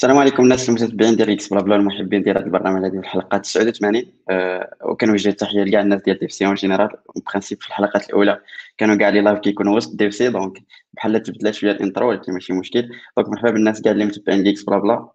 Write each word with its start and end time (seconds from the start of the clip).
السلام 0.00 0.18
عليكم. 0.18 0.42
الناس 0.42 0.68
المتتبعين 0.68 1.16
ديال 1.16 1.30
X 1.30 1.48
Bla 1.48 1.60
Bla 1.60 1.76
المحبين 1.76 2.22
ديال 2.22 2.38
هذا 2.38 2.46
البرنامج 2.46 2.84
هذه 2.84 2.98
الحلقة 2.98 3.38
89 3.38 4.02
أه 4.30 4.76
وكنوجه 4.84 5.28
التحيه 5.28 5.62
لكاع 5.62 5.80
الناس 5.80 6.02
ديال 6.02 6.18
DevC 6.18 6.46
en 6.46 6.54
général 6.54 6.88
principe 7.26 7.62
في 7.62 7.68
الحلقات 7.68 8.08
الأولى 8.08 8.40
كانوا 8.78 8.94
كاع 8.94 9.08
les 9.08 9.20
lives 9.20 9.38
كيكونوا 9.38 9.76
وسط 9.76 9.96
DevC 9.96 10.28
donc 10.28 10.58
بحال 10.92 11.22
تبدلات 11.22 11.54
شوية 11.54 11.72
ال 11.72 11.78
intro 11.78 12.08
ولكن 12.08 12.32
ماشي 12.32 12.52
مشكل. 12.52 12.88
donc 13.16 13.28
مرحبا 13.28 13.50
بالناس 13.50 13.82
كاع 13.82 13.92
اللي 13.92 14.04
متبعين 14.04 14.46
X 14.48 14.62
Bla 14.62 14.78
Bla. 14.78 15.08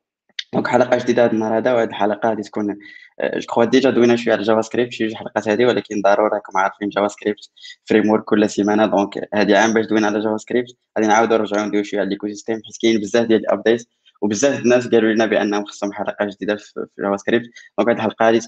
donc 0.53 0.67
حلقة 0.67 0.97
جديدة 0.97 1.25
هذا 1.25 1.31
النهار 1.31 1.57
هذا 1.57 1.73
وهذه 1.73 1.89
الحلقة 1.89 2.29
غادي 2.29 2.41
تكون 2.41 2.77
je 3.23 3.47
crois 3.47 3.65
déjà 3.65 3.89
دوينا 3.89 4.15
شوية 4.15 4.33
على 4.33 4.41
ال 4.41 4.61
JavaScript 4.61 4.91
شي 4.91 5.07
جوج 5.07 5.15
حلقات 5.15 5.47
هذه 5.47 5.65
ولكن 5.65 6.01
ضروري 6.01 6.29
راكم 6.33 6.57
عارفين 6.57 6.89
JavaScript 6.89 7.49
framework 7.85 8.23
كل 8.23 8.49
سيمانة. 8.49 8.85
donc 8.85 9.29
هذه 9.33 9.57
عام 9.57 9.73
باش 9.73 9.85
دوينا 9.85 10.07
على 10.07 10.19
JavaScript 10.19 10.77
غادي 10.97 11.07
نعاودوا 11.07 11.37
نرجعوا 11.37 11.65
ندويو 11.65 11.83
شوية 11.83 11.99
على 11.99 12.07
ال 12.07 12.27
écosystème 12.27 12.55
حيت 12.65 12.77
كاين 12.81 12.99
بزاف 12.99 13.27
ديال 13.27 13.39
ال 13.39 13.45
updates 13.45 13.87
وبزاف 14.25 14.59
الناس 14.59 14.87
قالوا 14.87 15.13
لنا 15.13 15.25
بأنهم 15.25 15.65
خصهم 15.65 15.93
حلقة 15.93 16.25
جديدة 16.25 16.55
في 16.55 16.87
JavaScript. 16.99 17.45
donc 17.79 17.89
هذه 17.89 17.95
الحلقة 17.95 18.29
هذه 18.29 18.41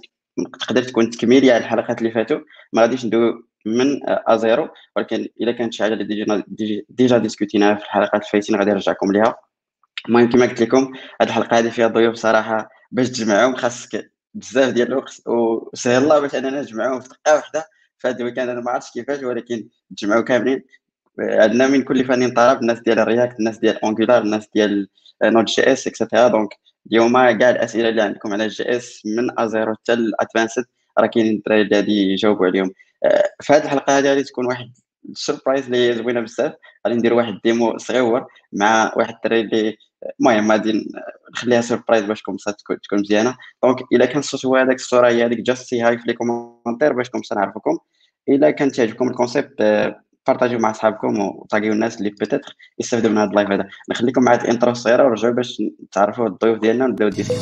تقدر 0.60 0.84
تكون 0.84 1.10
تكميليه 1.10 1.54
على 1.54 1.64
الحلقات 1.64 2.00
اللي 2.00 2.12
فاتوا. 2.12 2.40
ما 2.74 2.82
غاديش 2.82 3.06
ندوي 3.06 3.44
من 3.66 4.10
à 4.10 4.36
zéro 4.36 4.70
ولكن 4.96 5.28
إلا 5.42 5.52
كانت 5.52 5.74
شي 5.74 5.84
حاجة 5.84 5.94
اللي 5.94 6.84
déjà 6.90 7.18
ديسكوتيناها 7.18 7.76
في 7.76 7.82
الحلقات 7.82 8.24
الفايتين 8.24 8.56
غادي 8.56 8.72
نرجعكم 8.72 9.12
ليها. 9.12 9.36
المهم 10.08 10.30
كما 10.30 10.46
قلت 10.46 10.62
لكم 10.62 10.94
هذه 11.22 11.30
الحلقة 11.30 11.60
هذه 11.60 11.70
فيها 11.70 11.88
ضيوف 11.88 12.16
صراحة 12.16 12.70
باش 12.92 13.10
تجمعهم. 13.10 13.56
خاصك 13.56 14.12
بزاف 14.34 14.74
ديال 14.74 14.88
الوقت. 14.88 15.22
وسهل 15.28 16.04
الله 16.04 16.20
باش 16.20 16.36
أننا 16.36 16.62
نجمعهم 16.62 17.00
في 17.00 17.10
دقيقه 17.10 17.36
واحدة 17.36 17.66
فهاد 17.98 18.20
ال 18.20 18.23
weekend. 18.23 18.50
أنا 18.50 18.62
ما 18.62 18.72
عرفتش 18.72 18.92
كيفاش 18.92 19.24
ولكن 19.24 19.68
تجمعوا 19.98 20.22
كاملين. 20.22 20.64
عندنا 21.20 21.68
من 21.68 21.84
كل 21.84 22.06
فن 22.06 22.34
طلب 22.34 22.62
الناس 22.62 22.80
ديال 22.80 23.00
ال 23.00 23.07
React 23.07 23.40
الناس 23.40 23.58
ديال 23.58 23.84
Angular 23.84 24.22
الناس 24.22 24.48
ديال 24.56 24.88
Node.js 25.24 25.88
et 25.88 25.98
cetera 25.98 26.28
donc 26.28 26.50
اليوم 26.92 27.32
كاع 27.32 27.50
الاسئله 27.50 27.90
اللي 27.90 28.02
عندكم 28.02 28.34
على 28.34 28.46
ال 28.46 28.78
JS 28.78 29.02
من 29.06 29.40
à 29.40 29.47
zéro 29.47 29.74
حتى 29.74 29.94
ال 29.94 30.02
advanced 30.02 30.66
راه 31.00 31.08
كاينين 31.08 31.36
الدراري 31.36 31.62
اللي 31.62 31.76
غادي 31.76 32.12
يجاوبوا 32.12 32.46
عليهم. 32.46 32.72
آه، 33.04 33.24
في 33.42 33.54
هذه 33.54 33.64
الحلقة 33.64 33.98
هذه 33.98 34.10
غادي 34.10 34.24
تكون 34.24 34.46
واحد 34.46 34.72
ال 35.10 35.16
surprise 35.16 35.66
اللي 35.66 35.94
زوينة 35.94 36.22
بزاف. 36.22 36.54
غادي 36.88 36.98
ندير 37.00 37.14
واحد 37.14 37.40
démo 37.44 37.78
صغيور 37.78 38.26
مع 38.54 38.94
واحد 38.98 39.14
الدراري 39.14 39.42
اللي 39.42 39.78
المهم 40.20 40.52
غادي 40.52 40.90
نخليها 41.34 41.62
surprise 41.62 42.06
باش 42.06 42.22
تكون 42.22 42.38
تكون 42.84 43.00
مزيانة. 43.00 43.38
donc 43.64 43.78
إلا 43.94 44.06
كان 44.06 44.20
الصوت 44.20 44.46
هو 44.46 44.56
هذاك 44.56 44.76
الصورة 44.76 45.08
هي 45.08 45.26
هذيك 45.26 45.42
just 45.42 45.68
say 45.68 45.82
hi 45.82 45.98
في 45.98 46.04
les 46.08 46.14
commentaires 46.14 46.94
باش 46.94 47.08
نعرفكم. 47.36 47.78
إلا 48.30 48.52
كان 48.52 48.72
تعجبكم 48.72 49.10
ال 49.10 49.16
concept 49.16 49.62
بارطاجيو 50.28 50.60
مع 50.60 50.72
اصحابكم 50.72 51.20
وطاقيو 51.20 51.74
الناس 51.74 51.98
اللي 51.98 52.10
peut-être 52.10 52.56
يستافدوا 52.80 53.10
من 53.10 53.18
هذا 53.18 53.30
ال 53.30 53.34
live 53.34 53.52
هذا. 53.52 53.68
نخليكم 53.90 54.24
مع 54.24 54.34
ال 54.34 54.40
intro 54.40 54.72
الصغيره 54.72 55.04
ونرجعوا 55.04 55.34
باش 55.34 55.62
تعرفوا 55.92 56.28
الضيوف 56.28 56.60
ديالنا 56.60 56.86
ونبداو 56.86 57.08
ال 57.08 57.11
discussion 57.11 57.38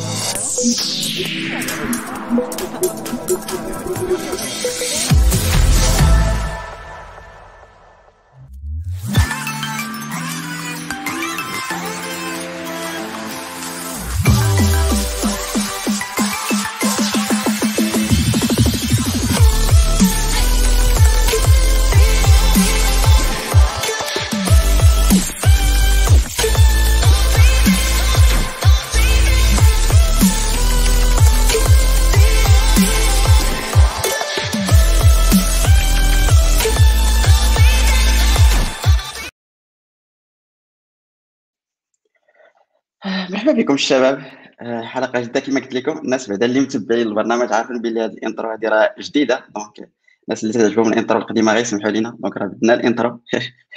مرحبا 43.05 43.51
بكم 43.51 43.73
الشباب. 43.73 44.21
آه، 44.61 44.81
حلقة 44.81 45.19
جديدة 45.19 45.39
كما 45.39 45.59
قلت 45.59 45.73
لكم. 45.73 45.97
الناس 45.97 46.29
بعدا 46.29 46.45
اللي 46.45 46.59
متبعين 46.59 47.07
البرنامج 47.07 47.53
عارفين 47.53 47.81
بلي 47.81 48.01
هذه 48.01 48.11
ال 48.11 48.18
intro 48.18 48.51
هذه 48.51 48.67
راه 48.67 48.95
جديدة. 48.99 49.45
donc 49.55 49.91
الناس 50.23 50.43
اللي 50.43 50.53
تعجبهم 50.53 50.93
ال 50.93 50.98
intro 50.98 51.19
القديمة 51.19 51.51
غير 51.51 51.61
يسمحوا 51.61 51.91
لينا. 51.91 52.17
donc 52.19 52.37
راه 52.37 52.45
بدنا 52.45 52.73
ال 52.73 52.80
intro. 52.80 53.19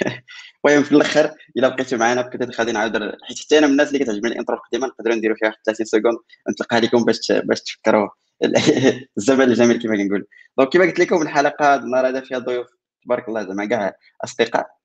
المهم 0.65 0.83
في 0.83 0.91
الآخر 0.91 1.31
إلا 1.57 1.67
بقيتوا 1.67 1.97
معنا 1.97 2.21
بكثير 2.21 2.51
غادي 2.51 2.71
نعاود 2.71 2.97
حيت 3.23 3.39
حتى 3.39 3.57
أنا 3.57 3.67
من 3.67 3.71
الناس 3.71 3.87
اللي 3.87 3.99
كتعجبني 3.99 4.31
ال 4.31 4.35
intro 4.35 4.55
القديمة 4.55 4.87
نقدروا 4.87 5.15
نديروا 5.15 5.35
فيها 5.35 5.55
30 5.65 5.85
secondes. 5.85 6.17
نطلقها 6.49 6.79
لكم 6.79 7.05
باش 7.05 7.31
باش 7.31 7.61
تفكروا. 7.61 8.09
الزمن 9.17 9.41
الجميل 9.41 9.81
كما 9.81 9.97
كنقول. 9.97 10.25
donc 10.57 10.69
كما 10.69 10.85
قلت 10.85 10.99
لكم 10.99 11.21
الحلقة 11.21 11.75
النهار 11.75 12.07
هذا 12.07 12.21
فيها 12.21 12.37
ضيوف. 12.39 12.67
تبارك 13.05 13.29
الله 13.29 13.43
زعما 13.43 13.65
كاع 13.65 13.93
أصدقاء. 14.23 14.78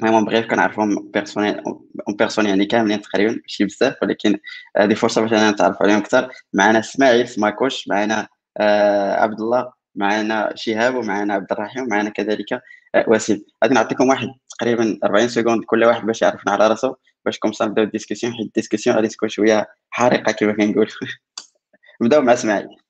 المهم 0.00 0.24
بغيت 0.24 0.46
كنعرفهم 0.50 1.10
personnellement 1.10 1.58
en 1.58 2.16
personne 2.18 2.46
يعني 2.46 2.66
كاملين 2.66 3.00
تقريبا 3.00 3.40
ماشي 3.42 3.64
بزاف 3.64 3.96
ولكن 4.02 4.38
هذه 4.76 4.94
فرصه 4.94 5.20
باش 5.20 5.32
أنا 5.32 5.50
نتعرف 5.50 5.82
عليهم 5.82 5.98
أكثر 5.98 6.30
معنا 6.52 6.78
اسماعيل 6.78 7.28
سماكوش 7.28 7.88
معنا 7.88 8.28
آه 8.58 9.14
عبد 9.20 9.40
الله 9.40 9.72
معنا 9.94 10.52
شهاب 10.54 10.94
ومعنا 10.94 11.34
عبد 11.34 11.52
الرحيم 11.52 11.82
ومعنا 11.82 12.10
كذلك 12.10 12.62
وسيم 13.08 13.44
غادي 13.64 13.74
نعطيكم 13.74 14.08
واحد 14.08 14.28
تقريبا 14.58 14.98
40 15.04 15.28
secondes 15.28 15.64
كل 15.64 15.84
واحد 15.84 16.06
باش 16.06 16.22
يعرفنا 16.22 16.52
على 16.52 16.68
راسو 16.68 16.94
باش 17.24 17.38
comme 17.38 17.52
نبداو 17.62 17.84
ال 17.84 17.88
discussion 17.88 18.32
حيت 18.32 18.46
ال 18.46 18.50
discussion 18.50 18.96
غادي 18.96 19.08
تكون 19.08 19.28
شوية 19.28 19.66
حارقة 19.90 20.32
كما 20.32 20.52
كنقول. 20.52 20.90
نبداو 22.02 22.22
مع 22.22 22.32
إسماعيل. 22.32 22.83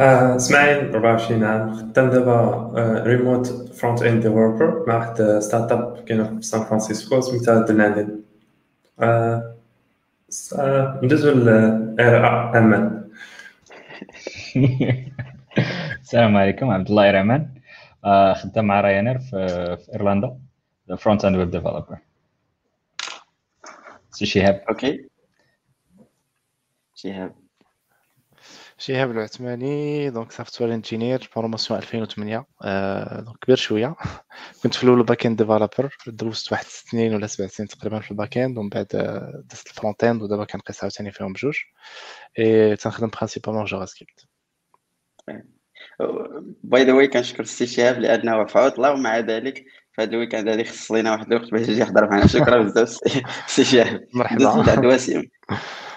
اسماعيل 0.00 0.90
24 0.90 1.44
عام 1.44 1.74
خدام 1.74 2.10
دابا 2.10 2.72
ريموت 3.06 3.46
فرونت 3.46 4.02
اند 4.02 4.22
ديفلوبر 4.22 4.84
مع 4.88 4.96
واحد 4.96 5.22
ستارت 5.22 5.72
اب 5.72 6.04
كاينة 6.04 6.24
في 6.24 6.42
سان 6.42 6.60
فرانسيسكو 6.60 7.20
سميتها 7.20 7.66
دلندن 7.66 8.20
ندوزو 11.02 11.30
لامان 11.30 13.08
السلام 16.02 16.36
عليكم 16.36 16.70
عبد 16.70 16.88
الله 16.88 17.04
إيرمان. 17.04 17.54
آه، 18.04 18.32
خدام 18.32 18.64
مع 18.64 18.80
رايانير 18.80 19.18
في, 19.18 19.46
في 19.76 19.92
إيرلندا 19.92 20.36
فرونت 20.98 21.24
اند 21.24 21.36
ويب 21.36 21.50
ديفلوبر 21.50 21.98
سي 24.10 24.26
شهاب. 24.26 24.64
أوكي. 24.68 25.08
شهاب. 26.94 27.39
شهاب 28.80 29.10
العثماني 29.10 30.10
donc 30.10 30.32
software 30.32 30.74
engineer 30.74 31.30
formation 31.32 31.80
2008 31.80 32.46
آه 32.64 33.20
donc 33.20 33.36
كبير 33.38 33.56
شوية. 33.56 33.96
كنت 34.62 34.74
في 34.74 34.84
الأول 34.84 35.02
back-end 35.02 35.38
developer 35.42 35.94
دوزت 36.06 36.52
واحد 36.52 36.64
ست 36.64 36.88
سنين 36.88 37.14
ولا 37.14 37.26
سبع 37.26 37.46
سنين 37.46 37.68
تقريبا 37.68 38.00
في 38.00 38.10
ال 38.10 38.38
back-end 38.38 38.58
ومن 38.58 38.68
بعد 38.68 38.86
دزت 39.50 39.66
ال 39.66 40.04
front-end 40.04 40.22
ودابا 40.22 40.44
كنقيس 40.44 40.82
عاوتاني 40.82 41.12
فيهم 41.12 41.32
بجوج. 41.32 41.56
اي 42.38 42.76
تنخدم 42.76 43.08
principalement 43.08 43.64
JavaScript 43.64 44.24
by 46.64 46.84
the 46.84 46.92
way 46.92 47.08
كنشكر 47.08 47.40
السي 47.40 47.66
شهاب 47.66 47.98
لأنه 47.98 48.44
في 48.44 48.58
عطله 48.58 48.92
ومع 48.92 49.18
ذلك 49.18 49.64
في 49.92 50.02
هذا 50.02 50.10
ال 50.10 50.15
weekend 50.15 50.48
هذه 50.48 50.62
خص 50.62 50.92
لينا 50.92 51.12
واحد 51.12 51.32
الوقت 51.32 51.50
باش 51.50 51.68
يجي 51.68 51.80
يحضر 51.80 52.10
معنا. 52.10 52.26
شكرا 52.26 52.62
بزاف 52.62 52.98
سي 53.46 53.64
شهاب. 53.64 54.04
مرحبا. 54.14 54.86
وسيم. 54.86 55.30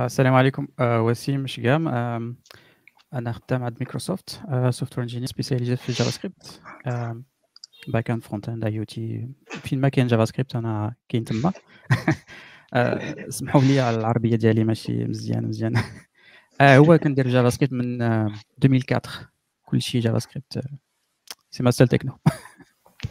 السلام 0.00 0.34
عليكم 0.34 0.68
آه، 0.80 1.02
وسيم 1.02 1.46
شقام. 1.46 1.88
أنا 3.14 3.32
خدام 3.32 3.62
عند 3.62 3.76
Microsoft 3.80 4.30
software 4.70 5.02
engineer 5.02 5.26
spécialisé 5.26 5.76
في 5.76 5.88
الجافا 5.88 6.10
سكريبت 6.10 6.60
باك 7.88 8.10
اند 8.10 8.22
فرونت 8.22 8.48
اند 8.48 8.64
اي 8.64 8.78
أو 8.78 8.84
تي 8.84 9.28
فين 9.50 9.80
ما 9.80 9.88
كاين 9.88 10.06
JavaScript 10.06 10.56
أنا 10.56 10.94
كاين 11.08 11.24
تما. 11.24 11.52
سمحوا 13.28 13.60
لي 13.60 13.80
على 13.80 13.96
العربية 13.96 14.36
ديالي 14.36 14.64
ماشي 14.64 15.04
مزيان 15.04 15.46
مزيان. 15.48 15.72
آه 16.60 16.76
هو 16.76 16.98
كندير 16.98 17.28
JavaScript 17.28 17.72
من 17.72 18.02
2004 18.02 19.02
كلشي 19.62 19.98
JavaScript 19.98 20.60
c'est 21.50 21.62
ma 21.62 21.70
seule 21.70 21.88
techno 21.88 22.18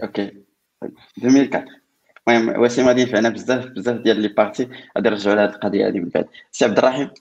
OK 0.04 0.32
2004 1.24 1.66
المهم 2.28 2.62
وسيم 2.62 2.88
غادي 2.88 3.02
ينفعنا 3.02 3.30
بزاف 3.30 3.66
بزاف 3.66 4.02
ديال 4.02 4.20
les 4.20 4.28
parties 4.28 4.64
غادي 4.98 5.10
نرجعوا 5.10 5.36
لهاد 5.36 5.50
القضية 5.50 5.88
هذه 5.88 6.00
من 6.00 6.10
بعد. 6.10 6.30
سي 6.52 6.66
عبد 6.66 6.78
الرحيم؟ 6.78 7.12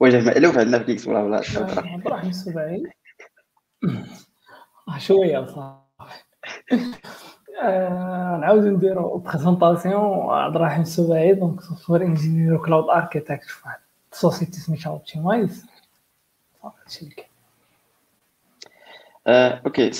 وجه 0.00 0.20
مألوف 0.20 0.58
عندنا 0.58 0.78
في 0.78 0.84
كيكس 0.84 1.06
ولا 1.06 1.22
ولا 1.22 1.36
عبد 1.36 2.06
الرحيم. 2.06 2.30
السبعي. 2.30 2.82
شوية 4.98 5.46
صافي. 5.46 6.24
نعاودو 8.40 8.68
نديرو 8.68 9.18
présentation 9.18 10.30
عبد 10.30 10.56
الرحيم 10.56 10.82
السبعي 10.82 11.34
donc 11.34 11.60
software 11.60 12.02
engineer 12.02 12.58
cloud 12.64 12.90
architect 12.90 13.44
في 13.44 13.62
واحد 13.66 13.78
société 14.12 14.60
سميتها 14.60 14.90
Optimize 14.90 15.66
هادشي 16.64 17.00
اللي 17.00 17.14
كاين 17.14 17.28
OK 19.66 19.90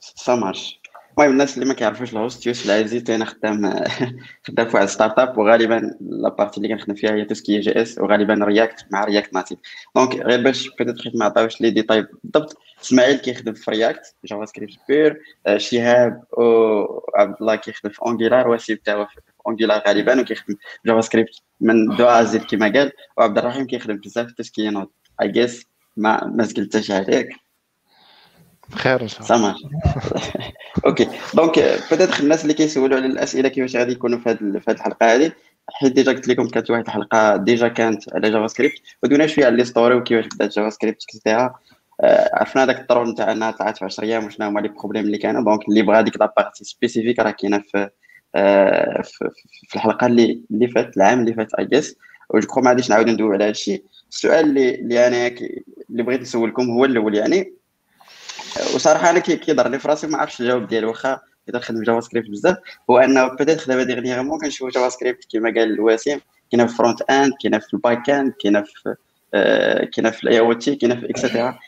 ça 0.00 0.34
marche 0.34 0.81
المهم 1.18 1.32
الناس 1.32 1.54
اللي 1.54 1.68
ما 1.68 1.74
كيعرفوش 1.74 2.12
ال 2.12 2.19
host 2.19 2.46
يوسف 2.46 2.66
العزيز 2.66 3.10
أنا 3.10 3.24
خدام 3.24 3.84
خدام 4.46 4.66
في 4.66 4.76
واحد 4.76 4.86
startup 4.86 5.38
وغالبا 5.38 5.94
la 6.00 6.14
partie 6.14 6.56
اللي 6.56 6.68
كنخدم 6.68 6.94
فيها 6.94 7.14
هي 7.14 7.24
tout 7.24 7.40
ce 7.40 7.48
qui 7.48 7.60
JS 7.60 7.98
وغالبا 7.98 8.34
React 8.44 8.86
مع 8.90 9.04
React 9.04 9.34
Native 9.34 9.58
donc 9.96 10.14
غير 10.14 10.42
باش 10.42 10.68
peut-être 10.78 11.02
حيت 11.02 11.16
ما 11.16 11.24
عطاوش 11.24 11.60
les 11.60 11.70
détails 11.70 12.06
بالضبط 12.24 12.56
إسماعيل 12.82 13.16
كيخدم 13.16 13.52
في 13.52 13.70
React 13.70 14.14
JavaScript 14.24 14.78
pur 14.88 15.20
شهاب 15.56 16.24
وعبد 16.32 17.36
الله 17.40 17.56
كيخدم 17.56 17.90
في 17.90 18.02
Angular 18.02 18.48
وسيم 18.48 18.78
تاعو 18.84 19.06
في 19.06 19.20
Angular 19.46 19.82
غالبا 19.88 20.20
وكيخدم 20.20 20.56
JavaScript 20.86 21.34
من 21.60 21.96
dos 21.96 22.04
إزيد 22.04 22.44
كما 22.44 22.72
قال. 22.72 22.92
وعبد 23.16 23.38
الرحيم 23.38 23.66
كيخدم 23.66 23.96
بزاف 23.96 24.26
في 24.26 24.34
tout 24.34 24.49
ce 24.49 24.57
qui 24.57 24.68
Node 24.70 24.92
JS 25.22 25.66
ما 25.96 26.24
ما 26.24 26.48
عليك. 26.90 27.28
خير 28.70 29.02
إن 29.02 29.08
شاء 29.08 29.36
الله. 29.36 29.54
OK. 30.86 31.08
donc 31.34 31.58
peut-être 31.90 32.20
الناس 32.22 32.42
اللي 32.42 32.54
كيسولوا 32.54 32.96
على 32.96 33.06
الأسئلة 33.06 33.48
كيفاش 33.48 33.76
غادي 33.76 33.92
يكونوا 33.92 34.18
في 34.18 34.30
هذه 34.30 34.38
الحلقة 34.68 35.14
هذه 35.14 35.32
حيت 35.72 35.92
déjà 35.92 36.12
قلت 36.12 36.28
لكم 36.28 36.48
كانت 36.48 36.70
واحد 36.70 36.84
الحلقة 36.84 37.36
déjà 37.36 37.68
كانت 37.68 38.14
على 38.14 38.30
JavaScript 38.30 38.74
ودونا 39.02 39.26
شوية 39.26 39.46
على 39.46 39.56
les 39.56 39.64
stories 39.64 39.94
وكيفاش 39.94 40.26
بدأت 40.26 40.52
JavaScript 40.52 40.70
et 40.70 41.02
cetera 41.04 41.54
عرفنا 42.34 42.64
داك 42.64 42.80
الطرون 42.80 43.10
نتاع 43.10 43.32
انها 43.32 43.50
طلعت 43.50 43.78
في 43.78 43.84
10 43.84 44.04
أيام 44.04 44.24
وشنو 44.24 44.46
هما 44.46 44.60
les 44.60 44.68
problèmes 44.68 45.04
اللي 45.04 45.18
كانوا. 45.18 45.44
donc 45.44 45.68
اللي 45.68 45.82
بغى 45.82 46.02
ديك 46.02 46.20
la 46.20 46.31
partie 46.31 46.64
spécifique 46.64 47.18
راه 47.18 47.30
كاينة 47.30 47.58
في 47.58 47.90
في 49.68 49.74
الحلقة 49.74 50.06
اللي 50.06 50.42
اللي 50.50 50.68
فات 50.68 50.96
العام 50.96 51.20
اللي 51.20 51.34
فات 51.34 51.54
et 51.54 51.64
je 51.64 51.96
و 52.30 52.35
je 52.35 52.46
crois 52.48 52.62
ما 52.62 52.70
غاديش 52.70 52.90
نعاود 52.90 53.08
ندوي 53.08 53.34
على 53.34 53.44
هذا 53.44 53.50
الشيء 53.50 53.84
السؤال 54.10 54.44
اللي 54.44 54.74
اللي 54.74 55.06
أنا 55.06 55.26
اللي 55.90 56.02
بغيت 56.02 56.20
نسولكم 56.20 56.70
هو 56.70 56.84
الأول 56.84 57.14
يعني 57.14 57.52
وصراحة 58.74 59.10
أنا 59.10 59.18
كيضرني 59.18 59.78
في 59.78 59.88
راسي 59.88 60.06
ما 60.06 60.18
عرفتش 60.18 60.40
الجواب 60.40 60.66
ديالو 60.66 60.88
واخا 60.88 61.20
إذا 61.48 61.58
خدم 61.58 61.82
JavaScript 61.82 62.30
بزاف. 62.30 62.56
هو 62.90 62.98
أنه 62.98 63.28
peut-être 63.28 63.68
دابا 63.68 63.82
dernièrement 63.82 64.40
كنشوف 64.40 64.70
JavaScript 64.70 65.26
كما 65.32 65.54
قال 65.54 65.80
وسيم 65.80 66.20
كاينة 66.50 66.66
في 66.66 66.72
ال 66.72 67.02
front-end 67.02 67.32
كاينة 67.42 67.58
في 67.58 67.74
ال 67.74 68.10
back-end 68.10 68.32
كاينة 68.42 68.62
في 68.62 68.94
آه، 69.34 69.84
كاينة 69.84 70.10
في 70.10 70.24
ال 70.24 70.38
IoT 70.38 70.76
كاينة 70.76 71.00
في 71.00 71.10
et 71.10 71.22
cetera 71.22 71.58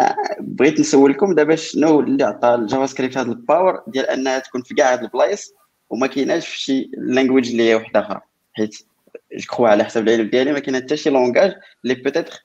آه، 0.00 0.16
بغيت 0.40 0.80
نسولكم 0.80 1.34
دابا 1.34 1.56
شنو 1.56 2.00
اللي 2.00 2.24
عطى 2.24 2.54
ال 2.54 2.86
JavaScript 2.86 3.18
هذا 3.18 3.30
ال 3.30 3.39
power 3.39 3.82
ديال 3.86 4.06
أنها 4.06 4.38
تكون 4.38 4.62
في 4.62 4.74
كاع 4.74 4.92
هاد 4.92 5.02
البلايص 5.02 5.52
وما 5.90 6.06
كايناش 6.06 6.48
في 6.48 6.60
شي 6.60 6.90
language 6.98 7.50
اللي 7.50 7.70
هي 7.70 7.74
وحده 7.74 8.00
أخرى 8.00 8.20
حيت 8.52 8.78
je 9.32 9.66
على 9.66 9.84
حسب 9.84 10.08
العلم 10.08 10.30
ديالي 10.30 10.52
ما 10.52 10.58
كاين 10.58 10.76
حتى 10.76 10.96
شي 10.96 11.10
langage 11.10 11.54
اللي 11.84 11.94
بيتيتر 11.94 12.44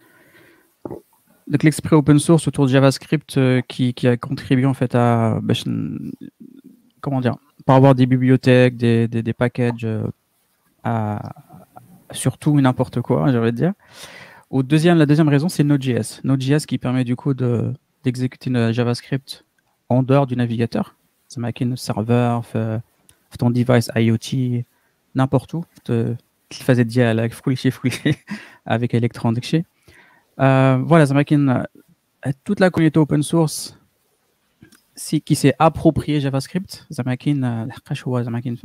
donc 1.47 1.63
l'exprès 1.63 1.95
open 1.95 2.19
source 2.19 2.47
autour 2.47 2.65
de 2.65 2.71
JavaScript 2.71 3.37
euh, 3.37 3.61
qui, 3.67 3.93
a 4.07 4.17
contribué 4.17 4.65
en 4.65 4.73
fait 4.73 4.95
à. 4.95 5.39
Bah, 5.41 5.53
comment 7.01 7.21
dire 7.21 7.35
Par 7.65 7.75
avoir 7.75 7.95
des 7.95 8.05
bibliothèques, 8.05 8.77
des, 8.77 9.07
des, 9.07 9.23
des 9.23 9.33
packages, 9.33 9.83
euh, 9.83 10.03
à, 10.83 11.33
surtout 12.11 12.59
n'importe 12.59 13.01
quoi, 13.01 13.31
j'aurais 13.31 13.51
dire. 13.51 13.73
Au 14.49 14.63
deuxième, 14.63 14.97
la 14.97 15.05
deuxième 15.05 15.29
raison, 15.29 15.49
c'est 15.49 15.63
Node.js. 15.63 16.21
Node.js 16.23 16.65
qui 16.67 16.77
permet 16.77 17.03
du 17.03 17.15
coup 17.15 17.33
d'exécuter 17.33 18.49
de, 18.49 18.71
JavaScript 18.71 19.45
en 19.89 20.03
dehors 20.03 20.27
du 20.27 20.35
navigateur. 20.35 20.95
Ça 21.27 21.39
machine 21.39 21.77
serveur, 21.77 22.45
fait, 22.45 22.81
ton 23.39 23.49
device 23.49 23.89
IoT, 23.95 24.63
n'importe 25.15 25.53
où. 25.53 25.63
Tu 25.85 26.63
faisais 26.63 26.83
dialogue, 26.83 27.31
avec 28.65 28.93
Electron 28.93 29.33
Voilà, 30.37 31.05
ça 31.05 31.13
machine 31.13 31.63
toute 32.43 32.59
la 32.59 32.69
communauté 32.69 32.99
open 32.99 33.23
source 33.23 33.77
qui 35.25 35.35
s'est 35.35 35.53
approprié 35.59 36.19
JavaScript. 36.19 36.85
Ça 36.91 37.03
machine, 37.03 37.67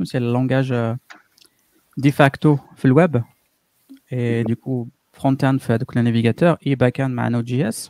c'est 0.05 0.19
le 0.19 0.31
langage 0.31 0.71
euh, 0.71 0.93
de 1.97 2.11
facto 2.11 2.59
في 2.75 2.91
web 2.91 3.17
et 4.11 4.43
du 4.43 4.55
coup 4.55 4.89
front-end 5.13 5.57
fait 5.59 5.81
le 5.95 6.01
navigateur 6.01 6.57
et 6.61 6.75
back-end 6.75 7.17
avec 7.17 7.31
Node.js. 7.31 7.89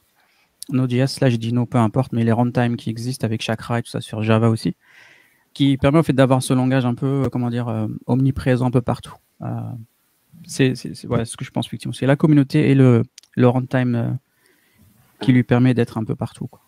Node.js 0.70 1.08
slash 1.08 1.38
Dino, 1.38 1.66
peu 1.66 1.78
importe, 1.78 2.14
mais 2.14 2.24
les 2.24 2.32
runtime 2.32 2.78
qui 2.78 2.90
existent 2.90 3.26
avec 3.26 3.42
Chakra 3.42 3.80
et 3.80 3.84
tout 3.84 3.90
ça 3.90 4.02
sur 4.02 4.24
Java 4.24 4.50
aussi, 4.50 4.76
qui 5.54 5.78
permet 5.78 6.00
au 6.00 6.04
fait 6.04 6.14
d'avoir 6.14 6.42
ce 6.42 6.54
langage 6.54 6.86
un 6.86 6.96
peu, 6.96 7.24
comment 7.32 7.50
dire, 7.50 7.68
euh, 7.68 7.88
omniprésent 8.06 8.66
un 8.66 8.72
peu 8.72 8.82
partout. 8.82 9.16
Euh, 9.42 9.72
c'est 10.46 10.74
voilà, 11.06 11.26
ce 11.26 11.36
que 11.36 11.46
je 11.46 11.52
pense 11.52 11.68
effectivement. 11.68 11.94
C'est 11.94 12.06
la 12.06 12.16
communauté 12.16 12.70
et 12.70 12.76
le, 12.76 13.04
le 13.42 13.48
runtime 13.48 13.96
euh, 13.96 14.12
qui 15.22 15.32
lui 15.32 15.44
permet 15.44 15.74
d'être 15.74 15.98
un 15.98 16.04
peu 16.04 16.16
partout. 16.16 16.48
Quoi. 16.48 16.62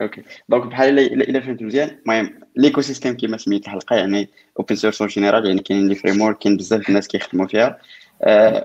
OK 0.00 0.22
donc 0.48 0.66
بحال 0.66 0.98
الا 0.98 1.40
فهمت 1.40 1.62
مزيان. 1.62 1.98
المهم 2.02 2.40
l'écosystème 2.56 3.16
كما 3.16 3.36
سميت 3.36 3.64
الحلقة 3.64 3.96
يعني 3.96 4.28
open 4.58 4.76
source 4.76 5.00
en 5.00 5.08
général 5.08 5.46
يعني 5.46 5.62
كاينين 5.62 5.88
les 5.88 5.94
frameworks 5.94 6.38
كاين 6.38 6.56
بزاف 6.56 6.88
الناس 6.88 7.08
كيخدموا 7.08 7.46
فيها. 7.46 7.78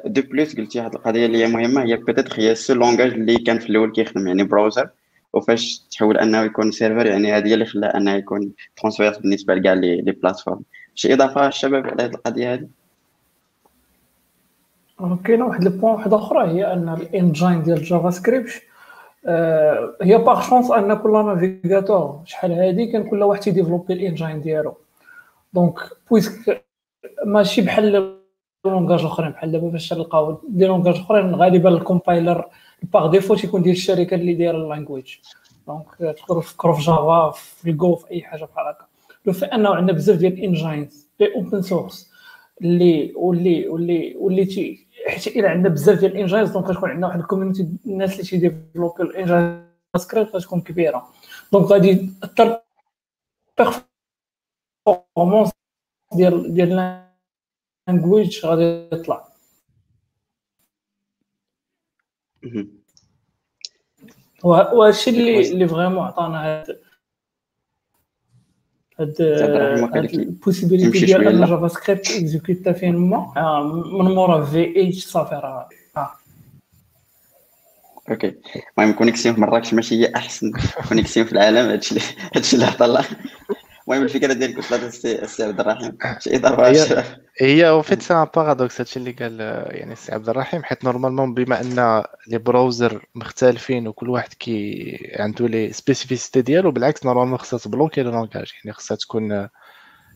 de 0.06 0.22
plus 0.22 0.56
قلتي 0.56 0.80
واحد 0.80 0.96
القضية 0.96 1.26
اللي 1.26 1.38
هي 1.38 1.48
مهمة 1.48 1.84
هي 1.84 1.98
peut-être 1.98 2.40
هي 2.40 2.56
ce 2.56 2.74
langage 2.74 3.12
اللي 3.12 3.38
كان 3.38 3.60
في 3.60 3.70
الأول 3.70 3.92
كيخدم 3.92 4.28
يعني 4.28 4.44
browser 4.44 4.90
وفاش 5.34 5.80
تحول 5.92 6.18
أنه 6.18 6.42
يكون 6.42 6.72
serveur 6.72 7.06
يعني 7.06 7.34
هذه 7.34 7.54
اللي 7.54 7.66
خلاه 7.66 7.98
أنه 7.98 8.12
يكون 8.12 8.52
transverse 8.76 9.18
بالنسبة 9.18 9.54
لكاع 9.54 9.74
les 9.74 10.02
plateformes 10.02 10.62
شي 10.96 11.14
إضافة 11.14 11.48
الشباب 11.48 11.88
على 11.88 12.04
هذه 12.04 12.12
القضية 12.12 12.54
هذه؟ 12.54 12.68
كاينة 15.24 15.46
واحد 15.46 15.66
ال 15.66 15.70
point 15.70 15.94
واحد 15.94 16.14
أخرى 16.14 16.48
هي 16.48 16.74
أن 16.74 16.90
ال 16.90 17.00
engine 17.00 17.64
ديال 17.64 17.84
JavaScript 17.84 18.50
آه، 19.26 19.96
هي 20.02 20.18
par 20.18 20.42
chance 20.42 20.72
أن 20.72 20.94
كل 20.94 21.12
navigateur 21.12 22.22
شحال 22.26 22.52
هادي 22.52 22.86
كان 22.92 23.10
كل 23.10 23.24
واحد 23.24 23.42
تيديفلوبي 23.42 23.94
ال 23.94 24.00
engine 24.00 24.42
ديالو. 24.42 24.78
donc 25.54 25.80
puisque 26.10 26.66
ماشي 27.26 27.62
بحال 27.62 28.16
langages 28.66 29.06
اخرين 29.06 29.32
بحال 29.32 29.52
دابا 29.52 29.72
فاش 29.72 29.90
تلقاو 29.90 30.42
des 30.50 30.66
langages 30.66 30.96
اخرين 30.96 31.36
غالبا 31.36 31.70
ال 31.70 31.78
compiler 31.78 32.46
par 32.94 33.12
défaut 33.12 33.36
تيكون 33.36 33.62
ديال 33.62 33.76
الشركة 33.76 34.16
اللي 34.16 34.34
دايرة 34.34 34.58
ال 34.58 34.64
language 34.64 35.16
donc 35.68 35.86
تقدروا 36.18 36.42
تفكروا 36.42 36.74
في 36.74 36.82
Java 36.84 37.32
في 37.32 37.70
الجو 37.70 37.96
في 37.96 38.12
أي 38.12 38.22
حاجة 38.22 38.44
بحال 38.46 38.68
هكا. 38.68 38.86
le 39.26 39.34
fait 39.34 39.46
أنه 39.46 39.76
عندنا 39.76 39.98
بزاف 39.98 40.18
ديال 40.18 40.34
ال 40.34 40.43
engines 40.43 41.10
les 41.20 41.36
open 41.36 41.62
source 41.62 42.09
اللي 42.62 43.14
واللي 43.16 43.68
واللي 43.68 44.16
واللي 44.16 44.46
تي 44.46 44.88
حيت 45.08 45.28
الا 45.28 45.50
عندنا 45.50 45.70
بزاف 45.74 46.00
ديال 46.00 46.12
ال 46.12 46.16
engines 46.16 46.50
donc 46.52 46.66
غتكون 46.66 46.90
عندنا 46.90 47.08
واحد 47.08 47.20
ال 47.20 47.25
community 47.25 47.70
الناس 47.86 48.12
اللي 48.12 48.24
تيديفلوبي 48.24 49.04
ال 49.04 49.12
engines 49.12 49.70
script 49.98 50.36
غتكون 50.36 50.62
كبيرة. 50.62 51.12
donc 51.54 51.66
غادي 51.66 52.10
تأثر 52.22 52.62
performance 54.88 55.52
ديال 56.16 56.54
ديال 56.54 57.04
language 57.88 58.46
غادي 58.46 58.96
يطلع. 58.96 59.30
وهادشي 64.44 65.10
اللي 65.10 65.52
اللي 65.52 65.68
vraiment 65.68 66.04
عطانا 66.06 66.46
هاد 66.46 66.82
هاد 69.00 69.16
ال 69.96 70.05
possibilité 70.05 71.06
ديال 71.06 71.28
ان 71.28 71.46
JavaScript 71.46 72.12
اكزيكوتا 72.12 72.74
فين 72.74 72.96
ما 72.96 73.34
من 73.94 74.16
مورا 74.16 74.46
في 74.46 74.90
اتش 74.90 75.06
صافي 75.06 75.36
راه 75.36 75.70
OK 78.10 78.36
المهم 78.78 78.94
connexion 78.94 79.36
في 79.36 79.42
مراكش 79.42 79.74
ماشي 79.74 79.96
هي 79.96 80.12
أحسن 80.16 80.52
connexion 80.90 81.26
في 81.26 81.34
العالم. 81.34 81.70
هادشي 81.70 82.00
هادشي 82.36 82.56
اللي 82.56 82.66
عطا 82.66 82.86
الله 82.86 83.06
المهم 83.90 84.04
الفكرة 84.04 84.34
ديالك 84.34 84.58
وصلت 84.58 85.06
السي 85.06 85.44
عبد 85.44 85.60
الرحيم 85.60 85.98
شي 86.20 86.36
اضافه 86.36 86.70
هي 86.70 87.04
هي 87.42 87.70
en 87.70 87.82
fait 87.82 88.02
c'est 88.02 88.14
un 88.14 88.28
paradoxe 88.36 88.82
هادشي 88.82 89.00
اللي 89.00 89.12
قال 89.12 89.40
يعني 89.72 89.94
السي 89.94 90.14
عبد 90.14 90.30
الرحيم 90.30 90.64
حيت 90.64 90.86
normalement 90.86 91.34
بما 91.34 91.62
أن 91.62 92.04
les 92.28 92.38
browsers 92.38 93.06
مختلفين 93.16 93.88
وكل 93.88 94.10
واحد 94.10 94.34
كي 94.34 94.98
عنده 95.20 95.48
les 95.48 95.74
spécificités 95.74 96.42
ديالو 96.42 96.72
بالعكس 96.72 97.06
normalement 97.06 97.38
خصها 97.38 97.60
تبلوكي 97.60 98.02
le 98.04 98.12
langage 98.12 98.52
يعني 98.64 98.74
خصها 98.74 98.98
تكون 98.98 99.48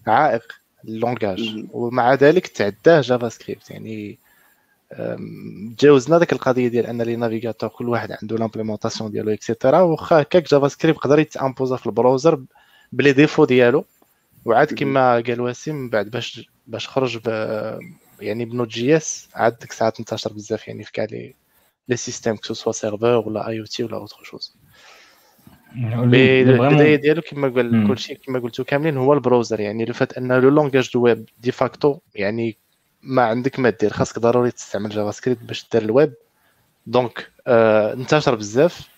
عائق 0.08 0.44
ال 0.86 0.96
langage 0.96 1.66
ومع 1.72 2.14
ذلك 2.14 2.48
تعداه 2.48 3.02
JavaScript 3.02 3.72
يعني 3.72 4.20
تجاوزنا 5.78 6.20
ديك 6.20 6.34
القضية 6.34 6.68
ديال 6.68 6.86
أن 6.86 7.02
les 7.02 7.16
navigateurs 7.16 7.70
كل 7.70 7.90
واحد 7.90 8.12
عنده 8.12 8.38
l'implémentation 8.38 9.12
ديالو 9.12 9.32
et 9.32 9.44
cetera 9.44 9.80
واخا 9.80 10.22
هكاك 10.22 10.50
JavaScript 10.50 10.98
يقدر 10.98 11.20
يتامبوزا 11.20 11.76
في 11.76 11.86
ال 11.86 11.93
browser 11.93 12.44
ب 12.94 12.98
les 12.98 13.12
défauts 13.12 13.46
ديالو. 13.46 13.86
وعاد 14.46 14.74
كما 14.74 15.14
قال 15.14 15.42
وسيم 15.42 15.90
بعد 15.90 16.10
باش 16.10 16.50
باش 16.68 16.88
خرج 16.88 17.18
ب 17.18 17.28
يعني 18.20 18.46
ب 18.46 18.68
Node.js 18.68 19.30
عاد 19.34 19.58
ديك 19.60 19.72
الساعات 19.72 20.00
انتشر 20.00 20.34
بزاف 20.34 20.68
يعني 20.68 20.84
في 20.84 20.92
كاع 20.92 21.06
les 21.12 21.36
les 21.90 21.96
systèmes 21.96 22.36
que 22.36 22.54
ce 22.54 22.60
soit 22.60 22.72
serveur 22.72 23.28
ولا 23.28 23.48
IoT 23.48 23.84
ولا 23.84 23.98
autre 23.98 24.24
chose 24.24 24.56
البداية 25.76 26.96
ديالو 26.96 27.22
كما 27.22 27.48
قال 27.48 27.88
كلشي 27.88 28.16
كما 28.16 28.40
قلتو 28.40 28.64
كاملين 28.64 28.98
هو 28.98 29.14
ال 29.14 29.19
browser 29.20 29.60
يعني 29.60 29.86
le 29.86 29.94
fait 29.94 30.14
أن 30.14 30.32
le 30.32 30.50
langage 30.50 30.92
du 30.94 31.02
web 31.02 31.30
de 31.40 31.52
facto 31.52 32.00
يعني 32.16 32.58
ما 33.04 33.24
عندك 33.24 33.60
ما 33.60 33.70
دير 33.70 33.94
خاصك 33.94 34.20
ضروري 34.20 34.52
تستعمل 34.52 34.90
JavaScript 34.90 35.44
باش 35.44 35.68
دير 35.72 35.82
ال 35.82 35.88
web. 35.88 36.14
donc 36.88 37.32
آه 37.48 37.94
انتشر 37.94 38.36
بزاف. 38.36 38.93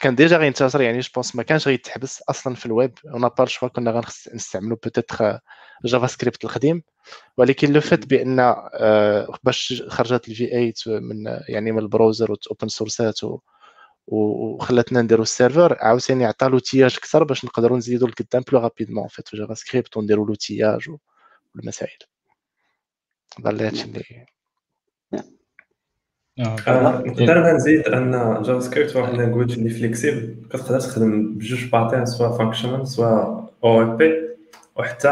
كان 0.00 0.14
déjà 0.14 0.36
غينتشر 0.36 0.80
يعني 0.80 0.98
je 0.98 1.10
pense 1.14 1.36
ما 1.36 1.42
كانش 1.42 1.68
غيتحبس 1.68 2.22
أصلا 2.22 2.54
في 2.54 2.66
ال 2.66 2.74
web 2.74 2.98
ou 3.14 3.28
par 3.28 3.46
choix 3.46 3.68
كنا 3.68 3.90
غنستعملو 3.90 4.76
peut-être 4.76 5.38
JavaScript 5.84 6.44
القديم 6.44 6.82
ولكن 7.36 7.72
le 7.72 7.80
fait 7.80 8.06
بأن 8.06 8.40
آه 8.40 9.38
باش 9.44 9.82
خرجت 9.88 10.28
ال 10.28 10.72
V8 10.82 11.00
من 11.00 11.40
يعني 11.48 11.72
من 11.72 11.78
ال 11.78 11.85
browser 11.85 12.36
اوبن 12.50 12.68
سورسات 12.68 13.20
وخلاتنا 14.06 15.02
نديرو 15.02 15.22
ال 15.22 15.29
serveur 15.29 15.76
عاوتاني 15.80 16.24
عطى 16.24 16.46
l'outillage 16.46 16.96
أكثر 16.98 17.24
باش 17.24 17.44
نقدروا 17.44 17.76
نزيدو 17.76 18.06
لقدام 18.06 18.42
plus 18.42 18.60
rapidement 18.60 19.08
vite 19.08 19.28
في 19.28 19.36
JavaScript 19.36 19.96
ونديرو 19.96 20.24
l'outillage 20.24 20.88
والمسائل. 21.54 21.98
هذا 23.46 23.66
هادشي 23.66 23.84
اللي 23.84 24.26
نقدر 26.38 27.54
نزيد 27.54 27.88
أن 27.88 28.10
JavaScript 28.42 28.96
واحد 28.96 29.14
language 29.14 29.52
اللي 29.52 29.70
flexible 29.70 30.34
كتقدر 30.50 30.80
تخدم 30.80 31.34
بجوج 31.34 31.70
patterns 31.70 32.06
soit 32.06 32.38
functional 32.38 32.88
soit 32.88 33.96
OOP 33.96 34.28
وحتى 34.76 35.08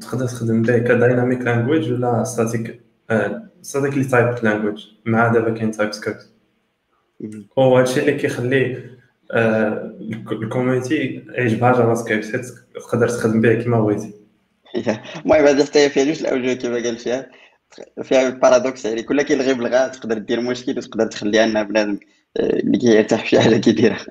تقدر 0.00 0.26
تخدم 0.26 0.62
به 0.62 0.78
ك 0.78 0.86
dynamic 0.86 1.40
language 1.40 1.92
ولا 1.92 2.24
static 2.24 2.80
statically 3.62 4.04
typed 4.04 4.34
language 4.42 4.86
مع 5.04 5.28
دابا 5.28 5.50
كاين 5.50 5.70
TypeScript 5.70 6.28
هو 7.58 7.78
هادشي 7.78 8.00
اللي 8.00 8.12
كيخلي 8.12 8.82
ال 10.32 10.41
community 10.41 11.24
يعجبها 11.28 11.72
JavaScript 11.72 12.54
تقدر 12.74 13.08
تخدم 13.08 13.40
به 13.40 13.54
كيما 13.54 13.80
بغيتي. 13.80 14.14
المهم 15.24 15.46
هذا 15.46 15.64
حتى 15.64 15.88
فيها 15.88 16.04
جوج 16.04 16.20
الاوجه 16.20 16.54
كما 16.54 16.74
قال 16.74 16.98
فيها 16.98 17.26
فيها 18.02 18.30
paradoxe 18.30 18.84
يعني 18.84 19.02
كل 19.02 19.22
كيلغي 19.22 19.54
بالغاء 19.54 19.88
تقدر 19.88 20.18
دير 20.18 20.40
مشكل 20.40 20.78
وتقدر 20.78 21.06
تخليها 21.06 21.44
انها 21.44 21.62
بنادم 21.62 21.98
اللي 22.40 22.78
كيرتاح 22.78 23.22
في 23.22 23.28
شي 23.28 23.40
حاجة 23.40 23.56
كيديرها. 23.56 24.06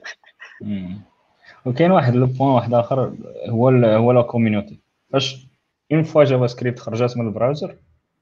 وكاين 1.65 1.91
واحد 1.91 2.15
le 2.15 2.25
point 2.25 2.49
واحد 2.49 2.73
آخر 2.73 3.13
هو 3.49 3.69
هو 3.69 4.11
la 4.11 4.21
community 4.21 4.79
فاش 5.13 5.47
une 5.91 6.03
fois 6.03 6.23
JavaScript 6.23 6.79
خرجت 6.79 7.17
من 7.17 7.27
ال 7.27 7.33
browser 7.33 7.75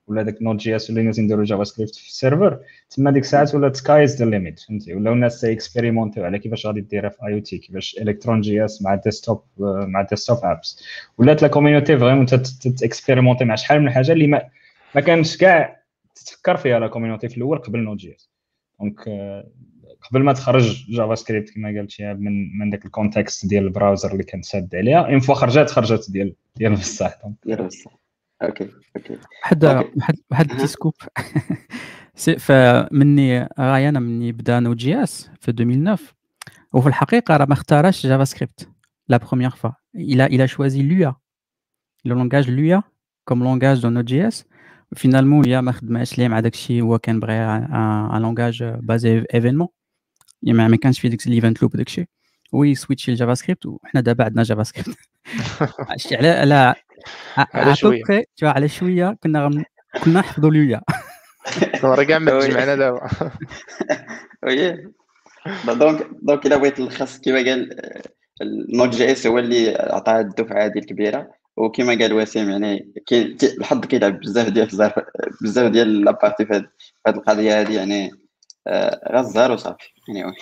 ولا 0.07 0.21
داك 0.21 0.41
Node.js 0.41 0.89
ولينا 0.89 1.11
تنديرو 1.11 1.43
JavaScript 1.43 1.95
في 1.95 2.07
ال 2.07 2.14
serveur 2.14 2.59
تما 2.89 3.11
ديك 3.11 3.23
الساعات 3.23 3.55
ولا 3.55 3.73
sky's 3.73 4.23
the 4.23 4.25
limit 4.25 4.59
فهمتي؟ 4.59 4.93
ولاو 4.93 5.13
الناس 5.13 5.41
تيكسبيريمونتيو 5.41 6.25
على 6.25 6.39
كيفاش 6.39 6.67
غادي 6.67 6.81
ديرها 6.81 7.09
في 7.09 7.27
IoT 7.27 7.57
كيفاش 7.57 7.97
Electron.js 8.01 8.81
مع 8.81 8.95
desktop 8.95 9.41
مع 9.57 10.01
desktop 10.01 10.37
apps 10.43 10.83
ولات 11.17 11.41
la 11.41 11.47
community 11.47 11.97
vraiment 11.97 12.25
تكسبيريمونتي 12.25 13.45
مع 13.45 13.55
شحال 13.55 13.81
من 13.81 13.91
حاجة 13.91 14.11
اللي 14.11 14.27
ما 14.27 14.41
ما 14.95 15.01
كانش 15.01 15.37
كاع 15.37 15.83
تفكر 16.15 16.57
فيها 16.57 16.79
la 16.79 16.87
community 16.87 17.29
في 17.29 17.37
الأول 17.37 17.57
قبل 17.57 17.79
Node.js 17.79 18.29
donc 18.79 18.99
قبل 20.01 20.23
ما 20.23 20.33
تخرج 20.33 20.85
JavaScript 20.89 21.49
كما 21.49 21.81
قلت 21.81 22.01
من 22.01 22.57
من 22.57 22.69
داك 22.69 22.85
ال 22.85 22.92
contexte 22.92 23.45
ديال 23.45 23.63
ال 23.63 23.69
browser 23.69 24.11
اللي 24.11 24.23
كانت 24.23 24.45
ساد 24.45 24.75
عليها 24.75 24.99
une 24.99 25.19
fois 25.19 25.35
خرجت 25.35 25.69
خرجت 25.69 26.11
ديال 26.11 26.35
ديال 26.55 26.73
بصح. 26.73 27.17
ديال 27.45 27.67
بصح. 27.67 27.91
OK 28.43 28.69
OK 28.95 29.17
واحد 29.43 29.65
واحد 29.65 30.15
واحد 30.31 30.51
التيسكوب 30.51 30.93
فمني 32.39 33.49
راي 33.59 33.89
أنا 33.89 33.99
مني 33.99 34.31
بدا 34.31 34.59
Node.js 34.59 35.29
في 35.41 35.49
2009 35.51 36.07
وفي 36.73 36.87
الحقيقة 36.87 37.37
راه 37.37 37.45
ما 37.45 37.53
اختارش 37.53 38.07
JavaScript 38.07 38.69
la 39.07 39.17
première 39.17 39.49
fois 39.49 39.71
il 39.95 40.25
a 40.25 40.33
il 40.33 40.47
a 40.47 40.52
choisi 40.52 40.83
Lua 40.83 41.15
le 42.05 42.15
langage 42.15 42.49
Lua 42.49 42.83
comme 43.25 43.43
langage 43.43 43.81
de 43.81 43.89
Node.js 43.89 44.45
finalement 44.93 45.45
Lua 45.45 45.61
ما 45.61 45.71
خدماش 45.71 46.17
ليه 46.17 46.27
مع 46.27 46.39
داكشي 46.39 46.81
هو 46.81 46.99
كان 46.99 47.19
بغى 47.19 47.33
un 47.33 48.21
langage 48.21 48.63
basé 48.63 49.25
événement 49.33 49.67
يعني 50.43 50.69
ما 50.69 50.77
كانش 50.77 50.99
في 50.99 51.09
ديك 51.09 51.27
ال 51.27 51.33
event 51.33 51.61
loop 51.61 51.77
داكشي 51.77 52.07
oui 52.51 52.75
سويتشي 52.75 53.11
ل 53.11 53.33
JavaScript 53.33 53.65
وحنا 53.65 54.01
دابا 54.01 54.23
عندنا 54.23 54.43
JavaScript 54.43 54.97
شتي 55.97 56.15
على 56.15 56.29
على 56.29 56.75
على 57.37 57.75
شوية 57.75 58.03
على 58.43 58.67
شوية 58.67 59.17
كنا 59.23 59.45
غن... 59.45 59.63
كنا 60.03 60.19
نحفظوا 60.19 60.49
Lua 60.51 60.81
راه 61.83 62.03
كاع 62.03 62.19
ما 62.19 62.39
تجمعنا 62.39 62.75
دابا 62.75 63.09
oui 64.43 64.71
donc 65.67 66.07
donc 66.21 66.45
الا 66.45 66.57
بغيت 66.57 66.79
نلخص 66.79 67.19
كما 67.19 67.35
قال 67.35 67.81
ال 68.41 68.89
Node.js 68.89 69.27
هو 69.27 69.39
اللي 69.39 69.75
عطاها 69.75 70.19
الدفعه 70.19 70.65
هذه 70.65 70.77
الكبيره 70.77 71.31
وكما 71.57 71.93
قال 71.93 72.13
وسيم 72.13 72.49
يعني 72.49 72.93
الحظ 73.43 73.85
كيلعب 73.85 74.19
بزاف 74.19 74.49
ديال 74.49 74.67
بزاف 75.41 75.71
ديال 75.71 76.01
la 76.01 76.12
partie 76.12 76.45
في 76.45 76.53
هذه 76.53 76.65
القضية 77.07 77.61
هذه 77.61 77.75
يعني 77.75 78.11
غير 79.07 79.19
الزهر 79.19 79.51
وصافي 79.51 79.89
يعني 80.07 80.33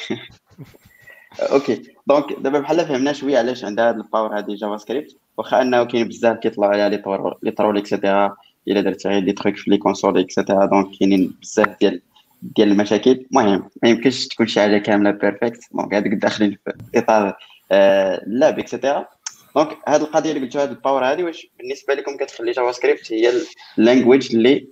OK 1.41 1.81
donc 2.07 2.25
دابا 2.39 2.59
بحال 2.59 2.87
فهمنا 2.87 3.13
شوية 3.13 3.37
علاش 3.37 3.63
عندها 3.63 3.89
هذا 3.89 3.97
ال 3.97 4.04
power 4.04 4.39
هذه 4.39 4.55
JavaScript 4.55 5.17
واخا 5.37 5.61
أنه 5.61 5.83
كاين 5.83 6.07
بزاف 6.07 6.37
كيطلعوا 6.37 6.73
عليها 6.73 6.89
les 6.89 6.97
trolls 6.97 7.35
les 7.43 7.51
trolls 7.51 7.77
et 7.77 7.92
cetera 7.92 8.35
إلا 8.67 8.81
درت 8.81 9.07
غير 9.07 9.23
des 9.23 9.31
trucs 9.31 9.55
في 9.55 9.71
les 9.71 9.77
consoles 9.77 10.19
et 10.19 10.31
cetera 10.31 10.65
donc 10.65 10.97
كاينين 10.99 11.35
بزاف 11.41 11.79
ديال 11.79 12.01
ديال 12.41 12.71
المشاكل. 12.71 13.25
المهم 13.31 13.69
ما 13.83 13.89
يمكنش 13.89 14.27
تكون 14.27 14.47
شي 14.47 14.59
حاجة 14.59 14.77
كاملة 14.77 15.11
perfect 15.11 15.61
donc 15.71 15.93
هذوك 15.93 16.13
داخلين 16.13 16.57
في 16.65 16.73
إطار 16.95 17.37
اللعب 17.71 18.59
et 18.59 18.71
cetera 18.71 19.07
donc 19.55 19.77
هذه 19.87 20.01
القضية 20.01 20.31
اللي 20.31 20.41
قلتوها 20.41 20.63
هذه 20.63 20.69
ال 20.69 20.75
power 20.75 21.05
هذه 21.05 21.23
واش 21.23 21.47
بالنسبة 21.59 21.93
لكم 21.93 22.17
كتخلي 22.17 22.51
JavaScript 22.51 23.13
هي 23.13 23.33
ال 23.77 23.84
language 23.84 24.35
اللي 24.35 24.67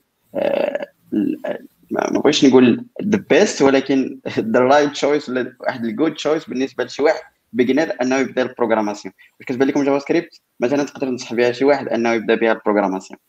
ما 1.91 2.19
بغيتش 2.19 2.45
نقول 2.45 2.85
the 3.03 3.24
best 3.29 3.62
ولكن 3.61 4.19
the 4.39 4.60
right 4.60 4.91
choice 4.91 5.29
ولا 5.29 5.55
واحد 5.59 5.85
ال 5.86 5.91
good 5.91 6.13
choice 6.13 6.50
بالنسبة 6.50 6.83
لشي 6.83 7.03
واحد 7.03 7.21
beginner 7.53 7.93
أنه 8.01 8.17
يبدأ 8.17 8.41
ال 8.41 8.46
programmation. 8.46 9.13
واش 9.39 9.45
كتبان 9.47 9.67
لكم 9.67 9.83
JavaScript 9.83 10.41
مثلا 10.59 10.83
تقدر 10.83 11.07
تنصح 11.07 11.33
بها 11.33 11.51
شي 11.51 11.65
واحد 11.65 11.88
أنه 11.88 12.13
يبدأ 12.13 12.35
بها 12.35 12.51
ال 12.51 12.56
programmation. 12.56 13.19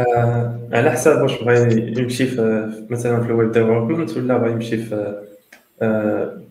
آه 0.00 0.68
على 0.72 0.90
حسب 0.90 1.22
واش 1.22 1.42
بغى 1.42 1.72
يمشي 1.98 2.26
في 2.26 2.86
مثلا 2.90 3.20
في 3.20 3.26
ال 3.26 3.32
web 3.32 3.52
development 3.52 4.16
ولا 4.16 4.36
بغى 4.36 4.52
يمشي 4.52 4.76
في 4.76 5.22
آه 5.82 6.42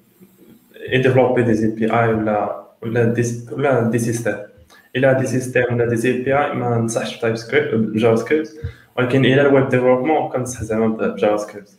يديفلوبي 0.90 1.44
des 1.44 1.68
API 1.76 2.08
ولا 2.14 2.66
ولا 2.82 3.04
des 3.04 3.24
ولا 3.52 3.90
des 3.90 4.00
systèmes 4.00 4.38
إلى 4.96 5.14
des 5.14 5.28
systèmes 5.28 5.64
ولا 5.72 5.86
des 5.86 6.24
API 6.24 6.54
ما 6.54 6.78
ننصحش 6.78 7.18
ب 7.18 7.36
TypeScript 7.36 7.74
ب 7.74 8.16
JavaScript 8.16 8.62
ولكن 8.98 9.26
إلى 9.26 9.42
ال 9.42 9.49
web 9.49 9.70
développement 9.70 10.32
كنصح 10.32 10.64
زعما 10.64 10.88
ب 10.88 11.38
JavaScript 11.38 11.70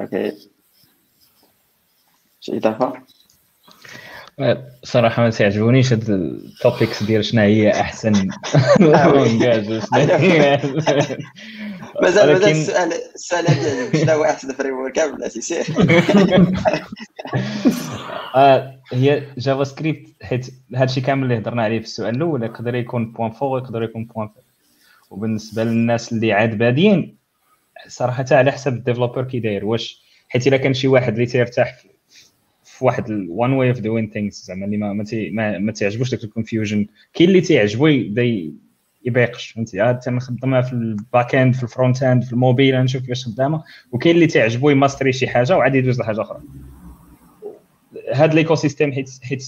okay 0.00 0.32
شي 2.40 2.56
اضافه 2.56 2.92
صراحة 4.82 5.22
ما 5.22 5.30
تعجبونيش 5.30 5.92
هاد 5.92 6.10
ال 6.10 6.23
topics 6.23 7.02
ديال 7.02 7.24
شنو 7.24 7.42
هي 7.42 7.70
أحسن 7.70 8.28
langage 8.80 9.80
مازال 12.02 12.32
مازال 12.32 12.50
السؤال 12.50 12.92
السؤال 13.14 13.46
شنو 14.00 14.12
هو 14.12 14.24
أحسن 14.24 14.52
framework 14.52 14.98
ولا 14.98 15.28
si 15.28 15.62
هي 18.92 19.26
JavaScript 19.38 20.08
حيت 20.22 20.46
هادشي 20.74 21.00
كامل 21.00 21.22
اللي 21.22 21.38
هضرنا 21.38 21.62
عليه 21.62 21.78
في 21.78 21.84
السؤال 21.84 22.16
الأول 22.16 22.42
يقدر 22.42 22.74
يكون 22.74 23.12
point 23.12 23.30
fort 23.30 23.58
يقدر 23.58 23.82
يكون 23.82 24.04
point 24.04 24.28
fort 24.28 24.42
وبالنسبة 25.10 25.64
للناس 25.64 26.12
اللي 26.12 26.32
عاد 26.32 26.58
بادين 26.58 27.16
صراحة 27.88 28.24
على 28.30 28.52
حسب 28.52 28.72
ال 28.72 28.76
développeur 28.76 29.24
كي 29.24 29.40
داير. 29.40 29.64
واش 29.64 30.02
حيت 30.28 30.46
إلا 30.46 30.56
كان 30.56 30.74
شي 30.74 30.88
واحد 30.88 31.12
اللي 31.12 31.26
تيرتاح 31.26 31.76
في 32.64 32.84
واحد 32.84 33.10
one 33.28 33.52
way 33.52 33.70
of 33.70 33.78
doing 33.78 34.10
things 34.10 34.44
زعما 34.44 34.66
اللي 34.66 34.76
ما 34.76 35.04
ما, 35.32 35.58
ما 35.58 35.72
تيعجبوش 35.72 36.10
داك 36.10 36.24
ال 36.24 36.30
confusion 36.30 36.86
كاين 37.14 37.28
اللي 37.28 37.40
تيعجبو 37.40 37.86
يبيقش 39.04 39.50
فهمتي؟ 39.50 39.80
عاد 39.80 39.98
تنخدمها 39.98 40.60
في 40.60 40.72
ال 40.72 40.84
back 40.84 41.34
end 41.34 41.54
في 41.54 41.62
ال 41.62 41.69
front 41.69 42.02
end 42.02 42.24
في 42.24 42.32
الموبيل 42.32 42.76
نشوف 42.76 43.02
كيفاش 43.02 43.26
خدامة. 43.26 43.62
وكاين 43.92 44.14
اللي 44.14 44.26
تيعجبو 44.26 44.70
يماستري 44.70 45.12
شي 45.12 45.28
حاجة 45.28 45.56
وعاد 45.56 45.74
يدوز 45.74 46.00
لحاجة 46.00 46.22
أخرى. 46.22 46.40
هذا 48.14 48.32
ال 48.32 48.54
ecosystem 48.54 48.92
حيت 48.92 49.10
حيت 49.22 49.44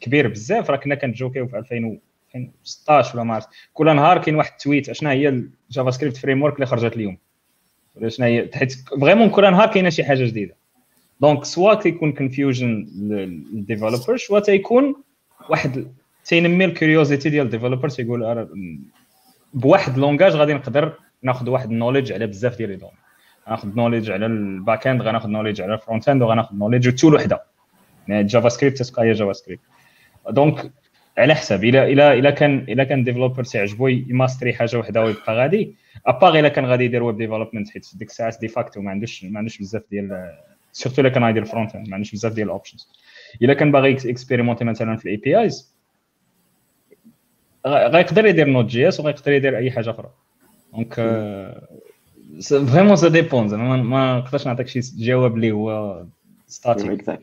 كبير 0.00 0.28
بزاف 0.28 0.70
راه 0.70 0.76
كنا 0.76 0.94
كنتجوكيو 0.94 1.46
في 1.46 1.58
2016 1.58 3.16
ولا 3.16 3.24
مارس. 3.24 3.44
كل 3.74 3.96
نهار 3.96 4.18
كاين 4.18 4.36
واحد 4.36 4.50
ال 4.52 4.58
tweet 4.58 4.88
اشنا 4.88 5.10
هي 5.10 5.28
ال 5.28 5.90
JavaScript 5.90 6.16
framework 6.16 6.54
اللي 6.54 6.66
خرجت 6.66 6.96
اليوم. 6.96 7.18
ولا 7.94 8.10
هي 8.20 8.50
حيت 8.54 8.72
vraiment 9.00 9.30
كل 9.30 9.50
نهار 9.50 9.72
كاينة 9.72 9.90
شي 9.90 10.04
حاجة 10.04 10.24
جديدة. 10.24 10.54
donc 11.20 11.44
soit 11.44 11.74
كيكون 11.74 12.12
confusion 12.12 12.88
لل 12.96 13.15
développeur 13.15 14.16
soit 14.16 14.40
تيكون 14.40 14.94
واحد 15.50 15.86
تينمي 16.28 16.64
ال 16.64 16.71
curiosité 16.71 17.30
ديال 17.30 17.46
ال 17.46 17.50
développeur 17.50 17.88
تيقول 17.88 18.48
بواحد 19.54 19.98
langage 19.98 20.32
غادي 20.32 20.54
نقدر 20.54 20.92
ناخذ 21.22 21.50
واحد 21.50 21.70
ال 21.70 21.74
knowledge 21.74 22.12
على 22.12 22.26
بزاف 22.26 22.56
ديال 22.56 22.70
les 22.70 22.76
domaines 22.76 22.96
غناخذ 23.48 23.76
knowledge 23.76 24.10
على 24.10 24.26
ال 24.26 24.38
back 24.38 24.86
end 24.86 25.02
غناخذ 25.02 25.28
knowledge 25.28 25.60
على 25.60 25.74
ال 25.74 25.80
front 25.80 26.08
end 26.08 26.22
وغناخذ 26.22 26.56
knowledge 26.56 26.94
تول 26.94 27.14
وحده. 27.14 27.42
يعني 28.08 28.24
JavaScript 28.24 28.82
تبقى 28.82 29.04
هي 29.04 29.12
JavaScript 29.12 29.62
donc 30.30 30.72
على 31.18 31.34
حسب 31.34 31.64
إلا 31.64 31.88
إلا 31.88 32.14
إلا 32.14 32.30
كان 32.30 32.58
إلا 32.58 32.84
كان 32.84 33.04
développeur 33.04 33.44
تيعجبو 33.44 33.88
يماستري 33.88 34.54
حاجة 34.54 34.76
وحدة 34.76 35.04
ويبقى 35.04 35.34
غادي. 35.34 35.74
اباغ 36.06 36.38
إلا 36.38 36.48
كان 36.48 36.66
غادي 36.66 36.84
يدير 36.84 37.02
web 37.02 37.16
development 37.16 37.70
حيت 37.70 37.86
ديك 37.94 38.08
الساعات 38.08 38.36
de 38.40 38.48
facto 38.48 38.80
ما 38.80 38.90
عندوش 38.90 39.24
ما 39.24 39.38
عندوش 39.38 39.58
بزاف 39.58 39.82
ديال 39.90 40.32
surtout 40.72 41.00
إلا 41.00 41.08
كان 41.08 41.24
غادي 41.24 41.38
يدير 41.38 41.50
front 41.50 41.74
end 41.74 41.88
ما 41.88 41.94
عندوش 41.94 42.12
بزاف 42.12 42.32
ديال 42.32 42.46
ال 42.46 42.51
options 42.51 42.88
إلا 43.42 43.54
كان 43.54 43.72
باغي 43.72 43.92
expérimenter 43.92 44.64
مثلا 44.64 44.96
في 44.96 45.04
ال 45.04 45.16
APIs 45.16 45.75
غيقدر 47.66 48.26
يدير 48.26 48.48
Node.js 48.48 49.00
وغيقدر 49.00 49.32
يدير 49.32 49.56
أي 49.56 49.70
حاجة 49.70 49.90
أخرى. 49.90 50.10
donc 50.72 50.94
vraiment 52.66 52.96
ça 52.96 53.08
dépend 53.08 53.48
زعما 53.48 53.76
ما 53.76 54.18
نقدرش 54.18 54.46
نعطيك 54.46 54.68
شي 54.68 54.80
جواب 54.80 55.34
اللي 55.34 55.52
هو 55.52 56.04
statique 56.46 57.20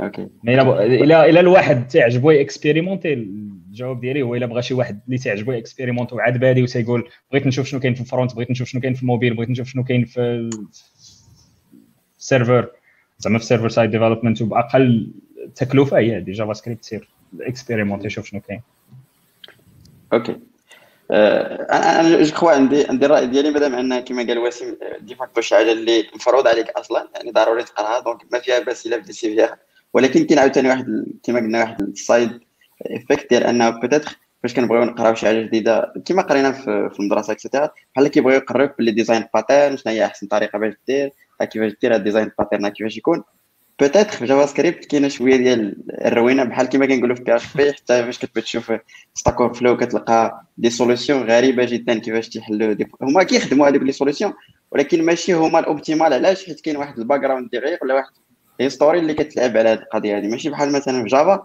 okay 0.00 0.28
mais 0.44 0.60
الا 0.60 1.30
الا 1.30 1.40
الواحد 1.40 1.88
تعجبو 1.88 2.30
expérimenter 2.30 3.12
الجواب 3.12 4.00
ديالي 4.00 4.22
هو 4.22 4.34
إلا 4.34 4.46
بغى 4.46 4.62
شي 4.62 4.74
واحد 4.74 5.00
اللي 5.06 5.18
تعجبو 5.18 5.52
expérimenter 5.52 6.14
وعاد 6.14 6.40
بادي 6.40 6.62
وتيقول 6.62 7.08
بغيت 7.32 7.46
نشوف 7.46 7.66
شنو 7.66 7.80
كاين 7.80 7.94
في 7.94 8.00
ال 8.00 8.06
front 8.06 8.34
بغيت 8.34 8.50
نشوف 8.50 8.68
شنو 8.68 8.80
كاين 8.80 8.94
في 8.94 9.02
الموبيل 9.02 9.34
بغيت 9.34 9.50
نشوف 9.50 9.68
شنو 9.68 9.84
كاين 9.84 10.04
في 10.04 10.50
ال 12.18 12.25
server 12.25 12.70
زعما 13.18 13.38
في 13.38 13.44
server 13.44 13.68
side 13.68 13.90
development 13.90 14.42
وبأقل 14.42 15.12
تكلفة 15.54 15.98
هي 15.98 16.16
هذه 16.16 16.32
JavaScript 16.32 16.84
سير 16.84 17.08
expérimenter 17.40 18.08
شوف 18.08 18.26
شنو 18.26 18.40
كاين. 18.40 18.60
okay. 20.12 20.40
أنا 21.10 22.22
je 22.22 22.32
crois 22.32 22.50
عندي 22.50 22.86
عندي 22.86 23.06
الراي 23.06 23.26
ديالي 23.26 23.50
مادام 23.50 23.74
أن 23.74 24.00
كما 24.00 24.26
قال 24.26 24.38
وسيم 24.38 24.76
de 25.00 25.14
facto 25.14 25.40
شي 25.40 25.54
حاجة 25.54 25.72
اللي 25.72 26.06
مفروض 26.14 26.46
عليك 26.48 26.70
أصلا 26.70 27.08
يعني 27.14 27.30
ضروري 27.30 27.62
تقراها 27.62 28.00
donc 28.00 28.18
ما 28.32 28.38
فيها 28.38 28.58
بأس 28.58 28.86
إلا 28.86 28.96
بديتي 28.96 29.34
فيها. 29.34 29.58
ولكن 29.94 30.24
كاين 30.26 30.38
عاوتاني 30.38 30.68
واحد 30.68 31.06
كما 31.22 31.38
قلنا 31.40 31.60
واحد 31.60 31.82
ال 31.82 31.94
side 31.94 32.40
effect 32.86 33.30
ديال 33.30 33.44
أنه 33.44 33.70
peut-être 33.70 34.18
فاش 34.42 34.54
كنبغيو 34.54 34.84
نقراو 34.84 35.14
شي 35.14 35.26
حاجة 35.26 35.42
جديدة 35.42 35.92
كما 36.04 36.22
قرينا 36.22 36.52
في, 36.52 36.90
المدرسة 37.00 37.32
et 37.32 37.41
cetera 37.41 37.70
بحال 37.94 38.08
كيبغيو 38.08 38.36
يقريوك 38.36 38.76
باللي 38.76 38.90
design 38.90 39.24
pattern 39.34 39.76
شنو 39.76 39.92
هي 39.92 40.04
أحسن 40.04 40.26
طريقة 40.26 40.58
باش 40.58 40.74
دير 40.86 41.10
كيفاش 41.40 41.72
دير 41.82 41.94
ال 41.94 41.99
design 41.99 42.30
pattern 42.38 42.68
كيفاش 42.68 42.96
يكون. 42.96 43.22
peut-être 43.80 44.10
في 44.10 44.24
JavaScript 44.24 44.84
كاينة 44.84 45.08
شوية 45.08 45.36
ديال 45.36 45.76
الروينة 46.06 46.44
بحال 46.44 46.66
كما 46.66 46.86
كنقولوا 46.86 47.16
في 47.16 47.22
PHP 47.22 47.72
حتى 47.72 48.04
فاش 48.04 48.18
كتبغي 48.18 48.42
تشوف 48.42 48.72
Stack 49.14 49.40
Overflow 49.40 49.76
كتلقى 49.76 50.44
des 50.58 50.70
solutions 50.70 51.22
غريبة 51.22 51.64
جدا 51.64 51.98
كيفاش 51.98 52.28
تيحلوا 52.28 52.76
هما 53.02 53.22
كيخدموا 53.22 53.68
هذوك 53.68 53.82
les 53.82 53.92
solutions 53.92 54.32
ولكن 54.70 55.04
ماشي 55.04 55.32
هما 55.32 55.58
ال 55.58 55.65
optimal 55.65 56.12
علاش؟ 56.12 56.46
حيت 56.46 56.60
كاين 56.60 56.76
واحد 56.76 56.98
ال 56.98 57.20
background 57.20 57.50
دقيق 57.50 57.82
ولا 57.82 57.94
واحد 57.94 58.10
history 58.60 58.98
اللي 58.98 59.14
كتلعب 59.14 59.56
على 59.56 59.68
هذه 59.68 59.78
القضية 59.78 60.18
هذه 60.18 60.28
ماشي 60.28 60.50
بحال 60.50 60.72
مثلا 60.72 61.02
في 61.02 61.08
Java 61.08 61.42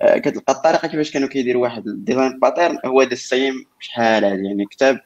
آه، 0.00 0.18
كتلقى 0.18 0.52
الطريقة 0.52 0.88
كيفاش 0.88 1.10
كانوا 1.10 1.28
كيديروا 1.28 1.62
واحد 1.62 1.86
ال 1.86 1.93
design 1.93 2.38
pattern 2.38 2.78
هو 2.86 3.02
the 3.02 3.12
same 3.12 3.54
شحال 3.80 4.24
هذه 4.24 4.34
يعني 4.34 4.66
كتاب 4.70 5.00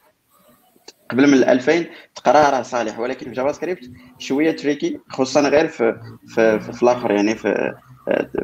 قبل 1.10 1.26
من 1.30 1.34
2000 1.44 1.86
تقرا 2.14 2.50
راه 2.50 2.62
صالح 2.62 2.98
ولكن 2.98 3.26
في 3.26 3.32
JavaScript 3.32 3.90
شوية 4.18 4.50
tricky 4.50 5.00
خصوصا 5.08 5.40
غير 5.40 5.68
في 5.68 6.00
في, 6.26 6.60
في, 6.60 6.72
في 6.72 6.82
الآخر 6.82 7.10
يعني 7.10 7.34
في 7.34 7.74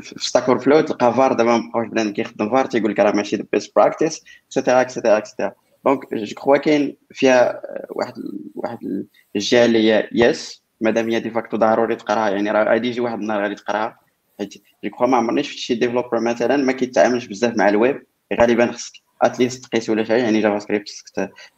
في 0.00 0.14
Stack 0.18 0.48
Overflow 0.48 0.80
تلقى 0.80 1.14
فار 1.14 1.32
دابا 1.32 1.56
مابقاوش 1.56 1.88
بنادم 1.88 2.12
كيخدم 2.12 2.50
فار 2.50 2.66
تيقول 2.66 2.90
لك 2.90 3.00
راه 3.00 3.12
ماشي 3.12 3.36
best 3.52 3.72
practice 3.76 4.24
et 4.46 4.55
cetera 4.55 4.80
et 4.80 4.90
cetera 4.90 5.18
et 5.18 5.27
cetera 5.27 5.52
donc 5.86 6.14
je 6.14 6.34
crois 6.34 6.56
كاين 6.56 6.96
فيها 7.12 7.62
واحد 7.90 8.14
واحد 8.54 9.06
الجهة 9.36 9.64
اللي 9.64 9.92
هي 9.92 10.08
yes 10.12 10.62
مادام 10.80 11.10
هي 11.10 11.20
de 11.20 11.30
facto 11.30 11.56
ضروري 11.56 11.96
تقراها 11.96 12.30
يعني 12.30 12.50
راه 12.50 12.64
غادي 12.64 12.88
يجي 12.88 13.00
واحد 13.00 13.18
النهار 13.18 13.42
غادي 13.42 13.54
تقراها. 13.54 13.98
حيت 14.38 14.54
je 14.84 14.90
crois 14.90 15.06
ما 15.06 15.16
عمرني 15.16 15.42
شفت 15.42 15.56
شي 15.58 15.74
développeur 15.74 16.20
مثلا 16.20 16.56
ما 16.56 16.72
كيتعاملش 16.72 17.26
بزاف 17.26 17.56
مع 17.56 17.68
الويب 17.68 18.06
غالبا 18.40 18.72
خصك 18.72 18.92
at 19.22 19.34
least 19.34 19.64
تقيس 19.64 19.90
ولا 19.90 20.04
شي 20.04 20.18
يعني 20.18 20.40
JavaScript 20.40 20.88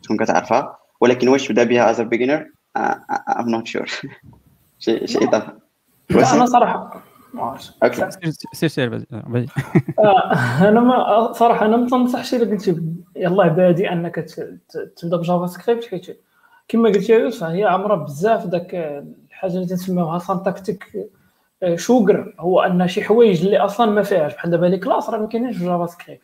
تكون 0.03 0.17
كتعرفها. 0.17 0.79
ولكن 1.01 1.29
واش 1.29 1.49
تبدا 1.49 1.65
بها 1.65 1.91
as 1.91 2.01
beginner 2.01 2.47
I'm 2.77 3.49
not 3.49 3.67
sure 3.67 3.87
شي 4.79 5.07
شي 5.07 5.19
اضافه 5.19 5.53
أنا 6.11 6.47
صراحة 6.47 7.03
okay. 7.83 8.11
سير 8.53 8.69
سير 8.69 8.95
آه، 9.99 10.69
أنا 10.69 10.81
ما 10.81 11.33
صراحة 11.33 11.67
أنا 11.67 11.77
ما 11.77 11.89
تنصحش 11.89 12.35
إلا 12.35 12.51
قلتي 12.51 12.83
يلاه 13.17 13.49
بادي 13.49 13.93
أنك 13.93 14.15
تبدأ 14.97 15.17
ب 15.17 15.47
JavaScript 15.47 15.85
حيت 15.85 16.21
كما 16.69 16.89
قلت 16.89 17.09
يا 17.09 17.19
يوسف 17.19 17.43
هي 17.43 17.65
عامرة 17.65 17.95
بزاف 17.95 18.47
ذاك 18.47 18.75
الحاجة 19.29 19.53
اللي 19.53 19.67
تنسميوها 19.67 20.19
syntactic 20.19 21.11
sugar 21.75 22.35
هو 22.39 22.61
أن 22.61 22.89
شي 22.89 23.05
حوايج 23.05 23.45
اللي 23.45 23.59
أصلا 23.59 23.91
ما 23.91 24.03
فيهاش. 24.03 24.35
بحال 24.35 24.51
دابا 24.51 24.67
les 24.67 24.79
classes 24.79 25.11
راه 25.11 25.19
ما 25.19 25.27
كاينينش 25.27 25.57
في 25.57 25.65
JavaScript 25.65 26.23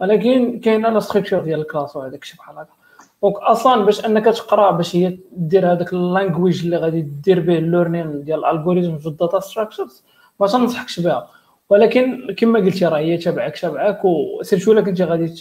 ولكن 0.00 0.60
كاينة 0.60 0.88
la 0.88 1.00
structure 1.00 1.40
ديال 1.40 1.60
ال 1.60 1.65
classe 1.65 1.96
وهذاك 1.96 2.22
الشيء 2.22 2.38
بحال 2.38 2.58
هكا. 2.58 2.72
donc 3.22 3.36
أصلا 3.36 3.84
باش 3.84 4.04
أنك 4.04 4.24
تقرأ 4.24 4.70
باش 4.70 4.96
هي 4.96 5.18
دير 5.32 5.72
هذاك 5.72 5.92
ال 5.92 6.00
language 6.00 6.64
اللي 6.64 6.76
غادي 6.76 7.00
دير 7.02 7.40
به 7.40 7.58
ال 7.58 7.65
learning 7.65 8.24
ديال 8.24 8.38
ال 8.38 8.43
algorithms 8.43 8.98
في 8.98 9.06
ال 9.06 9.13
data 9.13 9.40
structures 9.40 10.04
ما 10.40 10.46
تنصحكش 10.46 11.00
بها. 11.00 11.28
ولكن 11.70 12.34
كما 12.38 12.58
قلتي 12.58 12.86
راه 12.86 12.98
هي 12.98 13.18
تابعك 13.18 13.58
تابعك 13.58 14.04
و 14.04 14.12
surtout 14.12 14.72
إلا 14.72 14.80
كنتي 14.80 15.04
غادي 15.04 15.34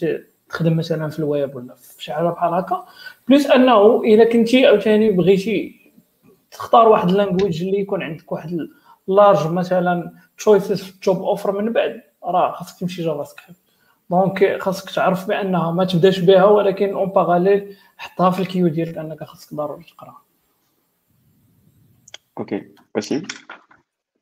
تخدم 0.49 0.77
مثلا 0.77 1.09
في 1.09 1.19
الويب 1.19 1.55
ولا 1.55 1.75
في 1.75 2.03
شي 2.03 2.13
حاجة 2.13 2.27
بحال 2.27 2.53
هكا. 2.53 2.85
plus 3.27 3.45
أنه 3.51 4.01
إلا 4.03 4.31
كنتي 4.31 4.65
عاوتاني 4.65 5.11
بغيتي 5.11 5.75
تختار 6.51 6.87
واحد 6.87 7.09
ال 7.09 7.15
language 7.15 7.63
اللي 7.63 7.79
يكون 7.79 8.03
عندك 8.03 8.31
واحد 8.31 8.57
large 9.07 9.47
مثلا 9.51 10.11
choices 10.37 10.83
في 10.83 10.95
ال 10.95 11.01
job 11.01 11.17
offers 11.17 11.61
من 11.61 11.73
بعد 11.73 12.01
راه 12.23 12.51
خاصك 12.51 12.79
تمشي 12.79 13.03
JavaScript. 13.03 13.59
دونك 14.10 14.62
خاصك 14.62 14.90
تعرف 14.90 15.28
بانها 15.28 15.72
ما 15.72 15.84
تبداش 15.84 16.18
بها 16.18 16.44
ولكن 16.44 16.92
اون 16.92 17.08
باراليل 17.08 17.76
حطها 17.96 18.30
في 18.30 18.42
الكيو 18.42 18.68
ديالك 18.68 18.98
انك 18.98 19.24
خاصك 19.24 19.54
ضروري 19.54 19.84
تقراها 19.84 20.22
اوكي 22.38 22.68
وسيم 22.96 23.22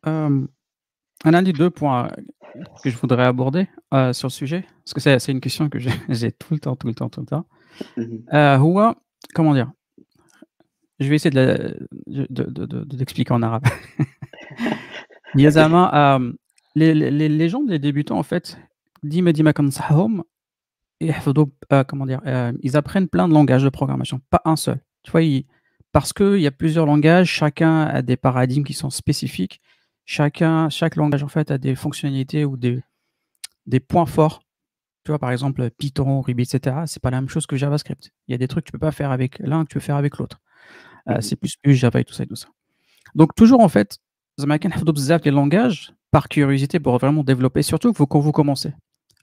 انا 0.07 1.37
عندي 1.37 1.53
deux 1.53 1.71
points 1.71 2.09
que 2.83 2.91
je 2.91 2.97
voudrais 2.97 3.27
aborder 3.27 3.67
euh, 3.95 4.13
sur 4.13 4.29
le 4.29 4.33
sujet 4.33 4.63
parce 4.85 4.95
que 4.95 5.01
c'est, 5.01 5.19
c'est 5.19 5.33
une 5.33 5.41
question 5.41 5.69
que 5.69 5.79
j'ai, 5.79 6.33
tout 6.33 6.55
le 6.55 6.61
temps 6.61 6.77
tout 6.77 6.87
le 6.87 6.95
temps 6.95 7.09
tout 7.09 7.21
le 7.21 7.27
temps 7.27 7.45
euh, 8.35 8.57
هو 8.57 8.95
comment 9.35 9.55
dire 9.55 9.71
je 11.01 11.09
vais 11.09 11.17
essayer 11.17 11.31
de, 11.31 11.89
de, 12.07 12.27
de, 12.31 12.67
de, 12.73 12.85
de 12.91 12.97
l'expliquer 12.97 13.33
en 13.33 13.43
arabe 13.43 13.67
Yazama, 15.35 16.17
euh, 16.17 16.33
les, 16.75 16.95
les, 16.95 17.29
les 17.29 17.49
gens, 17.49 17.63
les 17.67 17.79
débutants, 17.79 18.19
en 18.19 18.23
fait, 18.23 18.59
ديما 19.03 19.31
ديما 19.31 19.51
كنصحهم 19.51 20.25
يحفظوا 21.01 21.47
comment 21.87 22.07
dire 22.07 22.21
ils 22.63 22.77
apprennent 22.77 23.09
plein 23.09 23.29
de 23.29 23.35
langages 23.35 23.63
de 23.63 23.69
programmation 23.69 24.21
pas 24.31 24.43
un 24.45 24.57
seul 24.57 24.81
tu 25.03 25.11
vois 25.11 25.23
parce 25.93 26.13
que 26.13 26.37
il 26.37 26.43
y 26.43 26.47
a 26.47 26.51
plusieurs 26.51 26.87
langages 26.87 27.29
chacun 27.29 27.83
a 27.83 28.03
des 28.03 28.17
paradigmes 28.17 28.65
qui 28.65 28.75
sont 28.75 28.91
spécifiques 28.91 29.61
chacun 30.05 30.69
chaque 30.69 30.97
langage 30.97 31.23
en 31.23 31.29
fait 31.29 31.51
a 31.51 31.59
des 31.59 31.75
fonctionnalités 31.75 32.45
ou 32.45 32.57
des 32.57 32.83
des 33.67 33.81
points 33.81 34.07
forts 34.07 34.43
tu 35.05 35.13
vois 35.13 35.19
par 35.19 35.31
exemple 35.31 35.71
Python 35.71 36.21
Ruby 36.21 36.43
etc 36.43 36.77
c'est 36.87 37.03
pas 37.03 37.11
la 37.11 37.21
même 37.21 37.29
chose 37.29 37.47
que 37.47 37.57
JavaScript 37.57 38.11
il 38.27 38.33
y 38.33 38.35
a 38.35 38.39
des 38.39 38.49
trucs 38.49 38.65
que 38.65 38.71
tu 38.71 38.73
peux 38.73 38.87
pas 38.91 38.93
faire 38.93 39.13
avec 39.13 39.39
l'un 39.39 39.65
que 39.65 39.71
tu 39.71 39.75
peux 39.75 39.87
faire 39.89 39.97
avec 39.97 40.19
l'autre 40.19 40.41
euh, 41.09 41.21
c'est 41.21 41.37
plus 41.37 41.57
Java 41.65 42.01
et 42.01 42.05
tout 42.05 42.15
ça 42.15 42.25
et 42.25 42.27
tout 42.27 42.37
ça 42.37 42.49
donc 43.15 43.35
toujours 43.35 43.61
en 43.61 43.69
fait 43.69 44.01
زعما 44.39 44.57
كنحفظوا 44.57 44.93
بزاف 44.93 45.25
les 45.25 45.31
langages 45.31 45.93
par 46.11 46.29
curiosité 46.29 46.81
pour 46.81 46.99
vraiment 46.99 47.25
développer 47.25 47.63
surtout 47.63 47.93
quand 47.93 48.21
vous 48.21 48.33
commencez 48.33 48.73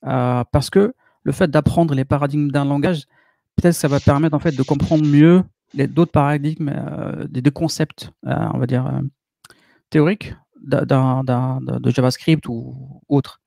euh, 0.06 0.44
parce 0.52 0.70
que 0.70 0.94
le 1.24 1.32
fait 1.32 1.50
d'apprendre 1.50 1.96
les 1.96 2.06
paradigmes 2.06 2.52
d'un 2.52 2.66
langage, 2.66 3.06
peut-être 3.56 3.76
ça 3.76 3.88
va 3.88 4.00
permettre 4.00 4.36
en 4.36 4.40
fait 4.40 4.56
de 4.56 4.64
comprendre 4.64 5.06
mieux 5.06 5.44
d'autres 5.74 6.12
paradigmes, 6.12 6.72
euh, 6.74 7.26
des, 7.28 7.52
concepts, 7.52 8.12
euh, 8.28 8.36
on 8.54 8.60
va 8.60 8.68
dire, 8.68 9.02
théoriques 9.90 10.36
de 10.62 11.90
JavaScript 11.90 12.48
ou 12.48 13.02
autre. 13.10 13.42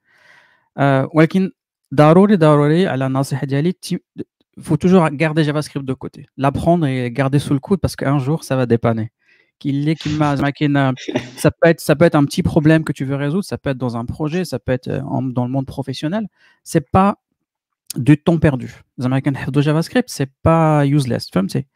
ولكن 1.14 1.50
ضروري 1.94 2.36
ضروري 2.36 2.86
على 2.86 3.06
النصيحة 3.06 3.46
ديالي 3.46 3.74
faut 4.60 4.76
toujours 4.76 5.08
garder 5.10 5.44
JavaScript 5.44 5.84
de 5.84 5.94
côté, 5.94 6.26
l'apprendre 6.36 6.86
et 6.86 7.10
garder 7.10 7.38
sous 7.38 7.54
le 7.54 7.60
coude 7.60 7.80
parce 7.80 7.96
qu'un 7.96 8.18
jour 8.18 8.44
ça 8.44 8.56
va 8.56 8.66
dépanner 8.66 9.02
qu'il 9.02 9.04
est 9.04 9.12
ça 11.36 11.50
peut 11.50 11.68
être 11.68 11.80
ça 11.80 11.96
peut 11.96 12.04
être 12.04 12.14
un 12.14 12.24
petit 12.24 12.42
problème 12.42 12.84
que 12.84 12.92
tu 12.92 13.04
veux 13.04 13.16
résoudre 13.16 13.44
ça 13.44 13.58
peut 13.58 13.70
être 13.70 13.78
dans 13.78 13.96
un 13.96 14.04
projet 14.04 14.44
ça 14.44 14.58
peut 14.60 14.72
être 14.72 14.88
euh, 14.88 15.00
dans 15.36 15.44
le 15.44 15.50
monde 15.50 15.66
professionnel 15.66 16.28
c'est 16.62 16.88
pas 16.90 17.16
du 17.96 18.16
temps 18.18 18.38
perdu 18.38 18.70
زعما 18.98 19.20
de 19.20 19.60
JavaScript 19.60 20.08
c'est 20.08 20.30
pas 20.42 20.86
useless 20.86 21.28
c'est 21.48 21.66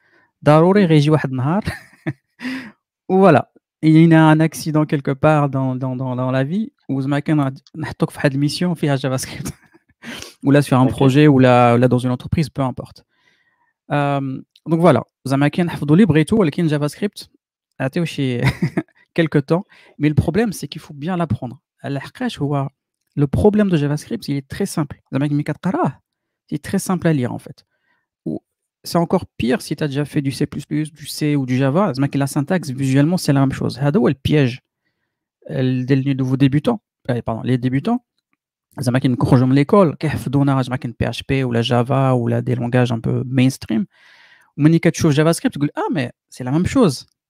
ضروري 0.45 0.85
غيجي 0.85 1.11
واحد 1.11 1.31
النهار 1.31 1.62
voilà 3.09 3.53
il 3.85 4.12
y 4.12 4.15
a 4.15 4.25
un 4.25 4.41
accident 4.41 4.85
quelque 4.85 5.11
part 5.11 5.49
dans, 5.49 5.75
dans, 5.75 5.97
dans, 5.97 6.15
dans 6.15 6.31
la 6.31 6.45
vie 6.45 6.73
où 6.88 7.01
زعما 7.01 7.19
كان 7.19 7.55
نحطوك 7.77 8.11
في 8.11 8.17
واحد 8.17 8.33
الميسيون 8.35 8.75
فيها 8.75 8.97
JavaScript 8.97 9.53
ou 10.45 10.51
là 10.51 10.62
sur 10.62 10.79
un 10.79 10.87
projet, 10.87 11.29
ou 11.29 11.38
là, 11.38 11.79
là 11.79 11.88
dans 11.88 11.99
une 11.99 12.11
entreprise, 12.11 12.49
peu 12.51 12.62
importe. 12.62 13.05
Euh, 13.91 14.41
donc 14.67 14.81
voilà, 14.81 15.03
زعما 15.25 15.49
كاين 15.49 15.67
نحفظوا 15.67 15.97
لي 15.97 16.05
بغيتو 16.05 16.37
ولكن 16.37 16.67
جافا 16.67 16.88
سكريبت 17.79 17.81
عطيو 17.81 18.05
شي 18.05 18.41
quelques 19.19 19.47
temps 19.47 19.65
mais 19.99 20.09
le 20.09 20.15
problème 20.15 20.53
c'est 20.53 20.69
qu'il 20.69 20.81
faut 20.81 20.95
bien 20.95 21.17
l'apprendre 21.17 21.59
الحقاش 21.85 22.38
هو 22.43 22.69
le 23.21 23.27
problème 23.27 23.71
de 23.71 23.77
JavaScript 23.77 24.29
il 24.29 24.37
est 24.37 24.49
très 24.49 24.67
simple 24.67 25.01
زعما 25.12 25.29
ملي 25.29 25.43
كتقراه 25.43 26.01
c'est 26.53 26.62
très 26.62 26.79
simple 26.79 27.07
à 27.07 27.12
lire 27.12 27.33
en 27.33 27.38
fait 27.38 27.65
c'est 28.85 28.99
encore 28.99 29.27
pire 29.37 29.62
si 29.62 29.77
tu 29.77 29.85
as 29.85 29.88
déjà 29.88 30.05
fait 30.05 30.23
du 30.23 30.33
C++, 30.33 30.47
du 30.47 31.07
C 31.07 31.37
ou 31.37 31.47
du 31.47 31.57
Java. 31.57 31.93
La 32.15 32.27
syntaxe, 32.27 32.71
visuellement, 32.71 33.17
c'est 33.17 33.33
la 33.33 33.41
même 33.41 33.53
chose. 33.53 33.79
C'est 33.81 33.95
le 33.95 34.15
piège 34.15 34.61
des 35.49 36.15
nouveaux 36.15 36.37
débutants. 36.37 36.81
Euh, 37.11 37.23
pardon, 37.23 37.43
les 37.43 37.59
débutants. 37.59 38.01
زعما 38.81 38.99
كي 38.99 39.09
نخرجوا 39.09 39.47
من 39.47 39.55
ليكول 39.55 39.95
كيحفظونا 39.95 40.62
زعما 40.62 40.77
كاين 40.77 40.95
بي 41.01 41.09
اش 41.09 41.23
بي 41.23 41.45
ولا 41.45 41.61
جافا 41.61 42.11
ولا 42.11 42.41
دي 42.41 42.55
لونغاج 42.55 42.93
ان 42.93 43.01
بو 43.01 43.23
مين 43.27 43.51
ستريم 43.51 43.87
ومني 44.59 44.79
كتشوف 44.79 45.12
جافا 45.12 45.33
سكريبت 45.33 45.55
تقول 45.55 45.71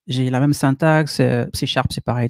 j'ai 0.07 0.29
la 0.29 0.39
même 0.39 0.53
syntaxe, 0.53 1.19
euh, 1.19 1.45
C 1.53 1.65
Sharp, 1.65 1.91
c'est 1.91 2.03
pareil. 2.03 2.29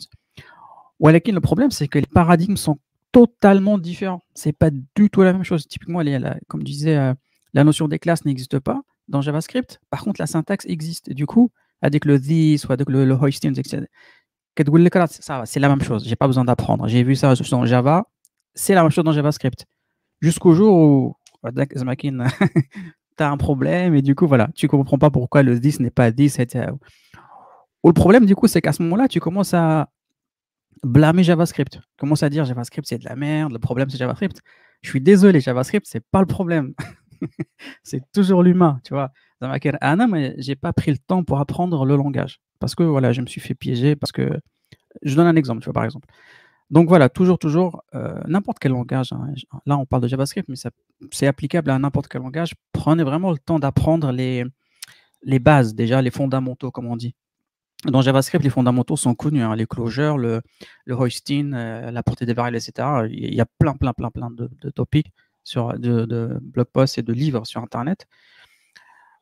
Walakin, 1.00 1.34
le 1.34 1.42
problème, 1.42 1.72
c'est 1.72 1.88
que 1.88 2.00
les 2.00 2.08
paradigmes 2.08 2.58
sont 2.58 2.80
totalement 3.12 3.78
différents. 3.78 4.24
C'est 4.34 4.54
pas 4.54 4.70
du 4.72 5.10
tout 5.10 5.22
la 5.22 5.34
même 5.34 5.44
chose. 5.44 5.68
Typiquement, 5.68 6.02
comme 6.48 6.62
je 6.62 6.66
disais, 6.66 6.98
euh, 6.98 7.14
la 7.54 7.64
notion 7.64 7.88
des 7.88 8.00
classes 8.00 8.26
n'existe 8.26 8.60
pas 8.60 8.82
dans 9.08 9.22
JavaScript. 9.22 9.80
Par 9.90 10.04
contre, 10.04 10.20
la 10.20 10.28
syntaxe 10.28 10.66
existe. 10.68 11.12
Du 11.12 11.26
coup, 11.26 11.52
avec 11.82 12.06
le 12.06 12.20
this 12.20 12.66
ou 12.66 12.74
avec 12.74 12.90
le, 12.90 13.06
le 13.06 13.14
hoisting, 13.14 13.58
etc. 13.58 13.86
Ça 15.10 15.44
c'est 15.46 15.60
la 15.60 15.70
même 15.70 15.82
chose. 15.82 16.04
J'ai 16.08 16.16
pas 16.16 16.28
besoin 16.28 16.46
d'apprendre. 16.46 16.88
J'ai 16.88 17.04
vu 17.04 17.16
ça 17.16 17.34
dans 17.52 17.66
Java. 17.66 18.06
C'est 18.56 18.74
la 18.74 18.82
même 18.82 18.92
chose 18.92 19.04
dans 19.04 19.12
JavaScript. 19.12 19.66
Jusqu'au 20.20 20.54
jour 20.54 20.76
où 20.76 21.16
oh, 21.44 21.50
tu 23.18 23.24
as 23.24 23.30
un 23.30 23.38
problème 23.38 23.94
et 23.96 24.02
du 24.02 24.16
coup, 24.16 24.28
voilà, 24.28 24.50
tu 24.56 24.68
comprends 24.68 24.98
pas 24.98 25.12
pourquoi 25.12 25.44
le 25.44 25.60
this 25.60 25.80
n'est 25.80 25.92
pas 25.92 26.12
this, 26.12 26.40
etc. 26.40 26.72
Le 27.88 27.94
problème, 27.94 28.26
du 28.26 28.36
coup, 28.36 28.48
c'est 28.48 28.62
qu'à 28.62 28.74
ce 28.74 28.84
moment-là, 28.84 29.08
tu 29.08 29.20
commences 29.22 29.54
à 29.54 29.90
blâmer 30.84 31.24
JavaScript. 31.24 31.74
Tu 31.74 31.80
commences 31.98 32.22
à 32.22 32.30
dire 32.30 32.44
JavaScript, 32.44 32.88
c'est 32.88 32.98
de 32.98 33.06
la 33.06 33.16
merde. 33.16 33.54
Le 33.54 33.60
problème, 33.60 33.90
c'est 33.90 33.98
JavaScript. 33.98 34.42
Je 34.82 34.90
suis 34.90 35.02
désolé, 35.02 35.40
JavaScript, 35.40 35.86
c'est 35.90 36.04
pas 36.12 36.20
le 36.20 36.26
problème. 36.26 36.74
c'est 37.84 38.02
toujours 38.12 38.44
l'humain, 38.44 38.80
tu 38.84 38.94
vois. 38.94 39.12
Dans 39.40 39.56
ah 39.82 40.08
mais 40.08 40.36
j'ai 40.38 40.56
pas 40.56 40.74
pris 40.74 40.92
le 40.92 40.98
temps 40.98 41.24
pour 41.24 41.40
apprendre 41.40 41.86
le 41.86 41.96
langage 41.96 42.42
parce 42.60 42.74
que 42.74 42.84
voilà, 42.84 43.14
je 43.14 43.22
me 43.22 43.28
suis 43.28 43.40
fait 43.40 43.54
piéger 43.54 43.96
parce 43.96 44.12
que 44.12 44.40
je 45.04 45.16
donne 45.16 45.28
un 45.28 45.36
exemple, 45.36 45.62
tu 45.62 45.66
vois, 45.66 45.74
par 45.74 45.86
exemple. 45.86 46.08
Donc 46.72 46.90
voilà, 46.90 47.08
toujours, 47.08 47.40
toujours, 47.40 47.84
euh, 47.96 48.20
n'importe 48.28 48.58
quel 48.60 48.74
langage. 48.74 49.14
Hein, 49.14 49.34
là, 49.66 49.78
on 49.78 49.86
parle 49.86 50.02
de 50.02 50.08
JavaScript, 50.08 50.50
mais 50.50 50.58
c'est 51.12 51.28
applicable 51.28 51.72
à 51.72 51.80
n'importe 51.80 52.08
quel 52.10 52.22
langage. 52.22 52.54
Prenez 52.74 53.04
vraiment 53.04 53.32
le 53.32 53.38
temps 53.38 53.60
d'apprendre 53.60 54.12
les 54.12 54.44
bases, 55.40 55.76
déjà, 55.76 56.02
les 56.02 56.12
fondamentaux, 56.12 56.72
comme 56.72 56.88
on 56.88 56.98
dit. 56.98 57.16
Dans 57.86 58.02
JavaScript, 58.02 58.44
les 58.44 58.50
fondamentaux 58.50 58.98
sont 58.98 59.14
connus, 59.14 59.44
hein, 59.44 59.56
les 59.56 59.68
closures, 59.68 60.18
le, 60.18 60.42
le 60.86 60.96
hoisting, 60.96 61.54
euh, 61.54 61.92
la 61.92 62.02
portée 62.02 62.26
des 62.26 62.34
variables, 62.34 62.58
etc. 62.58 63.08
Il 63.10 63.34
y 63.34 63.42
a 63.42 63.46
plein, 63.46 63.76
plein, 63.76 63.94
plein, 63.94 64.10
plein 64.10 64.32
de, 64.32 64.50
de 64.62 64.70
topics 64.72 65.14
sur, 65.44 65.78
de, 65.78 66.06
de 66.06 66.40
blog 66.42 66.68
posts 66.74 66.98
et 66.98 67.04
de 67.04 67.14
livres 67.14 67.46
sur 67.46 67.62
Internet. 67.62 68.08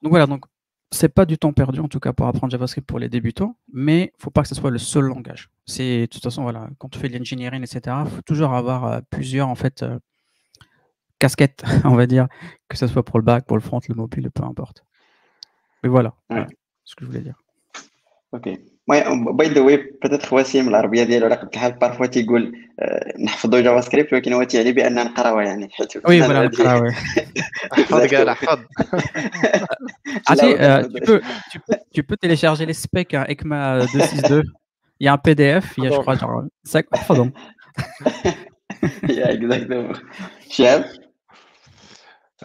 Donc 0.02 0.12
voilà, 0.12 0.26
donc 0.26 0.46
c'est 0.92 1.10
pas 1.10 1.26
du 1.26 1.38
temps 1.38 1.52
perdu 1.52 1.80
en 1.82 1.88
tout 1.88 2.00
cas 2.00 2.14
pour 2.14 2.28
apprendre 2.28 2.52
JavaScript 2.52 2.88
pour 2.88 3.00
les 3.00 3.10
débutants, 3.10 3.58
mais 3.74 4.14
il 4.18 4.22
faut 4.24 4.30
pas 4.32 4.42
que 4.44 4.48
ce 4.48 4.56
soit 4.56 4.72
le 4.72 4.78
seul 4.78 5.06
langage. 5.06 5.50
C'est 5.66 6.02
de 6.02 6.06
toute 6.06 6.24
façon 6.24 6.44
voilà, 6.44 6.70
quand 6.78 6.88
tu 6.90 7.00
fais 7.00 7.10
de 7.10 7.18
l'engineering, 7.18 7.62
etc., 7.62 7.98
il 8.06 8.10
faut 8.10 8.22
toujours 8.22 8.54
avoir 8.54 8.86
euh, 8.86 9.00
plusieurs 9.10 9.50
en 9.50 9.56
fait 9.56 9.84
euh, 9.84 10.00
casquettes, 11.20 11.64
on 11.84 11.96
va 11.96 12.08
dire, 12.08 12.28
que 12.70 12.78
ce 12.78 12.88
soit 12.88 13.04
pour 13.04 13.20
le 13.20 13.26
back, 13.26 13.46
pour 13.46 13.58
le 13.58 13.62
front, 13.62 13.82
le 13.88 13.96
mobile, 13.96 14.32
peu 14.32 14.44
importe. 14.44 14.86
Mais 15.84 15.90
voilà, 15.90 16.14
voilà 16.30 16.48
ce 16.84 16.96
que 16.96 17.04
je 17.04 17.10
voulais 17.10 17.22
dire. 17.22 17.36
Ok. 18.36 18.60
by 18.88 19.48
the 19.48 19.62
way 19.62 19.78
peut-être 20.04 20.36
وسيم 20.36 20.68
العربية 20.68 21.04
ديالو 21.04 21.26
على 21.26 21.36
قد 21.36 21.50
الحال 21.54 21.72
parfois 21.72 22.06
تيقول 22.06 22.54
نحفظوا 23.20 23.62
JavaScript 23.62 24.14
ولكن 24.14 24.34
هو 24.34 24.44
تيعني 24.44 24.72
بان 24.72 24.96
نقراوها 24.96 25.44
يعني 25.44 25.70
حيت 25.72 26.08
oui 26.10 26.22
voilà 26.22 26.46
نقراوها 26.46 26.96
احفظ 27.74 28.06
كاع 28.12 28.32
احفظ 28.32 28.60
عرفتي 30.30 31.20
tu 31.98 32.04
peux 32.04 32.18
télécharger 32.18 32.66
les 32.66 32.74
specs 32.74 33.14
à 33.14 33.24
ECMA 33.32 33.80
262 33.80 34.44
il 35.00 35.06
y 35.06 35.08
a 35.08 35.14
un 35.14 35.18
PDF 35.18 35.66
il 35.78 35.84
y 35.84 35.88
a 35.88 35.92
je 35.92 36.00
crois 36.00 36.16
genre 36.16 36.44
5 36.64 36.86
احفظهم 36.96 37.34
yeah 39.10 39.34
exactement 39.34 39.94
شاب 40.50 40.86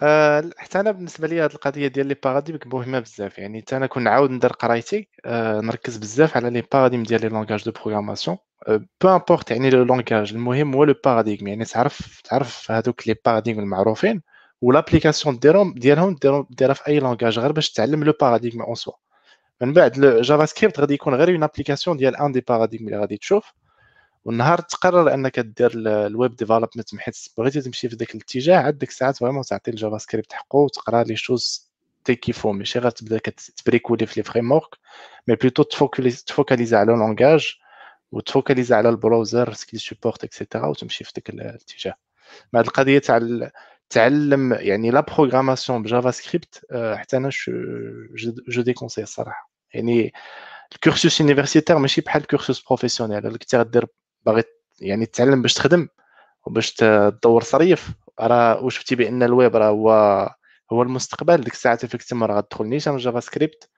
آه، 0.01 0.49
حتى 0.57 0.79
أنا 0.79 0.91
بالنسبة 0.91 1.27
لي 1.27 1.41
هذه 1.41 1.53
القضية 1.53 1.87
ديال 1.87 2.07
les 2.07 2.13
paradigmes 2.23 2.59
مهمة 2.65 2.99
بزاف. 2.99 3.37
يعني 3.37 3.61
حتى 3.61 3.77
أنا 3.77 3.85
كون 3.85 4.03
نعاود 4.03 4.31
ندير 4.31 4.51
قرايتي 4.51 5.09
آه، 5.25 5.61
نركز 5.61 5.97
بزاف 5.97 6.37
على 6.37 6.49
les 6.49 6.63
paradigmes 6.73 7.03
ديال 7.03 7.21
les 7.21 7.29
langages 7.29 7.63
de 7.65 7.71
programmation. 7.71 8.37
peu 9.01 9.09
importe 9.09 9.51
يعني 9.51 9.69
le 9.69 9.83
langage 9.83 10.33
المهم 10.33 10.75
هو 10.75 10.83
le 10.83 10.93
paradigme. 11.05 11.47
يعني 11.47 11.65
تعرف 11.65 12.21
تعرف 12.21 12.71
هذوك 12.71 13.07
les 13.07 13.15
paradigmes 13.25 13.59
المعروفين 13.59 14.21
و 14.61 14.67
l'application 14.67 15.39
ديالهم 15.39 15.73
ديالهم 15.73 16.15
ديرها 16.49 16.73
في 16.73 16.87
أي 16.87 16.99
langage 16.99 17.39
غير 17.39 17.51
باش 17.51 17.71
تعلم 17.71 18.03
le 18.03 18.13
paradigme 18.21 18.61
en 18.61 18.75
soi 18.75 18.93
من 19.61 19.73
بعد 19.73 19.91
JavaScript 20.21 20.79
غادي 20.79 20.93
يكون 20.93 21.15
غير 21.15 21.29
une 21.35 21.43
application 21.43 21.97
ديال 21.97 22.15
un 22.17 22.31
des 22.31 22.41
paradigmes 22.49 22.87
اللي 22.87 22.97
غادي 22.99 23.17
تشوف. 23.17 23.53
والنهار 24.25 24.59
تقرر 24.61 25.13
أنك 25.13 25.39
دير 25.39 25.71
ال 25.75 25.90
web 25.90 26.35
development 26.35 26.95
حيت 26.99 27.17
بغيتي 27.37 27.61
تمشي 27.61 27.89
في 27.89 27.95
ذاك 27.95 28.15
الاتجاه 28.15 28.57
عاد 28.57 28.77
ديك 28.77 28.89
الساعات 28.89 29.17
vraiment 29.17 29.43
تعطي 29.43 29.71
ال 29.71 29.97
JavaScript 29.97 30.33
حقه 30.33 30.57
وتقرا 30.57 31.03
les 31.03 31.15
choses 31.15 31.71
tel 32.05 32.15
qu'il 32.15 32.35
faut 32.35 32.51
ماشي 32.51 32.79
غير 32.79 32.91
تبدا 32.91 33.17
كت 33.17 33.35
bricoler 33.35 34.05
في 34.05 34.19
les 34.19 34.23
frameworks 34.23 34.51
mais 34.51 34.75
plutôt 35.27 35.35
ت 35.35 35.63
focaliser 36.27 36.77
على 36.77 36.91
langage 36.91 37.55
وت 38.11 38.23
focaliser 38.23 38.75
على 38.75 38.89
ال 38.89 38.96
browsers 38.96 39.53
qu'il 39.53 39.79
supporte 39.79 40.23
et 40.23 40.34
cetera 40.34 40.67
وتمشي 40.67 41.03
في 41.03 41.11
ذاك 41.15 41.29
الاتجاه. 41.29 41.95
مع 42.53 42.59
هاد 42.59 42.65
القضية 42.65 42.99
تاع 42.99 43.19
تعلم 43.89 44.53
يعني 44.53 44.91
la 44.91 45.01
programmation 45.01 45.83
ب 45.83 46.11
JavaScript 46.11 46.65
حتى 46.95 47.17
أنا 47.17 47.29
je 48.47 48.61
déconseille 48.61 49.03
الصراحه 49.03 49.51
يعني 49.73 50.13
ال 50.75 50.82
cursus 50.82 51.21
universitaire 51.21 51.77
ماشي 51.77 52.01
بحال 52.01 52.21
ال 52.21 52.27
cursus 52.27 52.63
professionnel 52.63 53.27
اللي 53.27 53.37
كنتي 53.39 53.57
غدير 53.57 53.85
باغي 54.25 54.43
يعني 54.81 55.05
تتعلم 55.05 55.41
باش 55.41 55.53
تخدم 55.53 55.87
وباش 56.45 56.73
تدور 56.73 57.43
صريف. 57.43 57.91
راه 58.19 58.63
وشفتي 58.63 58.95
بأن 58.95 59.23
الويب 59.23 59.55
راه 59.55 59.69
هو 59.69 59.91
هو 60.71 60.83
المستقبل؟ 60.83 61.37
ديك 61.41 61.53
الساعة 61.53 61.79
effectivement 61.83 62.29
راه 62.29 62.37
غتدخل 62.37 62.65
نيشان 62.65 62.97
JavaScript 62.97 63.69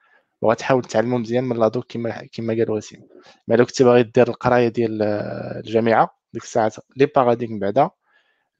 وغتحاول 0.42 0.84
تعلمو 0.84 1.18
مزيان 1.18 1.44
من 1.44 1.56
la 1.56 1.70
doc 1.70 1.92
كما 1.92 2.28
كما 2.32 2.54
قال 2.54 2.70
وسيم 2.70 3.08
mais 3.48 3.56
لو 3.56 3.66
كنتي 3.66 3.84
باغي 3.84 4.02
دير 4.02 4.28
القراية 4.28 4.68
ديال 4.68 5.02
الجامعة 5.02 6.18
ديك 6.32 6.42
الساعات 6.42 6.76
les 6.96 7.06
paradigmes 7.06 7.58
بعدا 7.58 7.90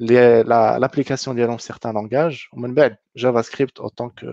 لي 0.00 0.42
لابليكاسيون 0.42 1.36
ديالهم 1.36 1.58
certains 1.58 1.94
langages 1.94 2.46
ومن 2.52 2.74
بعد 2.74 2.96
JavaScript 3.16 3.42
en 3.42 3.80
tant 3.80 4.10
que 4.10 4.26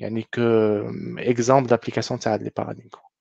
يعني 0.00 0.22
qu'exemple 0.34 1.66
d'application 1.66 2.20
تاع 2.20 2.34
لي 2.34 2.50
باراديغم 2.56 2.88
آه، 2.90 3.16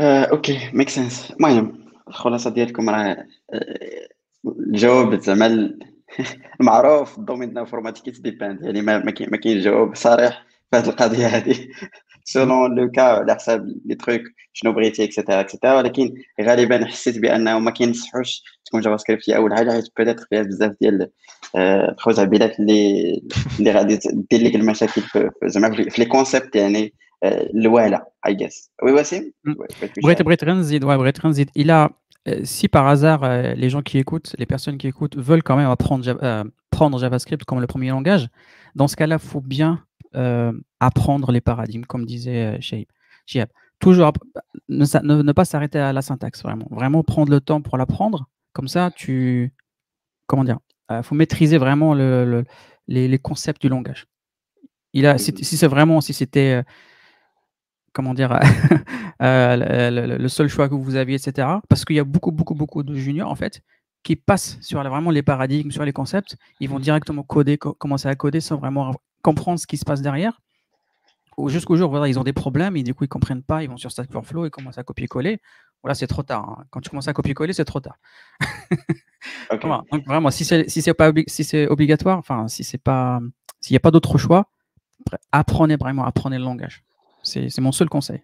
ok 0.00 0.70
makes 0.72 0.88
sense 0.88 1.30
المهم 1.30 1.84
الخلاصة 2.08 2.50
ديالكم 2.50 2.90
راه 2.90 3.26
آه، 3.54 4.08
الجواب 4.46 5.20
زعما 5.20 5.78
المعروف 6.60 7.18
ال 7.18 7.22
domaine 7.22 7.48
ديال 7.48 7.58
ال 7.58 7.62
informatique 7.62 8.14
dépend 8.20 8.62
يعني 8.62 8.82
ما 8.82 8.98
ما 8.98 9.36
كاين 9.36 9.60
جواب 9.60 9.94
صريح 9.94 10.46
في 10.70 10.76
هذه 10.76 10.88
القضية 10.88 11.26
هذه 11.26 11.68
selon 12.24 12.74
le 12.74 12.90
cas 12.90 13.02
على 13.02 13.34
حساب 13.34 13.66
les 13.84 13.94
trucs 13.94 14.20
شنو 14.52 14.72
بغيتي 14.72 15.04
et 15.04 15.13
cetera 15.13 15.40
اكسيتيرا 15.40 15.74
ولكن 15.74 16.14
غالبا 16.42 16.84
حسيت 16.86 17.18
بأنه 17.18 17.58
ما 17.58 17.70
كينصحوش 17.70 18.42
تكون 18.64 18.80
JavaScript 18.80 19.30
هي 19.30 19.36
أول 19.36 19.54
حاجة 19.56 19.70
حيت 19.72 19.84
peut-être 19.96 20.26
فيها 20.30 20.42
بزاف 20.42 20.76
ديال 20.80 21.10
الخزعبلات 21.56 22.60
اللي 22.60 23.22
اللي 23.58 23.72
غادي 23.72 23.98
دير 24.30 24.42
لك 24.42 24.54
المشاكل 24.54 25.02
زعما 25.44 25.74
في 25.74 26.02
لي 26.02 26.04
كونسيبت 26.04 26.56
يعني 26.56 26.94
الوالا 27.23 28.11
اي 28.27 28.33
جيس 28.33 28.71
وي 28.83 28.91
وسيم 28.91 29.33
بغيت 30.03 30.21
بغيت 30.21 30.43
غير 30.43 30.53
نزيد 30.53 30.85
بغيت 30.85 31.19
غير 31.19 31.27
نزيد 31.27 31.49
الى 31.57 31.89
si 32.43 32.67
par 32.67 32.87
hasard 32.87 33.23
euh, 33.23 33.53
les 33.53 33.69
gens 33.69 33.81
qui 33.81 33.97
écoutent, 33.97 34.35
les 34.37 34.45
personnes 34.45 34.77
qui 34.77 34.87
écoutent 34.87 35.17
veulent 35.17 35.43
quand 35.43 35.55
même 35.55 35.69
apprendre 35.69 36.05
euh, 36.21 36.43
prendre 36.69 36.99
JavaScript 36.99 37.43
comme 37.45 37.61
le 37.61 37.67
premier 37.67 37.89
langage, 37.89 38.27
dans 38.75 38.87
ce 38.87 38.95
cas-là, 38.95 39.17
il 39.21 39.27
faut 39.27 39.41
bien 39.41 39.83
euh, 40.15 40.53
apprendre 40.79 41.31
les 41.31 41.41
paradigmes, 41.41 41.83
comme 41.83 42.05
disait 42.05 42.59
Shiab. 42.61 43.49
Toujours 43.79 44.11
ne, 44.67 44.85
ne, 45.03 45.21
ne 45.21 45.31
pas 45.31 45.45
s'arrêter 45.45 45.79
à 45.79 45.93
la 45.93 46.01
syntaxe, 46.01 46.43
vraiment. 46.43 46.67
Vraiment 46.69 47.03
prendre 47.03 47.31
le 47.31 47.39
temps 47.39 47.61
pour 47.61 47.77
l'apprendre. 47.77 48.27
Comme 48.53 48.67
ça, 48.67 48.91
tu. 48.93 49.53
Comment 50.27 50.43
dire 50.43 50.59
Il 50.91 51.03
faut 51.03 51.15
maîtriser 51.15 51.57
vraiment 51.57 51.93
le, 51.93 52.25
le, 52.25 52.43
les, 52.87 53.07
les, 53.07 53.19
concepts 53.19 53.61
du 53.61 53.69
langage. 53.69 54.07
Il 54.93 55.05
a, 55.05 55.17
si, 55.17 55.33
si 55.41 55.55
c'est 55.57 55.67
vraiment, 55.67 56.01
si 56.01 56.13
c'était 56.13 56.63
comment 57.94 58.12
dire, 58.12 58.32
euh, 59.22 59.90
le, 59.90 60.18
le, 60.18 60.28
seul 60.28 60.48
choix 60.48 60.68
que 60.68 60.74
vous 60.74 60.96
aviez, 60.96 61.16
etc. 61.16 61.48
Parce 61.68 61.86
qu'il 61.86 61.96
y 61.96 62.00
a 62.00 62.04
beaucoup, 62.04 62.32
beaucoup, 62.32 62.54
beaucoup 62.54 62.82
de 62.82 62.94
juniors, 62.94 63.30
en 63.30 63.34
fait, 63.36 63.62
qui 64.02 64.16
passent 64.16 64.58
sur 64.60 64.82
vraiment 64.82 65.10
les 65.10 65.22
paradigmes, 65.22 65.70
sur 65.70 65.84
les 65.84 65.92
concepts, 65.92 66.36
ils 66.60 66.68
vont 66.68 66.78
directement 66.78 67.22
coder, 67.22 67.56
commencer 67.56 68.08
à 68.08 68.14
coder 68.14 68.40
sans 68.40 68.56
vraiment 68.56 68.94
comprendre 69.22 69.58
ce 69.58 69.66
qui 69.66 69.78
se 69.78 69.84
passe 69.84 70.02
derrière. 70.02 70.40
Jusqu'au 71.46 71.76
jour 71.76 71.90
où 71.90 72.04
ils 72.04 72.18
ont 72.18 72.22
des 72.22 72.32
problèmes 72.32 72.76
et 72.76 72.84
du 72.84 72.94
coup 72.94 73.02
ils 73.02 73.08
comprennent 73.08 73.42
pas, 73.42 73.64
ils 73.64 73.68
vont 73.68 73.76
sur 73.76 73.90
Stack 73.90 74.08
Overflow 74.10 74.46
et 74.46 74.50
commencent 74.50 74.78
à 74.78 74.84
copier-coller. 74.84 75.40
Voilà, 75.82 75.94
c'est 75.96 76.06
trop 76.06 76.22
tard. 76.22 76.48
Hein. 76.48 76.64
Quand 76.70 76.80
tu 76.80 76.90
commences 76.90 77.08
à 77.08 77.12
copier-coller, 77.12 77.52
c'est 77.52 77.64
trop 77.64 77.80
tard. 77.80 77.96
donc 79.50 80.06
vraiment, 80.06 80.30
si 80.30 80.44
c'est 80.44 80.68
si 80.68 80.80
pas 80.92 81.10
si 81.26 81.42
c'est 81.42 81.66
obligatoire, 81.66 82.18
enfin 82.18 82.46
si 82.46 82.62
c'est 82.62 82.78
pas 82.78 83.20
s'il 83.60 83.74
n'y 83.74 83.78
a 83.78 83.80
pas 83.80 83.90
d'autre 83.90 84.16
choix, 84.16 84.46
apprenez 85.32 85.76
vraiment, 85.76 86.04
apprenez 86.04 86.38
le 86.38 86.44
langage. 86.44 86.84
C'est 87.23 87.59
mon 87.59 87.71
seul 87.71 87.89
conseil. 87.89 88.21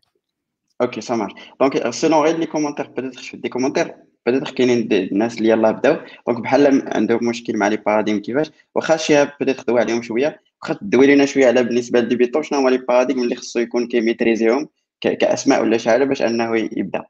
Ok, 0.80 1.02
ça 1.02 1.16
marche. 1.16 1.34
Donc, 1.60 1.74
selon 1.92 2.24
les 2.24 2.48
commentaires, 2.48 2.92
peut-être 2.94 3.22
je 3.22 3.30
fais 3.32 3.38
des 3.38 3.50
commentaires, 3.50 3.92
peut-être 4.26 4.54
qu'il 4.56 4.70
y 4.70 4.74
a 4.74 4.82
des 4.82 5.10
gens 5.10 5.30
qui 5.30 5.44
يلاه 5.46 5.72
بداو 5.72 5.98
دونك 6.28 6.40
بحال 6.42 6.94
عندهم 6.96 7.30
مشكل 7.30 7.58
مع 7.58 7.68
لي 7.68 7.78
باراديم 7.78 8.22
كيفاش 8.22 8.52
واخا 8.76 8.98
شي 8.98 9.26
peut-être 9.26 9.66
دوي 9.68 9.80
عليهم 9.80 10.02
شويه 10.02 10.42
واخا 10.62 10.74
تدوي 10.74 11.16
لنا 11.16 11.26
شويه 11.26 11.48
على 11.48 11.64
بالنسبه 11.64 12.00
للديبيتون 12.00 12.44
شنو 12.44 12.60
هما 12.60 12.70
لي 12.70 12.78
باراديم 12.78 13.24
اللي 13.24 13.36
خصو 13.36 13.60
يكون 13.60 13.88
كيميتريزيهم 13.88 14.70
كاسماء 15.02 15.62
ولا 15.62 15.78
شي 15.78 15.90
حاجه 15.90 16.04
باش 16.04 16.22
انه 16.22 16.58
يبدا 16.58 17.06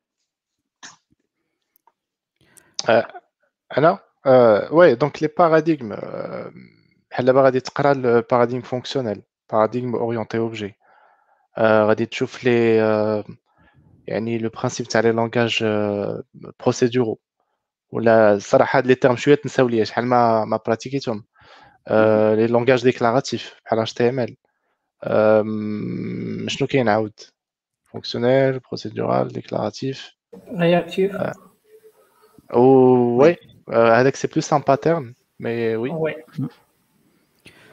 انا 3.77 3.99
وي 4.71 4.95
دونك 4.95 5.23
لي 5.23 5.29
باراديغم 5.37 5.89
بحال 7.11 7.25
دابا 7.25 7.41
غادي 7.41 7.59
تقرا 7.59 7.91
الباراديغم 7.91 8.61
فونكسيونيل 8.61 9.21
باراديغم 9.51 9.95
اورينتي 9.95 10.37
اوبجي 10.37 10.75
غادي 11.59 12.05
تشوف 12.05 12.43
لي 12.43 12.75
يعني 14.07 14.37
لو 14.37 14.49
برانسيب 14.49 14.87
تاع 14.87 15.01
لي 15.01 15.11
لونغاج 15.11 15.65
بروسيدورو 16.59 17.19
ولا 17.91 18.33
الصراحه 18.33 18.77
هاد 18.77 18.87
لي 18.87 18.95
تيرم 18.95 19.15
شويه 19.15 19.35
تنساو 19.35 19.67
ليا 19.67 19.83
شحال 19.83 20.05
ما 20.05 20.45
ما 20.45 20.59
براتيكيتهم 20.65 21.25
لي 22.35 22.47
لونغاج 22.47 22.83
ديكلاراتيف 22.83 23.55
بحال 23.65 23.79
اش 23.79 23.93
تي 23.93 24.09
ام 24.09 24.19
ال 24.19 24.35
شنو 26.51 26.67
كاين 26.67 26.89
عاود 26.89 27.19
فونكسيونيل 27.83 28.59
بروسيدورال 28.59 29.27
ديكلاراتيف 29.27 30.11
رياكتيف 30.57 31.17
وي 32.53 33.37
هذاك 33.73 34.15
سي 34.15 34.27
بلوس 34.27 34.53
ان 34.53 34.61
باترن 34.67 35.13
مي 35.39 35.75
وي 35.75 36.15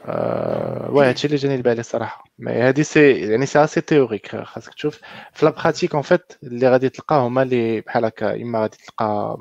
وي 0.07 0.89
وي 0.89 1.05
هادشي 1.05 1.27
اللي 1.27 1.37
جاني 1.37 1.57
لبالي 1.57 1.79
الصراحه 1.79 2.23
مي 2.39 2.51
هادي 2.51 2.83
سي 2.83 3.11
يعني 3.11 3.45
سي 3.45 3.63
اسي 3.63 3.81
تيوريك 3.81 4.35
خاصك 4.35 4.73
تشوف 4.73 4.99
في 5.33 5.45
لا 5.45 5.51
براتيك 5.51 5.93
اون 5.93 6.01
فيت 6.01 6.33
اللي 6.43 6.69
غادي 6.69 6.89
تلقاه 6.89 7.27
هما 7.27 7.41
اللي 7.41 7.81
بحال 7.81 8.05
هكا 8.05 8.41
اما 8.41 8.61
غادي 8.61 8.77
تلقى 8.77 9.37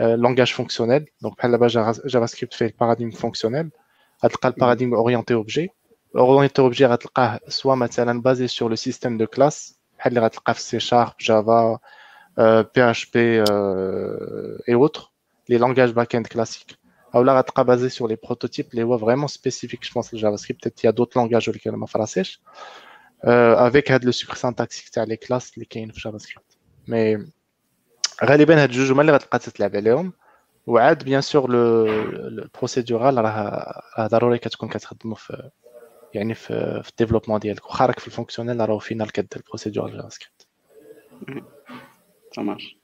لونغاج 0.00 0.52
فونكسيونيل 0.52 1.10
دونك 1.22 1.36
بحال 1.36 1.50
دابا 1.50 1.66
جافا 2.06 2.26
سكريبت 2.26 2.54
فيه 2.54 2.66
الباراديم 2.66 3.10
فونكسيونيل 3.10 3.70
غتلقى 4.24 4.48
الباراديم 4.48 4.94
اورينتي 4.94 5.34
اوبجي 5.34 5.70
اورينتي 6.16 6.62
اوبجي 6.62 6.86
غتلقاه 6.86 7.40
سوا 7.48 7.74
مثلا 7.74 8.22
بازي 8.22 8.46
سور 8.46 8.68
لو 8.70 8.76
سيستيم 8.76 9.18
دو 9.18 9.26
كلاس 9.26 9.78
بحال 9.98 10.12
اللي 10.12 10.26
غتلقاه 10.26 10.52
في 10.52 10.60
سي 10.60 10.80
شارب 10.80 11.12
جافا 11.20 11.78
بي 12.38 12.90
اش 12.90 13.10
بي 13.10 13.42
اي 14.68 14.74
اوتر 14.74 15.10
لي 15.48 15.58
لونغاج 17.14 17.14
باك 17.14 17.14
اند 17.14 17.14
كلاسيك 17.14 17.14
او 17.14 17.22
لا 17.22 17.38
غتبقى 17.38 17.64
بازي 17.64 17.88
سور 17.88 18.08
لي 18.08 18.16
بروتوتيب 18.24 18.66
اللي 18.70 18.82
هو 18.82 18.98
فريمون 18.98 19.26
سبيسيفيك 19.26 19.82
جو 19.84 19.90
بونس 19.94 20.14
للجافا 20.14 20.36
سكريبت 20.36 20.68
peut-être 20.68 20.82
il 20.82 20.90
y 20.90 20.92
a 20.92 20.96
d'autres 20.96 21.16
langages 21.16 21.66
اللي 21.66 21.76
ما 21.78 21.86
فراسيش 21.86 22.40
افيك 23.24 23.92
هاد 23.92 24.04
لو 24.04 24.10
سوبر 24.12 24.34
سانتاكسيك 24.34 24.88
تاع 24.88 25.04
لي 25.04 25.16
كلاس 25.16 25.54
اللي 25.54 25.64
كاين 25.64 25.90
في 25.90 26.00
جافا 26.00 26.18
سكريبت 26.18 26.56
مي 26.88 27.26
غالبا 28.24 28.62
هاد 28.62 28.68
الجوج 28.70 28.92
هما 28.92 29.00
اللي 29.00 29.12
غتبقى 29.12 29.38
تتلعب 29.38 29.76
عليهم 29.76 30.12
وعاد 30.66 31.04
بيان 31.04 31.20
سور 31.20 31.50
لو 31.50 31.86
البروسيدورال 31.86 33.18
راه 33.18 33.82
راه 33.98 34.06
ضروري 34.06 34.38
كتكون 34.38 34.68
كتخدمو 34.68 35.14
في 35.14 35.50
يعني 36.14 36.34
في 36.34 36.82
في 36.82 36.90
الديفلوبمون 36.90 37.40
ديالك 37.40 37.66
واخا 37.66 37.86
راك 37.86 37.98
في 37.98 38.06
الفونكسيونيل 38.06 38.68
راه 38.68 38.78
فينال 38.78 39.12
كدير 39.12 39.28
البروسيدورال 39.36 39.96
جافا 39.96 40.08
سكريبت 40.08 40.46
ça 42.36 42.42
marche 42.42 42.77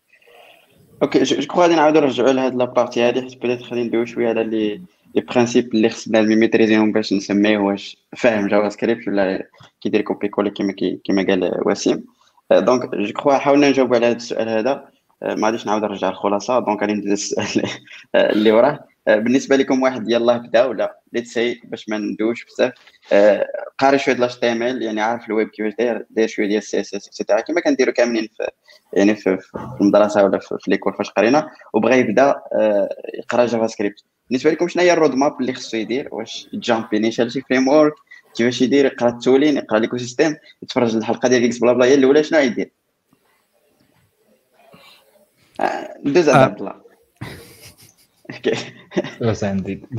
أوكي 1.03 1.23
جو 1.23 1.47
كخوا 1.47 1.63
غادي 1.63 1.75
نعاودو 1.75 1.99
نرجعو 1.99 2.27
لهاد 2.27 2.55
لابارتي 2.55 3.01
هادي 3.01 3.21
حيت 3.21 3.37
بدات 3.37 3.63
غادي 3.63 3.83
ندويو 3.83 4.05
شوية 4.05 4.29
على 4.29 4.43
لي 4.43 4.81
لي 5.15 5.21
برانسيب 5.21 5.75
اللي 5.75 5.89
خصنا 5.89 6.21
ميميتريزيهم 6.21 6.91
باش 6.91 7.13
نسميه 7.13 7.57
واش 7.57 7.97
فاهم 8.17 8.47
جافا 8.47 8.69
سكريبت 8.69 9.07
ولا 9.07 9.47
كيدير 9.81 10.01
كوبي 10.01 10.27
كولي 10.27 10.49
كيما 10.49 10.73
كيما 11.03 11.25
قال 11.27 11.61
وسيم 11.65 12.05
donc 12.51 12.95
je 12.95 13.13
crois 13.13 13.37
حاولنا 13.37 13.69
نجاوبو 13.69 13.95
على 13.95 14.05
هاد 14.05 14.15
السؤال 14.15 14.49
هذا 14.49 14.89
ما 15.21 15.47
غاديش 15.47 15.65
نعاود 15.65 15.83
نرجع 15.83 16.09
الخلاصه 16.09 16.59
donc 16.59 16.81
غادي 16.81 16.93
ندوز 16.93 17.11
السؤال 17.11 17.69
اللي 18.15 18.51
وراه 18.51 18.79
بالنسبة 19.07 19.55
لكم 19.55 19.81
واحد 19.81 20.09
يلاه 20.09 20.37
بدا 20.37 20.65
ولا؟ 20.65 20.99
let's 21.13 21.33
see 21.33 21.61
باش 21.63 21.89
ما 21.89 21.97
ندوش 21.97 22.45
بزاف. 22.45 22.73
قاري 23.77 23.99
شوية 23.99 24.15
ديال 24.15 24.29
HTML 24.29 24.81
يعني 24.81 25.01
عارف 25.01 25.27
الويب 25.27 25.49
كيفاش 25.49 25.73
داير 25.79 26.05
داير 26.09 26.27
شوية 26.27 26.47
ديال 26.47 26.57
ال 26.57 26.79
CSS 26.79 26.93
et 26.93 27.07
cetera 27.07 27.41
كما 27.41 27.61
كنديروا 27.61 27.93
كاملين 27.93 28.27
في 28.37 28.47
يعني 28.95 29.15
في, 29.15 29.37
في 29.37 29.81
المدرسة 29.81 30.23
ولا 30.23 30.39
في, 30.39 30.57
في 30.59 30.71
l'école 30.71 30.93
فاش 30.93 31.09
قرينا 31.09 31.49
وبغى 31.73 31.99
يبدا 31.99 32.35
يقرا 33.13 33.45
JavaScript. 33.45 34.03
بالنسبة 34.29 34.51
لكم 34.51 34.67
شنو 34.67 34.83
هي 34.83 34.93
ال 34.93 34.98
road 34.98 35.15
map 35.15 35.41
اللي 35.41 35.53
خصو 35.53 35.77
يدير؟ 35.77 36.09
واش 36.11 36.49
jump 36.53 36.93
نيشان 36.93 37.25
ل 37.25 37.31
شي 37.31 37.41
framework 37.41 37.93
كيفاش 38.35 38.61
يدير؟ 38.61 38.85
يقرا 38.85 39.09
ال 39.09 39.15
tooling 39.15 39.57
يقرا 39.57 39.79
l'écosystème 39.79 40.35
يتفرج 40.63 40.95
الحلقة 40.95 41.29
ديال 41.29 41.43
إكس 41.43 41.57
بلا 41.57 41.73
بلا. 41.73 41.85
هي 41.85 41.93
الأولى 41.93 42.23
شنو 42.23 42.39
يدير؟ 42.39 42.71
ندوز 46.05 46.29
على 46.29 46.43
عبد 46.43 46.59
الله. 46.59 46.85
دوز 49.21 49.43
عندي. 49.43 49.85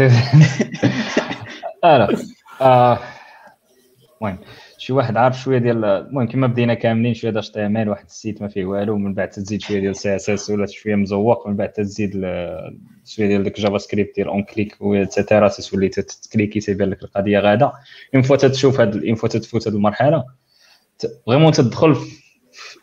المهم 4.23 4.39
شي 4.87 4.93
واحد 4.93 5.17
عارف 5.17 5.41
شوية 5.41 5.59
ديال 5.59 5.85
المهم 5.85 6.27
كما 6.27 6.47
بدينا 6.47 6.75
كاملين 6.75 7.15
شوية 7.15 7.31
d'HTML 7.31 7.61
واحد 7.89 8.05
ال 8.05 8.12
site 8.12 8.43
ما 8.43 8.49
فيه 8.49 8.65
والو 8.65 8.99
من 8.99 9.15
بعد 9.15 9.31
تزيد 9.31 9.61
شوية 9.63 9.81
ديال 9.81 9.97
CSS 9.97 10.51
ولا 10.51 10.67
شوية 10.67 10.95
مزوق 10.95 11.49
من 11.49 11.57
بعد 11.57 11.73
تزيد 11.73 12.11
شوية 13.05 13.27
ديال 13.27 13.43
ديك 13.43 13.61
JavaScript 13.61 14.17
ديال 14.17 14.29
onclick 14.29 14.43
et 14.43 14.77
cetera 14.83 15.49
تولي 15.49 15.89
ت 15.89 15.98
cliquer 15.98 16.61
تيبان 16.61 16.91
لك 16.91 17.03
القضية 17.03 17.39
غاده 17.39 17.73
une 18.15 18.23
fois 18.23 18.37
تتشوف 18.37 18.81
هاد 18.81 19.05
une 19.05 19.15
fois 19.15 19.29
تتفوت 19.29 19.69
هاد 19.69 19.75
المرحلة 19.75 20.25
vraiment 21.27 21.53
تدخل 21.53 21.97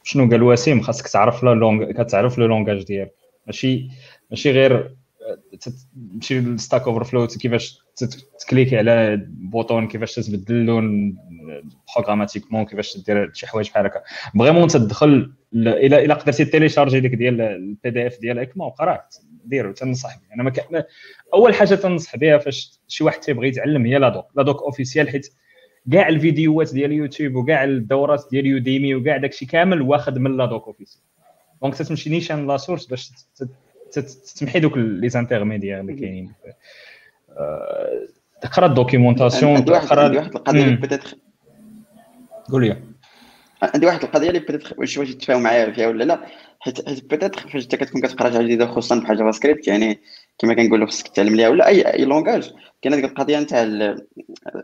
شنو 0.04 0.30
قال 0.30 0.44
وسيم 0.44 0.82
خاصك 0.82 1.08
تعرف 1.08 1.44
لو 1.44 1.94
كتعرف 1.94 2.38
le 2.38 2.45
langage 2.45 2.84
ديالك. 2.84 3.13
ماشي 3.48 3.88
ماشي 4.32 4.52
غير 4.52 4.96
تمشي 6.13 6.39
ل 6.39 6.88
Stack 6.88 7.04
Overflow 7.04 7.28
كيفاش 7.27 7.79
ت 8.39 8.44
cliquer 8.44 8.78
على 8.77 9.25
bouton 9.30 9.88
كيفاش 9.88 10.15
تتبدل 10.15 10.55
اللون 10.55 11.17
programmatiquement 11.95 12.65
كيفاش 12.65 12.97
دير 12.97 13.33
شي 13.33 13.47
حوايج 13.47 13.69
بحال 13.69 13.86
هكا. 13.86 14.01
vraiment 14.39 14.67
تدخل 14.67 15.33
إلى 15.53 16.05
إلى 16.05 16.13
قدرتي 16.13 16.45
télécharger 16.45 16.99
ديك 16.99 17.15
ديال 17.15 17.41
ال 17.41 17.89
PDF 17.89 18.19
ديال 18.19 18.39
ECMA 18.39 18.65
وقراه 18.65 19.07
ديرو 19.45 19.71
تنصح 19.71 20.19
أنا 20.33 20.43
ما 20.43 20.83
أول 21.33 21.53
حاجة 21.55 21.75
تنصح 21.75 22.15
بها 22.15 22.38
فاش 22.38 22.79
شي 22.88 23.03
واحد 23.03 23.19
تيبغي 23.19 23.47
يتعلم 23.47 23.86
هي 23.86 23.97
la 23.97 24.10
doc 24.10 24.26
la 24.36 24.43
doc 24.43 24.62
officielle 24.62 25.10
حيت 25.09 25.33
كاع 25.91 26.07
الفيديوهات 26.07 26.73
ديال 26.73 26.91
يوتيوب 26.91 27.36
وكاع 27.36 27.63
الدورات 27.63 28.25
ديال 28.31 28.45
Udemy 28.45 28.95
وكاع 28.95 29.17
داكشي 29.17 29.45
كامل 29.45 29.81
واخد 29.81 30.17
من 30.17 30.38
la 30.38 30.45
doc 30.45 30.67
officielle 30.67 31.04
donc 31.62 31.76
تتمشي 31.75 32.09
نيشان 32.09 32.47
la 32.47 32.58
source 32.58 32.86
باش 32.86 33.12
تمحي 34.39 34.60
دوك 34.60 34.77
les 34.78 35.10
intermédiaires 35.10 35.80
اللي 35.79 35.93
كاينين. 35.93 36.34
تقرا 38.41 38.65
ال 38.65 38.73
documentation 38.73 39.65
تقرا 39.65 40.03
عندي 40.03 40.17
واحد 40.17 40.36
القضية 40.36 40.63
اللي 40.63 40.75
peut-être 40.76 41.15
قول 42.49 42.65
لي. 42.65 42.77
عندي 43.62 43.86
واحد 43.86 44.03
القضية 44.03 44.27
اللي 44.27 44.39
peut-être 44.39 44.76
واش 44.77 44.97
واش 44.97 45.15
تفاهم 45.15 45.43
معايا 45.43 45.71
فيها 45.71 45.88
ولا 45.88 46.03
لا. 46.03 46.25
حيت 46.60 46.89
حيت 46.89 47.10
peut-être 47.10 47.49
فاش 47.49 47.63
انت 47.63 47.75
كتكون 47.75 48.01
كتقرا 48.01 48.29
حاجة 48.29 48.43
جديدة 48.43 48.67
خصوصا 48.67 48.99
بحال 48.99 49.17
JavaScript 49.17 49.67
يعني 49.67 49.99
كما 50.39 50.53
كنقولوا 50.53 50.88
خصك 50.88 51.08
تعلم 51.08 51.36
ليها 51.36 51.49
ولا 51.49 51.67
اي 51.67 51.82
أي 51.82 52.06
langage 52.06 52.52
كاين 52.82 52.93
هذيك 52.93 53.06
القضية 53.06 53.39
نتاع 53.39 53.60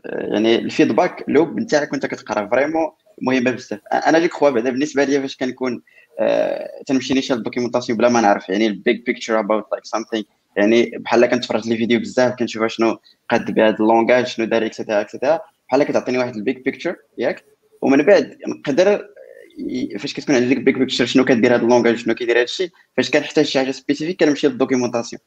يعني 0.05 0.55
ال 0.55 0.63
feedback 0.63 1.23
loop 1.27 1.59
نتاعك 1.59 1.91
وانت 1.91 2.05
كتقرا 2.05 2.47
vraiment 2.47 2.91
مهمة 3.21 3.51
بزاف. 3.51 3.79
أنا 3.93 4.19
je 4.19 4.27
crois 4.27 4.49
بعدا 4.49 4.69
بالنسبة 4.69 5.03
ليا 5.03 5.19
فاش 5.19 5.37
كنكون 5.37 5.81
آه 6.19 6.83
تنمشي 6.87 7.13
نيشان 7.13 7.37
ال 7.37 7.42
documentation 7.42 7.97
بلا 7.97 8.09
ما 8.09 8.21
نعرف 8.21 8.49
يعني 8.49 8.67
ال 8.67 8.76
big 8.76 9.03
picture 9.05 9.39
about 9.39 9.63
like 9.71 9.85
something 9.85 10.23
يعني 10.57 10.91
بحال 10.99 11.25
كنتفرج 11.25 11.67
les 11.67 11.77
vidéos 11.77 11.99
بزاف 11.99 12.33
كنشوف 12.35 12.65
شنو 12.65 12.97
قد 13.29 13.51
بهذا 13.51 13.75
ال 13.75 13.82
langage 13.82 14.27
شنو 14.27 14.45
دار 14.45 14.65
et 14.65 14.74
cetera 14.74 15.01
et 15.01 15.11
cetera 15.11 15.39
بحال 15.67 15.83
كتعطيني 15.83 16.17
واحد 16.17 16.35
ال 16.35 16.41
big 16.41 16.57
picture 16.57 16.95
ياك 17.17 17.43
ومن 17.81 18.01
بعد 18.01 18.37
نقدر 18.47 19.05
فاش 19.99 20.13
كتكون 20.13 20.35
عندي 20.35 20.47
ديك 20.47 20.57
ال 20.57 20.62
big 20.62 20.75
picture 20.75 21.05
شنو 21.05 21.25
كدير 21.25 21.55
هذا 21.55 21.61
ال 21.61 21.65
langage 21.66 21.95
شنو 21.95 22.13
كيدير 22.13 22.35
هذا 22.35 22.43
الشيء 22.43 22.69
فاش 22.97 23.09
كنحتاج 23.11 23.45
شي 23.45 23.59
حاجة 23.59 23.71
spécifique 23.71 24.19
كنمشي 24.19 24.47
لل 24.47 24.57
documentation 24.57 25.21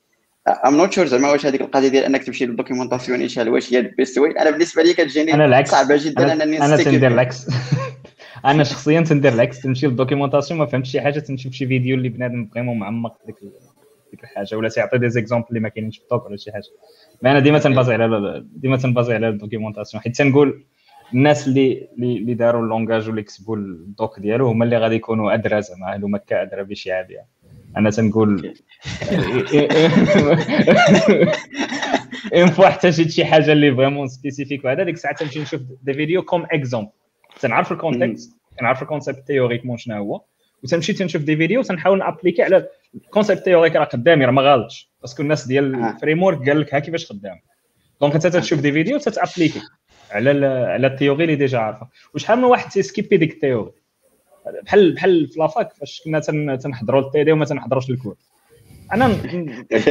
I'm 0.66 0.76
not 0.76 0.92
sure 0.92 1.06
زعما 1.06 1.30
واش 1.30 1.46
هذيك 1.46 1.60
القضية 1.60 1.88
ديال 1.88 2.04
انك 2.04 2.24
تمشي 2.24 2.46
لل 2.46 2.56
documentation 2.56 3.20
نيشان 3.20 3.48
واش 3.48 3.72
هي 3.72 3.78
ال 3.78 3.86
best 3.86 4.18
way 4.18 4.30
أنا 4.30 4.50
بالنسبة 4.50 4.82
لي 4.82 4.94
كتجيني 4.94 5.64
صعبة 5.68 5.96
جدا 5.96 6.32
أنني 6.32 6.62
أنا 6.62 6.76
تندير 6.76 7.12
العكس. 7.12 7.46
أنا 8.44 8.64
شخصيا 8.64 9.00
تندير 9.00 9.32
العكس 9.32 9.60
تمشي 9.60 9.86
لل 9.86 9.96
documentation 9.96 10.60
ما 10.60 10.66
فهمتش 10.66 10.90
شي 10.90 11.00
حاجة 11.00 11.18
تنشوف 11.18 11.52
شي 11.52 11.66
فيديو 11.66 11.96
اللي 11.96 12.08
بنادم 12.08 12.48
vraiment 12.54 12.78
معمق 12.78 13.16
ديك 13.26 13.36
ديك 14.10 14.24
الحاجة 14.24 14.56
ولا 14.56 14.68
تيعطي 14.68 14.98
des 14.98 15.10
exemples 15.10 15.46
اللي 15.48 15.60
ما 15.60 15.68
كاينينش 15.68 15.98
في 15.98 16.04
ال 16.04 16.10
doc 16.10 16.26
ولا 16.26 16.36
شي 16.36 16.52
حاجة 16.52 16.64
mais 17.22 17.30
أنا 17.30 17.40
ديما 17.40 17.58
تن 17.58 17.68
baser 17.68 17.94
على 17.94 18.44
ديما 18.56 18.76
تن 18.76 18.87
baser 18.87 19.14
على 19.14 19.28
ال 19.28 19.33
documentation 19.33 20.02
حيت 20.02 20.16
تنقول 20.16 20.64
الناس 21.14 21.48
اللي 21.48 21.88
اللي 21.98 22.34
داروا 22.34 22.62
ال 22.62 22.68
langage 22.68 23.06
واللي 23.06 23.22
كتبوا 23.22 23.56
ال 23.56 23.69
docs 23.69 24.20
ديالو 24.20 24.46
هما 24.48 24.64
اللي 24.64 24.78
غادي 24.78 24.94
يكونوا 24.94 25.34
ادرى 25.34 25.62
زعما 25.62 25.98
أهل 25.98 26.20
مكة 26.20 26.42
أدرى 26.42 26.64
بشعابها 26.64 27.26
أنا 27.76 27.90
تنقول 27.90 28.54
une 32.34 32.46
fois 32.46 32.68
احتاجت 32.68 33.10
شي 33.10 33.24
حاجة 33.24 33.52
اللي 33.52 33.74
vraiment 33.74 34.08
spécifique 34.08 34.64
وهذا 34.64 34.82
ديك 34.82 34.94
الساعة 34.94 35.14
تمشي 35.14 35.40
نشوف 35.42 35.60
des 35.82 35.94
vidéos 35.94 36.22
comme 36.22 36.46
exemple 36.52 36.90
تنعرف 37.42 37.72
ال 37.72 37.79
contexte 37.79 38.36
كنعرف 38.58 38.82
ال 38.82 38.88
concept 38.88 39.26
théoriquement 39.26 39.76
شنو 39.78 39.96
هو؟ 39.96 40.22
وتمشي 40.64 40.92
تنشوف 40.92 41.22
des 41.22 41.36
vidéos 41.36 41.62
تنحاول 41.62 41.98
ن 41.98 42.03
appliquer 42.03 42.42
على 42.42 42.68
ال 42.94 43.00
concept 43.00 43.44
théorique 43.44 43.76
راه 43.76 43.84
قدامي 43.84 44.24
راه 44.24 44.30
ما 44.30 44.42
غلطش 44.42 44.90
parce 45.00 45.14
que 45.14 45.22
الناس 45.22 45.46
ديال 45.46 45.74
ال 45.74 46.22
framework 46.22 46.48
قال 46.48 46.60
لك 46.60 46.74
ها 46.74 46.78
كيفاش 46.78 47.06
خدام. 47.06 47.40
donc 48.00 48.14
أنت 48.14 48.26
تشوف 48.26 48.60
des 48.60 48.72
vidéos 48.72 48.98
تت 48.98 49.09
appliquer 49.09 49.60
على 50.10 50.46
على 50.46 50.86
ال 50.86 50.91
théorie 50.91 51.24
اللي 51.24 51.36
déjà 51.36 51.58
عارفة. 51.58 51.88
وشحال 52.14 52.38
من 52.38 52.44
واحد 52.44 52.70
تي 52.70 52.80
skipper 52.80 53.16
ديك 53.16 53.32
ال 53.32 53.37
théorie 53.37 53.72
بحال 54.62 54.94
بحال 54.94 55.28
في 55.28 55.40
la 55.40 55.53
fac 55.53 55.72
فاش 55.72 56.02
كنا 56.04 56.20
تنحضروا 56.56 57.00
ال 57.00 57.24
TD 57.24 57.32
وما 57.32 57.44
تنحضروش 57.44 57.90
ال 57.90 57.94
cours 57.94 58.16
أنا 58.92 59.08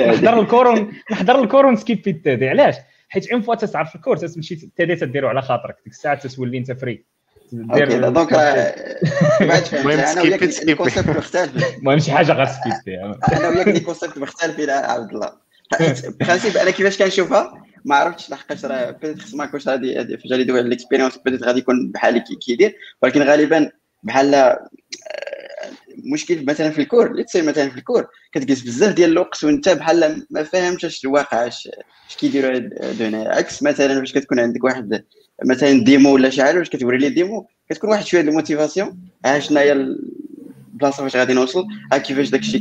نحضر 0.10 0.40
ال 0.40 0.48
cours 0.48 0.92
نحضر 1.12 1.44
ال 1.44 1.47
cours 1.47 1.66
ون 1.66 1.76
skipper 1.76 2.12
ال 2.12 2.36
TD 2.36 2.50
علاش؟ 2.50 2.76
حيت 3.10 3.32
une 3.32 3.42
fois 3.42 3.56
تتعرف 3.56 3.96
ال 3.96 3.99
cours 3.99 4.18
تمشي 4.18 4.54
ال 4.54 4.86
TD 4.86 4.96
تديرو 4.96 5.28
على 5.28 5.42
خاطرك. 5.42 5.76
ديك 5.84 5.94
الساعة 5.94 6.16
تتولي 6.16 6.58
أنت 6.58 6.72
vrai 6.72 7.04
OK 7.54 8.00
donc 8.00 8.34
skipper 10.06 10.52
skipper 10.52 10.72
ال 10.72 10.77
concept 10.77 11.10
مختلف. 11.10 11.52
المهم 11.78 12.00
شي 12.00 12.12
حاجة 12.12 12.32
غير 12.32 12.46
أنا 13.34 13.50
وياك 13.50 13.68
ال 13.68 13.74
concept 13.74 14.18
مختلف 14.18 14.60
إلى 14.60 14.72
عبد 14.72 15.14
الله. 15.14 15.32
principe 16.20 16.58
أنا 16.58 16.72
كيفاش 16.72 16.98
كنشوفها 16.98 17.64
ما 17.86 17.96
عرفتش 17.96 18.30
لحقاش 18.30 18.66
راه 18.66 18.92
peut-être 18.92 19.20
خص 19.20 19.34
ما 19.34 19.46
هادي 19.68 20.18
فاش 20.18 20.32
غادي 20.32 20.42
يدوي 20.42 20.60
على 20.60 20.68
ال 20.68 20.72
expérience 20.72 21.18
peut-être 21.18 21.44
غادي 21.44 21.60
يكون 21.60 21.92
بحال 21.92 22.24
كيدير 22.42 22.76
ولكن 23.02 23.22
غالبا 23.24 23.72
بحال 24.04 24.58
مشكل 26.14 26.46
مثلا 26.46 26.70
في 26.70 26.82
ال 26.82 26.87
cours 26.87 27.12
اللي 27.12 27.24
تصير 27.24 27.44
مثلا 27.44 27.70
في 27.70 27.78
ال 27.78 27.82
cours. 27.82 28.08
كتجلس 28.32 28.62
بزاف 28.62 28.94
ديال 28.94 29.12
الوقت 29.12 29.44
وانت 29.44 29.70
بحال 29.70 30.26
ما 30.30 30.44
فاهمش 30.44 30.86
اش 30.86 31.06
الواقع 31.06 31.48
اش 31.48 31.70
كيديروا 32.18 32.70
هنا. 33.00 33.30
عكس 33.30 33.64
مثلا 33.64 34.00
فاش 34.00 34.14
كتكون 34.14 34.40
عندك 34.40 34.64
واحد 34.64 35.04
مثلا 35.46 35.84
démo 35.84 36.14
ولا 36.14 36.30
شي 36.30 36.44
حاجة 36.44 36.58
واش 36.60 36.70
كتوري 36.70 36.98
لي 36.98 37.10
démo 37.10 37.48
كتكون 37.70 37.90
واحد 37.90 38.06
شوية 38.06 38.22
ال 38.22 38.29
motivation 38.29 39.00
ها 39.26 39.40
شنو 39.40 39.60
هي 39.60 39.72
البلاصة 39.72 41.04
فاش 41.04 41.16
غادي 41.16 41.34
نوصل 41.34 41.66
ها 41.94 41.98
كيفاش 41.98 42.30
داكشي 42.30 42.60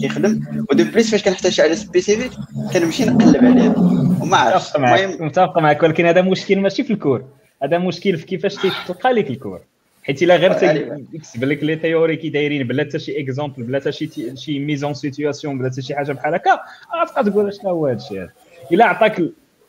كيخدم. 0.00 0.40
و 0.70 0.75
de 0.75 0.84
plus 0.84 1.10
فاش 1.10 1.22
كنحتاج 1.24 1.52
شي 1.52 1.62
حاجة 1.62 1.74
spécifique 1.74 2.32
كنمشي 2.72 3.04
نقلب 3.04 3.44
عليها 3.44 3.74
وما 4.22 4.36
عرفتش. 4.36 4.76
متفق 5.20 5.58
معك 5.58 5.82
ولكن 5.82 6.06
هذا 6.06 6.22
مشكل 6.22 6.60
ماشي 6.60 6.84
في 6.84 6.92
ال 6.92 6.97
cours. 6.97 7.24
هذا 7.62 7.78
مشكل 7.78 8.16
في 8.16 8.26
كيفاش 8.26 8.54
تلقى 8.86 9.12
لك 9.12 9.30
ال 9.30 9.34
cours. 9.34 9.60
حيت 10.08 10.22
إلا 10.22 10.36
غير 10.36 10.52
تكتب 10.52 11.44
لك 11.44 11.64
les 11.64 11.76
théories 11.76 12.16
كي 12.16 12.28
دايرين 12.28 12.66
بلا 12.66 12.84
حتى 12.84 12.98
شي 12.98 13.20
exemple 13.20 13.62
بلا 13.62 13.80
حتى 13.80 13.92
شي 13.92 14.36
شي 14.36 14.58
mise 14.58 14.82
en 14.82 14.94
situation 14.94 15.58
بلا 15.58 15.70
حتى 15.70 15.82
شي 15.82 15.94
حاجة 15.94 16.12
بحال 16.12 16.34
هكا 16.34 16.60
غتبقى 17.02 17.24
تقول 17.24 17.54
شنو 17.54 17.70
هو 17.70 17.86
هذا 17.86 17.96
الشيء 17.96 18.18
هذا. 18.18 18.30
إلا 18.72 18.84
عطاك 18.84 19.22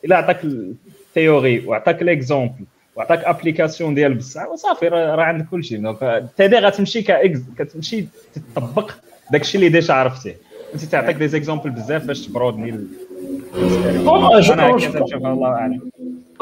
إلا 0.04 0.16
عطاك 0.16 0.44
ال 0.44 0.59
théorie 0.59 1.66
وعطاك 1.66 2.02
l'exemple 2.02 2.64
وعطاك 2.96 3.24
application 3.24 3.94
ديال 3.94 4.14
بصح 4.14 4.48
وصافي 4.48 4.88
راه 4.88 5.22
عندك 5.22 5.46
كل 5.50 5.64
شيء 5.64 5.82
donc 5.82 6.30
تي 6.36 6.46
غتمشي 6.46 7.02
كتمشي 7.58 8.04
تطبق 8.34 8.90
داك 9.32 9.40
الشيء 9.40 9.60
اللي 9.60 9.72
déjà 9.72 9.94
عرفتيه. 9.94 10.36
أنت 10.74 10.84
تعطيك 10.84 11.16
des 11.16 11.28
exemples 11.28 11.70
بزاف 11.70 12.04
باش 12.04 12.26
تبرودني 12.26 12.70
أنا 12.70 12.84
الله 15.32 15.48
أعلم. 15.48 15.90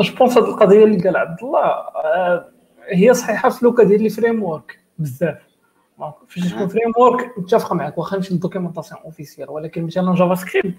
je 0.00 0.14
pense 0.18 0.38
هاد 0.38 0.44
القضية 0.44 0.84
اللي 0.84 0.98
قال 0.98 1.16
عبد 1.16 1.38
الله 1.42 1.64
آه، 1.64 2.44
هي 2.88 3.14
صحيحة 3.14 3.48
في 3.48 3.64
le 3.64 3.72
cas 3.72 3.84
ديال 3.84 4.02
les 4.02 4.08
frameworks 4.08 4.78
بزاف 4.98 5.38
فاش 6.28 6.52
تكون 6.52 6.68
framework 6.68 7.38
متفق 7.38 7.72
معك 7.72 7.98
واخا 7.98 8.16
ماشي 8.16 8.34
ال 8.34 8.39
documentation 8.39 9.00
officielle 9.04 9.50
ولكن 9.50 9.84
مثلا 9.86 10.14
جافا 10.14 10.34
سكريبت 10.34 10.74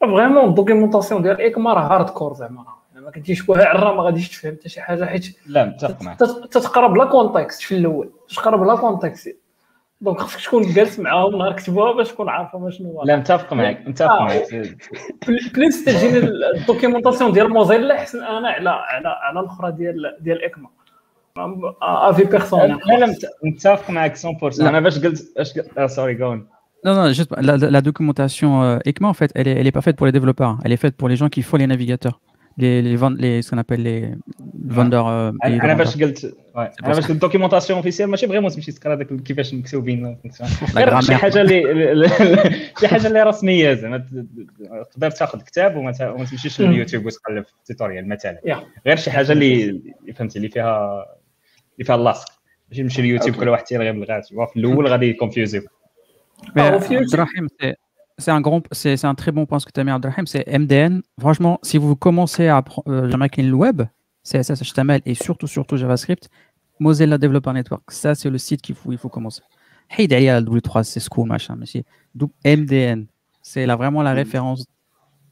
vraiment 0.00 0.48
ال 0.48 0.53
documentation 0.53 1.22
ديال 1.22 1.40
ECMA 1.40 1.72
راه 1.72 1.94
hardcore 1.94 2.34
زعما 2.34 2.64
ما 2.94 3.10
كنتيش 3.10 3.50
عرا 3.50 3.94
ما 3.94 4.02
غاديش 4.02 4.28
تفهم 4.28 4.52
حتى 4.54 4.68
شي 4.68 4.80
حاجة 4.80 5.04
حيت 5.04 5.36
لا 5.46 5.64
متفق 5.64 6.02
معك 6.02 6.18
تتقرب 6.18 6.96
le 6.96 7.04
contexte 7.04 7.62
في 7.62 7.76
الأول. 7.76 8.10
تقرب 8.36 8.62
le 8.62 8.76
contexte 8.76 9.36
donc 10.00 10.20
خصك 10.20 10.46
تكون 10.46 10.62
جالس 10.62 10.98
معاهم 10.98 11.38
نهار 11.38 11.52
كتبوها 11.52 11.92
باش 11.92 12.08
تكون 12.12 12.28
عارفة 12.28 12.70
شنو 12.70 12.90
هو 12.90 13.02
لا 13.04 13.16
متفق 13.16 13.52
معك 13.52 13.88
متفق 13.88 14.10
آه. 14.10 14.22
معك 14.24 14.76
plus 15.54 15.84
تجيني 15.84 16.18
ال 16.18 16.26
documentation 16.26 17.32
ديال 17.32 17.50
موزيلا 17.50 17.94
احسن 17.94 18.24
أنا 18.24 18.48
على 18.48 18.70
على 18.70 19.08
على 19.08 19.40
الأخرى 19.40 19.72
ديال 19.72 20.16
ديال 20.20 20.44
اكما 20.44 20.68
افي 21.81 22.23
بيرسونيل 22.23 22.77
لا 22.87 23.05
لا 23.05 23.15
متفق 23.43 23.89
معك 23.89 24.17
100% 24.17 24.61
انا 24.61 24.79
باش 24.79 24.99
قلت 24.99 25.37
اش 25.37 25.53
سوري 25.91 26.13
جون 26.13 26.47
Non, 26.85 26.93
non, 26.97 27.05
juste 27.19 27.31
la, 27.49 27.55
la 27.77 27.81
documentation 27.89 28.51
euh, 28.63 28.89
ECMA, 28.89 29.07
en 29.13 29.17
fait, 29.19 29.31
elle 29.35 29.49
est, 29.49 29.55
elle 29.59 29.67
est 29.67 29.77
pas 29.79 29.85
faite 29.87 29.97
pour 29.97 30.07
les 30.09 30.15
développeurs. 30.17 30.53
Elle 30.63 30.73
est 30.75 30.81
faite 30.85 30.95
pour 30.99 31.09
les 31.11 31.17
gens 31.21 31.29
qui 31.35 31.41
font 31.41 31.57
les 31.57 31.67
navigateurs. 31.73 32.17
les, 32.59 32.81
les, 32.81 32.97
les 33.17 33.41
ce 33.41 33.49
qu'on 33.49 33.57
appelle 33.57 33.83
les 33.83 34.15
vendeurs 34.67 35.07
انا 35.43 35.73
باش 35.73 35.97
قلت 35.97 36.35
انا 36.57 36.93
باش 36.93 37.07
قلت 37.07 37.21
دوكيومونطاسيون 37.21 37.77
اوفيسيال 37.77 38.09
ماشي 38.09 38.27
فريمون 38.27 38.51
تمشي 38.51 38.71
تقرا 38.71 38.95
داك 38.95 39.07
كيفاش 39.07 39.53
مكتوبين 39.53 40.17
غير 40.75 41.01
شي 41.01 41.15
حاجه 41.15 41.41
اللي 41.41 42.09
شي 42.79 42.87
حاجه 42.87 43.07
اللي 43.07 43.23
رسميه 43.23 43.73
زعما 43.73 44.05
تقدر 44.91 45.11
تاخذ 45.11 45.41
كتاب 45.41 45.75
وما 45.75 45.91
تمشيش 46.31 46.61
لليوتيوب 46.61 47.05
وتقلب 47.05 47.43
في 47.45 47.53
التوتوريال 47.59 48.09
مثلا 48.09 48.63
غير 48.87 48.95
شي 48.95 49.11
حاجه 49.11 49.31
اللي 49.31 49.81
فهمتي 50.15 50.37
اللي 50.37 50.49
فيها 50.49 51.05
اللي 51.73 51.85
فيها 51.85 51.95
اللاصق 51.95 52.27
ماشي 52.69 52.83
تمشي 52.83 53.01
لليوتيوب 53.01 53.35
كل 53.35 53.49
واحد 53.49 53.63
تيرغي 53.63 53.91
بالغات 53.91 54.25
في 54.25 54.55
الاول 54.55 54.87
غادي 54.87 55.09
يكونفيوزيو 55.09 55.61
c'est 58.19 58.31
un 58.31 58.41
grand, 58.41 58.61
c'est 58.71 59.05
un 59.05 59.15
très 59.15 59.31
bon 59.31 59.45
point 59.45 59.59
ce 59.59 59.65
que 59.65 59.71
tu 59.71 59.79
as 59.79 59.83
mis, 59.83 59.91
Abdelrahim, 59.91 60.27
c'est 60.27 60.45
MDN. 60.47 61.01
Franchement, 61.19 61.59
si 61.63 61.77
vous 61.77 61.95
commencez 61.95 62.47
à 62.47 62.63
euh, 62.87 63.07
le 63.07 63.53
web, 63.53 63.83
CSS, 64.23 64.61
HTML 64.61 65.01
et 65.05 65.15
surtout, 65.15 65.47
surtout 65.47 65.77
JavaScript, 65.77 66.29
Mozilla 66.79 67.17
Developer 67.17 67.53
Network, 67.53 67.91
ça 67.91 68.15
c'est 68.15 68.29
le 68.29 68.37
site 68.37 68.61
qu'il 68.61 68.75
faut, 68.75 68.91
il 68.91 68.97
faut 68.97 69.09
commencer. 69.09 69.41
Hey, 69.89 70.07
derrière 70.07 70.39
le 70.39 70.45
W3, 70.45 70.83
c'est 70.83 70.99
school, 70.99 71.27
machin, 71.27 71.55
mais 71.57 71.65
c'est 71.65 71.83
MDN. 72.45 73.07
C'est 73.41 73.65
là 73.65 73.75
vraiment 73.75 74.03
la 74.03 74.13
mm. 74.13 74.17
référence, 74.17 74.65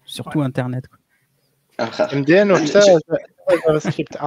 surtout 0.06 0.40
ouais. 0.40 0.46
Internet. 0.46 0.86
Quoi. 0.88 2.08
MDN, 2.14 2.52
ou 2.52 2.66
ça, 2.66 2.82
JavaScript 3.66 4.18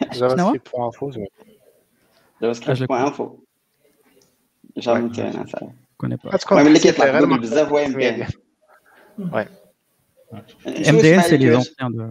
info, 0.10 0.78
JavaScript.info, 2.42 3.24
pas. 6.16 6.52
المهم 6.52 6.66
اللي 6.66 6.78
كيطلع 6.78 7.36
بزاف 7.36 7.68
هو 7.68 7.78
MDN. 7.78 8.26
MDN 10.64 11.20
c'est 11.22 11.38
les 11.38 11.54
anciens 11.56 11.90
de 11.90 12.06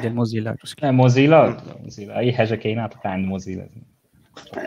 ديال 0.00 0.14
موزيلا 0.14 0.56
موزيلا 0.82 1.56
موزيلا 1.82 2.18
اي 2.18 2.32
حاجة 2.32 2.54
كاينة 2.54 2.86
تلقى 2.86 3.10
عند 3.10 3.26
موزيلا 3.26 3.68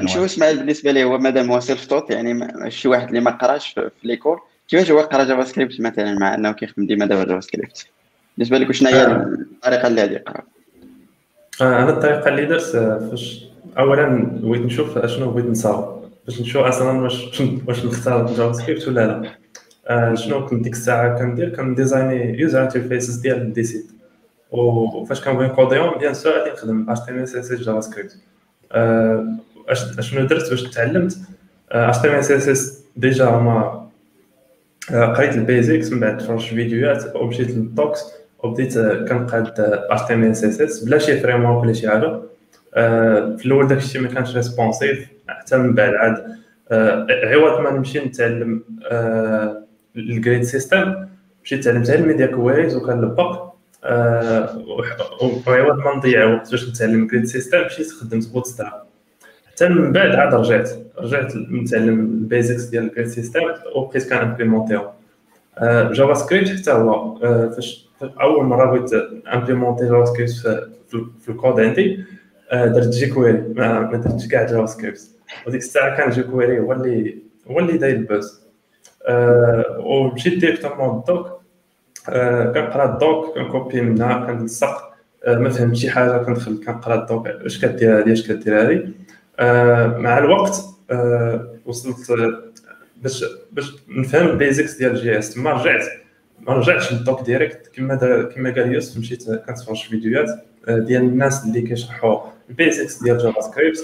نشوف 0.01 0.23
اسماعيل 0.23 0.57
بالنسبة 0.57 0.91
لي 0.91 1.03
هو 1.03 1.17
مادام 1.17 1.51
هو 1.51 1.59
self-taught 1.59 2.11
يعني 2.11 2.71
شي 2.71 2.87
واحد 2.87 3.07
اللي 3.07 3.19
ما 3.19 3.31
قراش 3.31 3.67
في 3.67 3.91
l'école 4.03 4.39
كيفاش 4.67 4.91
هو 4.91 4.99
قرا 4.99 5.23
جافا 5.23 5.43
سكريبت 5.43 5.81
مثلا 5.81 6.13
مع 6.13 6.33
إنه 6.35 6.51
كيخدم 6.51 6.85
ديما 6.85 7.05
دابا 7.05 7.23
جافا 7.23 7.39
سكريبت 7.39 7.87
بالنسبة 8.37 8.57
لك 8.57 8.71
شنو 8.71 8.89
هي 8.89 9.05
الطريقة 9.05 9.87
اللي 9.87 10.01
غادي 10.01 10.13
يقرا 10.13 10.43
أنا 11.61 11.89
الطريقة 11.89 12.29
اللي 12.29 12.45
درت 12.45 12.63
فاش 13.09 13.45
اولا 13.79 14.07
بغيت 14.43 14.61
نشوف 14.61 14.97
أشنو 14.97 15.31
بغيت 15.31 15.45
نصاوب. 15.45 16.03
باش 16.25 16.41
نشوف 16.41 16.63
أصلا 16.63 17.01
واش 17.01 17.41
واش 17.67 17.85
نختار 17.85 18.25
جافا 18.25 18.53
سكريبت 18.53 18.87
ولا 18.87 19.07
لا. 19.07 19.29
آه 19.87 20.15
شنو 20.15 20.45
كنت 20.45 20.63
ديك 20.63 20.73
الساعة 20.73 21.19
كندير؟ 21.19 21.49
كن 21.55 21.72
designer 21.72 22.39
user 22.39 22.63
interfaces 22.63 23.15
ديال 23.15 23.41
الديسيت 23.41 23.85
وفاش 24.51 25.21
كنبغي 25.25 25.47
ن 25.47 25.53
coder 25.54 25.85
هم 25.85 25.97
bien 25.97 26.13
sûr 26.13 26.33
غادي 26.33 26.51
نخدم 26.51 26.89
HTML 26.89 27.11
CSS 27.11 27.53
جافا 27.53 27.81
سكريبت 27.81 28.17
أشنو 29.99 30.25
درت 30.27 30.49
باش 30.49 30.63
تعلمت؟ 30.63 31.17
HTML 31.71 32.07
CSS 32.07 32.83
déjà 32.97 33.25
هما 33.25 33.83
قريت 34.91 35.35
ال 35.35 35.43
basics 35.43 35.91
من 35.91 35.99
بعد 35.99 36.17
تفرجت 36.17 36.53
فيديوهات 36.53 37.15
ومشيت 37.15 37.51
لل 37.51 37.69
docs 37.69 38.03
وبديت 38.43 38.79
كنقاد 38.79 39.53
HTML 39.59 40.13
CSS 40.13 40.83
بلا 40.83 40.97
شي 40.97 41.19
framework 41.19 41.63
ولا 41.63 41.73
شي 41.73 41.89
حاجة. 41.89 42.19
في 43.37 43.45
الأول 43.45 43.67
داكشي 43.67 43.99
ما 43.99 44.07
كانش 44.07 44.35
responsive 44.35 45.07
حتى 45.27 45.57
من 45.57 45.73
بعد 45.75 45.93
عاد 45.93 46.25
عوض 47.23 47.59
ما 47.61 47.71
نمشي 47.71 47.99
نتعلم 47.99 48.63
ال 49.95 50.05
grid 50.05 50.41
system 50.43 50.95
مشيت 51.43 51.63
تعلمت 51.63 51.89
على 51.89 51.99
ال 51.99 52.04
media 52.04 52.25
queries 52.25 52.75
وكنلبق 52.75 53.53
وعوض 55.47 55.77
ما 55.77 55.95
نضيع 55.95 56.25
وقت 56.25 56.51
باش 56.51 56.69
نتعلم 56.69 57.07
grid 57.07 57.25
system 57.25 57.65
مشيت 57.65 57.91
خدمت 57.91 58.29
Bootstrap 58.33 58.83
حتى 59.51 59.69
من 59.69 59.91
بعد 59.91 60.11
عاد 60.15 60.33
رجعت 60.33 60.69
رجعت 60.97 61.35
نتعلم 61.35 61.99
ال 61.99 62.08
basics 62.08 62.63
ديال 62.63 62.83
ال 62.83 62.88
grid 62.88 63.07
system 63.07 63.39
وبقيت 63.75 64.13
كن 64.13 64.23
implémenter 64.23 64.76
هم 64.76 64.85
جافا 65.91 66.13
سكريبت 66.13 66.49
حتى 66.49 66.71
هو 66.71 67.15
فاش 67.49 67.87
أول 68.01 68.45
مرة 68.45 68.65
بغيت 68.65 68.93
implémenter 69.27 69.85
جافا 69.89 70.05
سكريبت 70.05 70.31
في 71.19 71.29
الكود 71.29 71.59
عندي 71.59 72.03
درت 72.53 72.89
jQuery 72.89 73.43
ما 73.55 73.91
درتش 73.93 74.27
كاع 74.27 74.43
جافا 74.43 74.65
سكريبت 74.65 75.01
وديك 75.47 75.61
الساعة 75.61 75.97
كان 75.97 76.09
jQuery 76.09 76.59
هو 76.59 76.73
اللي 76.73 77.17
هو 77.47 77.59
اللي 77.59 77.77
داير 77.77 77.95
ال 77.95 78.05
buzz 78.05 78.41
ومشيت 79.79 80.39
directement 80.39 80.99
ال 80.99 81.05
docs 81.05 81.27
كنقرا 82.55 82.93
ال 82.93 83.02
docs 83.02 83.35
كن 83.35 83.47
copier 83.47 83.81
منها 83.81 84.25
كنلصق 84.25 84.93
ما 85.27 85.49
فهمت 85.49 85.75
شي 85.75 85.89
حاجة 85.89 86.17
كندخل 86.17 86.63
كنقرا 86.65 86.95
ال 87.01 87.07
docs 87.07 87.27
اش 87.27 87.65
كدير 87.65 87.99
هادي 87.99 88.13
اش 88.13 88.27
كدير 88.31 88.61
هادي 88.61 88.93
مع 90.01 90.17
الوقت 90.17 90.65
وصلت 91.65 92.11
باش 93.01 93.25
باش 93.51 93.75
نفهم 93.89 94.27
ال 94.27 94.34
basics 94.34 94.77
ديال 94.77 94.95
JS. 94.95 95.33
تما 95.33 95.51
رجعت 95.51 95.83
ما 96.47 96.53
رجعتش 96.53 96.93
لل 96.93 97.03
docs 97.03 97.21
direct 97.21 97.71
كما 97.75 97.95
كما 98.35 98.53
قال 98.53 98.73
يوسف 98.73 98.97
مشيت 98.97 99.31
كنتفرج 99.31 99.83
في 99.83 99.89
فيديوهات 99.89 100.29
ديال 100.69 101.01
الناس 101.01 101.45
اللي 101.45 101.61
كيشرحوا 101.61 102.19
ال 102.49 102.57
basics 102.57 103.03
ديال 103.03 103.17
جافا 103.17 103.41
سكريبت 103.41 103.79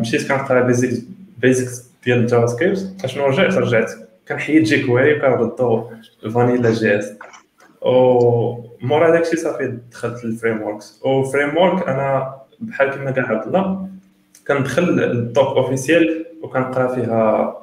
مشيت 0.00 0.28
كنقرا 0.28 0.60
basics 0.60 1.02
basics 1.38 1.84
ديال 2.04 2.26
جافا 2.26 2.46
سكريبت 2.46 2.94
اشنو 3.04 3.26
رجعت 3.26 3.54
رجعت 3.54 3.92
كنحيد 4.28 4.62
jQuery 4.62 5.18
وكنردو 5.18 5.90
vanilla 6.34 6.70
JS 6.70 7.12
و 7.82 8.64
مورا 8.80 9.10
داكشي 9.10 9.36
صافي 9.36 9.78
دخلت 9.90 10.24
لل 10.24 10.62
frameworks 10.62 11.00
و 11.04 11.22
framework 11.22 11.88
أنا 11.88 12.34
بحال 12.60 12.90
كما 12.90 13.10
قال 13.10 13.26
عبد 13.26 13.46
الله 13.46 13.88
كندخل 14.48 14.82
لل 14.82 15.03
docs 15.03 15.46
officielles 15.56 16.26
وكنقرا 16.42 16.94
فيها 16.94 17.54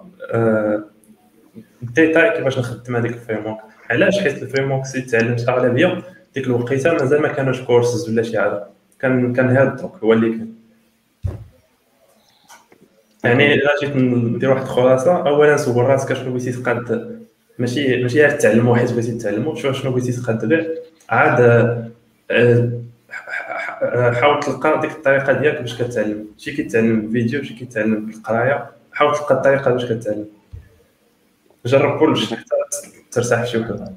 détail 1.82 2.38
كيفاش 2.38 2.60
نخدم 2.60 2.96
هذيك 2.96 3.12
ال 3.12 3.46
framework 3.46 3.58
علاش؟ 3.92 4.20
حيت 4.20 4.44
ال 4.44 4.72
framework 4.72 4.84
اللي 4.96 5.06
تعلمت 5.06 5.50
أغلبية. 5.50 6.04
ديك 6.36 6.48
الوقيتة 6.48 6.94
مازال 6.94 7.22
ما 7.22 7.28
كانوش 7.28 7.62
كورسز 7.62 8.10
ولا 8.10 8.24
شي 8.24 8.40
حاجة. 8.40 8.64
كان 9.00 9.34
كان 9.34 9.50
هذا 9.50 9.72
ال 9.72 9.77
docs 9.77 9.98
هو 10.04 10.14
اللي 10.14 10.30
كان. 10.30 10.54
يعني 13.24 13.54
إلا 13.54 13.70
جيت 13.82 13.96
ندير 13.96 14.50
واحد 14.50 14.62
الخلاصة 14.62 15.28
اولا 15.28 15.58
سول 15.58 15.86
راسك 15.86 16.12
اشنو 16.12 16.32
بغيتي 16.32 16.52
تقاد 16.52 17.20
ماشي 17.60 18.02
ماشي 18.02 18.22
غير 18.22 18.32
تعلمو 18.32 18.76
حيت 18.76 18.92
بغيتي 18.92 19.18
تعلمو 19.18 19.56
شوف 19.56 19.82
شنو 19.82 19.92
بغيتي 19.92 20.12
تقاد 20.12 20.46
غير 20.46 20.82
عاد 21.10 21.38
حاول 24.16 24.40
تلقى 24.40 24.82
ديك 24.82 24.92
الطريقة 24.92 25.34
ديالك 25.34 25.62
باش 25.62 25.82
كتعلم. 25.82 26.26
شي 26.38 26.52
كيتعلم 26.52 27.12
فيديو 27.12 27.44
شي 27.44 27.54
كيتعلم 27.54 28.06
بالقرايه 28.06 28.70
حاول 28.94 29.16
تلقى 29.16 29.36
الطريقة 29.36 29.72
باش 29.72 29.86
كتعلم. 29.86 30.26
جرب 31.66 32.00
كلشي 32.00 32.36
حتى 32.36 32.56
ترتاح 33.12 33.44
في 33.44 33.52
شي 33.52 33.58
وحده 33.58 33.94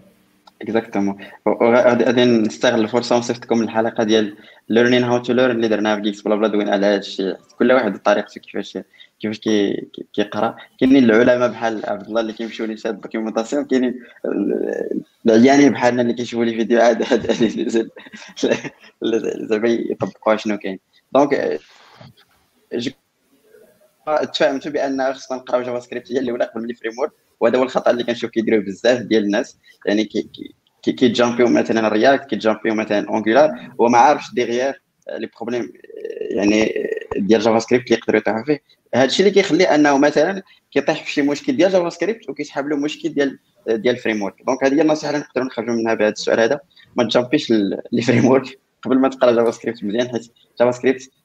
exactement 0.62 1.16
غادي 1.48 2.24
نستغل 2.24 2.80
الفرصة 2.80 3.16
ونصيفطكم 3.16 3.62
الحلقة 3.62 4.04
ديال 4.04 4.36
learning 4.68 5.04
how 5.04 5.18
to 5.18 5.32
learn 5.32 5.56
اللي 5.56 5.68
درناها 5.68 5.96
في 5.96 6.02
Geeks 6.02 6.22
Blabla 6.22 6.48
دوينا 6.48 6.72
على 6.72 6.86
هذا 6.86 6.96
الشيء 6.96 7.36
كل 7.58 7.72
واحد 7.72 7.92
بطريقته 7.92 8.40
كيفاش 8.40 8.78
كيفاش 9.20 9.40
كيقرأ. 10.12 10.56
كاينين 10.80 11.04
العلماء 11.04 11.48
بحال 11.48 11.86
عبد 11.86 12.06
الله 12.06 12.20
اللي 12.20 12.32
كيمشيو 12.32 12.66
لي 12.66 12.76
شاد 12.76 13.00
documentation 13.00 13.64
كاينين 13.64 14.00
العيانين 15.26 15.72
بحالنا 15.72 16.02
اللي 16.02 16.12
كيشوفوا 16.12 16.44
لي 16.44 16.54
فيديوهات 16.54 17.02
زعما 19.50 19.68
يطبقوا 19.68 20.36
شنو 20.36 20.58
كاين. 20.58 20.78
donc 21.12 21.60
تفاهمتوا 24.32 24.72
بأن 24.72 25.14
خصنا 25.14 25.38
نقراو 25.38 25.62
JavaScript 25.62 26.12
هي 26.12 26.18
الأولى 26.18 26.44
قبل 26.44 26.62
من 26.62 26.74
framework 26.74 27.12
وهذا 27.40 27.58
هو 27.58 27.62
الخطأ 27.62 27.90
اللي 27.90 28.04
كنشوف 28.04 28.30
كيديروه 28.30 28.64
بزاف 28.64 28.98
ديال 29.02 29.24
الناس. 29.24 29.58
يعني 29.86 30.04
كي 30.04 30.22
كي 30.82 30.92
كيتجامبيو 30.92 31.48
مثلا 31.48 31.88
رياكت 31.88 32.24
كيتجامبيو 32.24 32.74
مثلا 32.74 33.08
اونجولار 33.08 33.50
وما 33.78 33.98
عارفش 33.98 34.34
derrière 34.34 34.82
les 35.18 35.28
problèmes 35.36 35.72
يعني 36.30 36.74
ديال 37.16 37.40
JavaScript 37.40 37.86
اللي 37.86 37.98
يقدروا 37.98 38.20
يطيحوا 38.20 38.44
فيه. 38.44 38.62
هذا 38.94 39.04
الشيء 39.04 39.26
اللي 39.26 39.34
كيخلي 39.34 39.64
أنه 39.64 39.98
مثلا 39.98 40.42
كيطيح 40.70 41.04
في 41.04 41.12
شي 41.12 41.22
مشكل 41.22 41.56
ديال 41.56 41.70
JavaScript 41.72 42.28
وكيسحب 42.28 42.68
له 42.68 42.76
مشكل 42.76 43.08
ديال 43.08 43.38
ديال 43.68 43.94
ال 43.94 44.22
framework 44.22 44.42
donc 44.46 44.64
هذه 44.64 44.74
هي 44.74 44.82
النصيحة 44.82 45.12
اللي 45.12 45.24
نقدروا 45.24 45.46
نخرجوا 45.46 45.74
منها 45.74 45.94
بهذا 45.94 46.12
السؤال 46.12 46.40
هذا. 46.40 46.60
ما 46.96 47.04
ت 47.04 47.10
jump 47.10 47.33
يش 47.33 47.50
les 47.92 48.02
frameworks 48.02 48.58
قبل 48.82 48.98
ما 48.98 49.08
تقرا 49.08 49.32
JavaScript 49.32 49.84
مزيان 49.84 50.08
حيت 50.08 50.32
جافا 50.60 50.70
سكريبت 50.70 51.10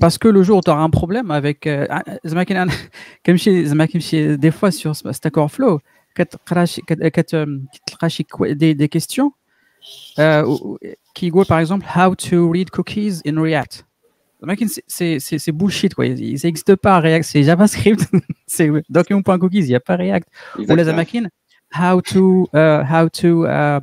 parce 0.00 0.18
que 0.18 0.28
le 0.28 0.42
jour 0.42 0.58
où 0.58 0.60
tu 0.60 0.70
auras 0.70 0.82
un 0.82 0.90
problème 0.90 1.30
avec 1.30 1.68
des 3.24 4.50
fois 4.50 4.70
sur 4.70 4.96
Stack 4.96 5.36
Overflow 5.36 5.80
euh, 6.18 6.24
euh, 7.34 8.54
des, 8.54 8.74
des 8.74 8.88
questions 8.88 9.32
euh, 10.18 10.56
qui 11.14 11.30
go 11.30 11.44
par 11.44 11.58
exemple 11.58 11.86
how 11.96 12.14
to 12.14 12.50
read 12.50 12.70
cookies 12.70 13.20
in 13.26 13.40
React. 13.40 13.86
C'est 14.86 15.52
bullshit 15.52 15.94
quoi. 15.94 16.06
Il 16.06 16.38
n'existe 16.42 16.76
pas 16.76 17.00
React 17.00 17.24
c'est 17.24 17.42
JavaScript 17.42 18.06
c'est 18.46 18.70
document.cookies 18.88 19.58
il 19.58 19.66
n'y 19.66 19.74
a 19.74 19.80
pas 19.80 19.96
React. 19.96 20.28
Ou 20.58 20.74
les 20.74 20.88
Amakin 20.88 21.28
how 21.74 22.00
to 22.00 22.48
uh, 22.52 22.84
how 22.84 23.08
to 23.08 23.46
uh, 23.46 23.80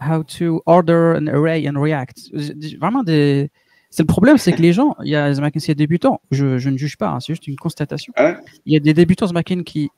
how 0.00 0.22
to 0.22 0.62
order 0.66 1.14
an 1.14 1.28
array 1.28 1.66
in 1.66 1.78
React. 1.78 2.32
Vraiment 2.80 3.02
des 3.02 3.50
c'est 3.89 4.03
le 4.03 4.07
problème, 4.07 4.37
c'est 4.37 4.51
que 4.51 4.61
les 4.61 4.73
gens, 4.73 4.95
il 5.03 5.09
y 5.09 5.15
a 5.15 5.33
des 5.33 5.39
machines, 5.39 5.61
c'est 5.61 5.75
débutants, 5.75 6.19
je, 6.31 6.57
je, 6.57 6.69
ne 6.69 6.77
juge 6.77 6.97
pas, 6.97 7.09
hein, 7.09 7.19
c'est 7.19 7.33
juste 7.33 7.47
une 7.47 7.55
constatation. 7.55 8.11
Ah 8.17 8.25
ouais 8.25 8.37
il 8.65 8.73
y 8.73 8.75
a 8.75 8.79
des 8.79 8.93
débutants 8.93 9.27
ce 9.27 9.33
machine 9.33 9.63
qui 9.63 9.89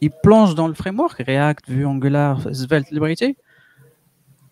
ils 0.00 0.10
plongent 0.10 0.54
dans 0.54 0.66
le 0.66 0.74
framework 0.74 1.22
React, 1.22 1.70
Vue, 1.70 1.86
Angular, 1.86 2.40
Svelte, 2.52 2.90
Liberty. 2.90 3.36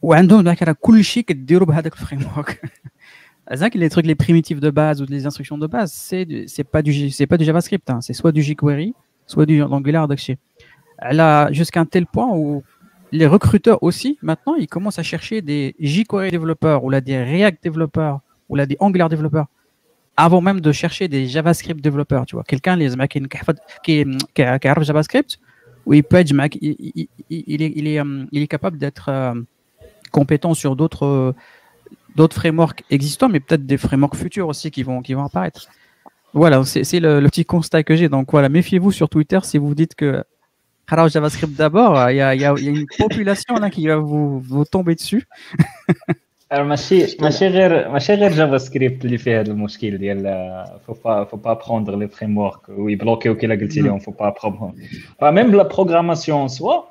وعندهم 0.03 0.45
ذاك 0.45 0.77
كل 0.81 1.05
شيء 1.05 1.23
كديروا 1.25 1.67
بهذاك 1.67 1.93
الفريم 1.93 2.21
C'est 3.55 3.71
que 3.71 3.79
les 3.79 3.91
trucs 3.91 4.07
les 4.07 4.15
primitifs 4.15 4.61
de 4.61 4.71
base 4.71 5.03
ou 5.03 5.07
les 5.09 5.27
instructions 5.27 5.59
de 5.59 5.67
base, 5.67 5.93
c'est 5.93 6.45
c'est 6.47 6.65
pas 6.65 6.81
du 6.81 7.11
c'est 7.11 7.27
pas 7.27 7.37
du 7.37 7.45
JavaScript, 7.45 7.91
hein. 7.91 8.01
c'est 8.01 8.13
soit 8.13 8.33
du 8.33 8.43
jQuery, 8.43 8.95
soit 9.27 9.47
du 9.47 9.63
Angular 9.63 10.09
Là, 11.11 11.53
jusqu'à 11.53 11.81
un 11.81 11.85
tel 11.85 12.07
point 12.07 12.31
où 12.33 12.63
les 13.11 13.27
recruteurs 13.27 13.83
aussi 13.83 14.19
maintenant 14.23 14.55
ils 14.55 14.69
commencent 14.69 15.01
à 15.01 15.03
chercher 15.03 15.43
des 15.43 15.75
jQuery 15.81 16.31
développeurs 16.31 16.85
ou 16.85 16.91
là 16.91 17.01
des 17.01 17.21
React 17.23 17.63
développeurs 17.63 18.21
ou 18.50 18.56
là 18.56 18.66
des 18.66 18.78
Angular 18.80 19.10
développeurs 19.10 19.48
avant 20.20 20.42
même 20.42 20.62
de 20.62 20.72
chercher 20.72 21.08
des 21.08 21.28
JavaScript 21.28 21.80
développeurs, 21.80 22.26
tu 22.26 22.36
vois. 22.36 22.44
Quelqu'un 22.44 22.76
les 22.76 22.90
qui 23.08 23.22
qui 23.84 24.06
qui 24.34 24.44
JavaScript 24.82 25.40
ou 25.86 25.94
il 25.94 26.04
peut 26.04 26.18
être 26.18 26.32
il, 26.32 27.08
est, 27.30 27.74
il 27.76 27.88
est 27.88 28.02
il 28.32 28.42
est 28.42 28.48
capable 28.48 28.78
d'être 28.78 29.36
compétent 30.12 30.54
sur 30.56 30.76
d'autres 30.76 31.36
d'autres 32.16 32.36
frameworks 32.36 32.84
existants, 32.90 33.30
mais 33.30 33.40
peut-être 33.40 33.66
des 33.66 33.78
frameworks 33.78 34.16
futurs 34.16 34.48
aussi 34.48 34.72
qui 34.72 34.84
vont, 34.84 35.02
qui 35.02 35.14
vont 35.14 35.24
apparaître. 35.24 35.68
Voilà, 36.34 36.64
c'est 36.66 37.00
le, 37.00 37.22
petit 37.28 37.46
constat 37.46 37.84
que 37.84 37.96
j'ai. 37.96 38.10
Donc 38.10 38.32
voilà, 38.32 38.50
méfiez-vous 38.50 38.92
sur 38.92 39.08
Twitter 39.08 39.40
si 39.44 39.58
vous 39.58 39.74
dites 39.76 39.96
que 39.96 40.24
JavaScript 40.90 41.54
d'abord, 41.54 42.10
il 42.10 42.16
y 42.18 42.22
a, 42.22 42.36
y, 42.36 42.44
a, 42.44 42.54
y 42.54 42.68
a, 42.68 42.72
une 42.72 42.88
population 42.98 43.56
là 43.56 43.70
qui 43.70 43.88
va 43.88 43.98
vous, 43.98 44.40
vous 44.40 44.66
tomber 44.66 44.96
dessus. 44.96 45.26
ماشي 46.52 47.18
ماشي 47.22 47.48
غير 47.48 47.90
ماشي 47.90 48.14
غير 48.14 48.32
JavaScript 48.32 49.06
اللي 49.06 49.18
فيه 49.18 49.40
هذا 49.40 49.52
المشكل 49.52 49.98
ديال 49.98 50.24
faut 50.88 50.94
pas 50.94 51.24
faut 51.24 51.38
pas 51.38 51.54
prendre 51.54 51.96
les 51.96 52.08
frameworks 52.08 52.70
وي 52.70 52.82
bloquer 52.82 53.25
يو 53.25 53.38
كي 53.38 53.48
قلتي 53.48 53.82
لهم 53.82 54.00
faut 54.00 54.12
pas 54.12 54.34
prendre 54.42 54.76
même 55.22 55.56
la 55.56 55.64
programmation 55.64 56.48
soit 56.48 56.82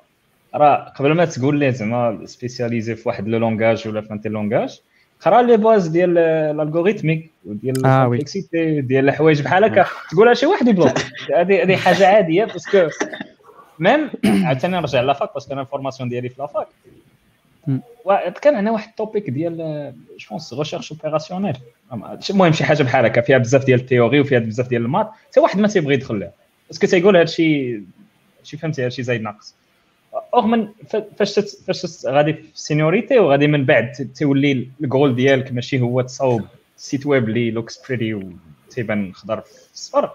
راه 0.55 0.93
قبل 0.99 1.13
ما 1.13 1.25
تقول 1.25 1.59
ليه 1.59 1.71
زعما 1.71 2.21
spécialiser 2.25 2.97
في 2.97 3.09
واحد 3.09 3.29
le 3.29 3.39
langage 3.39 3.89
ولا 3.89 4.01
في 4.01 4.13
انتي 4.13 4.29
لونغاج 4.29 4.81
قرا 5.21 5.43
les 5.43 5.57
bases 5.57 5.89
ديال 5.89 6.19
ال 6.19 6.27
algorithmique 6.27 7.31
وديال 7.45 7.87
آه،. 7.87 8.03
ال 8.03 8.10
complexité 8.10 8.81
ديال 8.81 9.09
الحوايج 9.09 9.43
بحال 9.43 9.65
هكا. 9.65 9.87
تقولها 10.11 10.35
شي 10.35 10.47
واحد 10.47 10.69
ي 10.69 10.73
bloque 10.73 10.99
هذه 11.37 11.63
هذه 11.63 11.77
حاجة 11.77 12.07
عادية 12.07 12.45
parce 12.45 12.72
que 12.72 12.89
même 13.79 14.11
عاوتاني 14.25 14.77
نرجع 14.77 15.01
la 15.01 15.14
fac 15.14 15.35
parce 15.35 15.46
que 15.46 15.53
أنا 15.53 15.61
ال 15.61 15.65
formation 15.65 16.09
ديالي 16.09 16.29
في 16.29 16.35
la 16.39 16.50
fac 16.50 16.67
مم. 17.67 17.81
كان 18.43 18.55
عندنا 18.55 18.71
واحد 18.71 18.89
ال 18.89 18.96
topic 18.96 19.31
ديال 19.31 19.95
جوبونس 20.19 20.55
recherche 20.55 20.93
opérationnelle 20.93 21.57
المهم 22.31 22.53
شي 22.53 22.65
حاجة 22.65 22.83
بحال 22.83 23.05
هكا 23.05 23.21
فيها 23.21 23.39
بزاف 23.39 23.65
ديال 23.65 23.81
ال 23.81 23.86
théorie 23.86 24.21
وفيها 24.21 24.39
بزاف 24.39 24.69
ديال 24.69 24.83
ال 24.83 24.87
maths 24.87 25.11
حتى 25.31 25.41
واحد 25.41 25.59
ما 25.61 25.69
تيبغي 25.69 25.95
يدخل 25.95 26.21
لها. 26.21 26.33
parce 26.69 26.80
que 26.80 26.87
تيقول 26.87 27.17
هادشي 27.17 27.81
شي 28.43 28.57
فهمتي 28.57 28.85
هادشي 28.85 29.03
زايد 29.03 29.23
ناقص. 29.23 29.55
اوغ 30.35 30.47
من 30.47 30.69
فاش 31.19 31.41
فاش 31.67 32.07
غادي 32.07 32.33
في 32.33 32.41
ال 32.55 32.61
seniority 32.61 33.19
وغادي 33.19 33.47
من 33.47 33.65
بعد 33.65 34.11
تولي 34.19 34.69
الجول 34.81 35.15
ديالك 35.17 35.53
ماشي 35.53 35.81
هو 35.81 36.01
تصاوب 36.01 36.43
site 36.77 37.07
web 37.07 37.29
اللي 37.29 37.51
looks 37.51 37.87
pretty 37.89 38.15
وتيبان 38.15 39.15
خضر 39.15 39.41
في 39.41 39.75
الصفر 39.75 40.11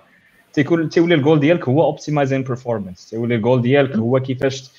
تيكون 0.53 0.89
تيولي 0.89 1.15
الجول 1.15 1.39
ديالك 1.39 1.67
هو 1.69 1.83
optimizing 1.83 2.43
performance 2.43 3.09
تيولي 3.09 3.35
الجول 3.35 3.61
ديالك 3.61 3.95
هو 3.95 4.19
كيفاش 4.19 4.69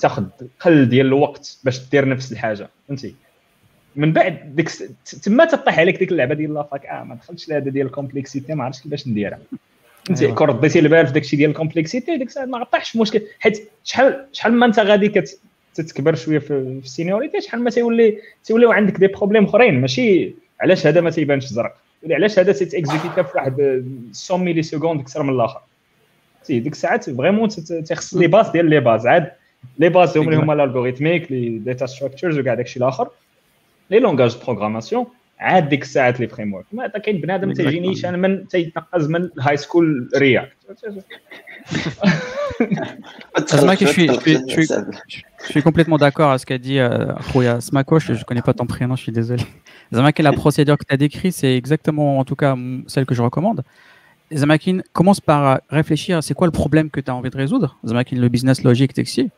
تاخذ 0.00 0.24
قل 0.60 0.88
ديال 0.88 1.06
الوقت 1.06 1.58
باش 1.64 1.88
دير 1.90 2.08
نفس 2.08 2.32
الحاجة 2.32 2.68
فهمتي؟ 2.88 3.14
من 3.96 4.12
بعد 4.12 4.56
ديك 4.56 4.70
تما 5.22 5.44
تطيح 5.44 5.78
عليك 5.78 5.98
ديك 5.98 6.12
اللعبة 6.12 6.34
ديال 6.34 6.54
la 6.54 6.67
fac 6.67 6.86
آه 6.86 7.02
ما 7.02 7.14
دخلتش 7.14 7.48
لهذا 7.48 7.70
ديال 7.70 7.86
ال 7.86 7.92
complexité 7.92 8.54
ما 8.54 8.64
عرفتش 8.64 8.82
كيفاش 8.82 9.08
نديرها. 9.08 9.38
انت 10.10 10.22
أيوة. 10.22 10.34
كون 10.34 10.48
رديتي 10.48 10.78
البال 10.78 11.06
في 11.06 11.12
داكشي 11.12 11.36
ديال 11.36 11.50
ال 11.50 11.56
complexité 11.56 12.16
ديك 12.16 12.28
الساعة 12.28 12.44
ما 12.44 12.58
غطيحش 12.58 12.96
مشكل. 12.96 13.22
حيت 13.40 13.70
شحال 13.84 14.26
شحال 14.32 14.52
ما 14.52 14.66
انت 14.66 14.78
غادي 14.78 15.08
كت 15.08 15.40
تتكبر 15.74 16.14
شوية 16.14 16.38
في 16.38 16.46
في 16.80 16.84
ال 16.84 16.90
seniority 16.90 17.40
شحال 17.40 17.60
ما 17.64 17.70
تيولي 17.70 18.18
تيوليو 18.44 18.72
عندك 18.72 18.96
des 18.96 19.06
problèmes 19.06 19.44
أخرين. 19.44 19.80
ماشي 19.80 20.34
علاش 20.60 20.86
هذا 20.86 21.00
ما 21.00 21.10
تيبانش 21.10 21.44
زرق 21.44 21.76
ولا 22.02 22.14
علاش 22.14 22.38
هذا 22.38 22.52
تيت 22.52 22.73
exécuta 22.73 23.22
في 23.22 23.32
واحد 23.34 23.60
100 24.30 24.44
millisecondes 24.44 25.00
أكثر 25.00 25.22
من 25.22 25.34
الآخر؟ 25.34 25.60
c'est 26.42 26.60
ديك 26.60 26.72
الساعات 26.72 27.10
vraiment 27.10 27.48
تيخص 27.84 28.14
les 28.14 28.26
bases 28.26 28.48
ديال 28.48 28.70
les 28.70 28.80
bases 28.80 29.06
عاد 29.06 29.32
لي 29.79 29.89
باز 29.89 30.17
هما 30.17 30.25
اللي 30.25 30.35
هما 30.43 30.53
الالغوريثميك 30.53 31.31
لي 31.31 31.57
داتا 31.57 31.85
ستراكشرز 31.85 32.39
وكاع 32.39 32.53
داكشي 32.53 32.79
الاخر 32.79 33.07
لي 33.91 33.99
لونغاج 33.99 34.37
بروغراماسيون 34.45 35.05
عاد 35.39 35.69
ديك 35.69 35.81
الساعات 35.81 36.19
لي 36.19 36.27
فريم 36.27 36.53
ورك 36.53 36.65
ما 36.71 36.87
كاين 36.87 37.21
بنادم 37.21 37.53
تيجي 37.53 37.79
نيشان 37.79 38.19
من 38.19 38.47
تيتنقز 38.47 39.07
من 39.09 39.29
الهاي 39.37 39.57
سكول 39.57 40.09
رياكت 40.15 40.51
Asma, 43.53 43.75
je 43.75 43.85
suis- 43.87 44.07
je 44.07 44.19
suis- 44.19 44.37
je 44.47 44.61
suis- 44.61 45.23
Je 45.45 45.51
suis 45.53 45.61
complètement 45.61 45.97
d'accord 46.03 46.31
à 46.31 46.37
ce 46.41 46.45
qu'a 46.45 46.57
dit 46.57 46.79
euh, 46.79 47.13
Khouya 47.31 47.61
Smakosh. 47.61 48.05
Je 48.19 48.23
connais 48.27 48.41
pas 48.49 48.53
ton 48.53 48.65
prénom, 48.65 48.95
je 48.95 49.03
suis 49.03 49.11
désolé. 49.11 49.43
Zamakin, 49.93 50.23
la 50.23 50.31
procédure 50.43 50.77
que 50.79 50.85
tu 50.89 50.93
as 50.93 50.97
décrite, 50.97 51.33
c'est 51.33 51.53
exactement, 51.61 52.09
en 52.21 52.25
tout 52.29 52.35
cas, 52.35 52.53
m- 52.53 52.83
celle 52.87 53.05
que 53.05 53.13
je 53.13 53.21
recommande. 53.21 53.59
Zamakin, 54.33 54.79
commence 54.93 55.21
par 55.21 55.41
euh, 55.47 55.55
réfléchir 55.69 56.17
à 56.17 56.21
c'est 56.25 56.33
quoi 56.33 56.47
le 56.47 56.51
problème 56.51 56.89
que 56.89 56.99
tu 56.99 57.11
as 57.11 57.15
envie 57.15 57.29
de 57.29 57.37
résoudre. 57.37 57.77
Zamakin, 57.85 58.15
le 58.25 58.29
business 58.35 58.63
logique 58.63 58.93
textile. 58.93 59.29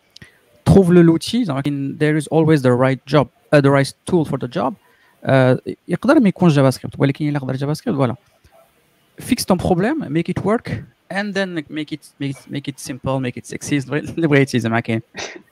Trouve 0.65 0.93
le 0.93 1.01
l'outil. 1.01 1.45
Zamakin, 1.45 1.97
there 1.97 2.17
is 2.17 2.27
always 2.35 2.61
the 2.61 2.73
right 2.85 3.01
job, 3.05 3.27
uh, 3.53 3.61
the 3.61 3.71
right 3.71 3.89
tool 4.05 4.25
for 4.25 4.37
the 4.37 4.49
job. 4.57 4.73
Euh, 5.23 5.57
يقدر 5.87 6.19
ما 6.19 6.29
يكونش 6.29 6.59
JavaScript 6.59 6.99
ولكن 6.99 7.29
إلا 7.29 7.37
يقدر 7.37 7.57
JavaScript 7.57 7.95
voilà. 7.95 8.15
Fixe 9.19 9.45
ton 9.45 9.57
problème, 9.57 10.07
make 10.09 10.29
it 10.29 10.39
work, 10.43 10.67
and 11.09 11.33
then 11.33 11.49
make 11.69 11.91
it 11.91 12.03
make 12.19 12.31
it, 12.31 12.49
make 12.49 12.67
it 12.67 12.79
simple, 12.79 13.19
make 13.19 13.37
it 13.37 13.45
sexy 13.45 13.91
اللي 13.91 14.27
بغيتي 14.27 14.59
زعما 14.59 14.79
كاين. 14.79 15.01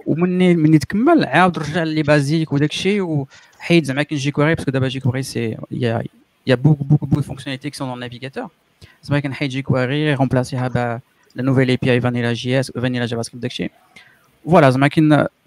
ومني 0.05 0.55
مني 0.55 0.79
تكمل 0.79 1.25
عاود 1.25 1.59
رجع 1.59 1.83
لي 1.83 2.03
بازيك 2.03 2.53
وداك 2.53 2.69
الشيء 2.69 3.01
وحيد 3.01 3.83
زعما 3.83 4.03
كاين 4.03 4.19
جيكوري 4.19 4.55
باسكو 4.55 4.71
دابا 4.71 4.87
جيكوري 4.87 5.23
سي 5.23 5.57
يا 5.71 6.03
يا 6.47 6.55
بوك 6.55 6.83
بوك 6.83 7.05
بوك 7.05 7.19
فونكسيوناليتي 7.19 7.69
كي 7.69 7.77
سون 7.77 7.87
دون 7.87 7.99
نافيغاتور 7.99 8.49
زعما 9.03 9.19
كنحيد 9.19 9.49
جيكوري 9.49 10.13
ريمبلاسيها 10.15 10.67
ب 10.67 11.01
لا 11.35 11.43
نوفيل 11.43 11.69
اي 11.69 11.77
بي 11.81 11.91
اي 11.91 12.01
فانيلا 12.01 12.33
جي 12.33 12.59
اس 12.59 12.71
فانيلا 12.71 13.05
جافا 13.05 13.21
سكريبت 13.21 13.41
داك 13.41 13.51
الشيء 13.51 13.71
voilà, 14.44 14.70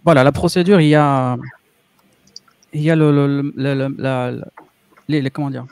voilà, 0.04 0.24
la 0.24 0.32
procédure, 0.32 0.82
il 0.82 0.90
y 0.90 0.96
a, 0.96 1.38
il 2.74 2.82
y 2.82 2.92
a 2.92 2.96
le, 2.96 3.54
les, 5.08 5.30
comment 5.30 5.50
dire, 5.50 5.66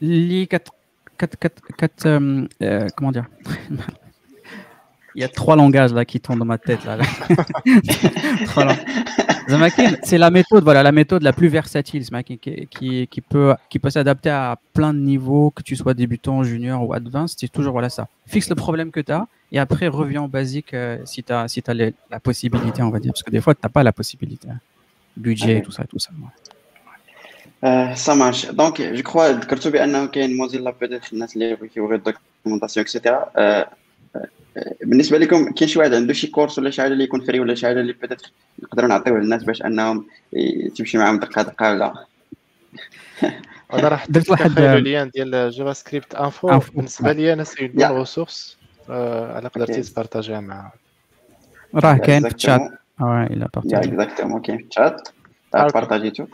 les 0.00 0.46
quatre, 0.46 0.72
quatre, 1.18 1.36
quatre, 1.76 2.06
euh, 2.06 2.46
euh, 2.62 2.88
comment 2.96 3.12
dire? 3.12 3.26
Il 5.16 5.22
y 5.22 5.24
a 5.24 5.28
trois 5.28 5.56
langages 5.56 5.92
là 5.94 6.04
qui 6.04 6.20
tombent 6.20 6.40
dans 6.40 6.44
ma 6.44 6.58
tête 6.58 6.84
là. 6.84 6.98
c'est 10.02 10.18
la 10.18 10.30
méthode, 10.30 10.62
voilà, 10.62 10.82
la 10.82 10.92
méthode 10.92 11.22
la 11.22 11.32
plus 11.32 11.48
versatile, 11.48 12.04
qui, 12.04 13.22
peut, 13.26 13.54
qui 13.70 13.78
peut 13.78 13.88
s'adapter 13.88 14.28
à 14.28 14.58
plein 14.74 14.92
de 14.92 14.98
niveaux, 14.98 15.50
que 15.50 15.62
tu 15.62 15.74
sois 15.74 15.94
débutant, 15.94 16.42
junior 16.42 16.86
ou 16.86 16.92
advanced, 16.92 17.38
c'est 17.40 17.48
toujours 17.48 17.72
voilà 17.72 17.88
ça. 17.88 18.08
Fixe 18.26 18.50
le 18.50 18.56
problème 18.56 18.90
que 18.90 19.00
tu 19.00 19.10
as 19.10 19.26
et 19.52 19.58
après 19.58 19.88
reviens 19.88 20.20
en 20.20 20.28
basique 20.28 20.74
euh, 20.74 20.98
si 21.06 21.22
tu 21.22 21.32
as, 21.32 21.48
si 21.48 21.62
as 21.66 21.72
la 21.72 22.20
possibilité, 22.22 22.82
on 22.82 22.90
va 22.90 22.98
dire, 22.98 23.12
parce 23.12 23.22
que 23.22 23.30
des 23.30 23.40
fois 23.40 23.54
tu 23.54 23.60
n'as 23.62 23.70
pas 23.70 23.82
la 23.82 23.92
possibilité, 23.92 24.50
hein. 24.50 24.60
budget, 25.16 25.56
okay. 25.56 25.62
tout 25.62 25.72
ça, 25.72 25.84
tout 25.84 25.98
ça. 25.98 26.10
Euh, 27.64 27.94
ça 27.94 28.14
marche. 28.14 28.52
Donc, 28.52 28.82
je 28.82 29.00
crois, 29.00 29.32
que 29.32 29.54
tu 29.54 29.78
as 29.78 29.86
dit 29.86 30.20
une 30.20 30.36
Mozilla 30.36 30.72
peut-être, 30.72 31.08
qui 31.72 31.80
aurait 31.80 32.00
des 32.00 32.12
documentations, 32.44 32.82
etc. 32.82 33.14
بالنسبة 34.82 35.18
لكم 35.18 35.52
كاين 35.52 35.68
شي 35.68 35.78
واحد 35.78 35.94
عنده 35.94 36.12
شي 36.12 36.26
cours 36.26 36.58
ولا 36.58 36.70
شي 36.70 36.82
حاجة 36.82 36.92
اللي 36.92 37.04
يكون 37.04 37.20
free 37.24 37.40
ولا 37.40 37.54
شي 37.54 37.66
حاجة 37.66 37.80
اللي 37.80 37.92
petite 37.92 38.22
نقدروا 38.62 38.88
نعطيوه 38.88 39.18
للناس 39.18 39.44
باش 39.44 39.62
أنهم 39.62 40.06
تمشي 40.76 40.98
معاهم 40.98 41.18
دقة 41.18 41.42
دقة 41.42 41.72
ولا 41.72 41.92
أنا 43.74 43.88
راح 43.88 44.06
درت 44.10 44.30
واحد- 44.30 44.58
lien 44.58 45.10
ديال 45.10 45.50
JavaScript.info. 45.50 46.58
بالنسبة 46.74 47.12
لي 47.12 47.32
أنا 47.32 47.44
c'est 47.44 47.62
une. 47.74 47.88
bonne 47.88 47.98
ressource 47.98 48.58
على 48.88 49.48
قدرتي. 49.48 49.82
ت 49.82 49.88
partager 49.88 50.34
ها 50.34 50.40
مع 50.40 50.72
راه 51.74 51.96
كاين 51.96 52.28
في 52.28 52.34
الشات 52.34 52.60
آه 53.00 53.26
إلا 53.30 53.42
y 53.44 53.48
a 53.54 53.58
partagé 53.58 53.88
exactement 53.92 54.42
كاين 54.42 54.58
في 54.58 54.64
ال 54.64 54.71
chat. 54.71 55.08
partagé 55.52 56.04
تو. 56.04 56.26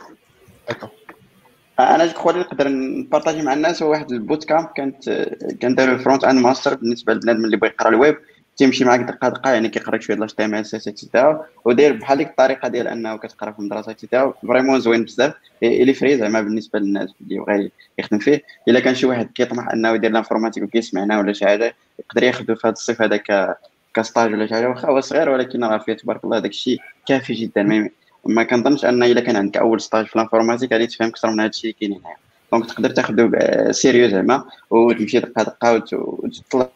أنا 1.79 2.05
je 2.05 2.29
اللي 2.29 2.41
نقدر 2.41 2.67
ن 2.67 2.75
partager 2.75 3.41
مع 3.41 3.53
الناس 3.53 3.83
هو 3.83 3.91
واحد 3.91 4.11
ال 4.11 4.43
bootcamp 4.43 4.67
كانت 4.75 5.09
كنديروا 5.61 5.97
Frontend 5.97 6.39
Masters 6.39 6.75
بالنسبة 6.75 7.13
لبنادم 7.13 7.45
اللي 7.45 7.57
بغى 7.57 7.69
يقرأ 7.69 7.89
الويب 7.89 8.17
تيمشي 8.57 8.85
معاك 8.85 8.99
دقة 8.99 9.29
دقة 9.29 9.51
يعني 9.51 9.69
كيقرا 9.69 9.99
شوية 9.99 10.17
ديال 10.17 10.29
HTML 10.29 10.55
CSS 10.55 10.87
et 10.87 11.01
cetera 11.01 11.45
وداير 11.65 11.93
بحال 11.93 12.17
ديك 12.17 12.27
الطريقة 12.27 12.67
ديال 12.67 12.87
أنه 12.87 13.17
كتقرأ 13.17 13.51
في 13.51 13.59
المدرسة 13.59 13.91
et 13.91 14.01
cetera 14.01 14.33
vraiment 14.47 14.79
زوين 14.79 15.03
بزاف. 15.03 15.33
اللي 15.63 15.93
free 15.93 16.17
زعما 16.17 16.41
بالنسبة 16.41 16.79
للناس 16.79 17.13
اللي 17.21 17.39
بغى 17.39 17.71
يخدم 17.99 18.19
فيه. 18.19 18.43
إلا 18.67 18.79
كان 18.79 18.95
شي 18.95 19.05
واحد 19.05 19.31
كيطمح 19.35 19.69
أنه 19.69 19.89
يدير 19.89 20.11
l'informatique 20.11 20.63
وكيسمعنا 20.63 21.19
ولا 21.19 21.33
شي 21.33 21.45
حاجة 21.45 21.75
يقدر 21.99 22.23
ياخذ 22.23 22.45
في 22.45 22.67
هذا 22.67 22.73
الصيف 22.73 23.01
هذا 23.01 23.19
ك 23.93 24.00
stage 24.00 24.33
ولا 24.33 24.47
شي 24.47 24.53
حاجة. 24.53 24.69
واخا 24.69 24.87
هو 24.87 25.01
صغير 25.01 25.29
ولكن 25.29 25.63
راه 25.63 25.77
فيه 25.77 25.93
تبارك 25.93 26.23
الله 26.23 26.39
داك 26.39 26.51
الشيء 26.51 26.79
كافي 27.05 27.33
جدا. 27.33 27.89
ما, 28.25 28.43
كنظنش 28.43 28.85
أن 28.85 29.03
إلا 29.03 29.21
كان 29.21 29.35
عندك 29.35 29.57
أول 29.57 29.81
stage 29.81 30.05
في 30.05 30.15
ال 30.15 30.19
informatique 30.19 30.71
غادي 30.73 30.87
تفهم 30.87 31.07
أكثر 31.07 31.31
من 31.31 31.39
هذا 31.39 31.49
الشيء 31.49 31.75
اللي 31.81 31.95
كاين 31.95 32.01
هنايا 32.01 32.17
donc 32.51 32.65
تقدر 32.65 32.89
تاخذه 32.89 33.31
sérieux 33.71 34.09
زعما 34.09 34.45
وتمشي 34.69 35.19
دقه 35.19 35.43
دقه 35.43 35.73
وت- 35.73 35.93
وتطلع 35.93 36.69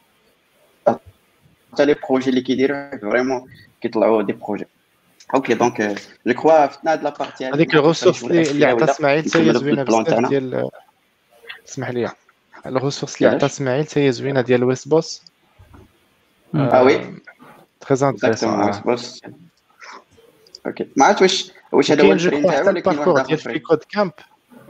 حتى 1.73 1.85
les 1.85 1.95
projets 2.09 2.29
اللي 2.29 2.41
كيديروا 2.41 2.97
vraiment 2.97 3.45
كيطلعوا 3.81 4.21
des 4.21 4.33
projets 4.33 4.65
okay 5.35 5.53
donc 5.53 5.81
je 6.27 6.33
crois 6.33 6.67
فتنا 6.67 6.91
هاد 6.91 7.03
la 7.03 7.14
partie 7.14 7.45
هذيك 7.45 7.75
ال 7.75 7.80
ressource 7.80 8.23
اللي 8.23 8.65
عطا 8.65 8.91
اسماعيل 8.91 9.19
حتى 9.29 9.39
هي 9.39 9.53
زوينه 9.53 9.83
بزاف. 9.83 10.29
ديال 10.29 10.69
اسمح 11.67 11.89
لي 11.89 12.11
ال 12.65 12.71
ressource 12.71 13.21
اللي 13.21 13.35
عطا؟ 13.35 13.45
اسماعيل 13.45 13.85
حتى 13.87 14.05
هي 14.07 14.11
زوينه 14.11 14.41
ديال 14.41 14.63
Wes 14.63 14.87
Bos 14.87 15.21
آه 16.55 16.83
oui 16.83 16.97
très 17.79 18.09
intéressant 18.09 18.71
بس 18.87 19.21
okay. 20.67 20.87
ما 20.95 21.05
عرفت 21.05 21.21
واش 21.21 21.51
واش 21.71 21.91
هذا 21.91 22.03
هو 22.03 22.15
كخوا 22.15 22.41
تاعو 22.41 22.51
حتى 22.51 22.69
ولا 22.69 22.79
كاين 22.79 22.99
الباركور 22.99 23.21
ديال 23.21 23.37
فري 23.37 23.59
Code 23.59 23.83
Camp. 23.89 24.11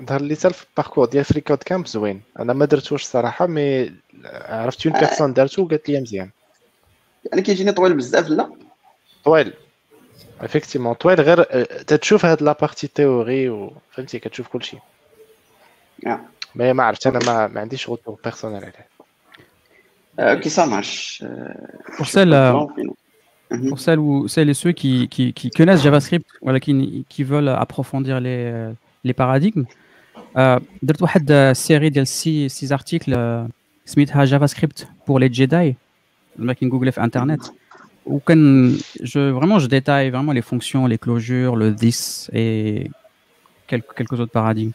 ظهر 0.01 0.21
لي 0.21 0.35
حتى 0.35 0.47
ال 0.47 0.54
parcours 0.54 1.05
ديال 1.05 1.25
freeCodeCamp 1.25 1.87
زوين. 1.87 2.21
أنا 2.39 2.53
ما 2.53 2.65
درتوش 2.65 3.03
صراحة 3.03 3.47
mais 3.47 3.93
عرفت 4.25 4.87
une 4.87 4.95
آه. 4.95 4.99
personne 4.99 5.33
دارتو 5.33 5.63
وقالت 5.63 5.89
لي 5.89 6.01
مزيان. 6.01 6.29
يعني 7.25 7.41
كيجيني 7.41 7.71
طويل 7.71 7.93
بزاف 7.93 8.29
لا. 8.29 8.51
طويل. 9.23 9.53
effectivement 10.41 10.93
طويل 10.93 11.21
غير 11.21 11.41
آه، 11.49 11.63
تتشوف 11.63 12.25
هاد 12.25 12.43
la 12.43 12.54
partie 12.54 12.87
théorie 12.87 13.49
وفهمتي 13.49 14.19
كتشوف 14.19 14.47
كلشي 14.47 14.77
آه. 16.07 16.19
مي 16.55 16.73
ما 16.73 16.83
عرفت 16.83 17.07
أنا 17.07 17.19
ما, 17.25 17.47
ما 17.47 17.61
عنديش 17.61 17.89
غوتور 17.89 18.19
بيرسونيل 18.23 18.63
عليه. 18.63 18.87
أوكي 20.19 20.49
سا 20.49 20.65
مارش 20.65 21.25
Pour 21.97 22.05
celles, 23.50 23.64
euh, 23.64 23.68
pour 23.68 23.80
celles, 23.80 23.98
ou, 23.98 24.28
celles 24.28 24.50
et 24.50 24.54
ceux 24.54 24.72
qui, 24.72 25.08
qui, 25.08 25.32
qui 25.32 25.50
connaissent 25.50 25.82
JavaScript 25.82 26.26
voilà, 26.42 26.60
qui, 26.60 27.04
qui 27.08 27.24
veulent 27.24 27.48
approfondir 27.48 28.20
les, 28.20 28.50
euh, 28.52 28.72
les 29.04 29.14
paradigmes, 29.14 29.64
euh, 30.36 30.60
درت 30.82 31.02
واحد 31.02 31.30
السيري 31.30 31.88
ديال 31.88 32.06
سي 32.06 32.48
سي 32.48 32.74
ارتيكل 32.74 33.46
سميتها 33.84 34.24
جافا 34.24 34.46
سكريبت 34.46 34.88
بور 35.08 35.20
لي 35.20 35.28
جيداي 35.28 35.76
زعما 36.38 36.52
كاين 36.52 36.70
جوجل 36.70 36.92
في 36.92 37.04
انترنت 37.04 37.42
je, 38.08 39.30
vraiment, 39.30 39.58
je 39.58 39.68
détaille 39.68 40.10
vraiment 40.10 40.32
les 40.32 40.42
fonctions, 40.42 40.86
les 40.86 40.98
closures, 40.98 41.56
le 41.56 41.74
this 41.74 42.30
et 42.32 42.90
quelques, 43.66 43.94
quelques 43.94 44.18
autres 44.20 44.32
paradigmes. 44.32 44.72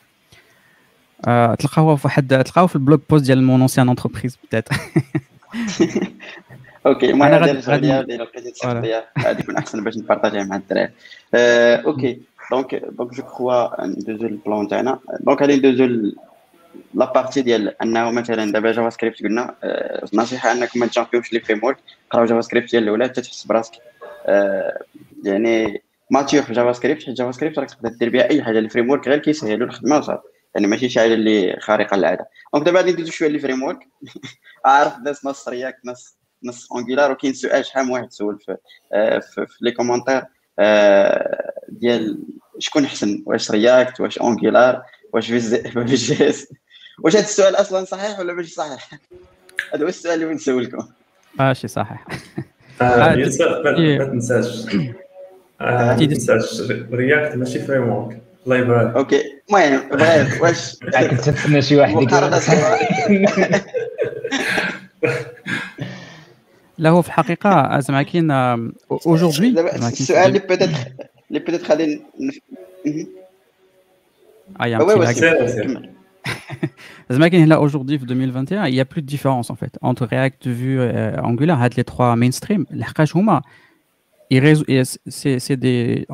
Euh, 1.27 1.55
تلقاوها 1.55 1.95
في 1.95 2.07
واحد 2.07 2.43
تلقاوه 2.43 2.67
في 2.67 2.75
البلوج 2.75 2.99
بوست 3.09 3.25
ديال 3.25 3.43
مون 3.43 3.61
انسيان 3.61 3.89
انتربريز 3.89 4.37
بتات 4.43 4.69
okay 6.86 7.12
mais 7.12 7.26
أنا 7.26 7.38
غادي 7.38 7.58
غادي 7.58 8.14
لقيت 8.14 8.36
الشخصيه 8.36 9.08
غادي 9.24 9.40
يكون 9.42 9.56
أحسن 9.56 9.84
باش 9.84 9.96
ن 9.98 10.03
partager 10.03 10.39
ها 10.39 10.44
مع 10.44 10.56
الدراري. 10.56 10.92
okay 11.86 12.22
donc 12.50 12.74
donc 12.74 13.14
je 13.14 13.22
crois 13.22 13.86
ندوزو 13.86 14.26
ال 14.26 14.35
plan 14.35 14.68
تاعنا 14.68 15.00
donc 15.20 15.40
غادي 15.40 15.56
ندوزو 15.56 16.12
la 16.94 17.12
partie 17.12 17.42
ديال 17.42 17.82
أنه 17.82 18.10
مثلا 18.10 18.52
دابا 18.52 18.72
JavaScript 18.72 19.22
قلنا 19.22 19.56
نصيحة 20.14 20.52
أنكم 20.52 20.80
ما 20.80 20.86
ت 20.86 20.91
jump 20.91 21.12
يوش 21.12 21.32
les 21.32 21.40
frameworks 21.40 21.76
قراو 22.10 22.24
JavaScript 22.24 22.70
ديال 22.70 22.82
الأولى 22.82 23.04
حتى 23.04 23.20
تحس 23.20 23.46
براسك 23.46 23.72
يعني 25.24 25.82
ماتيور 26.10 26.42
في 26.42 26.52
JavaScript 26.52 27.04
حيت 27.04 27.14
JavaScript 27.16 27.58
راك 27.58 27.70
تقدر 27.70 27.88
دير 27.88 28.10
بها 28.10 28.30
أي 28.30 28.42
حاجة. 28.42 28.58
ال 28.58 28.90
framework 28.90 29.08
غير 29.08 29.18
كيسهلوا 29.18 29.66
الخدمة 29.66 29.98
وصافي. 29.98 30.22
يعني 30.54 30.66
ماشي 30.66 30.88
شي 30.88 31.00
حاجة 31.00 31.14
اللي 31.14 31.56
خارقة 31.60 31.96
للعادة. 31.96 32.28
donc 32.54 32.66
دابا 32.66 32.78
غادي 32.78 32.92
ندوزو 32.92 33.10
شوية 33.10 33.28
les 33.28 33.38
frameworks 33.38 33.78
عارف 34.64 34.98
ناس 34.98 35.26
نص 35.26 35.48
React 35.48 35.84
ناس 35.84 36.21
نص 36.44 36.72
Angular 36.72 37.12
وكاين 37.12 37.34
سؤال 37.34 37.66
شحال 37.66 37.86
من 37.86 37.92
واحد 37.92 38.12
سول 38.12 38.38
في 38.38 38.56
في, 39.20 39.46
في 39.46 39.56
les 39.60 39.70
commentaires 39.70 40.22
ديال 41.68 42.18
شكون 42.58 42.84
احسن 42.84 43.22
واش 43.26 43.50
React 43.50 44.00
واش 44.00 44.18
Angular 44.18 44.82
واش 45.12 45.26
Vue 45.26 45.84
JS 45.84 46.48
واش 47.04 47.16
هذا 47.16 47.24
السؤال 47.24 47.54
أصلا 47.54 47.84
صحيح 47.84 48.18
ولا 48.18 48.32
ماشي 48.32 48.50
صحيح؟ 48.50 48.90
هذا 49.74 49.84
هو 49.84 49.88
السؤال 49.88 50.22
اللي 50.22 50.34
نسولكم 50.34 50.88
ماشي 51.38 51.68
صحيح. 51.68 52.06
ما 52.80 53.14
تنساش. 54.04 54.74
ما 55.60 55.96
تنساش. 55.96 56.60
React 56.92 57.36
ماشي 57.36 57.58
framework 57.58 58.22
يبارك. 58.46 58.96
أوكي. 58.96 59.22
المهم 59.48 59.88
بغيت 59.88 60.40
واش؟ 60.40 60.76
كنتسنى 61.10 61.62
شي 61.62 61.76
واحد 61.76 62.14
لا 65.02 65.22
هو 66.85 67.01
في 67.01 67.07
الحقيقه 67.07 67.79
زعما 67.79 68.03
كاين 68.03 68.31
اوجوردي 68.91 69.61
السؤال 69.83 70.27
اللي 70.27 70.39
بيتيت 70.39 70.69
اللي 71.29 71.39
بيتيت 71.39 71.71
غادي 71.71 72.01
اي 74.61 74.77
زعما 77.09 77.27
كاين 77.27 77.43
هنا 77.43 77.67
aujourd'hui 77.67 77.97
في 77.97 78.03
2021 78.03 78.65
il 78.65 78.75
y 78.75 78.81
a 78.81 78.85
plus 78.85 79.01
de 79.01 79.05
différence 79.05 79.49
en 79.49 79.55
fait 79.55 79.77
entre 79.81 80.05
React 80.05 80.47
Vue 80.47 80.79
et 80.81 81.19
Angular 81.19 81.57
هاد 81.57 81.73
les 81.73 81.83
trois 81.83 82.15
mainstream 82.15 82.65
لحقاش 82.71 83.15
هما 83.15 83.41
c'est 85.09 85.55
des 85.55 86.05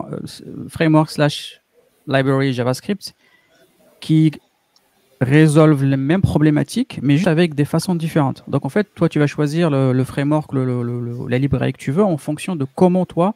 frameworks 0.69 1.11
slash 1.11 1.61
library 2.07 2.53
JavaScript 2.53 3.13
qui 4.01 4.31
résolvent 5.20 5.84
les 5.84 5.96
mêmes 5.96 6.22
problématiques, 6.22 7.00
mais 7.02 7.16
juste 7.16 7.28
avec 7.28 7.54
des 7.54 7.64
façons 7.64 7.94
différentes. 7.94 8.44
Donc 8.48 8.64
en 8.64 8.68
fait, 8.68 8.86
toi, 8.94 9.08
tu 9.08 9.18
vas 9.18 9.26
choisir 9.26 9.70
le, 9.70 10.04
framework, 10.04 10.52
la 10.52 11.38
librairie 11.38 11.72
que 11.72 11.78
tu 11.78 11.92
veux 11.92 12.04
en 12.04 12.16
fonction 12.16 12.56
de 12.56 12.66
comment 12.74 13.06
toi, 13.06 13.34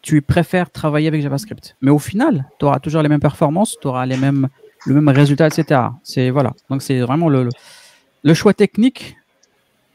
tu 0.00 0.22
préfères 0.22 0.70
travailler 0.70 1.08
avec 1.08 1.22
JavaScript. 1.22 1.76
Mais 1.82 1.90
au 1.90 1.98
final, 1.98 2.46
tu 2.58 2.64
auras 2.64 2.78
toujours 2.78 3.02
les 3.02 3.08
mêmes 3.08 3.20
performances, 3.20 3.76
tu 3.80 3.88
auras 3.88 4.06
les 4.06 4.16
mêmes, 4.16 4.48
le 4.86 4.94
même 4.94 5.08
résultat, 5.08 5.48
etc. 5.48 5.80
C'est 6.02 6.30
voilà. 6.30 6.52
Donc 6.70 6.82
c'est 6.82 7.00
vraiment 7.00 7.28
le, 7.28 7.48
choix 8.34 8.54
technique. 8.54 9.16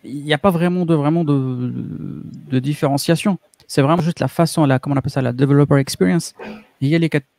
Il 0.04 0.24
n'y 0.24 0.34
a 0.34 0.38
pas 0.38 0.52
vraiment 0.52 0.86
de 0.86 0.94
vraiment 0.94 1.24
de 1.24 2.60
différenciation. 2.60 3.40
C'est 3.68 3.82
vraiment 3.82 4.02
juste 4.02 4.20
la 4.20 4.28
façon, 4.28 4.66
la, 4.66 4.78
comment 4.78 4.94
on 4.94 4.98
appelle 4.98 5.12
ça, 5.12 5.22
la 5.22 5.34
developer 5.34 5.78
experience 5.78 6.34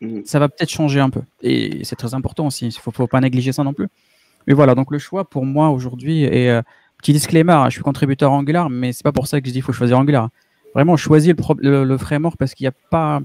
Mhm. 0.01 0.23
ça 0.25 0.39
va 0.39 0.49
peut-être 0.49 0.71
changer 0.71 1.01
un 1.01 1.11
peu. 1.11 1.23
Et 1.43 1.85
c'est 1.85 1.97
très 1.97 2.15
important 2.15 2.47
aussi, 2.47 2.67
il 2.67 2.69
ne 2.69 2.93
faut, 2.93 3.07
pas 3.07 3.21
négliger 3.21 3.53
ça 3.53 3.65
non 3.65 3.75
plus. 3.75 3.89
Mais 4.47 4.55
voilà, 4.55 4.75
donc 4.75 4.91
le 4.91 4.99
choix 4.99 5.29
pour 5.29 5.45
moi 5.45 5.71
aujourd'hui, 5.71 6.23
et 6.25 6.51
euh, 6.51 6.63
petit 6.99 7.13
disclaimer, 7.13 7.53
hein, 7.53 7.69
je 7.69 7.75
suis 7.75 7.83
contributeur 7.83 8.33
Angular, 8.33 8.71
mais 8.71 8.93
c'est 8.93 9.03
pas 9.03 9.13
pour 9.13 9.27
ça 9.27 9.41
que 9.41 9.47
je 9.47 9.53
dis 9.53 9.59
qu'il 9.59 9.63
faut 9.65 9.73
choisir 9.73 9.99
Angular. 9.99 10.31
Vraiment, 10.75 10.97
choisis 10.97 11.35
le, 11.59 11.85
le, 11.85 11.99
framework 11.99 12.37
parce 12.37 12.55
qu'il 12.55 12.65
n'y 12.65 12.69
a 12.69 12.75
pas. 12.91 13.21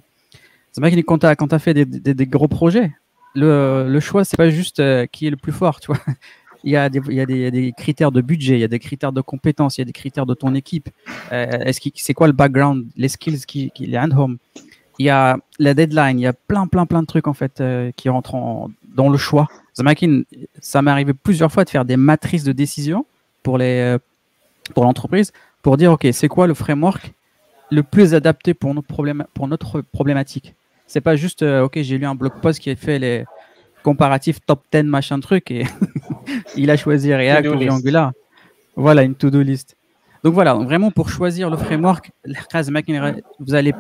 C'est 0.72 0.82
vrai 0.82 0.92
que 0.92 1.02
quand 1.02 1.20
tu 1.20 1.26
as, 1.26 1.60
fait 1.60 1.74
des, 1.74 2.26
gros 2.28 2.48
projets, 2.48 2.92
le, 3.34 3.88
le 3.90 4.00
choix, 4.00 4.24
c'est 4.24 4.38
pas 4.38 4.50
juste 4.50 4.80
euh, 4.80 5.08
qui 5.08 5.28
est 5.28 5.32
le 5.32 5.38
plus 5.38 5.52
fort, 5.52 5.80
tu 5.80 5.88
vois. 5.88 6.00
Il 6.66 6.72
y, 6.72 6.76
a 6.76 6.90
des, 6.90 7.00
il, 7.08 7.14
y 7.14 7.22
a 7.22 7.26
des, 7.26 7.52
des, 7.52 7.72
critères 7.72 8.12
de 8.12 8.20
budget, 8.20 8.56
il 8.56 8.60
y 8.60 8.66
a 8.66 8.68
des 8.68 8.80
critères 8.80 9.14
de 9.14 9.22
compétences, 9.22 9.78
il 9.78 9.82
y 9.82 9.84
a 9.84 9.86
des 9.86 9.94
critères 9.94 10.26
de 10.26 10.34
ton 10.34 10.54
équipe. 10.56 10.90
Euh, 11.32 11.46
est-ce 11.46 11.80
c'est 11.96 12.14
quoi 12.14 12.28
le 12.28 12.34
background, 12.34 12.86
les 12.98 13.08
skills 13.08 13.46
qui, 13.48 13.72
qui 13.72 13.86
les 13.86 13.98
home 13.98 14.38
il 15.00 15.06
y 15.06 15.10
a 15.10 15.38
la 15.60 15.74
deadline, 15.74 16.20
il 16.20 16.24
y 16.24 16.28
a 16.28 16.34
plein, 16.34 16.68
plein, 16.68 16.86
plein 16.86 17.02
de 17.02 17.08
trucs 17.08 17.28
en 17.28 17.34
fait 17.34 17.62
euh, 17.62 17.92
qui 17.96 18.10
rentrent 18.10 18.70
dans 18.96 19.10
le 19.10 19.18
choix. 19.18 19.48
Zamakin, 19.76 20.24
ça 20.60 20.82
m'est 20.82 20.92
arrivé 20.92 21.14
plusieurs 21.14 21.52
fois 21.52 21.64
de 21.64 21.70
faire 21.70 21.86
des 21.86 21.98
matrices 21.98 22.44
de 22.44 22.52
décision 22.52 23.06
pour 23.42 23.58
les 23.58 23.80
euh, 23.80 23.98
pour 24.76 24.84
l'entreprise 24.84 25.32
pour 25.64 25.78
dire 25.78 25.94
ok 25.94 26.08
c'est 26.12 26.28
quoi 26.28 26.46
le 26.46 26.54
framework 26.54 27.14
le 27.72 27.82
plus 27.82 28.14
adapté 28.14 28.54
pour 28.54 28.74
notre 28.76 28.88
problème 28.88 29.26
pour 29.34 29.48
notre 29.48 29.82
problématique? 29.82 30.54
C'est 30.86 31.02
pas 31.02 31.16
juste 31.16 31.44
euh, 31.44 31.64
ok 31.64 31.80
j'ai 31.82 31.98
lu 31.98 32.06
un 32.06 32.16
blog 32.16 32.34
post 32.42 32.60
qui 32.60 32.70
a 32.70 32.76
fait 32.76 33.00
les 33.00 33.24
comparatifs 33.84 34.40
top 34.46 34.64
10 34.74 34.84
machin 34.84 35.22
truc 35.22 35.50
et 35.50 35.64
il 36.58 36.70
a 36.70 36.76
choisi 36.76 37.14
React 37.14 37.48
ou 37.48 37.70
Angular. 37.70 38.12
Voilà 38.76 39.04
une 39.04 39.16
to-do 39.16 39.42
list. 39.42 39.78
Donc 40.26 40.34
voilà, 40.34 40.54
vraiment 40.56 40.92
pour 40.92 41.10
choisir 41.10 41.50
le 41.50 41.56
framework, 41.56 42.12
vous 43.40 43.54
allez 43.54 43.74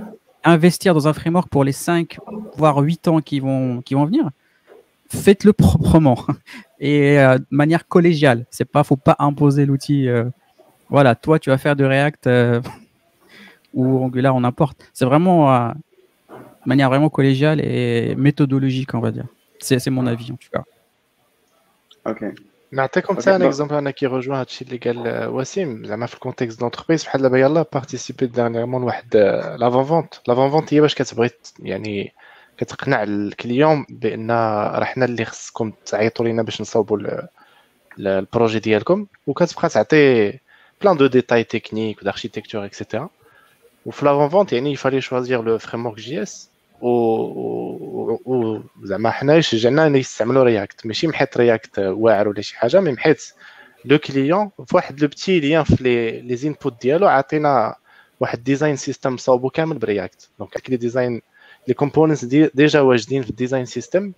investir 0.43 0.93
dans 0.93 1.07
un 1.07 1.13
framework 1.13 1.49
pour 1.49 1.63
les 1.63 1.71
5 1.71 2.19
voire 2.55 2.77
8 2.77 3.07
ans 3.07 3.21
qui 3.21 3.39
vont, 3.39 3.81
qui 3.81 3.93
vont 3.93 4.05
venir, 4.05 4.29
faites-le 5.09 5.53
proprement 5.53 6.25
et 6.79 7.19
euh, 7.19 7.37
de 7.37 7.45
manière 7.49 7.87
collégiale. 7.87 8.45
C'est 8.51 8.65
pas, 8.65 8.83
faut 8.83 8.95
pas 8.95 9.15
imposer 9.19 9.65
l'outil. 9.65 10.07
Euh, 10.07 10.25
voilà, 10.89 11.15
toi, 11.15 11.39
tu 11.39 11.49
vas 11.49 11.57
faire 11.57 11.75
de 11.75 11.83
React 11.83 12.27
euh, 12.27 12.61
ou 13.73 14.03
Angular, 14.03 14.35
on 14.35 14.43
importe. 14.43 14.89
C'est 14.93 15.05
vraiment 15.05 15.69
de 16.29 16.35
manière 16.65 16.89
vraiment 16.89 17.09
collégiale 17.09 17.61
et 17.61 18.15
méthodologique, 18.15 18.93
on 18.93 18.99
va 18.99 19.11
dire. 19.11 19.25
C'est 19.59 19.85
mon 19.89 20.07
avis 20.07 20.31
en 20.31 20.35
tout 20.35 20.49
cas. 20.51 20.63
Ok. 22.05 22.23
نعطيكم 22.72 23.16
حتى 23.16 23.36
ان 23.36 23.42
اكزومبل 23.42 23.74
انا 23.74 23.90
كي 23.90 24.06
رجوع 24.06 24.40
هادشي 24.40 24.64
اللي 24.64 24.76
قال 24.76 25.28
وسيم 25.28 25.86
زعما 25.86 26.06
في 26.06 26.14
الكونتكست 26.14 26.60
دونتربريز 26.60 27.04
بحال 27.04 27.22
دابا 27.22 27.38
يلاه 27.38 27.66
بارتيسيبي 27.72 28.26
ديرنييرمون 28.26 28.82
لواحد 28.82 29.16
لافون 29.58 29.84
فونت 29.84 30.14
لافون 30.28 30.50
فونت 30.50 30.74
هي 30.74 30.80
باش 30.80 30.94
كتبغي 30.94 31.30
يعني 31.58 32.12
كتقنع 32.58 33.02
الكليون 33.02 33.86
بان 33.88 34.30
راه 34.30 34.84
حنا 34.84 35.04
اللي 35.04 35.24
خصكم 35.24 35.72
تعيطوا 35.86 36.24
لينا 36.26 36.42
باش 36.42 36.60
نصاوبوا 36.60 36.98
البروجي 37.98 38.58
ديالكم 38.58 39.06
وكتبقى 39.26 39.68
تعطي 39.68 40.32
بلان 40.82 40.96
دو 40.96 41.06
ديتاي 41.06 41.44
تكنيك 41.44 42.04
داركتيكتور 42.04 42.64
اكسيتيرا 42.64 43.08
وفي 43.86 44.04
لافون 44.06 44.28
فونت 44.28 44.52
يعني 44.52 44.72
يفالي 44.72 45.00
شوازير 45.00 45.42
لو 45.42 45.58
فريم 45.58 45.94
جي 45.94 46.22
اس 46.22 46.50
و 46.81 48.59
زعما 48.83 49.11
حنا 49.11 49.41
شجعنا 49.41 49.97
يستعملوا 49.97 50.43
React 50.43 50.85
ماشي 50.85 51.07
محيت 51.07 51.37
React 51.37 51.79
واعر 51.79 52.27
ولا 52.27 52.41
شي 52.41 52.57
حاجة 52.57 52.79
mais 52.79 52.91
محيت 52.91 53.23
le 53.85 53.97
client 53.97 54.51
في 54.67 54.75
واحد 54.75 55.01
لو 55.01 55.07
بتي 55.07 55.39
ليان 55.39 55.63
في 55.63 55.83
les 56.23 56.35
inputs 56.35 56.81
ديالو 56.81 57.07
عطينا 57.07 57.75
واحد 58.19 58.43
design 58.43 58.75
system 58.75 59.17
صاوبو 59.17 59.49
كامل 59.49 59.77
ب 59.77 59.86
React 59.86 60.29
donc 60.39 60.69
les 60.69 60.77
designs 60.77 61.21
les 61.67 61.73
components 61.73 62.25
déjà 62.25 62.81
واجدين 62.81 63.21
في 63.23 63.29
ال 63.29 63.34
design 63.34 63.65
system 63.65 64.11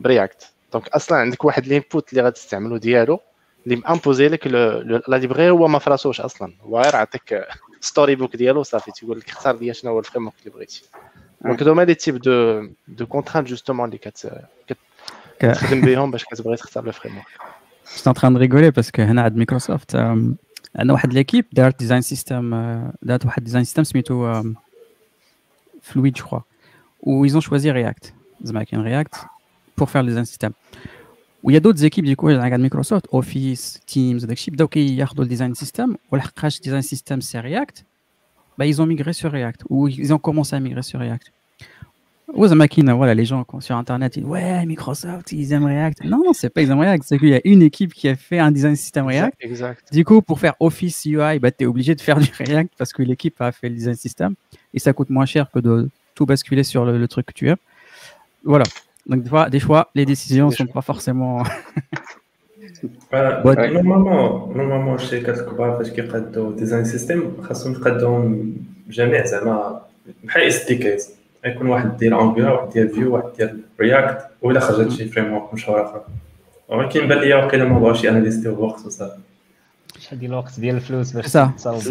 برياكت 0.00 0.52
دونك 0.72 0.88
أصلا 0.88 1.18
عندك 1.18 1.44
واحد 1.44 1.66
لينبوت 1.66 2.12
اللي 2.12 2.22
غتستعملو 2.22 2.76
ديالو 2.76 3.20
اللي 3.66 3.76
مأمبوزي 3.76 4.28
لك 4.28 4.46
لا 4.46 5.16
ليبري 5.16 5.50
هو 5.50 5.68
ما 5.68 5.78
فراسوش 5.78 6.20
أصلا. 6.20 6.52
هو 6.62 6.80
غير 6.80 6.96
عطيك 6.96 7.44
ستوري 7.80 8.14
بوك 8.14 8.36
ديالو 8.36 8.62
صافي 8.62 8.92
تيقول 8.92 9.18
لك 9.18 9.28
اختار 9.28 9.56
لي 9.56 9.74
شنو 9.74 9.90
هو 9.90 9.98
الفريم 9.98 10.28
اللي 10.28 10.50
بغيتي. 10.50 10.82
دونك 11.45 11.61
هذوما 11.61 11.81
لي 11.81 11.95
تيب 11.95 12.17
دو 12.17 12.67
دو 12.87 13.05
كونترانت 13.05 13.47
جوستومون 13.47 13.85
اللي 13.85 13.97
كتخدم 15.39 15.81
بهم 15.81 16.11
باش 16.11 16.25
كتبغي 16.25 16.55
تختار 16.55 16.85
لو 16.85 16.91
فريم 16.91 17.21
جست 17.93 18.07
ان 18.07 18.13
تران 18.13 18.37
ريغولي 18.37 18.71
باسكو 18.71 19.01
هنا 19.01 19.21
عند 19.21 19.35
مايكروسوفت 19.35 19.95
عندنا 20.75 20.93
واحد 20.93 21.13
ليكيب 21.13 21.45
دارت 21.53 21.79
ديزاين 21.79 22.01
سيستم 22.01 22.49
دارت 23.01 23.25
واحد 23.25 23.43
ديزاين 23.43 23.63
سيستم 23.63 23.83
سميتو 23.83 24.43
فلويد 25.81 26.13
جو 26.13 26.23
كخوا 26.23 26.39
و 27.01 27.27
ils 27.27 27.31
ont 27.31 27.41
choisi 27.41 27.71
React 27.71 28.07
زعما 28.41 28.63
كاين 28.63 28.83
React 28.83 29.15
pour 29.75 29.89
faire 29.89 30.03
le 30.03 30.09
design 30.09 30.25
system 30.25 30.51
ويا 31.43 31.59
دوت 31.59 31.77
زيكيب 31.77 32.05
ديكو 32.05 32.29
عند 32.29 32.53
مايكروسوفت 32.53 33.05
اوفيس 33.05 33.79
تيمز 33.87 34.25
داكشي 34.25 34.51
بداو 34.51 34.67
كياخذوا 34.67 35.23
الديزاين 35.23 35.53
سيستم 35.53 35.95
ولحقاش 36.11 36.57
الديزاين 36.57 36.81
سيستم 36.81 37.19
سي 37.19 37.39
رياكت 37.39 37.83
bah, 38.60 38.66
ils 38.66 38.82
ont 38.82 38.84
migré 38.84 39.14
sur 39.14 39.32
React 39.32 39.62
ou 39.70 39.88
ils 39.88 40.12
ont 40.12 40.18
commencé 40.18 40.54
à 40.54 40.60
migrer 40.60 40.82
sur 40.82 41.00
React. 41.00 41.32
Voilà, 42.28 43.14
les 43.14 43.24
gens 43.24 43.46
sur 43.60 43.74
Internet, 43.74 44.16
ils 44.16 44.20
disent 44.20 44.28
Ouais, 44.28 44.66
Microsoft, 44.66 45.32
ils 45.32 45.54
aiment 45.54 45.64
React. 45.64 46.04
Non, 46.04 46.18
non, 46.18 46.34
c'est 46.34 46.50
pas 46.50 46.60
ils 46.60 46.70
aiment 46.70 46.80
React, 46.80 47.02
c'est 47.06 47.18
qu'il 47.18 47.30
y 47.30 47.34
a 47.34 47.40
une 47.44 47.62
équipe 47.62 47.94
qui 47.94 48.06
a 48.06 48.16
fait 48.16 48.38
un 48.38 48.52
design 48.52 48.76
system 48.76 49.06
React. 49.06 49.34
Exact. 49.40 49.90
Du 49.90 50.04
coup, 50.04 50.20
pour 50.20 50.38
faire 50.38 50.56
Office 50.60 51.06
UI, 51.06 51.38
bah, 51.38 51.50
tu 51.50 51.64
es 51.64 51.66
obligé 51.66 51.94
de 51.94 52.02
faire 52.02 52.18
du 52.18 52.30
React 52.38 52.74
parce 52.76 52.92
que 52.92 53.02
l'équipe 53.02 53.40
a 53.40 53.50
fait 53.50 53.70
le 53.70 53.76
design 53.76 53.96
system 53.96 54.34
et 54.74 54.78
ça 54.78 54.92
coûte 54.92 55.08
moins 55.08 55.24
cher 55.24 55.50
que 55.50 55.58
de 55.58 55.88
tout 56.14 56.26
basculer 56.26 56.62
sur 56.62 56.84
le, 56.84 57.08
truc 57.08 57.24
que 57.24 57.32
tu 57.32 57.48
aimes. 57.48 57.56
Voilà. 58.44 58.64
Donc, 59.06 59.22
des 59.22 59.30
fois, 59.30 59.88
des 59.94 60.00
les 60.02 60.04
décisions 60.04 60.48
ne 60.48 60.52
sont 60.52 60.66
pas 60.66 60.82
forcément. 60.82 61.44
normalement 63.14 64.56
normalement 64.56 64.94
الشركات 64.94 65.38
الكبار 65.38 65.78
فاش 65.78 65.90
كيقادو 65.90 66.52
design 66.52 66.84
system 66.84 67.42
خاصهم 67.42 67.72
يقادوهم 67.72 68.56
جميع 68.88 69.24
زعما 69.24 69.82
بحال 70.24 70.42
SDKs 70.42 71.10
يكون 71.44 71.66
واحد 71.66 71.96
ديال 71.96 72.14
Angular 72.14 72.52
واحد 72.52 72.70
ديال 72.70 72.88
Vue 72.88 73.14
واحد 73.14 73.28
ديال 73.36 73.60
React 73.80 74.26
ولا 74.42 74.60
خرجت 74.60 74.90
شي 74.90 75.08
framework 75.08 75.54
مشهوره 75.54 75.84
أخرى 75.84 76.04
ولكن 76.68 77.08
بان 77.08 77.18
لي 77.18 77.34
واقيلا 77.34 77.64
ما 77.64 77.78
بغاوش 77.78 78.04
ياناليستيو 78.04 78.52
الوقت 78.52 78.86
وصافي 78.86 79.20
شحال 79.98 80.18
ديال 80.18 80.32
الوقت 80.32 80.60
ديال 80.60 80.76
الفلوس 80.76 81.12
باش 81.12 81.26
تصاوب 81.26 81.82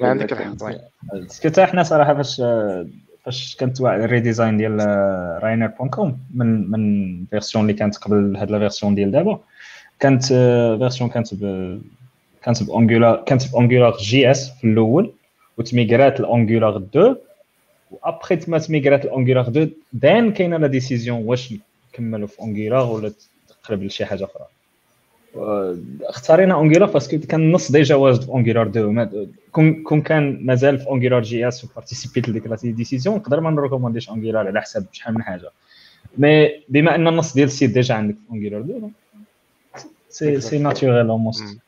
ما 0.00 0.08
عندك 0.08 0.32
الحق 0.32 1.60
حنا 1.60 1.82
صراحة 1.82 2.14
فاش 2.14 2.42
فاش 3.26 3.56
كانت 3.56 3.80
واحد 3.80 4.00
ال 4.00 4.06
redesign 4.06 4.56
ديال 4.56 4.80
راينر 5.42 5.66
bon 5.66 5.88
comme 5.88 6.18
من 6.34 6.70
من 6.70 7.24
version 7.30 7.62
اللي 7.64 7.74
كانت 7.74 7.96
قبل 7.96 8.36
هاد 8.36 8.50
la 8.50 8.58
version 8.58 8.94
ديال 8.94 9.10
دابا. 9.10 9.40
كانت 10.00 10.24
version 10.78 11.10
كانت 11.10 11.34
ب 11.34 11.78
كانت 12.42 12.62
ب 12.62 12.70
Angular 12.70 13.24
كانت 13.26 13.52
ب 13.52 13.96
Angular 13.96 14.30
JS 14.30 14.50
في 14.50 14.64
الأول 14.66 15.12
وتميغرات 15.58 16.20
ل 16.20 16.27
Angular 16.27 16.76
2 16.76 17.16
و 17.90 17.98
après 17.98 18.36
تما 18.36 18.58
تميغرات 18.58 19.04
ل 19.04 19.10
Angular 19.10 19.48
2 19.48 19.70
donc 19.92 20.32
كاينة 20.32 20.56
la 20.56 20.66
décision 20.66 21.22
واش 21.24 21.54
نكملوا 21.94 22.28
في 22.28 22.42
Angular 22.42 22.86
ولا 22.92 23.12
تقلب 23.48 23.82
لشي 23.82 24.04
حاجة 24.04 24.24
أخرى. 24.24 24.46
اختارينا 26.02 26.60
Angular 26.60 26.90
parce 26.90 27.08
que 27.08 27.18
كان 27.18 27.40
النص 27.40 27.72
déjà 27.72 27.94
واجد 27.94 28.22
في 28.22 28.32
Angular 28.32 28.68
2 28.68 29.32
كون 29.52 29.82
كون 29.82 30.02
كان 30.02 30.46
مازال 30.46 30.78
في 30.78 30.90
Angular 30.90 31.22
JS 31.22 31.64
وبارتيسيبيت 31.64 32.28
لديك 32.28 32.46
la 32.46 32.56
décision 32.64 33.16
نقدر 33.16 33.40
ما 33.40 33.50
نريكومونديش 33.50 34.10
Angular 34.10 34.46
على 34.46 34.60
حساب 34.60 34.86
شحال 34.92 35.14
من 35.14 35.22
حاجة. 35.22 35.50
mais 36.18 36.62
بما 36.68 36.94
أن 36.94 37.08
النص 37.08 37.34
ديال 37.34 37.46
ال 37.46 37.51
site 37.51 37.70
déjà 37.70 37.94
عندك 37.94 38.14
في 38.14 38.34
Angular 38.34 38.60
2 38.60 38.92
c'est 40.08 40.40
c'est 40.40 40.58
naturel 40.58 41.10
almost 41.10 41.58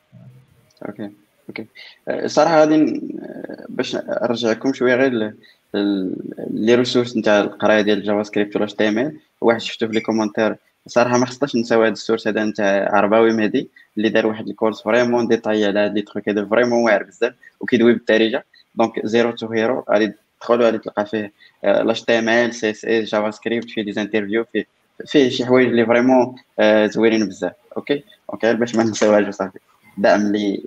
أوكي 0.87 1.09
أوكي 1.49 1.65
صراحة 2.25 2.59
غادي 2.59 3.01
باش 3.69 3.95
نرجعكم 3.95 4.73
شوية 4.73 4.95
غير 4.95 5.33
les 6.51 6.75
ressources 6.75 7.17
نتاع 7.17 7.39
القراية 7.39 7.81
ديال 7.81 7.97
ال 7.97 8.23
JavaScript 8.23 8.52
و 8.52 8.55
l'HTML. 8.55 9.17
واحد 9.41 9.61
شفتو 9.61 9.87
في 9.87 9.93
les 9.93 10.01
commentaires 10.01 10.55
صراحة 10.89 11.17
ما 11.17 11.25
خصناش 11.25 11.55
نساو 11.55 11.83
هذا 11.83 11.91
ال 11.91 11.96
source 11.96 12.27
هذا 12.27 12.43
نتاع 12.43 12.95
عرباوي 12.95 13.33
مهدي 13.33 13.69
اللي 13.97 14.09
دار 14.09 14.27
واحد 14.27 14.47
ال 14.47 14.53
cours 14.53 14.81
vraiment 14.81 15.27
détaillé 15.27 15.65
على 15.65 15.79
هاد 15.79 15.93
les 15.93 16.01
trucs 16.01 16.29
هذا 16.29 16.45
vraiment 16.45 16.83
واعر 16.83 17.03
بزاف 17.03 17.33
وكيدوي 17.59 17.93
بالدارجه 17.93 18.45
donc 18.75 19.05
zero 19.05 19.31
to 19.31 19.47
hero 19.47 19.85
غادي 19.89 20.13
تدخلوا 20.39 20.65
غادي 20.65 20.77
تلقى 20.77 21.05
فيه 21.05 21.31
لاش 21.63 22.01
تي 22.01 22.19
ام 22.19 22.29
ال 22.29 22.53
سي 22.53 22.69
اس 22.69 22.85
اس 22.85 23.09
جافا 23.09 23.31
سكريبت 23.31 23.69
فيه 23.71 23.81
des 23.81 23.91
interviews 23.91 24.45
فيه 24.53 24.65
فيه 25.05 25.29
شي 25.29 25.45
حوايج 25.45 25.67
اللي 25.67 25.85
vraiment 25.85 26.35
زوينين 26.85 27.27
بزاف. 27.27 27.53
أوكي 27.77 28.03
donc 28.29 28.45
غير 28.45 28.55
باش 28.55 28.75
ما 28.75 28.83
نساوهاش 28.83 29.27
وصافي 29.27 29.59
دعم 29.97 30.31
لي 30.31 30.61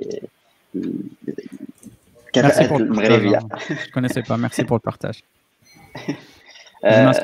المغربية. 2.37 3.39
Je 3.85 3.91
connaissais 3.91 4.23
pas. 4.23 4.37
Merci 4.39 4.65
pour 4.65 4.77
le 4.77 4.83
partage. 4.91 5.23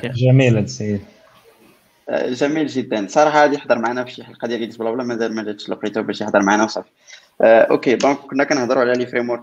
جميل 0.04 0.52
هذا 0.52 0.64
السيد 0.64 1.00
جميل 2.10 2.66
جدا. 2.66 3.06
صراحة 3.08 3.40
غادي 3.40 3.54
يحضر 3.56 3.78
معنا 3.78 4.04
في 4.04 4.10
شي 4.10 4.24
حلقة 4.24 4.48
ديال 4.48 4.68
blabla 4.78 5.04
مازال 5.04 5.34
ما 5.34 5.42
جاتش 5.42 5.68
لقيتو 5.68 6.02
باش 6.02 6.20
يحضر 6.20 6.42
معنا 6.42 6.64
وصافي 6.64 6.88
آه، 7.40 7.62
أوكي 7.62 7.94
donc 7.94 8.18
كنا 8.18 8.44
كنهضروا 8.44 8.82
على 8.82 8.92
les 8.92 9.06
frameworks 9.06 9.42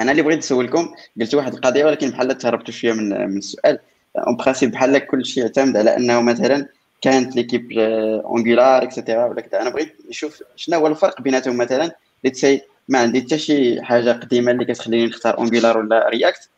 أنا 0.00 0.10
اللي 0.10 0.22
بغيت 0.22 0.38
نسولكم 0.38 0.94
قلت 1.20 1.34
واحد 1.34 1.54
القضية 1.54 1.84
ولكن 1.84 2.10
بحال 2.10 2.38
تهربتوا 2.38 2.74
شوية 2.74 2.92
من 2.92 3.30
من 3.30 3.36
السؤال. 3.36 3.78
en 4.18 4.36
principe 4.36 4.70
بحال 4.70 4.98
كل 4.98 5.24
شيء 5.26 5.42
يعتمد 5.42 5.76
على 5.76 5.96
أنه 5.96 6.20
مثلا 6.22 6.68
كانت 7.00 7.36
l'équipe 7.36 7.72
Angular 7.72 8.82
et 8.82 8.92
cetera 8.92 9.24
ولا 9.24 9.40
كذا. 9.40 9.62
أنا 9.62 9.70
بغيت 9.70 9.96
نشوف 10.08 10.42
شنو 10.56 10.78
هو 10.78 10.86
الفرق 10.86 11.20
بيناتهم 11.20 11.56
مثلا. 11.56 11.92
ليتسي 12.24 12.62
ما 12.88 12.98
عندي 12.98 13.20
حتى 13.20 13.38
شي 13.38 13.82
حاجة 13.82 14.12
قديمة 14.12 14.52
اللي 14.52 14.64
كتخليني 14.64 15.06
نختار 15.06 15.38
Angular 15.38 15.78
ولا 15.78 16.08
React 16.08 16.48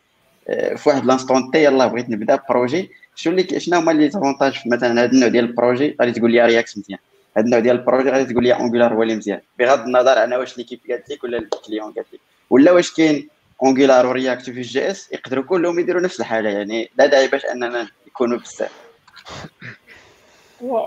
آه، 0.49 0.74
في 0.74 0.89
واحد 0.89 1.05
l'instant 1.05 1.51
T 1.51 1.64
يلاه 1.64 1.87
بغيت 1.87 2.11
نبدأ 2.11 2.39
projet. 2.49 2.91
شنو 3.17 3.39
اللي 3.39 3.61
شنو 3.61 3.79
هما 3.79 3.93
les 3.93 4.11
avantages 4.11 4.53
في 4.53 4.69
مثلا 4.69 5.03
هذا 5.03 5.12
النوع 5.12 5.29
ديال 5.29 5.45
ال 5.45 5.51
projet؟ 5.51 5.97
غادي 6.01 6.12
تقول 6.12 6.33
لي 6.33 6.47
React 6.47 6.79
مزيان. 6.79 6.99
هذا 7.37 7.45
النوع 7.45 7.61
ديال 7.61 7.77
ال 7.77 7.81
projet 7.81 8.11
غادي 8.11 8.33
تقول 8.33 8.45
لي 8.45 8.55
Angular 8.61 8.95
هو 8.95 9.03
اللي 9.03 9.17
مزيان. 9.17 9.41
بغض 9.59 9.81
النظر 9.81 10.19
على 10.19 10.37
واش 10.37 10.59
l'équipe 10.59 10.81
قالت 10.91 11.11
لك 11.11 11.25
ولا 11.25 11.39
ال 11.39 11.46
client 11.46 11.93
قالت 11.93 12.07
لك 12.12 12.21
ولا 12.51 12.73
واش 12.73 12.93
كاين 12.93 13.29
Angular 13.62 14.07
و 14.07 14.12
React 14.12 14.43
في 14.51 14.51
الجي 14.51 14.91
إس 14.91 15.12
يقدروا 15.12 15.45
كلهم 15.45 15.79
يديروا 15.79 16.03
نفس 16.03 16.21
الحاجة 16.21 16.49
يعني 16.49 16.91
لا 16.99 17.07
داعي 17.07 17.29
باش 17.29 17.45
أننا 17.45 17.89
نكونوا 18.07 18.39
بزاف. 18.39 18.73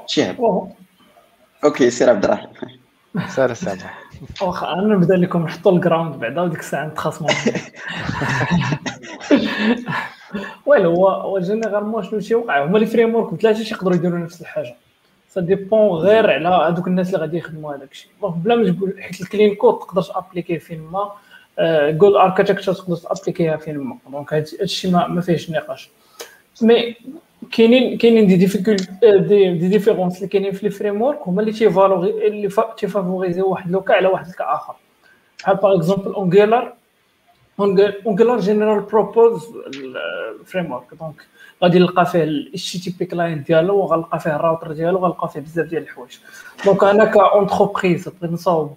شهاب 0.05 0.71
أوكي 1.63 1.89
سير 1.89 2.09
عبد 2.09 2.25
الرحيم 2.25 2.49
سير 3.27 3.53
سامح 3.53 4.03
واخا 4.41 4.73
أنا 4.73 4.95
نبدأ 4.95 5.15
لكم 5.15 5.43
نحطوا 5.43 5.71
ال 5.71 5.78
ground 5.78 6.15
بعدا 6.15 6.41
وديك 6.41 6.59
الساعة 6.59 6.87
نتخاصموا. 6.87 7.29
well 10.65 10.85
هو 10.85 11.07
هو 11.07 11.39
généralement 11.39 12.03
شنو 12.03 12.19
تيوقع 12.19 12.65
هما 12.65 12.77
les 12.77 12.85
frameworks 12.85 13.33
بثلاثه 13.33 13.75
يقدروا 13.75 13.95
يديروا 13.95 14.19
نفس 14.19 14.41
الحاجة. 14.41 14.75
ça 15.29 15.41
dépend 15.41 15.89
غير 15.89 16.29
على 16.29 16.47
هذوك 16.47 16.87
الناس 16.87 17.07
اللي 17.07 17.19
غادي 17.19 17.37
يخدموا 17.37 17.75
هذاك 17.75 17.91
الشيء. 17.91 18.11
donc 18.21 18.35
بلا 18.35 18.55
ما 18.55 18.71
تقول 18.71 18.95
حيت 19.01 19.21
ال 19.21 19.27
clean 19.27 19.55
code 19.55 19.79
تقدر 19.79 20.01
تابليكي 20.01 20.59
فين 20.59 20.81
ما 20.81 21.11
good 21.91 22.15
architecture 22.15 22.73
تقدر 22.73 22.95
تابليكيها 22.95 23.57
فين 23.57 23.77
ما 23.77 23.97
donc 24.11 24.33
هذا 24.33 24.45
الشيء 24.61 24.91
ما 24.91 25.21
فيهش 25.21 25.49
نقاش. 25.49 25.89
mais 26.61 26.95
كاينين 27.51 27.97
كاينين 27.97 28.27
des 28.27 28.35
difficultés 28.35 28.89
des, 29.03 29.53
des 29.53 29.67
différences 29.67 30.17
اللي 30.17 30.27
كاينين 30.27 30.51
في 30.51 30.65
les 30.65 30.69
frameworks 30.69 31.19
هما 31.27 31.41
اللي 31.41 31.51
تيفالوري 31.51 32.27
اللي 32.27 32.49
تيفافوريزي 32.77 33.41
واحد 33.41 33.71
le 33.71 33.80
cas 33.80 33.93
على 33.93 34.07
واحد 34.07 34.27
ال 34.27 34.34
cas 34.34 34.55
اخر 34.55 34.75
بحال 35.39 35.55
par 35.55 35.75
exemple 35.75 36.13
Angular 36.13 36.73
Angular 37.59 38.39
general 38.39 38.79
purpose 38.79 39.47
ال 40.39 40.71
framework 40.71 40.93
donc 40.99 41.25
غادي 41.63 41.79
نلقى 41.79 42.05
فيه 42.05 42.23
ال 42.23 42.73
HTTP 42.73 43.05
client 43.05 43.47
ديالو 43.47 43.77
وغنلقى 43.77 44.19
فيه 44.19 44.35
الراوتر 44.35 44.71
ديالو 44.71 44.99
وغنلقى 44.99 45.29
فيه 45.29 45.39
بزاف 45.39 45.65
ديال 45.65 45.83
الحوايج. 45.83 46.17
donc 46.65 46.83
أنا 46.83 47.05
كا 47.05 47.15
entreprise 47.15 48.09
بغيت 48.09 48.31
نصاوب 48.33 48.75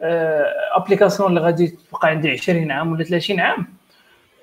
application 0.00 1.28
اللي 1.28 1.40
غادي 1.40 1.66
تبقى 1.66 2.08
عندي 2.08 2.30
20 2.30 2.70
عام 2.70 2.92
ولا 2.92 3.04
30 3.04 3.40
عام. 3.40 3.66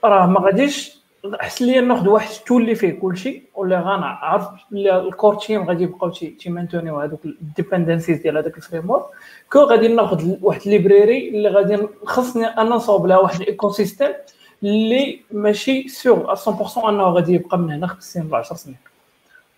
راه 0.03 0.25
ما 0.27 0.39
غاديش 0.39 1.04
احسن 1.33 1.65
لي 1.65 1.81
ناخذ 1.81 2.07
واحد 2.07 2.29
ال 2.39 2.44
tool 2.44 2.61
اللي 2.61 2.75
فيه 2.75 2.99
كلشي 2.99 3.43
ولا 3.55 3.79
غنعرف 3.79 4.47
ال 4.73 4.86
core 4.86 5.35
team 5.35 5.63
غادي 5.69 5.83
يبقاو 5.83 6.09
تيمانتونيو 6.09 6.99
هذوك 6.99 7.25
ال 7.25 7.32
dependencies 7.32 8.17
ديال 8.17 8.37
هذاك 8.37 8.57
ال 8.57 8.89
framework 8.89 9.05
que 9.51 9.59
غادي 9.59 9.87
ناخذ 9.87 10.35
واحد 10.41 10.61
ال 10.61 10.70
library 10.70 11.29
اللي 11.29 11.49
غادي 11.49 11.87
خصني 12.05 12.45
أنا 12.45 12.69
نصاوب 12.69 13.05
لها 13.05 13.17
واحد 13.17 13.41
ال 13.41 13.69
ecosystem 13.69 14.13
اللي 14.63 15.21
ماشي 15.31 15.87
sûr 15.87 16.35
100% 16.35 16.77
أنه 16.77 17.03
غادي 17.03 17.33
يبقى 17.33 17.57
من 17.57 17.71
هنا 17.71 17.87
خمس 17.87 18.13
سنين 18.13 18.25
ولا 18.25 18.37
10 18.37 18.55
سنين. 18.55 18.77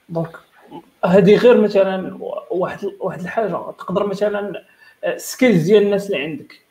donc 0.09 0.37
هذه 1.05 1.35
غير 1.35 1.61
مثلا 1.61 2.17
واحد 2.51 2.79
واحد 2.99 3.19
الحاجة. 3.19 3.71
تقدر 3.71 4.07
مثلا 4.07 4.63
skills 5.17 5.65
ديال 5.65 5.83
الناس 5.83 6.05
اللي 6.05 6.23
عندك. 6.23 6.61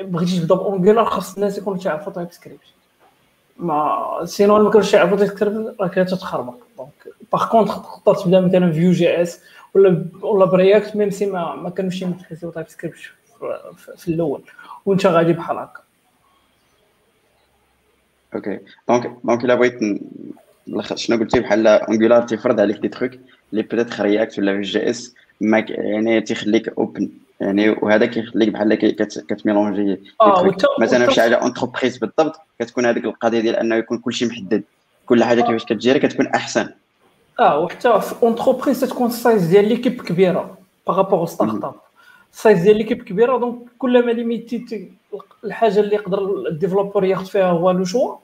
بغيتي 0.00 0.40
تبدا 0.40 0.54
ب 0.54 0.60
Angular 0.60 1.04
خاص 1.04 1.34
الناس 1.34 1.58
يكونوا 1.58 1.78
تعرفوا 1.78 2.12
TypeScript 2.12 2.60
ما 3.58 4.20
sinon 4.24 4.62
ما 4.62 4.70
كانش 4.70 4.94
يعرفوا 4.94 5.26
سكريبت 5.26 5.76
راه 5.80 5.88
كتتخربق 5.88 6.54
donc 6.78 6.90
par 7.32 7.50
contre 7.50 7.74
تقدر 7.74 8.14
تبدا 8.14 8.40
مثلا 8.40 8.72
Vue.js 8.72 9.40
ولا 9.74 10.06
ولا 10.22 10.44
ب 10.44 10.53
React 10.53 10.96
même 10.96 11.10
si 11.10 11.26
ما, 11.26 11.54
ما 11.54 11.70
كانوش 11.70 12.02
يمتحسوا 12.02 12.50
TypeScript 12.50 12.96
في 13.96 14.08
الأول. 14.08 14.42
وأنت 14.86 15.06
غادي 15.06 15.32
بحال 15.32 15.58
هكا. 15.58 15.80
OK 18.34 18.58
donc 18.88 19.16
donc 19.24 19.44
الا 19.44 19.54
بغيت 19.54 19.80
شنو 20.94 21.18
قلتي؟ 21.18 21.40
بحال 21.40 21.66
Angular 21.66 22.22
تيفرض 22.22 22.60
عليك 22.60 22.76
des 22.76 22.88
trucs 22.88 23.12
اللي 23.52 23.62
peut-être 23.62 24.00
React 24.00 24.38
ولا 24.38 24.56
Vue.js 24.56 25.14
ما 25.40 25.64
يعني 25.68 26.20
تيخليك 26.20 26.68
open 26.68 27.10
يعني 27.44 27.70
وهذا 27.70 28.06
كيخليك 28.06 28.48
بحال 28.48 28.74
كت 29.28 29.42
mélanger 29.42 30.00
آه 30.20 30.54
مثلا 30.80 31.06
في 31.10 31.20
حاجة 31.20 31.34
entreprise 31.34 31.98
بالضبط 31.98 32.40
كتكون 32.58 32.86
هذيك 32.86 33.04
القضية 33.04 33.40
ديال 33.40 33.56
أنه 33.56 33.76
يكون 33.76 33.98
كلشي 33.98 34.26
محدد. 34.26 34.62
كل 35.06 35.24
حاجة 35.24 35.40
كيفاش 35.40 35.64
كتجري 35.64 35.98
كتكون 35.98 36.26
أحسن. 36.26 36.68
آه 37.40 37.58
وحتى 37.58 38.00
في 38.00 38.14
entreprise 38.22 38.80
تكون 38.80 39.06
ال 39.06 39.14
size 39.14 39.46
ديال 39.46 39.68
l'équipe 39.68 40.02
كبيرة 40.02 40.58
par 40.86 40.98
rapport 40.98 41.26
start-up 41.26 41.74
ال 42.32 42.38
size 42.38 42.62
ديال 42.62 42.76
l'équipe 42.76 43.02
كبيرة 43.02 43.38
donc 43.38 43.58
كل 43.78 44.06
ما 44.06 44.10
limité 44.10 44.90
الحاجة 45.44 45.80
اللي 45.80 45.94
يقدر 45.94 46.46
ال 46.48 46.53
développeur 46.53 47.04
ياخذ 47.04 47.26
فيها 47.26 47.50
هو 47.50 47.70
le 47.70 47.84
choix 47.84 48.16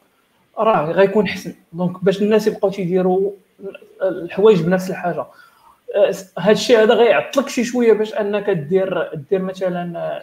راه 0.58 0.92
غيكون 0.92 1.28
حسن 1.28 1.54
donc 1.72 2.05
باش 2.04 2.22
الناس 2.22 2.46
يبقاو 2.46 2.70
تيديروا 2.70 3.30
الحوايج 4.02 4.62
بنفس 4.62 4.90
الحاجة. 4.90 5.24
هذا 6.38 6.51
الشيء 6.51 6.82
هذا 6.82 6.95
غيعطلك 6.95 7.49
شي 7.49 7.64
شوية 7.64 7.93
باش 7.93 8.14
أنك 8.14 8.51
دير 8.51 9.14
دير 9.30 9.43
مثلا 9.43 10.22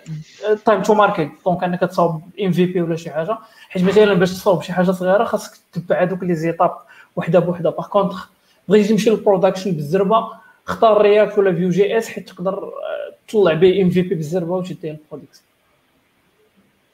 time 0.65 0.81
to 0.81 0.93
market 0.93 1.29
donc 1.45 1.63
أنك 1.63 1.79
تصاوب 1.79 2.21
MVP 2.41 2.81
ولا 2.81 2.95
شي 2.95 3.09
حاجة. 3.09 3.37
حيت 3.69 3.83
مثلا 3.83 4.13
باش 4.13 4.31
تصاوب 4.31 4.61
شي 4.61 4.73
حاجة 4.73 4.91
صغيرة 4.91 5.23
خاصك 5.23 5.57
تتبع 5.73 6.03
هذوك 6.03 6.23
les 6.23 6.35
étapes 6.35 6.71
وحدة 7.15 7.39
بوحدة. 7.39 7.69
par 7.69 7.87
contre 7.87 8.29
بغيتي 8.67 8.89
تمشي 8.89 9.09
لل 9.09 9.20
production 9.20 9.71
بالزربة 9.71 10.27
اختار 10.67 11.01
React 11.01 11.37
ولا 11.37 11.55
Vue.js 11.55 12.09
حيت 12.09 12.29
تقدر 12.29 12.71
تطلع 13.27 13.53
به 13.53 13.81
MVP 13.81 14.15
بالزربة 14.15 14.51
وتديه 14.51 14.91
ال 14.91 14.96
production 14.96 15.41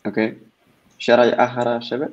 OK. 0.05 0.33
شي 0.99 1.13
رأي 1.13 1.29
آخر 1.29 1.79
شباب؟ 1.79 2.09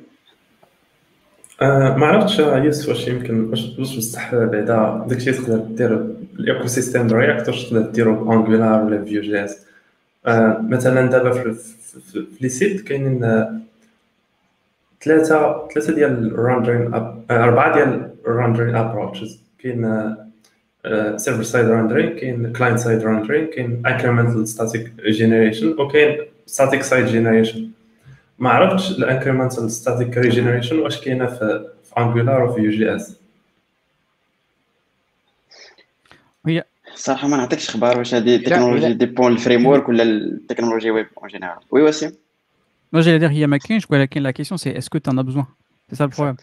آه 1.61 1.97
ما 1.97 2.05
عرفتش 2.05 2.39
يوسف 2.39 2.89
واش 2.89 3.07
يمكن 3.07 3.49
واش 3.49 3.75
واش 3.79 3.97
بصح 3.97 4.35
بعدا 4.35 5.05
داكشي 5.09 5.31
تقدر 5.31 5.57
دير 5.57 6.05
ال 6.39 6.67
écosystème 6.67 7.07
de 7.07 7.15
React 7.15 7.47
واش 7.49 7.63
تقدر 7.69 7.81
ديرو 7.81 8.25
ب 8.25 8.32
Angular 8.32 8.83
ولا 8.83 9.05
Vue.js 9.05 9.65
آه 10.25 10.65
مثلا 10.69 11.09
دابا 11.09 11.31
في, 11.31 11.53
في, 11.53 12.25
les 12.41 12.49
sites 12.49 12.81
كاينين 12.81 13.45
ثلاثة 15.03 15.67
ثلاثة 15.73 15.93
ديال 15.95 16.27
ال 16.27 16.34
rendering 16.34 16.93
أربعة 17.31 17.73
ديال 17.73 18.09
ال 18.27 18.32
rendering 18.32 18.75
approaches 18.75 19.41
كاين 19.59 20.15
server 21.17 21.43
side 21.43 21.65
rendering 21.65 22.09
كاين 22.19 22.53
client 22.53 22.79
side 22.79 23.03
rendering 23.03 23.47
كاين 23.47 23.83
incremental 23.87 24.47
static 24.47 24.91
generation 25.07 25.75
وكاين 25.79 26.17
static 26.45 26.81
side 26.81 27.05
generation 27.05 27.69
ما 28.41 28.49
عرفتش 28.49 28.91
ال 28.91 28.98
incremental 28.98 29.71
static 29.71 30.17
regeneration 30.17 30.79
واش 30.79 31.01
كاينة 31.01 31.25
في 31.25 31.65
في 31.83 31.97
Angular 31.97 32.37
و 32.37 32.43
Vue.js 32.43 33.19
هي 36.47 36.63
صراحة 36.95 37.27
ما 37.27 37.37
نعطيكش 37.37 37.69
أخبار 37.69 37.97
واش 37.97 38.15
هذه 38.15 38.35
ال 38.35 38.40
technologie 38.40 38.93
dépend 38.93 39.26
ال 39.26 39.31
framework 39.31 39.89
ولا 39.89 40.03
ال 40.03 40.10
technologie 40.10 40.91
web 40.91 41.07
en 41.17 41.29
général 41.29 41.59
oui 41.71 41.81
وسيم 41.81 42.11
Moi, 42.93 42.99
j'allais 42.99 43.19
dire, 43.19 43.31
il 43.31 43.39
y 43.39 43.43
a 43.43 43.47
ma 43.47 43.57
ولكن 43.89 44.21
la 44.23 44.33
question, 44.33 44.57
c'est 44.57 44.71
est-ce 44.71 44.89
que 44.89 44.97
tu 44.97 45.09
en 45.09 45.17
as 45.17 45.23
besoin? 45.23 45.47
C'est 45.89 45.95
ça 45.95 46.05
le 46.05 46.09
problème. 46.09 46.35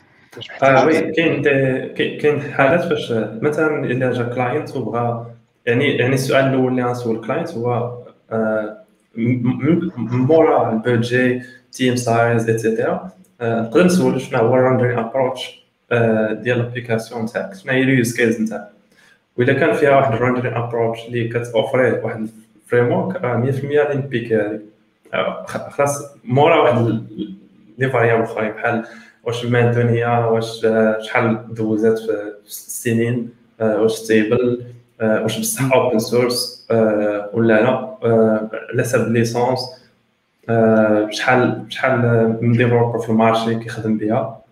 آه 0.63 0.87
oui 0.87 1.13
كاين 1.13 1.43
كاين 2.19 2.41
حالات 2.41 2.81
فاش 2.81 3.13
مثلا 3.43 3.85
الا 3.85 4.13
جا 4.13 4.23
client 4.23 4.77
وبغى 4.77 5.27
يعني 5.67 5.97
يعني 5.97 6.15
السؤال 6.15 6.45
الأول 6.45 6.71
اللي 6.73 6.83
غنسول 6.83 7.17
ال 7.17 7.21
client 7.21 7.51
هو 7.51 7.99
مورا 9.17 10.73
ال 10.73 10.83
budget 10.83 11.43
team 11.73 11.97
size 11.97 12.51
et 12.51 12.66
cetera 12.66 13.11
نقدر 13.43 13.85
نسولو 13.85 14.19
شنو 14.19 14.39
هو 14.39 14.55
ال 14.55 14.59
rendering 14.59 14.99
approach 14.99 15.65
ديال 16.43 16.61
ال 16.61 16.66
application 16.66 17.27
تاعك 17.27 17.55
شنو 17.55 17.73
هي 17.73 17.83
ال 17.83 17.91
use 17.91 18.17
case 18.17 18.41
نتاعك 18.41 18.69
واذا 19.37 19.53
كان 19.53 19.73
فيها 19.73 19.97
واحد 19.97 20.13
ال 20.13 20.17
rendering 20.17 20.55
approach 20.55 21.07
اللي 21.07 21.29
كت 21.29 21.44
offrir 21.44 21.91
واحد 21.91 22.29
ال 22.65 22.93
framework 22.93 23.17
راه 23.17 23.53
100% 23.53 23.65
غادي 23.65 23.99
نبيكي 23.99 24.37
هذيك 24.37 24.63
خلاص 25.71 26.15
مورا 26.25 26.57
واحد 26.57 27.03
les 27.79 27.91
variables 27.91 28.23
اخرين 28.23 28.51
بحال 28.51 28.85
واش 29.25 29.45
maintenu 29.45 30.29
واش 30.29 30.67
شحال 31.01 31.55
دوزات 31.55 31.99
في 31.99 32.33
السنين 32.47 33.31
واش 33.61 33.93
stable 33.93 34.65
واش 35.01 35.41
بصح 35.41 35.73
open 35.73 35.99
source 35.99 36.67
ولا 37.33 37.61
لا 37.61 37.97
على 38.73 38.83
حسب 38.83 39.13
licence 39.13 39.61
شحال 41.11 41.67
شحال 41.69 41.99
من 42.43 42.53
développeur 42.53 42.99
في 42.99 43.09
ال 43.09 43.15
marché 43.15 43.55
كيخدم 43.55 43.99
بها 43.99 44.43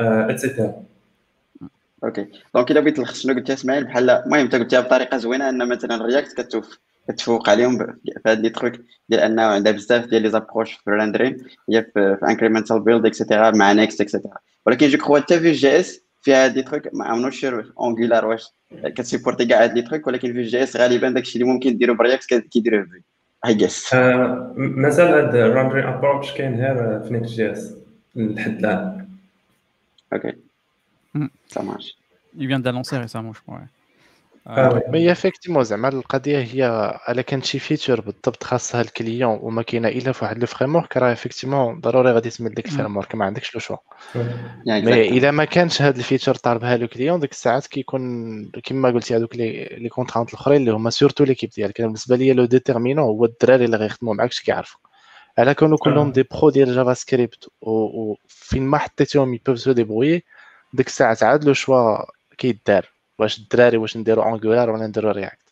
et 0.00 0.21
cetera 0.21 0.86
OK. 2.04 2.26
donc 2.54 2.70
إلا 2.70 2.80
بغيت 2.80 2.98
نلخص 2.98 3.22
شنو 3.22 3.34
قلتي 3.34 3.52
إسماعيل 3.52 3.84
بحال 3.84 4.10
المهم 4.10 4.40
أنت 4.40 4.54
قلتيها 4.54 4.80
بطريقة 4.80 5.16
زوينة 5.16 5.48
أن 5.48 5.68
مثلا 5.68 5.94
ال 5.94 6.02
React 6.02 6.40
كتوف 6.40 6.78
كتفوق 7.08 7.48
عليهم 7.50 7.78
في 7.78 8.20
هاد 8.26 8.40
les 8.40 8.50
trucs 8.50 8.72
ديال 9.08 9.20
أنه 9.20 9.42
عندها 9.42 9.72
بزاف 9.72 10.06
ديال 10.06 10.22
les 10.22 10.30
approches 10.30 10.72
في 10.72 10.86
ال 10.88 10.93
rendering 10.93 11.36
هي 11.70 11.82
في 11.94 12.18
incremental 12.28 12.80
build 12.80 13.06
et 13.06 13.17
cetera 13.17 13.50
مع 13.50 13.72
Next 13.72 14.00
et 14.00 14.09
cetera 14.09 14.36
ولكن 14.66 14.88
je 14.88 14.98
crois 14.98 15.18
حتى 15.18 15.40
Vue.js 15.40 16.00
فيها 16.22 16.44
هاد 16.44 16.56
les 16.56 16.62
trucs 16.62 16.82
ما 16.92 17.04
عمرناش 17.04 17.36
sûr 17.36 17.72
Angular 17.80 18.26
واش 18.26 18.44
كت 18.84 18.95
supporter 18.95 19.46
كاع 19.46 19.62
هاد 19.62 19.74
les 19.74 19.82
trucs 19.82 20.06
ولكن 20.06 20.32
Vue.js 20.32 20.76
غالبا 20.76 21.10
داكشي 21.10 21.38
اللي 21.38 21.52
ممكن 21.52 21.76
ديرو 21.76 21.94
ب 21.94 22.01
React 22.01 22.34
كيديروه 22.34 22.84
في 22.84 23.02
اي 23.45 23.53
جيس 23.53 23.93
مازال 24.55 25.07
هاد 25.07 25.35
الريندرين 25.35 25.83
ابروتش 25.83 26.33
كاين 26.33 26.55
غير 26.55 27.03
في 27.03 27.13
نيكست 27.13 27.33
جي 27.33 27.51
اس 27.51 27.73
لحد 28.15 28.57
الان 28.57 29.07
اوكي 30.13 30.33
ça 31.53 31.61
marche. 31.61 31.89
Il 32.37 32.47
vient 32.47 32.59
d'annoncer 32.59 32.97
récemment, 32.97 33.33
je 33.33 33.41
crois. 33.41 33.59
mais 34.88 35.12
effectivement 35.12 35.64
زعما 35.64 35.88
القضية 35.88 36.38
هي 36.38 36.66
الا 37.08 37.22
كانت 37.22 37.44
شي 37.44 37.58
feature 37.58 38.00
بالضبط 38.00 38.42
خاصها 38.44 38.80
ال 38.80 38.88
client 38.88 39.38
وما 39.42 39.62
كاينة 39.62 39.88
إلا 39.88 40.12
في 40.12 40.24
واحد 40.24 40.38
le 40.38 40.46
framework 40.46 40.96
راه 40.96 41.12
effectivement 41.12 41.80
ضروري 41.80 42.10
غادي 42.12 42.30
تسمي 42.30 42.48
ديك 42.48 42.66
ال 42.66 42.96
framework 42.96 43.14
ما 43.14 43.24
عندكش 43.24 43.54
le 43.54 43.60
choix 43.60 43.76
mais 44.66 45.08
إلا 45.18 45.30
ما 45.30 45.44
كانش 45.44 45.82
هاد 45.82 45.96
ال 45.96 46.01
feature 46.01 46.34
طالبها 46.34 46.76
le 46.76 46.88
client 46.88 47.20
ديك 47.20 47.30
الساعات 47.30 47.66
كيكون 47.66 48.50
كما 48.64 48.90
قلتي 48.90 49.16
هذوك 49.16 49.36
les 49.36 49.64
les 49.64 49.88
contraintes 49.88 50.30
الأخرين 50.30 50.60
اللي 50.60 50.70
هما 50.70 50.90
surtout 50.90 51.24
l'équipe 51.24 51.50
ديالك. 51.50 51.80
بالنسبة 51.82 52.16
لي 52.16 52.32
le 52.32 52.44
déterminant 52.44 53.04
هو 53.04 53.24
الدراري 53.24 53.64
اللي 53.64 53.76
غيخدموا 53.76 54.14
معاك 54.14 54.30
اش 54.30 54.40
كيعرفوا. 54.40 54.80
إلا 55.38 55.54
كانوا 55.54 55.78
كلهم 55.78 56.12
des 56.12 56.22
pros 56.22 56.50
ديال 56.50 56.74
JavaScript 56.74 57.48
وفين 57.60 58.62
ما 58.62 58.78
حطيتيهم 58.78 59.34
ils 59.34 59.41
peuvent 59.41 59.58
se 59.58 59.72
débrouiller 59.72 60.22
ديك 60.72 60.86
الساعة 60.86 61.18
عاد 61.22 61.44
le 61.44 61.52
choix 61.52 61.98
كيدار. 62.38 62.95
واش 63.18 63.38
الدراري 63.38 63.76
واش 63.76 63.96
نديرو 63.96 64.22
Angular 64.22 64.70
ولا 64.70 64.86
نديرو 64.86 65.10
React 65.10 65.46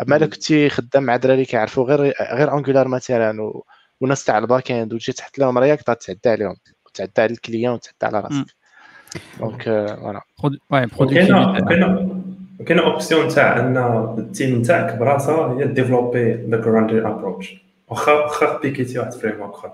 أما 0.00 0.16
الا 0.16 0.26
كنتي 0.26 0.68
خدام 0.68 1.02
مع 1.02 1.16
دراري 1.16 1.44
كيعرفوا 1.44 1.84
غير 1.84 2.00
غير 2.32 2.54
Angular 2.54 2.88
مثلا 2.88 3.42
و... 3.42 3.64
وناس 4.00 4.24
تاع 4.24 4.38
ال 4.38 4.44
back 4.44 4.70
end 4.70 4.94
وتجي 4.94 5.12
تحط 5.12 5.38
لهم 5.38 5.58
React 5.58 5.90
غتعدى 5.90 6.28
عليهم 6.28 6.56
تعدى 6.94 7.12
على 7.18 7.32
ال 7.32 7.38
client 7.38 7.74
وتعدى 7.74 8.16
على 8.16 8.20
راسك. 8.20 8.54
donc 9.40 9.62
voilà 9.62 10.20
كاينة 11.60 12.22
كاينة 12.66 12.82
option 12.82 13.28
تاع 13.28 13.58
أن 13.60 13.76
ال 14.18 14.27
team 14.27 14.62
تاعك 14.62 14.96
براسها 14.98 15.58
هي 15.58 15.64
développer 15.64 16.32
داك 16.32 16.66
rendering 16.66 17.06
approach 17.06 17.54
واخا 17.88 18.12
واخا 18.12 18.58
بيكيتي 18.58 18.98
واحد 18.98 19.12
framework 19.12 19.54
اخر 19.54 19.72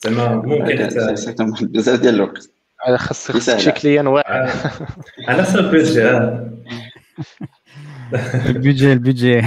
زعما 0.00 0.34
ممكن 0.34 0.86
بزاف 1.66 2.00
ديال 2.00 2.14
الوقت. 2.14 2.50
على 2.81 2.97
خاصك 2.97 3.57
شي 3.57 3.71
كليان 3.71 4.07
واحد 4.07 4.49
على 5.27 5.43
حسب 5.43 5.59
البيدجي 5.59 6.07
البيدجي 8.45 8.93
البيدجي 8.93 9.41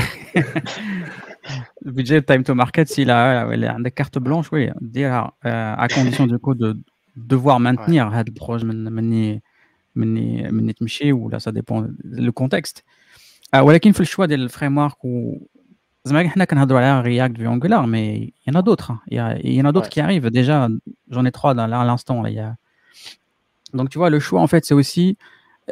البيدجي 1.87 2.21
تايم 2.21 2.43
تو 2.43 2.55
ماركت 2.55 2.89
سي 2.89 3.13
عندك 3.13 3.95
كارت 3.95 4.19
بلونش 4.19 4.53
وي 4.53 4.73
ديرها 4.81 5.33
ا 5.45 5.87
كونديسيون 5.87 6.29
دو 6.29 6.39
كو 6.39 6.53
دو 6.53 6.75
devoir 7.17 7.59
maintenir 7.59 8.13
هذا 8.13 8.25
البروج 8.29 8.65
من 8.65 8.93
مني 8.93 9.43
مني 9.95 10.51
مني 10.51 10.73
تمشي 10.73 11.13
ولا 11.13 11.39
سا 11.39 11.51
ديبون 11.51 11.97
لو 12.05 12.33
كونتكست 12.33 12.85
ولكن 13.57 13.93
في 13.93 14.01
الشوا 14.01 14.27
ديال 14.27 14.43
الفريم 14.43 14.79
ورك 14.79 15.05
و 15.05 15.39
زعما 16.05 16.29
حنا 16.29 16.45
كنهضروا 16.45 16.81
على 16.81 17.01
رياكت 17.01 17.37
في 17.37 17.47
انجولار 17.47 17.87
مي 17.87 18.33
y 18.49 18.53
en 18.53 18.55
a 18.55 18.63
d'autres 18.63 18.93
il 19.11 19.17
y, 19.17 19.19
a, 19.19 19.39
il 19.39 19.53
y 19.53 19.63
en 19.63 19.65
a 19.65 19.73
d'autres 19.73 19.89
qui 19.89 20.01
arrivent 20.01 20.29
déjà 20.29 20.69
j'en 21.11 21.25
ai 21.25 21.33
trois 21.33 21.55
dans, 21.55 21.81
à 21.81 21.85
l'instant 21.85 22.27
il 22.27 22.35
y 22.35 22.39
a 22.39 22.57
Donc, 23.76 23.90
tu 23.90 23.98
vois, 23.98 24.10
le 24.10 24.20
choix, 24.20 24.42
en 24.42 24.48
fait, 24.48 24.66
c'est 24.66 24.74
aussi, 24.74 25.18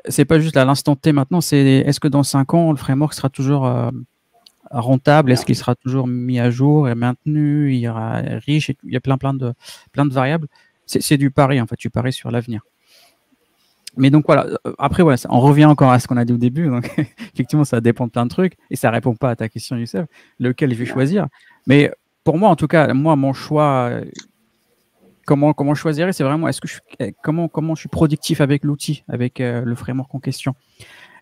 c'est 0.07 0.25
pas 0.25 0.39
juste 0.39 0.57
à 0.57 0.65
l'instant 0.65 0.95
T 0.95 1.11
maintenant, 1.11 1.41
c'est 1.41 1.57
est-ce 1.57 1.99
que 1.99 2.07
dans 2.07 2.23
5 2.23 2.53
ans, 2.53 2.71
le 2.71 2.77
framework 2.77 3.13
sera 3.13 3.29
toujours 3.29 3.65
euh, 3.65 3.89
rentable? 4.71 5.31
Est-ce 5.31 5.45
qu'il 5.45 5.55
sera 5.55 5.75
toujours 5.75 6.07
mis 6.07 6.39
à 6.39 6.49
jour 6.49 6.89
et 6.89 6.95
maintenu? 6.95 7.73
Il 7.73 7.79
y 7.79 7.87
aura 7.87 8.17
riche 8.45 8.71
Il 8.83 8.93
y 8.93 8.97
a 8.97 8.99
plein, 8.99 9.33
de, 9.33 9.53
variables. 9.95 10.47
C'est 10.85 11.17
du 11.17 11.31
pari, 11.31 11.61
en 11.61 11.67
fait, 11.67 11.77
tu 11.77 11.89
paries 11.89 12.13
sur 12.13 12.31
l'avenir. 12.31 12.61
Mais 13.95 14.09
donc 14.09 14.25
voilà, 14.25 14.47
après, 14.79 15.03
on 15.03 15.39
revient 15.39 15.65
encore 15.65 15.91
à 15.91 15.99
ce 15.99 16.07
qu'on 16.07 16.17
a 16.17 16.25
dit 16.25 16.33
au 16.33 16.37
début. 16.37 16.67
Donc, 16.67 16.91
effectivement, 17.33 17.63
ça 17.63 17.79
dépend 17.79 18.07
de 18.07 18.11
plein 18.11 18.25
de 18.25 18.29
trucs 18.29 18.57
et 18.71 18.75
ça 18.75 18.89
répond 18.89 19.15
pas 19.15 19.29
à 19.29 19.35
ta 19.35 19.49
question, 19.49 19.77
Youssef, 19.77 20.05
lequel 20.39 20.73
je 20.73 20.79
vais 20.79 20.85
choisir? 20.85 21.27
Mais 21.67 21.91
pour 22.23 22.37
moi, 22.37 22.49
en 22.49 22.55
tout 22.55 22.67
cas, 22.67 22.91
moi, 22.93 23.15
mon 23.15 23.33
choix, 23.33 23.91
comment, 25.25 25.53
comment 25.53 25.73
je 25.73 25.81
choisirais, 25.81 26.13
c'est 26.13 26.23
vraiment 26.23 26.47
est-ce 26.47 26.61
que 26.61 26.67
je, 26.67 26.79
eh, 26.99 27.13
comment, 27.23 27.47
comment 27.47 27.75
je 27.75 27.81
suis 27.81 27.89
productif 27.89 28.41
avec 28.41 28.63
l'outil, 28.63 29.03
avec 29.07 29.39
euh, 29.39 29.63
le 29.63 29.75
framework 29.75 30.13
en 30.13 30.19
question? 30.19 30.55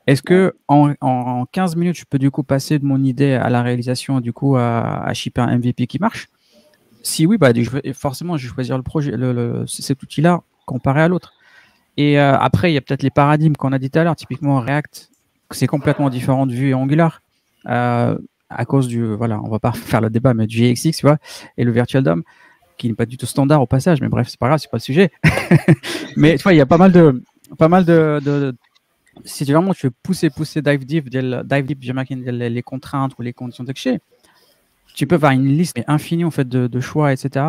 Est-ce 0.07 0.21
que 0.23 0.55
en, 0.67 0.93
en, 1.01 1.45
15 1.45 1.75
minutes, 1.75 1.97
je 1.97 2.05
peux 2.09 2.17
du 2.17 2.31
coup 2.31 2.43
passer 2.43 2.79
de 2.79 2.85
mon 2.85 3.03
idée 3.03 3.33
à 3.33 3.49
la 3.49 3.61
réalisation, 3.61 4.19
du 4.19 4.33
coup, 4.33 4.55
à, 4.55 5.03
à 5.03 5.13
shipper 5.13 5.41
un 5.41 5.57
MVP 5.57 5.87
qui 5.87 5.99
marche? 5.99 6.27
Si 7.03 7.25
oui, 7.25 7.37
bah, 7.37 7.51
je, 7.55 7.69
forcément, 7.93 8.37
je 8.37 8.47
vais 8.47 8.53
choisir 8.53 8.77
le 8.77 8.83
projet, 8.83 9.11
le, 9.11 9.33
le, 9.33 9.67
cet 9.67 10.01
outil-là 10.01 10.41
comparé 10.65 11.01
à 11.01 11.07
l'autre. 11.07 11.33
Et 11.97 12.19
euh, 12.19 12.35
après, 12.37 12.71
il 12.71 12.73
y 12.73 12.77
a 12.77 12.81
peut-être 12.81 13.03
les 13.03 13.09
paradigmes 13.09 13.55
qu'on 13.55 13.73
a 13.73 13.79
dit 13.79 13.89
tout 13.89 13.99
à 13.99 14.03
l'heure. 14.03 14.15
Typiquement, 14.15 14.59
React, 14.59 15.11
c'est 15.51 15.67
complètement 15.67 16.09
différent 16.09 16.45
de 16.47 16.53
Vue 16.53 16.69
et 16.69 16.73
Angular. 16.73 17.21
Euh, 17.67 18.17
à 18.49 18.65
cause 18.65 18.87
du, 18.87 19.03
voilà, 19.15 19.39
on 19.43 19.49
va 19.49 19.59
pas 19.59 19.71
faire 19.73 20.01
le 20.01 20.09
débat, 20.09 20.33
mais 20.33 20.47
du 20.47 20.73
GXX, 20.73 20.91
tu 20.97 21.05
vois, 21.05 21.17
et 21.57 21.63
le 21.63 21.71
Virtual 21.71 22.03
DOM 22.03 22.23
qui 22.81 22.89
n'est 22.89 22.95
pas 22.95 23.05
du 23.05 23.17
tout 23.17 23.27
standard 23.27 23.61
au 23.61 23.67
passage, 23.67 24.01
mais 24.01 24.09
bref, 24.09 24.27
c'est 24.27 24.39
pas 24.39 24.47
grave, 24.47 24.59
c'est 24.59 24.71
pas 24.71 24.77
le 24.77 24.81
sujet. 24.81 25.11
mais 26.17 26.35
tu 26.35 26.43
vois, 26.43 26.53
il 26.53 26.57
y 26.57 26.61
a 26.61 26.65
pas 26.65 26.77
mal 26.77 26.91
de, 26.91 27.23
pas 27.57 27.67
mal 27.67 27.85
de, 27.85 28.19
de 28.23 28.55
si 29.23 29.43
vraiment 29.45 29.73
tu 29.73 29.87
veux 29.87 29.93
pousser, 30.03 30.29
pousser 30.29 30.61
dive 30.61 30.83
deep, 30.85 31.09
dive 31.09 31.65
deep, 31.65 31.79
les 31.83 32.61
contraintes 32.63 33.13
ou 33.19 33.21
les 33.21 33.33
conditions 33.33 33.63
de 33.63 33.73
tu 34.93 35.07
peux 35.07 35.15
avoir 35.15 35.31
une 35.31 35.47
liste 35.47 35.79
infinie 35.87 36.25
en 36.25 36.31
fait 36.31 36.49
de, 36.49 36.67
de 36.67 36.79
choix, 36.79 37.13
etc. 37.13 37.45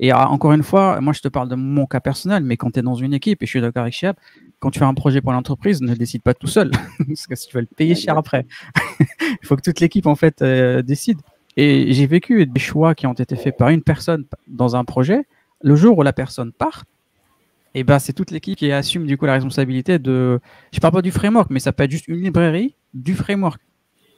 Et 0.00 0.12
ah, 0.12 0.28
encore 0.28 0.52
une 0.52 0.62
fois, 0.62 1.00
moi 1.00 1.12
je 1.12 1.20
te 1.20 1.28
parle 1.28 1.48
de 1.48 1.56
mon 1.56 1.86
cas 1.86 2.00
personnel, 2.00 2.44
mais 2.44 2.56
quand 2.56 2.70
tu 2.70 2.78
es 2.78 2.82
dans 2.82 2.94
une 2.94 3.14
équipe, 3.14 3.42
et 3.42 3.46
je 3.46 3.50
suis 3.50 3.60
d'accord 3.60 3.82
avec 3.82 3.94
Chiap, 3.94 4.16
quand 4.60 4.70
tu 4.70 4.78
fais 4.78 4.84
un 4.84 4.94
projet 4.94 5.20
pour 5.20 5.32
l'entreprise, 5.32 5.80
ne 5.80 5.94
décide 5.94 6.22
pas 6.22 6.34
tout 6.34 6.46
seul, 6.46 6.70
parce 7.08 7.26
que 7.26 7.34
si 7.34 7.48
tu 7.48 7.54
vas 7.54 7.62
le 7.62 7.66
payer 7.66 7.94
cher 7.94 8.16
après, 8.16 8.46
il 9.20 9.46
faut 9.46 9.56
que 9.56 9.62
toute 9.62 9.80
l'équipe 9.80 10.06
en 10.06 10.14
fait 10.14 10.42
euh, 10.42 10.82
décide. 10.82 11.18
Et 11.60 11.92
j'ai 11.92 12.06
vécu 12.06 12.46
des 12.46 12.60
choix 12.60 12.94
qui 12.94 13.08
ont 13.08 13.14
été 13.14 13.34
faits 13.34 13.56
par 13.56 13.68
une 13.70 13.82
personne 13.82 14.24
dans 14.46 14.76
un 14.76 14.84
projet. 14.84 15.26
Le 15.60 15.74
jour 15.74 15.98
où 15.98 16.02
la 16.02 16.12
personne 16.12 16.52
part, 16.52 16.84
et 17.74 17.80
eh 17.80 17.84
ben 17.84 17.98
c'est 17.98 18.12
toute 18.12 18.30
l'équipe 18.30 18.56
qui 18.56 18.70
assume 18.70 19.06
du 19.06 19.18
coup 19.18 19.26
la 19.26 19.32
responsabilité 19.32 19.98
de. 19.98 20.38
Je 20.72 20.78
parle 20.78 20.94
pas 20.94 21.02
du 21.02 21.10
framework, 21.10 21.50
mais 21.50 21.58
ça 21.58 21.72
peut 21.72 21.82
être 21.82 21.90
juste 21.90 22.06
une 22.06 22.22
librairie 22.22 22.76
du 22.94 23.14
framework. 23.14 23.60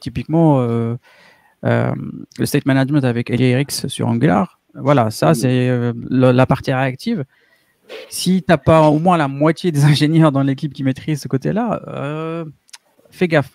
Typiquement, 0.01 0.61
euh, 0.61 0.97
euh, 1.65 1.95
le 2.39 2.47
state 2.47 2.67
management 2.67 3.05
avec 3.05 3.31
LARX 3.31 3.87
sur 3.89 4.07
Angular. 4.07 4.61
Voilà, 4.75 5.11
ça 5.11 5.33
c'est 5.33 5.71
euh, 5.71 5.95
la 6.11 6.45
partie 6.45 6.75
réactive. 6.75 7.25
Si 8.11 8.43
tu 8.43 8.53
n'as 8.53 8.59
pas 8.59 8.83
au 8.83 8.99
moins 8.99 9.17
la 9.17 9.29
moitié 9.29 9.73
des 9.73 9.85
ingénieurs 9.87 10.31
dans 10.31 10.43
l'équipe 10.43 10.75
qui 10.75 10.85
maîtrisent 10.85 11.23
ce 11.23 11.29
côté-là, 11.29 12.45
fais 13.11 13.29
gaffe, 13.29 13.53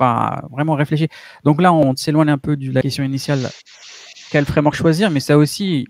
vraiment 0.51 0.73
réfléchis. 0.73 1.07
Donc 1.43 1.61
là, 1.61 1.73
on 1.73 1.95
s'éloigne 1.95 2.29
un 2.29 2.37
peu 2.37 2.55
de 2.55 2.71
la 2.71 2.81
question 2.81 3.03
initiale, 3.03 3.49
quel 4.31 4.45
framework 4.45 4.75
choisir, 4.75 5.09
mais 5.11 5.19
ça 5.19 5.37
aussi, 5.37 5.87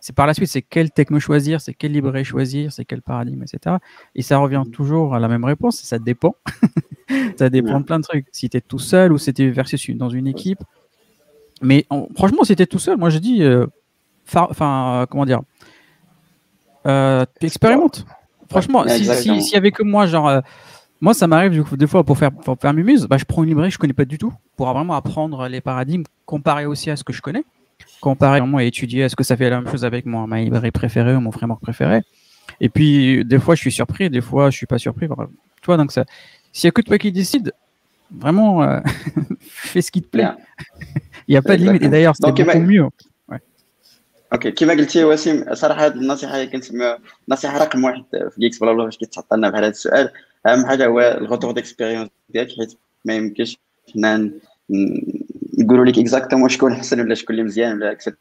c'est 0.00 0.14
par 0.14 0.26
la 0.26 0.34
suite, 0.34 0.48
c'est 0.48 0.62
quel 0.62 0.90
techno 0.90 1.20
choisir, 1.20 1.60
c'est 1.60 1.74
quelle 1.74 1.92
librairie 1.92 2.24
choisir, 2.24 2.72
c'est 2.72 2.84
quel 2.84 3.02
paradigme, 3.02 3.42
etc. 3.42 3.76
Et 4.14 4.22
ça 4.22 4.38
revient 4.38 4.62
mm. 4.66 4.70
toujours 4.70 5.14
à 5.14 5.20
la 5.20 5.28
même 5.28 5.44
réponse, 5.44 5.80
ça 5.80 5.98
dépend. 5.98 6.34
ça 7.38 7.50
dépend 7.50 7.80
de 7.80 7.84
plein 7.84 7.98
de 7.98 8.04
trucs. 8.04 8.26
Si 8.32 8.48
tu 8.48 8.56
es 8.56 8.60
tout 8.60 8.78
seul 8.78 9.12
ou 9.12 9.18
si 9.18 9.32
tu 9.34 9.42
es 9.44 9.50
versus 9.50 9.90
dans 9.90 10.08
une 10.08 10.26
équipe. 10.26 10.60
Mais 11.62 11.86
franchement, 12.16 12.44
si 12.44 12.56
tu 12.56 12.62
es 12.62 12.66
tout 12.66 12.78
seul, 12.78 12.96
moi 12.96 13.10
je 13.10 13.18
dis, 13.18 13.42
euh, 13.42 13.66
enfin, 14.32 15.02
euh, 15.02 15.06
comment 15.06 15.26
dire, 15.26 15.42
euh, 16.86 17.26
tu 17.38 17.46
expérimentes. 17.46 18.06
Franchement, 18.48 18.88
s'il 18.88 19.04
si, 19.04 19.42
si, 19.42 19.54
y 19.54 19.56
avait 19.56 19.70
que 19.70 19.82
moi, 19.82 20.06
genre, 20.06 20.40
moi 21.01 21.13
ça 21.13 21.27
m'arrive 21.27 21.51
du 21.51 21.63
coup, 21.63 21.77
des 21.77 21.87
fois 21.87 22.03
pour 22.03 22.17
faire, 22.17 22.31
pour 22.31 22.57
faire 22.59 22.73
Mumuse, 22.73 23.05
bah, 23.07 23.17
je 23.17 23.25
prends 23.25 23.43
une 23.43 23.49
librairie 23.49 23.69
que 23.69 23.73
je 23.73 23.79
connais 23.79 23.93
pas 23.93 24.05
du 24.05 24.17
tout 24.17 24.33
pour 24.55 24.71
vraiment 24.71 24.95
apprendre 24.95 25.47
les 25.47 25.61
paradigmes, 25.61 26.03
comparer 26.25 26.65
aussi 26.65 26.89
à 26.89 26.95
ce 26.95 27.03
que 27.03 27.13
je 27.13 27.21
connais 27.21 27.43
comparer 28.01 28.41
et 28.61 28.67
étudier 28.67 29.03
est-ce 29.03 29.15
que 29.15 29.23
ça 29.23 29.35
fait 29.37 29.49
la 29.49 29.61
même 29.61 29.71
chose 29.71 29.85
avec 29.85 30.05
mon, 30.05 30.27
ma 30.27 30.41
librairie 30.41 30.71
préférée 30.71 31.15
ou 31.15 31.21
mon 31.21 31.31
framework 31.31 31.61
préféré. 31.61 32.01
Et 32.61 32.69
puis, 32.69 33.25
des 33.25 33.39
fois, 33.39 33.55
je 33.55 33.61
suis 33.61 33.71
surpris, 33.71 34.09
des 34.09 34.21
fois, 34.21 34.49
je 34.49 34.57
suis 34.57 34.65
pas 34.67 34.77
surpris. 34.77 35.07
Tu 35.07 35.65
vois, 35.65 35.77
donc 35.77 35.91
ça, 35.91 36.05
s'il 36.53 36.67
y 36.67 36.69
a 36.69 36.71
que 36.71 36.81
toi 36.81 36.97
qui 36.97 37.11
décide, 37.11 37.51
vraiment, 38.11 38.63
euh, 38.63 38.79
fais 39.71 39.81
ce 39.81 39.91
qui 39.91 40.01
te 40.01 40.07
plaît. 40.07 40.29
Il 41.27 41.31
n'y 41.31 41.37
a 41.37 41.41
pas 41.41 41.57
de 41.57 41.63
limite. 41.63 41.83
Et 41.83 41.89
d'ailleurs, 41.89 42.15
c'est 42.15 42.31
beaucoup 42.31 42.59
mieux. 42.59 42.87
اوكي 44.33 44.51
كما 44.51 44.73
قلتي 44.73 45.03
وسيم 45.03 45.53
صراحه 45.53 45.85
هذه 45.85 45.93
النصيحه 45.93 46.35
هي 46.35 46.47
كنسميها 46.47 46.99
نصيحه 47.29 47.57
رقم 47.57 47.83
واحد 47.83 48.03
في 48.11 48.35
جيكس 48.39 48.59
بلا 48.59 48.73
بلا 48.73 48.85
فاش 48.85 48.97
كيتحط 48.97 49.33
لنا 49.33 49.49
بحال 49.49 49.63
هذا 49.63 49.71
السؤال 49.71 50.09
أهم 50.46 50.66
حاجة 50.66 50.86
هو 50.86 51.00
الغوتور 51.00 51.52
ديكسبيريونس 51.52 52.08
ديالك 52.28 52.48
حيت 52.58 52.78
ما 53.04 53.14
يمكنش 53.16 53.58
حنا 53.94 54.30
يقولوا 55.58 55.84
لك 55.84 55.98
exactement 55.98 56.48
شكون 56.48 56.74
حسن 56.74 57.00
ولا 57.00 57.14
شكون 57.14 57.34
اللي 57.34 57.44
مزيان 57.46 57.76
ولا 57.76 57.92
et 57.92 57.98
cetera 57.98 58.16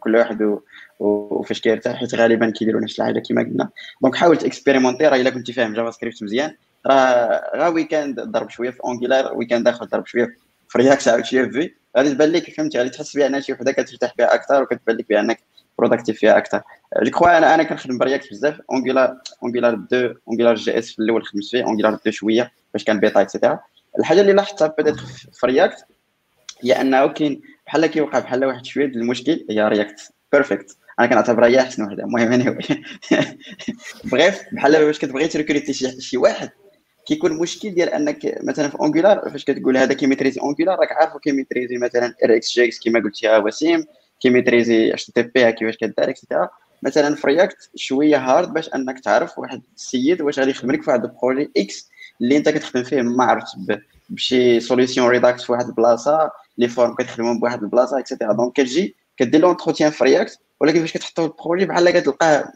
كل 0.00 0.16
واحد 0.16 0.58
وفاش 1.00 1.60
كيرتاح 1.60 1.96
حيت 1.96 2.14
غالبا 2.14 2.50
كيديروا 2.50 2.80
نفس 2.80 3.00
الحاجة 3.00 3.22
كما 3.28 3.42
قلنا. 3.42 3.68
donc 4.02 4.14
حاول 4.14 4.36
ت 4.36 4.41
expérimenter 4.41 5.04
راه 5.04 5.16
إلا 5.16 5.30
كنتي 5.30 5.52
فاهم 5.52 5.74
JavaScript 5.74 6.22
مزيان. 6.22 6.54
راه 6.86 7.50
غا 7.56 7.68
weekend 7.68 8.20
ضرب 8.20 8.50
شوية 8.50 8.70
في 8.70 8.80
Angular 8.84 9.36
و 9.36 9.40
weekend 9.40 9.68
آخر 9.68 9.84
ضرب 9.84 10.06
شوية 10.06 10.36
في 10.68 10.78
React 10.78 11.08
عاود 11.08 11.24
شوية 11.24 11.44
في 11.44 11.70
غادي 11.96 12.14
تبان 12.14 12.30
لك 12.30 12.50
فهمتي؟ 12.50 12.78
غادي 12.78 12.90
تحس 12.90 13.16
بان 13.16 13.40
شي 13.40 13.52
وحدة 13.52 13.72
كترتاح 13.72 14.14
بها 14.18 14.34
أكثر 14.34 14.62
وكتبان 14.62 14.96
لك 14.96 15.08
بأنك 15.08 15.40
productif 15.78 16.18
فيها 16.18 16.38
أكثر. 16.38 16.62
je 17.02 17.10
crois 17.10 17.38
أنا 17.38 17.54
أنا 17.54 17.62
كنخدم 17.62 17.98
ب 17.98 18.03
React 18.03 18.30
بزاف. 18.30 18.60
Angular 18.70 19.16
Angular 19.42 19.74
2 19.74 20.14
AngularJS 20.28 20.90
في 20.92 20.98
الأول 20.98 21.26
خدمت 21.26 21.44
فيه 21.44 21.64
Angular 21.64 21.94
2 21.94 22.12
شوية 22.12 22.52
فاش 22.72 22.84
كان 22.84 23.00
bêta 23.00 23.20
et 23.20 23.30
cetera 23.30 23.60
الحاجة 23.98 24.20
اللي 24.20 24.32
لاحظتها 24.32 24.74
بدات 24.78 24.96
في 25.32 25.46
React 25.46 25.84
هي 26.62 26.80
انه 26.80 27.06
كاين 27.06 27.42
بحال 27.66 27.86
كيوقع 27.86 28.18
بحال 28.18 28.44
واحد 28.44 28.66
شوية 28.66 28.86
المشكل 28.86 29.46
هي 29.50 29.68
React 29.68 30.12
perfect 30.32 30.76
أنا 31.00 31.06
كنعتبرها 31.06 31.48
هي 31.48 31.60
احسن 31.60 31.84
وحده 31.84 32.04
المهم 32.04 32.32
أنا 32.32 32.58
bref 34.12 34.42
بحال 34.52 34.84
باش 34.84 34.98
كتبغي 34.98 35.28
ت 35.28 35.33
recruter 35.33 35.72
شي 36.00 36.16
واحد 36.16 36.50
كيكون 37.06 37.38
مشكل 37.38 37.70
ديال 37.70 37.88
أنك 37.88 38.38
مثلا 38.42 38.68
في 38.68 38.80
Angular 38.80 39.30
فاش 39.30 39.44
كتقول 39.44 39.76
هذا 39.76 39.94
كي 39.94 40.02
maîtriser 40.02 40.40
Angular 40.40 40.78
راك 40.78 40.92
عارفو 40.92 41.18
كي 41.18 41.28
maîtriser 41.28 41.76
مثلا 41.76 42.14
RxJS 42.24 42.80
كما 42.84 43.00
قلتي 43.00 43.38
وسيم. 43.38 43.86
كي 44.20 44.33
maîtriser 44.33 44.92
HTTP 44.92 45.52
كيفاش 45.52 45.76
كدار 45.76 46.10
et 46.10 46.20
cetera 46.20 46.48
مثلا 46.82 47.14
في 47.14 47.26
React 47.26 47.70
شوية 47.76 48.16
hard 48.16 48.52
باش 48.52 48.74
أنك 48.74 49.00
تعرف 49.00 49.38
واحد 49.38 49.62
السيد 49.76 50.22
واش 50.22 50.38
غادي 50.38 50.50
يخدم 50.50 50.72
لك 50.72 50.82
في 50.82 50.90
واحد 50.90 51.04
ال 51.04 51.11
projet 51.11 51.50
X 51.56 51.90
اللي 52.20 52.36
أنت 52.36 52.48
كتخدم 52.48 52.82
فيه 52.82 53.02
ما 53.02 53.24
عرفت 53.24 53.56
بشي 54.08 54.60
solution 54.60 55.08
Redux 55.08 55.40
في 55.40 55.52
واحد 55.52 55.66
البلاصة 55.66 56.30
les 56.58 56.68
forms 56.68 56.94
كتخدمهم 56.94 57.40
بواحد 57.40 57.62
البلاصة 57.62 57.98
et 57.98 58.07
cetera 58.07 58.32
donc 58.32 58.52
كتجي 58.52 58.96
كدير 59.16 59.40
l'entretien 59.40 59.90
في 59.90 60.04
React 60.04 60.38
ولكن 60.60 60.80
فاش 60.80 60.92
كتحطو 60.92 61.24
ال 61.24 61.30
projet 61.30 61.66
بحال 61.66 61.90
كتلقاه 61.90 62.52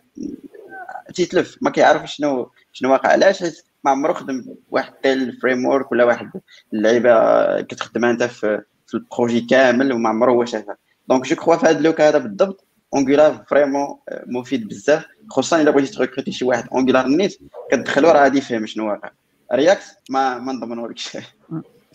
تيتلف 1.15 1.59
ما 1.61 1.71
كيعرف 1.71 2.11
شنو 2.11 2.51
شنو 2.73 2.93
واقع. 2.93 3.09
علاش؟ 3.09 3.45
ما 3.85 3.91
عمرو 3.91 4.15
خدم 4.15 4.45
واحد 4.71 4.93
tel 5.03 5.33
framework 5.33 5.93
ولا 5.93 6.05
واحد 6.05 6.31
اللعيبة 6.73 7.61
كتخدمها 7.61 8.11
أنت 8.11 8.23
في, 8.23 8.63
في 8.87 8.95
ال 8.95 9.01
projet 9.01 9.41
كامل 9.41 9.93
وما 9.93 10.09
عمرو 10.09 10.33
هو 10.35 10.45
شافها. 10.45 10.77
دونك 11.10 11.28
جو 11.28 11.36
كخوا 11.36 11.56
في 11.56 11.66
هذا 11.66 11.78
اللوكا 11.78 12.10
هذا 12.10 12.18
بالضبط 12.18 12.66
اونجولار 12.94 13.46
فريمون 13.50 13.88
مفيد 14.28 14.68
بزاف 14.68 15.06
خصوصا 15.30 15.62
الا 15.62 15.72
بغيتي 15.72 15.94
تريكروتي 15.94 16.32
شي 16.32 16.46
واحد 16.46 16.68
اونجولار 16.72 17.08
نيت 17.08 17.39
كتدخلو 17.72 18.10
راه 18.10 18.24
غادي 18.24 18.38
يفهم 18.38 18.66
شنو 18.66 18.88
واقع 18.88 19.10
رياكت 19.54 19.98
ما 20.10 20.39
ما 20.39 20.54
نضمنولكش 20.54 21.18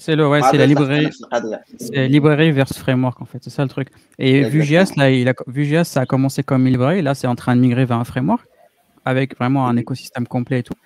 C'est 0.06 0.14
le, 0.14 0.28
ouais, 0.28 0.40
c'est 0.48 0.60
la 0.64 0.68
librairie, 0.72 1.10
c'est 1.80 2.06
librairie 2.06 2.52
versus 2.52 2.78
framework 2.78 3.20
en 3.20 3.24
fait, 3.24 3.40
c'est 3.42 3.50
ça 3.50 3.64
le 3.64 3.68
truc. 3.68 3.88
Et 4.26 4.44
Vue.js, 4.44 4.90
là, 4.96 5.10
il 5.10 5.28
a, 5.28 5.34
Vue.js, 5.48 5.86
ça 5.94 6.02
a 6.02 6.06
commencé 6.06 6.44
comme 6.44 6.64
librairie, 6.66 7.02
là, 7.02 7.16
c'est 7.16 7.26
en 7.26 7.34
train 7.34 7.56
de 7.56 7.60
migrer 7.60 7.84
vers 7.84 7.98
un 8.04 8.04
framework 8.04 8.46
avec 9.04 9.36
vraiment 9.36 9.66
un 9.66 9.76
écosystème 9.76 10.26
complet 10.28 10.60
et 10.60 10.62
tout. 10.62 10.78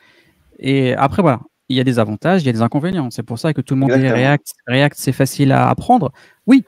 Et 0.59 0.95
après, 0.95 1.21
voilà, 1.21 1.41
il 1.69 1.77
y 1.77 1.81
a 1.81 1.85
des 1.85 1.99
avantages, 1.99 2.43
il 2.43 2.47
y 2.47 2.49
a 2.49 2.53
des 2.53 2.63
inconvénients. 2.63 3.11
C'est 3.11 3.23
pour 3.23 3.39
ça 3.39 3.53
que 3.53 3.61
tout 3.61 3.75
le 3.75 3.81
monde 3.81 3.93
dit 3.93 4.09
React, 4.09 4.49
React, 4.67 4.97
c'est 4.99 5.13
facile 5.13 5.53
à 5.53 5.69
apprendre. 5.69 6.13
Oui, 6.47 6.65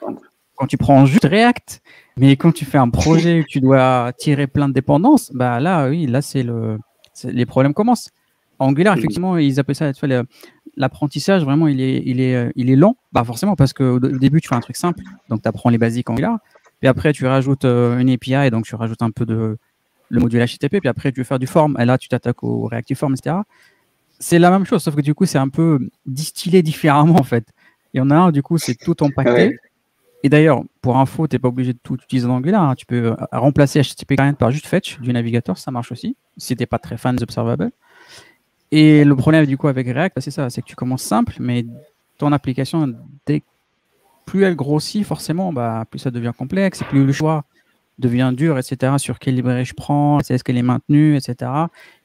quand 0.59 0.67
tu 0.67 0.77
prends 0.77 1.05
juste 1.05 1.23
React, 1.23 1.81
mais 2.17 2.35
quand 2.35 2.51
tu 2.51 2.65
fais 2.65 2.77
un 2.77 2.89
projet 2.89 3.39
où 3.39 3.43
tu 3.47 3.61
dois 3.61 4.11
tirer 4.17 4.45
plein 4.45 4.67
de 4.67 4.73
dépendances, 4.73 5.31
bah 5.33 5.61
là, 5.61 5.87
oui, 5.87 6.05
là, 6.05 6.21
c'est 6.21 6.43
le, 6.43 6.77
les 7.23 7.45
problèmes 7.45 7.73
commencent. 7.73 8.09
Angular, 8.59 8.97
effectivement, 8.97 9.37
ils 9.37 9.57
appellent 9.61 9.75
ça 9.75 9.91
l'apprentissage, 10.75 11.45
vraiment, 11.45 11.67
il 11.67 11.79
est, 11.79 12.03
il, 12.05 12.19
est, 12.19 12.51
il 12.57 12.69
est 12.69 12.75
lent. 12.75 12.97
Bah 13.13 13.23
forcément, 13.23 13.55
parce 13.55 13.71
qu'au 13.71 13.99
début, 13.99 14.41
tu 14.41 14.49
fais 14.49 14.55
un 14.55 14.59
truc 14.59 14.75
simple, 14.75 15.01
donc 15.29 15.41
tu 15.41 15.47
apprends 15.47 15.69
les 15.69 15.77
basiques 15.77 16.09
Angular. 16.09 16.39
Puis 16.81 16.89
après, 16.89 17.13
tu 17.13 17.25
rajoutes 17.25 17.63
euh, 17.63 17.97
une 17.97 18.09
API, 18.09 18.33
et 18.33 18.49
donc 18.49 18.65
tu 18.65 18.75
rajoutes 18.75 19.01
un 19.01 19.11
peu 19.11 19.25
de 19.25 19.57
le 20.09 20.19
module 20.19 20.43
HTTP. 20.45 20.79
Puis 20.79 20.89
après, 20.89 21.13
tu 21.13 21.21
veux 21.21 21.25
faire 21.25 21.39
du 21.39 21.47
form, 21.47 21.77
et 21.79 21.85
là, 21.85 21.97
tu 21.97 22.09
t'attaques 22.09 22.43
au 22.43 22.67
Reactive 22.67 22.97
Form, 22.97 23.13
etc. 23.13 23.37
C'est 24.19 24.39
la 24.39 24.51
même 24.51 24.65
chose, 24.65 24.83
sauf 24.83 24.93
que 24.93 25.01
du 25.01 25.13
coup, 25.13 25.25
c'est 25.25 25.37
un 25.37 25.47
peu 25.47 25.79
distillé 26.05 26.61
différemment, 26.61 27.17
en 27.17 27.23
fait. 27.23 27.45
Il 27.93 27.99
y 27.99 28.01
en 28.01 28.09
a 28.11 28.15
un, 28.15 28.31
du 28.31 28.43
coup, 28.43 28.57
c'est 28.57 28.75
tout 28.75 29.01
empaqueté. 29.03 29.57
Et 30.23 30.29
d'ailleurs, 30.29 30.63
pour 30.81 30.97
info, 30.97 31.27
tu 31.27 31.35
n'es 31.35 31.39
pas 31.39 31.47
obligé 31.47 31.73
de 31.73 31.79
tout 31.81 31.95
utiliser 31.95 32.27
en 32.27 32.31
Angular. 32.31 32.61
Hein. 32.61 32.75
Tu 32.75 32.85
peux 32.85 33.07
euh, 33.07 33.15
remplacer 33.31 33.81
HTTP 33.81 34.15
client 34.15 34.33
par 34.33 34.51
juste 34.51 34.67
fetch 34.67 34.99
du 34.99 35.13
navigateur, 35.13 35.57
ça 35.57 35.71
marche 35.71 35.91
aussi, 35.91 36.15
si 36.37 36.55
tu 36.55 36.61
n'es 36.61 36.65
pas 36.65 36.79
très 36.79 36.97
fan 36.97 37.15
des 37.15 37.23
observables. 37.23 37.71
Et 38.71 39.03
le 39.03 39.15
problème 39.15 39.45
du 39.45 39.57
coup 39.57 39.67
avec 39.67 39.87
React, 39.87 40.15
bah, 40.15 40.21
c'est 40.21 40.31
ça, 40.31 40.49
c'est 40.49 40.61
que 40.61 40.67
tu 40.67 40.75
commences 40.75 41.01
simple, 41.03 41.35
mais 41.39 41.65
ton 42.17 42.31
application, 42.31 42.93
plus 44.25 44.43
elle 44.43 44.55
grossit, 44.55 45.03
forcément, 45.05 45.51
bah, 45.53 45.85
plus 45.89 45.99
ça 45.99 46.11
devient 46.11 46.33
complexe, 46.37 46.83
plus 46.89 47.05
le 47.05 47.13
choix 47.13 47.45
devient 47.97 48.31
dur, 48.35 48.57
etc. 48.57 48.93
Sur 48.97 49.19
quelle 49.19 49.35
librairie 49.35 49.65
je 49.65 49.73
prends, 49.73 50.19
est-ce 50.19 50.43
qu'elle 50.43 50.57
est 50.57 50.61
maintenue, 50.61 51.15
etc. 51.17 51.51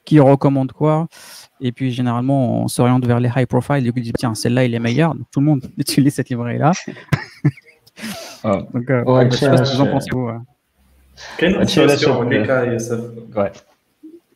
Qui 0.05 0.19
recommande 0.21 0.73
quoi 0.73 1.09
Et 1.61 1.73
puis 1.73 1.93
généralement, 1.93 2.63
on 2.63 2.69
s'oriente 2.69 3.07
vers 3.07 3.21
les 3.21 3.31
high 3.35 3.47
profile. 3.47 3.83
Du 3.83 3.93
coup, 3.93 4.01
dit 4.01 4.13
tiens, 4.13 4.35
celle-là, 4.35 4.65
il 4.65 4.75
est 4.75 4.81
meilleur. 4.81 5.15
tout 5.31 5.41
le 5.41 5.47
monde 5.47 5.63
utilise 5.79 6.15
cette 6.15 6.31
librairie-là. 6.31 6.73
Vous, 10.13 10.27
ouais. 10.27 10.41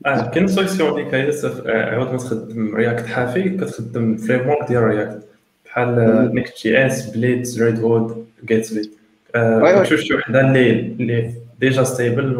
آه 0.07 0.31
كاين 0.31 0.49
solution 0.49 1.01
اللي 1.01 1.33
عاود 1.67 2.11
ما 2.13 2.19
تخدم 2.19 2.75
React 2.77 3.07
حافي 3.07 3.51
كتخدم 3.51 4.17
framework 4.17 4.69
ديال 4.69 4.83
React 4.83 5.29
بحال 5.65 6.31
Next.js 6.35 7.11
Blitz 7.11 7.63
RedwoodJS 7.63 8.27
Gatsby 8.45 8.91
كتشوف 9.83 10.01
شي 10.01 10.15
وحده 10.15 10.41
اللي 10.41 10.71
اللي 10.71 11.35
déjà 11.61 11.85
stable 11.85 12.37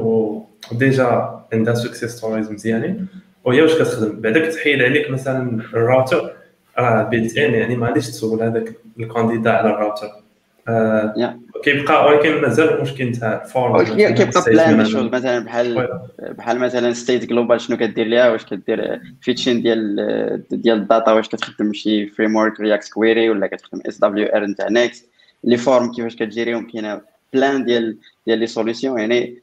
و 0.73 0.86
déjà 0.86 1.41
عندها 1.53 1.75
success 1.75 2.11
stories 2.11 2.53
مزيانين 2.53 3.07
وهي 3.45 3.63
واش 3.63 3.75
كتخدم 3.75 4.21
بعدا 4.21 4.49
كتحيد 4.49 4.83
عليك 4.83 5.11
مثلا 5.11 5.61
الراوتر 5.75 6.33
راه 6.79 7.03
built 7.03 7.39
in 7.39 7.55
يعني 7.55 7.77
ما 7.77 7.87
غاديش 7.87 8.07
تسول 8.07 8.43
هذاك 8.43 8.73
ال 9.01 9.06
candidat 9.06 9.51
على 9.51 9.71
الراوتر 9.71 10.09
كيبقى 11.65 12.07
ولكن 12.07 12.41
مازال 12.41 12.71
المشكل 12.71 13.13
تاع 13.13 13.43
ال 13.45 13.51
form. 13.51 13.83
كيبقى 14.15 14.43
plein 14.47 14.85
de 14.85 14.89
choses 14.89 15.03
مثلا 15.13 15.45
بحال 15.45 15.89
بحال 16.21 16.59
مثلا 16.59 16.93
state 16.93 17.25
global 17.25 17.61
شنو 17.61 17.77
كدير 17.77 18.07
ليها؟ 18.07 18.31
واش 18.31 18.45
كدير 18.45 19.01
fetching 19.23 19.63
ديال 19.63 20.45
ديال 20.51 20.77
ال 20.79 20.85
data 20.85 21.13
واش 21.13 21.29
كتخدم 21.29 21.73
شي 21.73 22.07
framework 22.07 22.61
React 22.61 22.89
Query 22.89 23.31
ولا 23.31 23.47
كتخدم 23.47 23.81
SWR 23.89 24.47
نتاع 24.47 24.69
Next 24.69 25.09
les 25.45 25.57
forms 25.57 25.93
كيفاش 25.93 26.17
كتجيريهم 26.17 26.67
كاينة 26.71 27.01
plein 27.33 27.65
ديال 27.65 27.97
ديال 28.27 28.39
les 28.39 28.47
solutions 28.47 28.99
يعني 28.99 29.39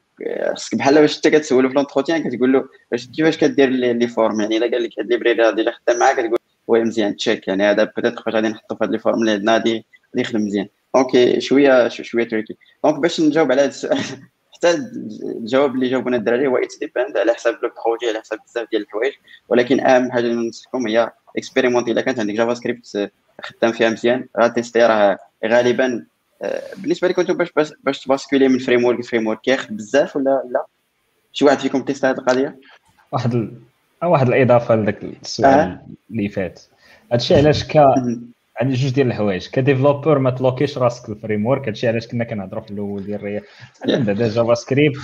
خصك 0.55 0.75
بحال 0.75 0.99
واش 0.99 1.17
انت 1.17 1.27
كتسولو 1.27 1.69
في 1.69 1.75
l'entretien 1.75 2.29
كتقول 2.29 2.53
له 2.53 2.65
واش 2.91 3.07
كيفاش 3.07 3.37
كدير 3.37 3.69
les 3.69 4.07
forms 4.07 4.41
يعني 4.41 4.57
إلا 4.57 4.71
قال 4.71 4.83
لك 4.83 4.91
هاد 4.99 5.07
library 5.07 5.51
déjà 5.51 5.71
خدام 5.71 5.99
معاك 5.99 6.15
كتقول 6.15 6.37
oui 6.67 6.83
مزيان 6.83 7.15
تشيك 7.15 7.47
يعني 7.47 7.63
هذا 7.63 7.83
peut-être 7.83 8.23
واش 8.27 8.35
غادي 8.35 8.47
نحطو 8.47 8.75
في 8.75 8.83
هاد 8.83 8.91
les 8.91 8.99
forms 8.99 9.19
اللي 9.19 9.31
عندنا 9.31 9.53
غادي 9.53 9.85
يخدم 10.15 10.45
مزيان. 10.45 10.67
donc 10.95 11.39
شوية 11.39 11.87
شوية 11.87 12.27
tricky 12.27 12.55
donc 12.83 12.99
باش 12.99 13.21
نجاوب 13.21 13.51
على 13.51 13.61
هذا 13.61 13.69
السؤال 13.69 13.99
حتى 14.55 14.71
الجواب 15.25 15.75
اللي 15.75 15.89
جاوبنا 15.89 16.17
الدراري 16.17 16.47
هو 16.47 16.59
dépend 16.79 17.17
على 17.17 17.33
حسب 17.33 17.51
le 17.63 17.69
projet 17.85 18.07
على 18.09 18.19
حسب 18.19 18.37
بزاف 18.47 18.67
ديال 18.71 18.81
الحوايج. 18.81 19.13
ولكن 19.49 19.79
أهم 19.79 20.11
حاجة 20.11 20.23
اللي 20.23 20.45
ننصحكم 20.45 20.87
هي 20.87 21.11
expérimenter 21.37 21.91
الا 21.91 22.01
كانت 22.01 22.19
عندك 22.19 22.33
JavaScript 22.33 23.11
خدام 23.41 23.71
فيها 23.71 23.89
مزيان 23.89 24.27
غاتيستي 24.39 24.79
راه 24.79 25.17
غالبا 25.45 26.05
آه، 26.41 26.61
بالنسبة 26.77 27.07
لكم 27.07 27.23
باش 27.23 27.51
باش 27.51 27.73
باش 27.83 28.03
تباسكولي 28.03 28.47
من 28.47 28.59
framework 28.59 28.85
ل 28.85 28.99
framework 28.99 29.41
كياخذ 29.41 29.73
بزاف 29.73 30.15
ولا 30.15 30.43
لا؟ 30.51 30.65
شي 31.33 31.45
واحد 31.45 31.59
فيكم 31.59 31.83
testé 31.83 32.05
هذه 32.05 32.17
القضية؟ 32.17 32.59
واحد 33.11 33.35
ال... 33.35 33.61
واحد 34.03 34.27
الإضافة 34.27 34.75
لذاك 34.75 35.03
السؤال 35.03 35.59
آه. 35.59 35.85
اللي 36.11 36.29
فات. 36.29 36.61
هادشي 37.11 37.35
علاش 37.35 37.63
ك 37.71 37.77
عندي 38.61 38.73
جوج 38.73 38.93
ديال 38.93 39.07
الحوايج. 39.07 39.47
ك 39.47 39.54
developer 39.54 40.19
ما 40.19 40.29
تلوكيش 40.31 40.77
راسك 40.77 41.09
ال 41.09 41.45
framework 41.45 41.67
هادشي 41.67 41.87
علاش 41.87 42.07
كنا 42.07 42.23
كنهضروا 42.23 42.63
في 42.63 42.71
الأول 42.71 43.03
ديال 43.05 43.41
تعلم 43.81 44.03
بعدا 44.03 44.29
JavaScript 44.29 44.97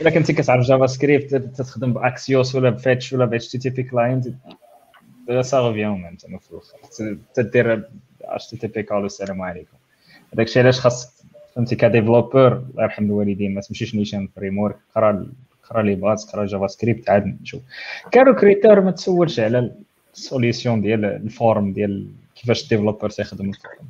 إلا 0.00 0.10
كنتي 0.10 0.32
كتعرف 0.32 0.66
JavaScript 0.66 1.34
تخدم 1.34 1.92
ب 1.92 2.54
Axios 2.54 3.12
ولا 3.12 3.24
ب 3.24 3.36
fetch 3.36 3.50
ولا 3.50 3.55
ب 3.55 3.58
HTTP 3.58 3.82
client 3.82 4.28
ça 5.40 5.68
revient 5.68 5.90
même 5.90 6.38
في 6.38 6.50
الآخر 6.50 7.16
تدير 7.34 7.88
HTTP 8.22 8.82
call 8.82 9.04
السلام 9.04 9.42
عليكم. 9.42 9.76
هذاك 10.34 10.46
الشيء 10.46 10.62
علاش 10.62 10.80
خاصك 10.80 11.08
فهمتي 11.54 11.76
ك 11.76 11.84
developer 11.84 12.52
الله 12.52 12.82
يرحم 12.82 13.04
الوالدين 13.04 13.54
ما 13.54 13.60
تمشيش 13.60 13.94
نيشان 13.94 14.28
framework 14.36 14.76
قرا 14.94 15.26
قرا 15.70 15.82
les 15.82 15.94
bases 15.94 16.24
قرا 16.24 16.46
JavaScript 16.46 17.10
عاد 17.10 17.38
نشوف. 17.42 17.62
ك 18.14 18.21
recruteur 18.21 18.80
ما 18.80 18.90
تسولش 18.90 19.40
على 19.40 19.72
ال 20.14 20.21
solution 20.21 20.80
ديال 20.80 21.04
ال 21.04 21.18
form 21.18 21.72
ديال 21.72 22.06
كيفاش 22.44 22.62
ال 22.62 22.67
developer 22.67 23.10
تيخدم 23.10 23.48
ال 23.48 23.56
form 23.56 23.88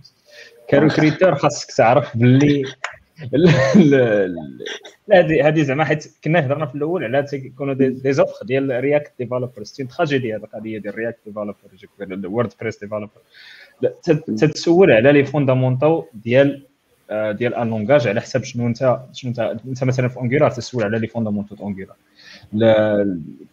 ك 0.70 0.77
recruteur 0.77 1.34
خاصك 1.34 1.76
تعرف 1.76 2.16
باللي 2.16 2.64
هذه 5.12 5.48
هذه 5.48 5.62
زعما 5.62 5.84
حيت 5.84 6.14
كنا 6.24 6.46
هضرنا 6.46 6.66
في 6.66 6.74
الأول 6.74 7.05
على 7.05 7.22
تيكونوا 7.22 7.74
des 7.74 8.12
offres 8.12 8.46
ديال 8.46 8.80
React 8.80 9.12
developer 9.18 9.64
c'est 9.64 9.80
une 9.80 9.88
tragédie 9.88 10.34
هذه 10.34 10.40
القضية 10.44 10.78
ديال 10.78 10.94
React 10.98 11.18
developer 11.26 11.55
WordPress 12.24 12.78
developer 12.78 13.11
تتسول 14.26 14.92
على 14.92 15.12
les 15.12 15.24
fondamentaux 15.24 16.05
ديال 16.14 16.66
آه، 17.11 17.32
ديال 17.32 17.55
un 17.55 17.70
langage 17.70 18.09
على 18.09 18.20
حسب 18.20 18.44
شنو 18.44 18.66
انت 18.66 19.00
شنو 19.12 19.30
انت 19.30 19.38
انت 19.66 19.84
مثلا 19.84 20.09
في 20.09 20.16
Angular 20.16 20.50
تسول 20.50 20.84
على 20.84 20.98
les 20.98 21.07
fondamentaux 21.07 21.57
Angular 21.61 21.96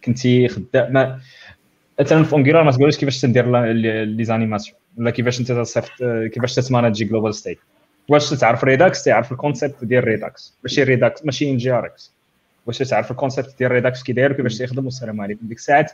كنتي 0.03 0.47
خدام 0.47 1.19
مثلا 1.99 2.23
في 2.23 2.33
Angular 2.33 2.63
ما 2.63 2.71
تقولش 2.71 2.97
كيفاش 2.97 3.21
تدير 3.21 3.65
les 4.03 4.23
animations 4.23 4.80
ولا 4.97 5.11
كيفاش 5.11 5.39
انت 5.39 5.51
تصيفط 5.51 5.91
كيفاش 6.33 6.55
تمانجي 6.55 7.05
global 7.05 7.35
state 7.35 7.59
واش 8.09 8.29
تعرف 8.29 8.63
Redux 8.63 9.03
تعرف 9.03 9.31
ال 9.31 9.38
concept 9.38 9.85
ديال 9.85 10.03
Redux 10.03 10.53
ماشي 10.63 10.83
Redux 10.83 11.25
ماشي 11.25 11.51
NgRx 11.51 12.11
واش 12.65 12.77
تعرف 12.77 13.11
ال 13.11 13.17
concept 13.17 13.55
ديال 13.59 13.71
Redux 13.71 14.03
كي 14.03 14.13
داير 14.13 14.33
كيفاش 14.33 14.57
تيخدم؟ 14.57 14.85
والسلام 14.85 15.21
عليكم. 15.21 15.47
ديك 15.47 15.57
الساعات 15.57 15.91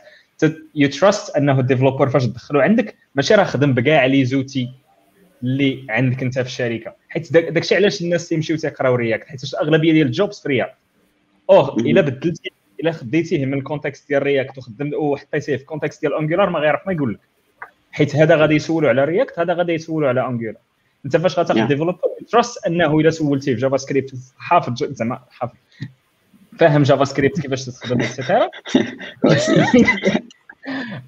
you 0.74 0.88
trust 0.88 1.36
أنه 1.36 1.60
ال 1.60 1.65
developer 1.65 2.08
فاش 2.08 2.26
تدخلو 2.26 2.60
عندك 2.60 2.94
ماشي 3.14 3.34
راه 3.34 3.44
خدم 3.44 3.74
بكاع 3.74 4.06
les 4.06 4.24
outils 4.24 4.72
اللي 5.42 5.86
عندك 5.90 6.22
انت 6.22 6.38
في 6.38 6.46
الشركة. 6.46 6.94
حيت 7.08 7.32
داك 7.32 7.56
الشيء 7.58 7.78
علاش 7.78 8.02
الناس 8.02 8.28
تيمشيو 8.28 8.56
تيقراو 8.56 8.94
React 8.94 9.26
حيت 9.26 9.44
الأغلبية 9.44 9.92
ديال 9.92 10.06
ال 10.06 10.13
jobs 10.13 10.40
في 10.40 10.48
React 10.48 10.74
إلا 11.78 12.00
بدلتي 12.00 12.50
إلا 12.80 12.92
خديتيه 12.92 13.46
من 13.46 13.58
ال 13.58 13.64
context 13.64 14.08
ديال 14.08 14.22
React 14.22 14.58
وخدم 14.58 14.90
وحطيتيه 14.94 15.56
في 15.56 15.62
ال 15.62 15.67
context 15.67 16.00
ديال 16.00 16.14
Angular 16.14 16.50
ما 16.50 16.58
غيعرف 16.58 16.86
ما 16.86 16.92
يقول 16.92 17.12
لك 17.12 17.20
حيت 17.98 18.16
هذا 18.16 18.36
غادي 18.36 18.54
يسولوا 18.54 18.88
على 18.88 19.04
React 19.04 19.38
هذا 19.38 19.54
غادي 19.54 19.72
يسولوا 19.72 20.08
على 20.08 20.26
Angular 20.26 20.60
انت 21.04 21.16
فاش 21.16 21.38
غتاخذ 21.38 21.66
developer 21.66 21.98
trust 22.32 22.66
انه 22.66 23.00
الا 23.00 23.10
سولتيه 23.10 23.54
في 23.54 23.60
JavaScript 23.60 24.14
حافظ 24.38 24.84
زعما 24.84 25.20
حافظ. 25.30 25.54
فاهم 26.58 26.82
JavaScript 26.82 27.40
كيفاش 27.40 27.64
تستخدم 27.64 28.00
et 28.00 28.12
cetera 28.12 28.50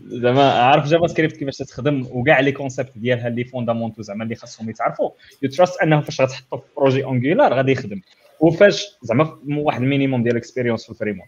زعما 0.23 0.53
عارف 0.53 0.87
JavaScript 0.87 1.37
كيفاش 1.37 1.59
تخدم 1.59 2.07
وكاع 2.11 2.41
les 2.41 2.53
concepts 2.53 2.93
ديالها 2.97 3.29
les 3.29 3.45
fondamentaux 3.45 4.03
زعما 4.03 4.25
اللي 4.25 4.35
خاصهم 4.35 4.71
يتعرفوا 4.71 5.11
you 5.43 5.51
trust 5.51 5.81
انه 5.83 6.01
فاش 6.01 6.21
غتحطو 6.21 6.57
في 6.57 6.65
projet 6.77 7.05
Angular 7.05 7.55
غادي 7.55 7.73
يخدم. 7.73 8.01
وفاش 8.41 8.87
زعما 9.03 9.39
واحد 9.49 9.83
ال 9.83 9.88
minimum 9.88 10.23
ديال 10.23 10.33
ال 10.33 10.38
expérience 10.38 10.85
في 10.85 10.91
ال 10.91 10.96
frame 10.96 11.21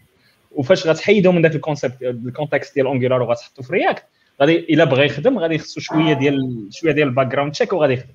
وفاش 0.53 0.87
غتحيدو 0.87 1.33
من 1.33 1.43
ذاك 1.43 1.55
ال 1.55 1.61
concept 1.61 2.03
ال 2.03 2.12
context 2.12 2.75
ديال 2.75 2.87
Angular 2.87 3.23
وغتحطو 3.23 3.63
في 3.63 3.73
React 3.73 4.05
غادي 4.43 4.59
إلا 4.59 4.85
بغى 4.85 5.07
يخدم 5.07 5.39
غادي 5.39 5.59
خصو 5.59 5.81
شوية 5.81 6.13
ديال 6.13 6.69
شوية 6.71 6.93
ديال 6.93 7.09
ال 7.09 7.27
background 7.27 7.53
تشيك 7.53 7.73
وغادي 7.73 7.93
يخدم. 7.93 8.15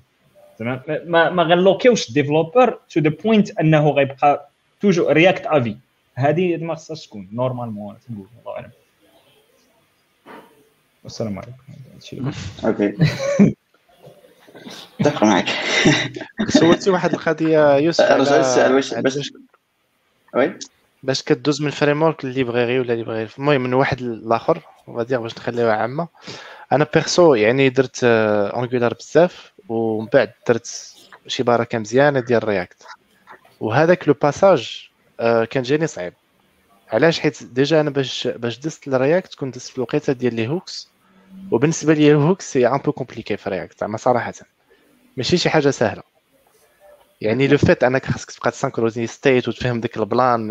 زعما 0.58 0.82
ما 1.04 1.30
ما 1.30 1.42
غنلوكيوش 1.42 2.08
ال 2.08 2.15
developer 2.15 2.80
to 2.90 3.00
the 3.00 3.10
point 3.10 3.58
أنه 3.60 3.90
غيبقى 3.90 4.50
toujours 4.80 5.08
React 5.10 5.46
افي 5.46 5.76
هذه 6.14 6.56
ما 6.56 6.74
خصهاش 6.74 7.06
تكون 7.06 7.28
normalement 7.32 7.96
تنقول 8.08 8.26
الله 8.40 8.54
أعلم. 8.56 8.70
والسلام 11.04 11.38
عليكم. 11.38 11.62
Okay. 12.66 12.94
اتفق 15.00 15.24
معك. 15.24 15.46
سولتي 16.48 16.90
واحد 16.90 17.12
القضية 17.12 17.76
يوسف 17.76 18.04
رجع 18.10 18.36
السؤال 18.40 18.74
واش 18.74 18.94
باش 18.94 19.32
oui؟ 20.34 20.58
باش 21.02 21.22
كدوز 21.22 21.62
من 21.62 21.70
framework 21.70 22.02
ل 22.02 22.24
library 22.24 22.80
ولا 22.80 22.92
library. 22.92 23.30
المهم 23.38 23.60
من 23.60 23.74
واحد 23.74 24.00
لاخر 24.00 24.60
غادي 24.90 25.16
باش 25.16 25.36
نخليوها 25.38 25.72
عامة. 25.72 26.08
أنا 26.72 26.86
perso 26.94 27.34
يعني 27.34 27.68
درت 27.68 28.00
Angular 28.04 28.94
بزاف 28.94 29.52
ومن 29.68 30.08
بعد 30.12 30.32
درت 30.48 30.94
شي 31.26 31.42
بركة 31.42 31.78
مزيانة 31.78 32.20
ديال 32.20 32.48
React 32.48 32.86
وهذاك 33.60 34.08
le 34.08 34.14
passage 34.22 34.90
كان 35.50 35.62
جاني 35.62 35.86
صعيب. 35.86 36.12
علاش؟ 36.92 37.20
حيت 37.20 37.42
déjà 37.42 37.80
أنا 37.80 37.90
باش 37.90 38.28
باش 38.28 38.58
دزت 38.58 38.88
ل 38.88 38.96
React 38.96 39.34
كنت 39.34 39.54
دزت 39.54 39.70
في 39.70 39.76
الوقيتة 39.76 40.12
ديال 40.12 40.34
les 40.34 40.48
hooks 40.48 40.88
وبالنسبة 41.50 41.94
لي 41.94 42.12
ال 42.12 42.19
hooks 42.19 42.52
c'est 42.52 42.66
un 42.66 42.78
peu 42.78 42.92
compliqué 42.92 43.36
في 43.36 43.50
React 43.50 43.80
زعما 43.80 43.96
صراحة. 43.96 44.32
ماشي 45.16 45.36
شي 45.36 45.50
حاجة 45.50 45.70
سهلة. 45.70 46.02
يعني 47.20 47.48
le 47.48 47.58
fait 47.58 47.84
أنك 47.84 48.06
خاصك 48.06 48.30
تبقى 48.30 48.50
تسانكروني 48.50 49.06
state 49.06 49.48
وتفهم 49.48 49.80
ديك 49.80 49.96
ال 49.96 50.07
plan 50.07 50.50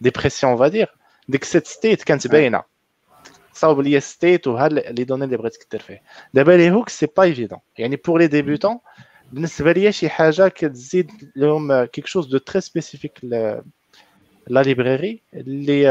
دي 0.00 0.10
بريسيون 0.10 0.56
فادير 0.56 0.94
ديك 1.28 1.44
سيت 1.44 1.66
ستيت 1.66 2.02
كانت 2.02 2.26
باينه 2.26 2.62
صاوب 3.52 3.80
لي 3.80 4.00
ستيت 4.00 4.46
وها 4.46 4.68
لي 4.68 5.04
دوني 5.04 5.24
اللي 5.24 5.36
بغيتك 5.36 5.66
دير 5.70 5.80
فيه 5.80 6.02
دابا 6.34 6.52
لي 6.52 6.70
هوك 6.70 6.88
سي 6.88 7.06
با 7.16 7.22
ايفيدون 7.22 7.58
يعني 7.78 7.96
بور 7.96 8.20
لي 8.20 8.26
ديبيوتون 8.26 8.78
بالنسبه 9.32 9.72
ليا 9.72 9.90
شي 9.90 10.08
حاجه 10.08 10.48
كتزيد 10.48 11.10
لهم 11.36 11.84
كيك 11.84 12.06
شوز 12.06 12.26
دو 12.26 12.38
تري 12.38 12.60
سبيسيفيك 12.60 13.18
لا 14.46 14.62
ليبراري 14.62 15.22
اللي 15.34 15.88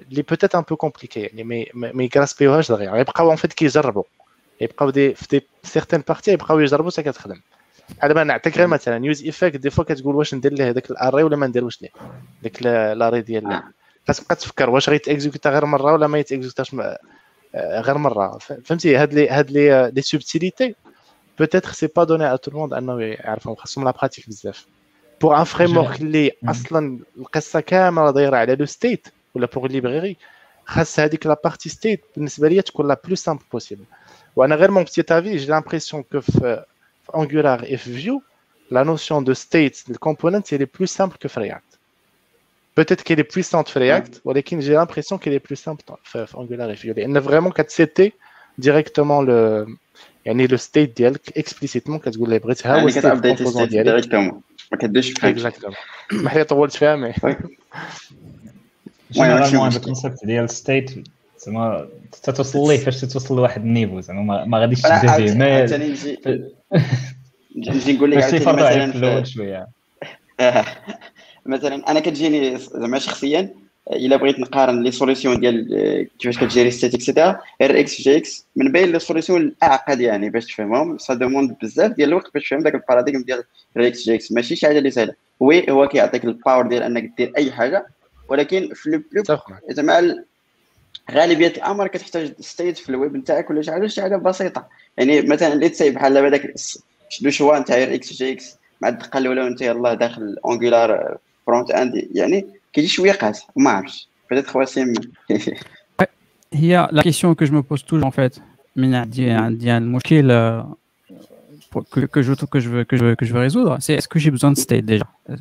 اللي 0.00 0.22
بوتيت 0.22 0.54
ان 0.54 0.62
بو 0.62 0.76
كومبليكي 0.76 1.20
يعني 1.20 1.44
ما 1.74 1.92
ما 1.92 2.04
يكراسبيوهاش 2.04 2.72
دغيا 2.72 2.96
يبقاو 2.96 3.30
ان 3.30 3.36
فيت 3.36 3.52
كيجربوا 3.52 4.04
يبقاو 4.60 4.90
دي 4.90 5.14
في 5.14 5.26
دي 5.30 5.46
سيغتين 5.62 6.02
بارتي 6.08 6.32
يبقاو 6.32 6.60
يجربوا 6.60 6.90
حتى 6.90 7.02
كتخدم 7.02 7.40
بحال 7.97 8.07
دابا 8.09 8.23
نعطيك 8.23 8.57
غير 8.57 8.67
مثلا 8.67 9.05
useEffect 9.05 9.57
des 9.59 9.69
fois 9.69 9.83
كتقول 9.83 10.15
واش 10.15 10.33
ندير 10.35 10.53
ليه 10.53 10.69
هذاك 10.69 10.91
ال 10.91 10.96
array 10.96 11.23
ولا 11.23 11.35
ما 11.35 11.47
نديروش 11.47 11.81
ليه؟ 11.81 11.89
ديك 12.43 12.63
ال 12.63 12.73
array 12.73 13.21
ديال 13.21 13.51
آه. 13.51 13.63
كتبقى 14.07 14.35
تفكر 14.35 14.69
واش 14.69 14.89
غيتاكزيكوتا 14.89 15.49
غير 15.49 15.65
مرة 15.65 15.93
ولا 15.93 16.07
ما 16.07 16.17
يتأكزيكوتاش 16.19 16.73
م- 16.73 16.81
آه، 17.55 17.81
غير 17.81 17.97
مرة؟ 17.97 18.37
فهمتي؟ 18.37 18.95
هاد 18.95 19.13
لي 19.13 19.29
هاد 19.29 19.51
les 19.51 19.91
les 19.95 20.01
subtilités 20.01 20.75
peut-être 21.39 21.71
c'est 21.71 21.87
pas 21.95 22.03
donné 22.03 22.33
à 22.33 22.35
tout 22.35 22.51
le 22.51 22.57
monde 22.57 22.73
أنه 22.73 23.01
يعرفهم. 23.01 23.55
خاصهم 23.55 23.85
la 23.85 23.91
pratique 23.91 24.27
بزاف. 24.29 24.65
pour 25.21 25.39
un 25.39 25.43
framework 25.43 26.01
اللي. 26.01 26.31
أصلا 26.49 26.99
القصة 27.17 27.59
كاملة 27.59 28.11
دايرة 28.11 28.37
على 28.37 28.55
le 28.55 28.65
state 28.65 29.07
ولا 29.35 29.47
pour 29.47 29.67
library 29.67 30.17
خاص 30.65 30.99
هذيك 30.99 31.25
la 31.27 31.37
partie 31.43 31.69
state 31.69 32.01
بالنسبة 32.15 32.47
ليا 32.47 32.61
تكون 32.61 32.87
la 32.87 32.97
plus 33.05 33.15
simple 33.15 33.43
possible 33.51 33.83
وأنا 34.35 34.55
غير 34.55 34.71
مون 34.71 34.83
بتيت 34.83 35.11
افي 35.11 35.35
جي 35.37 35.45
لامبريسيون 35.51 36.03
كو 36.03 36.21
في 36.21 36.63
انجولار 37.16 37.62
اي 37.62 37.76
في 37.76 37.92
فيو 37.94 38.22
la 38.72 38.84
notion 38.84 39.20
de 39.28 39.34
state 39.34 39.78
le 39.92 39.98
component 40.08 40.42
elle 40.52 40.62
est 40.62 40.72
plus 40.78 40.90
simple 40.98 41.16
que 41.22 41.28
React. 41.40 41.70
Peut-être 42.78 43.02
qu'elle 43.06 43.20
est 43.24 43.30
puissante 43.36 43.68
React, 43.84 44.12
mais 44.24 44.62
j'ai 44.66 44.74
l'impression 44.80 45.14
qu'elle 45.18 45.34
est 45.40 45.46
plus 45.48 45.60
simple 45.66 45.82
في 46.04 46.26
في 46.26 46.36
Angular 46.36 46.70
et 46.70 46.74
Vue. 46.74 46.92
Elle 46.96 47.16
est 47.16 47.26
vraiment 47.30 47.50
كتسيتي 47.50 48.12
directement 48.62 49.22
le 49.28 49.66
يعني 50.24 50.48
le 50.48 50.56
state 50.56 50.94
ديالك 50.96 51.38
explicitement 51.38 51.96
كتقول 51.96 52.30
لي 52.30 52.38
بغيت 52.38 52.66
ها 52.66 52.72
هو 52.72 52.76
يعني 52.78 52.92
state 52.92 52.98
كتابديت 52.98 53.42
composant 53.42 53.48
ستيت 53.48 53.68
ديالي 53.68 53.90
ديريكتومون 53.90 54.40
ما 54.72 54.78
كدوش 54.78 55.10
في 55.12 55.20
حاجه 55.20 55.40
exactement 55.50 55.74
ما 56.12 56.32
هي 56.36 56.44
طولت 56.44 56.72
فيها 56.76 56.96
مي 56.96 57.06
المهم 57.24 57.36
ماشي 59.10 59.12
جينيرالمون 59.12 59.60
هذا 59.60 59.66
مشكل. 59.68 59.76
الكونسيبت 59.80 60.24
ديال 60.24 60.50
ستيت 60.50 61.08
زعما 61.46 61.88
توصل 62.22 62.68
ليه 62.68 62.76
فاش 62.78 63.00
توصل 63.00 63.36
لواحد 63.36 63.60
النيفو 63.62 64.00
زعما 64.00 64.22
ما- 64.22 64.44
ما 64.44 64.58
غاديش 64.58 64.86
أنا 64.86 64.98
تبدا 64.98 65.10
عاوت- 65.10 65.22
فيه 65.30 65.38
ما 65.38 65.54
عاوتاني 65.56 65.94
نجي 67.55 67.93
نقول 67.93 68.11
لك 68.11 68.23
عاوتاني 68.23 68.53
مثلا 68.53 68.91
في 68.91 68.97
الأول 68.97 69.27
شوية. 69.27 69.67
مثلا 71.45 71.91
أنا 71.91 71.99
كتجيني 71.99 72.57
زعما 72.57 72.99
شخصيا 72.99 73.53
إلا 73.91 74.15
بغيت 74.15 74.39
نقارن 74.39 74.83
les 74.83 74.91
solutions 74.91 75.39
ديال 75.39 75.75
آه، 75.75 76.07
كيفاش 76.19 76.37
كتجيري 76.37 76.71
state 76.71 76.93
et 76.93 77.05
cetera 77.05 77.39
RxJS 77.61 78.45
من 78.55 78.71
بين 78.71 78.91
les 78.91 78.99
solutions 78.99 79.41
الأعقد 79.41 79.99
يعني 80.01 80.29
باش 80.29 80.45
تفهمهم. 80.45 80.97
ça 80.97 81.13
demande 81.13 81.55
بزاف 81.61 81.91
ديال 81.91 82.09
الوقت 82.09 82.33
باش 82.33 82.49
تفهم 82.49 82.59
داك 82.59 82.75
ال 82.75 82.80
paradigme 82.80 83.21
ديال 83.21 83.43
RxJS 83.77 84.31
ماشي 84.31 84.55
شي 84.55 84.67
حاجة 84.67 84.77
اللي 84.77 84.91
سهلة. 84.91 85.13
oui 85.39 85.71
هو 85.71 85.87
كيعطيك 85.87 86.25
ال 86.25 86.32
power 86.32 86.67
ديال 86.67 86.83
أنك 86.83 87.11
دير 87.17 87.31
أي 87.37 87.51
حاجة 87.51 87.87
ولكن 88.29 88.69
في 88.73 88.89
لو 88.89 89.03
بلو 89.11 89.23
زعما 89.69 90.25
غالبية 91.11 91.47
الأمر 91.47 91.87
كتحتاج 91.87 92.33
ستيت 92.39 92.77
في 92.77 92.89
الويب 92.89 93.15
نتاعك 93.15 93.49
ولا 93.49 93.61
شي 93.61 93.71
حاجة 93.71 93.87
شي 93.87 94.01
حاجة 94.01 94.15
بسيطة. 94.15 94.67
يعني 94.97 95.21
مثلا 95.21 95.53
اللي 95.53 95.69
تسي 95.69 95.89
بحال 95.89 96.13
دابا 96.13 96.29
داك 96.29 96.53
لو 97.21 97.29
شوا 97.31 97.59
نتاع 97.59 97.83
إكس 97.83 98.13
جي 98.13 98.31
إكس 98.33 98.55
مع 98.81 98.89
الدقة 98.89 99.17
الأولى 99.17 99.41
وانت 99.41 99.61
يلاه 99.61 99.93
داخل 99.93 100.35
اونجولار 100.45 101.17
فرونت 101.47 101.71
اند 101.71 102.07
يعني 102.11 102.47
كيجي 102.73 102.87
شوية 102.87 103.11
قاس 103.11 103.43
ما 103.55 103.69
عرفتش. 103.69 104.09
بدات 104.31 104.55
وسيم 104.55 104.93
هي 106.53 106.87
la 106.91 107.01
question 107.01 107.35
que 107.35 107.45
je 107.45 107.51
me 107.51 107.61
pose 107.61 107.85
toujours 107.85 108.05
en 108.05 108.11
fait 108.11 108.39
من 108.75 108.95
عندي 108.95 109.31
عندي 109.31 109.77
المشكل 109.77 110.31
euh, 110.31 110.63
pour- 111.75 111.83
que, 111.89 112.21
je 112.21 112.33
que 112.33 112.59
je 112.59 112.69
veux 112.69 112.83
que 112.83 112.97
je 112.97 113.03
veux 113.05 113.15
que 113.15 113.25
je 113.25 113.33
veux 113.33 113.39
résoudre. 113.39 113.77
C'est 113.79 113.93
est-ce 113.93 114.07
que 114.07 114.19
j'ai 114.19 114.31
besoin 114.31 114.51
de 114.51 114.57
state 114.57 114.85
déjà? 114.85 115.05
Ouais. 115.29 115.35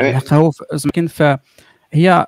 الحقيقة 0.00 0.50
زعما 0.72 1.08
ف 1.08 1.38
هي 1.92 2.26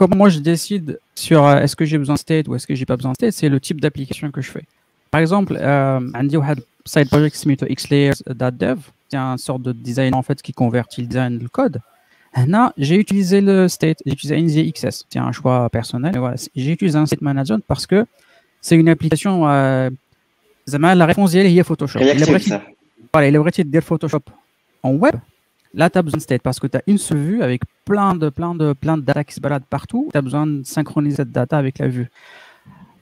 comme 0.00 0.14
moi 0.14 0.28
je 0.28 0.38
décide 0.40 0.98
sur 1.20 1.46
euh, 1.46 1.60
est-ce 1.60 1.76
que 1.76 1.84
j'ai 1.84 1.98
besoin 1.98 2.14
de 2.14 2.20
state 2.20 2.48
ou 2.48 2.54
est-ce 2.54 2.66
que 2.66 2.74
j'ai 2.74 2.86
pas 2.86 2.96
besoin 2.96 3.12
de 3.12 3.16
state, 3.16 3.32
c'est 3.32 3.48
le 3.48 3.60
type 3.60 3.80
d'application 3.80 4.30
que 4.30 4.40
je 4.40 4.50
fais. 4.50 4.64
Par 5.10 5.20
exemple, 5.20 5.56
euh, 5.60 6.00
Andy 6.14 6.36
had 6.36 6.60
side 6.84 7.08
project 7.08 7.36
similar 7.36 7.68
xlayers.dev, 7.68 8.78
uh, 8.78 8.90
c'est 9.08 9.16
un 9.16 9.36
sorte 9.36 9.62
de 9.62 9.72
design 9.72 10.14
en 10.14 10.22
fait 10.22 10.40
qui 10.40 10.52
convertit 10.52 11.02
le 11.02 11.06
design 11.08 11.38
le 11.38 11.48
code. 11.48 11.80
Là, 12.46 12.72
j'ai 12.76 12.94
utilisé 12.94 13.40
le 13.40 13.68
state, 13.68 13.98
j'ai 14.06 14.12
utilisé 14.12 14.40
NZXS, 14.40 15.06
c'est 15.10 15.18
un 15.18 15.32
choix 15.32 15.68
personnel. 15.68 16.14
J'ai 16.54 16.72
utilisé 16.72 16.96
un 16.96 17.06
state 17.06 17.22
management 17.22 17.62
parce 17.66 17.86
que 17.86 18.06
c'est 18.60 18.76
une 18.76 18.88
application. 18.88 19.48
Euh, 19.48 19.90
la 20.72 21.06
réponse 21.06 21.34
est 21.34 21.62
Photoshop. 21.64 21.98
Voilà, 23.12 23.28
il 23.28 23.36
aurait 23.36 23.50
de 23.50 23.62
dire 23.64 23.82
Photoshop 23.82 24.22
en 24.84 24.92
web, 24.92 25.16
Là, 25.74 25.88
tu 25.88 25.98
as 25.98 26.02
besoin 26.02 26.18
de 26.18 26.22
state 26.22 26.42
parce 26.42 26.58
que 26.58 26.66
tu 26.66 26.76
as 26.76 26.82
une 26.86 26.98
seule 26.98 27.18
vue 27.18 27.42
avec 27.42 27.62
plein 27.84 28.14
de, 28.14 28.28
plein 28.28 28.54
de, 28.54 28.72
plein 28.72 28.96
de 28.96 29.02
data 29.02 29.24
qui 29.24 29.34
se 29.34 29.40
baladent 29.40 29.64
partout. 29.64 30.08
Tu 30.12 30.18
as 30.18 30.22
besoin 30.22 30.46
de 30.46 30.62
synchroniser 30.64 31.16
cette 31.16 31.32
data 31.32 31.58
avec 31.58 31.78
la 31.78 31.88
vue. 31.88 32.08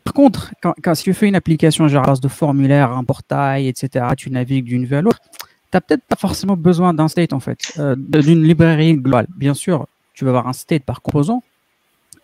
Par 0.04 0.14
contre, 0.14 0.52
quand, 0.62 0.94
si 0.94 1.04
tu 1.04 1.14
fais 1.14 1.28
une 1.28 1.34
application 1.34 1.86
genre 1.88 2.18
de 2.18 2.28
formulaire, 2.28 2.92
un 2.92 3.04
portail, 3.04 3.68
etc., 3.68 4.06
tu 4.16 4.30
navigues 4.30 4.64
d'une 4.64 4.86
vue 4.86 4.96
à 4.96 5.02
l'autre, 5.02 5.20
tu 5.20 5.38
n'as 5.74 5.80
peut-être 5.80 6.02
pas 6.04 6.16
forcément 6.16 6.56
besoin 6.56 6.94
d'un 6.94 7.08
state 7.08 7.32
en 7.32 7.40
fait, 7.40 7.58
euh, 7.78 7.94
d'une 7.96 8.42
librairie 8.42 8.94
globale. 8.94 9.26
Bien 9.36 9.52
sûr, 9.54 9.86
tu 10.14 10.24
vas 10.24 10.30
avoir 10.30 10.48
un 10.48 10.54
state 10.54 10.82
par 10.84 11.02
composant, 11.02 11.42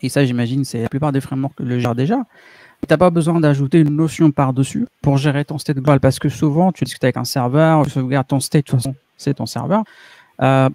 et 0.05 0.11
ça, 0.11 0.25
j'imagine, 0.25 0.65
c'est 0.65 0.83
la 0.83 0.89
plupart 0.91 1.13
des 1.13 1.21
frameworks 1.23 1.59
le 1.61 1.79
gèrent 1.79 1.95
déjà. 1.95 2.19
Tu 2.83 2.89
n'as 2.91 2.99
pas 2.99 3.09
besoin 3.09 3.41
d'ajouter 3.41 3.81
une 3.81 3.97
notion 3.97 4.31
par-dessus 4.31 4.87
pour 5.01 5.17
gérer 5.17 5.47
ton 5.47 5.57
state 5.57 5.77
global 5.77 5.99
parce 6.01 6.19
que 6.19 6.29
souvent, 6.29 6.73
tu 6.73 6.85
discutes 6.85 7.05
avec 7.05 7.17
un 7.17 7.25
serveur, 7.25 7.85
tu 7.85 7.91
sauvegardes 7.91 8.27
ton 8.27 8.41
state, 8.41 8.67
de 8.67 8.71
toute 8.71 8.81
façon, 8.81 8.95
c'est 9.17 9.35
ton 9.35 9.47
serveur. 9.47 9.85
Euh. 10.41 10.69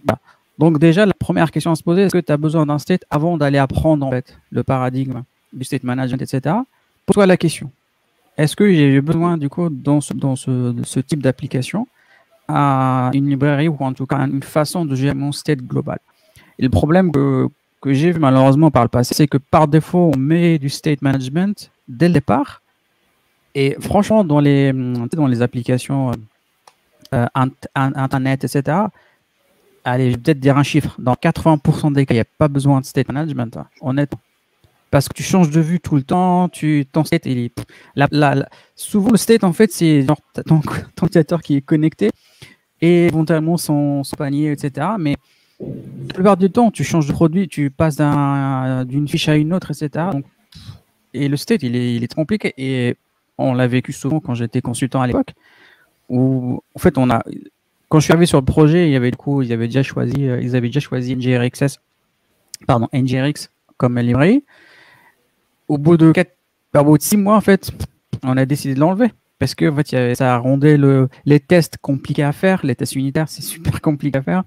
Donc, 0.57 0.77
déjà, 0.77 1.05
la 1.05 1.13
première 1.13 1.51
question 1.51 1.71
à 1.71 1.75
se 1.75 1.83
poser, 1.83 2.03
est-ce 2.03 2.13
que 2.13 2.19
tu 2.19 2.31
as 2.31 2.37
besoin 2.37 2.65
d'un 2.65 2.79
state 2.79 3.05
avant 3.09 3.37
d'aller 3.37 3.57
apprendre 3.57 4.05
en 4.05 4.11
fait, 4.11 4.37
le 4.51 4.61
paradigme 4.63 5.23
du 5.53 5.63
state 5.63 5.83
management, 5.83 6.21
etc. 6.21 6.55
Pose-toi 7.05 7.25
la 7.25 7.37
question. 7.37 7.71
Est-ce 8.37 8.55
que 8.55 8.71
j'ai 8.71 9.01
besoin, 9.01 9.37
du 9.37 9.49
coup, 9.49 9.69
dans 9.69 10.01
ce, 10.01 10.13
dans 10.13 10.35
ce, 10.35 10.99
type 10.99 11.23
d'application, 11.23 11.87
à 12.47 13.09
une 13.13 13.29
librairie 13.29 13.67
ou 13.67 13.77
en 13.79 13.93
tout 13.93 14.05
cas 14.05 14.17
une 14.17 14.43
façon 14.43 14.85
de 14.85 14.95
gérer 14.95 15.13
mon 15.13 15.31
state 15.31 15.59
global? 15.59 15.99
Et 16.57 16.63
le 16.63 16.69
problème 16.69 17.11
que, 17.11 17.47
que 17.81 17.93
j'ai 17.93 18.11
vu 18.11 18.19
malheureusement 18.19 18.69
par 18.69 18.83
le 18.83 18.89
passé, 18.89 19.13
c'est 19.13 19.27
que 19.27 19.37
par 19.37 19.67
défaut, 19.67 20.11
on 20.13 20.17
met 20.17 20.57
du 20.57 20.69
state 20.69 21.01
management 21.01 21.71
dès 21.87 22.07
le 22.07 22.15
départ. 22.15 22.61
Et 23.55 23.77
franchement, 23.79 24.23
dans 24.23 24.39
les, 24.39 24.73
dans 24.73 25.27
les 25.27 25.41
applications 25.41 26.11
euh, 27.13 27.25
int- 27.35 27.51
in- 27.75 27.93
Internet, 27.95 28.43
etc., 28.43 28.77
allez, 29.83 30.11
je 30.11 30.15
vais 30.15 30.21
peut-être 30.21 30.39
dire 30.39 30.57
un 30.57 30.63
chiffre. 30.63 30.95
Dans 30.99 31.13
80% 31.15 31.93
des 31.93 32.05
cas, 32.05 32.13
il 32.13 32.17
n'y 32.17 32.21
a 32.21 32.25
pas 32.37 32.47
besoin 32.47 32.79
de 32.81 32.85
state 32.85 33.07
management, 33.07 33.55
hein, 33.57 33.67
honnêtement. 33.81 34.19
Parce 34.91 35.07
que 35.07 35.13
tu 35.13 35.21
changes 35.23 35.51
de 35.51 35.59
vue 35.61 35.79
tout 35.79 35.95
le 35.95 36.01
temps, 36.01 36.49
tu, 36.49 36.85
ton 36.91 37.03
state, 37.03 37.25
il 37.27 37.37
est. 37.37 37.53
la- 37.95 38.49
souvent, 38.75 39.11
le 39.11 39.17
state, 39.17 39.43
en 39.43 39.53
fait, 39.53 39.71
c'est 39.71 40.01
genre 40.03 40.17
ton, 40.45 40.59
ton 40.95 41.03
ordinateur 41.03 41.41
qui 41.41 41.57
est 41.57 41.61
connecté 41.61 42.09
et 42.81 43.05
éventuellement 43.07 43.57
son, 43.57 44.01
panier, 44.17 44.51
etc. 44.51 44.87
Mais 44.99 45.15
la 45.59 46.13
plupart 46.13 46.37
du 46.37 46.49
temps, 46.49 46.71
tu 46.71 46.83
changes 46.83 47.07
de 47.07 47.11
produit, 47.13 47.47
tu 47.47 47.69
passes 47.69 47.97
d'un- 47.97 48.83
d'une 48.85 49.07
fiche 49.07 49.29
à 49.29 49.35
une 49.35 49.53
autre, 49.53 49.71
etc. 49.71 50.05
Et 51.13 51.27
le 51.27 51.37
state, 51.37 51.61
il 51.63 51.75
est 52.03 52.13
compliqué. 52.13 52.53
Et 52.57 52.95
on 53.37 53.53
l'a 53.53 53.67
vécu 53.67 53.93
souvent 53.93 54.19
quand 54.19 54.33
j'étais 54.33 54.61
consultant 54.61 55.01
à 55.01 55.07
l'époque, 55.07 55.33
où 56.09 56.61
en 56.75 56.79
fait, 56.79 56.97
on 56.97 57.09
a, 57.11 57.21
quand 57.89 57.99
je 57.99 58.05
suis 58.05 58.13
arrivé 58.13 58.25
sur 58.27 58.39
le 58.39 58.45
projet, 58.45 58.87
il 58.87 58.91
y 58.91 58.95
avait 58.95 59.11
du 59.11 59.17
coup, 59.17 59.41
ils 59.41 59.51
avaient 59.51 59.67
déjà 59.67 59.83
choisi, 59.83 60.27
euh, 60.27 60.39
ils 60.41 60.55
avaient 60.55 60.67
déjà 60.67 60.79
choisi 60.79 61.15
NGRXS, 61.15 61.79
NGRX 62.93 63.49
comme 63.77 63.97
librairie. 63.99 64.43
Au 65.67 65.77
bout 65.77 65.97
de 65.97 66.11
quatre, 66.11 66.35
bah, 66.73 66.81
au 66.81 66.85
bout 66.85 66.97
de 66.97 67.03
six 67.03 67.17
mois, 67.17 67.35
en 67.35 67.41
fait, 67.41 67.71
on 68.23 68.37
a 68.37 68.45
décidé 68.45 68.73
de 68.75 68.79
l'enlever. 68.79 69.11
Parce 69.39 69.55
que 69.55 69.69
en 69.69 69.75
fait, 69.75 70.15
ça 70.15 70.37
rendait 70.37 70.75
le, 70.75 71.07
les 71.25 71.39
tests 71.39 71.77
compliqués 71.81 72.23
à 72.23 72.33
faire, 72.33 72.59
les 72.65 72.75
tests 72.75 72.95
unitaires, 72.95 73.29
c'est 73.29 73.41
super 73.41 73.79
compliqué 73.81 74.17
à 74.19 74.21
faire. 74.21 74.43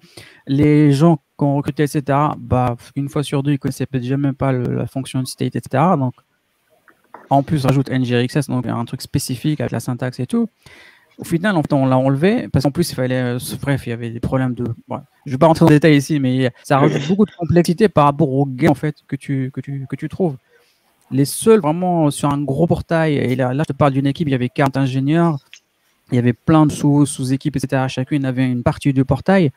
Les 0.46 0.92
gens 0.92 1.18
qu'on 1.36 1.56
recrutait, 1.56 1.84
etc., 1.84 2.02
bah, 2.38 2.76
une 2.94 3.08
fois 3.08 3.22
sur 3.22 3.42
deux, 3.42 3.52
ils 3.52 3.58
connaissaient 3.58 3.86
peut-être 3.86 4.02
déjà 4.02 4.18
même 4.18 4.34
pas 4.34 4.52
le- 4.52 4.74
la 4.76 4.86
fonction 4.86 5.24
state, 5.24 5.56
etc. 5.56 5.82
Donc, 5.98 6.14
en 7.30 7.42
plus, 7.42 7.64
rajoute 7.64 7.88
NGRXS, 7.88 8.48
donc 8.48 8.66
un 8.66 8.84
truc 8.84 9.00
spécifique 9.00 9.60
avec 9.60 9.72
la 9.72 9.80
syntaxe 9.80 10.20
et 10.20 10.26
tout. 10.26 10.48
Au 11.18 11.24
final, 11.24 11.60
on 11.70 11.86
l'a 11.86 11.98
enlevé 11.98 12.48
parce 12.48 12.64
qu'en 12.64 12.70
plus, 12.70 12.90
il 12.90 12.94
fallait. 12.94 13.20
euh, 13.20 13.38
bref, 13.60 13.86
il 13.86 13.90
y 13.90 13.92
avait 13.92 14.10
des 14.10 14.20
problèmes 14.20 14.54
de. 14.54 14.64
ouais, 14.64 14.98
je 15.26 15.30
ne 15.30 15.34
vais 15.34 15.38
pas 15.38 15.46
rentrer 15.46 15.64
dans 15.64 15.70
le 15.70 15.76
détail 15.76 15.96
ici, 15.96 16.18
mais 16.18 16.50
ça 16.62 16.78
rajoute 16.78 17.06
beaucoup 17.06 17.26
de 17.26 17.30
complexité 17.32 17.88
par 17.88 18.04
rapport 18.06 18.30
au 18.32 18.46
gain 18.46 18.70
en 18.70 18.74
fait, 18.74 18.96
que, 19.06 19.16
tu, 19.16 19.50
que, 19.52 19.60
tu, 19.60 19.86
que 19.88 19.96
tu 19.96 20.08
trouves. 20.08 20.36
Les 21.10 21.26
seuls 21.26 21.60
vraiment 21.60 22.10
sur 22.10 22.30
un 22.32 22.40
gros 22.42 22.66
portail, 22.66 23.14
et 23.16 23.36
là, 23.36 23.52
là 23.52 23.64
je 23.68 23.72
te 23.72 23.76
parle 23.76 23.92
d'une 23.92 24.06
équipe, 24.06 24.26
il 24.28 24.32
y 24.32 24.34
avait 24.34 24.48
40 24.48 24.78
ingénieurs, 24.78 25.38
il 26.10 26.16
y 26.16 26.18
avait 26.18 26.32
plein 26.32 26.66
de 26.66 26.72
sous- 26.72 27.06
sous-équipes, 27.06 27.56
etc. 27.56 27.84
Chacune 27.88 28.24
avait 28.24 28.46
une 28.50 28.62
partie 28.62 28.92
du 28.92 29.04
portail. 29.04 29.50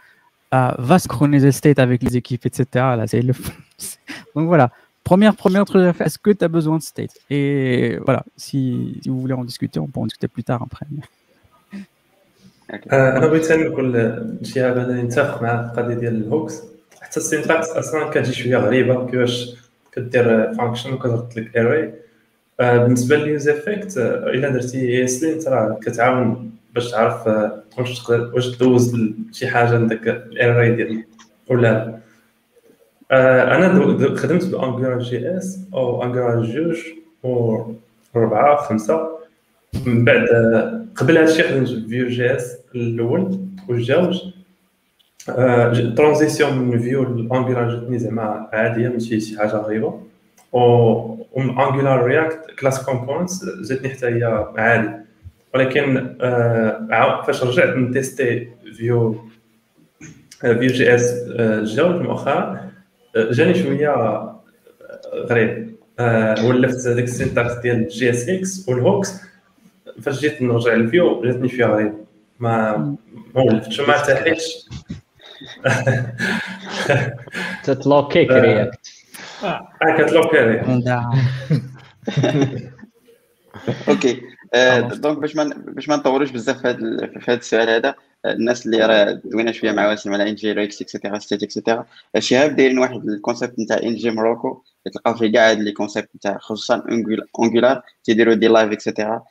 Euh, 0.54 0.72
va 0.78 1.00
synchroniser 1.00 1.52
state 1.52 1.80
avec 1.80 2.04
les 2.04 2.16
équipes, 2.18 2.46
etc. 2.46 2.68
Là, 2.74 3.08
c'est 3.08 3.22
le... 3.22 3.34
Donc 4.36 4.48
voilà. 4.48 4.72
Première, 5.04 5.36
première 5.36 5.66
truc 5.66 5.84
à 5.84 5.94
faire, 5.94 6.08
est-ce 6.08 6.18
que 6.18 6.32
tu 6.32 6.44
as 6.46 6.48
besoin 6.48 6.78
de 6.78 6.84
state? 6.84 7.12
Et 7.30 7.98
voilà, 8.06 8.24
si, 8.38 9.00
si 9.04 9.10
vous 9.10 9.20
voulez 9.20 9.34
en 9.34 9.44
discuter, 9.44 9.80
on 9.80 9.88
peut 9.88 10.00
en 10.00 10.06
discuter 10.06 10.28
plus 10.28 10.44
tard 10.44 10.62
après. 10.64 10.86
آه، 12.74 13.18
أنا 13.18 13.28
بغيت 13.28 13.52
نقول 13.52 14.22
شي 14.44 14.64
حاجة 14.64 14.86
أنا 14.86 15.02
نتفق 15.02 15.42
مع 15.42 15.62
القضية 15.66 15.94
ديال 15.96 16.16
ال 16.16 16.22
hooks. 16.22 16.64
حتى 17.02 17.18
ال 17.18 17.24
syntaxe 17.24 17.70
أصلا 17.70 18.10
كتجي 18.10 18.34
شوية 18.34 18.58
غريبة 18.58 19.06
كيفاش 19.06 19.56
كدير 19.92 20.54
function 20.54 20.94
وكترد 20.94 21.30
لك 21.38 21.58
array 21.58 21.94
بالنسبة 22.60 23.16
لل 23.16 23.48
useEffect 23.50 23.98
إلا 23.98 24.50
درتي 24.50 25.04
ESLint 25.04 25.40
راه 25.48 25.80
كتعاون 25.82 26.52
باش 26.76 26.92
تعرف 26.92 27.28
آه، 27.28 27.64
واش 27.78 28.00
تقدر 28.00 28.36
واش 28.36 28.58
دوز 28.58 28.96
شي 29.32 29.48
حاجة 29.48 29.78
لذاك 29.78 30.08
ال 30.08 30.19
array 30.19 30.76
ديال 30.76 31.04
ولا 31.50 31.62
لا 31.62 32.00
آه، 33.12 33.56
أنا 33.56 33.68
خدمت 34.16 34.46
ب 34.46 35.00
AngularJS 35.00 35.60
أو 35.74 36.04
Angular 36.04 36.44
جوج 36.44 36.78
و 37.24 37.62
ربعه 38.16 38.56
خمسة. 38.56 39.15
من 39.86 40.06
بعد 40.06 40.28
آه، 40.28 40.86
قبل 40.96 41.18
هادشي 41.18 41.44
خدمت 41.44 41.72
ب 41.72 42.08
Vue 42.08 42.36
JS 42.36 42.58
الأول 42.76 43.40
والجوج 43.70 44.22
transition 45.98 46.58
من 46.58 46.80
Vue 46.80 47.04
ل 47.04 47.13
Angular 47.13 47.76
جاتني 47.76 48.00
زعما 48.00 48.50
عادية 48.54 48.90
ماشي 48.90 49.20
شي 49.20 49.38
حاجة 49.40 49.56
غريبة. 49.56 50.02
ومن 50.52 51.50
Angular 51.60 52.04
React 52.06 52.40
class 52.60 52.84
components 52.86 53.46
جاتني 53.70 53.90
حتى 53.90 54.06
هي 54.06 54.48
عادي 54.58 54.90
ولكن 55.54 56.16
آه 56.22 57.22
فاش 57.22 57.44
رجعت 57.44 57.76
نتيستي 57.78 58.48
فيو 58.78 59.22
فيو 60.42 60.60
جي 60.60 60.96
اس 60.96 61.14
جوج 61.76 62.02
مؤخرا 62.02 62.72
جاني 63.16 63.54
شوية 63.54 64.22
غريب. 65.16 65.76
آه 66.00 66.48
ولفت 66.48 66.88
هذيك 66.88 67.06
السينتاكس 67.06 67.56
ديال 67.56 67.88
جي 67.88 68.10
اس 68.10 68.30
إكس 68.30 68.70
والهوكس 68.70 69.14
فاش 70.02 70.20
جيت 70.20 70.42
نرجع 70.42 70.74
للفيو 70.74 71.22
جاتني 71.22 71.50
فيها 71.50 71.68
غريب 71.68 71.94
ما 72.40 72.78
ما 73.36 73.42
ولفتش 73.42 73.80
ما 73.80 74.00
ارتحيتش 74.00 74.70
تتلوكيك 77.64 78.32
رياكت 78.32 78.92
آه 79.44 79.98
كتلوكي 79.98 80.62
OK 83.90 84.22
donc 84.96 85.18
باش 85.18 85.36
ما 85.36 85.54
باش 85.58 85.90
ما 85.90 85.96
نطولوش 85.96 86.32
بزاف 86.32 86.62
في 86.62 86.68
هذا 86.68 87.08
في 87.20 87.32
هذا 87.32 87.40
السؤال 87.40 87.70
هذا 87.70 87.96
الناس 88.32 88.66
اللي 88.66 88.78
راه 88.78 89.12
دوينا 89.26 89.52
شوية 89.52 89.72
مع 89.72 89.88
واسم 89.88 90.14
على 90.14 90.30
NgRx 90.30 90.36
et 90.36 90.52
cetera 90.52 90.82
state 90.82 91.20
et 91.20 91.44
cetera 91.44 91.86
شهاب 92.20 92.56
دايرين 92.56 92.80
واحد 92.80 93.10
ال 93.10 93.16
concept 93.16 93.60
نتاع 93.60 93.78
ng 93.84 94.12
Morocco 94.12 94.64
تلقاو 94.94 95.14
فيه 95.14 95.32
كاع 95.32 95.50
هاد 95.52 95.60
les 95.60 95.72
concepts 95.72 96.10
نتاع 96.16 96.38
خصوصا 96.38 96.84
Angular 97.42 97.82
تيديروا 98.04 98.34
des 98.34 98.48
lives 98.48 98.72
et 98.72 98.85
cetera 98.85 99.24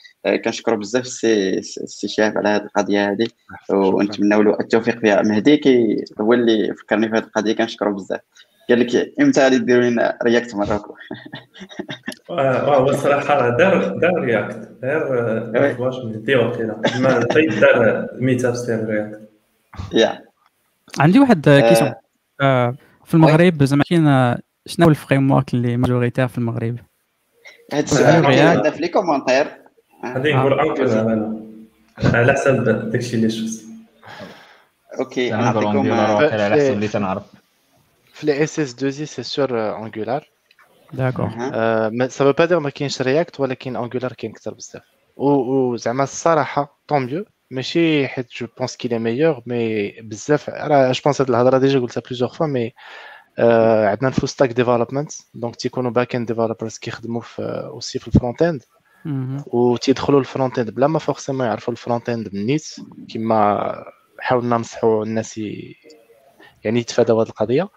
كنشكروا 0.45 0.79
بزاف 0.79 1.07
سي 1.07 1.62
سي 1.62 2.09
شهاب 2.09 2.39
على 2.39 2.49
هذه 2.49 2.62
القضية 2.62 3.11
هذه 3.11 3.27
ونتمنوا 3.71 4.43
له 4.43 4.57
التوفيق 4.61 4.99
فيها 4.99 5.23
مهدي 5.23 5.57
كي 5.57 6.05
هو 6.21 6.33
اللي 6.33 6.75
فكرني 6.75 7.09
في 7.09 7.16
هذه 7.16 7.25
القضية 7.25 7.53
كنشكروا 7.53 7.95
بزاف 7.95 8.21
قال 8.70 8.81
لك 8.81 9.12
إمتى 9.20 9.41
غادي 9.41 9.59
ديروا 9.59 9.82
لنا 9.82 10.19
React 10.24 10.55
Morocco 10.55 10.94
آه 12.31 12.77
هو 12.77 12.91
الصراحة 12.91 13.49
دار 13.49 13.99
دار 13.99 14.15
React 14.15 14.69
دار 14.82 15.77
واش 15.78 15.95
مهدي 16.05 16.36
وقيلا 16.36 16.81
ما 16.99 17.20
طيب 17.24 17.51
دار 17.61 18.07
meetup 18.20 18.55
ديال 18.66 18.89
React 18.89 19.20
يا. 19.93 20.24
عندي 20.99 21.19
واحد 21.19 21.49
question 21.48 21.93
في 23.05 23.15
المغرب 23.15 23.65
زعما 23.65 23.85
كاين 23.89 24.35
شنو 24.66 24.86
هو 24.86 24.91
ال 24.90 25.31
framework 25.31 25.55
اللي 25.55 25.77
majoritaire 25.77 26.28
في 26.28 26.39
المغرب؟ 26.39 26.77
هذا 27.73 27.82
السؤال 27.85 28.27
عندنا 28.27 28.70
في 28.70 28.81
les 28.81 28.89
commentaires 28.89 29.47
غادي 30.05 30.32
نقول 30.32 30.61
انكل 30.61 30.89
على 32.15 32.32
حسب 32.32 32.65
داكشي 32.91 33.16
اللي 33.16 33.31
شفت. 33.31 33.65
أوكي 34.99 35.31
نعطيكم 35.31 35.93
على 35.93 36.51
حسب 36.55 36.73
اللي 36.73 36.89
تنعرف. 36.89 37.23
في 38.15 38.27
les 38.27 38.61
SS2I 38.61 38.74
c'est 38.74 39.06
sûr 39.06 39.77
Angular 39.78 40.31
d'accord 40.93 41.31
ça 42.09 42.24
veut 42.24 42.32
pas 42.32 42.44
dire 42.44 42.61
ما 42.61 42.70
كاينش 42.70 43.03
React 43.02 43.40
ولكن 43.41 43.77
Angular 43.77 44.12
كاين 44.12 44.32
أكثر 44.32 44.55
بزاف 44.55 44.82
وزعما 45.16 46.03
الصراحه 46.03 46.78
tant 46.89 47.06
mieux 47.06 47.24
ماشي 47.51 48.09
حيت 48.09 48.32
je 48.32 48.47
pense 48.59 48.77
qu'il 48.77 48.98
est 48.98 49.11
meilleur 49.11 49.43
mais 49.47 49.90
بزاف 50.01 50.49
راه 50.49 50.93
je 50.93 51.01
pense 51.05 51.20
هاد 51.20 51.31
الهضره 51.31 51.59
déjà 51.59 51.78
قلتها 51.78 52.03
plusieurs 52.06 52.31
fois 52.31 52.47
mais 52.47 52.73
عندنا 53.89 54.09
ال 54.09 54.12
full 54.12 54.28
stack 54.28 54.52
development 54.52 55.12
donc 55.35 55.56
تيكونوا 55.57 55.91
back 55.90 56.15
end 56.16 56.27
developers 56.27 56.78
كيخدموا 56.78 57.20
في 57.20 57.43
aussi 57.43 57.98
في 57.99 58.09
ال 58.09 58.14
front 58.14 58.43
end 58.43 58.62
وتيدخلوا 59.47 60.20
ال 60.20 60.27
front 60.27 60.59
end 60.59 60.70
بلا 60.70 60.86
ما 60.86 60.99
forcément 60.98 61.47
يعرفوا 61.47 61.73
ال 61.73 61.78
front 61.78 62.09
end 62.09 62.35
من 62.35 62.47
نيت 62.47 62.66
كما 63.15 63.85
حاولنا 64.19 64.57
ننصحوا 64.57 65.05
الناس 65.05 65.41
يعني 66.65 66.81
يتفاداو 66.81 67.20
هذه 67.20 67.28
القضية 67.28 67.69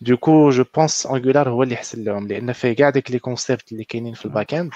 دوكو 0.00 0.50
جو 0.50 0.64
بونس 0.74 1.06
انجولار 1.06 1.48
هو 1.48 1.62
اللي 1.62 1.74
يحسن 1.74 2.04
لهم 2.04 2.28
لان 2.28 2.52
فيه 2.52 2.72
كاع 2.72 2.90
ديك 2.90 3.10
لي 3.10 3.18
كونسيبت 3.18 3.72
اللي 3.72 3.84
كاينين 3.84 4.14
في 4.14 4.24
الباك 4.24 4.54
اند 4.54 4.72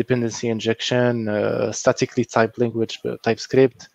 dependency 0.00 0.48
injection 0.54 1.28
uh, 1.28 1.72
statically 1.72 2.24
typed 2.24 2.64
language 2.64 3.16
تايب 3.22 3.38
سكريبت 3.38 3.90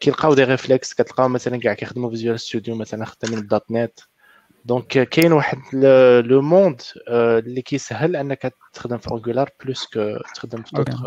كيلقاو 0.00 0.34
دي 0.34 0.44
ريفلكس 0.44 0.94
كتلقاو 0.94 1.28
مثلا 1.28 1.60
كاع 1.60 1.74
كيخدموا 1.74 2.10
فيجوال 2.10 2.40
ستوديو 2.40 2.74
مثلا 2.74 3.04
خدامين 3.04 3.40
بدات 3.40 3.64
نت 3.70 4.00
دونك 4.64 4.86
كاين 4.86 5.32
واحد 5.32 5.58
لو 6.24 6.42
موند 6.42 6.82
اللي 7.08 7.62
كيسهل 7.62 8.16
انك 8.16 8.54
تخدم 8.72 8.98
في 8.98 9.10
انجولار 9.10 9.50
بلوس 9.64 9.86
كو 9.86 10.18
تخدم 10.34 10.62
في 10.62 10.76
دوطخ 10.76 11.02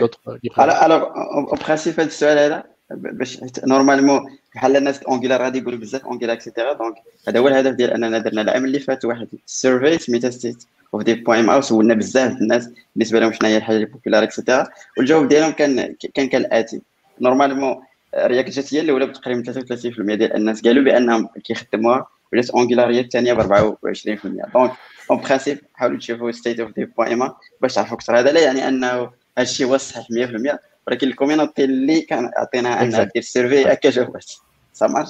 دوطخ 0.00 0.60
الوغ 0.60 1.02
او 1.02 1.56
برانسيب 1.66 1.94
هذا 1.94 2.06
السؤال 2.08 2.38
هذا 2.38 2.64
باش 2.91 3.39
normalement 3.63 4.37
بحال 4.55 4.77
الناس 4.77 5.03
Angular 5.03 5.41
غادي 5.41 5.59
يقولوا 5.59 5.79
بزاف 5.79 6.05
Angular 6.05 6.35
et 6.35 6.44
cetera 6.44 6.73
donc 6.73 6.95
هذا 7.27 7.39
هو 7.39 7.47
الهدف 7.47 7.71
ديال 7.71 7.93
أننا 7.93 8.19
درنا 8.19 8.41
العام 8.41 8.65
اللي 8.65 8.79
فات 8.79 9.05
واحد 9.05 9.27
ال 9.47 9.54
survey 9.54 9.97
سميتها 9.97 10.29
State 10.29 10.63
of 10.93 11.03
Dev.ma 11.03 11.49
وسولنا 11.49 11.93
بزاف 11.93 12.31
الناس 12.31 12.69
بالنسبة 12.95 13.19
لهم 13.19 13.33
شنو 13.33 13.49
هي 13.49 13.57
الحاجة 13.57 13.75
اللي 13.75 13.85
populaire 13.85 14.23
et 14.23 14.34
cetera 14.34 14.67
والجواب 14.97 15.27
ديالهم 15.27 15.51
كان 15.51 15.95
كان 16.13 16.29
كالآتي. 16.29 16.81
normalement 17.21 17.75
React 18.15 18.49
جات 18.49 18.73
هي 18.73 18.81
الأولى 18.81 19.05
بتقريبا 19.05 19.53
33% 19.53 20.15
ديال 20.15 20.35
الناس 20.35 20.61
قالوا 20.61 20.83
بأنهم 20.83 21.29
كيخدموها 21.43 22.07
ولات 22.33 22.49
Angular 22.49 22.91
هي 22.91 22.99
الثانية 22.99 23.33
ب 23.33 23.41
24% 23.41 24.53
donc 24.53 24.71
en 25.11 25.21
principe 25.21 25.59
حاولوا 25.73 25.99
تشوفوا 25.99 26.31
State 26.31 26.59
of 26.59 26.71
Dev 26.75 26.85
point 26.85 27.21
ma 27.21 27.33
باش 27.61 27.73
تعرفوا 27.73 27.97
أكثر. 27.97 28.19
هذا 28.19 28.31
لا 28.31 28.41
يعني 28.41 28.67
أنه 28.67 28.87
هذا 28.87 29.11
الشيء 29.39 29.67
هو 29.67 29.75
الصحيح 29.75 30.07
100% 30.07 30.57
ولكن 30.87 31.07
ال 31.07 31.13
community 31.13 31.63
اللي 31.63 32.01
كان 32.01 32.31
عطينا 32.37 32.81
انها 32.81 33.03
دير 33.03 33.11
ال 33.15 33.23
survey 33.23 33.73
هكا 33.73 33.89
جاوبات 33.89 34.31
ça 34.73 34.87
marche 34.87 35.09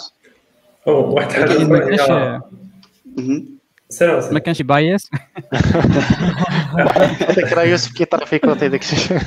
واحد 0.86 1.32
الحاجة 1.32 2.42
ما 4.32 4.40
كانش 4.40 4.62
biased 4.62 5.10
هذاك 7.30 7.54
راه 7.54 7.64
يوسف 7.64 7.94
كيطرق 7.94 8.26
فيك 8.26 8.44
وطي 8.44 8.70
داك 8.70 8.82
الشيء 8.82 9.20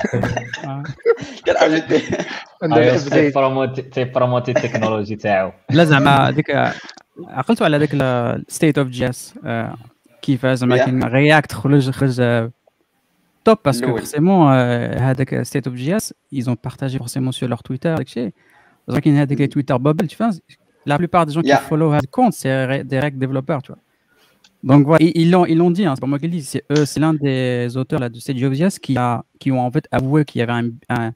كان 1.46 1.56
عجبني 1.56 2.00
تيبروموتي 3.92 4.50
التكنولوجي 4.50 5.16
تاعو 5.16 5.52
لا 5.70 5.84
زعما 5.84 6.30
ديك 6.30 6.50
عقلتوا 7.28 7.66
على 7.66 7.78
داك 7.78 7.90
الستيت 7.94 8.78
اوف 8.78 8.88
جي 8.88 9.08
اس 9.08 9.34
كيفاش 10.22 10.58
زعما 10.58 10.76
كاين 10.76 11.04
رياكت 11.04 11.52
خرج 11.52 11.90
خرج 11.90 12.20
توب 13.45 13.57
باسكو 13.65 13.87
فورسيمون 13.87 14.53
هذاك 14.97 15.41
ستيت 15.43 15.67
اوف 15.67 15.75
جي 15.75 15.95
اس 15.95 16.13
ايزون 16.33 16.55
بارتاجي 16.63 16.97
فورسيمون 16.97 17.31
سور 17.31 17.49
لور 17.49 17.57
تويتر 17.57 17.95
داكشي 17.95 18.33
كاين 19.03 19.15
هذيك 19.15 19.41
لي 19.41 19.47
تويتر 19.47 19.77
بابل 19.77 20.07
tu 20.07 20.15
vois 20.15 20.31
la 20.85 20.97
plupart 20.97 21.25
des 21.25 21.33
gens 21.33 21.41
qui 21.41 21.55
follow 21.69 21.93
هذا 21.93 21.99
الكونت 22.03 22.33
c'est 22.33 22.83
des 22.83 22.99
React 22.99 23.17
développeurs 23.17 23.61
tu 23.61 23.71
vois 23.71 23.81
donc 24.63 24.85
voilà 24.85 25.05
ils 25.21 25.29
l'ont 25.31 25.45
ils 25.45 25.57
l'ont 25.57 25.71
dit 25.71 25.85
hein, 25.85 25.93
c'est 25.95 26.01
pas 26.01 26.07
moi 26.07 26.19
qui 26.19 26.27
le 26.27 26.31
dis 26.31 26.43
c'est 26.43 26.63
eux 26.71 26.85
c'est 26.85 26.99
l'un 26.99 27.13
des 27.13 27.77
auteurs 27.77 27.99
là 27.99 28.09
de 28.09 28.19
cette 28.19 28.37
JS 28.37 28.79
qui 28.85 28.97
a 28.97 29.23
qui 29.39 29.51
ont 29.51 29.61
en 29.67 29.71
fait 29.71 29.85
avoué 29.91 30.25
qu'il 30.25 30.39
y 30.39 30.41
avait 30.41 30.57
un, 30.61 30.67
un 30.89 31.11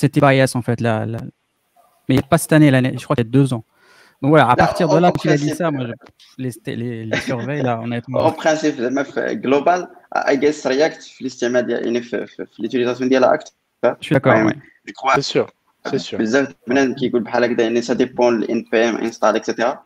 c'était 0.00 0.20
bias 0.20 0.52
en 0.54 0.62
fait 0.62 0.80
là, 0.80 0.94
là 1.06 1.18
mais 2.08 2.16
pas 2.30 2.38
cette 2.38 2.52
année 2.52 2.70
l'année 2.70 2.94
je 3.00 3.04
crois 3.04 3.16
qu'il 3.16 3.26
y 3.26 3.28
a 3.28 3.34
deux 3.38 3.48
ans 3.56 3.64
donc 4.22 4.30
voilà 4.30 4.48
à 4.48 4.56
partir 4.56 4.88
de 4.88 4.98
là 4.98 5.12
quand 5.12 5.24
il 5.24 5.30
a 5.30 5.36
dit 5.36 5.50
ça 5.50 5.70
moi 5.70 5.86
je, 5.88 5.92
les, 6.42 6.76
les, 6.76 7.06
les 7.06 7.20
surveilles 7.28 7.62
là 7.62 7.80
honnêtement 7.80 8.18
en 8.20 8.32
principe 8.32 8.80
زعما 8.80 9.02
في 9.02 9.40
global 9.44 9.88
I 10.14 10.36
guess 10.36 10.66
React 10.66 11.00
في 11.00 11.20
الاستعمال 11.20 11.66
ديال 11.66 11.84
يعني 11.84 12.02
في, 12.02 12.26
في, 12.26 12.46
في 12.46 12.62
l'utilisation 12.62 13.04
ديالها 13.08 13.34
اكثر 13.34 13.52
je 13.86 14.06
suis 14.06 14.14
d'accord 14.14 14.46
ouais. 14.46 14.56
c'est 15.14 15.22
sûr 15.32 15.46
c'est 15.88 15.98
sûr 15.98 16.18
بزاف 16.18 16.54
بنادم 16.66 16.94
كيقول 16.94 17.22
بحال 17.22 17.44
هكذا 17.44 17.62
يعني 17.62 17.82
سا 17.82 17.94
ديبون 17.94 18.42
الان 18.42 18.64
بي 18.72 18.88
ام 18.88 18.96
انستال 18.96 19.36
اكسيتيرا 19.36 19.82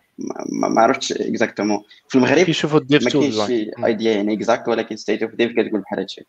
ما 0.52 0.80
عرفتش 0.80 1.12
اكزاكتومون 1.12 1.82
في 2.08 2.14
المغرب 2.14 2.44
كيشوفوا 2.44 2.78
الديف 2.78 3.04
ما 3.04 3.10
كاينش 3.10 3.46
شي 3.46 3.70
ايديا 3.86 4.12
يعني 4.12 4.34
اكزاكت 4.34 4.68
ولكن 4.68 4.96
ستيت 4.96 5.22
اوف 5.22 5.34
ديف 5.34 5.52
كتقول 5.52 5.80
بحال 5.80 5.98
هادشي 5.98 6.26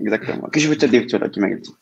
اكزاكتومون 0.00 0.50
كيشوفوا 0.50 0.76
حتى 0.76 0.86
ديف 0.86 1.06
تول 1.06 1.26
كما 1.26 1.48
قلتي 1.48 1.72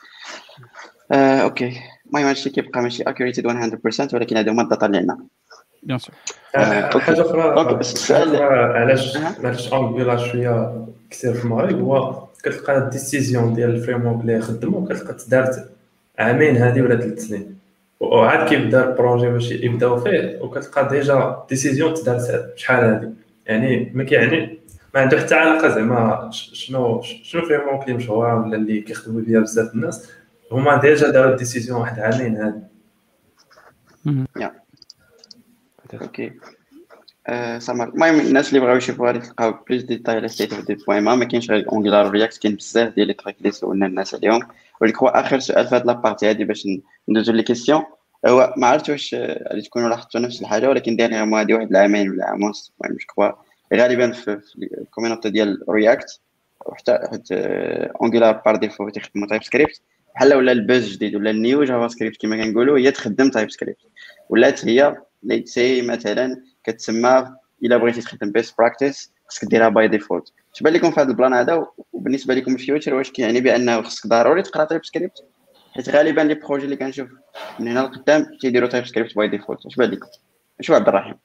آه، 1.13 1.41
اوكي 1.41 1.81
المهم 2.12 2.26
هادشي 2.28 2.50
كيبقى 2.50 2.82
ماشي 2.82 3.04
accurate 3.04 3.48
100% 3.48 4.14
ولكن 4.14 4.38
هادو 4.38 4.52
هما 4.52 4.62
ال 4.62 4.67
data 4.67 4.86
اللي 4.86 4.98
عندنا. 4.98 5.18
bien 5.84 5.98
sûr 5.98 6.16
حاجة 6.56 7.22
أخرى 7.22 7.80
السؤال 7.80 8.36
علاش 8.42 9.18
علاش 9.18 9.74
Angular 9.74 10.18
شوية 10.18 10.86
كثير 11.10 11.34
في 11.34 11.46
المغرب؟ 11.46 11.82
هو 11.82 12.24
كتلقى 12.44 12.78
ال 12.78 12.86
décision 12.86 13.54
ديال 13.54 13.70
ال 13.70 14.06
framework 14.06 14.22
اللي 14.22 14.42
خدموا 14.42 14.86
كتلقى 14.86 15.14
تدارت 15.14 15.70
عامين 16.20 16.58
هذه 16.58 16.82
ولا 16.82 16.96
ثلاث 16.96 17.20
سنين. 17.20 17.56
وعاد 18.00 18.50
كيبدا 18.50 18.90
ال 18.90 18.95
projet 18.95 19.30
باش 19.30 19.52
يبداو 19.52 20.00
فيه 20.00 20.40
وكتلقى 20.42 20.88
déjà 20.90 21.46
décision 21.50 21.94
تدارت 21.94 22.54
شحال 22.56 22.86
هذه 22.86 23.12
يعني 23.46 23.92
ما 23.94 24.04
كيعني 24.04 24.60
ما 24.96 25.02
عنده 25.02 25.20
حتى 25.20 25.36
علاقة 25.36 25.68
زعما 25.68 26.30
شنو 26.32 27.02
شنو 27.02 27.42
framework 27.42 27.84
اللي 27.84 27.94
مشهورة 27.94 28.42
ولا 28.42 28.56
اللي 28.56 28.82
كيخدموا 28.82 29.22
بها 29.22 29.40
بزاف 29.40 29.74
الناس. 29.74 30.12
هما 30.52 30.82
déjà 30.82 31.10
داروا 31.10 31.36
décision 31.36 31.82
واحد 31.82 32.00
عامين 32.00 32.38
هاد. 32.38 32.68
OK 36.02 36.32
سمر 37.58 37.88
المهم 37.88 38.20
الناس 38.20 38.50
اللي 38.50 38.60
بغاو 38.60 38.76
يشوفوا 38.76 39.08
غادي 39.08 39.20
تلقاو 39.20 39.54
plus 39.70 39.84
détails 39.84 40.16
على 40.16 40.28
State 40.28 40.54
of 40.54 40.66
Dev 40.66 40.76
point 40.76 41.04
ما 41.04 41.26
كاينش 41.26 41.52
غير 41.52 41.72
Angular 41.72 42.12
React 42.12 42.38
كاين 42.38 42.56
بزاف 42.56 42.94
ديال 42.94 43.08
les 43.08 43.14
tracks 43.14 43.38
اللي 43.38 43.52
سولنا 43.52 43.86
الناس 43.86 44.16
عليهم 44.16 44.42
ولكن 44.82 44.98
هو 44.98 45.08
اخر 45.08 45.40
سؤال 45.40 45.68
في 45.68 45.76
هاد 45.76 45.86
la 45.86 45.97
partie 45.97 46.30
هادي 46.30 46.44
باش 46.44 46.68
ندوزو 47.10 47.34
les 47.34 47.44
questions 47.44 47.84
هو 48.28 48.54
ما 48.58 48.68
عرفت 48.68 48.90
واش 48.90 49.16
غادي 49.50 49.62
تكونوا 49.62 49.90
لاحظتوا 49.90 50.22
نفس 50.22 50.42
الحاجة 50.42 50.70
ولكن 50.70 50.96
dernièrement 50.96 51.40
هادي 51.40 51.54
واحد 51.54 51.70
العامين 51.70 52.10
ولا 52.10 52.26
عام 52.26 52.44
ونص 52.44 52.74
المهم 52.82 52.98
جو 53.18 53.32
غالبا 53.74 54.12
في 54.12 54.42
ال 54.58 54.65
community 54.65 55.30
ديال 55.30 55.64
React 55.70 56.20
وحتى 56.66 57.00
حتى 57.12 57.36
Angular 58.02 58.42
par 58.46 58.56
défaut 58.56 58.90
تيخدموا 58.90 59.28
TypeScript 59.28 59.82
بحال 60.16 60.34
ولا 60.34 60.52
ال 60.52 60.59
base 60.59 60.90
جديد 60.90 61.16
ولا 61.16 61.32
ال 61.32 61.64
new 61.64 61.88
JavaScript 61.88 62.22
كما 62.22 62.44
كنقولوا 62.44 62.78
هي 62.78 62.92
تخدم 62.92 63.30
TypeScript 63.30 63.80
ولات 64.30 64.66
هي 64.66 64.98
let's 65.24 65.48
say 65.48 65.82
مثلا 65.82 66.42
كتسمى 66.64 67.36
إلا 67.64 67.78
بغيتي 67.78 68.02
تخدم 68.02 68.32
best 68.32 68.58
practice 68.58 69.14
خصك 69.28 69.48
ديرها 69.48 69.70
by 69.70 69.88
default 69.88 70.34
تبان 70.54 70.74
لكم 70.74 70.92
في 70.92 71.00
هذا 71.00 71.10
ال 71.10 71.15
plan 71.15 71.34
هذا 71.34 71.68
وبالنسبة 71.94 72.34
لكم 72.34 72.54
ال 72.54 72.60
future 72.60 72.94
واش 72.94 73.12
كيعني 73.12 73.42
بانه 73.42 73.82
خصك 73.82 74.08
ضروري 74.08 74.42
تقرأ 74.42 74.66
TypeScript 74.66 75.24
حيت 75.72 75.90
غالبا 75.90 76.22
les 76.22 76.34
projets 76.34 76.66
اللي 76.66 76.76
كنشوف 76.76 77.10
من 77.60 77.68
هنا 77.68 77.80
لقدام 77.80 78.38
تيديروا 78.42 78.70
TypeScript 78.70 79.16
by 79.16 79.28
default 79.28 79.66
اش 79.66 79.76
بان 79.76 79.92
لكم؟ 79.92 80.08
شو 80.62 80.74
عبد 80.74 80.88
الرحيم؟ 80.88 81.16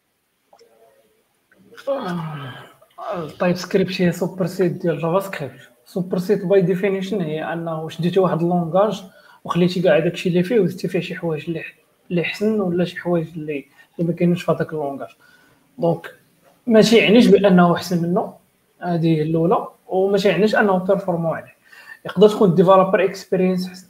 TypeScript 3.38 4.00
هي 4.00 4.12
superset 4.12 4.72
ديال 4.72 4.98
JavaScript. 4.98 5.75
superset 5.86 6.44
by 6.44 6.60
definition 6.60 7.20
هي 7.20 7.52
أنه 7.52 7.88
شديتي 7.88 8.20
واحد 8.20 8.42
ال 8.42 8.50
langage 8.50 9.04
وخليتي 9.44 9.82
كاع 9.82 9.98
داكشي 9.98 10.28
اللي 10.28 10.42
فيه 10.42 10.60
وزدتي 10.60 10.88
فيه 10.88 11.00
شي 11.00 11.14
حوايج 11.14 11.44
اللي 11.48 11.62
اللي 12.10 12.24
حسن 12.24 12.60
ولا 12.60 12.84
شي 12.84 12.96
حوايج 12.96 13.28
اللي 13.36 13.64
اللي 13.98 14.10
ما 14.10 14.16
كاينينش 14.16 14.42
في 14.42 14.52
هذاك 14.52 14.72
ال 14.72 14.76
langage. 14.76 15.08
donc 15.78 16.14
ماشي 16.66 16.96
يعنيش 16.96 17.26
بأنه 17.26 17.74
أحسن 17.74 18.02
منه. 18.02 18.34
هذه 18.80 19.22
الأولى. 19.22 19.66
وماشي 19.88 20.28
يعنيش 20.28 20.54
أنه 20.54 20.78
performant 20.78 21.34
عليه. 21.34 21.54
يقدر 22.06 22.28
تكون 22.28 22.54
developer 22.54 23.04
experience 23.04 23.68
حسن. 23.68 23.86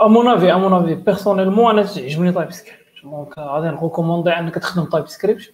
à 0.00 0.07
mon 0.07 0.28
avis 0.28 0.52
à 0.52 0.57
mon 0.57 0.72
avis. 0.72 0.94
personnellement 0.94 1.70
أنا 1.70 1.82
تعجبني 1.82 2.32
TypeScript 2.32 2.80
donc 3.04 3.38
غادي 3.38 3.66
نريكوموندي 3.66 4.30
أنك 4.30 4.54
تخدم 4.54 4.84
TypeScript 4.84 5.52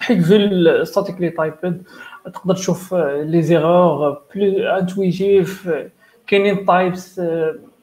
حيت 0.00 0.22
في 0.24 0.36
ال 0.36 0.44
statically 0.44 1.30
typed 1.30 1.82
تقدر 2.34 2.54
تشوف 2.54 2.94
les 2.94 3.42
erreurs 3.42 4.22
plus 4.34 4.68
intuitif 4.68 5.70
كاينين 6.26 6.66
types 6.66 7.20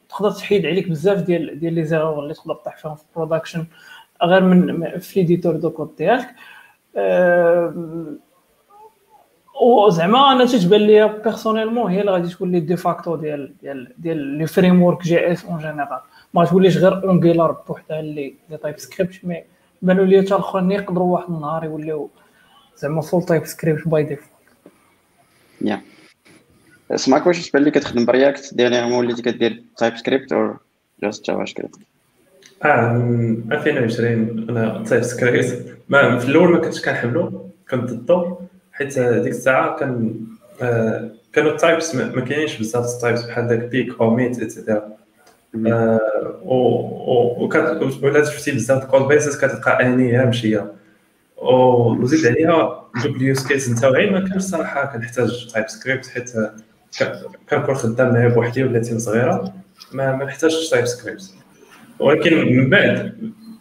تقدر 0.10 0.32
تحيد 0.32 0.66
عليك 0.66 0.90
بزاف 0.90 1.22
ديال 1.22 1.60
ديال 1.60 1.74
les 1.74 1.84
erreurs 1.84 2.24
اللي 2.24 2.34
تقدر 2.34 2.56
تطيح 2.56 2.78
فيهم 2.78 2.96
في 2.96 3.04
production 3.16 3.66
غير 4.24 4.44
من 4.44 4.98
في 5.00 5.20
l'éditeur 5.20 5.56
de 5.56 5.70
code 5.70 5.96
ديالك. 5.98 6.28
وزعما 9.62 10.32
أنا 10.32 10.46
تتبان 10.46 10.82
ليا 10.82 11.06
personnellement 11.06 11.92
هي 11.92 12.02
اللي 12.02 12.12
غادي 12.12 12.28
تكون 12.28 12.52
le 12.52 12.60
de 12.60 12.76
facto 12.78 13.16
ديال 13.16 13.54
ديال 13.62 13.94
ديال 13.98 14.18
les 14.18 14.48
frameworks 14.48 15.32
JS 15.32 15.46
en 15.46 15.58
général 15.58 16.00
ما 16.34 16.46
توليش 16.46 16.78
غير 16.78 17.10
Angular 17.10 17.52
بوحدها 17.68 18.00
اللي 18.00 18.36
لي 18.50 18.58
TypeScript 18.58 19.26
mais 19.26 19.44
بانوا 19.82 20.06
لي 20.06 20.22
حتى 20.22 20.36
الأخرين 20.36 20.72
يقدروا 20.72 21.14
واحد 21.14 21.30
النهار 21.30 21.64
يوليو 21.64 22.10
زعما 22.78 23.02
full 23.02 23.24
TypeScript 23.24 23.88
by 23.88 24.04
default 24.04 24.33
يا 25.62 25.82
سمعك 26.96 27.28
واش 27.28 27.50
تبان 27.50 27.64
لي 27.64 27.72
كتخدم 27.72 28.06
ب 28.06 28.14
React 28.14 28.54
dernièrement 28.54 29.06
وليتي 29.06 29.22
كدير 29.22 29.64
TypeScript 29.78 30.34
or 30.34 30.54
just 31.04 31.26
JavaScript 31.26 31.76
آه 32.66 32.94
من 32.94 33.52
2020 33.52 34.46
أنا 34.50 34.84
TypeScript 34.90 35.78
ما 35.90 36.20
في 36.20 36.28
الأول 36.30 36.52
ما 36.52 36.60
كنتش 36.60 36.82
كنحملو 36.82 37.50
كنت 37.72 37.90
ضدو 37.92 38.38
حيت 38.72 39.00
ديك 39.00 39.34
الساعة 39.34 39.80
كان 39.80 40.16
آه 40.62 41.10
كانوا 41.34 41.52
ال 41.52 41.59
types 41.59 41.96
ما 41.96 42.22
كاينينش 42.22 42.58
بزاف 42.58 42.96
ال 42.96 43.00
types 43.00 43.22
بحال 43.24 43.48
داك 43.48 43.60
بيك 43.60 44.02
أو 44.02 44.16
ميت 44.16 44.42
اتسيتيرا 44.42 44.94
ولات 48.04 48.28
شفتي 48.28 48.52
بزاف 48.52 48.84
ال 48.84 49.08
codebases 49.08 49.38
كتلقى 49.38 49.86
أنية 49.86 50.26
مشية. 50.26 50.72
وزيد 51.44 52.26
عليها 52.26 52.84
دوك 53.04 53.16
ال 53.16 53.24
use 53.24 53.48
cases 53.48 53.70
نتاوعي 53.70 54.10
ما 54.10 54.20
كانش 54.20 54.42
صراحة 54.42 54.86
كنحتاج 54.86 55.48
TypeScript 55.54 56.08
حيت 56.08 56.32
كنكون 57.50 57.76
خدام 57.76 58.14
معايا 58.14 58.28
بوحدي 58.28 58.64
ولا 58.64 58.80
team 58.80 59.00
صغيرة 59.00 59.54
ما, 59.94 60.16
ما 60.16 60.26
نحتاجش 60.26 60.70
TypeScript 60.70 61.34
ولكن 62.00 62.58
من 62.58 62.70
بعد 62.70 63.14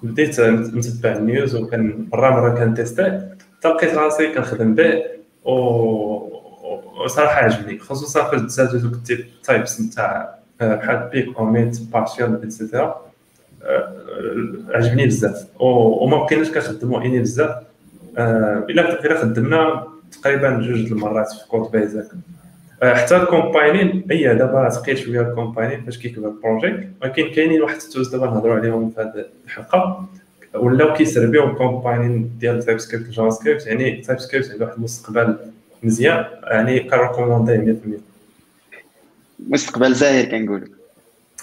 بديت 0.03 0.41
نتبع 0.41 1.13
ال 1.13 1.21
news 1.21 1.57
وكان 1.57 2.09
مره 2.13 2.31
مره 2.31 2.65
كنتيستي 2.65 3.29
تلقيت 3.61 3.95
راسي 3.95 4.33
كنخدم 4.33 4.75
به 4.75 5.03
وصراحة 7.05 7.41
عجبني 7.45 7.79
خصوصا 7.79 8.25
فاش 8.25 8.41
تزادوا 8.41 8.81
دوك 8.81 9.11
ال 9.11 9.22
types 9.22 9.81
نتاع 9.81 10.35
بحال 10.61 11.09
بيك 11.13 11.37
أو 11.37 11.45
ميت 11.45 11.81
بارشيال 11.93 12.43
اتسيتيرا 12.43 13.07
عجبني 14.69 15.07
بزاف. 15.07 15.47
وما 15.61 16.17
بقيناش 16.17 16.51
كنخدموا 16.51 17.03
any 17.03 17.19
بزاف. 17.19 17.55
إلا 18.19 19.05
إلا 19.05 19.21
خدمنا 19.21 19.89
تقريبا 20.13 20.51
جوج 20.51 20.93
المرات 20.93 21.33
في 21.33 21.49
codebase 21.49 21.99
حتى 22.83 23.17
ال 23.17 23.26
compiling 23.26 24.07
اي 24.11 24.35
دابا 24.35 24.69
ثقيل 24.69 24.99
شوية 24.99 25.21
ال 25.21 25.27
compiling 25.27 25.85
فاش 25.85 25.99
كيكبر 25.99 26.29
ال 26.29 26.36
project 26.36 26.89
ولكن 27.03 27.31
كاينين 27.31 27.63
واحد 27.63 27.77
ال 27.77 27.82
tools 27.82 28.09
دابا 28.09 28.27
نهضروا 28.27 28.55
عليهم 28.55 28.91
في 28.91 29.01
هذه 29.01 29.27
الحلقة. 29.45 30.09
ولاو 30.55 30.95
كيسربيو 30.95 31.51
ال 31.51 31.59
compiling 31.59 32.31
ديال 32.41 32.63
TypeScript 32.63 33.09
JavaScript 33.09 33.67
يعني 33.67 33.97
TypeScript 33.97 34.51
عنده 34.51 34.65
واحد 34.65 34.77
المستقبل 34.77 35.37
مزيان 35.83 36.25
يعني 36.45 36.81
كنريكومونديه 36.81 37.77
100% 37.87 38.01
مستقبل 39.49 39.95
زاهر 39.95 40.25
كنقولوا 40.25 40.69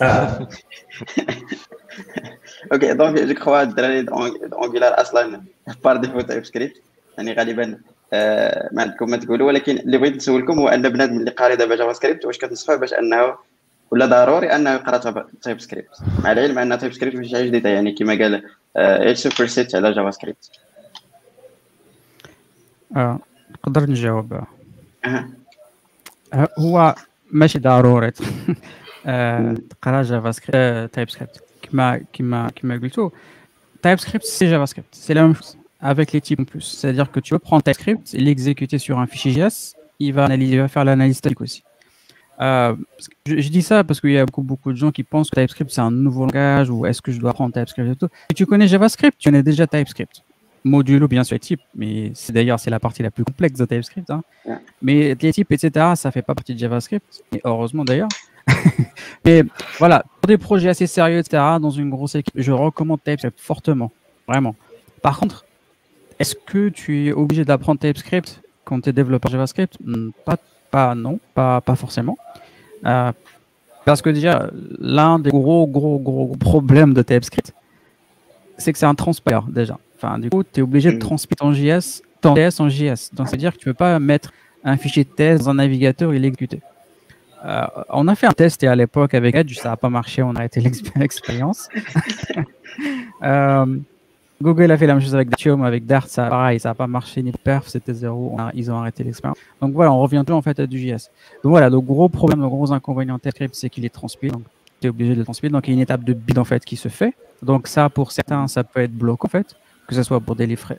آه. 0.02 0.50
ok 2.74 2.94
donc 2.94 3.20
جو 3.20 3.34
كخوا 3.34 3.62
الدراري 3.62 4.06
Angular 4.54 5.02
أصلا 5.02 5.42
par 5.84 5.98
défaut 5.98 6.22
TypeScript 6.22 6.82
يعني 7.18 7.34
غالبا 7.34 7.78
آه 8.14 8.70
ما 8.72 8.82
عندكم 8.82 9.10
ما 9.10 9.18
تقولوا 9.18 9.48
ولكن 9.48 9.78
اللي 9.78 9.98
بغيت 9.98 10.16
نسولكم 10.16 10.60
هو 10.60 10.68
أن 10.68 10.90
بنادم 10.90 11.18
اللي 11.18 11.32
قاري 11.32 11.56
دابا 11.56 11.76
JavaScript 11.76 12.26
واش 12.26 12.38
كتنصحوه 12.38 12.76
باش 12.76 12.94
أنه 12.94 13.36
ولا 13.92 14.06
ضروري 14.06 14.56
أنه 14.56 14.74
يقرأ 14.74 15.24
TypeScript 15.42 15.90
مع 16.24 16.32
العلم 16.32 16.60
أن 16.60 16.80
TypeScript 16.80 17.16
ماشي 17.16 17.36
حاجة 17.36 17.46
جديده 17.46 17.70
يعني 17.70 17.92
كما 17.92 18.14
قال 18.14 18.44
إيش 18.78 19.20
superset 19.20 19.76
على 19.76 19.92
JavaScript 19.92 20.52
آه 22.96 23.20
نقدر 23.52 23.90
نجاوب. 23.90 24.44
هو 26.60 26.96
ماشي 27.32 27.60
ضروري. 27.60 28.12
تقرأ 29.82 30.02
جافا 30.02 30.32
سكريبت 30.32 30.94
تايب 30.94 31.10
سكريبت 31.10 31.49
qui 31.70 31.76
m'a 31.76 32.00
qui 32.00 32.24
m'a 32.24 32.50
qui 32.52 32.66
m'a 32.66 32.78
TypeScript 33.82 34.26
c'est 34.26 34.48
JavaScript, 34.48 34.88
c'est 34.92 35.14
la 35.14 35.24
même 35.24 35.36
chose 35.36 35.58
avec 35.80 36.12
les 36.12 36.22
types 36.22 36.40
en 36.40 36.44
plus. 36.44 36.62
C'est-à-dire 36.62 37.12
que 37.12 37.20
tu 37.20 37.34
peux 37.34 37.40
prendre 37.40 37.64
TypeScript 37.64 38.14
l'exécuter 38.14 38.78
sur 38.78 39.00
un 39.00 39.08
fichier 39.08 39.32
JS, 39.32 39.76
il 40.00 40.14
va 40.14 40.26
analyser, 40.26 40.58
va 40.58 40.68
faire 40.68 40.84
l'analyse 40.84 41.18
statique 41.18 41.42
aussi. 41.42 41.64
Euh, 42.42 42.76
je, 43.26 43.40
je, 43.40 43.50
dis 43.50 43.62
ça 43.62 43.84
parce 43.84 44.00
qu'il 44.00 44.12
y 44.12 44.18
a 44.18 44.26
beaucoup, 44.26 44.44
beaucoup 44.44 44.72
de 44.72 44.78
gens 44.78 44.92
qui 44.92 45.04
pensent 45.04 45.30
que 45.30 45.40
TypeScript 45.40 45.72
c'est 45.72 45.82
un 45.82 45.92
nouveau 45.92 46.22
langage 46.22 46.70
ou 46.70 46.86
est-ce 46.86 47.02
que 47.02 47.12
je 47.12 47.20
dois 47.20 47.34
prendre 47.34 47.54
TypeScript 47.54 47.92
et 47.92 47.96
tout. 47.96 48.08
Si 48.32 48.36
tu 48.36 48.46
connais 48.46 48.68
JavaScript, 48.68 49.18
tu 49.18 49.30
connais 49.30 49.44
déjà 49.44 49.68
TypeScript. 49.68 50.24
Modulo, 50.64 51.08
bien 51.08 51.24
sûr, 51.24 51.36
les 51.36 51.40
types, 51.40 51.62
mais 51.76 52.12
c'est 52.14 52.34
d'ailleurs 52.34 52.60
c'est 52.60 52.70
la 52.70 52.80
partie 52.80 53.02
la 53.02 53.12
plus 53.12 53.24
complexe 53.24 53.60
de 53.60 53.66
TypeScript. 53.66 54.10
Hein. 54.10 54.24
Mais 54.82 55.16
les 55.20 55.34
types, 55.34 55.52
etc., 55.52 55.94
ça 55.96 56.12
fait 56.12 56.22
pas 56.22 56.36
partie 56.36 56.54
de 56.54 56.60
JavaScript, 56.60 57.24
et 57.34 57.42
heureusement 57.44 57.86
d'ailleurs. 57.86 58.10
Mais 59.26 59.44
voilà, 59.78 60.04
pour 60.22 60.28
des 60.28 60.38
projets 60.38 60.70
assez 60.70 60.88
sérieux, 60.88 61.20
etc., 61.20 61.44
dans 61.62 61.70
une 61.70 61.90
grosse 61.90 62.16
équipe, 62.16 62.34
je 62.36 62.52
recommande 62.52 63.00
TypeScript 63.04 63.40
fortement, 63.40 63.92
vraiment. 64.28 64.56
Par 65.02 65.20
contre, 65.20 65.46
est-ce 66.20 66.36
que 66.36 66.70
tu 66.70 67.08
es 67.08 67.12
obligé 67.14 67.46
d'apprendre 67.46 67.80
TypeScript 67.80 68.42
quand 68.66 68.82
tu 68.82 68.90
es 68.90 68.94
développeur 68.94 69.32
JavaScript? 69.32 69.78
Pas, 70.26 70.38
pas 70.72 70.96
non, 70.96 71.20
pas, 71.34 71.62
pas 71.62 71.76
forcément. 71.76 72.18
Euh, 72.86 73.12
parce 73.86 74.02
que 74.02 74.10
déjà, 74.10 74.50
l'un 74.80 75.20
des 75.20 75.30
gros, 75.30 75.66
gros, 75.66 75.98
gros 75.98 76.36
problèmes 76.36 76.94
de 76.94 77.02
TypeScript, 77.02 77.54
c'est 78.58 78.74
que 78.74 78.80
c'est 78.80 78.86
un 78.86 78.96
transpire 78.96 79.44
déjà. 79.44 79.78
Enfin, 79.96 80.20
du 80.20 80.30
coup, 80.30 80.44
tu 80.44 80.60
es 80.60 80.64
obligé 80.64 80.92
de 80.92 80.98
transmettre 80.98 81.44
ton 81.44 81.54
JS, 81.54 82.02
ton 82.22 82.34
TS 82.34 82.60
en 82.60 82.70
JS. 82.70 83.14
Donc, 83.14 83.28
c'est-à-dire 83.28 83.54
que 83.54 83.58
tu 83.58 83.68
ne 83.68 83.74
peux 83.74 83.78
pas 83.78 84.00
mettre 84.00 84.32
un 84.64 84.78
fichier 84.78 85.06
de 85.06 85.10
test 85.10 85.44
dans 85.44 85.52
un 85.52 85.56
navigateur 85.56 86.14
et 86.14 86.20
l'exécuter. 86.20 86.62
Euh, 87.46 87.66
on 87.90 88.08
a 88.08 88.16
fait 88.16 88.28
un 88.28 88.32
test 88.32 88.64
et 88.64 88.68
à 88.68 88.76
l'époque 88.76 89.14
avec 89.14 89.36
Edge, 89.36 89.58
ça 89.58 89.70
n'a 89.70 89.78
pas 89.78 89.90
marché, 89.90 90.22
on 90.22 90.32
a 90.32 90.40
arrêté 90.40 90.62
l'expérience. 90.96 91.70
euh, 93.24 93.66
Google 94.42 94.72
a 94.72 94.78
fait 94.78 94.88
la 94.88 94.94
même 94.94 95.04
chose 95.04 95.16
avec 95.16 95.30
Datium, 95.30 95.64
avec 95.64 95.86
Dart, 95.86 96.08
ça, 96.08 96.28
pareil, 96.28 96.60
ça 96.60 96.70
n'a 96.70 96.76
pas 96.76 96.88
marché 96.88 97.22
ni 97.22 97.32
perf, 97.32 97.68
c'était 97.68 97.94
zéro, 97.94 98.38
ils 98.54 98.72
ont 98.72 98.78
arrêté 98.78 99.04
l'expérience. 99.04 99.38
Donc 99.62 99.74
voilà, 99.74 99.92
on 99.92 100.00
revient 100.00 100.24
tout 100.26 100.34
en 100.34 100.42
fait 100.42 100.60
à 100.60 100.68
du 100.68 100.80
JS. 100.80 101.10
Donc 101.44 101.52
voilà, 101.52 101.70
le 101.70 101.80
gros 101.82 102.08
problème, 102.08 102.42
le 102.42 102.48
gros 102.48 102.72
inconvénient 102.72 103.16
de 103.16 103.22
TypeScript, 103.22 103.56
c'est 103.56 103.70
qu'il 103.70 103.84
est 103.84 103.94
transpilé, 103.94 104.32
donc 104.32 104.44
tu 104.80 104.88
es 104.88 104.90
obligé 104.90 105.14
de 105.14 105.20
le 105.20 105.26
transpiler. 105.26 105.52
Donc 105.52 105.68
il 105.68 105.72
y 105.72 105.74
a 105.74 105.76
une 105.76 105.82
étape 105.82 106.06
de 106.06 106.14
build 106.14 106.40
en 106.40 106.46
fait 106.46 106.64
qui 106.64 106.78
se 106.78 106.88
fait. 106.88 107.14
Donc 107.42 107.68
ça, 107.68 107.90
pour 107.90 108.14
certains, 108.14 108.48
ça 108.48 108.64
peut 108.64 108.80
être 108.80 108.94
bloquant 108.94 109.28
en 109.28 109.30
fait, 109.30 109.56
que 109.88 109.96
ce 109.96 110.04
soit 110.04 110.22
pour 110.22 110.38
des 110.38 110.48
livres. 110.48 110.74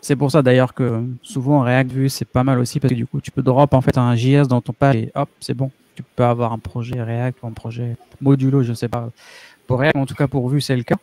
C'est 0.00 0.16
pour 0.16 0.30
ça 0.30 0.42
d'ailleurs 0.42 0.74
que 0.74 1.02
souvent 1.22 1.60
React 1.60 1.92
Vue 1.92 2.08
c'est 2.08 2.24
pas 2.24 2.44
mal 2.44 2.58
aussi 2.58 2.78
parce 2.78 2.90
que 2.92 2.96
du 2.96 3.06
coup 3.06 3.20
tu 3.20 3.30
peux 3.32 3.42
drop 3.42 3.74
en 3.74 3.80
fait 3.80 3.98
un 3.98 4.14
JS 4.14 4.46
dans 4.48 4.60
ton 4.60 4.72
page 4.72 4.96
et 4.96 5.12
hop 5.14 5.28
c'est 5.40 5.54
bon 5.54 5.70
tu 5.98 6.04
peux 6.14 6.22
avoir 6.22 6.52
un 6.52 6.60
projet 6.60 7.02
React 7.02 7.42
ou 7.42 7.48
un 7.48 7.52
projet 7.52 7.96
modulo, 8.20 8.62
je 8.62 8.70
ne 8.70 8.76
sais 8.76 8.88
pas. 8.88 9.10
Pour 9.66 9.80
React, 9.80 9.96
en 9.96 10.06
tout 10.06 10.14
cas 10.14 10.28
pour 10.28 10.48
Vue, 10.48 10.60
c'est 10.60 10.76
le 10.76 10.84
cas. 10.84 10.94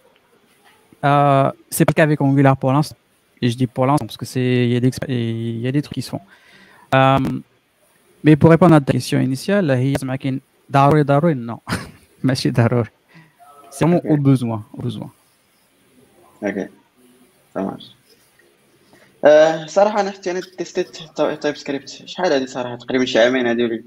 Euh, 1.04 1.52
c'est 1.70 1.84
pas 1.84 1.92
le 1.92 1.96
cas 1.96 2.04
avec 2.04 2.22
Angular 2.22 2.56
pour 2.56 2.72
l'instant. 2.72 2.96
Et 3.42 3.50
je 3.50 3.58
dis 3.58 3.68
pour 3.68 3.86
l'instant 3.86 4.06
parce 4.06 4.16
que 4.16 4.24
c'est 4.24 4.66
il 4.66 4.72
y, 4.72 4.78
a 4.78 5.72
des 5.74 5.82
trucs 5.82 5.96
qui 5.96 6.02
se 6.02 6.10
font. 6.10 6.22
Euh, 6.94 7.20
mais 8.24 8.38
pour 8.38 8.50
répondre 8.50 8.74
à 8.74 8.80
ta 8.80 8.94
question 8.94 9.20
initiale, 9.20 9.68
non. 11.36 11.60
C'est 13.70 13.84
vraiment 13.84 14.02
au 14.06 14.16
besoin, 14.16 14.66
au 14.72 14.82
besoin. 14.82 15.12
Ok, 16.42 16.70
ça 17.54 17.64
marche. 17.64 17.95
أه 19.26 19.66
صراحة 19.66 20.02
أنا 20.02 20.12
حتى 20.12 20.32
أنا 20.32 20.42
تيستيت 20.58 20.98
TypeScript 21.16 21.90
شحال 21.90 22.34
هذه 22.34 22.46
صراحة؟ 22.46 22.76
تقريبا 22.76 23.06
شي 23.06 23.20
عامين 23.20 23.48
هذه 23.48 23.84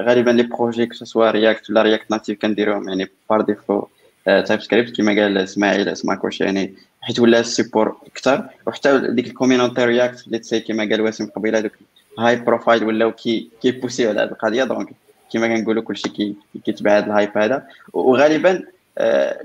غالبا 0.00 0.30
les 0.30 0.42
projets 0.42 0.88
soit 0.92 1.30
React 1.30 1.70
ولا 1.70 1.82
React 1.82 2.10
Native 2.10 2.38
كنديروهم 2.38 2.88
يعني 2.88 3.08
par 3.30 3.40
défaut 3.40 3.86
TypeScript 4.24 4.96
كما 4.96 5.22
قال 5.22 5.38
اسماعيل 5.38 5.88
اسماك 5.88 6.24
واش 6.24 6.40
يعني 6.40 6.74
حيت 7.00 7.20
ولا 7.20 7.40
ال 7.40 7.47
support 7.47 7.96
أكثر 8.06 8.48
وحتى 8.66 8.98
ديك 8.98 9.26
ال 9.26 9.32
community 9.32 9.84
React 9.84 10.26
اللي 10.26 10.38
تسي 10.38 10.60
كما 10.60 10.82
قال 10.82 11.00
واسم 11.00 11.26
قبيلة 11.26 11.58
هذوك 11.58 11.72
high 12.18 12.36
profile 12.36 12.84
ولاو 12.84 13.12
كي 13.12 13.48
كيبوسيو 13.62 14.08
على 14.10 14.20
هذه 14.20 14.28
القضية. 14.28 14.64
donc 14.64 14.88
كما 15.32 15.48
كنقولوا 15.48 15.82
كلشي 15.82 16.08
كي 16.08 16.34
كيتبع 16.64 16.98
هذا 16.98 17.06
ال 17.06 17.12
hype 17.12 17.38
هذا. 17.38 17.66
وغالبا 17.92 18.64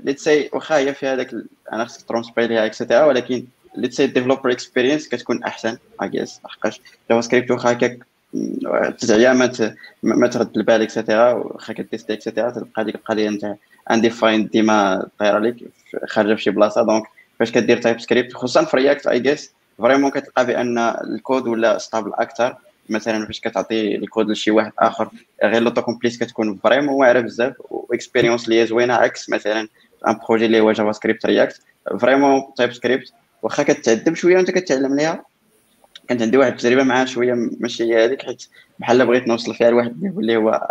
let's 0.04 0.18
say 0.18 0.50
واخا 0.52 0.76
هي 0.76 0.94
فيها 0.94 1.14
هذاك 1.14 1.34
أنا 1.72 1.84
خصك 1.84 2.08
ترونسبيليها 2.08 2.66
et 2.66 2.75
cetera 2.75 3.04
ولكن 3.04 3.44
let's 3.76 3.92
say 3.92 4.06
developer 4.06 4.50
experience 4.50 5.08
كتكون 5.08 5.44
أحسن 5.44 5.78
I 6.00 6.07
guess 6.07 6.40
لحقاش 6.44 6.80
JavaScript 7.10 7.50
واخا 7.50 7.72
هكاك 7.72 7.98
تدعيا 8.98 9.32
ما 9.32 9.50
ما 10.02 10.26
ترد 10.26 10.56
البال 10.56 10.82
et 10.82 10.94
cetera 10.94 11.32
واخا 11.32 11.72
كتيستي 11.72 12.12
et 12.12 12.21
cetera 12.21 12.50
تلقى 12.50 12.84
ديك 12.84 12.94
القضية 12.94 13.28
نتاع 13.28 13.56
undefined 13.90 14.50
ديما 14.50 15.06
طايرة 15.18 15.38
لك 15.38 15.56
خارجة 16.08 16.34
في 16.34 16.42
شي 16.42 16.50
بلاصة. 16.50 16.82
donc 16.82 17.02
فاش 17.38 17.52
كدير 17.52 17.76
TypeScript 17.76 18.34
خصوصا 18.34 18.64
في 18.64 18.76
React 18.76 19.06
I 19.06 19.20
guess 19.20 19.52
vraiment 19.78 20.10
كتلقى 20.10 20.46
بأن 20.46 20.78
الكود 20.78 21.48
ولا 21.48 21.78
stable 21.78 22.12
أكثر 22.14 22.56
مثلا 22.88 23.26
فاش 23.26 23.40
كتعطي 23.40 23.96
الكود 23.96 24.30
لشي 24.30 24.50
واحد 24.50 24.72
آخر 24.78 25.08
غير 25.44 25.62
l'autocomplete 25.62 26.18
كتكون 26.18 26.58
vraiment 26.64 26.94
واعرة 26.94 27.20
بزاف 27.20 27.54
و 27.70 27.77
expérience 27.77 28.44
اللي 28.44 28.60
هي 28.60 28.66
زوينة. 28.66 28.94
عكس 28.94 29.30
مثلا 29.30 29.68
un 30.08 30.18
projet 30.28 30.46
اللي 30.46 30.60
هو 30.60 30.72
JavaScript 30.72 31.26
React 31.26 31.60
vraiment 32.00 32.42
TypeScript 32.56 33.12
واخا 33.42 33.62
كتعذب 33.62 34.14
شوية 34.14 34.36
وانت 34.36 34.50
كتعلم 34.50 34.96
ليها. 34.96 35.24
كانت 36.08 36.22
عندي 36.22 36.36
واحد 36.36 36.52
التجربه 36.52 36.82
معاه 36.82 37.04
شوية 37.04 37.34
ماشي 37.60 37.84
هي 37.84 38.04
هذيك 38.04 38.22
حيت 38.22 38.42
بحال 38.78 39.06
بغيت 39.06 39.28
نوصل 39.28 39.54
فيها 39.54 39.70
لواحد 39.70 40.04
اللي 40.04 40.36
هو 40.36 40.68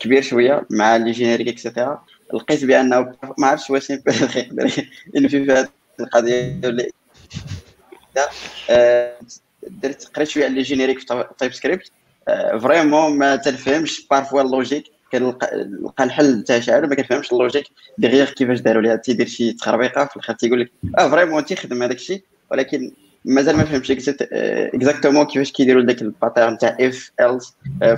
كبير 0.00 0.22
شوية 0.22 0.66
مع 0.70 0.96
les 0.96 1.10
génériques 1.10 1.48
et 1.48 1.62
cetera 1.62 2.04
لقيت 2.34 2.64
بأنه 2.64 3.12
ما 3.38 3.46
عرفتش 3.46 3.70
واش 3.70 3.90
يقدر 4.36 4.86
ينفي 5.14 5.44
في 5.44 5.52
هذه 5.52 5.68
القضية 6.00 6.60
ولا 6.64 6.88
آه، 8.70 9.16
درت 9.62 10.10
قريت 10.14 10.28
شوية 10.28 10.44
على 10.44 10.54
les 10.54 10.62
génériques 10.62 10.98
في 10.98 11.24
TypeScript 11.38 11.90
vraiment 12.62 13.18
ما 13.18 13.36
تنفهمش 13.36 14.06
parfois 14.10 14.42
ال 14.42 14.47
logique 14.47 14.84
كنلقى 15.12 15.66
الحل 16.00 16.42
تاع 16.42 16.60
شعر 16.60 16.86
ما 16.86 16.94
كنفهمش 16.94 17.32
ال 17.32 17.36
logique 17.36 17.64
derrière 17.98 18.30
كيفاش 18.30 18.60
داروا 18.60 18.82
ليها 18.82 18.96
تيدير 18.96 19.26
شي 19.26 19.52
تخربيقة 19.52 20.04
في 20.04 20.16
الآخر 20.16 20.34
تيقول 20.34 20.60
لك 20.60 20.70
آه 20.98 21.08
vraiment 21.08 21.44
تيخدم 21.44 21.82
هذاك 21.82 21.96
الشيء. 21.96 22.22
ولكن 22.50 22.92
مازال 23.24 23.56
ما 23.56 23.64
فهمتش 23.64 23.90
exactement 24.20 25.24
كيفاش 25.24 25.52
كيديروا 25.52 25.82
داك 25.82 26.02
ال 26.02 26.09
pattern 26.09 26.58
تاع 26.58 26.76
if 26.80 27.10
else 27.20 27.54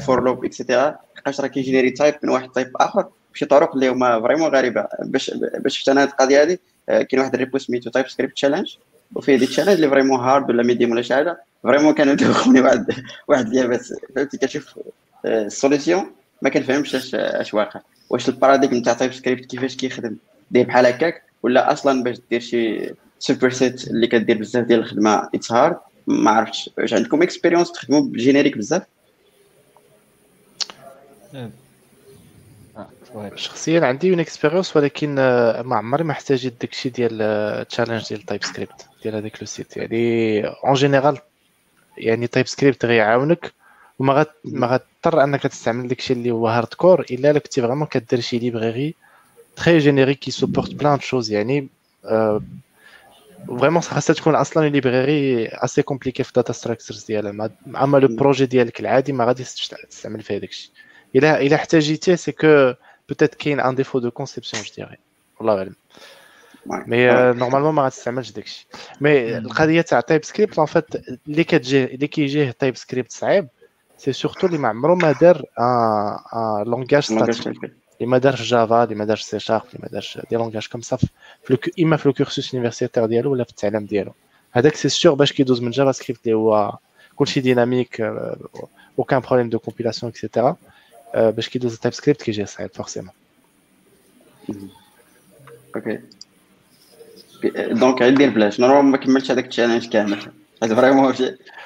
for 0.06 0.24
loop 0.24 0.44
et 0.44 0.57
cetera 0.57 0.96
لقاش 1.18 1.40
راه 1.40 1.46
كيجينيري 1.46 1.90
type 1.90 2.14
من 2.22 2.30
واحد 2.30 2.48
type 2.48 2.70
آخر 2.76 3.06
بشي 3.34 3.46
طرق 3.46 3.74
اللي 3.74 3.88
هما 3.88 4.20
vraiment 4.20 4.54
غريبة. 4.54 4.86
باش 5.02 5.30
باش 5.58 5.78
شفت 5.78 5.88
أنا 5.88 6.02
هذه 6.02 6.08
القضية 6.08 6.42
هذه 6.42 6.58
كاين 6.86 7.20
واحد 7.20 7.34
ال 7.34 7.39
repo 7.39 7.58
سميتو 7.58 7.90
TypeScript 7.90 8.32
challenge 8.32 8.76
وفيه 9.14 9.36
ديك 9.36 9.48
challenge 9.48 9.74
اللي 9.74 9.88
vraiment 9.88 10.20
hard 10.20 10.50
ولا 10.50 10.62
medium 10.62 10.90
ولا 10.92 11.02
شي 11.02 11.14
حاجة. 11.14 11.42
vraiment 11.62 11.94
كانوا 11.94 12.12
يدوخوني 12.12 12.60
واحد 12.60 12.86
واحد 13.28 13.46
ال 13.46 13.53
types. 13.53 13.94
فهمتي؟ 14.16 14.36
كتشوف 14.36 14.78
ال 15.26 15.36
solution 15.36 16.12
ما 16.44 16.50
كنفهمش 16.50 16.94
اش 16.94 17.14
اش 17.14 17.54
واقع. 17.54 17.80
واش 18.10 18.28
ال 18.28 18.34
paradigme 18.34 18.82
تاع 18.82 18.92
TypeScript 18.92 19.44
كيفاش 19.44 19.76
كيخدم. 19.76 20.16
دير 20.50 20.66
بحال 20.66 20.86
هكاك 20.86 21.22
ولا 21.42 21.72
أصلا 21.72 22.02
باش 22.02 22.16
دير 22.30 22.40
شي 22.40 22.90
superset 23.18 23.88
اللي 23.88 24.06
كدير 24.06 24.38
بزاف 24.38 24.64
ديال 24.64 24.78
الخدمة 24.78 25.28
it's 25.34 25.52
hard 25.52 25.76
ما 26.06 26.30
عرفتش. 26.30 26.70
واش 26.78 26.94
عندكم 26.94 27.22
expérience 27.22 27.72
تخدموا 27.72 28.00
بال 28.00 28.10
génériques 28.10 28.58
بزاف؟ 28.58 28.82
شخصيا 33.34 33.86
عندي 33.86 34.10
une 34.10 34.20
expérience 34.20 34.76
ولكن 34.76 35.14
ما 35.64 35.76
عمري 35.76 36.04
ما 36.04 36.12
احتاجيت 36.12 36.60
داكشي 36.60 36.88
ديال 36.88 37.22
ال 37.22 37.31
challenge 37.31 38.08
ديال 38.08 38.22
TypeScript 38.22 38.86
ديال 39.02 39.14
هذاك 39.14 39.36
le 39.40 39.46
site. 39.46 39.76
يعني 39.76 40.46
en 40.46 40.74
général 40.74 41.18
يعني 41.98 42.26
TypeScript 42.26 42.84
غيعاونك 42.84 43.52
وما 43.98 44.12
غت 44.12 44.34
ما 44.44 44.66
غتضطر 44.66 45.24
أنك 45.24 45.42
تستعمل 45.42 45.88
داكشي 45.88 46.12
اللي 46.12 46.30
هو 46.30 46.48
hardcore 46.48 47.00
إلا 47.00 47.30
الا 47.30 47.38
كنتي 47.38 47.62
vraiment 47.62 47.86
كدير 47.86 48.20
شي 48.20 48.38
librairie 48.38 48.94
très 49.56 49.78
générique 49.78 50.18
qui 50.18 50.30
supporte 50.30 50.74
plein 50.74 51.00
de 51.00 51.08
choses 51.08 51.32
يعني 51.32 51.68
vraiment 53.48 53.82
خاصها 53.82 54.14
تكون 54.14 54.34
أصلا 54.34 54.68
librairie 54.68 55.46
assez 55.48 55.82
compliquée 55.82 56.22
في 56.22 56.32
data 56.36 56.52
structures 56.52 57.04
ديالها. 57.04 57.50
أما 57.66 57.98
le 57.98 58.16
projet 58.16 58.46
ديالك 58.46 58.80
العادي 58.80 59.12
ما 59.12 59.24
غاديش 59.24 59.68
تستعمل 59.90 60.22
فيه 60.22 60.38
داكشي. 60.38 60.72
الا 61.16 61.40
إلا 61.40 61.56
احتاجيتيه 61.56 62.14
c'est 62.14 62.32
que 62.32 62.72
peut-être 63.08 63.34
كاين 63.34 63.60
un 63.60 63.74
défaut 63.74 63.98
de 63.98 64.10
conception 64.10 64.62
je 64.62 64.70
dirais 64.76 64.96
والله 65.38 65.58
أعلم. 65.58 65.74
mais 66.66 67.06
normalement 67.32 67.74
ما 67.74 67.82
غتستعملش 67.86 68.30
داكشي. 68.30 68.66
mais 69.00 69.38
القضية 69.38 69.80
تاع 69.80 70.00
TypeScript 70.00 70.58
en 70.58 70.66
fait 70.66 70.84
اللي 71.28 71.44
كتجي 71.44 71.84
اللي 71.84 72.06
كيجيه 72.06 72.50
TypeScript 72.50 73.12
صعيب 73.12 73.48
سي 73.97 74.13
سورتو 74.13 74.47
اللي 74.47 74.57
ما 74.57 74.67
عمرو 74.67 74.95
ما 74.95 75.11
دار 75.11 75.43
ان 75.59 76.63
لونغاج 76.71 77.03
ستاتيك 77.03 77.47
اللي 77.99 78.11
ما 78.11 78.17
دارش 78.17 78.41
جافا 78.41 78.83
اللي 78.83 78.95
ما 78.95 79.05
دارش 79.05 79.21
سي 79.21 79.39
شارب 79.39 79.61
اللي 79.69 79.79
ما 79.83 79.87
دارش 79.87 80.19
دي 80.29 80.35
لونغاج 80.35 80.67
كوم 80.67 80.81
سا 80.81 80.97
في 81.43 81.59
اما 81.79 81.97
في 81.97 82.05
الكورسوس 82.05 82.53
يونيفرسيتير 82.53 83.05
ديالو 83.05 83.31
ولا 83.31 83.43
في 83.43 83.49
التعلم 83.49 83.85
ديالو 83.85 84.11
هذاك 84.51 84.75
سي 84.75 84.89
سيغ 84.89 85.13
باش 85.13 85.33
كيدوز 85.33 85.61
من 85.61 85.71
جافا 85.71 85.91
سكريبت 85.91 86.19
اللي 86.25 86.37
هو 86.37 86.77
كلشي 87.15 87.39
ديناميك 87.39 88.01
اوكان 88.99 89.19
بروبليم 89.19 89.49
دو 89.49 89.59
كومبيلاسيون 89.59 90.11
اكسيتيرا 90.11 90.55
باش 91.15 91.49
كيدوز 91.49 91.79
تايب 91.79 91.93
سكريبت 91.93 92.21
كيجي 92.21 92.45
صعيب 92.45 92.69
فورسيمون 92.73 93.11
اوكي 95.75 95.99
دونك 97.71 98.01
عندي 98.01 98.27
بلاش 98.27 98.59
نورمال 98.59 98.91
ما 98.91 98.97
كملتش 98.97 99.31
هذاك 99.31 99.43
التشالنج 99.43 99.89
كامل 99.89 100.31
هذا 100.63 100.75
فريمون 100.75 101.13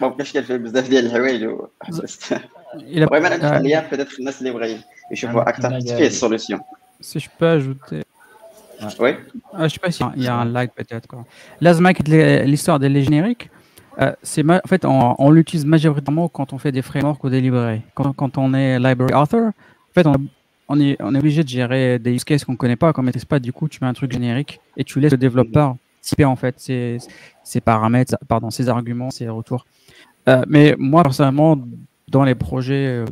ما 0.02 0.08
بقاش 0.08 0.34
كان 0.34 0.44
فيه 0.44 0.56
بزاف 0.56 0.90
ديال 0.90 1.06
الحوايج 1.06 1.46
وحسست 1.46 2.40
المهم 2.76 3.26
انا 3.26 3.38
نخليها 3.38 3.90
peut 3.92 4.20
الناس 4.20 4.40
اللي 4.40 4.52
بغا 4.52 4.78
يشوفوا 5.12 5.50
اكثر 5.50 5.82
فيه 5.82 6.08
السوليسيون 6.08 6.60
Si 7.02 7.20
je 7.20 7.30
peux 7.38 7.50
ajouter. 7.58 8.02
Oui. 9.00 9.12
Euh, 9.54 9.68
je 9.68 9.74
sais 9.74 9.80
pas 9.80 9.92
s'il 9.92 10.24
y 10.24 10.28
a 10.28 10.36
un 10.36 10.46
lag 10.46 10.70
peut-être. 10.80 11.08
Quoi. 11.08 11.26
Là, 11.62 11.74
l'histoire 12.46 12.80
des 12.80 13.04
génériques, 13.04 13.50
euh, 14.00 14.14
c'est 14.24 14.44
en 14.50 14.60
fait 14.68 14.86
on, 14.86 15.16
on 15.26 15.30
l'utilise 15.32 15.66
majoritairement 15.66 16.28
quand 16.30 16.54
on 16.54 16.58
fait 16.58 16.72
des 16.72 16.82
frameworks 16.82 17.24
ou 17.24 17.30
des 17.30 17.42
librairies. 17.42 17.82
Quand, 17.94 18.14
quand 18.14 18.38
on 18.38 18.54
est 18.54 18.80
library 18.80 19.14
author, 19.14 19.48
en 19.48 19.94
fait 19.96 20.08
on, 20.08 20.16
on 20.70 20.80
est, 20.80 20.96
on 21.02 21.14
est 21.14 21.20
obligé 21.20 21.44
de 21.44 21.50
gérer 21.50 22.00
des 22.00 22.12
use 22.14 22.24
cases 22.24 22.44
qu'on 22.46 22.56
connaît 22.56 22.76
pas, 22.84 22.94
qu'on 22.94 23.04
maîtrise 23.04 23.26
pas. 23.26 23.40
Du 23.40 23.52
coup, 23.54 23.68
tu 23.68 23.80
mets 23.82 23.88
un 23.88 23.94
truc 23.94 24.12
générique 24.12 24.60
et 24.78 24.84
tu 24.84 25.00
laisses 25.00 25.12
le 25.12 25.18
développeur 25.18 25.76
en 26.25 26.37
fait 26.37 26.59
ses 26.59 27.61
paramètres, 27.61 28.17
pardon, 28.29 28.51
ses 28.51 28.69
arguments, 28.69 29.11
ses 29.11 29.29
retours. 29.29 29.67
Euh, 30.29 30.43
mais 30.49 30.75
moi 30.79 31.03
personnellement, 31.03 31.59
dans 32.09 32.25
les 32.25 32.35
projets 32.35 32.87
euh, 32.87 33.05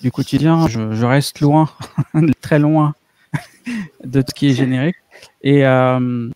du 0.00 0.10
quotidien, 0.10 0.66
je, 0.68 0.92
je 0.92 1.06
reste 1.06 1.40
loin, 1.40 1.68
très 2.40 2.58
loin 2.58 2.94
de 4.04 4.22
ce 4.26 4.34
qui 4.34 4.50
est 4.50 4.54
générique. 4.54 4.96
Et, 5.42 5.66
euh, 5.66 6.28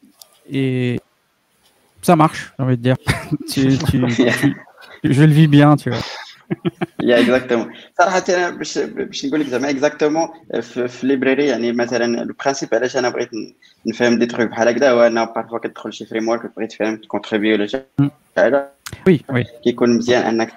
et 0.51 1.01
ça 2.03 2.16
marche, 2.16 2.53
j'ai 2.59 2.65
envie 2.65 2.77
de 2.77 2.83
dire. 2.83 2.97
je 5.05 5.23
le 5.24 5.33
vis 5.33 5.49
bien, 5.49 5.77
tu 5.77 5.91
vois. 5.91 6.01
يا 7.02 7.20
اكزاكتومون 7.20 7.74
صراحه 7.98 8.24
انا 8.30 8.49
باش 8.49 8.78
باش 8.78 9.26
نقول 9.26 9.40
لك 9.40 9.48
زعما 9.48 9.70
اكزاكتومون 9.70 10.28
في, 10.62 10.88
في 10.88 11.08
ليبراري 11.08 11.45
يعني 11.45 11.72
مثلا 11.72 12.22
البرانسيب 12.22 12.70
علاش 12.76 12.98
انا 12.98 13.10
بغيت 13.10 13.30
نفهم 13.86 14.20
دي 14.20 14.26
تروك 14.26 14.49
بحال 14.49 14.68
هكذا 14.68 14.91
هو 14.91 15.02
انه 15.02 15.24
بارفوا 15.26 15.58
كتدخل 15.58 15.94
شي 15.94 16.06
فريم 16.06 16.28
ورك 16.28 16.52
بغيت 16.58 16.72
تفهم 16.72 17.02
كونتريبيو 17.08 17.54
ولا 17.56 17.68
شي 17.68 17.82
حاجه 18.38 18.70
وي 19.08 19.22
وي 19.30 19.45
كيكون 19.64 19.98
مزيان 19.98 20.22
انك 20.24 20.52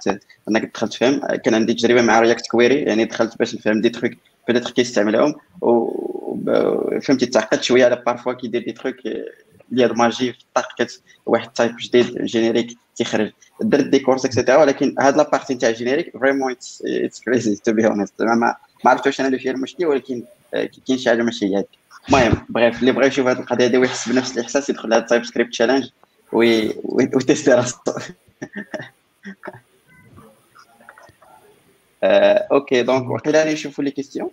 انك 0.48 0.64
تدخل 0.64 0.88
تفهم 0.88 1.20
كان 1.44 1.54
عندي 1.54 1.74
تجربه 1.74 2.02
مع 2.02 2.20
رياكت 2.20 2.46
كويري 2.46 2.82
يعني 2.82 3.04
دخلت 3.04 3.38
باش 3.38 3.54
نفهم 3.54 3.80
دي 3.80 3.88
تروك 3.88 4.12
بيتيتر 4.48 4.70
كيستعملهم 4.70 5.34
وفهمتي 5.60 7.26
تعقدت 7.26 7.62
شويه 7.62 7.84
على 7.84 8.02
بارفوا 8.06 8.32
كيدير 8.32 8.64
دي 8.64 8.72
تروك 8.72 8.96
اللي 9.71 9.83
هاد 9.83 9.91
ماجي 9.91 10.33
في 10.33 10.39
الطاق 10.39 10.87
واحد 11.25 11.49
type 11.53 11.75
جديد 11.79 12.23
générique 12.23 12.77
تيخرج 12.95 13.31
درت 13.61 13.85
des 13.85 13.99
cours 13.99 14.25
et 14.25 14.33
cetera 14.33 14.57
ولكن 14.57 14.95
هاد 14.99 15.17
la 15.17 15.27
partie 15.27 15.55
تاع 15.55 15.69
ال 15.69 15.74
générique 15.74 16.17
vraiment 16.17 16.51
it's 16.51 17.21
crazy 17.25 17.55
to 17.55 17.73
be 17.73 17.87
honest 17.87 18.21
ما 18.21 18.55
عرفتش 18.85 19.19
أنا 19.19 19.27
اللي 19.27 19.39
فيها 19.39 19.51
المشكل 19.51 19.85
ولكن 19.85 20.23
كاين 20.51 20.97
شي 20.97 21.09
حاجة 21.09 21.23
ماشي 21.23 21.45
هي 21.45 21.65
المهم 22.09 22.45
bref 22.49 22.79
اللي 22.79 22.91
بغى 22.91 23.07
يشوف 23.07 23.27
هاد 23.27 23.39
القضية 23.39 23.65
هادي 23.65 23.77
ويحس 23.77 24.09
بنفس 24.09 24.37
الإحساس 24.37 24.69
يدخل 24.69 24.89
لهاد 24.89 25.05
TypeScript 25.05 25.51
challenge 25.51 25.89
وتيستي 26.33 27.51
راسو. 27.51 27.77
أوكي 32.51 32.83
دونك 32.83 33.09
وقيلا 33.09 33.53
نشوفوا 33.53 33.83
لي 33.83 33.91
كيستيون 33.91 34.29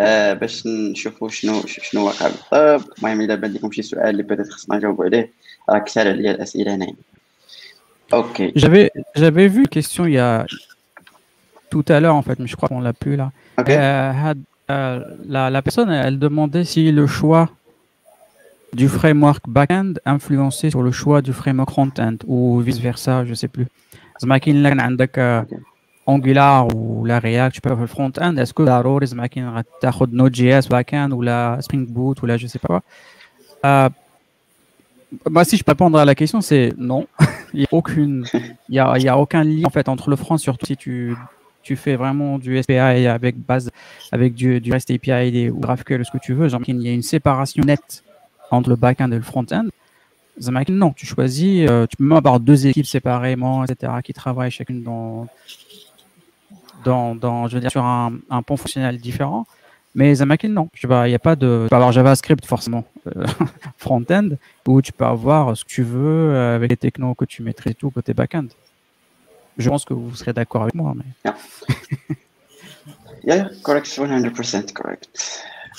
آه 0.00 0.32
باش 0.32 0.66
نشوفوا 0.66 1.28
شنو 1.28 1.62
شنو 1.66 2.06
واقع 2.06 2.26
بالضبط 2.28 2.98
المهم 2.98 3.20
الا 3.20 3.34
بان 3.34 3.52
لكم 3.52 3.70
شي 3.72 3.82
سؤال 3.82 4.08
اللي 4.08 4.22
بدات 4.22 4.48
خصنا 4.48 4.76
نجاوبوا 4.76 5.04
عليه 5.04 5.30
راه 5.70 5.78
كثر 5.78 6.08
عليا 6.08 6.30
الاسئله 6.30 6.74
هنا 6.74 6.86
ok 8.12 8.38
j'avais 8.56 8.90
j'avais 9.18 9.48
vu 9.48 9.60
une 9.64 9.68
question 9.68 10.06
il 10.06 10.14
y 10.14 10.18
a 10.18 10.46
tout 11.70 11.84
à 11.88 12.00
l'heure 12.00 12.16
en 12.20 12.22
fait 12.22 12.38
mais 12.38 12.46
je 12.52 12.56
crois 12.56 12.68
qu'on 12.68 12.80
l'a 12.80 12.92
plus 12.92 13.16
là 13.16 13.28
okay. 13.60 13.76
euh, 13.76 14.34
euh, 14.70 15.00
la, 15.34 15.50
la 15.50 15.62
personne 15.62 15.90
elle 15.90 16.18
demandait 16.18 16.64
si 16.64 16.82
le 17.00 17.06
choix 17.06 17.44
du 18.80 18.88
framework 18.88 19.42
backend 19.56 19.94
influençait 20.16 20.70
sur 20.74 20.82
le 20.88 20.92
choix 21.00 21.18
du 21.28 21.32
framework 21.40 21.70
front-end 21.76 22.16
ou 22.32 22.60
vice 22.60 22.80
versa 22.88 23.24
je 23.24 23.34
sais 23.34 23.48
plus 23.48 23.66
زعما 24.20 24.38
كاين 24.38 24.62
لك 24.62 24.80
عندك 24.80 25.46
Angular 26.05 26.67
ou 26.75 27.05
la 27.05 27.19
React, 27.19 27.55
tu 27.55 27.61
peux 27.61 27.69
faire 27.69 27.79
le 27.79 27.87
front-end. 27.87 28.35
Est-ce 28.37 28.53
que 28.53 28.63
la 28.63 28.83
tu 28.83 29.87
as 29.87 30.07
Node.js 30.11 30.67
back-end 30.69 31.09
la 31.21 31.57
Spring 31.61 31.85
Boot 31.85 32.21
la 32.23 32.37
je 32.37 32.47
sais 32.47 32.59
pas 32.59 32.67
quoi 32.67 32.83
euh, 33.65 33.89
Moi, 35.29 35.45
si 35.45 35.57
je 35.57 35.63
peux 35.63 35.71
répondre 35.71 35.97
à 35.97 36.05
la 36.05 36.15
question, 36.15 36.41
c'est 36.41 36.73
non. 36.77 37.07
il 37.53 37.59
n'y 37.59 37.65
a 37.65 38.39
y 38.69 38.79
a, 38.79 38.97
y 38.99 39.07
a 39.07 39.17
aucun 39.17 39.43
lien 39.43 39.65
en 39.65 39.69
fait 39.69 39.87
entre 39.87 40.09
le 40.09 40.15
front, 40.15 40.37
surtout 40.37 40.65
si 40.65 40.75
tu, 40.75 41.15
tu 41.61 41.75
fais 41.75 41.95
vraiment 41.95 42.37
du 42.37 42.61
SPI 42.61 42.77
avec 42.77 43.37
base, 43.37 43.71
avec 44.11 44.33
du, 44.33 44.59
du 44.59 44.71
REST 44.71 44.91
API 44.91 45.49
ou 45.49 45.59
GraphQL, 45.59 46.03
ce 46.05 46.11
que 46.11 46.17
tu 46.17 46.33
veux. 46.33 46.49
Genre, 46.49 46.61
il 46.67 46.81
y 46.81 46.89
a 46.89 46.93
une 46.93 47.01
séparation 47.01 47.63
nette 47.63 48.03
entre 48.51 48.69
le 48.69 48.75
back-end 48.75 49.11
et 49.11 49.15
le 49.15 49.21
front-end. 49.21 49.67
Non, 50.69 50.91
tu 50.91 51.05
choisis, 51.05 51.69
euh, 51.69 51.85
tu 51.85 51.95
peux 51.95 52.03
même 52.03 52.17
avoir 52.17 52.39
deux 52.39 52.65
équipes 52.65 52.87
séparément, 52.87 53.63
etc., 53.63 53.93
qui 54.03 54.13
travaillent 54.13 54.49
chacune 54.49 54.81
dans, 54.81 55.27
dans, 56.84 57.14
dans, 57.14 57.48
je 57.48 57.54
veux 57.54 57.60
dire, 57.60 57.70
sur 57.70 57.84
un, 57.84 58.12
un 58.30 58.42
pont 58.42 58.56
fonctionnel 58.56 58.98
différent. 58.98 59.46
Mais 59.94 60.14
Zamakin, 60.14 60.48
non. 60.48 60.68
Il 60.82 60.88
n'y 60.88 61.14
a 61.14 61.18
pas 61.18 61.34
de. 61.34 61.64
Tu 61.64 61.70
peux 61.70 61.76
avoir 61.76 61.92
JavaScript 61.92 62.44
forcément 62.44 62.84
euh, 63.06 63.26
front-end, 63.78 64.28
où 64.66 64.82
tu 64.82 64.92
peux 64.92 65.04
avoir 65.04 65.56
ce 65.56 65.64
que 65.64 65.70
tu 65.70 65.82
veux 65.82 66.34
euh, 66.34 66.56
avec 66.56 66.70
les 66.70 66.76
technos 66.76 67.14
que 67.14 67.24
tu 67.24 67.42
maîtrises 67.42 67.74
tout 67.76 67.90
côté 67.90 68.14
back-end. 68.14 68.48
Je 69.56 69.68
pense 69.68 69.84
que 69.84 69.94
vous 69.94 70.14
serez 70.14 70.32
d'accord 70.32 70.62
avec 70.62 70.74
moi. 70.74 70.94
Mais... 70.94 71.04
Yeah. 71.24 71.36
yeah, 73.24 73.50
correct, 73.62 73.86
100% 73.86 74.72
correct. 74.72 75.08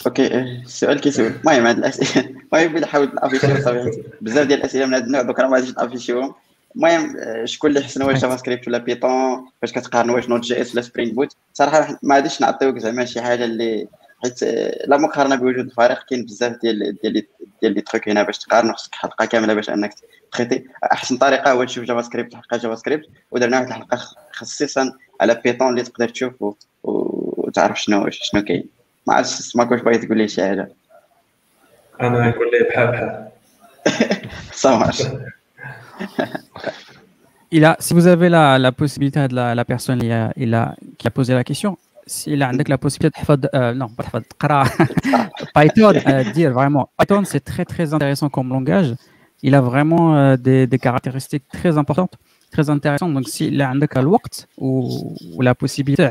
اوكي 0.05 0.37
السؤال 0.37 0.99
كيسول 0.99 1.25
المهم 1.25 1.65
هاد 1.65 1.77
الاسئله 1.77 2.29
المهم 2.53 2.73
بلا 2.73 2.87
حاول 2.87 3.11
نافيشيهم 3.23 3.61
صافي 3.61 4.03
بزاف 4.21 4.47
ديال 4.47 4.59
الاسئله 4.59 4.85
من 4.85 4.93
هذا 4.93 5.05
النوع 5.05 5.21
دوك 5.21 5.39
راه 5.39 5.47
ما 5.47 5.55
غاديش 5.55 5.71
نافيشيهم 5.77 6.33
المهم 6.76 7.16
شكون 7.46 7.70
اللي 7.70 7.82
حسن 7.82 8.02
واش 8.02 8.20
JavaScript 8.20 8.68
ولا 8.68 8.78
Python 8.78 9.46
فاش 9.62 9.72
كتقارن 9.72 10.10
واش 10.10 10.28
Node.js 10.28 10.72
ولا 10.72 10.82
Spring 10.82 11.12
Boot 11.12 11.36
صراحة 11.52 11.98
ما 12.02 12.14
غاديش 12.14 12.40
نعطيوك 12.40 12.78
زعما 12.78 13.04
شي 13.04 13.20
حاجة 13.20 13.44
اللي 13.44 13.88
حيت 14.22 14.44
لا 14.86 14.96
مقارنة 14.96 15.36
بوجود 15.36 15.64
الفارق 15.64 16.04
كاين 16.04 16.24
بزاف 16.24 16.56
ديال 16.62 16.98
ديال 17.02 17.26
ديال 17.62 17.74
les 17.74 17.80
trucs 17.80 18.08
هنا 18.08 18.22
باش 18.22 18.38
تقارن 18.38 18.72
خصك 18.72 18.94
حلقة 18.94 19.24
كاملة 19.24 19.54
باش 19.54 19.70
أنك 19.70 19.94
تريتي 20.32 20.64
أحسن 20.92 21.16
طريقة 21.16 21.52
هو 21.52 21.64
تشوف 21.64 21.84
JavaScript 21.84 22.34
حلقة 22.34 22.56
JavaScript 22.56 23.08
ودرنا 23.30 23.56
واحد 23.56 23.68
الحلقة 23.68 23.98
خصيصا 24.32 24.92
على 25.20 25.40
Python 25.44 25.68
اللي 25.68 25.82
تقدر 25.82 26.08
تشوف 26.08 26.54
وتعرف 26.82 27.82
شنو 27.82 28.10
شنو 28.10 28.42
كاين. 28.42 28.64
ما 29.06 29.14
عرفتش 29.14 29.56
ما 29.56 29.64
كنتش 29.64 29.82
باغي 29.82 29.98
تقول 29.98 30.18
لي 30.18 30.28
شي 30.28 30.42
حاجة. 30.42 30.68
أنا 32.00 32.28
نقول 32.28 32.50
لي 32.52 32.68
بحال 32.68 32.86
بحال. 32.86 33.28
صافي 34.52 35.20
Il 37.50 37.64
a, 37.64 37.76
si 37.78 37.94
vous 37.94 38.06
avez 38.06 38.28
la, 38.28 38.58
la 38.58 38.72
possibilité 38.72 39.28
de 39.28 39.34
la, 39.34 39.54
la 39.54 39.64
personne 39.64 40.00
il 40.02 40.32
il 40.36 40.54
a, 40.54 40.74
qui 40.98 41.06
a 41.06 41.10
posé 41.10 41.34
la 41.34 41.44
question, 41.44 41.78
s'il 42.06 42.42
a 42.42 42.52
la 42.52 42.78
possibilité 42.78 43.20
de 43.20 43.48
euh, 43.54 43.74
non, 43.74 43.88
Python, 45.54 45.92
euh, 46.06 46.32
dire 46.32 46.52
vraiment, 46.52 46.90
Python 46.98 47.22
c'est 47.24 47.40
très 47.40 47.64
très 47.64 47.94
intéressant 47.94 48.28
comme 48.28 48.50
langage. 48.50 48.94
Il 49.42 49.54
a 49.54 49.60
vraiment 49.60 50.16
euh, 50.16 50.36
des, 50.36 50.66
des, 50.66 50.78
caractéristiques 50.78 51.44
très 51.52 51.76
importantes, 51.76 52.14
très 52.50 52.70
intéressantes. 52.70 53.12
Donc 53.12 53.28
s'il 53.28 53.60
a 53.60 53.72
le 53.74 54.06
work 54.06 54.46
ou, 54.58 55.16
la 55.40 55.54
possibilité, 55.54 56.08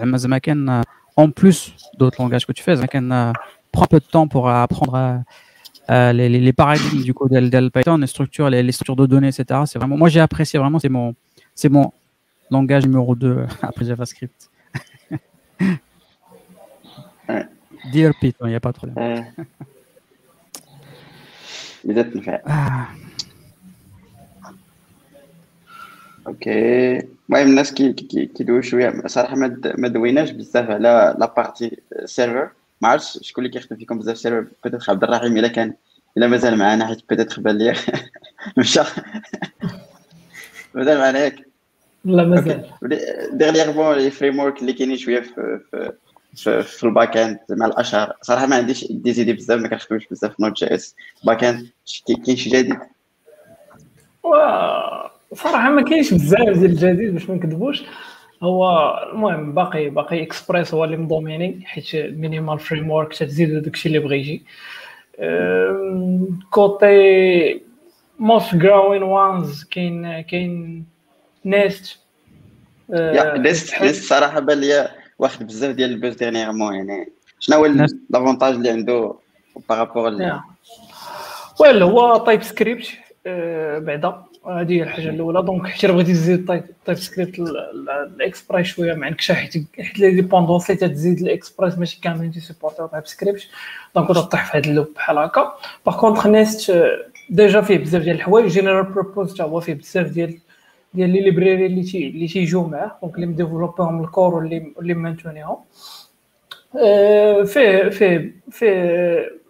en 1.16 1.30
plus 1.30 1.74
d'autres 1.98 2.22
langages 2.22 2.46
que 2.46 2.52
tu 2.52 2.64
fais, 2.64 2.76
prend 2.76 3.84
un 3.84 3.88
peu 3.88 4.00
de 4.00 4.06
temps 4.06 4.28
pour 4.28 4.50
apprendre 4.50 5.24
euh, 5.91 6.13
les, 6.13 6.29
les, 6.29 6.41
les, 6.41 6.53
paradigmes 6.53 7.03
du 7.03 7.15
code 7.15 7.33
de 7.33 7.69
Python, 7.71 7.97
les 7.97 8.07
structures, 8.07 8.51
les, 8.51 8.63
les, 8.63 8.73
structures 8.73 8.97
de 8.97 9.07
données, 9.07 9.29
etc. 9.29 9.63
C'est 9.67 9.79
vraiment, 9.79 9.97
moi 9.97 10.09
j'ai 10.09 10.21
apprécié 10.21 10.59
vraiment, 10.59 10.79
c'est 10.79 10.91
mon, 10.91 11.15
c'est 11.55 11.71
mon 11.71 11.93
langage 12.51 12.85
numéro 12.87 13.15
2 13.15 13.47
après 13.63 13.85
JavaScript. 13.87 14.51
Dire 17.93 18.13
Python, 18.21 18.47
il 18.47 18.51
n'y 18.51 18.55
a 18.55 18.61
pas 18.61 18.73
de 18.73 18.77
problème. 18.77 19.25
ah. 22.45 22.89
اوكي 26.29 26.99
المهم 26.99 27.49
الناس 27.49 27.75
كيدويو 27.75 28.63
شويه 28.63 29.03
صراحه 29.07 29.37
ما 29.79 29.89
دويناش 29.89 30.31
بزاف 30.31 30.71
على 30.71 31.17
لا 31.19 31.33
بارتي 31.37 31.77
سيرفر 32.05 32.49
ما 32.84 32.90
عرفتش 32.90 33.20
شكون 33.22 33.46
اللي 33.46 33.60
كيخدم 33.60 33.76
فيكم 33.76 34.00
بزاف 34.00 34.18
serveur 34.18 34.48
peut-être 34.64 34.92
عبد 34.92 35.04
الرحيم 35.04 35.38
إلا 35.38 35.48
كان 35.48 35.74
إلا 36.18 36.28
مازال 36.28 36.58
معنا 36.58 36.88
حيت 36.88 37.00
peut-être 37.10 37.42
بان 37.42 37.58
ليا. 37.58 37.74
مشى. 38.58 38.82
مازال 40.74 40.98
معنا 40.98 41.20
ياك. 41.20 41.36
لا 42.06 42.24
مازال 42.24 42.70
dernièrement 43.34 43.96
les 43.96 44.12
frameworks 44.12 44.62
اللي 44.62 44.74
كاينين 44.74 44.98
شوية 44.98 45.20
في 45.20 45.60
في 45.72 45.92
في, 46.36 46.64
في 46.64 46.84
ال 46.84 47.18
backend 47.18 47.40
مع 47.50 47.66
الأشهر. 47.66 48.14
صراحة 48.22 48.46
ما 48.46 48.56
عنديش 48.56 48.92
des 48.92 49.14
idées 49.14 49.34
بزاف 49.34 49.60
ما 49.60 49.68
كنخدمش 49.68 50.08
بزاف 50.12 50.40
Node.js 50.40 50.96
backend 51.24 51.70
كاين 52.26 52.38
شي 52.38 52.50
جديد؟ 52.50 52.78
صراحة 55.34 55.70
ما 55.70 55.82
كاينش 55.82 56.14
بزاف 56.14 56.40
ديال 56.40 56.66
الجديد 56.66 57.14
باش 57.14 57.30
ما 57.30 57.36
نكذبوش. 57.36 57.84
هو 58.44 58.94
المهم 59.14 59.54
باقي 59.54 59.90
باقي 59.90 60.24
اكسبريس 60.24 60.74
هو 60.74 60.84
اللي 60.84 60.98
مدوميني 60.98 61.62
حيت 61.66 61.96
minimal 61.96 62.60
framework 62.60 63.14
تزيد 63.14 63.64
داكشي 63.64 63.88
اللي 63.90 64.00
بغى 64.00 64.18
يجي 64.18 64.44
côté 66.52 67.62
most 68.20 68.56
growing 68.56 69.04
ones 69.04 69.64
كاين 69.64 70.22
كاين 70.22 70.86
Nest 71.46 72.00
يا 72.90 73.38
Nest 73.38 73.82
Nest 73.82 74.10
صراحة 74.10 74.40
بان 74.40 74.60
ليا 74.60 74.90
واخد 75.20 75.48
بزاف 75.48 75.76
ديال 75.76 75.90
ال 75.90 75.95
buzz 75.95 76.16
dernièrement 76.16 76.76
يعني 76.76 77.10
شنو 77.40 77.58
هو 77.58 77.66
l'avantage 78.10 78.54
اللي 78.54 78.70
عنده 78.70 79.14
par 79.70 79.80
rapport 79.80 80.04
well 81.60 81.84
هو 81.84 82.18
TypeScript 82.18 82.88
بعدا. 83.86 84.24
هذه 84.48 84.74
هي 84.74 84.84
الحاجة 84.84 85.10
الأولى. 85.10 85.42
donc 85.42 85.68
حيت 85.68 85.92
بغيتي 85.92 86.14
تزيد 86.14 86.46
TypeScript 86.86 86.98
ل 86.98 87.40
Express 87.40 88.68
شوية 88.68 88.94
ما 88.94 89.06
عندكش 89.06 89.32
حيت 89.32 89.54
حيت 89.80 90.00
les 90.00 90.12
dépendances 90.12 90.72
اللي 90.72 90.90
تزيد 90.90 91.20
الإكسبريس 91.20 91.78
ماشي 91.78 92.00
كاملين 92.02 92.32
تيسيبورتيو 92.32 92.88
TypeScript 92.88 93.48
donc 93.96 94.08
تطيح 94.08 94.52
في 94.52 94.58
هذا 94.58 94.70
ال 94.70 94.73
loop 94.73 94.88
بحال 94.96 95.18
هكا. 95.18 95.54
par 95.86 96.00
contre 96.00 96.28
Nest 96.28 96.74
déjà 97.30 97.62
فيه 97.62 97.78
بزاف 97.78 98.02
ديال 98.02 98.16
الحوايج. 98.16 98.48
general 98.52 98.84
purpose 98.84 99.34
حتى 99.34 99.44
هو 99.44 99.60
فيه 99.60 99.74
بزاف 99.74 100.08
ديال 100.08 100.40
ديال 100.94 101.10
les 101.10 101.22
librairies 101.22 101.66
اللي 101.66 101.84
تي 101.84 102.08
اللي 102.08 102.28
تيجيو 102.28 102.68
معاه. 102.68 102.98
donc 103.02 103.16
اللي 103.16 103.26
مديفلوبيهم 103.26 104.04
ال 104.04 104.10
core 104.10 104.36
واللي 104.36 104.74
اللي 104.80 104.94
مانتونيهم. 104.94 105.58
فيه 107.46 107.90
فيه 107.90 108.36
فيه 108.52 109.43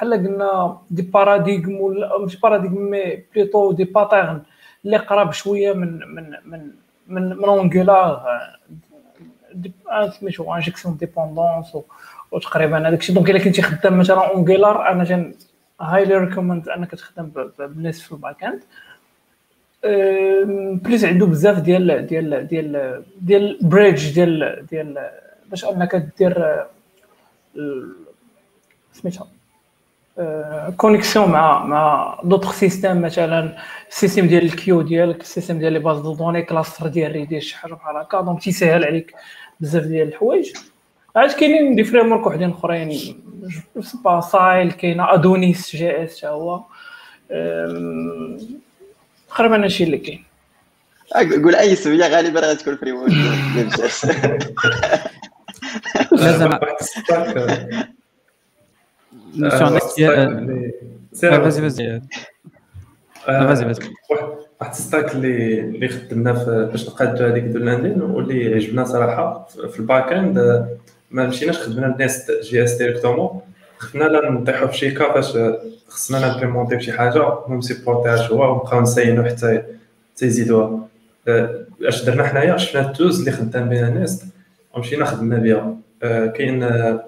بحال 0.00 0.14
قلنا 0.14 0.78
des 0.90 1.02
paradigmes 1.02 1.80
ولا 1.80 2.18
مش 2.18 2.40
paradigme 2.40 2.90
mais 2.90 3.24
plutôt 3.34 3.72
des 3.72 3.84
patterns 3.84 4.42
اللي 4.84 4.96
قراب 4.96 5.32
شوية 5.32 5.72
من 5.72 6.14
من 6.14 6.36
من 6.44 6.70
من 7.08 7.36
من 7.36 7.44
Angular 7.44 8.22
سميتو 10.10 10.54
injection 10.54 10.96
dépendances 10.96 11.76
وتقريبا 12.32 12.88
هذاك 12.88 12.98
الشيء. 13.00 13.14
donc 13.14 13.30
إلا 13.30 13.38
كنتي 13.38 13.62
خدام 13.62 13.98
مثلا 13.98 14.30
Angular 14.34 14.88
أنا 14.88 15.04
can 15.04 15.34
highly 15.80 16.16
recommend 16.16 16.68
أنك 16.68 16.90
تخدم 16.90 17.30
بالناس 17.58 18.00
في 18.00 18.12
ال 18.12 18.44
backend 18.44 18.62
plus 20.82 21.04
عنده 21.04 21.26
بزاف 21.26 21.60
ديال 21.60 22.06
ديال 22.06 22.46
ديال 22.46 23.02
ديال 23.20 23.58
bridge 23.62 24.14
ديال 24.14 24.66
ديال 24.70 25.10
باش 25.50 25.64
أنك 25.64 25.96
دير 26.18 26.64
سميتها 28.92 29.26
connexion 30.76 31.28
مع 31.28 31.64
مع 31.64 32.18
d'autres 32.24 32.52
systèmes 32.52 33.02
مثلا 33.02 33.56
ال 33.90 33.94
système 33.94 34.26
ديال 34.26 34.44
ال 34.44 34.50
queue 34.50 34.82
ديالك 34.82 35.20
ال 35.20 35.25
système 35.25 35.58
ديال 35.58 35.72
les 35.72 35.78
bases 35.78 35.98
de 35.98 36.14
données 36.14 36.42
cluster 36.42 36.86
ديال 36.86 37.12
Redis 37.12 37.50
شي 37.50 37.56
حاجة 37.56 37.74
بحال 37.74 37.96
هكا. 37.96 38.20
donc 38.20 38.42
تيسهل 38.42 38.84
عليك 38.84 39.14
بزاف 39.60 39.84
ديال 39.84 40.08
الحوايج. 40.08 40.52
عاد 41.16 41.32
كاينين 41.32 41.74
des 41.74 41.84
frameworks 41.84 42.26
وحدين 42.26 42.50
أخرين. 42.50 43.20
بحال 44.04 44.20
Sails 44.20 44.72
كاينة 44.72 45.14
AdonisJS 45.14 46.18
حتى 46.18 46.26
هو. 46.26 46.60
تقريبا 49.30 49.64
هادشي 49.64 49.84
اللي 49.84 49.98
كاين. 49.98 50.24
قول 51.14 51.54
أي 51.54 51.76
سميه 51.76 52.08
غالبا 52.08 52.40
غتكون 52.40 52.76
فريم 52.76 52.96
ورك 52.96 53.12
لازم 56.22 56.50
فازي 61.20 61.60
فازي 61.62 62.00
فازي 63.26 63.64
فازي 63.64 63.90
واحد 64.60 64.74
ستاك 64.74 65.14
اللي 65.14 65.60
اللي 65.60 65.88
خدمنا 65.88 66.32
باش 66.64 66.88
نقادو 66.88 67.24
هذيك 67.24 67.44
دو 67.44 67.58
لاندين 67.58 68.02
واللي 68.02 68.54
عجبنا 68.54 68.84
صراحة 68.84 69.48
في 69.70 69.80
الباك 69.80 70.12
اند 70.12 70.66
ما 71.10 71.26
مشيناش 71.26 71.58
خدمنا 71.58 71.96
نيست 72.00 72.30
جي 72.42 72.64
اس 72.64 72.72
ديريكتومون 72.72 73.40
خفنا 73.78 74.04
لا 74.04 74.30
نطيحو 74.30 74.66
في 74.66 74.76
شيكا 74.76 75.12
فاش 75.12 75.38
خصنا 75.88 76.20
نامبليمونتي 76.20 76.80
شي 76.80 76.92
حاجة 76.92 77.22
هم 77.46 77.60
سيبورتيها 77.60 78.16
شوية 78.16 78.48
ونبقاو 78.48 78.80
نسينو 78.80 79.24
حتى 79.24 79.62
حتى 80.14 80.26
يزيدوها 80.26 80.88
اش 81.82 82.04
درنا 82.04 82.26
حنايا 82.26 82.56
شفنا 82.56 82.80
ال 82.80 82.86
tools 82.86 83.18
اللي 83.18 83.32
خدام 83.32 83.68
بها 83.68 83.90
Nest 83.90 84.24
ومشينا 84.74 85.04
خدمنا 85.04 85.36
بها 85.36 85.76
كاين 86.02 86.64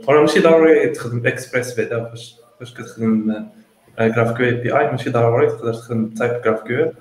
راه 0.08 0.20
ماشي 0.20 0.40
ضروري 0.40 0.88
تخدم 0.88 1.26
اكسبريس 1.26 1.80
بعدا 1.80 2.04
فاش 2.04 2.36
فاش 2.58 2.74
كتخدم 2.74 3.34
GraphQL 4.00 4.46
API 4.46 4.90
ماشي 4.90 5.10
ضروري 5.10 5.46
تقدر 5.46 5.74
تخدم 5.74 6.08
TypeGraphQL 6.08 6.92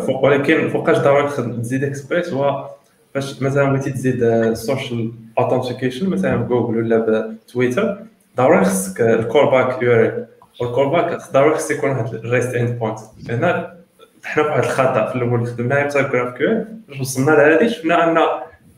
فوق 0.00 0.24
ولكن 0.24 0.68
فوقاش 0.68 0.98
ضروري 0.98 1.28
تخدم 1.28 1.62
تزيد 1.62 1.84
اكسبريس 1.84 2.32
هو 2.32 2.68
فاش 3.14 3.42
مثلا 3.42 3.64
بغيتي 3.64 3.90
تزيد 3.90 4.52
social 4.54 5.12
authentication 5.38 6.08
مثلا 6.08 6.36
بجوجل 6.36 6.78
ولا 6.78 6.98
بتويتر 7.46 7.98
ضروري 8.36 8.64
خصك 8.64 9.00
ال 9.00 9.46
callback 9.50 9.82
UR 9.82 10.26
وال 10.60 10.90
callback 10.90 11.32
ضروري 11.32 11.54
خصك 11.54 11.76
يكون 11.76 11.90
واحد 11.90 12.14
ال 12.14 12.54
REST 12.54 12.78
endpoint 12.78 12.98
هنا 13.30 13.76
حنا 14.24 14.42
فواحد 14.44 14.64
الخطأ 14.64 15.06
في 15.06 15.16
الأول 15.16 15.46
خدمنا 15.46 15.88
TypeGraphQL 15.88 16.64
وصلنا 17.00 17.30
لهادي 17.30 17.68
شفنا 17.68 18.10
أن 18.10 18.18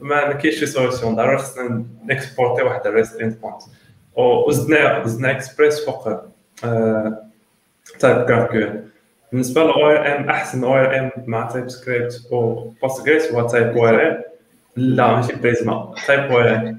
ما 0.02 0.32
كاينش 0.32 0.58
شي 0.58 0.66
solution 0.66 1.16
ضروري 1.16 1.38
خصنا 1.38 1.84
نكسبورتي 2.04 2.62
واحد 2.62 2.86
ال 2.86 3.20
REST 3.20 3.40
endpoint 3.40 3.62
وزدنا 4.16 5.06
زدنا 5.06 5.30
اكسبريس 5.30 5.84
فوق 5.84 6.08
TypeGraphQL 7.98 8.84
بالنسبة 9.32 9.64
لل 9.64 9.90
ORM 9.90 10.30
أحسن 10.30 10.64
ORM 10.64 11.10
مع 11.26 11.48
TypeScript 11.48 12.26
و 12.30 12.54
Postgres 12.82 13.32
هو 13.32 13.46
TypeORM 13.46 14.22
لا 14.76 15.16
ماشي 15.16 15.36
Prisma 15.36 15.94
TypeORM 16.06 16.78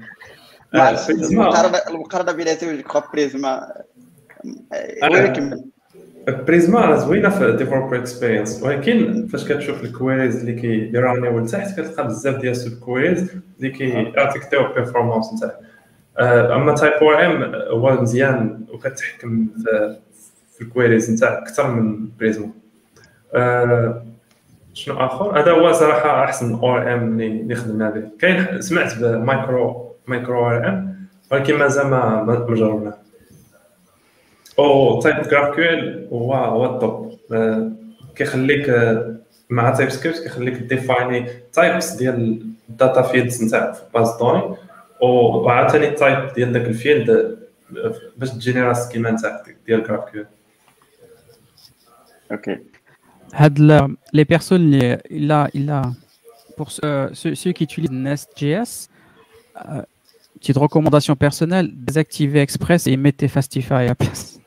المقارنه 1.88 2.32
بيناتهم 2.32 2.80
جو 2.80 3.00
Prisma 3.12 3.74
ولكن 5.02 5.64
Prisma 6.28 6.96
زوينة 6.96 7.28
في 7.28 7.46
ال 7.46 7.51
developer 7.51 7.96
experience 7.96 8.62
ولكن 8.62 9.26
فاش 9.26 9.52
كتشوف 9.52 9.84
ال 9.84 9.91
queries 9.91 10.40
اللي 10.40 10.52
كيرانيو 10.52 11.38
لتحت 11.38 11.80
كتلقى 11.80 12.06
بزاف 12.06 12.36
ديال 12.36 12.50
ال 12.50 12.57
sub 12.57 12.80
queries 12.80 13.32
اللي 13.58 13.70
كيعطيكتيو 13.70 14.72
performance 14.74 15.34
نتاعك 15.34 15.56
أما 16.52 16.74
TypeORM 16.74 17.54
هو 17.54 18.02
مزيان 18.02 18.64
وكتحكم 18.72 19.48
في 20.52 20.60
ال 20.60 20.66
queries 20.66 21.10
نتاعك 21.10 21.42
أكثر 21.42 21.70
من 21.70 22.08
Prisma. 22.18 22.50
شنو 24.74 24.96
آخر؟ 24.96 25.40
هذا 25.40 25.50
هو 25.50 25.72
صراحة 25.72 26.24
أحسن 26.24 26.54
ORM 26.54 27.20
اللي 27.20 27.54
خدمنا 27.54 27.90
به. 27.90 28.08
كاين 28.18 28.60
سمعت 28.60 28.98
ب 28.98 29.14
Mikro 29.14 29.92
MikroORM 30.06 30.94
ولكن 31.32 31.58
مازال 31.58 31.86
ما 31.86 32.22
ما 32.22 32.54
جربناه. 32.54 33.03
او 34.59 34.99
تايب 34.99 35.27
جراف 35.27 35.55
كيو 35.55 36.07
هو 36.11 36.33
هو 36.33 36.65
الطوب 36.65 37.19
كيخليك 38.15 38.69
مع 39.49 39.73
تايب 39.73 39.89
سكريبت 39.89 40.19
كيخليك 40.19 40.53
ديفايني 40.53 41.25
تايبس 41.53 41.91
ديال 41.91 42.45
الداتا 42.69 43.01
فيلدز 43.01 43.43
نتاعك 43.43 43.73
في 43.73 43.81
باز 43.93 44.17
دوني 44.19 44.55
وعاوتاني 45.01 45.87
التايب 45.87 46.33
ديال 46.33 46.53
داك 46.53 46.65
الفيلد 46.65 47.39
باش 48.17 48.29
تجينيرا 48.29 48.73
سكيما 48.73 49.11
نتاعك 49.11 49.57
ديال 49.67 49.83
جراف 49.83 50.09
كيو 50.11 50.25
اوكي 52.31 52.57
هاد 53.33 53.59
لي 54.13 54.23
بيرسون 54.23 54.59
اللي 54.59 54.93
الا 55.11 55.49
الا 55.55 55.93
pour 56.59 56.71
ceux, 56.71 57.09
ceux 57.13 57.53
qui 57.53 57.63
utilisent 57.63 57.89
Nest.js, 57.91 58.89
euh, 59.65 59.81
petite 60.41 60.57
recommandation 60.57 61.15
personnelle, 61.15 61.71
désactivez 61.73 62.41
Express 62.41 62.85
et 62.85 62.97
mettez 62.97 63.29
Fastify 63.29 63.73
à 63.73 63.85
la 63.85 63.95
place. 63.95 64.41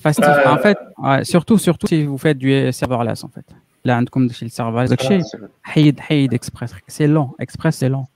Fastify, 0.02 0.46
en 0.46 0.58
fait, 0.58 0.78
ouais, 0.98 1.24
surtout, 1.24 1.58
surtout 1.58 1.86
si 1.86 2.04
vous 2.04 2.18
faites 2.18 2.38
du 2.38 2.72
serverless, 2.72 3.24
en 3.24 3.28
fait. 3.28 3.46
Là, 3.84 3.94
عندكم 3.94 4.28
شي 4.28 4.48
serverless 4.48 4.88
داك 4.88 5.00
الشيء 5.00 5.22
حيد 5.62 6.00
حيد 6.00 6.34
Express. 6.34 6.70
C'est 6.88 7.06
long, 7.06 7.34
Express 7.40 7.76
c'est 7.76 7.88
long. 7.88 8.06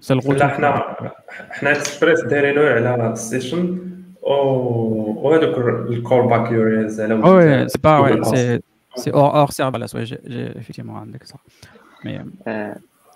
C'est 0.00 0.14
le 0.14 0.20
rôle. 0.20 0.42
حنا 0.42 0.96
حنا 1.50 1.74
Express 1.74 2.28
دايرينو 2.28 2.62
على 2.62 3.12
السيشن 3.12 3.78
وهذوك 4.22 5.58
الكول 5.90 6.28
باك 6.28 6.52
يوريز 6.52 7.00
على 7.00 7.14
وي 7.14 7.68
سي 7.68 7.78
با 7.78 7.98
وي 7.98 8.24
سي 8.24 8.60
سي 8.96 9.10
اور 9.10 9.34
اور 9.34 9.48
serverless 9.48 9.94
وي 9.94 10.04
جي 10.04 10.48
effectivement 10.48 10.90
عندك 10.90 11.24
صح 11.24 11.40
مي 12.04 12.24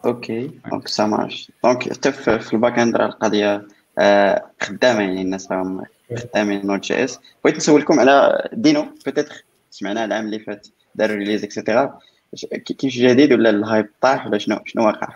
اوكي 0.05 0.51
دونك 0.71 0.89
سا 0.89 1.07
مارش 1.07 1.53
دونك 1.65 1.93
حتى 1.93 2.13
في 2.13 2.53
الباك 2.53 2.79
اند 2.79 2.97
راه 2.97 3.07
القضيه 3.07 3.67
خدامة 4.62 5.02
يعني 5.02 5.22
الناس 5.22 5.52
راهم 5.52 5.84
خدامين 6.18 6.68
نوت 6.68 6.84
جي 6.84 7.04
اس. 7.04 7.20
بغيت 7.44 7.58
نسولكم 7.58 8.00
على 8.00 8.48
دينو 8.54 8.86
بيتيتر 9.06 9.44
سمعناه 9.72 10.06
العام 10.06 10.26
اللي 10.26 10.40
فات 10.40 10.68
دار 10.96 11.10
ريليز 11.10 11.44
اكسيتيرا 11.44 12.00
كيف 12.78 12.94
جديد 12.94 13.34
ولا 13.34 13.50
الهايب 13.50 13.88
طاح 14.02 14.28
ولا 14.28 14.38
شنو 14.38 14.60
شنو 14.66 14.86
واقع؟ 14.86 15.08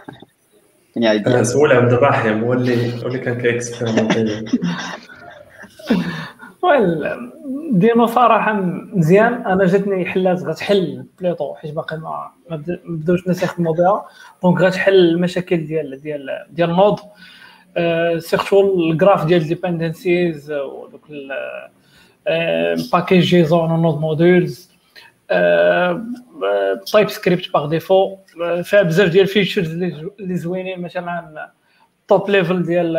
كاين 0.95 1.07
ايديا 1.07 1.43
سول 1.43 1.71
عبد 1.71 1.93
الرحيم 1.93 2.43
هو 2.43 2.53
اللي 2.53 3.03
هو 3.03 3.07
اللي 3.07 3.19
كان 3.19 3.41
كيكسبيرمونتي 3.41 4.45
ويل 6.63 7.17
ديما 7.71 8.05
صراحة 8.05 8.53
مزيان. 8.53 9.33
أنا 9.33 9.65
جاتني 9.65 10.05
حلات 10.05 10.43
غتحل 10.43 11.05
plutôt 11.19 11.55
حيت 11.55 11.73
باقي 11.73 11.97
ما 11.97 12.31
ما 12.49 12.63
بداوش 12.85 13.23
الناس 13.23 13.43
يخدموا 13.43 13.75
بها. 13.75 14.05
donc 14.43 14.61
غتحل 14.61 14.93
المشاكل 14.93 15.65
ديال 15.65 16.01
ديال 16.01 16.45
ديال 16.49 16.69
ال 16.69 16.75
Node 16.75 16.99
surtout 18.17 18.79
ال 18.79 18.87
graph 18.87 19.25
ديال 19.25 19.47
dependencies 19.47 20.51
ودوك 20.51 21.01
package.json 22.93 23.71
و 23.71 23.77
node 23.77 23.99
modules 24.01 24.69
TypeScript 26.91 27.53
par 27.53 27.65
défaut 27.65 28.17
فيها 28.63 28.81
بزاف 28.81 29.09
ديال 29.09 29.23
ال 29.23 29.29
features 29.29 29.71
اللي 30.19 30.35
زوينين 30.35 30.81
مثلا 30.81 31.51
top 32.07 32.29
level 32.29 32.63
ديال 32.63 32.97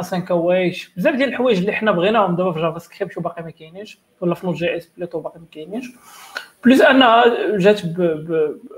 async 0.00 0.34
await 0.34 0.90
بزاف 0.96 1.14
ديال 1.14 1.28
الحوايج 1.28 1.58
اللي 1.58 1.72
حنا 1.72 1.92
بغيناهم 1.92 2.36
دابا 2.36 2.52
في 2.52 2.60
JavaScript 2.60 3.18
وباقي 3.18 3.42
ما 3.42 3.50
كاينينش 3.50 3.98
ولا 4.20 4.34
في 4.34 4.46
Node.js 4.46 4.90
plutôt 4.96 5.20
باقي 5.20 5.40
ما 5.40 5.46
كاينينش. 5.52 5.86
plus 6.64 6.80
أنها 6.80 7.24
جات 7.56 7.80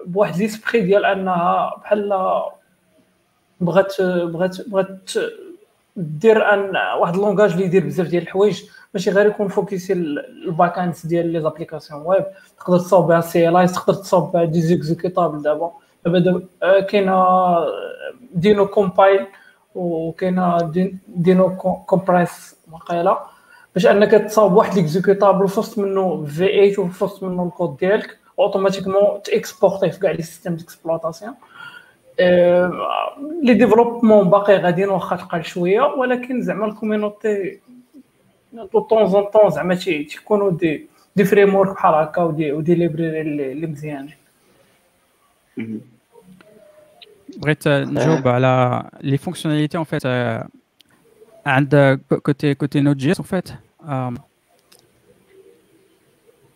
بواحد 0.06 0.36
l'esprit 0.39 0.80
ديال 0.80 1.05
أنها 1.05 1.76
بحال 1.82 2.12
بغات 3.60 4.02
بغات 4.02 4.68
بغات 4.68 5.10
دير 5.97 6.55
أن 6.55 6.72
واحد 7.01 7.14
ال 7.14 7.19
langage 7.19 7.52
اللي 7.52 7.64
يدير 7.64 7.86
بزاف 7.86 8.06
ديال 8.06 8.22
الحوايج 8.22 8.62
ماشي 8.94 9.10
غير 9.10 9.26
يكون 9.26 9.48
focusé 9.48 9.93
ال 9.93 10.78
backend 10.78 10.94
ديال 11.05 11.26
les 11.26 11.40
applications 11.40 12.02
web. 12.06 12.24
تقدر 12.59 12.78
تصاوب 12.78 13.06
بها 13.06 13.20
CLI 13.20 13.66
تقدر 13.66 13.94
تصاوب 13.94 14.32
بها 14.32 14.44
des 14.44 14.60
exécutables 14.60 15.43
دابا. 15.43 15.70
دابا 16.06 16.43
كاينة 16.80 17.24
دينو 18.35 18.66
كومبايل 18.66 19.26
وكاينة 19.74 20.72
دينو 21.09 21.56
كومبريس 21.86 22.56
وقيله 22.72 23.18
باش 23.74 23.86
أنك 23.86 24.10
تصاوب 24.10 24.52
واحد 24.52 24.74
ليكزيكوتابل 24.74 25.48
في 25.48 25.60
وسط 25.60 25.78
منه 25.78 26.24
في 26.24 26.72
8 26.74 26.78
وفي 26.78 27.05
وسط 27.05 27.22
منه 27.22 27.43
الكود 27.43 27.76
ديالك 27.76 28.18
أوتوماتيكمون 28.39 29.22
تإكسبورتيه 29.24 29.90
في 29.90 30.01
كاع 30.01 30.10
لي 30.10 30.22
سيستيم 30.22 30.55
ديكسبلوطاسيون 30.56 31.35
لي 33.43 33.53
ديفلوبمون 33.53 34.30
باقي 34.30 34.57
غاديين 34.57 34.89
واخا 34.89 35.15
تقال 35.15 35.45
شويه 35.45 35.81
ولكن 35.81 36.41
زعما 36.41 36.65
الكوميونيتي 36.65 37.60
دو 38.53 38.80
طون 38.80 39.07
زون 39.07 39.23
طون 39.23 39.49
زعما 39.49 39.76
تيكونوا 39.76 40.51
دي 40.51 40.88
دي 41.15 41.26
فريم 41.26 41.55
ورك 41.55 41.73
بحال 41.73 41.93
هكا 41.93 42.22
ودي 42.23 42.51
ودي 42.51 42.76
ليبراري 42.76 43.22
اللي 43.22 43.68
مزيانين 43.68 44.14
بغيت 47.38 47.68
نجاوب 47.68 48.27
على 48.27 48.84
لي 49.01 49.18
فونكسيوناليتي 49.18 49.77
اون 49.77 49.84
فيت 49.84 50.03
عند 51.45 51.99
كوتي 52.23 52.53
كوتي 52.53 52.81
نوت 52.81 52.95
جي 52.95 53.11
اس 53.11 53.19
اون 53.19 53.26
فيت 53.26 53.49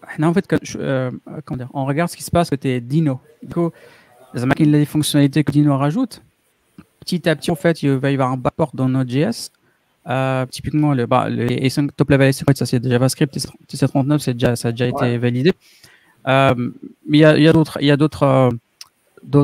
حنا 0.03 0.27
اون 0.27 0.33
فيت 0.33 0.45
كومون 1.45 1.57
دير 1.57 1.67
اون 1.75 1.89
ريغارد 1.89 2.09
سكي 2.09 2.21
سباس 2.21 2.49
كوتي 2.49 2.79
دينو 2.79 3.17
ديكو 3.43 3.71
il 4.34 4.74
a 4.74 4.78
des 4.78 4.84
fonctionnalités 4.84 5.44
que 5.44 5.52
Dino 5.52 5.76
rajoute. 5.76 6.22
Petit 7.00 7.28
à 7.28 7.36
petit, 7.36 7.50
en 7.50 7.56
fait, 7.56 7.82
il 7.82 7.90
va 7.90 8.10
y 8.10 8.14
avoir 8.14 8.30
un 8.30 8.36
backport 8.36 8.70
dans 8.74 8.88
Node.js. 8.88 9.50
Euh, 10.08 10.46
typiquement, 10.46 10.94
le, 10.94 11.06
bah, 11.06 11.28
top 11.96 12.10
level 12.10 12.30
A5, 12.30 12.56
ça 12.56 12.66
c'est 12.66 12.84
JavaScript, 12.84 13.36
TC39, 13.68 14.54
ça 14.56 14.68
a 14.68 14.72
déjà 14.72 14.86
été 14.86 15.18
validé. 15.18 15.52
Euh, 16.26 16.54
mais 17.08 17.18
il 17.18 17.20
y 17.20 17.24
a, 17.24 17.52
d'autres, 17.52 17.78
il 17.80 17.86
y 17.86 17.92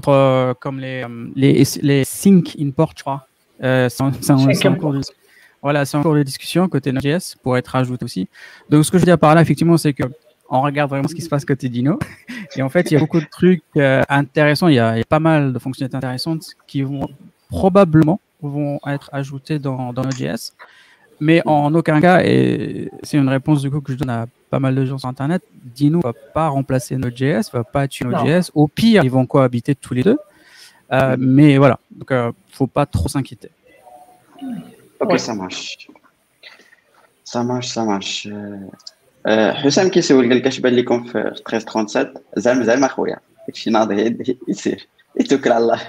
euh, 0.09 0.55
comme 0.55 0.81
les, 0.81 1.05
les, 1.35 1.65
les 1.82 2.05
sync 2.05 2.56
import, 2.60 2.93
je 2.97 3.02
crois. 3.02 3.27
C'est 3.60 4.01
en, 4.01 4.74
cours 4.77 4.93
de, 4.93 5.01
voilà, 5.62 5.85
en 5.93 6.23
discussion 6.23 6.69
côté 6.69 6.93
Node.js 6.93 7.36
pour 7.43 7.56
être 7.56 7.74
ajouté 7.77 8.05
aussi. 8.05 8.28
Donc, 8.69 8.85
ce 8.85 8.90
que 8.90 8.98
je 8.98 9.02
veux 9.02 9.06
dire 9.06 9.19
par 9.19 9.35
là, 9.35 9.43
effectivement, 9.43 9.77
c'est 9.77 9.93
que 9.93 10.05
on 10.48 10.62
regarde 10.62 10.90
vraiment 10.90 11.08
ce 11.08 11.14
qui 11.14 11.22
se 11.22 11.28
passe 11.28 11.44
côté 11.44 11.68
Dino. 11.68 11.98
Et 12.56 12.62
en 12.62 12.68
fait, 12.68 12.90
il 12.90 12.94
y 12.94 12.96
a 12.96 13.00
beaucoup 13.00 13.20
de 13.20 13.26
trucs 13.30 13.62
euh, 13.76 14.02
intéressants. 14.08 14.68
Il 14.68 14.74
y, 14.74 14.78
a, 14.78 14.94
il 14.94 14.98
y, 14.98 15.02
a, 15.02 15.04
pas 15.04 15.20
mal 15.20 15.52
de 15.52 15.58
fonctionnalités 15.58 15.96
intéressantes 15.96 16.54
qui 16.66 16.82
vont 16.82 17.08
probablement 17.48 18.20
vont 18.40 18.78
être 18.86 19.10
ajoutés 19.12 19.58
dans, 19.58 19.92
dans 19.92 20.02
Node.js. 20.02 20.52
Mais 21.20 21.42
en 21.46 21.74
aucun 21.74 22.00
cas, 22.00 22.22
et 22.22 22.90
c'est 23.02 23.16
une 23.16 23.28
réponse 23.28 23.62
du 23.62 23.70
coup 23.70 23.80
que 23.80 23.92
je 23.92 23.98
donne 23.98 24.10
à 24.10 24.26
pas 24.50 24.60
mal 24.60 24.74
de 24.74 24.84
gens 24.84 24.98
sur 24.98 25.08
Internet, 25.08 25.42
Dino 25.62 26.00
va 26.00 26.12
pas 26.12 26.48
remplacer 26.48 26.96
Node.js, 26.96 27.50
va 27.52 27.64
pas 27.64 27.88
tuer 27.88 28.04
Node.js. 28.04 28.50
Au 28.54 28.68
pire, 28.68 29.02
ils 29.04 29.10
vont 29.10 29.26
cohabiter 29.26 29.74
tous 29.74 29.94
les 29.94 30.02
deux. 30.02 30.18
Euh, 30.92 31.16
mais 31.18 31.58
voilà, 31.58 31.78
donc 31.90 32.10
euh, 32.12 32.32
faut 32.52 32.66
pas 32.66 32.86
trop 32.86 33.08
s'inquiéter. 33.08 33.50
Ok, 35.00 35.10
ouais. 35.10 35.18
ça 35.18 35.34
marche. 35.34 35.88
Ça 37.24 37.42
marche, 37.42 37.68
ça 37.68 37.84
marche. 37.84 38.26
حسام 39.27 39.89
كيسول 39.89 40.28
قال 40.28 40.43
كاش 40.43 40.61
بان 40.61 40.74
لكم 40.77 41.05
في 41.05 41.19
1337 41.19 42.15
زعما 42.36 42.65
زعما 42.65 42.86
اخويا 42.86 43.16
هادشي 43.49 43.70
ناضي 43.70 44.16
يسير. 44.49 44.89
يتوكل 45.20 45.53
على 45.53 45.62
الله. 45.62 45.81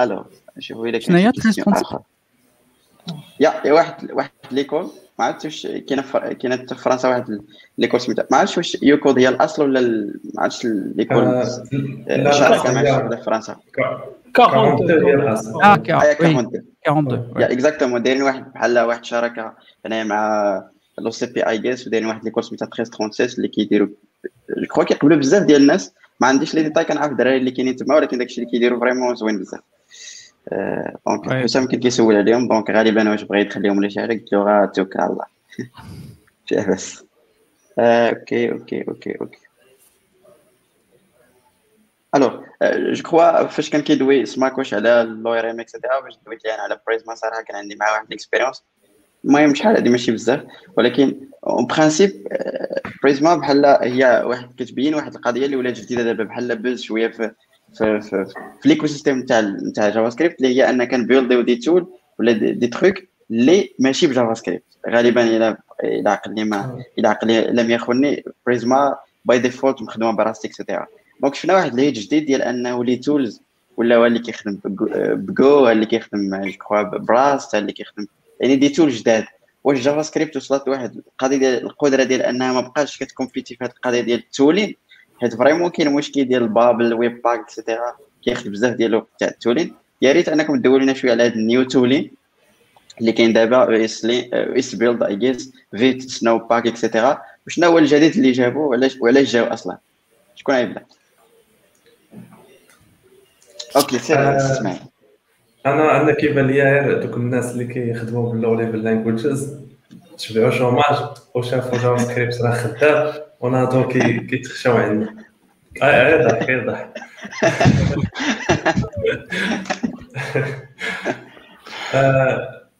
alors 0.00 0.24
نشوفوا 0.56 0.86
إلا 0.86 0.98
شنو 0.98 1.16
هي 1.16 1.28
1337 1.28 2.00
يا 3.40 3.72
واحد 3.72 4.12
واحد 4.12 4.30
l'école. 4.50 4.90
ما 5.18 5.24
عرفتش 5.24 5.44
واش 5.44 5.66
كاينة 5.66 6.02
كاينة 6.32 6.56
في 6.56 6.74
فرنسا 6.74 7.08
واحد 7.08 7.40
l'école 7.78 8.00
سميتها. 8.00 8.26
ما 8.30 8.36
عرفتش 8.36 8.56
واش 8.56 8.78
يوكود 8.82 9.18
هي 9.18 9.28
الأصل 9.28 9.62
ولا 9.62 9.80
ما 10.34 10.42
عرفتش 10.42 10.64
l'école. 10.64 11.44
شاركه 12.30 12.72
مع 12.72 13.16
في 13.16 13.22
فرنسا؟ 13.22 13.56
42 14.36 15.04
هي 15.06 15.14
الأصل. 15.14 15.62
آه 15.62 15.74
42 15.74 16.64
يا 17.38 17.52
exactement 17.52 18.02
دايرين 18.02 18.22
واحد 18.22 18.52
بحال 18.52 18.78
واحد 18.78 19.04
شراكة 19.04 19.54
هنايا 19.86 20.04
مع 20.04 20.62
l'OCP 21.00 21.48
I 21.48 21.58
guess 21.58 21.86
ودايرين 21.86 22.08
واحد 22.08 22.24
l'école 22.24 22.44
سميتها 22.44 22.66
1336 22.66 23.36
اللي 23.36 23.48
كيديروا 23.48 23.88
je 24.58 24.66
crois 24.66 24.84
كيقبلوا 24.84 25.16
بزاف 25.16 25.42
ديال 25.42 25.62
الناس 25.62 25.92
ما 26.20 26.26
عنديش 26.26 26.54
les 26.54 26.62
détails 26.62 26.84
كنعرف 26.84 27.12
الدراري 27.12 27.36
اللي 27.36 27.50
كاينين 27.50 27.76
تما 27.76 27.96
ولكن 27.96 28.18
داكشي 28.18 28.40
اللي 28.40 28.50
كيديروا 28.50 28.80
vraiment 28.80 29.16
زوين 29.16 29.38
بزاف 29.38 29.60
donc 31.06 31.30
حسام 31.42 31.66
كان 31.66 31.80
كيسول 31.80 32.16
عليهم 32.16 32.48
دونك 32.48 32.70
غالبا 32.70 33.10
واش 33.10 33.22
بغا 33.22 33.38
يدخليهم 33.38 33.78
ولا 33.78 33.88
شي 33.88 34.00
حاجة 34.00 34.12
قلت 34.12 34.32
له 34.32 34.66
توكل 34.66 35.00
على 35.00 35.10
الله 35.12 35.24
فيه 36.46 36.66
بس 36.70 37.04
OK 37.78 38.52
OK 38.52 38.84
OK 38.88 39.16
OK 39.20 39.38
alors 42.14 42.42
je 42.92 43.02
crois 43.02 43.46
فاش 43.46 43.70
كان 43.70 43.80
كيدوي 43.80 44.26
سماك 44.26 44.58
واش 44.58 44.74
على 44.74 45.02
اللويريم 45.02 45.60
et 45.60 45.70
cetera 45.70 46.00
فاش 46.02 46.18
دويت 46.26 46.46
أنا 46.46 46.62
على 46.62 46.80
Prisma 46.86 47.14
صراحة 47.14 47.42
كان 47.42 47.56
عندي 47.56 47.76
معاه 47.76 47.92
واحد 47.92 48.06
ال 48.06 48.11
expérience 48.11 48.62
المهم 49.28 49.54
شحال 49.54 49.76
هادي 49.76 49.90
ماشي 49.90 50.12
بزاف 50.12 50.40
ولكن 50.76 51.20
en 51.46 51.66
principe 51.66 52.28
Prisma 53.02 53.34
بحال 53.34 53.66
هي 53.66 54.22
واحد 54.26 54.48
كتبين 54.58 54.94
واحد 54.94 55.14
القضية 55.14 55.46
اللي 55.46 55.56
ولات 55.56 55.80
جديدة 55.80 56.02
دابا 56.02 56.24
بحال 56.24 56.56
بز 56.58 56.82
شوية 56.82 57.08
في 57.08 57.30
في 57.74 58.00
في, 58.00 58.24
في 58.62 58.68
l'écosystème 58.68 59.22
تاع 59.22 59.56
تاع 59.74 59.88
JavaScript 59.88 60.40
اللي 60.40 60.56
هي 60.56 60.70
ان 60.70 60.84
كنبيلديو 60.84 61.40
des 61.40 61.56
tools 61.56 61.86
ولا 62.18 62.32
des, 62.32 62.66
trucs 62.66 62.94
اللي 63.30 63.70
ماشي 63.78 64.06
ب 64.06 64.34
JavaScript 64.34 64.64
غالبا 64.88 65.22
إلى 65.22 65.56
إلى 65.84 66.10
عقلني 66.10 66.44
ما 66.44 66.82
إلى 66.98 67.08
عقلي 67.08 67.40
لم 67.40 67.70
يخني 67.70 68.24
Prisma 68.46 68.96
by 69.24 69.38
default 69.38 69.82
مخدومة 69.82 70.16
ب 70.16 70.22
Rust 70.22 70.44
et 70.44 70.55
cetera 70.55 70.86
donc 71.22 71.34
شفنا 71.34 71.54
واحد 71.54 71.74
الهيت 71.74 71.94
جديد 71.94 72.26
ديال 72.26 72.42
أنه 72.42 72.84
les 72.84 72.96
tools 72.96 73.42
ولا 73.76 73.96
هو 73.96 74.06
اللي 74.06 74.18
كيخدم 74.18 74.58
بجو 74.64 75.68
اللي 75.68 75.86
كيخدم 75.86 76.42
je 76.44 76.52
crois 76.52 76.82
ب 76.82 76.96
Rust 76.96 77.54
اللي 77.54 77.72
كيخدم 77.72 78.06
يعني 78.40 78.56
des 78.56 78.68
tools 78.68 78.90
جداد. 78.90 79.24
واش 79.64 79.78
JavaScript 79.78 80.36
وصلت 80.36 80.66
لواحد 80.66 80.96
القضية 80.96 81.36
ديال 81.36 81.62
القدرة 81.62 82.02
ديال 82.02 82.22
أنها 82.22 82.52
ما 82.52 82.60
بقاش 82.60 82.98
كتكومبيتي 82.98 83.56
في 83.56 83.64
هذه 83.64 83.70
القضية 83.70 84.00
ديال 84.00 84.18
ال 84.18 84.25
tooling 84.25 84.74
حيت 85.20 85.34
vraiment 85.34 85.70
كاين 85.70 85.92
مشكل 85.92 86.24
ديال 86.24 86.42
ال 86.42 86.49
Babel 86.49 86.86
ال 86.86 87.22
Webpack 87.22 87.40
et 87.40 87.54
cetera 87.54 87.96
كياخذ 88.24 88.50
بزاف 88.50 88.74
ديال 88.74 88.90
الوقت 88.90 89.08
تاع 89.18 89.28
ال 89.28 89.33
tooling. 89.33 89.74
يا 90.02 90.12
ريت 90.12 90.28
أنكم 90.28 90.58
تدوروا 90.58 90.78
لنا 90.78 90.94
شوية 90.94 91.10
على 91.10 91.22
هذا 91.22 91.34
ال 91.34 91.41
new 91.41 91.62
tooling 91.62 92.10
اللي 93.00 93.12
كاين 93.12 93.32
دابا 93.32 93.56
أو 93.56 93.70
اس 93.70 94.04
لي 94.04 94.30
أو 94.32 94.58
esbuild 94.58 95.02
I 95.02 95.16
guess 95.16 95.52
Vite 95.76 96.02
Snowpack 96.10 96.66
et 96.66 96.80
cetera 96.80 97.22
وشنو 97.46 97.68
هو 97.68 97.78
الجديد 97.78 98.16
اللي 98.16 98.32
جابوه؟ 98.32 98.66
وعلاش 98.66 98.96
وعلاش 99.00 99.32
جاو 99.32 99.44
أصلا؟ 99.44 99.78
شكون 100.36 100.54
غيبدا 100.54 100.84
OK 103.76 103.98
سير 103.98 104.36
اسمعي 104.36 104.78
أنا 105.66 106.00
أنا 106.00 106.12
كيبان 106.14 106.46
ليا 106.46 106.64
غير 106.82 107.02
دوك 107.02 107.16
الناس 107.16 107.52
اللي 107.52 107.64
كيخدموا 107.64 108.32
بال 108.32 108.54
low 108.54 108.64
level 108.64 108.82
languages 108.84 109.58
تبعوا 110.18 110.50
chômage 110.50 110.96
وشافوا 111.34 111.78
JavaScript 111.78 112.40
راه 112.42 112.52
خدام 112.52 113.12
وناضوا 113.40 113.86
كيتخشاو 113.92 114.76
عندنا 114.76 115.14
غير 115.82 116.28
ضحك 116.28 116.42
غير 116.42 116.70
ضحك 116.70 116.94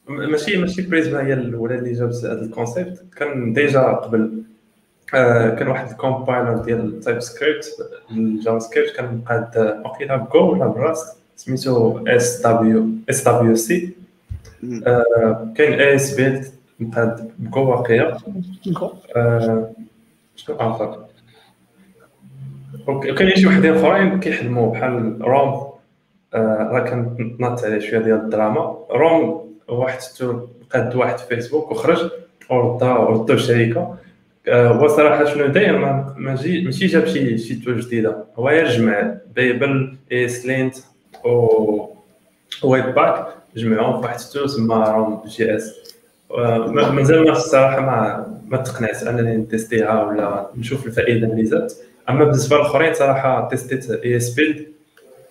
ماشي 0.09 0.57
ماشي 0.57 0.83
Prisma 0.83 1.27
هي 1.27 1.33
الأولى 1.33 1.75
اللي 1.79 1.93
جاب 1.93 2.13
هذا 2.13 2.45
ال 2.45 2.52
concept 2.52 3.05
كان 3.17 3.53
déjà 3.53 3.81
قبل 3.81 4.43
كان 5.13 5.69
واحد 5.69 5.91
ال 5.91 5.98
compiler 5.98 6.59
ديال 6.59 7.01
TypeScript 7.01 7.67
ال 8.11 8.59
JavaScript 8.59 8.97
كان 8.97 9.17
مقاد 9.17 9.81
وقيلا 9.85 10.17
ب 10.17 10.29
Go 10.29 10.53
ولا 10.53 10.67
ب 10.67 10.77
Rust 10.77 11.18
سميتو 11.39 12.05
اس 12.07 12.47
دبليو 12.47 12.89
اس 13.11 13.29
دبليو 13.29 13.55
سي 13.55 13.95
كاين 15.57 15.81
esbuild 15.81 16.45
مقاد 16.81 17.31
بجو 17.39 17.71
واقيلا 17.71 18.19
شنو 20.37 20.57
آخر؟ 20.57 21.05
وكاين 22.87 23.37
شي 23.37 23.47
وحدين 23.47 23.75
أخرين 23.75 24.21
كيخدموا 24.21 24.73
بحال 24.73 25.19
Rome. 25.21 25.69
راه 26.35 26.81
كانت 26.81 27.65
عليه 27.65 27.79
شوية 27.79 27.99
ديال 28.01 28.17
الدراما. 28.17 28.79
Rome 28.91 29.55
واحد 29.69 29.99
قاد 30.73 30.97
واحد 30.97 31.19
في 31.19 31.27
فيسبوك 31.35 31.71
وخرج 31.71 32.11
وردا 32.51 32.93
ردو 32.95 33.35
الشركة 33.35 33.99
هو 34.49 34.89
صراحة 34.89 35.25
شنو 35.25 35.47
داير؟ 35.47 35.79
ماشي 36.17 36.63
ماشي 36.63 36.87
جاب 36.87 37.07
شي 37.07 37.39
شي 37.39 37.55
tool 37.55 37.81
جديدة. 37.81 38.25
هو 38.37 38.51
يجمع 38.51 39.15
Babel, 39.37 39.97
ES 40.13 40.47
و 41.25 41.89
Webpack 42.65 43.27
جمعهم 43.57 44.01
في 44.01 44.07
واحد 44.07 44.21
ال 44.21 44.27
tool 44.27 44.51
سما 44.51 44.89
Rome 44.89 45.23
JS. 45.27 45.75
مازال 46.69 47.25
ما 47.25 47.33
الصراحة 47.33 47.81
ما 47.81 48.27
ما 48.49 48.57
تقنعت 48.57 49.03
أنني 49.03 49.37
نتيستيها 49.37 50.03
ولا 50.03 50.47
نشوف 50.57 50.87
الفائدة 50.87 51.27
اللي 51.27 51.45
زادت 51.45 51.77
أما 52.09 52.25
بالنسبة 52.25 52.57
للآخرين 52.57 52.95
صراحة 52.95 53.49
تيستيت 53.49 53.91
esbuild 53.91 54.67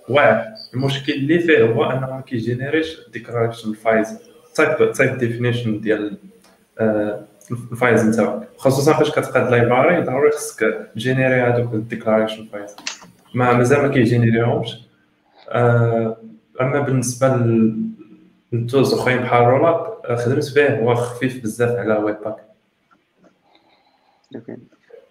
واعر. 0.10 0.44
المشكل 0.74 1.14
اللي 1.14 1.40
فيه 1.40 1.64
هو 1.64 1.86
انه 1.86 2.00
ما 2.00 2.24
كيجينيريش 2.28 2.98
declaration 3.14 3.74
files 3.74 4.20
type 4.56 4.92
type 4.92 5.18
definition 5.18 5.82
ديال 5.82 6.18
ال 7.52 7.61
files 7.61 8.06
نتاعك 8.06 8.40
خصوصا 8.58 8.94
فاش 8.94 9.12
كتقاد 9.12 9.52
library 9.52 10.02
ضروري 10.02 10.32
خصك 10.32 10.90
تجينيري 10.96 11.42
هذوك 11.42 11.74
ال 11.74 11.80
declaration 11.80 12.48
files 12.54 12.76
ما 13.34 13.54
مازال 13.54 13.82
ما 13.82 13.88
كيجينيريهمش. 13.88 14.87
أما 16.62 16.80
بالنسبة 16.80 17.28
لل 18.54 18.65
tools 18.65 18.94
اخرين 18.94 19.18
بحال 19.18 19.44
Rollup 19.44 19.98
خدمت 20.18 20.56
به 20.56 20.80
هو 20.80 20.96
خفيف 20.96 21.44
بزاف 21.44 21.72
على 21.72 21.98
Webpack 21.98 22.48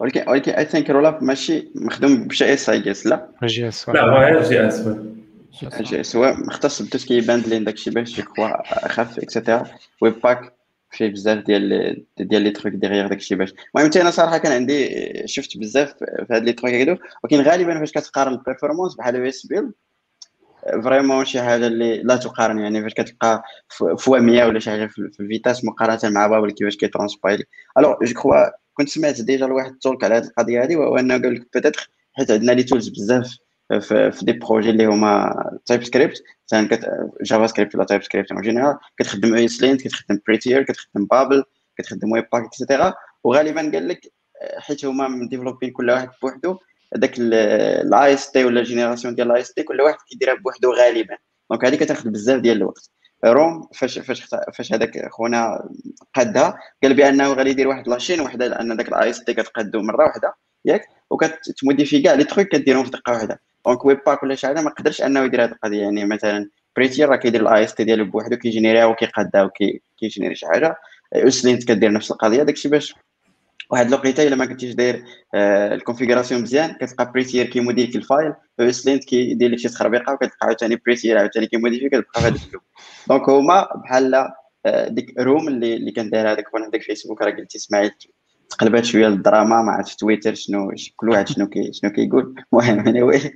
ولكن 0.00 0.24
ولكن 0.28 0.52
I 0.52 0.64
think 0.64 0.90
Rollup 0.90 1.22
ماشي 1.22 1.68
مخدوم 1.74 2.24
بجي 2.24 2.54
اس 2.54 2.70
اي 2.70 2.80
جيس 2.80 3.06
لا؟ 3.06 3.28
JS 3.44 3.88
لا 3.88 4.02
هو 4.02 4.16
غير 4.16 4.42
JS 4.42 4.88
JS 5.80 6.16
هو 6.16 6.34
مختص 6.34 6.82
ب 6.82 6.86
tout 6.86 7.01
ce 7.01 7.09
qui 7.09 7.20
bundling 7.20 7.64
داكشي 7.64 7.90
باش 7.90 8.16
je 8.16 8.22
crois 8.22 8.86
اخف 8.86 9.18
et 9.18 9.66
cetera 10.02 10.20
Webpack 10.24 10.56
فيه 10.90 11.08
بزاف 11.08 11.44
ديال 11.44 12.04
ديال 12.18 12.42
les 12.42 12.50
trucs 12.50 12.74
derrière 12.74 13.06
داكشي 13.06 13.34
باش. 13.34 13.54
المهم 13.76 13.90
أنا 13.96 14.10
صراحة 14.10 14.38
كان 14.38 14.52
عندي 14.52 14.88
شفت 15.26 15.58
بزاف 15.58 15.94
في 15.98 16.26
هاد 16.30 16.44
les 16.44 16.52
trucs 16.52 16.72
هادو 16.72 16.96
ولكن 17.24 17.40
غالبا 17.40 17.78
فاش 17.78 17.92
كتقارن 17.92 18.32
ال 18.32 18.37
performance 18.37 18.94
بحال 18.94 19.26
esbuild 19.26 19.72
vraiment 20.84 21.24
شي 21.24 21.42
حاجة 21.42 21.66
اللي 21.66 22.02
لا 22.02 22.16
تقارن 22.16 22.58
يعني 22.58 22.82
فاش 22.82 22.94
كتلقى 22.94 23.42
fois 23.98 24.18
100 24.18 24.44
ولا 24.44 24.58
شي 24.58 24.70
حاجة 24.70 24.86
في 24.86 25.20
ال 25.20 25.26
vitesse 25.26 25.64
مقارنة 25.64 26.14
مع 26.14 26.26
Babel 26.26 26.50
كيفاش 26.50 26.76
كيترونسبايلي 26.76 27.44
alors 27.78 28.04
je 28.04 28.14
crois 28.14 28.36
كنت 28.74 28.88
سمعت 28.88 29.20
déjà 29.20 29.46
لواحد 29.46 29.78
talk 29.78 30.04
على 30.04 30.14
هذه 30.14 30.24
القضية 30.24 30.62
هذه 30.64 30.76
وانه 30.76 31.14
قال 31.14 31.34
لك 31.34 31.46
peut-être 31.54 31.90
حيت 32.12 32.30
عندنا 32.30 32.52
les 32.52 32.62
tools 32.62 32.88
بزاف 32.88 33.36
في, 33.80 34.12
في 34.12 34.24
des 34.24 34.32
projets 34.32 34.70
اللي 34.70 34.86
هما 34.86 35.34
TypeScript 35.66 36.22
مثلا 36.46 36.68
JavaScript 37.22 37.74
ولا 37.74 37.84
TypeScript 37.84 38.32
en 38.32 38.40
général 38.40 38.78
كتخدم 38.98 39.34
ESLint 39.34 39.82
كتخدم 39.82 40.18
Prettier 40.26 40.62
كتخدم 40.62 41.06
Babel 41.06 41.44
كتخدم 41.78 42.12
Webpack 42.12 42.24
et 42.32 42.44
cetera 42.44 42.94
وغالبا 43.24 43.60
قال 43.60 43.88
لك 43.88 44.00
حيت 44.58 44.84
هما 44.84 45.08
مديفلوبين 45.08 45.70
كل 45.70 45.90
واحد 45.90 46.08
بوحدو 46.22 46.58
هذاك 46.96 47.14
ال 47.18 48.14
AST 48.14 48.44
ولا 48.44 48.62
génération 48.62 49.14
ديال 49.14 49.30
ال 49.30 49.40
AST 49.40 49.62
كل 49.62 49.80
واحد 49.80 49.98
كيديرها 50.08 50.34
بوحدو 50.34 50.72
غالبا. 50.72 51.16
donc 51.50 51.64
هذه 51.64 51.74
كتاخذ 51.76 52.10
بزاف 52.10 52.40
ديال 52.40 52.56
الوقت. 52.56 52.90
Rome 53.24 53.68
فاش 53.74 53.98
فاش 53.98 54.28
فاش 54.54 54.72
هذاك 54.72 55.08
خونا 55.10 55.68
قادها 56.14 56.58
قال 56.82 56.94
بأنه 56.94 57.32
غادي 57.32 57.50
يدير 57.50 57.68
واحد 57.68 57.88
la 57.88 57.96
chaîne 57.96 58.20
وحده 58.20 58.46
لأن 58.46 58.76
داك 58.76 58.88
ال 58.88 59.10
AST 59.10 59.34
كتقادو 59.34 59.82
مرة 59.82 60.04
واحدة 60.04 60.34
ياك؟ 60.64 60.88
وكتموديفي 61.10 62.02
كاع 62.02 62.14
les 62.14 62.24
trucs 62.24 62.48
كديرهم 62.48 62.84
في 62.84 62.90
دقة 62.90 63.12
واحدة 63.12 63.40
donc 63.66 63.84
Webpack 63.84 64.22
ولا 64.22 64.34
شي 64.34 64.46
حاجة 64.46 64.60
ما 64.60 64.70
قدرش 64.70 65.02
أنه 65.02 65.24
يدير 65.24 65.44
هذه 65.44 65.52
القضية. 65.52 65.82
يعني 65.82 66.04
مثلا 66.04 66.50
Prettier 66.76 67.08
راه 67.08 67.16
كيدير 67.16 67.40
ال 67.40 67.64
AST 67.64 67.84
ديالو 67.84 68.04
بوحدو 68.04 68.36
كيجينيريها 68.36 68.84
وكيقادها 68.84 69.42
وكيجينيري 69.42 70.34
شي 70.34 70.46
حاجة. 70.46 70.76
ESLint 71.12 71.64
كدير 71.68 71.92
نفس 71.92 72.10
القضية. 72.10 72.42
داكشي 72.42 72.68
باش 72.68 72.94
واحد 73.70 73.86
الوقيته 73.86 74.22
إلا 74.22 74.36
ما 74.36 74.46
كنتيش 74.46 74.74
داير 74.74 75.04
آه 75.34 75.74
ال 75.74 75.79
configuration 75.79 76.42
مزيان 76.42 76.72
كتلقى 76.72 77.12
Prettier 77.12 77.46
كيموديفي 77.46 77.88
لك 77.88 77.96
ال 77.96 78.03
file 78.03 78.32
ESLint 78.60 79.04
كيدير 79.04 79.50
لك 79.50 79.58
شي 79.58 79.68
تخربيقة 79.68 80.12
وكتلقى 80.12 80.36
عاوتاني 80.42 80.76
Prettier 80.86 81.18
عاوتاني 81.18 81.46
كيموديفي 81.46 81.88
كتبقى 81.88 82.20
في 82.20 82.20
هذاك 82.20 82.40
ال 82.48 82.51
loop 82.51 82.62
donc 83.08 83.28
هما 83.28 83.68
بحال 83.84 84.14
آه 84.66 84.88
ديك 84.88 85.14
Rome 85.18 85.48
اللي 85.48 85.76
اللي 85.76 85.90
كان 85.90 86.10
داير 86.10 86.32
هذاك 86.32 86.54
وأنا 86.54 86.68
هذاك 86.68 86.82
فيسبوك 86.82 87.22
راه 87.22 87.30
قلتي 87.30 87.58
اسماعيل 87.58 87.90
تقلبات 88.50 88.84
شوية 88.84 89.06
للدراما 89.08 89.62
ما 89.62 89.72
عرفتش 89.72 89.96
تويتر 89.96 90.34
شنو 90.34 90.72
كل 90.96 91.08
واحد 91.10 91.28
شنو 91.28 91.46
كي 91.48 91.72
شنو 91.72 91.90
كيقول. 91.90 92.34
المهم 92.52 92.84
anyway 92.84 93.30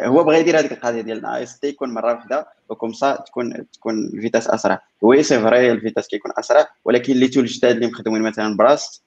هو 0.00 0.24
بغى 0.24 0.40
يدير 0.40 0.58
هذيك 0.58 0.72
القضية 0.72 1.00
ديال 1.00 1.18
ال 1.18 1.42
AST 1.42 1.68
يكون 1.68 1.94
مرة 1.94 2.12
واحدة 2.12 2.46
و 2.68 2.72
comme 2.72 2.92
ça 2.92 3.24
تكون 3.26 3.66
تكون 3.72 3.94
ال 4.14 4.18
vitesse 4.18 4.48
أسرع. 4.48 4.80
oui 5.02 5.22
c'est 5.22 5.40
vrai 5.40 5.72
ال 5.72 5.77
vitesse 5.77 6.08
كيكون 6.08 6.32
أسرع 6.38 6.66
ولكن 6.84 7.12
les 7.12 7.28
tool 7.28 7.44
الجداد 7.44 7.74
اللي 7.74 7.86
مخدومين 7.86 8.22
مثلا 8.22 8.56
ب 8.56 8.66
Rust 8.66 9.04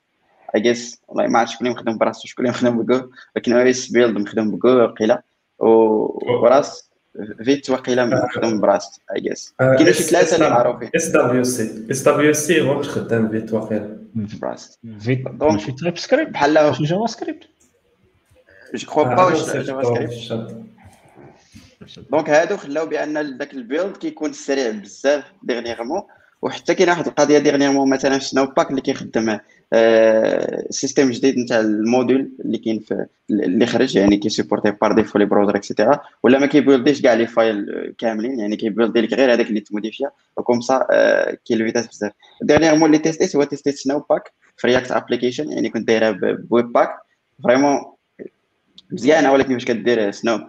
I 0.56 0.60
guess 0.60 1.02
والله 1.08 1.28
ما 1.28 1.40
عرفتش 1.40 1.54
شكون 1.56 1.68
اللي 1.68 1.78
مخدم 1.78 1.98
ب 1.98 2.03
Rust 2.03 2.26
وشكون 2.26 2.46
اللي 2.46 2.58
مخدم 2.58 2.84
ب 2.84 2.92
Go 2.92 3.08
ولكن 3.36 3.54
أو 3.54 3.60
esbuild 3.60 4.18
مخدوم 4.18 4.52
ب 4.52 4.57
Go 4.57 4.68
وقيله 4.68 5.20
و 5.60 5.86
Rust 5.86 6.90
Vite 7.44 7.70
وقيله 7.70 8.06
مخدوم 8.06 8.62
ب 8.62 8.70
Rust 8.70 9.02
I 9.16 9.22
guess 9.22 9.54
كاين 9.60 9.94
شي 9.94 10.04
ثلاثة 10.04 10.36
اللي 10.36 10.50
معروفين 10.50 10.90
SWC 10.96 11.86
SWC 11.92 12.62
هو 12.62 12.76
باش 12.76 12.90
خدام 12.90 13.30
Vite 13.30 13.54
وقيله 13.54 13.98
ب 14.16 14.28
Rust 14.28 14.80
Vite 15.00 15.28
ماشي 15.28 15.72
TypeScript 15.72 16.32
بحال 16.32 16.54
ماشي 16.54 16.84
JavaScript 16.84 17.44
je 18.76 18.88
crois 18.88 19.04
pas 19.04 19.24
واش 19.24 19.58
JavaScript 19.58 20.14
donc 22.12 22.30
هادو 22.30 22.58
خلاو 22.58 22.86
بأن 22.86 23.38
داك 23.38 23.54
ال 23.54 23.61
build 23.61 23.98
كيكون 23.98 24.34
سريع 24.34 24.72
بزاف 24.72 25.24
dernièrement 25.44 26.02
وحتى 26.42 26.76
كاين 26.76 26.90
واحد 26.90 27.08
القضية 27.08 27.38
dernièrement 27.38 27.90
مثلا 27.90 28.20
في 28.20 28.26
Snowpack 28.26 28.70
اللي 28.70 28.82
كيخدم 28.82 29.40
système 30.70 31.12
جديد 31.12 31.38
نتاع 31.38 31.60
ال 31.60 31.70
module 31.70 32.32
اللي 32.46 32.58
كاين 32.58 32.80
في 32.80 33.06
اللي 33.30 33.66
خرج 33.66 33.96
يعني 33.96 34.18
كيسيبورتي 34.18 34.72
par 34.72 34.92
défaut 34.94 35.20
les 35.20 35.26
browser 35.26 35.56
et 35.56 35.67
cetera 35.67 36.00
ولا 36.24 36.40
ما 36.40 36.46
كيبيلديش 36.46 37.02
كاع 37.02 37.14
les 37.14 37.28
file 37.28 37.94
كاملين 37.98 38.40
يعني 38.40 38.56
كيبيلدي 38.56 39.02
لك 39.02 39.14
غير 39.14 39.34
هذاك 39.34 39.48
اللي 39.48 39.60
تموديفيا 39.60 40.12
و 40.38 40.42
comme 40.42 40.62
ça 40.62 40.88
كاين 41.46 41.62
ال 41.62 41.65
vitesse 41.65 41.88
بزاف. 41.88 42.12
dernièrement 42.42 42.86
اللي 42.86 42.98
تيستيت 42.98 43.36
هو 43.36 43.44
تيستيت 43.44 43.76
Snowpack 43.76 44.34
في 44.58 44.68
React 44.68 44.92
application 44.92 45.52
يعني 45.52 45.70
كنت 45.70 45.88
دايرها 45.88 46.12
ب 46.22 46.72
Webpack 46.72 46.90
vraiment 47.44 47.78
مزيانه 48.92 49.34
ولكن 49.34 49.54
فاش 49.54 49.66
كدير 49.66 50.12
Snow 50.12 50.40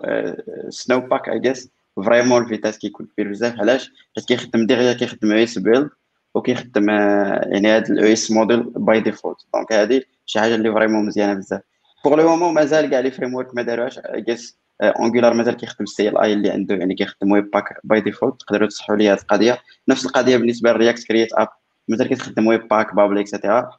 Snowpack 0.69 1.01
I 1.01 1.29
guess 1.29 1.39
vraiment 1.39 1.71
ال 1.97 2.43
vitesse 2.43 2.79
كيكون 2.79 3.07
كبير 3.07 3.31
بزاف. 3.31 3.61
علاش؟ 3.61 3.93
حيت 4.17 4.25
كيخدم 4.25 4.67
déjà 4.67 4.93
كيخدم 4.93 5.33
esbuild 5.33 5.91
وكيخدم 6.37 6.91
يعني 6.91 7.69
هذا 7.69 7.93
ال 7.93 8.13
ES 8.13 8.31
module 8.31 8.63
by 8.63 9.01
default. 9.01 9.39
دونك 9.55 9.73
هذه 9.73 10.03
شي 10.27 10.41
حاجة 10.41 10.55
اللي 10.55 10.73
vraiment 10.73 11.07
مزيانة 11.07 11.35
بزاف. 11.35 11.61
pour 12.05 12.15
le 12.15 12.29
moment 12.29 12.55
مازال 12.55 12.91
كاع 12.91 13.01
les 13.01 13.11
framework 13.11 13.55
ما 13.55 13.63
داروهاش. 13.63 14.01
juste 14.15 14.59
Angular 14.83 15.35
مازال 15.35 15.55
كيخدم 15.57 15.87
CLI 15.87 16.33
اللي 16.33 16.51
عنده 16.51 16.75
يعني 16.75 16.95
كيخدم 16.95 17.33
Webpack 17.33 17.65
by 17.85 18.01
default 18.01 18.41
تقدروا 18.41 18.69
تصحوا 18.69 18.97
لي 18.97 19.09
هذه 19.09 19.19
القضية. 19.19 19.59
نفس 19.89 20.07
القضية 20.07 20.37
بالنسبة 20.37 20.73
لل 20.73 20.82
React 20.82 21.07
create 21.07 21.33
app 21.33 21.49
مازال 21.89 22.09
كتخدم 22.09 22.47
Webpack 22.47 22.69
Babel 22.69 22.95
et 22.95 23.19
cetera 23.19 23.71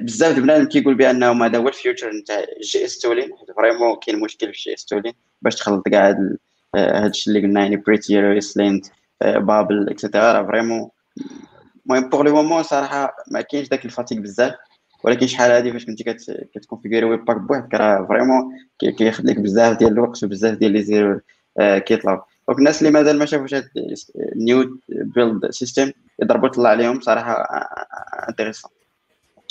بزاف 0.00 0.36
د 0.36 0.40
بنادم 0.40 0.64
كيقول 0.64 0.94
بأنه 0.94 1.46
هذا 1.46 1.58
هو 1.58 1.68
ال 1.68 1.74
future 1.74 2.10
نتاع 2.10 2.44
JS 2.62 2.98
tooling 2.98 3.30
vraiment 3.56 3.96
كاين 4.06 4.20
مشكل 4.20 4.52
في 4.52 4.62
JS 4.62 4.84
tooling 4.84 5.12
باش 5.42 5.54
تخلط 5.54 5.88
كاع 5.88 6.08
هذا 6.08 6.36
الشيء 7.06 7.36
اللي 7.36 7.46
قلنا 7.46 7.60
يعني 7.60 7.76
Prettier 7.76 8.38
ESLint 8.38 8.86
Babel 9.22 9.88
et 9.90 10.03
cetera 10.03 10.42
vraiment 10.42 10.88
المهم 11.90 12.08
pour 12.08 12.22
le 12.22 12.34
moment 12.34 12.62
صراحة 12.62 13.16
ما 13.30 13.40
كاينش 13.40 13.68
داك 13.68 13.84
ال 13.84 13.88
fatigue 13.88 14.18
بزاف 14.18 14.54
ولكن 15.04 15.26
شحال 15.26 15.50
هادي 15.50 15.72
فاش 15.72 15.86
كنتي 15.86 16.04
كتكونفيغوري 16.54 17.04
Webpack 17.04 17.36
بوحدك 17.36 17.74
راه 17.74 18.06
vraiment 18.08 18.42
كياخذ 18.78 19.24
لك 19.24 19.40
بزاف 19.40 19.78
ديال 19.78 19.92
الوقت 19.92 20.24
وبزاف 20.24 20.58
ديال 20.58 20.72
les 20.72 20.82
erreurs 20.82 21.20
كيطلعوا 21.58 22.20
donc 22.48 22.58
الناس 22.58 22.78
اللي 22.82 22.92
مازال 22.92 23.18
ما 23.18 23.26
شافوش 23.26 23.54
هاد 23.54 23.68
new 24.36 24.78
build 24.88 25.50
system 25.50 25.92
يضربوا 26.22 26.48
طلة 26.48 26.68
عليهم 26.68 27.00
صراحة 27.00 27.32
intéressant 28.28 28.70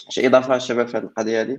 شي 0.10 0.28
إضافة 0.28 0.56
الشباب 0.56 0.88
في 0.88 0.98
هذه 0.98 1.04
القضية 1.04 1.42
هذه 1.42 1.58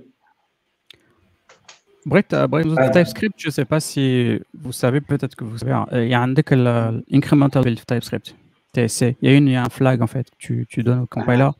بغيت 2.05 2.35
بغيت 2.35 2.65
نزيد 2.65 2.91
TypeScript 2.91 3.39
je 3.39 3.49
sais 3.49 3.63
pas 3.63 3.79
si 3.79 4.39
vous 4.39 4.71
savez 4.71 5.01
peut-être 5.01 5.35
que 5.35 5.43
vous 5.43 5.57
savez 5.57 5.73
il 5.91 6.09
y 6.09 6.13
a 6.13 6.17
عندك 6.17 6.53
build 7.63 7.79
في 7.79 7.85
TypeScript 7.87 8.35
TSC 8.74 9.16
il 9.20 9.28
y 9.28 9.32
a 9.32 9.36
une 9.36 9.48
il 9.48 9.52
y 9.52 9.56
a 9.56 9.64
un 9.64 9.68
flag 9.68 10.02
en 10.02 10.06
fait 10.06 10.26
tu 10.38 10.66
tu 10.68 10.82
donnes 10.82 11.00
au 11.00 11.06
compiler 11.06 11.50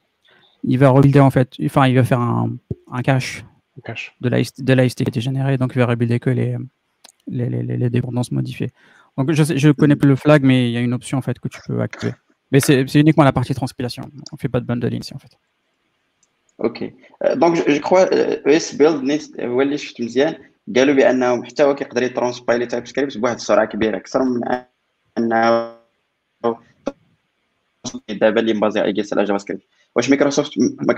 il 0.65 0.79
va 0.79 0.89
rebuilder 0.91 1.21
en 1.21 1.31
fait 1.31 1.51
enfin 1.65 1.87
il 1.87 1.95
va 1.95 2.05
faire 2.05 2.21
un, 2.21 2.51
un 2.93 3.03
cache 3.03 3.45
cache 3.85 4.15
de 4.21 4.29
la 4.29 4.39
de 4.69 4.73
la 4.73 4.89
qui 4.89 5.03
a 5.03 5.09
été 5.09 5.21
généré 5.21 5.59
donc 5.59 5.73
il 5.75 5.79
va 5.79 5.87
rebuilder 5.87 6.19
que 6.21 6.31
les 6.31 6.57
les, 7.29 7.49
les, 7.49 7.77
les 7.83 7.91
dépendances 7.91 8.31
modifiées 8.33 8.71
donc 9.17 9.33
je 9.33 9.43
sais, 9.43 9.59
je 9.59 9.71
connais 9.71 9.97
plus 9.97 10.09
le 10.09 10.17
flag 10.17 10.43
mais 10.43 10.69
il 10.69 10.73
y 10.73 10.77
a 10.77 10.81
une 10.81 10.95
option 10.95 11.19
en 11.19 11.23
fait 11.23 11.39
que 11.39 11.49
tu 11.49 11.61
peux 11.67 11.81
activer 11.81 12.15
mais 12.53 12.61
c'est 12.61 13.01
uniquement 13.05 13.25
la 13.25 13.33
partie 13.33 13.55
transpilation 13.55 14.05
on 14.33 14.37
fait 14.37 14.53
pas 14.55 14.61
de 14.61 14.67
bundling 14.67 15.03
ici 15.03 15.15
en 15.15 15.19
fait 15.19 15.35
اوكي 16.61 16.93
دونك 17.25 17.71
جو 17.71 17.81
كخوا 17.81 18.57
اس 18.57 18.75
بيلد 18.75 19.21
هو 19.41 19.63
اللي 19.63 19.79
شفت 19.79 20.01
مزيان 20.01 20.35
قالوا 20.77 20.95
بانه 20.95 21.45
حتى 21.45 21.63
هو 21.63 21.75
كيقدر 21.75 22.03
يترونسبايلي 22.03 22.67
تايب 22.67 22.87
سكريبت 22.87 23.19
بواحد 23.19 23.35
السرعه 23.35 23.65
كبيره 23.65 23.97
اكثر 23.97 24.25
من 24.25 24.41
انه 25.19 25.77
دابا 28.09 28.41
اللي 28.41 28.55
مبازي 28.55 28.81
اي 28.81 28.95
على 29.13 29.25
جافا 29.25 29.39
سكريبت 29.39 29.63
واش 29.97 30.09
مايكروسوفت 30.11 30.53
ما 30.59 30.95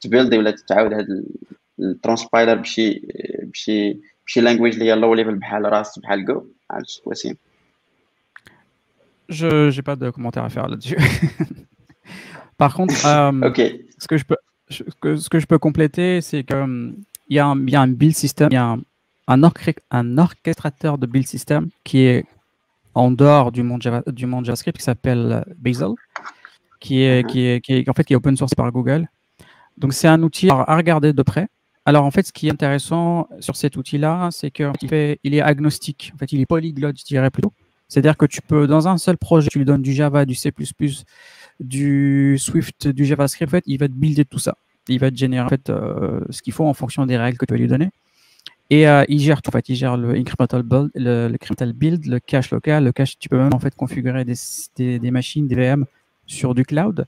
كتبيلدي 0.00 0.38
ولا 0.38 0.50
تعاود 0.50 0.92
هذا 0.92 1.22
الترانسبايلر 1.80 2.54
بشي 2.54 3.02
بشي 3.42 4.00
بشي 4.26 4.40
لانجويج 4.40 4.72
اللي 4.72 4.84
هي 4.84 4.94
لو 4.94 5.14
ليفل 5.14 5.34
بحال 5.34 5.72
راس 5.72 5.98
بحال 5.98 6.24
جو 6.24 6.46
عرفت 6.70 7.02
وسيم 7.06 7.36
Je 9.28 9.74
n'ai 9.74 9.82
pas 9.82 9.96
de 9.96 10.10
commentaire 10.10 10.44
à 10.44 10.50
faire 10.50 10.68
là-dessus. 10.68 10.98
Par 12.58 12.74
contre, 12.74 12.94
euh, 13.06 13.48
okay. 13.48 13.86
ce, 13.98 14.06
que 14.06 14.16
je 14.16 14.24
peux, 14.24 14.36
ce, 14.68 14.82
que, 15.00 15.16
ce 15.16 15.28
que 15.28 15.38
je 15.38 15.46
peux 15.46 15.58
compléter, 15.58 16.20
c'est 16.20 16.44
qu'il 16.44 16.94
y, 17.30 17.38
a 17.38 17.46
un, 17.46 17.66
y 17.66 17.74
a 17.74 17.80
un 17.80 17.88
build 17.88 18.14
system, 18.14 18.48
il 18.50 18.54
y 18.54 18.58
a 18.58 18.66
un, 18.66 18.80
un, 19.28 19.50
un, 19.90 20.18
orchestrateur 20.18 20.98
de 20.98 21.06
build 21.06 21.26
system 21.26 21.70
qui 21.82 21.98
est 22.02 22.24
en 22.97 23.11
dehors 23.11 23.51
du 23.51 23.61
monde, 23.61 23.81
Java, 23.81 24.01
du 24.07 24.25
monde 24.25 24.45
JavaScript 24.45 24.77
qui 24.77 24.83
s'appelle 24.83 25.45
Bazel, 25.59 25.91
qui 26.79 27.03
est, 27.03 27.27
qui, 27.29 27.45
est, 27.45 27.61
qui 27.61 27.73
est 27.73 27.89
en 27.89 27.93
fait 27.93 28.03
qui 28.03 28.13
est 28.13 28.15
open 28.15 28.35
source 28.35 28.55
par 28.55 28.71
Google. 28.71 29.07
Donc 29.77 29.93
c'est 29.93 30.07
un 30.07 30.21
outil 30.23 30.49
à 30.49 30.75
regarder 30.75 31.13
de 31.13 31.21
près. 31.21 31.47
Alors 31.85 32.05
en 32.05 32.11
fait, 32.11 32.25
ce 32.25 32.33
qui 32.33 32.47
est 32.47 32.51
intéressant 32.51 33.27
sur 33.39 33.55
cet 33.55 33.77
outil-là, 33.77 34.29
c'est 34.31 34.49
qu'il 34.49 34.89
fait, 34.89 35.19
il 35.23 35.35
est 35.35 35.41
agnostique. 35.41 36.11
En 36.15 36.17
fait, 36.17 36.31
il 36.31 36.41
est 36.41 36.47
polyglotte, 36.47 36.99
je 36.99 37.05
dirais 37.05 37.29
plutôt. 37.29 37.53
C'est-à-dire 37.87 38.17
que 38.17 38.25
tu 38.25 38.41
peux, 38.41 38.67
dans 38.67 38.87
un 38.87 38.97
seul 38.97 39.17
projet, 39.17 39.47
tu 39.49 39.59
lui 39.59 39.65
donnes 39.65 39.83
du 39.83 39.93
Java, 39.93 40.25
du 40.25 40.35
C++, 40.35 40.51
du 41.59 42.37
Swift, 42.39 42.87
du 42.87 43.05
JavaScript, 43.05 43.49
en 43.49 43.57
fait, 43.57 43.63
il 43.67 43.77
va 43.77 43.87
te 43.87 43.93
builder 43.93 44.25
tout 44.25 44.39
ça. 44.39 44.55
il 44.89 44.99
va 44.99 45.11
te 45.11 45.15
générer 45.15 45.45
en 45.45 45.49
fait 45.49 45.69
euh, 45.69 46.19
ce 46.31 46.41
qu'il 46.41 46.51
faut 46.51 46.65
en 46.65 46.73
fonction 46.73 47.05
des 47.05 47.15
règles 47.15 47.37
que 47.37 47.45
tu 47.45 47.53
vas 47.53 47.59
lui 47.59 47.67
donner. 47.67 47.89
Et 48.69 48.87
euh, 48.87 49.05
il 49.07 49.19
gère 49.19 49.41
tout. 49.41 49.49
En 49.49 49.53
fait, 49.53 49.69
il 49.69 49.75
gère 49.75 49.97
le 49.97 50.15
incremental 50.15 50.63
build, 50.63 50.91
le, 50.95 51.29
le 51.29 51.71
build, 51.71 52.05
le 52.05 52.19
cache 52.19 52.51
local, 52.51 52.83
le 52.83 52.91
cache. 52.91 53.17
Tu 53.17 53.29
peux 53.29 53.37
même 53.37 53.53
en 53.53 53.59
fait 53.59 53.73
configurer 53.75 54.25
des, 54.25 54.99
des, 54.99 55.11
machines, 55.11 55.47
des 55.47 55.55
VM 55.55 55.85
sur 56.25 56.53
du 56.53 56.65
cloud. 56.65 57.05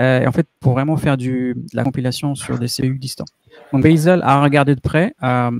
Euh, 0.00 0.26
en 0.26 0.32
fait, 0.32 0.46
pour 0.60 0.72
vraiment 0.72 0.96
faire 0.96 1.16
du, 1.16 1.54
de 1.54 1.76
la 1.76 1.84
compilation 1.84 2.34
sur 2.34 2.58
des 2.58 2.68
CPU 2.68 2.98
distants. 2.98 3.26
Donc 3.72 3.82
Bazel 3.82 4.22
a 4.22 4.42
regardé 4.42 4.74
de 4.74 4.80
près. 4.80 5.14
Euh, 5.22 5.50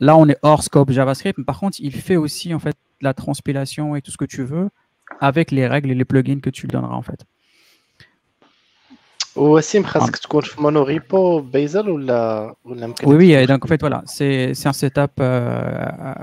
là, 0.00 0.16
on 0.16 0.28
est 0.28 0.38
hors 0.42 0.62
scope 0.62 0.90
JavaScript, 0.90 1.38
mais 1.38 1.44
par 1.44 1.58
contre, 1.58 1.78
il 1.80 1.94
fait 1.94 2.16
aussi 2.16 2.52
en 2.54 2.58
fait 2.58 2.76
la 3.00 3.14
transpilation 3.14 3.96
et 3.96 4.02
tout 4.02 4.10
ce 4.10 4.16
que 4.16 4.24
tu 4.24 4.42
veux 4.42 4.68
avec 5.20 5.50
les 5.50 5.66
règles 5.66 5.90
et 5.90 5.94
les 5.94 6.04
plugins 6.04 6.40
que 6.40 6.50
tu 6.50 6.66
lui 6.66 6.72
donneras 6.72 6.94
en 6.94 7.02
fait. 7.02 7.24
وسيم 9.37 9.83
خاصك 9.83 10.17
تكون 10.17 10.41
في 10.41 10.61
مونوريبو 10.61 11.39
بيزل 11.39 11.89
ولا 11.89 12.55
ولا 12.65 12.87
ممكن 12.87 13.07
Oui, 13.07 13.15
oui, 13.15 13.47
donc 13.47 13.65
en 13.65 13.67
fait 13.67 13.81
voilà, 13.81 14.01
c'est 14.05 14.53
c'est 14.53 14.67
un 14.69 14.73
setup 14.73 15.11
euh, 15.19 16.13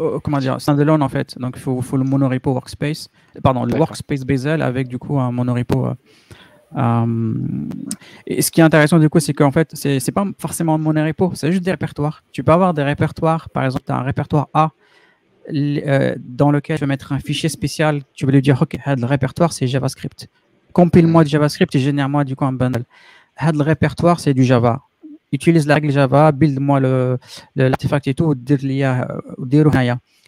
euh, 0.00 0.18
comment 0.22 0.38
dire, 0.38 0.60
standalone 0.60 1.02
en 1.02 1.08
fait. 1.08 1.38
Donc 1.38 1.54
il 1.56 1.62
faut, 1.62 1.80
faut 1.80 1.96
le 1.96 2.04
monorepo 2.04 2.52
workspace, 2.52 3.08
pardon, 3.42 3.64
le 3.64 3.74
workspace 3.74 4.24
Bezel 4.24 4.62
avec 4.62 4.88
du 4.88 4.98
coup 4.98 5.18
un 5.18 5.30
monorepo. 5.30 5.86
Euh, 5.86 5.94
euh, 6.76 7.34
et 8.26 8.42
ce 8.42 8.50
qui 8.50 8.60
est 8.60 8.64
intéressant 8.64 8.98
du 8.98 9.08
coup, 9.08 9.20
c'est 9.20 9.32
qu'en 9.32 9.52
fait, 9.52 9.70
c'est 9.74 10.00
c'est 10.00 10.12
pas 10.12 10.26
forcément 10.38 10.74
un 10.74 10.78
monorepo, 10.78 11.32
c'est 11.34 11.50
juste 11.52 11.64
des 11.64 11.70
répertoires. 11.70 12.24
Tu 12.32 12.42
peux 12.42 12.52
avoir 12.52 12.74
des 12.74 12.82
répertoires, 12.82 13.48
par 13.50 13.64
exemple, 13.64 13.84
tu 13.86 13.92
as 13.92 13.96
un 13.96 14.02
répertoire 14.02 14.48
A 14.54 14.70
euh, 15.52 16.16
dans 16.18 16.50
lequel 16.50 16.78
tu 16.78 16.80
vas 16.80 16.86
mettre 16.88 17.12
un 17.12 17.20
fichier 17.20 17.48
spécial, 17.48 18.02
tu 18.14 18.26
vas 18.26 18.32
lui 18.32 18.42
dire, 18.42 18.60
OK, 18.60 18.76
le 18.86 19.06
répertoire, 19.06 19.52
c'est 19.52 19.68
JavaScript 19.68 20.28
compile-moi 20.79 21.25
du 21.25 21.29
JavaScript 21.29 21.75
et 21.75 21.79
génère-moi 21.79 22.23
du 22.23 22.35
coup 22.37 22.45
un 22.45 22.53
bundle. 22.53 22.85
Le 23.41 23.63
répertoire, 23.63 24.19
c'est 24.19 24.33
du 24.33 24.43
Java. 24.43 24.81
Utilise 25.31 25.67
la 25.67 25.75
règle 25.75 25.91
Java, 25.91 26.31
build-moi 26.31 26.79
l'artefact 27.55 28.07
et 28.07 28.13
tout, 28.13 28.33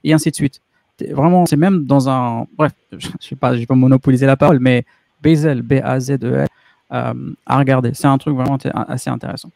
et 0.03 0.13
ainsi 0.13 0.31
de 0.31 0.35
suite. 0.35 0.61
Vraiment, 1.09 1.45
c'est 1.45 1.57
même 1.57 1.85
dans 1.85 2.09
un. 2.09 2.45
Bref, 2.57 2.73
je 2.91 3.07
ne 3.07 3.29
vais 3.31 3.35
pas, 3.37 3.53
pas 3.67 3.75
monopoliser 3.75 4.25
la 4.25 4.37
parole, 4.37 4.59
mais 4.59 4.85
Bazel, 5.23 5.61
B-A-Z-E-L, 5.63 6.47
euh, 6.91 7.13
à 7.45 7.57
regarder. 7.57 7.91
C'est 7.93 8.07
un 8.07 8.17
truc 8.17 8.35
vraiment 8.35 8.57
assez 8.87 9.09
intéressant. 9.09 9.49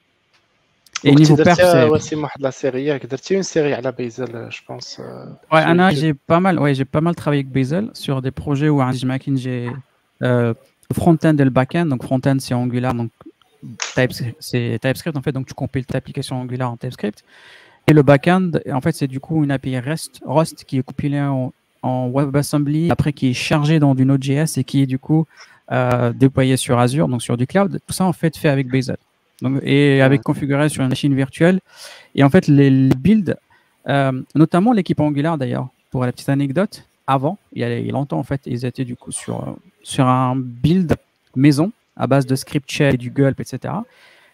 Et 1.04 1.14
niveau 1.14 1.36
perf, 1.36 1.60
c'est. 2.00 2.16
la 2.40 2.52
série, 2.52 2.90
une 3.36 3.44
série 3.44 3.74
à 3.74 3.82
la 3.82 3.92
Bazel, 3.92 4.48
je 4.50 4.62
pense. 4.66 5.00
Euh, 5.00 5.26
ouais, 5.52 5.62
Anna, 5.62 5.92
j'ai 5.92 6.14
pas 6.14 6.40
mal, 6.40 6.58
ouais, 6.58 6.74
j'ai 6.74 6.86
pas 6.86 7.02
mal 7.02 7.16
travaillé 7.16 7.42
avec 7.44 7.54
Bazel 7.54 7.90
sur 7.94 8.22
des 8.24 8.32
projets 8.32 8.70
où 8.70 8.82
j'ai 9.36 9.70
euh, 10.24 10.54
le 10.54 10.56
front-end 10.94 11.36
et 11.38 11.44
le 11.44 11.50
back-end. 11.50 11.86
Donc, 11.88 12.04
front-end, 12.04 12.38
c'est 12.40 12.54
Angular, 12.54 12.94
donc 12.94 13.12
c'est 14.40 14.80
TypeScript 14.82 15.18
en 15.18 15.22
fait. 15.22 15.32
Donc, 15.32 15.48
tu 15.48 15.54
compiles 15.54 15.86
ta 15.86 15.98
application 15.98 16.38
Angular 16.38 16.72
en 16.72 16.78
TypeScript. 16.78 17.24
Et 17.88 17.94
le 17.94 18.02
back-end, 18.02 18.52
en 18.72 18.82
fait, 18.82 18.94
c'est 18.94 19.08
du 19.08 19.20
coup 19.20 19.44
une 19.44 19.52
API 19.52 19.80
REST, 19.80 20.22
Rust 20.26 20.64
qui 20.66 20.78
est 20.80 20.84
compilée 20.84 21.22
en, 21.22 21.52
WebAssembly, 21.84 22.90
après 22.90 23.14
qui 23.14 23.30
est 23.30 23.34
chargée 23.34 23.78
dans 23.78 23.94
du 23.94 24.06
Node.js 24.06 24.58
et 24.58 24.64
qui 24.64 24.82
est 24.82 24.88
du 24.88 24.98
coup 24.98 25.28
euh, 25.72 26.12
déployé 26.14 26.58
sur 26.58 26.80
Azure, 26.80 27.08
donc 27.08 27.22
sur 27.22 27.38
du 27.38 27.46
cloud. 27.46 27.80
Tout 27.86 27.94
ça, 27.94 28.06
en 28.06 28.14
fait, 28.14 28.36
fait 28.36 28.50
avec 28.50 28.68
Bazel. 28.70 28.98
Donc, 29.42 29.60
et 29.64 30.02
avec 30.02 30.24
configuré 30.24 30.70
sur 30.70 30.82
une 30.82 30.90
machine 30.90 31.14
virtuelle. 31.14 31.60
Et 32.16 32.24
en 32.24 32.30
fait, 32.30 32.48
les, 32.48 32.90
builds, 32.90 33.38
euh, 33.88 34.22
notamment 34.34 34.72
l'équipe 34.74 35.00
Angular 35.00 35.38
d'ailleurs, 35.38 35.68
pour 35.92 36.06
la 36.06 36.12
petite 36.12 36.30
anecdote, 36.30 36.88
avant, 37.06 37.38
il 37.54 37.62
y 37.62 37.64
a, 37.64 37.92
longtemps 37.92 38.18
en 38.18 38.24
fait, 38.24 38.42
ils 38.46 38.66
étaient 38.66 38.86
du 38.86 38.96
coup 38.96 39.12
sur, 39.12 39.58
sur 39.86 40.08
un 40.08 40.36
build 40.36 40.96
maison 41.36 41.72
à 41.96 42.08
base 42.08 42.26
de 42.26 42.36
script 42.36 42.70
shell 42.70 42.96
et 42.96 42.98
du 42.98 43.12
gulp, 43.12 43.40
etc. 43.40 43.74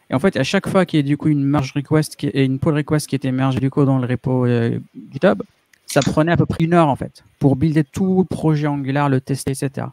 Et 0.10 0.14
en 0.14 0.20
fait, 0.20 0.38
à 0.38 0.44
chaque 0.44 0.68
fois 0.68 0.86
qu'il 0.86 0.98
y 0.98 1.04
a 1.04 1.06
du 1.06 1.18
coup 1.18 1.28
une 1.28 1.44
merge 1.44 1.74
request 1.76 2.16
et 2.24 2.46
une 2.46 2.58
pull 2.58 2.74
request 2.74 3.06
qui 3.08 3.16
était 3.16 3.28
émergée 3.28 3.60
du 3.60 3.70
coup 3.70 3.84
dans 3.84 4.00
le 4.00 4.08
repo 4.08 4.46
euh, 4.46 4.80
GitHub, 5.12 5.44
ça 5.86 6.00
prenait 6.02 6.32
à 6.32 6.38
peu 6.38 6.46
près 6.46 6.64
une 6.64 6.74
heure 6.74 6.88
en 6.88 6.96
fait 6.96 7.24
pour 7.38 7.58
builder 7.58 7.84
tout 7.84 8.20
le 8.20 8.24
projet 8.24 8.66
Angular, 8.66 9.10
le 9.10 9.20
tester, 9.20 9.52
etc. 9.52 9.88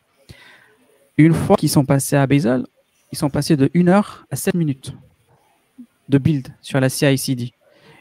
Une 1.16 1.34
fois 1.34 1.56
qu'ils 1.56 1.68
sont 1.68 1.84
passés 1.84 2.14
à 2.14 2.26
Bazel, 2.28 2.64
ils 3.10 3.18
sont 3.18 3.30
passés 3.30 3.56
de 3.56 3.68
1 3.74 3.88
heure 3.88 4.26
à 4.30 4.36
7 4.36 4.54
minutes 4.54 4.94
de 6.08 6.18
build 6.18 6.48
sur 6.62 6.78
la 6.78 6.88
CI/CD. 6.88 7.52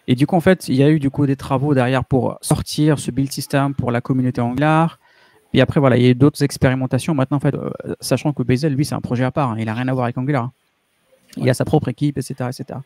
Et 0.07 0.15
du 0.15 0.27
coup, 0.27 0.35
en 0.35 0.41
fait, 0.41 0.69
il 0.69 0.75
y 0.75 0.83
a 0.83 0.89
eu 0.91 0.99
du 0.99 1.09
coup 1.09 1.25
des 1.25 1.35
travaux 1.35 1.73
derrière 1.73 2.05
pour 2.05 2.37
sortir 2.41 2.99
ce 2.99 3.09
build 3.09 3.31
system 3.31 3.73
pour 3.73 3.89
la 3.91 3.99
communauté 3.99 4.41
Angular. 4.41 4.99
Puis 5.51 5.61
après, 5.61 5.79
voilà, 5.79 5.97
il 5.97 6.03
y 6.03 6.07
a 6.07 6.09
eu 6.09 6.15
d'autres 6.15 6.43
expérimentations. 6.43 7.13
Maintenant, 7.13 7.37
en 7.37 7.39
fait, 7.39 7.55
euh, 7.55 7.69
sachant 7.99 8.33
que 8.33 8.43
Bezel, 8.43 8.73
lui, 8.73 8.85
c'est 8.85 8.95
un 8.95 9.01
projet 9.01 9.23
à 9.23 9.31
part. 9.31 9.51
Hein. 9.51 9.55
il 9.59 9.65
n'a 9.65 9.73
rien 9.73 9.87
à 9.87 9.93
voir 9.93 10.05
avec 10.05 10.17
Angular. 10.17 10.49
Il 11.37 11.49
a 11.49 11.53
sa 11.53 11.65
propre 11.65 11.89
équipe, 11.89 12.17
etc. 12.17 12.49
etc. 12.49 12.79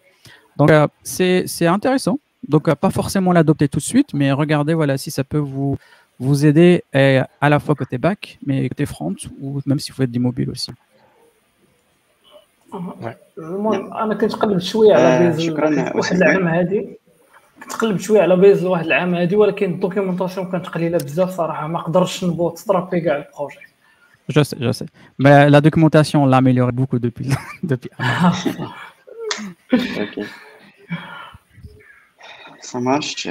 Donc, 0.58 0.70
euh, 0.70 0.88
c'est 1.04 1.68
intéressant. 1.68 2.20
Donc, 2.48 2.68
euh, 2.68 2.76
pas 2.76 2.90
forcément 2.90 3.32
l'adopter 3.32 3.68
tout 3.68 3.80
de 3.80 3.84
suite, 3.84 4.14
mais 4.14 4.32
regardez 4.32 4.74
voilà, 4.74 4.98
si 4.98 5.12
ça 5.12 5.24
peut 5.24 5.38
vous, 5.38 5.78
vous 6.20 6.46
aider 6.46 6.84
à 6.94 7.50
la 7.50 7.60
fois 7.60 7.76
côté 7.76 7.98
back, 7.98 8.38
mais 8.46 8.68
côté 8.70 8.86
front, 8.86 9.16
ou 9.42 9.62
même 9.66 9.80
si 9.80 9.92
vous 9.92 9.98
faites 9.98 10.12
du 10.12 10.20
mobile 10.20 10.50
aussi. 10.50 10.72
كنتقلب 17.72 18.00
شوية 18.00 18.22
على 18.22 18.36
بيز 18.36 18.66
واحد 18.66 18.86
العام 18.86 19.16
هادي 19.16 19.36
ولكن 19.36 19.72
الدوكيومونطاسيون 19.72 20.52
كانت 20.52 20.68
قليلة 20.68 20.98
بزاف 20.98 21.30
صراحة 21.38 21.68
ما 21.68 21.80
قدرتش 21.80 22.24
نبوط 22.24 22.58
سترابي 22.58 23.02
كاع 23.02 23.18
البروجي 23.18 23.72
Je 24.30 24.44
sais, 24.44 24.58
je 24.60 24.72
sais. 24.72 24.86
Mais 25.18 25.50
la 25.50 25.60
documentation, 25.62 26.24
on 26.24 26.26
l'a 26.26 26.38
amélioré 26.38 26.72
beaucoup 26.72 27.00
depuis. 27.00 27.28
depuis 27.72 27.92
ok. 30.04 30.16
Ça 32.62 32.80
marche. 32.80 33.28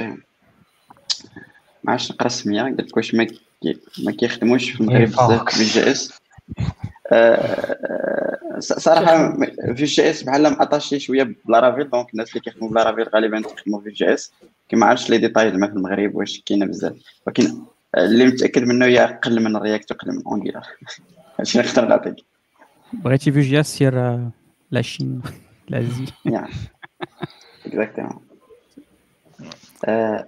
ما 1.83 1.91
عرفتش 1.91 2.11
نقرا 2.11 2.27
السميه 2.27 2.63
قلت 2.63 2.81
لك 2.81 2.97
واش 2.97 3.15
ما 3.15 3.27
ما 4.05 4.11
كيخدموش 4.11 4.71
في 4.71 4.81
المغرب 4.81 5.07
بزاف 5.07 5.49
في 5.49 5.63
JS 5.63 6.13
صراحة 8.61 9.37
في 9.75 9.83
JS 9.83 10.23
بحال 10.23 10.43
مقطاشي 10.43 10.99
شوية 10.99 11.35
ب 11.45 11.50
Laravel 11.50 11.89
donc 11.89 12.09
الناس 12.13 12.29
اللي 12.29 12.39
كيخدموا 12.39 12.69
ب 12.69 12.74
Laravel 12.74 13.09
غالبا 13.09 13.41
كيخدموا 13.41 13.81
في 13.81 13.89
JS. 13.89 14.31
كما 14.69 14.85
عرفتش 14.85 15.09
les 15.09 15.17
détails 15.17 15.51
زعما 15.51 15.67
في 15.67 15.73
المغرب 15.73 16.15
واش 16.15 16.41
كاينة 16.45 16.65
بزاف. 16.65 16.93
ولكن 17.27 17.43
اللي 17.97 18.25
متأكد 18.25 18.63
منه 18.63 18.85
هي 18.85 19.03
أقل 19.03 19.43
من 19.43 19.55
ال 19.55 19.61
React 19.61 19.91
وقل 19.91 20.11
من 20.11 20.23
Angular 20.25 20.63
هادشي 21.39 21.59
اللي 21.59 21.69
نقدر 21.71 21.87
نعطيك. 21.87 22.15
بغيتي 22.93 23.31
Vue.js 23.31 23.59
sur 23.59 24.19
la 24.71 24.81
chaîne 24.81 25.21
allez-y 25.69 26.05
exactement 27.65 28.25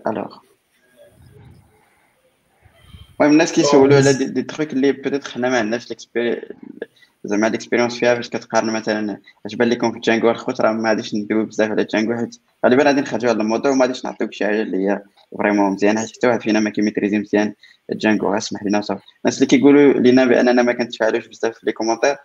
alors 0.07 0.38
المهم 3.19 3.31
الناس 3.34 3.53
كيسولوا 3.53 3.97
على 3.97 4.14
des 4.14 4.44
trucs 4.44 4.73
اللي 4.73 4.91
بيتيت 4.91 5.27
حنا 5.27 5.49
ما 5.49 5.57
عندناش 5.60 5.93
زعما 7.26 7.48
ال 7.48 7.52
expérience 7.52 7.99
فيها 8.00 8.14
باش 8.14 8.30
كتقارن 8.30 8.74
مثلا 8.74 9.18
اش 9.45 9.56
بان 9.56 9.70
لكم 9.70 9.91
في 9.91 10.00
Django 9.99 10.30
الخوت 10.30 10.62
راه 10.62 10.72
ما 10.72 10.90
غاديش 10.90 11.16
ندوي 11.16 11.45
بزاف 11.45 11.72
على 11.72 11.84
Django 11.84 12.15
حيت 12.16 12.36
غالبا 12.66 12.84
غادي 12.84 13.02
نخرجوا 13.02 13.32
هذا 13.32 13.41
الموضوع 13.41 13.72
وما 13.72 13.82
غاديش 13.82 14.06
نعطيوك 14.06 14.34
شي 14.34 14.45
حاجة 14.45 14.62
اللي 14.62 14.78
هي 14.78 15.02
vraiment 15.38 15.72
مزيانة. 15.72 16.02
حيت 16.02 16.12
حتى 16.18 16.28
واحد 16.28 16.41
فينا 16.41 16.60
ما 16.60 16.70
كي 16.69 16.79
maîtriser 16.79 17.19
مزيان 17.20 17.54
Django 17.91 18.34
غاسمح 18.34 18.64
لينا 18.64 18.78
وصافي. 18.78 19.04
الناس 19.26 19.36
اللي 19.38 19.45
كيقولوا 19.45 19.94
لينا 19.94 20.26
بأننا 20.26 20.62
ما 20.62 20.74
كنتفاعلوش 20.74 21.28
بزاف 21.28 21.54
في 21.54 21.66
les 21.65 21.72
commentaires 21.72 22.15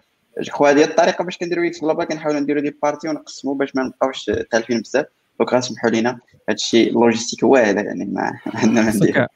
je 0.41 0.53
crois 0.53 0.71
هذه 0.71 0.85
الطريقة 0.85 1.25
باش 1.25 1.39
كنديرو 1.39 1.63
إكس 1.63 1.81
بلابا 1.81 2.05
كنحاولوا 2.05 2.41
نديرو 2.41 2.61
des 2.61 2.77
parties 2.83 3.09
ونقسموا 3.09 3.55
باش 3.55 3.77
ما 3.77 3.83
نبقاوش 3.83 4.25
تالفين 4.25 4.81
بزاف. 4.81 5.07
donc 5.39 5.53
غاسمحوا 5.53 5.91
لينا 5.91 6.19
هادشي 6.49 6.89
ال 6.89 6.94
logistique 6.94 7.45
هو 7.45 7.57
هذا 7.57 7.81
يعني 7.81 8.05
ما 8.05 8.33
عندنا 8.63 8.83
ما 8.83 8.91
ندير 8.91 9.27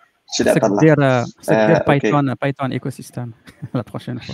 دير 0.40 0.96
بايثون 1.86 2.34
بايثون 2.34 2.72
ايكو 2.72 2.90
سيستم 2.90 3.30
لا 3.74 3.82
بروشين 3.82 4.20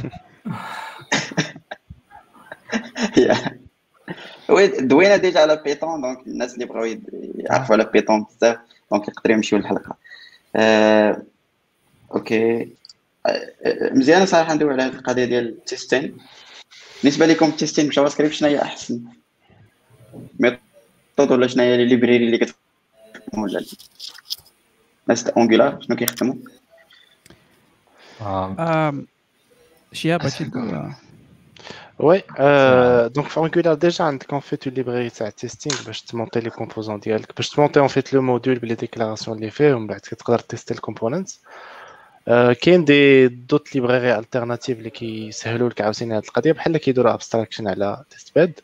oui 4.48 4.66
دوينا 4.66 5.16
déjà 5.16 5.40
على 5.40 5.62
Python 5.64 6.00
donc 6.00 6.26
الناس 6.26 6.54
اللي 6.54 6.66
بغاو 6.66 6.98
يعرفوا 7.34 7.74
على 7.74 7.84
Python 7.84 8.24
بزاف 8.24 8.58
donc 8.92 9.08
يقدروا 9.08 9.36
يمشيو 9.36 9.58
للحلقه 9.58 9.96
آه، 10.56 11.22
OK 12.14 12.68
آه، 13.26 13.52
مزيانه 13.92 14.24
صراحة 14.24 14.54
ندوي 14.54 14.72
على 14.72 14.82
هذه 14.82 14.94
القضية 14.94 15.24
ديال 15.24 15.48
ال 15.48 15.57
testing 15.57 16.16
بالنسبة 17.02 17.26
لكم 17.26 17.46
ال 17.46 17.51
testing 17.51 17.84
ب 17.84 17.88
JavaScript 17.88 18.32
شنو 18.32 18.48
هي 18.48 18.62
احسن 18.62 19.02
méthode 20.40 21.30
ولا 21.32 21.46
شنو 21.46 21.62
هي 21.62 21.76
les 21.76 21.84
librairies 21.84 22.26
اللي 22.26 22.38
كتخدموا 22.38 23.44
ولا 23.44 23.64
ناس 25.06 25.26
Angular 25.26 25.80
شنو 25.80 25.96
كيخدموا 25.96 26.34
شياب 29.93 30.19
بغيتي 30.19 30.45
تقول 30.45 30.93
Ouais, 31.99 32.25
euh, 32.39 33.09
donc 33.09 33.37
Angular 33.37 33.77
déjà 33.77 34.11
on 34.31 34.41
fait 34.41 34.65
une 34.65 34.73
librairie 34.73 35.09
de 35.09 35.29
testing 35.31 35.85
باش 35.85 36.01
تمونتي 36.01 36.41
les 36.41 36.51
composants 36.51 36.99
ديالك 36.99 37.35
باش 37.37 37.49
تمونتي 37.49 37.79
en 37.79 37.87
fait 37.87 38.11
le 38.11 38.19
module 38.21 38.59
les 38.63 38.75
déclarations 38.75 39.35
de 39.35 39.41
l'effet 39.45 39.61
ومن 39.61 39.87
بعد 39.87 39.99
كتقدر 39.99 40.39
tester 40.39 40.75
les 40.75 40.79
components 40.79 41.39
آه، 42.27 42.53
كاين 42.53 42.85
دي 42.85 43.27
دوت 43.27 43.75
ليبراري 43.75 44.19
التيرناتيف 44.19 44.77
اللي 44.77 44.89
كيسهلوا 44.89 45.69
لك 45.69 45.81
عاوتاني 45.81 46.17
هاد 46.17 46.23
القضيه 46.23 46.51
بحال 46.51 46.77
كيديروا 46.77 47.13
ابستراكشن 47.13 47.67
على 47.67 48.03
تيست 48.09 48.35
باد 48.35 48.59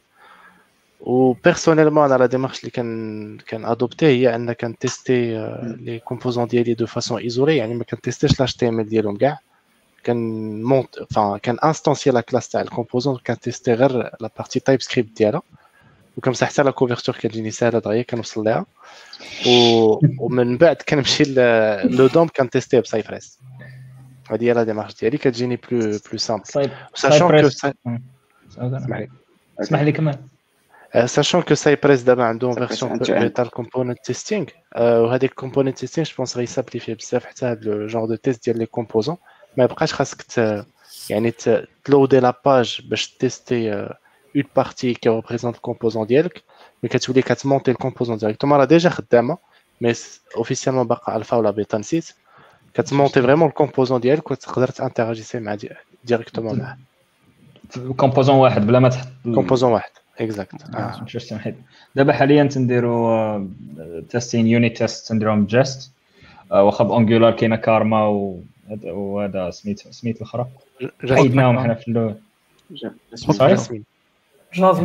وبيرسونيلمون 1.00 2.06
انا 2.06 2.18
لا 2.18 2.26
ديمارش 2.26 2.60
اللي 2.60 2.72
كان 2.72 3.38
كان 3.38 3.66
ادوبتي 3.66 4.06
هي 4.06 4.36
ان 4.36 4.54
كنتيستي 4.54 5.32
لي 5.64 6.00
كومبوزون 6.00 6.48
ديالي 6.48 6.74
دو 6.74 6.86
فاسون 6.86 7.22
ايزولي 7.22 7.58
يعني 7.58 7.74
ما 7.74 7.84
كنتيستيش 7.84 8.40
لاش 8.40 8.56
تي 8.56 8.68
ام 8.68 8.80
ال 8.80 8.90
ديالهم 8.90 9.18
كاع 9.18 9.40
كان 10.04 10.18
مونت 10.64 10.96
فان 11.12 11.38
كان 11.38 11.60
انستونسي 11.60 12.10
لا 12.10 12.22
كلاس 12.22 12.50
تاع 12.50 12.62
الكومبوزون 12.62 13.18
كنتيستي 13.28 13.74
غير 13.74 13.92
لا 13.98 14.30
بارتي 14.38 14.60
تايب 14.60 14.82
سكريبت 14.82 15.18
ديالها 15.18 15.42
وكنمسح 16.18 16.48
حتى 16.48 16.64
لا 16.64 16.72
كوفرتور 16.72 17.16
كتجيني 17.16 17.52
ساهله 17.52 17.80
دغيا 17.80 18.02
كنوصل 18.02 18.44
ليها 18.44 18.66
و... 19.48 19.52
ومن 20.20 20.58
بعد 20.58 20.76
كنمشي 20.76 21.24
لو 21.84 22.08
دوم 22.08 22.28
كنتيستيه 22.28 22.80
بسايفريس 22.80 23.40
هذه 24.32 24.44
هي 24.44 24.54
لا 24.54 24.64
ديمارش 24.64 25.00
ديالي 25.00 25.18
كتجيني 25.18 25.56
بلو 25.56 25.80
بلو 25.80 26.18
سامبل 26.18 26.72
ساشون 26.94 27.42
كو 27.42 27.48
اسمح 27.48 28.98
لي 28.98 29.08
اسمح 29.62 29.82
لي 29.82 29.92
كمان 29.92 30.16
ساشون 31.06 31.42
كو 31.42 31.56
سايبريس 31.56 32.02
دابا 32.02 32.24
عندهم 32.24 32.54
فيرسيون 32.54 32.98
بيتا 32.98 33.44
الكومبوننت 33.44 33.98
تيستينغ 34.06 34.46
وهذيك 34.78 35.32
الكومبوننت 35.32 35.78
تيستينغ 35.78 36.08
جو 36.08 36.14
بونس 36.18 36.38
غيسابليفي 36.38 36.94
بزاف 36.94 37.26
حتى 37.26 37.46
هاد 37.46 37.66
لو 37.66 37.88
جونغ 37.88 38.06
دو 38.06 38.16
تيست 38.16 38.46
ديال 38.46 38.58
لي 38.58 38.66
كومبوزون 38.66 39.18
ما 39.57 39.65
يبقاش 39.65 39.93
خاصك 39.93 40.25
يعني 41.11 41.31
تلودي 41.85 42.21
لا 42.21 42.41
باج 42.45 42.81
باش 42.85 43.09
تيستي 43.09 43.73
اون 43.73 44.45
بارتي 44.57 44.95
كي 44.95 45.09
ريبريزونت 45.09 45.57
الكومبوزون 45.57 46.07
ديالك 46.07 46.43
mais 46.83 46.89
كتولي 46.89 47.23
كت 47.23 47.35
monter 47.35 47.71
ال 47.71 47.75
composant 47.75 48.17
directement 48.17 48.59
راه 48.59 48.65
ديجا 48.65 48.91
خدامة 48.91 49.39
mais 49.81 49.93
officiellement 50.37 50.87
باقا 50.87 51.17
الفا 51.17 51.37
ولا 51.37 51.51
بيتا 51.51 51.79
نسيت. 51.79 52.13
كت 52.75 52.87
monter 52.87 53.23
vraiment 53.23 53.49
ال 53.49 53.54
composant 53.54 54.01
ديالك 54.01 54.31
وتقدر 54.31 54.69
ت 54.69 54.76
interagir 54.76 55.41
مع 55.41 55.57
directement 56.05 56.59
معاه. 56.59 56.79
composant 57.97 58.37
واحد 58.37 58.67
بلا 58.67 58.79
ما 58.79 58.89
تحط 58.89 59.09
composant 59.25 59.73
واحد 59.73 59.91
exact 60.21 60.55
interesting 60.75 61.39
حيت. 61.39 61.57
دابا 61.95 62.13
حاليا 62.13 62.45
تنديروا 62.45 63.49
testing 64.09 64.47
unit 64.47 64.79
test 64.79 65.09
تنديروهم 65.09 65.47
Jest 65.47 65.93
واخا 66.51 66.85
ب 66.85 66.91
Angular 66.91 67.33
كاينة 67.33 67.57
كارما 67.57 68.07
وهذا 68.85 69.51
سميت 69.51 69.79
سميت 69.79 70.17
الاخرى 70.17 70.47
حيدناهم 71.09 71.59
حنا 71.59 71.75
في 71.75 71.89
اللو 71.89 72.15
Jasmine. 73.41 73.85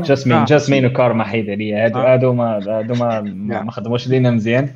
Jasmine. 0.04 0.46
جاسمين. 0.46 0.86
وكارما 0.86 1.24
حيد 1.24 1.50
عليا 1.50 1.86
هادو 1.86 2.00
هادو 2.00 2.34
ما 2.34 2.58
هادو 2.68 2.94
ما 2.94 3.22
ما 3.62 3.72
خدموش 3.72 4.08
لينا 4.08 4.32
مزيان. 4.32 4.70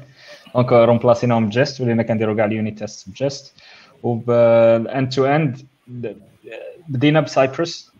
donc 0.55 0.71
رومبلاسيناهم 0.71 1.47
ب 1.47 1.54
Jest 1.54 1.81
ولينا 1.81 2.03
كنديروا 2.03 2.35
كاع 2.35 2.45
ال 2.45 2.52
unit 2.52 2.79
test 2.79 3.09
ب 3.09 3.18
Jest 3.18 3.55
وبال 4.03 4.56
end 4.56 5.09
to 5.09 5.25
end 5.25 5.67
بدينا 6.87 7.21
ب 7.21 7.30
Cypress 7.30 7.91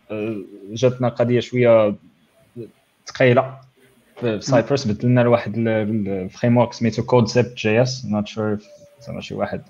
جاتنا 0.72 1.08
قضية 1.08 1.40
شوية 1.40 1.94
ثقيلة. 3.06 3.58
في 4.20 4.40
Cypress 4.40 4.86
بدلنا 4.88 5.20
لواحد 5.20 5.54
ال 5.56 6.56
framework 6.56 6.72
سميتو 6.72 7.02
CodeceptJS 7.02 8.06
not 8.06 8.26
sure 8.26 8.58
زعما 9.00 9.20
شي 9.20 9.34
واحد 9.34 9.62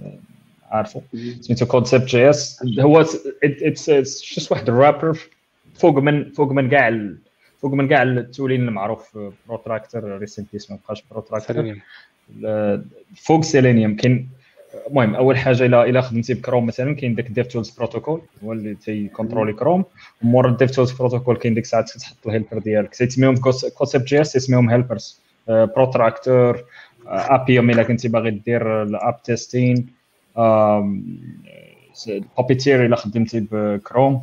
عارفه 0.70 1.02
سميتو 1.40 1.66
CodeceptJS 1.66 2.64
هو 2.80 3.04
it's 3.44 3.90
just 4.34 4.52
واحد 4.52 4.68
ال 4.68 4.75
wrapper 4.75 5.18
فوق 5.74 5.98
من 5.98 6.30
فوق 6.30 6.52
من 6.52 6.68
كاع 6.68 7.00
فوق 7.58 7.72
من 7.72 7.88
كاع 7.88 8.02
ال 8.02 8.11
tooling 8.11 8.68
المعروف 8.68 9.18
Protractor 9.48 10.18
recently 10.18 10.60
ما 10.70 10.78
بقاش 10.84 11.04
Protractor 11.10 11.76
فوق 13.16 13.44
سيلينيوم 13.44 13.96
كاين 13.96 14.28
المهم 14.88 15.14
أول 15.14 15.36
حاجة 15.36 15.66
إلى 15.66 15.82
إلى 15.82 16.02
خدمتي 16.02 16.34
بكروم 16.34 16.66
مثلا 16.66 16.94
كاين 16.94 17.14
داك 17.14 17.28
DevTools 17.28 17.70
protocol 17.70 18.22
هو 18.44 18.52
اللي 18.52 18.74
تي 18.74 18.89
contrôler 18.89 19.52
Chrome 19.52 19.84
ومور 20.22 20.48
ال 20.48 20.70
DevTools 20.70 20.92
protocol 20.92 21.36
كاين 21.36 21.54
ديك 21.54 21.64
الساعات 21.64 21.90
تحط 21.90 22.16
ال 22.26 22.31
helper 22.31 22.58
ديالك. 22.58 22.94
تسميهم 22.94 23.36
CodeceptJS 23.74 24.32
تسميهم 24.32 24.70
helpers 24.70 25.20
Protractor 25.48 26.64
Appium 27.06 27.70
إلا 27.70 27.82
كنتي 27.82 28.08
باغي 28.08 28.30
دير 28.30 28.82
ال 28.82 28.92
app 28.92 29.22
testing 29.22 29.86
Puppeteer 32.36 32.86
الا 32.86 32.96
خدمتي 32.96 33.46
بكروم. 33.52 34.22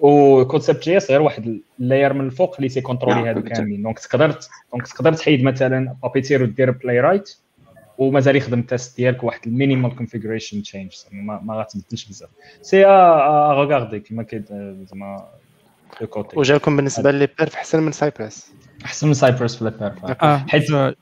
و 0.00 0.84
CodeceptJS 0.84 1.10
غير 1.10 1.22
واحد 1.22 1.58
ال 1.80 1.85
layer 1.85 2.12
من 2.12 2.26
الفوق 2.26 2.56
اللي 2.56 2.68
تي 2.68 2.79
contrôler 2.79 3.28
هادو 3.30 3.42
كاملين. 3.42 3.82
donc 3.82 3.98
تقدر 3.98 4.38
donc 4.72 4.86
تقدر 4.86 5.12
تحيد 5.12 5.44
مثلا 5.44 5.96
Puppeteer 6.02 6.42
ودير 6.42 6.70
Playwright 6.70 7.36
ومازال 7.98 8.36
يخدم 8.36 8.58
ال 8.58 8.66
test 8.66 8.96
ديالك 8.96 9.24
واحد 9.24 9.40
ال 9.46 9.52
minimal 9.52 9.96
configuration 9.96 10.62
change 10.62 10.92
ما, 11.12 11.40
ما 11.42 11.54
غاتبدلش 11.54 12.08
بزاف. 12.08 12.28
c'est 12.62 12.84
à 12.86 13.52
regarder 13.52 14.00
كيما 14.00 14.22
كي 14.22 14.42
زعما 14.82 15.28
وجاكم 16.36 16.76
بالنسبة 16.76 17.10
لي 17.10 17.28
perf 17.38 17.54
أحسن 17.54 17.82
من 17.82 17.92
Cypress 17.92 18.52
أحسن 18.84 19.06
من 19.06 19.14
Cypress 19.14 19.56
في 19.56 19.62
ال 19.62 19.74
perf 19.74 20.22
حيت 20.50 20.96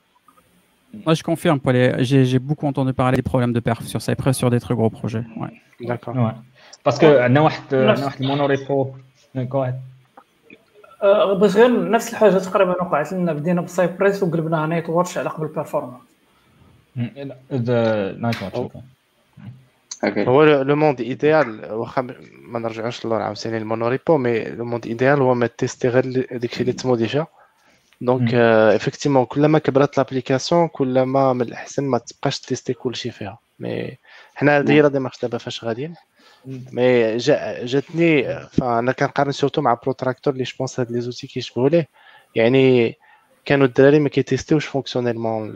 Moi, 1.04 1.14
je 1.14 1.22
confirme, 1.22 1.60
Paul. 1.60 1.76
J'ai 2.00 2.38
beaucoup 2.38 2.66
entendu 2.66 2.92
parler 2.92 3.16
des 3.16 3.28
problèmes 3.32 3.52
de 3.52 3.60
perf 3.60 3.82
sur 3.92 4.00
Cypress 4.00 4.36
sur 4.38 4.50
des 4.50 4.60
très 4.60 4.74
gros 4.74 4.90
projets. 4.90 5.24
Ouais. 5.36 5.52
D'accord. 5.80 6.16
Ouais. 6.16 6.36
Parce 6.84 6.98
que 6.98 7.06
عندنا 7.06 7.40
واحد 7.40 7.74
عندنا 7.74 8.04
واحد 8.04 8.22
المونوريبو 8.22 8.94
جو 9.34 9.66
بس 11.34 11.56
غير 11.56 11.90
نفس 11.90 12.12
الحاجه 12.12 12.38
تقريبا 12.38 12.82
وقعت 12.82 13.12
لنا 13.12 13.32
بدينا 13.32 13.60
بسايبريس 13.60 14.22
وقلبناها 14.22 14.66
نايت 14.66 14.88
واتش 14.88 15.18
على 15.18 15.28
قبل 15.28 15.46
بيرفورمانس 15.46 16.00
نايت 16.96 18.42
واتش 18.42 18.72
هو 20.04 20.44
لو 20.44 20.76
موند 20.76 21.00
ايديال 21.00 21.72
واخا 21.72 22.02
ما 22.42 22.58
نرجعوش 22.58 23.06
للور 23.06 23.22
عاوتاني 23.22 23.56
المونوريبو 23.56 24.16
مي 24.16 24.44
لو 24.44 24.64
موند 24.64 24.86
ايديال 24.86 25.20
هو 25.20 25.34
ما 25.34 25.46
تيستي 25.46 25.88
غير 25.88 26.26
داكشي 26.32 26.60
اللي 26.60 26.72
تمو 26.72 26.96
ديجا 26.96 27.26
donc 28.03 28.33
effectivement 28.33 29.25
كلما 29.25 29.59
كبرت 29.59 29.97
l'application 29.97 30.67
كلما 30.67 31.33
من 31.33 31.41
الأحسن 31.41 31.83
ما 31.83 31.97
تبقاش 31.97 32.39
tester 32.39 32.73
كلشي 32.73 33.11
فيها. 33.11 33.39
mais 33.59 33.97
حنا 34.35 34.57
هذه 34.59 34.71
هي 34.71 34.81
la 34.81 34.87
démarche 34.87 35.21
دابا 35.21 35.37
فاش 35.37 35.63
غاديين. 35.63 35.95
mais 36.45 37.17
جا 37.17 37.65
جاتني 37.65 38.39
فانا 38.39 38.91
كنقارن 38.91 39.31
surtout 39.31 39.61
مع 39.61 39.73
Protractor 39.73 40.33
اللي 40.33 40.43
je 40.43 40.53
pense 40.53 40.79
هاد 40.79 40.91
les 40.91 41.01
outils 41.01 41.27
كيشبهوا 41.27 41.69
ليه. 41.69 41.87
يعني 42.35 42.95
كانوا 43.45 43.65
الدراري 43.65 43.99
ما 43.99 44.09
كيتيستيوش 44.09 44.65
fonctionnellement 44.65 45.51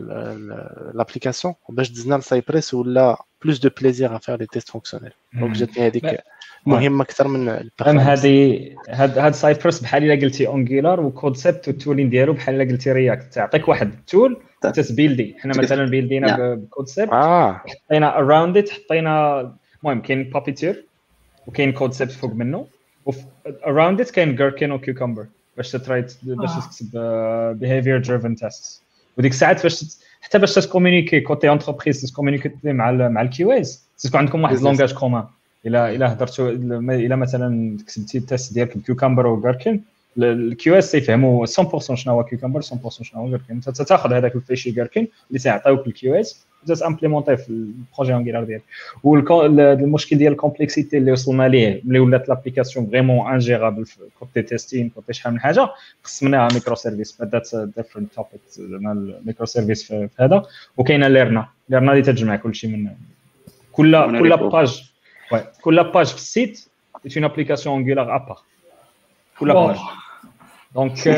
l'application 0.94 1.54
باش 1.68 1.90
دزنا 1.90 2.14
ل 2.14 2.22
Cypress 2.22 2.74
ولا 2.74 3.16
plus 3.44 3.58
de 3.58 3.70
plaisir 3.80 4.16
à 4.16 4.20
faire 4.20 4.38
les 4.38 4.46
tests 4.46 4.68
fonctionnels 4.68 5.12
donc 5.34 5.56
جاتني 5.56 5.86
هذيك 5.86 6.20
مهمة 6.66 7.04
أكثر 7.04 7.28
من 7.28 7.68
فهم 7.78 7.98
هذه 7.98 8.60
هاد 8.88 9.18
هاد 9.18 9.34
Cypress 9.34 9.80
بحال 9.80 10.04
إلا 10.04 10.26
قلتي 10.26 10.46
Angular 10.46 11.00
و 11.00 11.08
Codecept 11.08 11.68
وال 11.68 11.77
tooling 11.77 12.10
ديالو 12.10 12.32
بحال 12.32 12.54
إلا 12.54 12.72
قلتي 12.72 12.92
React 12.92 13.34
تعطيك 13.34 13.68
واحد 13.68 13.92
ال 13.92 14.02
tool 14.02 14.40
تسبيلدي 14.74 15.36
حنا 15.38 15.58
مثلا 15.58 15.84
بيلدينا 15.84 16.54
ب 16.54 16.60
Codecept 16.60 17.12
آه. 17.12 17.62
حطينا 17.66 18.18
around 18.18 18.56
it 18.56 18.70
حطينا 18.70 19.40
المهم 19.82 20.02
كاين 20.02 20.30
Puppeteer 20.30 20.84
وكاين 21.46 21.72
Codecept 21.72 22.12
فوق 22.12 22.32
منه 22.32 22.66
around 23.66 24.00
it 24.00 24.10
كاين 24.10 24.36
Gherkin 24.36 24.72
و 24.72 24.78
Cucumber 24.78 25.26
باش 25.58 25.72
try 25.72 26.06
باش 26.22 26.50
تكتب 26.66 26.88
behavior 27.60 27.98
driven 27.98 28.34
test 28.36 28.82
وديك 29.16 29.32
الساعات 29.32 29.60
فاش 29.60 29.84
حتى 30.20 30.38
باش 30.38 30.54
ت 30.54 30.59
communiquer 30.59 31.20
côté 31.20 31.52
entreprise 31.52 32.02
ت 32.02 32.06
communiquer 32.06 32.50
مع 32.64 32.90
ال 32.90 33.12
مع 33.12 33.20
ال 33.20 33.52
QAs 33.52 33.88
تكون 33.98 34.20
عندكم 34.20 34.42
واحد 34.42 34.58
langage 34.58 34.94
commun 34.94 35.24
الا 35.66 35.94
إلا 35.94 36.12
هضرتوا 36.12 36.50
الا 36.50 37.16
مثلا 37.16 37.76
كتبتي 37.86 38.18
ال 38.18 38.25
test 38.25 38.54
ديالك 38.54 38.78
ب 38.78 38.83
Cucumber 38.83 39.26
و 39.26 39.33
Gherkin 39.33 39.80
ال 40.18 40.78
QAs 40.78 40.90
تيفهموا 40.90 41.46
100% 41.46 41.94
شنو 41.94 42.14
هو 42.14 42.24
Cucumber 42.24 42.60
100% 42.60 42.64
شنو 43.02 43.20
هو 43.20 43.28
Gherkin 43.28 43.44
انت 43.50 43.70
تاخذ 43.70 44.12
هذاك 44.12 44.34
ال 44.34 44.39
fichier 44.39 44.74
Gherkin 44.78 45.06
اللي 45.28 45.38
تيعطيوك 45.38 45.86
ال 45.86 46.14
QAs 46.14 46.46
implémenter 46.86 47.36
في 47.36 47.48
ال 47.48 47.57
projet 47.57 48.14
Angular 48.14 48.44
ديالك. 48.44 48.62
والمشكل 49.04 50.18
ديال 50.18 50.32
ال 50.32 50.38
complexité 50.38 50.98
اللي 50.98 51.12
وصلنا 51.12 51.48
ليه 51.48 51.80
ملي 51.84 51.98
ولات 51.98 52.28
l'application 52.28 52.86
vraiment 52.86 53.32
ingérable 53.32 53.84
côté 54.20 54.42
testing 54.42 54.88
côté 54.88 55.12
شحال 55.12 55.32
من 55.32 55.40
حاجة 55.40 55.68
قسمناها 56.04 56.48
micro 56.54 56.74
services 56.74 57.16
but 57.20 57.29
that's 57.29 57.48
different 57.76 58.12
topic 58.12 58.40
زعما 58.50 58.92
ال 58.92 59.01
micro 59.01 59.46
services 59.46 59.84
في 59.84 60.08
هذا. 60.20 60.42
وكاينة 60.76 61.08
Lerna 61.08 61.48
Lerna 61.68 61.92
اللي 61.92 62.02
تجمع 62.02 62.36
كل 62.36 62.54
شيء 62.54 62.70
من 62.70 62.88
كل 63.72 64.18
كل 64.18 64.36
page 64.36 64.90
كل 65.60 65.84
page 65.84 66.06
في 66.06 66.14
ال 66.14 66.25
site 66.25 66.68
c'est 67.06 67.20
une 67.20 67.24
application 67.24 67.76
Angular 67.76 68.16
à 68.16 68.20
part 68.20 68.38
كل 69.38 69.52
page 69.52 69.76
donc 70.78 71.08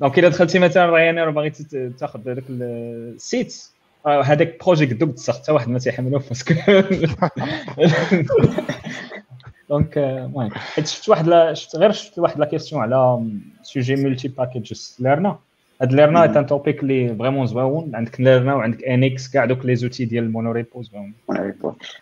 donc 0.00 0.18
الا 0.18 0.28
دخلتي 0.28 0.58
مثلا 0.58 0.86
Ryanair 0.86 1.28
وباغي 1.28 1.50
تاخذ 1.98 2.28
هذاك 2.28 2.44
ال 2.50 2.71
site 2.71 3.54
هذاك 4.06 4.64
projet 4.64 4.86
قدو 4.86 5.06
بتسخ 5.06 5.38
حتى 5.38 5.52
واحد 5.52 5.68
ما 5.68 5.78
تيحملوه 5.78 6.22
parce 6.28 6.44
que 6.44 6.54
donc 9.68 9.98
المهم 9.98 10.50
حيت 10.50 10.86
شفت 10.86 11.08
واحد 11.08 11.52
شفت 11.52 11.76
غير 11.76 11.92
شفت 11.92 12.18
واحد 12.18 12.38
la 12.40 12.46
question 12.46 12.82
على 12.82 13.26
sujet 13.62 13.96
multi 13.96 14.28
packages 14.28 14.96
Lerna 15.00 15.38
هاد 15.82 15.92
Lerna 15.92 16.26
est 16.26 16.36
un 16.36 16.46
topic 16.46 16.82
اللي 16.82 17.16
vraiment 17.16 17.46
زوين 17.46 17.94
عندك 17.94 18.20
Lerna 18.20 18.54
وعندك 18.54 18.84
Nx 18.84 19.28
كاع 19.28 19.44
دوك 19.44 19.66
les 19.66 19.76
outils 19.76 20.04
ديال 20.04 20.24
ال 20.24 20.30
monorepo 20.30 20.82
زوين 20.82 21.14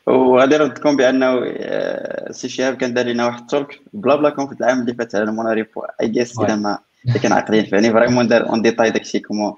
وغادي 0.06 0.56
نردكم 0.56 0.96
بأنه 0.96 1.26
آه، 1.56 2.32
سي 2.32 2.48
شهاب 2.48 2.74
كان 2.74 2.94
دار 2.94 3.06
لنا 3.06 3.26
واحد 3.26 3.40
ال 3.40 3.48
talk 3.48 3.80
BlaBlaConf 3.92 4.46
في 4.46 4.60
العام 4.60 4.80
اللي 4.80 4.94
فات 4.94 5.14
على 5.14 5.24
ال 5.24 5.30
monorepo 5.30 5.80
I 6.00 6.08
guess 6.08 6.40
إذا 6.40 6.56
ما 6.56 6.78
كان 7.22 7.32
عاقلين 7.32 7.64
فيعني 7.64 7.90
vraiment 7.90 8.28
دار 8.28 8.48
en 8.48 8.62
détail 8.62 8.90
داكشي 8.90 9.18
comment 9.18 9.54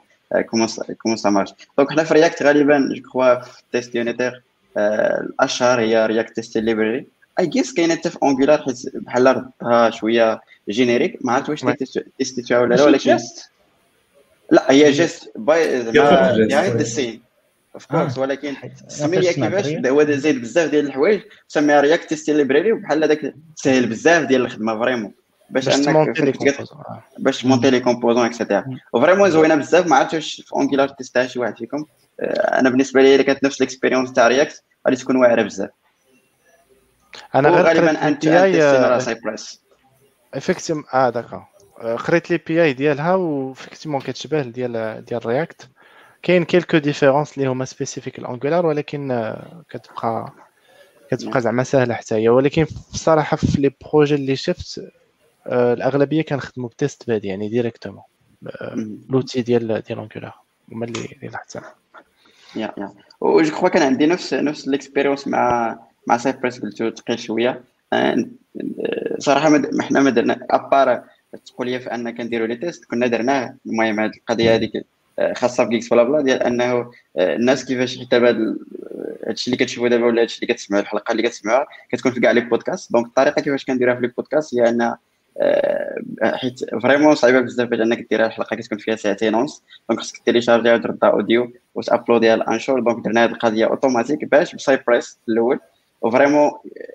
comment 0.50 0.68
comment 1.02 1.16
ça 1.16 1.30
marche. 1.30 1.54
donc 1.78 1.90
حنا 1.90 2.04
في 2.04 2.14
React 2.14 2.42
غالبا 2.42 2.88
je 2.94 3.02
crois 3.02 3.40
في 3.40 3.62
tests 3.72 3.94
unitaires 3.94 4.42
الأشهر 4.76 5.80
هي 5.80 6.06
React 6.06 6.36
testing 6.36 6.58
library 6.58 7.06
I 7.40 7.46
guess 7.46 7.74
كاينة 7.74 7.94
حتى 7.94 8.10
في 8.10 8.18
Angular 8.22 8.62
حيت 8.62 8.82
بحال 8.94 9.26
ردها 9.26 9.90
شوية 9.90 10.40
générique 10.68 11.18
ما 11.20 11.32
عرفت 11.32 11.50
واش 11.50 11.64
تيستيتوها 12.18 12.60
ولا 12.60 12.74
لا 12.74 12.84
ولكن 12.84 13.18
لا 14.50 14.72
هي 14.72 14.90
just 14.90 15.32
by 15.36 15.90
behind 15.90 16.76
the 16.76 16.84
scene 16.84 17.20
of 17.74 17.86
course 17.86 18.18
ولكن 18.18 18.54
سميها 18.88 19.32
كيفاش 19.32 19.66
هو 19.86 20.04
زايد 20.04 20.40
بزاف 20.40 20.70
ديال 20.70 20.86
الحوايج 20.86 21.20
سميها 21.48 21.80
React 21.80 22.08
testing 22.08 22.30
library 22.30 22.72
وبحال 22.72 23.04
هذاك 23.04 23.34
سهل 23.56 23.86
بزاف 23.86 24.26
ديال 24.26 24.40
الخدمة 24.40 24.78
vraiment. 24.78 25.12
باش 25.50 25.68
أنك 25.68 26.20
باش 27.18 27.42
تمونتي 27.42 27.70
les 27.70 27.80
composants 27.80 28.26
et 28.26 28.36
cetera 28.36 28.64
و 28.92 28.96
vraiment 28.96 29.30
زوينه 29.30 29.54
بزاف 29.54 29.86
ما 29.86 29.96
عرفتش 29.96 30.14
واش 30.14 30.42
في 30.46 30.56
Angular 30.56 30.88
تيستها 30.88 31.26
شي 31.26 31.38
واحد 31.38 31.58
فيكم. 31.58 31.84
أنا 32.20 32.70
بالنسبة 32.70 33.02
لي 33.02 33.24
كانت 33.24 33.44
نفس 33.44 33.60
ال 33.60 33.65
expérience 33.65 34.12
تاع 34.12 34.28
React 34.28 34.64
غادي 34.86 34.96
تكون 34.96 35.16
واعرة 35.16 35.42
بزاف. 35.42 35.70
أنا 37.34 37.48
غير 37.48 37.64
غالبا 37.64 38.08
أنت 38.08 38.26
انت 38.26 39.02
Cypress 39.02 39.64
effectivement 40.34 40.84
آه 40.94 41.10
d'accord 41.10 41.46
قريت 42.08 42.30
l'API 42.30 42.72
ديالها 42.72 43.14
و 43.14 43.20
effectivement 43.20 44.00
كتشبه 44.00 44.42
ديال 44.42 45.04
ديال 45.04 45.26
React 45.26 45.68
كاين 46.22 46.44
quelques 46.44 46.78
différences 46.78 47.38
اللي 47.38 47.48
هما 47.48 47.64
spécifiques 47.64 48.18
ل 48.18 48.24
Angular 48.24 48.66
ولكن 48.66 49.34
كتبقى 49.68 50.32
كتبقى 51.10 51.40
زعما 51.40 51.64
سهله 51.64 51.94
حتى 51.94 52.14
هي. 52.14 52.28
ولكن 52.28 52.66
بصراحة 52.92 53.36
في 53.36 53.60
les 53.60 53.70
projets 53.84 54.14
اللي 54.14 54.36
شفت 54.36 54.80
الأغلبية 55.46 56.22
كنخدموا 56.22 56.68
ب 56.68 57.06
TestBed 57.06 57.24
يعني 57.24 57.48
directement. 57.48 58.02
l'outil 59.10 59.42
ديال 59.42 59.82
ديال 59.82 59.98
Angular 59.98 60.34
هما 60.72 60.86
اللي 60.86 61.08
اللي 61.22 61.36
حتى 61.36 61.60
yeah 62.56 62.72
yeah. 62.78 62.92
و 63.20 63.30
je 63.30 63.50
crois 63.50 63.68
كان 63.68 63.82
عندي 63.82 64.06
نفس 64.06 64.34
نفس 64.34 64.68
ال 64.68 64.74
expérience 64.74 65.28
مع 65.28 65.78
مع 66.06 66.16
Cypress 66.16 66.60
قلتو 66.60 66.90
ثقيل 66.90 67.18
شوية 67.18 67.62
صراحة 69.18 69.48
ما 69.48 69.82
حنا 69.82 70.00
ما 70.00 70.10
درنا 70.10 70.46
à 70.50 70.60
part 70.60 71.02
تقول 71.46 71.70
لي 71.70 71.80
في 71.80 71.94
أن 71.94 72.10
كنديروا 72.10 72.46
les 72.46 72.56
tests 72.56 72.84
كنا 72.84 73.06
درناه. 73.06 73.56
المهم 73.66 74.00
هذه 74.00 74.12
القضية 74.16 74.54
هذيك 74.54 74.84
خاصة 75.32 75.64
ب 75.64 75.88
GeeksBlaBla 75.88 76.20
ديال 76.22 76.42
أنه 76.42 76.90
الناس 77.18 77.64
كيفاش 77.64 77.98
حتى 77.98 78.16
هذا 78.16 78.56
هادشي 79.26 79.50
اللي 79.50 79.64
كتشوفوا 79.64 79.88
دابا 79.88 80.06
ولا 80.06 80.22
هادشي 80.22 80.42
اللي 80.42 80.54
كتسمعوا 80.54 80.82
الحلقة 80.82 81.12
اللي 81.12 81.22
كتسمعوها 81.22 81.66
كتكون 81.92 82.12
في 82.12 82.20
كاع 82.20 82.30
les 82.30 82.40
podcasts 82.40 82.92
donc 82.92 83.06
الطريقة 83.06 83.42
كيفاش 83.42 83.64
كنديرها 83.64 83.94
في 83.94 84.00
les 84.00 84.08
podcasts 84.08 84.54
هي 84.54 84.68
أن 84.68 84.96
حيت 86.22 86.60
vraiment 86.82 87.14
صعيبة 87.14 87.40
بزاف 87.40 87.68
باش 87.68 87.80
انك 87.80 88.06
ديرها 88.10 88.26
الحلقة 88.26 88.56
كتكون 88.56 88.78
فيها 88.78 88.96
ساعتين 88.96 89.34
ونص. 89.34 89.62
donc 89.88 90.00
خصك 90.00 90.18
تيليشارجيها 90.24 90.74
وتردها 90.74 91.10
audio 91.10 91.52
وتابلوديها 91.74 92.36
ل 92.36 92.42
Anchor 92.42 92.80
donc 92.80 93.04
درنا 93.04 93.24
هذه 93.24 93.30
القضية 93.30 93.66
اوتوماتيك 93.66 94.24
باش 94.24 94.54
ب 94.54 94.62
Cypress 94.62 95.18
الأول. 95.28 95.60
و 96.02 96.07
vraiment 96.07 96.50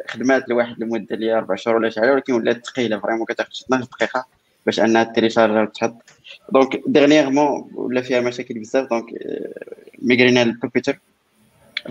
خدمات 0.08 0.50
لواحد 0.50 0.82
المدة 0.82 1.16
اللي 1.16 1.34
أربع 1.34 1.56
شهور 1.56 1.78
ولا 1.78 1.92
حاجة 1.98 2.14
ولكن 2.14 2.34
ولات 2.34 2.66
ثقيلة. 2.66 3.00
vraiment 3.00 3.26
كتاخذ 3.26 3.50
12 3.66 3.88
دقيقة 3.92 4.26
باش 4.66 4.80
أنها 4.80 5.04
تيليشارجا 5.04 5.62
وتحط 5.62 5.96
donc 6.52 6.82
dernièrement 6.88 7.72
ولا 7.74 8.02
فيها 8.02 8.22
مشاكل 8.22 8.60
بزاف 8.60 8.90
donc 8.90 9.06
ميغرينا 10.02 10.44
ل 10.44 10.49
Puppeteer 10.49 11.00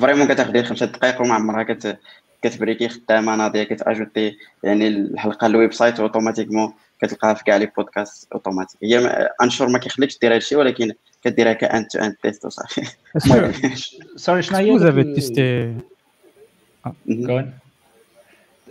vraiment 0.01 0.29
كتاخذ 0.29 0.53
ديال 0.53 0.67
خمسة 0.67 0.87
دقائق 0.87 1.21
وما 1.21 1.35
عمرها 1.35 1.63
كت 1.63 1.99
كتبريكي 2.43 2.89
خدامه 2.89 3.37
ناضيه 3.37 3.63
كتأجوتي 3.63 4.37
يعني 4.63 4.89
الحلقة 4.89 5.47
ال 5.47 5.73
website 5.73 6.01
automatiquement 6.01 6.73
كتلقاها 7.03 7.35
في 7.35 7.45
كاع 7.45 7.57
les 7.57 7.67
podcasts 7.77 8.33
automatique 8.33 8.79
هي 8.83 8.99
Anchor 9.43 9.69
ما 9.69 9.79
كيخليكش 9.79 10.19
دير 10.19 10.35
هادشي 10.35 10.57
ولكن 10.57 10.93
كديرها 11.23 11.53
ك 11.53 11.89
end-to-end 11.89 12.17
test 12.23 12.45
وصافي 12.45 12.83
sorry 14.17 14.43
شنو 14.43 14.59
هي 14.59 14.79
Vous 14.79 14.83
avez 14.83 15.21
testé. 15.21 15.83
كون 17.07 17.53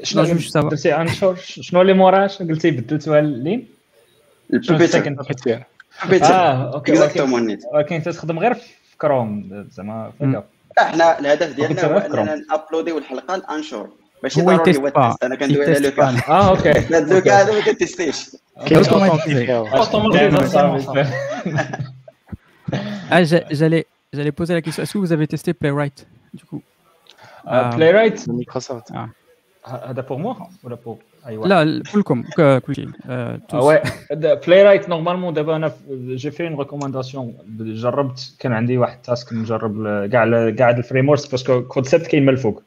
شنو 0.04 0.24
درتي 0.56 0.96
Anchor 0.96 1.36
شنو 1.36 1.82
اللي 1.82 1.94
موراه؟ 1.94 2.28
شنو 2.28 2.48
قلتي 2.48 2.72
بدلتوها 2.72 3.22
لين 3.22 3.68
ال 4.54 4.65
Puppeteer 4.65 5.64
آه 6.24 6.74
أوكي 6.74 6.92
ولكن 7.74 8.04
تخدم 8.04 8.40
غير 8.40 8.54
في 8.54 8.98
كروم 8.98 9.66
زعما 9.72 10.12
مم. 10.20 10.44
لا 10.77 10.85
حنا 10.85 11.19
الهدف 11.19 11.53
ديالنا 11.57 11.85
هو 11.85 12.01
كنت 12.01 12.15
اننا 12.15 12.35
نابلوديو 12.51 12.99
الحلقه 12.99 13.35
الانشور 13.35 13.91
ماشي 14.23 14.41
هو 14.41 14.45
ضروري 14.45 14.61
يتيست 14.61 14.81
هو 14.81 14.91
با. 14.91 15.07
التيست 15.07 15.25
انا 15.25 15.35
كندوي 15.37 15.65
على 15.65 15.73
يتيست 15.73 15.85
لوكا 15.99 16.11
با. 16.13 16.23
اه 16.29 16.49
اوكي 16.49 16.71
هاد 16.71 17.13
لوكا 17.13 17.43
هذا 17.43 17.53
ما 17.55 17.61
كتيستيش 17.61 18.31
كاين 18.67 18.85
Automatisé. 18.85 19.49
Automatisation. 19.81 20.97
Ah, 23.11 23.23
j'a- 23.31 23.47
j'allais, 23.59 23.85
j'allais 24.17 24.33
poser 24.41 24.55
la 24.55 24.63
question. 24.63 24.83
Est-ce 24.83 24.93
que 24.95 24.99
vous 25.05 25.13
avez 25.13 25.27
testé 25.27 25.53
Playwright 25.53 26.07
du 26.35 26.45
coup 26.45 26.61
بلاي 27.47 27.91
رايت 27.91 28.29
مايكروسوفت 28.29 28.93
هذا 29.67 30.03
بور 30.03 30.19
موا 30.19 30.35
ولا 30.65 30.75
بور 30.75 30.97
ايوا 31.27 31.47
لا 31.47 31.63
ال- 31.63 31.83
كلكم 31.93 32.23
ك- 32.23 32.59
كل 32.63 32.75
شيء 32.75 32.89
آه، 33.07 33.41
tous. 33.53 33.55
وي 33.55 33.81
بلاي 34.47 34.63
رايت 34.63 34.89
نورمالمون 34.89 35.35
دابا 35.35 35.57
انا 35.57 35.73
جي 35.91 36.31
في 36.31 36.47
اون 36.49 36.57
ريكومونداسيون 36.59 37.35
جربت 37.61 38.35
كان 38.39 38.53
عندي 38.53 38.79
واحد 38.79 39.03
تاسك 39.03 39.33
نجرب 39.33 39.83
ل- 39.83 40.07
كاع 40.13 40.25
ل- 40.25 40.51
كاع 40.51 40.69
هاد 40.69 40.79
الفريم 40.79 41.09
وركس 41.09 41.27
باسكو 41.27 41.63
كونسيبت 41.63 42.07
كاين 42.07 42.23
من 42.23 42.29
الفوق 42.29 42.63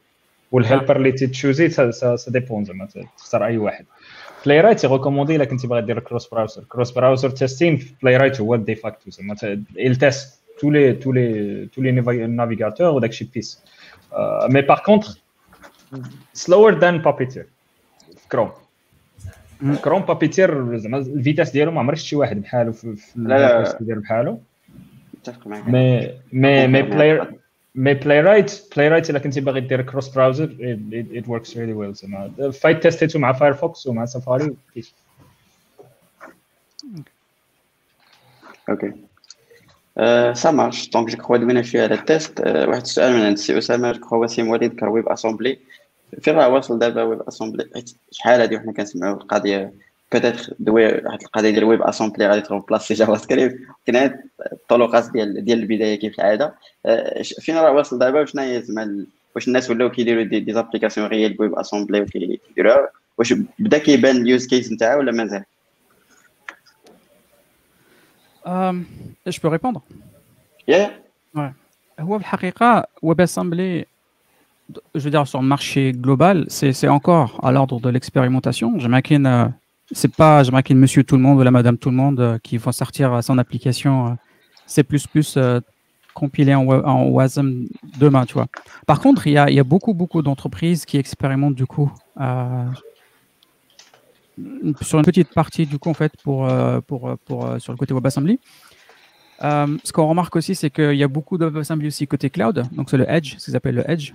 والهيلبر 0.51 0.95
اللي 0.97 1.11
تشوزي 1.11 1.69
سا 1.69 2.15
ديبون 2.27 2.63
زعما 2.65 2.87
تختار 3.17 3.45
اي 3.45 3.57
واحد 3.57 3.85
بلاي 4.45 4.61
رايت 4.61 4.85
ريكوموندي 4.85 5.35
الا 5.35 5.45
كنتي 5.45 5.67
باغي 5.67 5.81
دير 5.81 5.99
كروس 5.99 6.27
براوزر 6.27 6.63
كروس 6.63 6.91
براوزر 6.91 7.29
تيستين 7.29 7.77
في 7.77 7.93
بلاي 8.03 8.17
رايت 8.17 8.41
هو 8.41 8.55
دي 8.55 8.75
فاكتو 8.75 9.11
زعما 9.11 9.35
il 9.77 9.97
تيست 9.99 10.39
tous 10.57 10.71
les 10.71 10.93
tous 11.03 11.11
les 11.17 11.67
tous 11.75 11.81
les 11.83 11.91
navigateurs 12.41 12.81
وداكشي 12.81 13.29
بيس 13.33 13.59
مي 14.49 14.61
باغ 14.61 14.79
كونتر 14.79 15.09
slower 16.37 16.71
than 16.81 17.03
Puppeteer 17.07 17.43
في 17.43 17.58
Chrome. 18.32 18.50
Chrome 19.84 20.02
Puppeteer 20.02 20.76
زعما 20.76 20.98
la 20.98 21.10
vitesse 21.10 21.50
ديالو 21.50 21.70
ما 21.70 21.80
عمرك 21.80 21.96
شي 21.96 22.16
واحد 22.16 22.42
بحالو 22.42 22.72
في 22.72 22.96
في 22.96 23.12
لا، 23.16 23.62
لا. 23.62 23.72
كيدير 23.78 23.98
بحالو. 23.98 24.40
متفق 25.14 25.46
معك 25.46 25.68
mais 25.68 26.14
mais 26.32 26.66
mais 26.66 26.82
Play 26.82 27.26
mais 27.74 27.94
Playwright 27.94 28.62
Playwright 28.76 29.10
إلا 29.10 29.18
كنتي 29.18 29.40
باغي 29.40 29.60
دير 29.60 29.82
cross 29.82 30.08
browser 30.08 30.56
it 30.92 31.28
works 31.28 31.56
really 31.56 31.72
well 31.72 31.94
زعما. 31.94 32.50
فايت 32.50 32.82
تيستيتو 32.82 33.18
مع 33.18 33.32
Firefox 33.32 33.86
ومع 33.86 34.04
سفاري 34.04 34.54
أوكي 38.68 38.92
ça 40.34 40.50
marche 40.50 40.90
donc 40.90 41.08
je 41.08 41.16
crois 41.16 41.36
دوينا 41.36 41.62
شوية 41.62 41.82
على 41.82 41.94
ال 41.94 42.03
test 42.03 42.40
واحد 42.40 42.80
السؤال 42.80 43.12
من 43.12 43.20
عند 43.20 43.36
سي 43.36 43.58
اسامه 43.58 43.92
je 43.92 44.00
crois 44.00 44.24
وسيم 44.24 44.48
وليد 44.48 44.72
ذكر 44.72 44.88
WebAssembly 44.88 45.58
فين 46.22 46.34
راه 46.34 46.48
واصل 46.48 46.78
دابا 46.78 47.02
WebAssembly. 47.02 47.70
حيت 47.74 47.90
شحال 48.10 48.40
هادي 48.40 48.56
وحنا 48.56 48.72
كنسمعوا 48.72 49.16
القضية 49.16 49.72
peut-être 50.12 50.54
دوي 50.58 50.84
واحد 50.86 51.22
القضية 51.22 51.50
ديال 51.50 51.64
WebAssembly 51.64 52.28
غادي 52.28 52.40
تروبلاسي 52.40 52.94
JavaScript. 52.94 53.58
كاين 53.86 54.20
الطرقات 54.52 55.10
ديال 55.12 55.44
ديال 55.44 55.58
البداية 55.58 55.98
كيف 55.98 56.20
العادة؟ 56.20 56.54
ش- 57.20 57.34
فين 57.40 57.56
راه 57.56 57.72
واصل 57.72 57.98
دابا؟ 57.98 58.20
وشنو 58.20 58.42
هي 58.42 58.62
زعما 58.62 59.06
واش 59.34 59.48
الناس 59.48 59.70
ولاو 59.70 59.90
كيديروا 59.90 60.22
des, 60.22 60.40
des 60.40 60.52
applications 60.52 61.06
réelles 61.06 61.32
ب 61.32 61.54
WebAssembly 61.54 62.00
وكيديروها 62.00 62.88
واش 63.18 63.34
بدا 63.58 63.78
كيبان 63.78 64.16
ال 64.16 64.24
use 64.24 64.46
case 64.46 64.72
نتاعها 64.72 64.96
ولا 64.96 65.12
مازال؟ 65.12 65.44
Euh, 68.46 68.74
je 69.28 69.38
peux 69.38 69.48
répondre 69.48 69.80
يا. 70.68 71.00
هو 72.00 72.18
في 72.18 72.24
الحقيقة 72.24 72.86
WebAssembly 73.06 73.84
je 74.94 75.00
veux 75.00 75.10
dire 75.10 75.26
sur 75.26 75.40
le 75.40 75.46
marché 75.46 75.92
global 75.92 76.46
c'est 76.48 76.88
encore 76.88 77.38
à 77.42 77.52
l'ordre 77.52 77.80
de 77.80 77.88
l'expérimentation 77.88 78.78
j'imagine 78.78 79.26
euh, 79.26 79.46
c'est 79.92 80.14
pas 80.14 80.42
j'imagine 80.42 80.78
monsieur 80.78 81.04
tout 81.04 81.16
le 81.16 81.22
monde 81.22 81.38
ou 81.38 81.42
la 81.42 81.50
madame 81.50 81.78
tout 81.78 81.90
le 81.90 81.96
monde 81.96 82.20
euh, 82.20 82.38
qui 82.42 82.56
vont 82.56 82.72
sortir 82.72 83.12
euh, 83.12 83.20
son 83.22 83.38
application 83.38 84.08
euh, 84.08 84.14
C++ 84.66 84.84
compilée 86.14 86.54
en, 86.54 86.66
en 86.66 87.08
WASM 87.08 87.66
demain 87.98 88.26
tu 88.26 88.34
vois 88.34 88.46
par 88.86 89.00
contre 89.00 89.26
il 89.26 89.32
y 89.32 89.38
a, 89.38 89.50
y 89.50 89.60
a 89.60 89.64
beaucoup 89.64 89.94
beaucoup 89.94 90.22
d'entreprises 90.22 90.84
qui 90.84 90.96
expérimentent 90.96 91.54
du 91.54 91.66
coup 91.66 91.92
sur 94.82 94.98
une 94.98 95.04
petite 95.04 95.32
partie 95.32 95.66
du 95.66 95.78
coup 95.78 95.90
en 95.90 95.94
fait 95.94 96.12
pour 96.22 96.48
pour 96.86 97.16
pour 97.24 97.60
sur 97.60 97.72
le 97.72 97.78
côté 97.78 97.94
WebAssembly 97.94 98.38
euh, 99.42 99.78
ce 99.84 99.92
qu'on 99.92 100.06
remarque 100.06 100.36
aussi, 100.36 100.54
c'est 100.54 100.70
qu'il 100.70 100.94
y 100.94 101.02
a 101.02 101.08
beaucoup 101.08 101.38
de 101.38 101.46
WebAssembly 101.46 101.88
aussi 101.88 102.06
côté 102.06 102.30
cloud. 102.30 102.64
Donc, 102.72 102.90
c'est 102.90 102.96
le 102.96 103.10
Edge, 103.10 103.36
ce 103.38 103.46
qu'ils 103.46 103.56
appellent 103.56 103.76
le 103.76 103.90
Edge. 103.90 104.12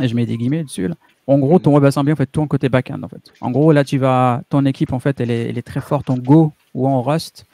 Et 0.00 0.08
je 0.08 0.14
mets 0.14 0.26
des 0.26 0.36
guillemets 0.36 0.64
dessus. 0.64 0.88
là. 0.88 0.94
En 1.26 1.38
gros, 1.38 1.58
ton 1.58 1.74
WebAssembly, 1.74 2.12
en 2.12 2.16
fait, 2.16 2.26
tourne 2.26 2.48
côté 2.48 2.68
backend, 2.68 3.02
en 3.02 3.08
fait. 3.08 3.32
En 3.40 3.50
gros, 3.50 3.72
là, 3.72 3.84
tu 3.84 3.98
vas, 3.98 4.42
ton 4.48 4.64
équipe, 4.64 4.92
en 4.92 4.98
fait, 4.98 5.20
elle 5.20 5.30
est, 5.30 5.50
elle 5.50 5.62
très 5.62 5.80
forte 5.80 6.08
en 6.10 6.16
Go 6.16 6.52
ou 6.74 6.86
en 6.88 7.02
Rust. 7.02 7.44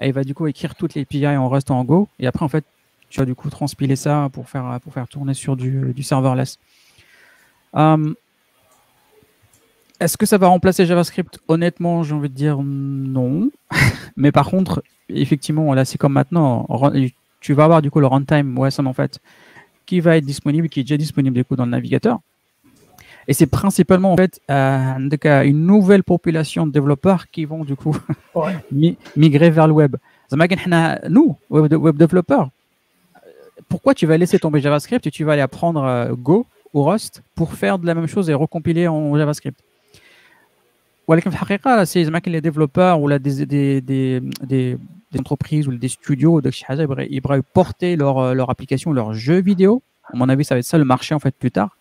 il 0.00 0.12
va 0.12 0.22
du 0.24 0.34
coup 0.34 0.46
écrire 0.46 0.74
toutes 0.74 0.94
les 0.94 1.02
API 1.02 1.26
en 1.26 1.48
Rust 1.48 1.70
en 1.70 1.82
Go. 1.84 2.08
Et 2.18 2.26
après, 2.26 2.44
en 2.44 2.48
fait, 2.48 2.64
tu 3.08 3.20
vas 3.20 3.26
du 3.26 3.34
coup 3.34 3.48
transpiler 3.50 3.96
ça 3.96 4.28
pour 4.32 4.48
faire, 4.48 4.80
pour 4.82 4.92
faire 4.92 5.08
tourner 5.08 5.34
sur 5.34 5.56
du, 5.56 5.92
du 5.94 6.02
serverless. 6.02 6.58
Euh, 7.74 8.14
est-ce 10.02 10.16
que 10.16 10.26
ça 10.26 10.36
va 10.36 10.48
remplacer 10.48 10.84
JavaScript? 10.84 11.38
Honnêtement, 11.46 12.02
j'ai 12.02 12.14
envie 12.14 12.28
de 12.28 12.34
dire 12.34 12.58
non. 12.60 13.50
Mais 14.16 14.32
par 14.32 14.50
contre, 14.50 14.82
effectivement, 15.08 15.72
là, 15.74 15.84
c'est 15.84 15.96
comme 15.96 16.14
maintenant. 16.14 16.66
Tu 17.40 17.54
vas 17.54 17.64
avoir 17.64 17.82
du 17.82 17.90
coup 17.90 18.00
le 18.00 18.06
runtime 18.06 18.58
OSM 18.58 18.86
en 18.86 18.92
fait, 18.92 19.20
qui 19.86 20.00
va 20.00 20.16
être 20.16 20.24
disponible, 20.24 20.68
qui 20.68 20.80
est 20.80 20.82
déjà 20.82 20.96
disponible 20.96 21.36
du 21.36 21.44
coup 21.44 21.56
dans 21.56 21.64
le 21.64 21.70
navigateur. 21.70 22.20
Et 23.28 23.34
c'est 23.34 23.46
principalement 23.46 24.12
en 24.12 24.16
fait 24.16 24.40
euh, 24.50 25.42
une 25.44 25.66
nouvelle 25.66 26.02
population 26.02 26.66
de 26.66 26.72
développeurs 26.72 27.30
qui 27.30 27.44
vont 27.44 27.64
du 27.64 27.76
coup 27.76 27.96
migrer 29.16 29.50
vers 29.50 29.66
le 29.66 29.72
web. 29.72 29.96
Nous, 31.08 31.36
web 31.50 31.96
développeurs, 31.96 32.48
pourquoi 33.68 33.94
tu 33.94 34.06
vas 34.06 34.16
laisser 34.16 34.38
tomber 34.38 34.60
JavaScript 34.60 35.06
et 35.06 35.10
tu 35.10 35.24
vas 35.24 35.32
aller 35.32 35.42
apprendre 35.42 35.84
euh, 35.84 36.14
Go 36.14 36.46
ou 36.74 36.82
Rust 36.82 37.22
pour 37.34 37.54
faire 37.54 37.78
de 37.78 37.86
la 37.86 37.94
même 37.94 38.06
chose 38.06 38.28
et 38.28 38.34
recompiler 38.34 38.88
en 38.88 39.16
JavaScript? 39.16 39.58
C'est 41.84 42.26
les 42.26 42.40
développeurs 42.40 43.00
ou 43.00 43.08
des, 43.18 43.46
des, 43.46 43.80
des, 43.80 44.78
des, 45.12 45.20
entreprises 45.20 45.68
ou 45.68 45.72
des 45.72 45.88
studios 45.88 46.40
ils 46.40 47.20
vont 47.22 47.42
porter 47.52 47.96
leur, 47.96 48.18
euh, 48.18 48.34
leur 48.34 48.50
application, 48.50 48.92
leur 48.92 49.14
jeu 49.14 49.40
vidéo. 49.40 49.82
À 50.12 50.16
mon 50.16 50.28
avis, 50.28 50.44
ça 50.44 50.54
va 50.54 50.58
être 50.60 50.64
ça 50.64 50.78
le 50.78 50.84
marché 50.84 51.14
en 51.14 51.18
fait 51.18 51.34
plus 51.34 51.50
tard. 51.50 51.76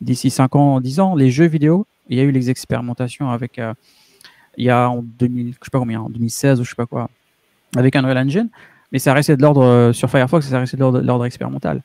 D'ici 0.00 0.30
5 0.30 0.56
ans, 0.56 0.80
10 0.80 1.00
ans, 1.00 1.14
les 1.14 1.30
jeux 1.30 1.46
vidéo. 1.46 1.86
Il 2.08 2.16
y 2.16 2.20
a 2.20 2.24
eu 2.24 2.30
les 2.30 2.50
expérimentations 2.50 3.30
avec, 3.30 3.58
euh, 3.58 3.74
il 4.56 4.64
y 4.64 4.70
a 4.70 4.88
en 4.88 5.02
2000, 5.02 5.48
je 5.48 5.52
sais 5.52 5.70
pas 5.70 5.78
combien, 5.78 6.00
en 6.00 6.10
2016 6.10 6.60
ou 6.60 6.64
je 6.64 6.70
sais 6.70 6.76
pas 6.76 6.86
quoi, 6.86 7.10
avec 7.76 7.96
Unreal 7.96 8.18
Engine. 8.18 8.48
Mais 8.92 8.98
ça 8.98 9.12
restait 9.12 9.36
de 9.36 9.42
l'ordre 9.42 9.64
euh, 9.64 9.92
sur 9.92 10.08
Firefox, 10.08 10.46
ça 10.46 10.60
restait 10.60 10.76
de 10.76 10.82
l'ordre 10.82 11.24
expérimental. 11.24 11.82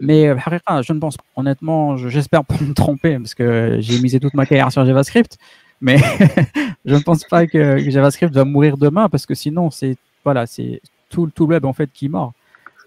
Mais 0.00 0.26
je 0.26 0.92
ne 0.92 0.98
pense 0.98 1.16
pas. 1.16 1.24
Honnêtement, 1.36 1.96
j'espère 1.96 2.44
pas 2.44 2.54
me 2.60 2.72
tromper 2.72 3.18
parce 3.18 3.34
que 3.34 3.76
j'ai 3.80 4.00
misé 4.00 4.20
toute 4.20 4.34
ma 4.34 4.46
carrière 4.46 4.72
sur 4.72 4.84
JavaScript. 4.84 5.38
Mais 5.80 5.98
je 6.84 6.94
ne 6.94 7.00
pense 7.00 7.24
pas 7.24 7.46
que, 7.46 7.78
JavaScript 7.78 8.34
va 8.34 8.44
mourir 8.44 8.76
demain 8.76 9.08
parce 9.08 9.26
que 9.26 9.34
sinon, 9.34 9.70
c'est 9.70 9.96
voilà, 10.24 10.46
c'est 10.46 10.80
tout, 11.08 11.30
tout 11.34 11.46
le 11.46 11.54
web 11.54 11.64
en 11.64 11.72
fait 11.72 11.90
qui 11.92 12.08
mord. 12.08 12.32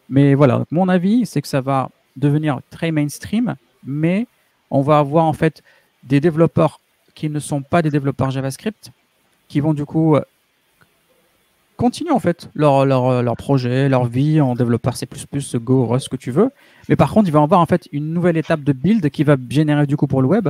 Mais 0.10 0.34
voilà, 0.36 0.66
mon 0.72 0.90
avis, 0.90 1.26
c'est 1.26 1.42
que 1.42 1.48
ça 1.48 1.62
va 1.62 1.90
devenir 2.18 2.60
très 2.70 2.92
mainstream, 2.92 3.56
mais 3.86 4.28
on 4.70 4.82
va 4.82 5.00
avoir 5.00 5.26
en 5.26 5.34
fait 5.34 5.64
des 6.04 6.20
développeurs 6.20 6.80
qui 7.16 7.30
ne 7.30 7.40
sont 7.40 7.62
pas 7.62 7.82
des 7.82 7.90
développeurs 7.90 8.32
JavaScript, 8.32 8.92
qui 9.48 9.60
vont 9.60 9.74
du 9.74 9.86
coup 9.86 10.18
continuer 11.82 12.12
en 12.12 12.20
fait 12.20 12.48
leur, 12.54 12.86
leur, 12.86 13.24
leur 13.24 13.36
projet, 13.36 13.90
leur 13.90 14.06
vie 14.06 14.40
en 14.40 14.54
développeur 14.54 14.96
C++, 14.96 15.08
Go, 15.56 15.88
Rust, 15.88 16.06
ce 16.06 16.10
que 16.10 16.16
tu 16.16 16.30
veux. 16.30 16.52
Mais 16.90 16.96
par 16.96 17.12
contre, 17.12 17.28
il 17.28 17.32
va 17.32 17.42
avoir 17.42 17.60
en 17.60 17.66
fait 17.66 17.88
une 17.92 18.14
nouvelle 18.14 18.38
étape 18.38 18.62
de 18.62 18.72
build 18.72 19.10
qui 19.10 19.24
va 19.24 19.36
générer 19.50 19.88
du 19.88 19.98
coup 19.98 20.06
pour 20.06 20.22
le 20.22 20.28
web 20.28 20.50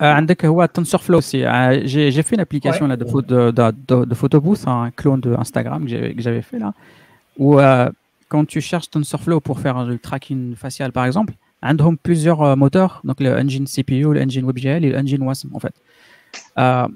عندك 0.00 0.44
هو 0.44 0.66
TensorFlow 0.66 1.18
aussi. 1.18 1.44
J'ai 1.84 2.22
fait 2.22 2.34
une 2.36 2.40
application 2.40 2.86
là, 2.86 2.96
de, 2.96 3.04
de, 3.04 3.50
de, 3.50 4.04
de 4.04 4.14
photobooth, 4.14 4.66
un 4.66 4.90
clone 4.90 5.20
de 5.20 5.34
Instagram 5.34 5.86
que 5.86 6.22
j'avais 6.22 6.42
fait 6.42 6.58
là, 6.58 6.72
où 7.38 7.58
euh, 7.58 7.88
quand 8.28 8.46
tu 8.46 8.60
cherches 8.60 8.88
TensorFlow 8.90 9.40
pour 9.40 9.60
faire 9.60 9.84
du 9.86 9.98
tracking 9.98 10.54
facial 10.56 10.92
par 10.92 11.04
exemple, 11.04 11.34
ont 11.62 11.96
plusieurs 11.96 12.42
euh, 12.42 12.56
moteurs, 12.56 13.00
donc 13.04 13.20
le 13.20 13.30
engine 13.36 13.66
CPU, 13.66 14.12
le 14.14 14.22
engine 14.22 14.44
WebGL 14.46 14.84
et 14.84 14.90
le 14.90 14.98
engine 14.98 15.22
WASM 15.22 15.50
en 15.52 15.60
fait. 15.60 15.74
Euh, 16.58 16.88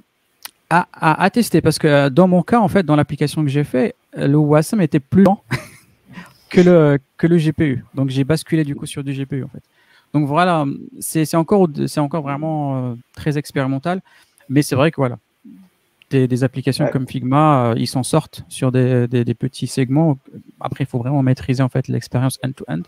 à, 0.71 0.89
à, 0.93 1.23
à, 1.23 1.31
tester 1.31 1.61
parce 1.61 1.79
que 1.79 2.09
dans 2.09 2.29
mon 2.29 2.43
cas 2.43 2.61
en 2.61 2.69
fait, 2.69 2.85
dans 2.85 2.97
l'application 2.97 3.43
que 3.45 3.51
j'ai 3.51 3.65
fait, 3.65 3.95
le 4.17 4.37
WASM 4.37 4.81
était 4.81 5.01
plus 5.01 5.25
lent 5.25 5.43
que 6.51 6.61
le, 6.63 6.99
que 7.19 7.27
le 7.27 7.37
GPU. 7.37 7.85
Donc 7.95 8.09
j'ai 8.09 8.25
basculé 8.25 8.65
du 8.65 8.75
coup 8.75 8.87
sur 8.87 9.05
du 9.05 9.13
GPU 9.13 9.45
en 9.45 9.49
fait. 9.49 9.63
Donc 10.13 10.27
voilà, 10.27 10.65
c'est 11.01 11.35
encore, 11.35 11.69
encore 11.97 12.23
vraiment 12.23 12.57
euh, 12.77 12.95
très 13.15 13.37
expérimental. 13.37 14.01
Mais 14.49 14.63
c'est 14.63 14.77
vrai 14.77 14.91
que 14.93 14.97
voilà, 14.97 15.19
des, 16.11 16.45
applications 16.45 16.87
comme 16.93 17.09
Figma, 17.09 17.71
euh, 17.71 17.75
ils 17.77 17.89
s'en 17.89 18.05
sortent 18.05 18.45
sur 18.49 18.71
des, 18.71 19.09
des, 19.09 19.35
petits 19.35 19.67
segments. 19.67 20.17
Après, 20.61 20.85
il 20.85 20.87
faut 20.87 20.99
vraiment 20.99 21.23
maîtriser 21.23 21.63
en 21.63 21.69
fait 21.69 21.89
l'expérience 21.89 22.39
end-to-end. 22.45 22.83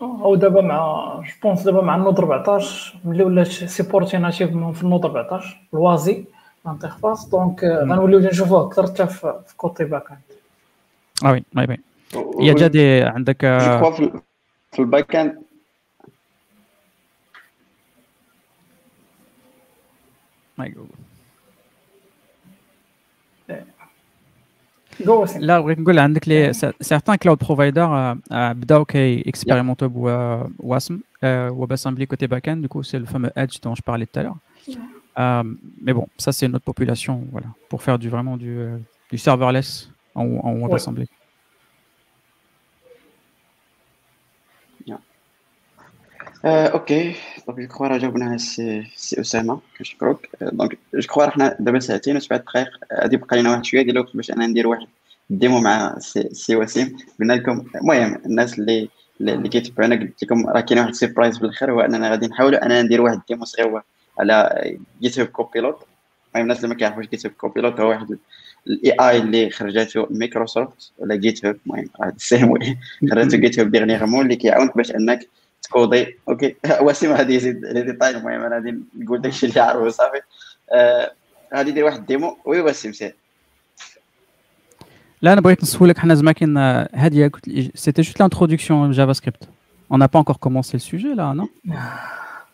او 0.00 0.34
دابا 0.34 0.60
مع 0.60 1.20
جو 1.24 1.32
بونس 1.42 1.62
دابا 1.62 1.82
مع 1.82 1.96
النود 1.96 2.20
14 2.20 3.00
ملي 3.04 3.24
ولا 3.24 3.44
سيبورتي 3.44 4.18
ناتيفمون 4.18 4.72
في 4.72 4.82
النود 4.82 5.04
14 5.04 5.60
الوازي 5.74 6.24
لانترفاس 6.66 7.28
دونك 7.28 7.64
غنوليو 7.64 8.18
نشوفوه 8.18 8.66
اكثر 8.66 8.86
حتى 8.86 9.06
في 9.06 9.56
كوتي 9.56 9.84
باك 9.84 10.10
اند 10.10 10.20
اه 11.24 11.32
وي 11.32 11.44
وي 11.56 11.78
وي 12.16 12.46
يا 12.46 12.54
جا 12.54 12.66
دي 12.66 13.02
عندك 13.02 13.44
في 14.72 14.78
الباك 14.82 15.16
اند 15.16 15.42
لا 25.38 25.60
بغيت 25.60 25.78
نقول 25.78 25.98
عندك 25.98 26.28
لي 26.28 26.52
سيغتان 26.80 27.16
كلاود 27.16 27.38
بروفايدر 27.38 28.16
بداو 28.30 28.84
كي 28.84 29.28
اكسبيريمونتو 29.28 29.88
بواسم 29.88 31.00
ويب 31.24 31.72
اسامبلي 31.72 32.06
côté 32.06 32.26
backend 32.26 32.60
du 32.62 32.68
coup 32.68 32.82
c'est 32.82 32.98
le 32.98 33.06
fameux 33.06 33.32
edge 33.36 33.60
dont 33.62 33.74
je 33.74 33.82
parlais 33.82 34.06
tout 34.06 34.20
à 34.20 34.22
l'heure 34.22 34.36
euh, 35.18 35.44
mais 35.84 35.92
bon 35.92 36.06
ça 36.18 36.32
c'est 36.32 36.48
notre 36.48 36.64
population 36.64 37.14
voilà 37.32 37.48
pour 37.70 37.82
faire 37.82 37.98
du 37.98 38.08
vraiment 38.08 38.36
du, 38.36 38.52
euh, 38.58 38.78
du 39.12 39.18
serverless 39.18 39.90
en, 40.14 40.24
en 40.48 40.52
WebAssembly 40.62 41.06
أوكي 46.45 47.15
donc 47.47 47.59
je 47.59 47.67
crois 47.67 47.87
راه 47.87 47.97
جاوبنا 47.97 48.35
السي 48.35 48.83
سي 48.95 49.21
اسامه 49.21 49.59
كنشكرك 49.77 50.29
donc 50.41 50.77
je 50.93 51.01
crois 51.07 51.27
حنا 51.29 51.55
دابا 51.59 51.79
ساعتين 51.79 52.15
وسبع 52.15 52.37
دقائق 52.37 52.67
غادي 53.01 53.15
يبقى 53.15 53.37
لنا 53.41 53.51
واحد 53.51 53.65
شوية 53.65 53.81
ديال 53.81 53.97
الوقت 53.97 54.15
باش 54.15 54.31
أنا 54.31 54.47
ندير 54.47 54.67
واحد 54.67 54.87
demo 55.29 55.59
مع 55.59 55.99
سي, 55.99 56.29
سي 56.31 56.55
وسيم 56.55 56.97
قلنا 57.19 57.33
لكم 57.33 57.65
المهم 57.75 58.21
الناس 58.25 58.59
اللي 58.59 58.89
اللي 59.21 59.49
كيتبعونا 59.49 59.95
قلت 59.95 60.23
لكم 60.23 60.47
راه 60.49 60.61
كاين 60.61 60.79
واحد 60.79 60.93
surprise 60.93 61.37
بالاخر 61.37 61.71
هو 61.71 61.81
اننا 61.81 62.09
غادي 62.09 62.27
نحاولوا 62.27 62.65
اننا 62.65 62.81
ندير 62.81 63.01
واحد 63.01 63.21
demo 63.29 63.45
صغير 63.45 63.81
على 64.19 64.63
GitHub 65.01 65.27
Copilot 65.27 65.85
المهم 66.35 66.43
الناس 66.43 66.57
اللي 66.57 66.67
ما 66.67 66.75
كيعرفوش 66.75 67.07
GitHub 67.07 67.33
Copilot 67.33 67.79
هو 67.79 67.89
واحد 67.89 68.17
ال 68.67 68.91
AI 68.99 69.17
اللي 69.17 69.49
خرجته 69.49 70.07
مايكروسوفت 70.09 70.91
ولا 70.97 71.15
GitHub 71.15 71.57
المهم 71.65 71.89
السيم 72.15 72.53
خرجته 73.11 73.37
GitHub 73.37 73.71
dernièrement 73.71 74.23
اللي 74.25 74.35
كيعاونك 74.35 74.77
باش 74.77 74.91
انك 74.91 75.27
تكودي 75.61 76.17
أوكي 76.29 76.55
وسيم 76.81 77.13
غادي 77.13 77.35
يزيد 77.35 77.65
les 77.65 77.81
détails 77.81 78.09
المهم 78.09 78.41
أنا 78.41 78.55
غادي 78.55 78.79
نقول 78.97 79.21
داكشي 79.21 79.45
اللي 79.45 79.59
عارفه 79.59 79.89
صافي 79.89 80.21
غادي 81.53 81.71
ندير 81.71 81.85
واحد 81.85 82.05
demo 82.05 82.37
oui 82.45 82.61
وسيم 82.61 82.93
سير 82.93 83.15
لا 85.21 85.33
أنا 85.33 85.41
بغيت 85.41 85.63
نسولك 85.63 85.97
حنا 85.97 86.15
زعما 86.15 86.31
كاين 86.31 86.57
هاديه 86.93 87.31
c'était 87.75 88.01
juste 88.01 88.19
l'introduction 88.19 88.91
JavaScript 88.91 89.49
On 89.93 89.97
n'a 89.97 90.07
pas 90.07 90.19
encore 90.19 90.39
commencé 90.39 90.77
le 90.77 90.79
sujet 90.79 91.13
là, 91.13 91.33
non? 91.33 91.49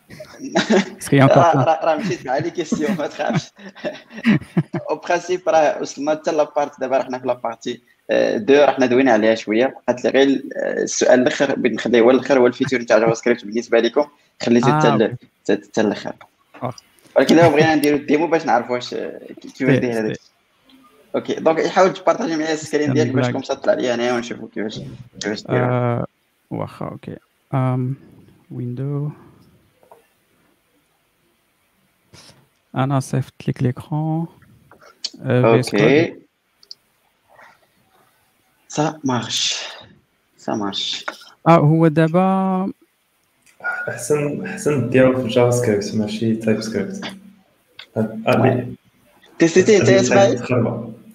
A 0.08 1.26
encore 1.26 1.84
راه 1.84 1.96
مشيت 1.96 2.26
مع 2.26 2.38
les 2.38 2.50
questions 2.50 2.96
ما 2.96 3.06
تخافش 3.06 3.50
en 4.90 4.96
principe 4.96 5.48
راه 5.48 5.80
وصلنا 5.80 6.10
حتى 6.10 6.32
la 6.32 6.48
part 6.48 6.80
دابا 6.80 7.02
حنا 7.02 7.18
في 7.18 7.26
la 7.26 7.40
partie 7.40 7.82
deux 8.34 8.64
رحنا 8.64 8.86
دوينا 8.86 9.12
عليها 9.12 9.34
شوية 9.34 9.66
بقات 9.66 10.04
لي 10.04 10.10
غير 10.10 10.42
السؤال 10.56 11.20
الآخر 11.20 11.54
بغيت 11.54 11.72
نخليه 11.72 12.00
هو 12.00 12.10
الآخر 12.10 12.38
هو 12.38 12.46
ال 12.46 12.52
futur 12.52 12.82
تاع 12.82 12.98
JavaScript 12.98 13.44
بالنسبة 13.44 13.80
لكم 13.80 14.04
خليته 14.42 14.80
حتى 14.80 15.16
حتى 15.48 15.80
الآخر 15.80 16.12
ولكن 17.16 17.36
دابا 17.36 17.48
بغينا 17.48 17.74
نديرو 17.74 17.96
ال 17.96 18.02
demo 18.02 18.26
باش 18.26 18.46
نعرفوا 18.46 18.74
واش 18.74 18.94
كيفاش 19.40 19.78
داير 19.78 20.00
هذاك 20.00 20.16
أوكي 21.14 21.34
donc 21.34 21.66
حاول 21.66 21.92
تبارطاجي 21.92 22.36
معايا 22.36 22.54
ال 22.54 22.59
screen 22.59 22.92
ديالك 22.92 23.12
باش 23.12 23.30
كوم 23.30 23.40
طلع 23.40 23.72
لي 23.72 23.94
أنا 23.94 24.14
ونشوفوا 24.14 24.48
كيفاش 24.54 24.80
كيفاش 25.20 25.42
دير 25.42 26.04
واخا 26.50 26.86
أوكي 26.86 27.16
window 28.50 29.10
أنا 32.78 33.00
صيفط 33.00 33.48
لك 33.48 33.62
l'écran 33.62 34.26
أوكي 35.20 36.28
Ça 38.68 38.96
marche. 39.02 39.54
Ça 40.36 40.54
marche. 40.54 41.04
آه 41.46 41.56
هو 41.56 41.88
دابا 41.88 42.72
احسن 43.88 44.46
احسن 44.46 44.90
ديالو 44.90 45.22
في 45.22 45.28
JavaScript 45.28 45.94
ماشي 45.94 46.36
TypeScript 46.36 47.12
تيستيتي 49.38 49.76
انت 49.76 49.88
يا 49.88 50.00
اسماعيل 50.00 50.42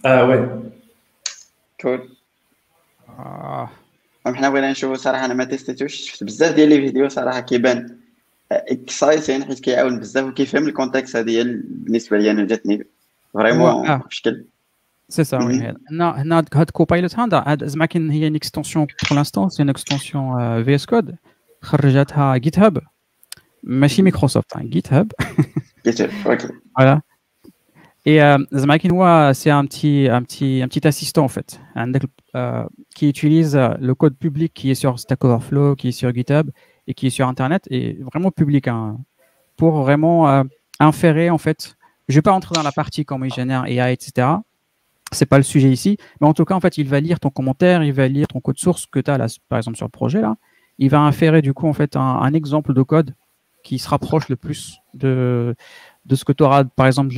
آه 0.05 0.23
oui 0.25 0.69
cool 1.81 2.17
حنا 4.25 4.49
بغينا 4.49 4.71
نشوفو 4.71 4.95
صراحة 4.95 5.25
أنا 5.25 5.33
ما 5.33 5.43
تيستيتوش 5.43 5.95
شفت 5.95 6.23
بزاف 6.23 6.55
ديال 6.55 6.69
les 6.69 6.75
vidéos 6.75 7.09
صراحة 7.09 7.39
كيبان 7.39 8.02
اكسايتين 8.52 9.44
حيت 9.44 9.60
كيعاون 9.60 9.98
بزاف 10.00 10.24
وكيفهم 10.26 10.68
الكونتكست 10.68 11.16
هذه 11.16 11.42
بالنسبه 11.64 12.18
لي 12.18 12.30
انا 12.30 12.46
جاتني 12.46 12.86
فريمون 13.34 13.86
آه. 13.86 13.96
بشكل 13.96 14.44
سي 15.08 15.24
سا 15.24 15.44
وي 15.44 15.60
Mhm. 15.60 15.74
هنا 15.90 16.22
هنا 16.22 16.44
هاد 16.54 16.70
كوبايلوت 16.70 17.18
هذا 17.18 17.44
هاد 17.46 17.64
زعما 17.64 17.86
كاين 17.86 18.10
هي 18.10 18.26
ان 18.26 18.34
اكستنسيون 18.34 18.84
بور 18.86 19.16
لانستون 19.16 19.48
سي 19.48 19.62
ان 19.62 19.68
اكستنسيون 19.68 20.64
في 20.64 20.74
اس 20.74 20.86
كود 20.86 21.16
خرجتها 21.62 22.36
جيت 22.36 22.58
هاب 22.58 22.78
ماشي 23.62 24.02
مايكروسوفت 24.02 24.58
جيت 24.58 24.92
هاب 24.92 25.12
كيتر 25.84 26.10
اوكي 26.26 26.48
Voilà. 26.80 27.00
Et 28.06 28.22
euh, 28.22 28.38
Zamakin, 28.62 28.90
ouais, 29.00 29.34
c'est 29.34 29.50
un 29.50 29.64
petit, 29.66 30.08
un 30.18 30.22
petit, 30.22 30.62
un 30.64 30.68
petit 30.68 30.86
assistant 30.92 31.24
en 31.24 31.32
fait, 31.36 31.50
un 31.74 31.88
deck, 31.88 32.04
euh, 32.36 32.64
qui 32.96 33.04
utilise 33.14 33.54
euh, 33.56 33.74
le 33.88 33.94
code 34.00 34.16
public 34.24 34.50
qui 34.58 34.66
est 34.70 34.78
sur 34.82 34.92
Stack 34.98 35.20
Overflow, 35.24 35.74
qui 35.78 35.88
est 35.88 35.96
sur 36.00 36.10
GitHub 36.18 36.46
et 36.87 36.93
qui 36.93 37.07
est 37.07 37.09
sur 37.09 37.27
Internet 37.27 37.67
est 37.69 38.01
vraiment 38.03 38.31
public 38.31 38.67
hein, 38.67 38.97
pour 39.57 39.81
vraiment 39.81 40.29
euh, 40.29 40.43
inférer 40.79 41.29
en 41.29 41.37
fait. 41.37 41.75
Je 42.07 42.13
ne 42.13 42.17
vais 42.17 42.21
pas 42.21 42.33
entrer 42.33 42.53
dans 42.55 42.63
la 42.63 42.71
partie 42.71 43.05
comment 43.05 43.25
il 43.25 43.33
génère 43.33 43.65
AI, 43.65 43.93
etc. 43.93 44.27
C'est 45.11 45.25
pas 45.25 45.37
le 45.37 45.43
sujet 45.43 45.69
ici, 45.69 45.97
mais 46.19 46.27
en 46.27 46.33
tout 46.33 46.43
cas, 46.43 46.55
en 46.55 46.59
fait, 46.59 46.77
il 46.77 46.87
va 46.87 46.99
lire 46.99 47.19
ton 47.19 47.29
commentaire, 47.29 47.83
il 47.83 47.93
va 47.93 48.07
lire 48.07 48.27
ton 48.27 48.41
code 48.41 48.57
source 48.57 48.87
que 48.87 48.99
tu 48.99 49.11
as 49.11 49.17
là, 49.17 49.27
par 49.47 49.59
exemple 49.59 49.77
sur 49.77 49.85
le 49.85 49.91
projet 49.91 50.21
là. 50.21 50.35
Il 50.79 50.89
va 50.89 51.01
inférer 51.01 51.41
du 51.41 51.53
coup 51.53 51.67
en 51.67 51.73
fait 51.73 51.95
un, 51.95 52.33
exemple 52.33 52.73
de 52.73 52.81
code 52.81 53.15
qui 53.63 53.77
se 53.77 53.87
rapproche 53.87 54.27
le 54.27 54.35
plus 54.35 54.79
de, 54.95 55.55
de 56.05 56.15
ce 56.15 56.25
que 56.25 56.31
tu 56.31 56.43
auras 56.43 56.63
par 56.63 56.87
exemple 56.87 57.13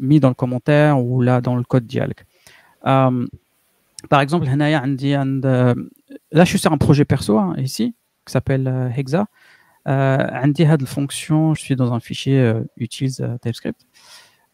mis 0.00 0.20
dans 0.20 0.28
le 0.28 0.34
commentaire 0.34 1.04
ou 1.04 1.20
là 1.20 1.40
dans 1.40 1.54
le 1.54 1.62
code 1.64 1.86
dialogue. 1.86 2.24
Euh, 2.86 3.26
par 4.08 4.20
exemple, 4.20 4.46
euh, 4.48 5.74
là, 6.32 6.44
je 6.44 6.48
suis 6.48 6.58
sur 6.58 6.72
un 6.72 6.78
projet 6.78 7.04
perso 7.04 7.38
hein, 7.38 7.54
ici 7.58 7.94
qui 8.25 8.31
s'appelle 8.33 8.67
euh, 8.67 8.89
Hexa. 8.89 9.25
Euh, 9.87 10.17
عندي 10.31 10.65
هاد 10.65 10.81
الfonction, 10.81 11.53
je 11.55 11.61
suis 11.61 11.75
dans 11.75 11.93
un 11.93 11.99
fichier 11.99 12.39
euh, 12.39 12.63
utilise 12.77 13.21
euh, 13.21 13.37
TypeScript. 13.41 13.85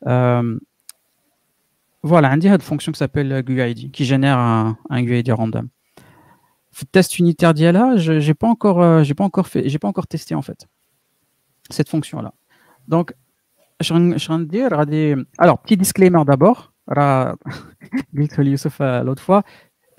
Euh, 0.07 0.59
voilà, 2.03 2.25
عندي 2.29 2.49
هاد 2.49 2.61
fonction 2.61 2.91
qui 2.91 2.99
s'appelle 2.99 3.31
euh, 3.31 3.41
GUID 3.41 3.91
qui 3.91 4.05
génère 4.05 4.37
un, 4.37 4.77
un 4.89 5.03
GUID 5.03 5.29
random. 5.31 5.67
في 6.71 6.85
test 6.85 7.19
unitaire 7.19 7.53
d'IALA, 7.53 7.97
je 7.97 8.19
j'ai 8.19 8.33
pas 8.33 8.47
encore, 8.47 8.81
euh, 8.81 9.03
j'ai 9.03 9.13
pas 9.13 9.23
encore 9.23 9.47
fait, 9.47 9.67
j'ai 9.69 9.79
pas 9.79 9.87
encore 9.87 10.07
testé 10.07 10.35
en 10.35 10.41
fait 10.41 10.67
cette 11.69 11.89
fonction 11.89 12.21
là. 12.21 12.31
Donc 12.87 13.13
je 13.81 13.93
vais- 13.93 14.17
je 14.17 14.31
vais 14.33 14.45
dire, 14.45 14.69
غادي- 14.71 15.25
alors 15.37 15.57
petit 15.63 15.77
disclaimer 15.77 16.23
d'abord, 16.25 16.71
راه 16.89 17.37
قلت 18.17 18.39
ليوسف 18.39 18.81
euh, 18.81 19.03
l'autre 19.03 19.23
fois, 19.23 19.43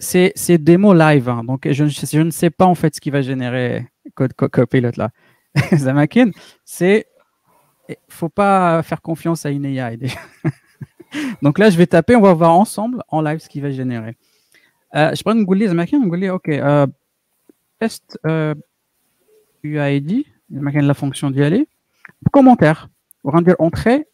c'est 0.02 0.58
des 0.58 0.78
mots 0.78 0.94
live, 0.94 1.32
donc 1.46 1.68
je, 1.72 2.18
ne 2.20 2.32
sais 2.32 2.50
pas 2.50 2.66
en 2.66 2.76
fait 2.76 2.96
ce 2.96 3.02
qui 3.02 3.10
va 3.10 3.22
générer 3.22 3.88
Code 4.16 4.34
co 4.34 4.50
Copilot 4.50 4.92
là. 4.98 5.12
Zamakin, 5.76 6.32
c'est 6.66 7.06
faut 8.08 8.30
pas 8.30 8.82
faire 8.84 9.02
confiance 9.02 9.46
à 9.46 9.52
une 9.52 9.66
AI 9.66 9.98
donc 11.42 11.60
là, 11.60 11.70
je 11.70 11.78
vais 11.78 11.88
taper, 11.88 12.16
on 12.16 12.22
va 12.22 12.34
voir 12.34 12.54
ensemble 12.54 13.04
en 13.10 13.22
live 13.22 13.40
ce 13.40 13.50
qui 13.50 13.62
va 13.62 13.70
générer. 13.72 14.16
Euh, 14.96 15.14
je 15.16 15.22
prends 15.24 15.34
une 15.34 15.46
goulée, 15.46 15.68
une 15.68 16.08
goulée, 16.08 16.30
ok. 16.30 16.50
Euh, 16.50 16.88
test 17.80 18.20
euh, 18.26 18.54
UID, 19.64 20.26
la 20.50 20.94
fonction 20.94 21.32
d'y 21.32 21.44
aller. 21.44 21.68
Commentaire, 22.32 22.90
on 23.24 23.32
va 23.32 23.42
dire 23.42 23.56
entrée. 23.60 24.08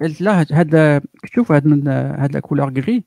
Là, 0.00 0.44
tu 0.44 1.40
vois, 1.40 1.60
la 1.60 2.40
couleur 2.40 2.72
gris. 2.72 3.04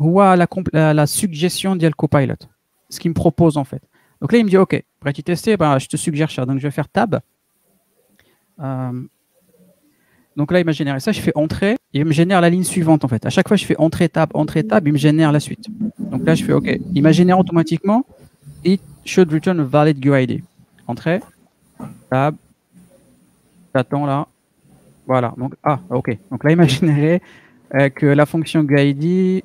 هو 0.00 0.34
لا 0.34 0.46
comp- 0.54 0.70
la, 0.72 0.94
la 0.94 1.06
suggestion 1.06 1.76
ديال 1.76 1.92
Copilot 1.96 2.46
ce 2.90 2.98
qu'il 3.00 3.10
me 3.10 3.14
propose 3.14 3.56
en 3.56 3.64
fait 3.64 3.82
donc 4.22 4.32
là 4.32 4.38
il 4.38 4.44
me 4.44 4.50
dit 4.50 4.56
ok 4.56 4.82
بغيتي 5.02 5.22
tester 5.22 5.56
bah, 5.56 5.78
je 5.78 5.86
te 5.86 5.96
suggère 5.96 6.30
ça 6.30 6.46
donc 6.46 6.58
je 6.58 6.62
vais 6.68 6.70
faire 6.70 6.88
tab 6.88 7.20
Euh, 8.60 8.92
donc 10.38 10.48
là 10.52 10.58
il 10.60 10.66
m'a 10.66 10.72
généré 10.72 10.98
ça 11.06 11.12
je 11.12 11.20
fais 11.26 11.36
entrée 11.44 11.74
et 11.94 11.98
il 12.00 12.04
me 12.04 12.14
génère 12.20 12.40
la 12.46 12.50
ligne 12.54 12.64
suivante 12.74 13.02
en 13.06 13.08
fait 13.12 13.24
à 13.30 13.30
chaque 13.30 13.46
fois 13.50 13.56
je 13.62 13.66
fais 13.70 13.78
entrée 13.86 14.08
tab 14.16 14.28
entrée 14.42 14.64
tab 14.70 14.82
il 14.88 14.92
me 14.96 14.98
génère 15.06 15.30
la 15.36 15.42
suite 15.48 15.66
donc 16.12 16.20
là 16.28 16.32
je 16.38 16.42
fais 16.46 16.54
ok 16.60 16.68
il 16.96 17.02
m'a 17.06 17.12
généré 17.20 17.38
automatiquement 17.44 18.00
it 18.72 18.82
should 19.12 19.28
return 19.36 19.56
a 19.60 19.66
valid 19.76 19.96
UID 20.04 20.32
entrée 20.92 21.20
tab 22.10 22.34
j'attends 23.74 24.06
là 24.12 24.18
voilà, 25.10 25.30
donc, 25.40 25.54
ah, 25.64 25.78
ok. 25.88 26.08
Donc 26.30 26.44
là, 26.44 26.50
il 26.52 26.56
m'a 26.58 26.66
généré 26.66 27.22
euh, 27.74 27.88
que 27.88 28.04
la 28.04 28.26
fonction 28.26 28.62
guide, 28.62 29.42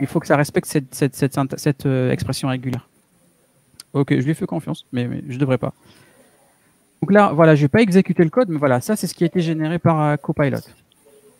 il 0.00 0.06
faut 0.06 0.20
que 0.20 0.26
ça 0.26 0.36
respecte 0.36 0.66
cette, 0.66 1.86
euh, 1.86 2.10
expression 2.10 2.48
régulière. 2.48 2.88
Ok, 3.92 4.10
je 4.18 4.26
lui 4.26 4.34
fais 4.34 4.46
confiance, 4.46 4.86
mais, 4.92 5.08
je 5.28 5.34
ne 5.34 5.38
devrais 5.38 5.58
pas. 5.58 5.72
Donc 7.02 7.12
là, 7.12 7.32
voilà, 7.32 7.54
je 7.54 7.62
vais 7.62 7.68
pas 7.68 7.80
exécuter 7.80 8.24
le 8.24 8.30
code, 8.30 8.48
mais 8.48 8.58
voilà, 8.58 8.80
ça, 8.80 8.96
c'est 8.96 9.06
ce 9.06 9.14
qui 9.14 9.24
a 9.24 9.26
été 9.26 9.40
généré 9.40 9.78
par 9.78 10.00
euh, 10.00 10.16
Copilot. 10.16 10.58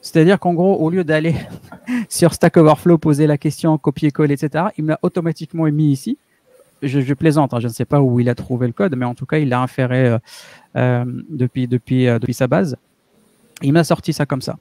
C'est-à-dire 0.00 0.38
qu'en 0.38 0.54
gros, 0.54 0.76
au 0.76 0.90
lieu 0.90 1.04
d'aller 1.04 1.34
sur 2.08 2.34
Stack 2.34 2.56
Overflow, 2.56 2.98
poser 2.98 3.26
la 3.26 3.38
question, 3.38 3.76
copier-coller, 3.78 4.34
etc., 4.34 4.66
il 4.78 4.84
m'a 4.84 4.98
automatiquement 5.02 5.64
mis 5.64 5.92
ici. 5.92 6.18
Je, 6.82 7.14
plaisante, 7.14 7.54
hein, 7.54 7.60
je 7.60 7.68
ne 7.68 7.72
sais 7.72 7.86
pas 7.86 8.02
où 8.02 8.20
il 8.20 8.28
a 8.28 8.34
trouvé 8.34 8.66
le 8.66 8.74
code, 8.74 8.94
mais 8.96 9.06
en 9.06 9.14
tout 9.14 9.24
cas, 9.24 9.38
il 9.38 9.48
l'a 9.48 9.62
inféré 9.62 10.18
euh, 10.76 11.04
depuis 11.30 12.34
sa 12.34 12.46
base. 12.46 12.76
Il 13.62 13.72
m'a 13.72 13.84
sorti 13.84 14.12
ça 14.12 14.26
comme 14.26 14.42
ça. 14.42 14.56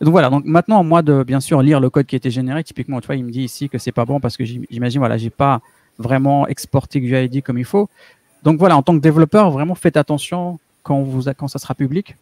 Donc 0.00 0.10
voilà, 0.10 0.30
donc 0.30 0.44
maintenant, 0.44 0.82
moi, 0.82 1.02
de 1.02 1.22
bien 1.22 1.40
sûr 1.40 1.62
lire 1.62 1.78
le 1.78 1.88
code 1.90 2.06
qui 2.06 2.16
a 2.16 2.18
été 2.18 2.30
généré, 2.30 2.64
typiquement, 2.64 3.00
tu 3.00 3.06
vois, 3.06 3.16
il 3.16 3.24
me 3.24 3.30
dit 3.30 3.42
ici 3.42 3.68
que 3.68 3.78
c'est 3.78 3.92
pas 3.92 4.04
bon 4.04 4.18
parce 4.18 4.36
que 4.36 4.44
j'im- 4.44 4.64
j'imagine, 4.68 4.98
voilà, 4.98 5.16
j'ai 5.16 5.30
pas 5.30 5.60
vraiment 5.98 6.48
exporté 6.48 7.00
GUID 7.00 7.42
comme 7.42 7.58
il 7.58 7.64
faut. 7.64 7.88
Donc 8.42 8.58
voilà, 8.58 8.76
en 8.76 8.82
tant 8.82 8.94
que 8.96 9.00
développeur, 9.00 9.50
vraiment 9.52 9.76
faites 9.76 9.96
attention 9.96 10.58
quand, 10.82 11.06
ça 11.46 11.58
sera 11.60 11.74
public. 11.76 12.16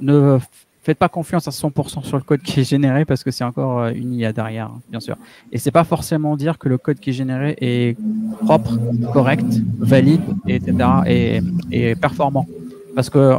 Ne 0.00 0.38
faites 0.82 0.96
pas 0.96 1.10
confiance 1.10 1.46
à 1.46 1.50
100% 1.50 2.02
sur 2.02 2.16
le 2.16 2.22
code 2.22 2.40
qui 2.40 2.60
est 2.60 2.64
généré 2.64 3.04
parce 3.04 3.22
que 3.22 3.30
c'est 3.30 3.44
encore 3.44 3.80
euh, 3.80 3.90
une 3.94 4.14
IA 4.14 4.32
derrière, 4.32 4.68
hein, 4.68 4.80
bien 4.88 5.00
sûr. 5.00 5.16
Et 5.52 5.58
c'est 5.58 5.70
pas 5.72 5.84
forcément 5.84 6.34
dire 6.36 6.56
que 6.56 6.70
le 6.70 6.78
code 6.78 6.98
qui 6.98 7.10
est 7.10 7.12
généré 7.12 7.56
est 7.60 7.98
propre, 8.46 8.78
correct, 9.12 9.44
valide, 9.78 10.22
etc. 10.46 10.88
et, 11.06 11.42
et 11.70 11.94
performant. 11.96 12.46
Parce 12.94 13.10
que 13.10 13.34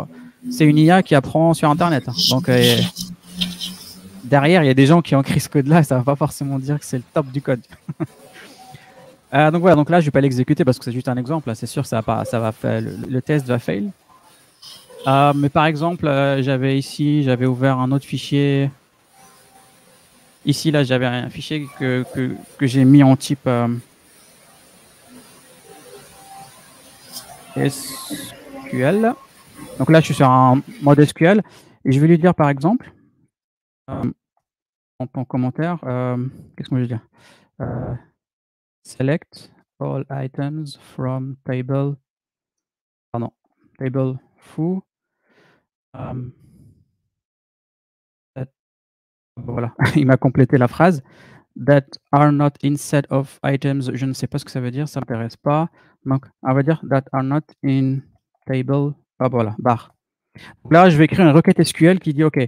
c'est 0.50 0.66
une 0.66 0.78
IA 0.78 1.04
qui 1.04 1.16
apprend 1.16 1.54
sur 1.54 1.70
Internet. 1.70 2.08
hein. 2.08 2.14
Donc, 2.30 2.50
euh, 2.50 2.78
derrière, 4.24 4.64
il 4.64 4.68
y 4.68 4.70
a 4.70 4.74
des 4.74 4.86
gens 4.86 5.02
qui 5.02 5.16
ont 5.16 5.22
écrit 5.22 5.40
ce 5.40 5.50
code-là, 5.50 5.84
ça 5.84 5.96
ne 5.96 6.00
va 6.00 6.06
pas 6.06 6.16
forcément 6.16 6.60
dire 6.60 6.80
que 6.80 6.86
c'est 6.86 6.98
le 6.98 7.04
top 7.14 7.28
du 7.28 7.42
code. 7.42 7.62
Euh, 9.32 9.52
donc 9.52 9.62
voilà, 9.62 9.76
donc 9.76 9.92
là, 9.92 10.00
je 10.00 10.06
vais 10.06 10.12
pas 10.12 10.22
l'exécuter 10.22 10.66
parce 10.66 10.80
que 10.80 10.86
c'est 10.86 10.92
juste 10.92 11.08
un 11.08 11.16
exemple. 11.16 11.50
là. 11.50 11.54
C'est 11.54 11.68
sûr, 11.68 11.86
ça 11.86 12.02
va 12.02 12.26
ça 12.26 12.40
va 12.40 12.52
faire, 12.52 12.82
le, 12.82 13.22
test 13.22 13.46
va 13.46 13.60
fail. 13.60 13.92
Euh, 15.06 15.34
mais 15.36 15.50
par 15.50 15.68
exemple, 15.68 16.06
j'avais 16.40 16.80
ici, 16.80 17.22
j'avais 17.22 17.46
ouvert 17.46 17.78
un 17.78 17.92
autre 17.92 18.06
fichier. 18.06 18.72
Ici, 20.48 20.72
là, 20.72 20.84
j'avais 20.84 21.06
un 21.06 21.30
fichier 21.30 21.68
que, 21.78 22.04
que, 22.12 22.32
que 22.58 22.66
j'ai 22.66 22.84
mis 22.86 23.04
en 23.04 23.16
type 23.16 23.48
SQL. 27.56 29.14
Donc 29.78 29.90
là, 29.90 30.00
je 30.00 30.06
suis 30.06 30.14
sur 30.14 30.30
un 30.30 30.62
mode 30.82 31.04
SQL 31.04 31.42
et 31.86 31.92
je 31.92 32.00
vais 32.00 32.08
lui 32.08 32.18
dire 32.18 32.36
par 32.36 32.50
exemple, 32.50 32.92
euh, 33.90 34.12
en 35.00 35.26
commentaire, 35.26 35.80
euh, 35.86 36.18
qu'est-ce 36.58 36.70
que 36.70 36.76
je 36.76 36.82
veux 36.82 36.88
dire 36.88 37.06
Euh, 37.62 37.96
Select 38.86 39.52
all 39.80 40.06
items 40.10 40.78
from 40.78 41.36
table, 41.46 41.96
pardon, 43.12 43.32
table 43.78 44.18
foo. 44.38 44.82
that- 48.36 48.50
voilà, 49.38 49.74
il 49.96 50.06
m'a 50.06 50.18
complété 50.18 50.58
la 50.58 50.68
phrase. 50.68 51.02
That 51.66 51.98
are 52.12 52.32
not 52.32 52.52
in 52.64 52.78
set 52.78 53.06
of 53.10 53.38
items, 53.44 53.92
je 53.94 54.06
ne 54.06 54.14
sais 54.14 54.28
pas 54.28 54.38
ce 54.40 54.46
que 54.46 54.52
ça 54.52 54.62
veut 54.62 54.72
dire, 54.72 54.88
ça 54.88 55.00
m'intéresse 55.02 55.36
pas. 55.36 55.70
Donc, 56.06 56.26
on 56.44 56.54
va 56.54 56.64
dire 56.64 56.82
that 56.90 57.04
are 57.12 57.24
not 57.24 57.42
in 57.66 58.00
table, 58.46 58.94
ah 59.20 59.28
voilà, 59.28 59.56
bar. 59.60 59.94
Donc 60.64 60.74
là, 60.74 60.90
je 60.90 60.98
vais 60.98 61.06
écrire 61.06 61.28
une 61.28 61.36
requête 61.36 61.62
SQL 61.62 62.00
qui 62.00 62.14
dit, 62.14 62.24
OK, 62.24 62.40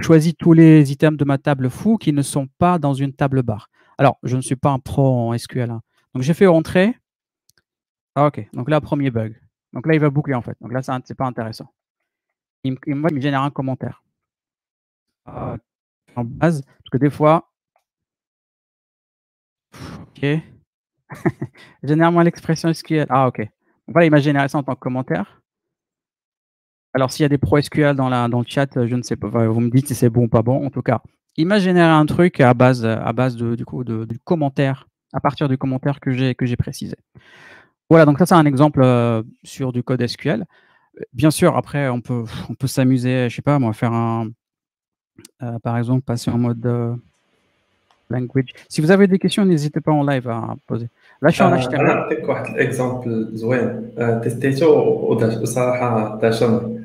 choisis 0.00 0.34
tous 0.36 0.52
les 0.52 0.90
items 0.92 1.18
de 1.18 1.24
ma 1.24 1.38
table 1.38 1.70
fou 1.70 1.96
qui 1.96 2.12
ne 2.12 2.22
sont 2.22 2.48
pas 2.58 2.78
dans 2.78 2.94
une 2.94 3.12
table 3.12 3.42
barre. 3.42 3.68
Alors, 3.98 4.18
je 4.22 4.36
ne 4.36 4.40
suis 4.40 4.56
pas 4.56 4.70
un 4.70 4.78
pro 4.78 5.30
en 5.30 5.38
SQL. 5.38 5.70
hein. 5.70 5.82
Donc, 6.14 6.22
j'ai 6.22 6.34
fait 6.34 6.46
entrer. 6.46 6.96
Ah, 8.14 8.26
OK, 8.26 8.48
donc 8.52 8.70
là, 8.70 8.80
premier 8.80 9.10
bug. 9.10 9.38
Donc 9.72 9.86
là, 9.86 9.94
il 9.94 10.00
va 10.00 10.08
boucler 10.08 10.34
en 10.34 10.42
fait. 10.42 10.56
Donc 10.60 10.72
là, 10.72 10.82
ça, 10.82 10.98
c'est 11.04 11.14
pas 11.14 11.26
intéressant. 11.26 11.70
Il 12.64 12.78
me, 12.86 13.20
génère 13.20 13.42
un 13.42 13.50
commentaire. 13.50 14.02
Ah, 15.26 15.56
en 16.16 16.24
base, 16.24 16.62
parce 16.62 16.90
que 16.90 16.98
des 16.98 17.10
fois, 17.10 17.50
OK. 19.74 20.26
Généralement, 21.82 22.22
l'expression 22.22 22.72
SQL. 22.72 23.06
Ah, 23.10 23.28
ok. 23.28 23.46
Voilà, 23.86 24.06
il 24.06 24.10
m'a 24.10 24.18
généré 24.18 24.48
ça 24.48 24.58
en 24.58 24.62
tant 24.62 24.74
que 24.74 24.80
commentaire. 24.80 25.42
Alors, 26.96 27.12
s'il 27.12 27.24
y 27.24 27.26
a 27.26 27.28
des 27.28 27.36
pro 27.36 27.60
SQL 27.60 27.94
dans, 27.94 28.08
le 28.08 28.44
chat, 28.46 28.74
euh, 28.78 28.86
je 28.88 28.96
ne 28.96 29.02
sais 29.02 29.16
pas. 29.16 29.28
Vous 29.28 29.60
me 29.60 29.68
dites 29.68 29.86
si 29.86 29.94
c'est 29.94 30.08
bon 30.08 30.24
ou 30.24 30.28
pas 30.28 30.40
bon. 30.40 30.64
En 30.64 30.70
tout 30.70 30.80
cas, 30.80 31.02
il 31.36 31.46
m'a 31.46 31.58
généré 31.58 31.90
un 31.90 32.06
truc 32.06 32.40
à 32.40 32.54
base, 32.54 32.86
à 32.86 33.12
base 33.12 33.36
de, 33.36 33.54
du, 33.54 33.66
coup, 33.66 33.84
de, 33.84 34.08
commentaire, 34.24 34.88
à 35.12 35.20
partir 35.20 35.46
du 35.46 35.58
commentaire 35.58 36.00
que 36.00 36.10
j'ai, 36.10 36.34
précisé. 36.56 36.96
Voilà, 37.90 38.06
donc 38.06 38.18
ça, 38.18 38.24
c'est 38.24 38.34
un 38.34 38.46
exemple 38.46 38.80
euh, 38.82 39.22
sur 39.44 39.74
du 39.74 39.82
code 39.82 40.06
SQL. 40.06 40.46
Bien 41.12 41.30
sûr, 41.30 41.54
après, 41.54 41.90
on 41.90 42.00
peut, 42.00 42.24
on 42.48 42.54
peut 42.54 42.66
s'amuser, 42.66 43.18
je 43.18 43.24
ne 43.24 43.28
sais 43.28 43.42
pas, 43.42 43.58
moi, 43.58 43.74
faire 43.74 43.92
un. 43.92 44.28
Euh, 45.42 45.58
par 45.58 45.76
exemple, 45.76 46.00
passer 46.00 46.30
en 46.30 46.38
mode 46.38 46.66
language. 48.08 48.54
Si 48.70 48.80
vous 48.80 48.90
avez 48.90 49.06
des 49.06 49.18
questions, 49.18 49.44
n'hésitez 49.44 49.82
pas 49.82 49.92
en 49.92 50.02
live 50.02 50.30
à 50.30 50.56
poser. 50.66 50.88
Là, 51.20 51.28
je 51.28 51.34
suis 51.34 51.42
en 51.42 51.50
HTML. 51.50 51.60
Je 51.60 51.76
vais 51.76 52.30
vous 55.02 55.06
donner 55.12 55.20
un 55.20 56.16
exemple. 56.22 56.75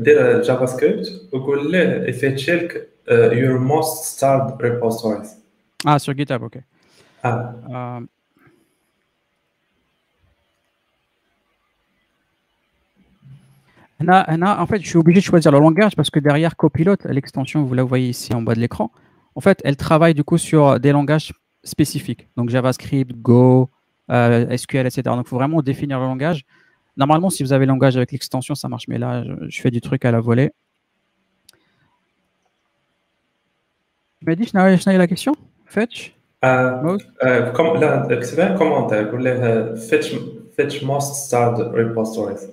دير 0.00 0.42
جافا 0.42 0.66
سكريبت 0.66 1.28
وقول 1.32 1.72
له 1.72 1.78
يفتش 2.08 2.50
لك 2.50 2.88
your 3.08 3.58
most 3.58 4.04
starred 4.04 4.56
repositories. 4.60 5.28
Ah, 5.86 5.98
sur 5.98 6.14
GitHub, 6.14 6.42
ok. 6.42 6.56
Ah. 7.22 7.54
Euh, 7.70 8.00
Là, 14.00 14.26
là, 14.36 14.60
en 14.60 14.66
fait, 14.66 14.82
je 14.82 14.88
suis 14.88 14.98
obligé 14.98 15.20
de 15.20 15.24
choisir 15.24 15.52
le 15.52 15.58
langage 15.58 15.94
parce 15.96 16.10
que 16.10 16.18
derrière 16.18 16.56
Copilot, 16.56 16.96
l'extension, 17.04 17.62
vous 17.62 17.74
la 17.74 17.84
voyez 17.84 18.08
ici 18.08 18.34
en 18.34 18.42
bas 18.42 18.54
de 18.54 18.60
l'écran, 18.60 18.90
en 19.34 19.40
fait, 19.40 19.60
elle 19.64 19.76
travaille 19.76 20.14
du 20.14 20.24
coup 20.24 20.36
sur 20.36 20.78
des 20.80 20.92
langages 20.92 21.32
spécifiques. 21.62 22.28
Donc 22.36 22.50
JavaScript, 22.50 23.12
Go, 23.12 23.70
euh, 24.10 24.56
SQL, 24.56 24.86
etc. 24.86 25.02
Donc, 25.04 25.26
il 25.26 25.28
faut 25.28 25.36
vraiment 25.36 25.62
définir 25.62 26.00
le 26.00 26.06
langage. 26.06 26.44
Normalement, 26.99 27.29
si 27.29 27.43
vous 27.43 27.53
avez 27.53 27.65
langage 27.65 27.95
avec 27.95 28.11
l'extension, 28.11 28.55
ça 28.55 28.67
marche, 28.67 28.89
mais 28.89 28.97
là, 28.97 29.23
je, 29.47 29.61
fais 29.61 29.71
du 29.71 29.79
truc 29.79 30.03
à 30.03 30.11
la 30.11 30.19
volée. 30.19 30.51
Tu 34.19 34.25
m'as 34.25 34.35
dit, 34.35 34.43
je 34.43 34.57
n'ai 34.57 34.77
pas 34.77 34.97
la 34.97 35.07
question? 35.07 35.33
Fetch? 35.65 36.13
Euh, 36.43 36.97
euh 37.23 37.51
comme, 37.53 37.79
là, 37.79 38.05
euh, 38.11 38.21
c'est 38.21 38.37
une 38.41 38.57
commande. 38.57 38.91
Euh, 38.91 39.77
fetch, 39.77 40.13
fetch 40.57 40.81
most 40.83 41.15
start 41.15 41.57
repositories. 41.57 42.47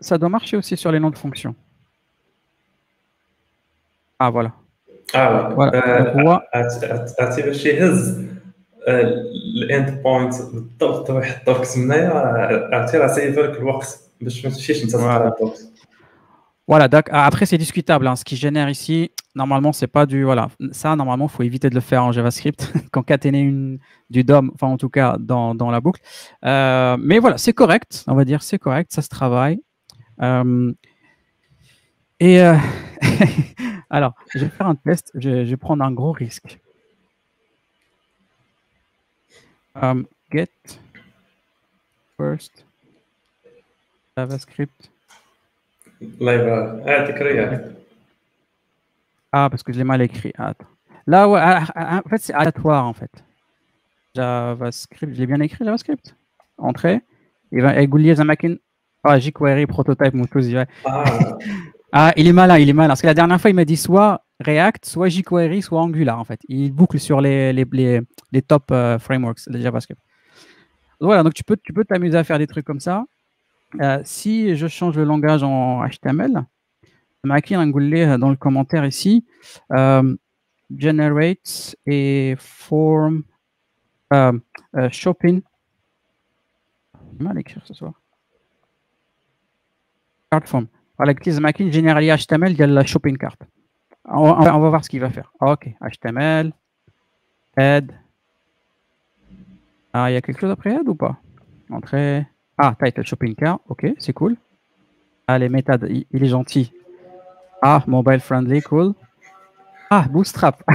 Ça 0.00 0.16
doit 0.16 0.30
marcher 0.30 0.56
aussi 0.56 0.74
sur 0.74 0.90
les 0.90 0.98
noms 0.98 1.10
de 1.10 1.18
fonctions. 1.18 1.54
Ah, 4.18 4.30
voilà. 4.30 4.54
اه 5.15 5.49
Voilà. 5.55 5.71
Donc, 5.71 6.19
هو 6.19 6.41
عرفتي 6.53 7.41
باش 7.41 7.65
يهز 7.65 8.25
الاند 8.87 10.03
بوينت 10.03 10.33
بالضبط 10.53 11.09
ويحطو 11.09 11.51
لك 11.51 11.65
تمايا 11.67 12.09
عرفتي 12.73 12.97
راه 12.97 13.07
سيفر 13.07 13.43
لك 13.43 13.57
الوقت 13.57 13.99
باش 14.21 14.45
ما 14.45 14.51
تمشيش 14.51 14.83
انت 14.83 14.91
تقرا 14.91 15.27
الدوكس 15.27 15.75
Voilà, 16.67 16.87
d'accord. 16.87 17.13
Ah, 17.13 17.27
Après, 17.27 17.45
c'est 17.45 17.59
discutable. 17.59 18.07
hein. 18.07 18.15
Ce 18.15 18.25
qui 18.29 18.35
génère 18.35 18.69
ici, 18.77 19.11
normalement, 19.35 19.71
c'est 19.79 19.91
pas 19.97 20.05
du. 20.07 20.23
Voilà. 20.23 20.45
Ça, 20.71 20.95
normalement, 20.95 21.27
il 21.31 21.33
faut 21.35 21.43
éviter 21.43 21.69
de 21.69 21.75
le 21.75 21.85
faire 21.89 22.03
en 22.03 22.11
JavaScript, 22.11 22.61
concaténer 22.91 23.41
une, 23.51 23.77
du 24.09 24.23
DOM, 24.23 24.45
enfin, 24.55 24.67
en 24.75 24.77
tout 24.83 24.89
cas, 24.89 25.09
dans, 25.19 25.53
dans 25.53 25.69
la 25.69 25.79
boucle. 25.79 26.01
Euh, 26.43 26.97
mais 26.99 27.19
voilà, 27.19 27.37
c'est 27.37 27.53
correct, 27.53 27.91
on 28.07 28.15
va 28.15 28.25
dire, 28.25 28.41
c'est 28.41 28.57
correct, 28.57 28.87
ça 28.97 29.03
se 29.03 29.09
travaille. 29.09 29.59
Euh, 30.23 30.71
et 32.19 32.41
euh, 32.41 32.55
Alors, 33.90 34.14
je 34.32 34.38
vais 34.38 34.48
faire 34.48 34.68
un 34.68 34.76
test, 34.76 35.10
je, 35.16 35.28
vais 35.28 35.56
prendre 35.56 35.84
un 35.84 35.90
gros 35.90 36.12
risque. 36.12 36.60
Um, 39.74 40.06
get 40.30 40.50
first 42.16 42.64
JavaScript. 44.16 44.90
Ah, 49.32 49.48
parce 49.50 49.62
que 49.62 49.72
je 49.72 49.78
l'ai 49.78 49.84
mal 49.84 50.02
écrit. 50.02 50.32
Ah, 50.38 50.48
attends. 50.48 50.66
Là, 51.06 51.28
ouais, 51.28 51.40
ah, 51.42 51.66
ah, 51.74 52.02
en 52.04 52.08
fait, 52.08 52.18
c'est 52.18 52.32
aléatoire, 52.32 52.86
en 52.86 52.92
fait. 52.92 53.10
JavaScript, 54.14 55.14
je 55.14 55.18
l'ai 55.18 55.26
bien 55.26 55.40
écrit, 55.40 55.64
JavaScript 55.64 56.14
Entrée. 56.58 57.00
Il 57.50 57.62
va. 57.62 57.74
Ah, 59.02 59.18
jQuery, 59.18 59.66
prototype, 59.66 60.14
Moutouz, 60.14 60.54
ouais. 60.54 60.66
Ah. 60.84 61.04
Ah, 61.92 62.12
il 62.16 62.26
est 62.26 62.32
malin, 62.32 62.58
il 62.58 62.68
est 62.68 62.72
malin. 62.72 62.88
Parce 62.88 63.02
que 63.02 63.06
la 63.06 63.14
dernière 63.14 63.40
fois, 63.40 63.50
il 63.50 63.56
m'a 63.56 63.64
dit 63.64 63.76
soit 63.76 64.24
React, 64.40 64.86
soit 64.86 65.08
jQuery, 65.08 65.62
soit 65.62 65.80
Angular, 65.80 66.18
en 66.18 66.24
fait. 66.24 66.40
Il 66.48 66.72
boucle 66.72 66.98
sur 66.98 67.20
les, 67.20 67.52
les, 67.52 67.66
les, 68.32 68.42
top 68.42 68.70
euh, 68.70 68.98
frameworks 68.98 69.48
de 69.48 69.58
JavaScript. 69.58 70.00
Voilà, 71.00 71.22
donc 71.22 71.34
tu 71.34 71.42
peux 71.44 71.56
tu 71.56 71.72
peux 71.72 71.84
t'amuser 71.84 72.18
à 72.18 72.24
faire 72.24 72.38
des 72.38 72.46
trucs 72.46 72.64
comme 72.64 72.80
ça. 72.80 73.04
Euh, 73.80 74.00
si 74.04 74.56
je 74.56 74.66
change 74.66 74.96
le 74.96 75.04
langage 75.04 75.42
en 75.42 75.86
HTML, 75.86 76.44
Maki 77.24 77.56
Angoulé 77.56 78.16
dans 78.18 78.30
le 78.30 78.36
commentaire 78.36 78.84
ici, 78.84 79.24
euh, 79.72 80.16
generate 80.76 81.76
et 81.86 82.34
form 82.38 83.22
euh, 84.12 84.38
euh, 84.76 84.88
shopping. 84.90 85.42
Mal 87.18 87.38
écrire 87.38 87.64
ce 87.66 87.74
soir. 87.74 88.00
Card 90.30 90.48
form. 90.48 90.66
Voilà, 91.00 91.12
utilise 91.12 91.40
Maki 91.40 91.72
générer 91.72 92.14
HTML, 92.14 92.52
il 92.52 92.58
y 92.58 92.62
a 92.62 92.66
la 92.66 92.84
shopping 92.84 93.16
cart. 93.16 93.38
On, 94.04 94.34
va- 94.34 94.68
voir 94.68 94.84
ce 94.84 94.90
qu'il 94.90 95.00
va 95.00 95.08
faire. 95.08 95.32
Ok, 95.40 95.70
HTML, 95.80 96.52
add. 97.56 97.90
Ah, 99.94 100.10
il 100.10 100.12
y 100.12 100.16
a 100.18 100.20
quelque 100.20 100.38
chose 100.38 100.50
après 100.50 100.76
add 100.76 100.86
ou 100.86 100.94
pas? 100.94 101.16
Entrée. 101.70 102.26
Ah, 102.58 102.76
title 102.78 103.02
shopping 103.06 103.34
cart. 103.34 103.60
Ok, 103.70 103.86
c'est 103.96 104.12
cool. 104.12 104.36
Ah, 105.26 105.38
les 105.38 105.48
méthodes, 105.48 105.86
il, 105.88 106.04
il 106.10 106.22
est 106.22 106.28
gentil. 106.28 106.70
Ah, 107.62 107.82
mobile 107.86 108.20
friendly, 108.20 108.60
cool. 108.60 108.92
Ah, 109.88 110.04
bootstrap. 110.06 110.62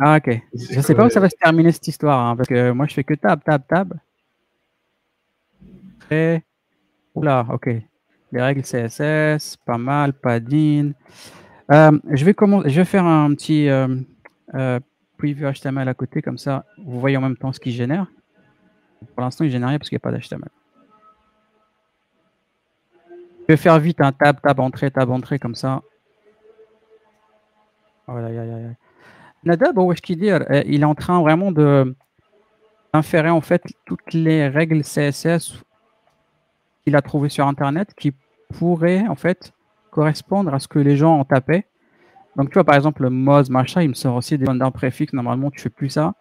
Ah, 0.00 0.16
ok. 0.16 0.40
Je 0.54 0.80
sais 0.80 0.94
pas 0.94 1.04
où 1.04 1.10
ça 1.10 1.20
va 1.20 1.28
se 1.28 1.36
terminer 1.36 1.70
cette 1.70 1.86
histoire, 1.86 2.18
hein, 2.18 2.34
parce 2.34 2.48
que 2.48 2.70
moi 2.72 2.86
je 2.86 2.94
fais 2.94 3.04
que 3.04 3.12
tab, 3.14 3.44
tab, 3.44 3.62
tab. 3.68 3.92
Après, 6.00 6.44
oula, 7.14 7.46
ok. 7.50 7.68
Les 8.32 8.40
règles 8.40 8.62
CSS, 8.62 9.56
pas 9.56 9.78
mal, 9.78 10.12
padding. 10.12 10.92
Euh, 11.72 11.98
je 12.12 12.24
vais 12.24 12.84
faire 12.84 13.04
un 13.04 13.34
petit 13.34 13.68
euh, 13.68 13.88
euh, 14.54 14.80
preview 15.18 15.50
HTML 15.50 15.88
à 15.88 15.94
côté, 15.94 16.22
comme 16.22 16.38
ça, 16.38 16.64
vous 16.84 17.00
voyez 17.00 17.16
en 17.16 17.20
même 17.20 17.36
temps 17.36 17.52
ce 17.52 17.60
qu'il 17.60 17.72
génère. 17.72 18.06
Pour 19.14 19.22
l'instant, 19.22 19.44
il 19.44 19.50
génère 19.50 19.68
rien 19.68 19.78
parce 19.78 19.88
qu'il 19.88 19.96
n'y 19.96 20.00
a 20.00 20.10
pas 20.10 20.16
d'HTML. 20.16 20.48
Je 23.48 23.54
vais 23.54 23.56
faire 23.56 23.78
vite 23.80 24.00
un 24.00 24.12
tab, 24.12 24.40
tab, 24.40 24.60
entrée, 24.60 24.90
tab, 24.90 25.10
entrée, 25.10 25.38
comme 25.38 25.54
ça. 25.54 25.82
Aïe, 28.06 28.24
aïe, 28.24 28.38
aïe, 28.38 28.50
aïe. 28.50 28.76
Nadab, 29.42 29.78
il 30.66 30.82
est 30.82 30.84
en 30.84 30.94
train 30.94 31.20
vraiment 31.20 31.50
de 31.50 31.96
d'inférer 32.92 33.30
en 33.30 33.40
fait 33.40 33.62
toutes 33.86 34.12
les 34.12 34.48
règles 34.48 34.82
CSS 34.82 35.62
qu'il 36.84 36.96
a 36.96 37.02
trouvées 37.02 37.28
sur 37.28 37.46
Internet 37.46 37.94
qui 37.96 38.12
pourraient 38.54 39.06
en 39.06 39.14
fait 39.14 39.52
correspondre 39.90 40.54
à 40.54 40.60
ce 40.60 40.68
que 40.68 40.78
les 40.78 40.96
gens 40.96 41.18
ont 41.18 41.24
tapé. 41.24 41.66
Donc 42.36 42.50
tu 42.50 42.54
vois 42.54 42.64
par 42.64 42.76
exemple 42.76 43.02
le 43.02 43.10
Moz 43.10 43.50
machin, 43.50 43.82
il 43.82 43.88
me 43.90 43.94
sort 43.94 44.16
aussi 44.16 44.38
des 44.38 44.44
d'un 44.44 44.70
préfixe. 44.70 45.12
Normalement 45.12 45.50
tu 45.50 45.60
fais 45.60 45.70
plus 45.70 45.90
ça. 45.90 46.14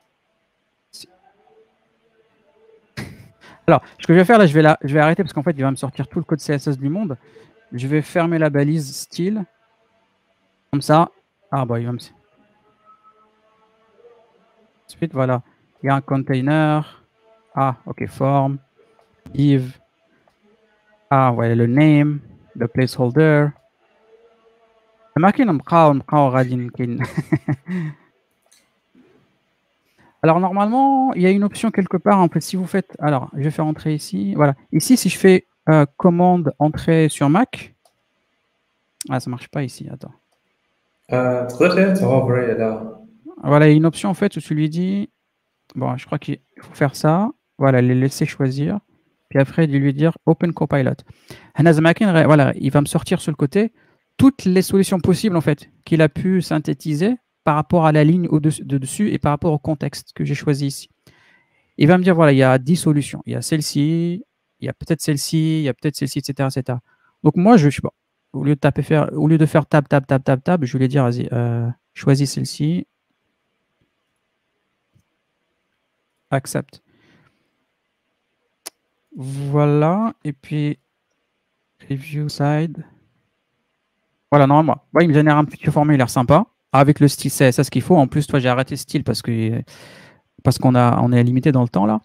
Alors 3.67 3.81
ce 3.99 4.07
que 4.07 4.13
je 4.13 4.19
vais 4.19 4.25
faire 4.25 4.39
là, 4.39 4.45
je 4.45 4.53
vais 4.53 4.67
je 4.83 4.93
vais 4.93 4.99
arrêter 4.99 5.23
parce 5.23 5.33
qu'en 5.33 5.43
fait 5.43 5.55
il 5.57 5.61
va 5.61 5.71
me 5.71 5.75
sortir 5.75 6.07
tout 6.07 6.19
le 6.19 6.25
code 6.25 6.39
CSS 6.39 6.77
du 6.77 6.89
monde. 6.89 7.17
Je 7.71 7.87
vais 7.87 8.01
fermer 8.01 8.39
la 8.39 8.49
balise 8.49 8.95
style 8.95 9.43
comme 10.71 10.81
ça. 10.81 11.09
Ah 11.51 11.65
bah 11.65 11.79
il 11.79 11.85
va 11.85 11.91
me 11.93 11.99
Ensuite, 14.89 15.13
voilà. 15.13 15.43
Il 15.81 15.85
y 15.85 15.89
a 15.89 15.95
un 15.95 16.01
container. 16.01 17.03
Ah, 17.55 17.77
ok, 17.85 18.07
form. 18.07 18.57
Div. 19.33 19.78
Ah, 21.10 21.32
ouais, 21.32 21.54
le 21.54 21.66
name. 21.66 22.20
Le 22.56 22.68
placeholder. 22.68 23.52
ما 25.16 25.30
كاين 25.30 25.48
نبقاو 25.48 25.92
نبقاو 25.92 26.28
غاديين 26.28 26.70
كاين 26.70 27.02
Alors 30.22 30.40
normalement, 30.40 31.12
il 31.12 31.20
y 31.20 31.26
a 31.26 31.30
une 31.30 31.44
option 31.44 31.70
quelque 31.70 31.98
part. 31.98 32.18
En 32.18 32.28
fait, 32.28 32.40
si 32.40 32.56
vous 32.56 32.66
faites, 32.66 32.96
alors 32.98 33.28
je 33.36 33.42
vais 33.42 33.50
faire 33.50 33.66
entrer 33.66 33.94
ici. 33.94 34.34
Voilà, 34.34 34.54
ici 34.72 34.96
si 34.96 35.10
je 35.10 35.18
fais 35.18 35.46
euh, 35.68 35.84
commande 35.98 36.54
entrée 36.58 37.10
sur 37.10 37.28
Mac, 37.28 37.74
ah 39.10 39.20
ça 39.20 39.28
marche 39.28 39.48
pas 39.48 39.62
ici. 39.62 39.88
Attends. 39.92 40.14
آه، 41.10 41.46
تقدر 41.46 41.68
غير 41.68 41.94
تهوفري 41.94 42.52
على 42.52 42.96
Voilà, 43.42 43.66
il 43.66 43.72
y 43.72 43.74
a 43.74 43.76
une 43.76 43.86
option 43.86 44.08
en 44.08 44.14
fait 44.14 44.34
où 44.36 44.40
tu 44.40 44.54
lui 44.54 44.70
dis, 44.70 45.10
bon, 45.74 45.96
je 45.98 46.06
crois 46.06 46.18
qu'il 46.18 46.40
faut 46.62 46.74
faire 46.74 46.96
ça, 46.96 47.30
voilà, 47.58 47.82
les 47.82 47.94
laisser 47.94 48.24
choisir, 48.24 48.78
puis 49.29 49.39
après 49.39 49.67
de 49.67 49.77
lui 49.77 49.93
dire 49.93 50.17
Open 50.25 50.53
Copilot. 50.53 50.95
Voilà, 51.57 52.53
il 52.55 52.71
va 52.71 52.81
me 52.81 52.85
sortir 52.85 53.21
sur 53.21 53.31
le 53.31 53.35
côté 53.35 53.71
toutes 54.17 54.43
les 54.43 54.61
solutions 54.61 54.99
possibles 54.99 55.37
en 55.37 55.41
fait 55.41 55.69
qu'il 55.85 56.01
a 56.01 56.09
pu 56.09 56.41
synthétiser 56.41 57.15
par 57.43 57.55
rapport 57.55 57.85
à 57.85 57.91
la 57.91 58.03
ligne 58.03 58.27
au-dessus 58.27 58.65
de 58.65 58.77
dessus 58.77 59.11
et 59.11 59.17
par 59.17 59.31
rapport 59.31 59.53
au 59.53 59.59
contexte 59.59 60.11
que 60.13 60.25
j'ai 60.25 60.35
choisi 60.35 60.67
ici. 60.67 60.89
Il 61.77 61.87
va 61.87 61.97
me 61.97 62.03
dire 62.03 62.13
voilà, 62.13 62.33
il 62.33 62.37
y 62.37 62.43
a 62.43 62.57
10 62.57 62.75
solutions. 62.75 63.23
Il 63.25 63.31
y 63.33 63.35
a 63.35 63.41
celle-ci, 63.41 64.25
il 64.59 64.65
y 64.65 64.69
a 64.69 64.73
peut-être 64.73 65.01
celle-ci, 65.01 65.59
il 65.59 65.63
y 65.63 65.69
a 65.69 65.73
peut-être 65.73 65.95
celle-ci, 65.95 66.19
etc., 66.19 66.49
etc. 66.53 66.77
Donc 67.23 67.35
moi, 67.37 67.57
je. 67.57 67.69
Au 68.31 68.43
lieu 68.43 68.53
de 68.53 68.59
taper 68.59 68.83
faire, 68.83 69.09
au 69.13 69.27
lieu 69.27 69.39
de 69.39 69.45
faire 69.47 69.65
tab, 69.65 69.87
tab, 69.87 70.05
tab, 70.05 70.23
tab, 70.23 70.43
tab, 70.43 70.63
je 70.63 70.77
vais 70.77 70.87
dire 70.87 71.03
vas-y, 71.03 71.27
euh, 71.31 71.67
choisis 71.95 72.31
celle-ci. 72.33 72.85
Accept. 76.29 76.83
Voilà. 79.15 80.13
Et 80.23 80.33
puis 80.33 80.77
review 81.89 82.29
side. 82.29 82.85
Voilà, 84.31 84.45
normalement, 84.45 84.81
il 85.01 85.07
me 85.07 85.13
génère 85.13 85.37
un 85.37 85.45
petit 85.45 85.65
formulaire 85.71 86.09
sympa. 86.09 86.45
Avec 86.71 86.99
le 86.99 87.07
style 87.07 87.31
ce 87.31 87.69
qu'il 87.71 87.81
faut. 87.81 87.95
En 87.97 88.05
plus, 88.05 88.27
toi, 88.27 88.39
j'ai 88.39 88.47
arrêté 88.47 88.75
le 88.75 88.77
style 88.77 89.03
parce 89.03 89.23
que 89.23 89.63
parce 90.43 90.59
qu'on 90.59 90.75
a 90.75 90.99
on 91.01 91.11
est 91.11 91.23
limité 91.23 91.51
dans 91.51 91.63
le 91.63 91.67
temps 91.67 91.87
là. 91.87 91.99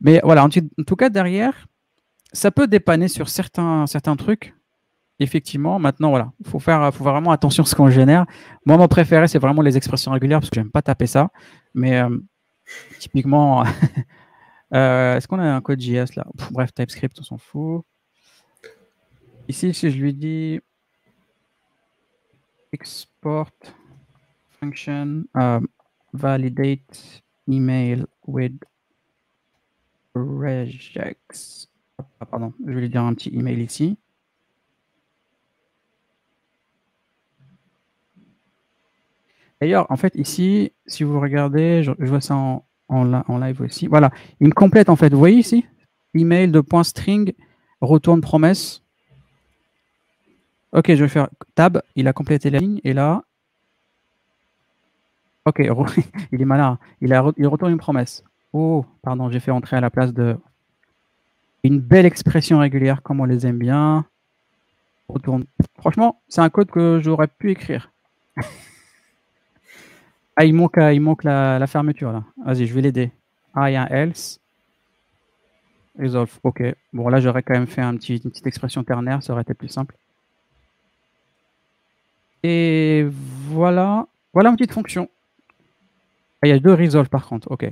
Mais 0.00 0.20
voilà, 0.22 0.44
en, 0.44 0.48
tout 0.48 0.96
cas, 0.96 1.08
derrière, 1.08 1.66
ça 2.32 2.50
peut 2.50 2.66
dépanner 2.66 3.08
sur 3.08 3.28
certains, 3.28 3.86
certains 3.86 4.16
trucs. 4.16 4.54
Effectivement, 5.20 5.78
maintenant, 5.78 6.10
voilà, 6.10 6.32
il 6.40 6.50
faut 6.50 6.58
faire, 6.58 6.92
faut 6.92 7.04
vraiment 7.04 7.30
attention 7.30 7.62
à 7.62 7.66
ce 7.66 7.74
qu'on 7.74 7.88
génère. 7.88 8.26
Moi, 8.66 8.76
mon 8.76 8.88
préféré, 8.88 9.28
c'est 9.28 9.38
vraiment 9.38 9.62
les 9.62 9.76
expressions 9.76 10.10
régulières 10.10 10.40
parce 10.40 10.50
que 10.50 10.56
j'aime 10.56 10.70
pas 10.70 10.82
taper 10.82 11.06
ça. 11.06 11.30
Mais 11.72 12.00
euh, 12.00 12.10
typiquement, 12.98 13.64
euh, 14.74 15.16
est-ce 15.16 15.28
qu'on 15.28 15.38
a 15.38 15.44
un 15.44 15.60
code 15.60 15.80
JS 15.80 16.16
là? 16.16 16.26
Bref, 16.50 16.72
TypeScript, 16.74 17.18
on 17.20 17.22
s'en 17.22 17.38
fout. 17.38 17.84
Ici, 19.48 19.74
si 19.74 19.90
je 19.90 19.98
lui 19.98 20.14
dis 20.14 20.60
export 22.72 23.50
function 24.58 25.24
uh, 25.36 25.60
validate 26.12 27.22
email 27.48 28.06
with 28.26 28.58
regex. 30.14 31.68
Ah, 32.20 32.26
pardon, 32.26 32.52
je 32.66 32.72
vais 32.72 32.80
lui 32.80 32.88
dire 32.88 33.02
un 33.02 33.14
petit 33.14 33.30
email 33.36 33.62
ici. 33.62 33.96
D'ailleurs, 39.60 39.90
en 39.90 39.96
fait, 39.96 40.14
ici, 40.16 40.72
si 40.86 41.04
vous 41.04 41.20
regardez, 41.20 41.82
je, 41.82 41.92
vois 41.98 42.20
ça 42.20 42.34
en, 42.34 42.64
en, 42.94 43.38
live 43.38 43.60
aussi. 43.60 43.86
Voilà, 43.86 44.10
il 44.40 44.48
me 44.48 44.52
complète 44.52 44.88
en 44.88 44.96
fait. 44.96 45.12
Vous 45.12 45.18
voyez 45.18 45.38
ici? 45.38 45.66
Email 46.14 46.50
de 46.50 46.60
point 46.60 46.84
string, 46.84 47.32
retourne 47.80 48.20
promesse. 48.20 48.82
Ok, 50.72 50.86
je 50.88 51.04
vais 51.04 51.08
faire 51.08 51.28
tab. 51.54 51.82
Il 51.96 52.08
a 52.08 52.12
complété 52.12 52.50
la 52.50 52.58
ligne. 52.58 52.80
Et 52.84 52.92
là, 52.94 53.22
Ok, 55.46 55.60
il 56.32 56.40
est 56.40 56.46
malin. 56.46 56.78
Il, 57.00 57.12
a, 57.12 57.24
il 57.36 57.46
retourne 57.46 57.72
une 57.72 57.78
promesse. 57.78 58.24
Oh, 58.52 58.84
pardon, 59.02 59.30
j'ai 59.30 59.40
fait 59.40 59.50
entrer 59.50 59.76
à 59.76 59.80
la 59.80 59.90
place 59.90 60.12
de 60.14 60.36
une 61.64 61.80
belle 61.80 62.06
expression 62.06 62.58
régulière, 62.58 63.02
comme 63.02 63.20
on 63.20 63.24
les 63.24 63.46
aime 63.46 63.58
bien. 63.58 64.06
Retourne. 65.08 65.44
Franchement, 65.78 66.20
c'est 66.28 66.40
un 66.40 66.50
code 66.50 66.70
que 66.70 67.00
j'aurais 67.02 67.28
pu 67.28 67.50
écrire. 67.50 67.90
ah, 70.36 70.44
il 70.44 70.54
manque, 70.54 70.78
il 70.78 71.00
manque 71.00 71.24
la, 71.24 71.66
fermeture 71.66 72.12
là. 72.12 72.24
Vas-y, 72.44 72.66
je 72.66 72.74
vais 72.74 72.80
l'aider. 72.80 73.12
Ah, 73.54 73.70
il 73.70 73.74
y 73.74 73.76
a 73.76 73.82
un 73.82 73.86
else. 73.86 74.40
Resolve. 75.98 76.38
Ok. 76.42 76.62
Bon, 76.92 77.08
là, 77.08 77.20
j'aurais 77.20 77.42
quand 77.42 77.54
même 77.54 77.68
fait 77.68 77.82
un 77.82 77.96
petit, 77.96 78.16
une 78.16 78.30
petite 78.30 78.46
expression 78.46 78.82
ternaire, 78.82 79.22
ça 79.22 79.32
aurait 79.32 79.42
été 79.42 79.54
plus 79.54 79.68
simple. 79.68 79.96
Et 82.42 83.06
voilà. 83.48 84.06
Voilà 84.32 84.50
une 84.50 84.56
petite 84.56 84.72
fonction. 84.72 85.08
Ah, 86.42 86.48
il 86.48 86.50
y 86.50 86.52
a 86.52 86.58
deux 86.58 86.74
resolve 86.74 87.08
par 87.08 87.26
contre. 87.26 87.50
Ok. 87.50 87.70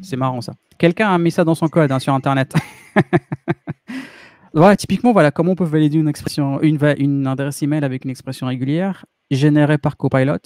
C'est 0.00 0.16
marrant 0.16 0.40
ça. 0.40 0.54
Quelqu'un 0.78 1.12
a 1.12 1.18
mis 1.18 1.30
ça 1.30 1.44
dans 1.44 1.54
son 1.54 1.68
code 1.68 1.90
hein, 1.90 1.98
sur 1.98 2.14
Internet. 2.14 2.54
voilà, 4.54 4.76
typiquement, 4.76 5.12
voilà 5.12 5.30
comment 5.30 5.52
on 5.52 5.56
peut 5.56 5.64
valider 5.64 5.98
une 5.98 6.08
expression, 6.08 6.60
une 6.62 7.26
adresse 7.26 7.62
email 7.62 7.82
avec 7.82 8.04
une 8.04 8.10
expression 8.10 8.46
régulière 8.46 9.06
générée 9.30 9.78
par 9.78 9.96
Copilot? 9.96 10.38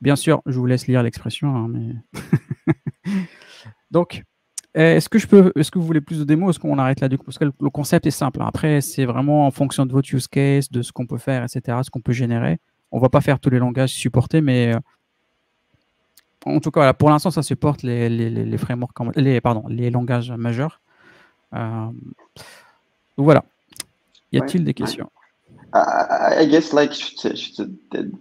Bien 0.00 0.16
sûr, 0.16 0.42
je 0.46 0.58
vous 0.58 0.66
laisse 0.66 0.86
lire 0.86 1.02
l'expression, 1.02 1.54
hein, 1.54 1.68
mais 1.68 3.14
donc. 3.90 4.22
Est-ce 4.72 5.08
que 5.08 5.18
je 5.18 5.26
peux, 5.26 5.52
est-ce 5.56 5.68
que 5.72 5.80
vous 5.80 5.84
voulez 5.84 6.00
plus 6.00 6.20
de 6.20 6.24
démos 6.24 6.50
Est-ce 6.50 6.60
qu'on 6.60 6.78
arrête 6.78 7.00
là 7.00 7.08
du 7.08 7.18
coup? 7.18 7.24
Parce 7.24 7.38
que 7.38 7.44
le 7.44 7.70
concept 7.70 8.06
est 8.06 8.12
simple. 8.12 8.40
Hein. 8.40 8.46
Après, 8.46 8.80
c'est 8.80 9.04
vraiment 9.04 9.44
en 9.48 9.50
fonction 9.50 9.84
de 9.84 9.90
votre 9.90 10.14
use 10.14 10.28
case, 10.28 10.70
de 10.70 10.82
ce 10.82 10.92
qu'on 10.92 11.08
peut 11.08 11.18
faire, 11.18 11.42
etc., 11.42 11.78
ce 11.82 11.90
qu'on 11.90 12.00
peut 12.00 12.12
générer. 12.12 12.60
On 12.92 13.00
va 13.00 13.08
pas 13.08 13.20
faire 13.20 13.40
tous 13.40 13.50
les 13.50 13.58
langages 13.58 13.90
supportés, 13.90 14.40
mais 14.40 14.72
euh, 14.72 14.78
en 16.46 16.60
tout 16.60 16.70
cas, 16.70 16.92
pour 16.94 17.10
l'instant, 17.10 17.30
ça 17.32 17.42
supporte 17.42 17.82
les, 17.82 18.08
les, 18.08 18.30
les 18.30 18.58
frameworks, 18.58 18.94
les, 19.16 19.40
pardon, 19.40 19.64
les 19.68 19.90
langages 19.90 20.30
majeurs. 20.30 20.80
Euh, 21.54 21.90
voilà. 23.16 23.44
Y 24.32 24.38
a-t-il 24.38 24.64
des 24.64 24.74
questions? 24.74 25.10
I 25.74 26.44
guess 26.44 26.72
like 26.72 26.92
شفت 26.92 27.68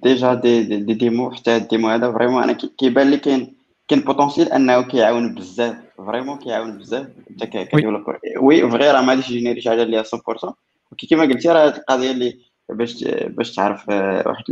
déjà 0.04 0.34
des 0.34 0.64
des 0.64 0.94
démos 0.94 1.32
حتى 1.32 1.56
ال 1.56 1.62
démo 1.62 1.90
هذا 1.90 2.12
vraiment 2.12 2.44
أنا 2.44 2.54
كيبان 2.54 3.12
لي 3.12 3.18
كاين 3.18 3.56
كاين 3.88 4.02
potentiel 4.02 4.54
انه 4.54 4.82
كيعاون 4.82 5.36
بزاف 5.36 5.76
vraiment 5.98 6.38
كيعاون 6.38 6.78
بزاف 6.78 7.08
انت 7.32 7.44
ك 7.44 7.50
développeur 7.50 8.20
oui 8.40 8.72
vrai 8.72 8.92
راه 8.92 9.02
ما 9.02 9.10
غاديش 9.10 9.30
يجينيري 9.30 9.62
شي 9.62 9.70
حاجة 9.70 9.84
اللي 9.84 10.04
100% 10.04 10.54
وكيما 10.92 11.24
قلتي 11.24 11.50
راه 11.50 11.68
هذه 11.68 11.78
القضية 11.78 12.12
اللي 12.12 12.40
باش 12.70 13.04
باش 13.04 13.56
تعرف 13.56 13.90
واحد 13.90 14.44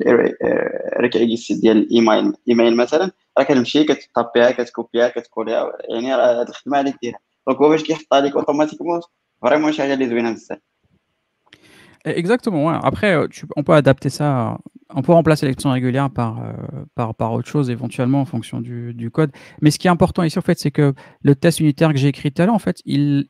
ال 0.95 1.05
regex 1.05 1.51
ديال 1.51 1.77
ال 1.77 1.87
email 1.87 2.34
email 2.50 2.76
مثلا 2.76 3.11
راه 3.38 3.43
كتمشي 3.43 3.84
كتطابيها 3.84 4.51
كتكوبيها 4.51 5.08
كتكوليها 5.08 5.72
يعني 5.90 6.16
راه 6.16 6.40
هاد 6.40 6.50
الخدمه 6.50 6.80
اللي 6.80 6.93
ديرها 7.01 7.19
donc 7.48 7.59
هو 7.59 7.69
باش 7.69 7.84
كيحطها 7.84 8.22
لك 8.22 8.35
automatiquement 8.35 9.01
فريمون 9.42 9.72
شي 9.72 9.82
حاجة 9.82 9.93
اللي 9.93 10.09
زوينه 10.09 10.32
بزاف 10.32 10.58
Exactement, 12.07 12.67
ouais. 12.67 12.78
Après, 12.83 13.28
tu, 13.28 13.47
on 13.57 13.62
peut 13.62 13.75
adapter 13.75 14.10
ça, 14.10 14.59
on 14.92 15.02
peut 15.02 15.12
remplacer 15.12 15.47
l'expression 15.47 15.70
régulière 15.70 16.10
par, 16.10 16.42
euh, 16.42 16.52
par, 16.94 17.15
par 17.15 17.33
autre 17.33 17.49
chose 17.49 17.70
éventuellement 17.70 18.20
en 18.20 18.25
fonction 18.25 18.60
du, 18.60 18.92
du, 18.92 19.10
code. 19.10 19.31
Mais 19.60 19.70
ce 19.70 19.78
qui 19.78 19.86
est 19.86 19.91
important 19.91 20.23
ici, 20.25 20.39
en 20.39 20.42
fait, 20.42 20.59
c'est 20.59 20.73
que 20.73 20.94
le 21.23 21.34
test 21.36 21.60
unitaire 21.60 21.92
que 21.92 21.99
j'ai 21.99 22.09
écrit 22.09 22.33
tout 22.33 22.42
à 22.42 22.47
l'heure, 22.47 22.55
en 22.55 22.59
fait, 22.60 22.81
il, 22.84 23.26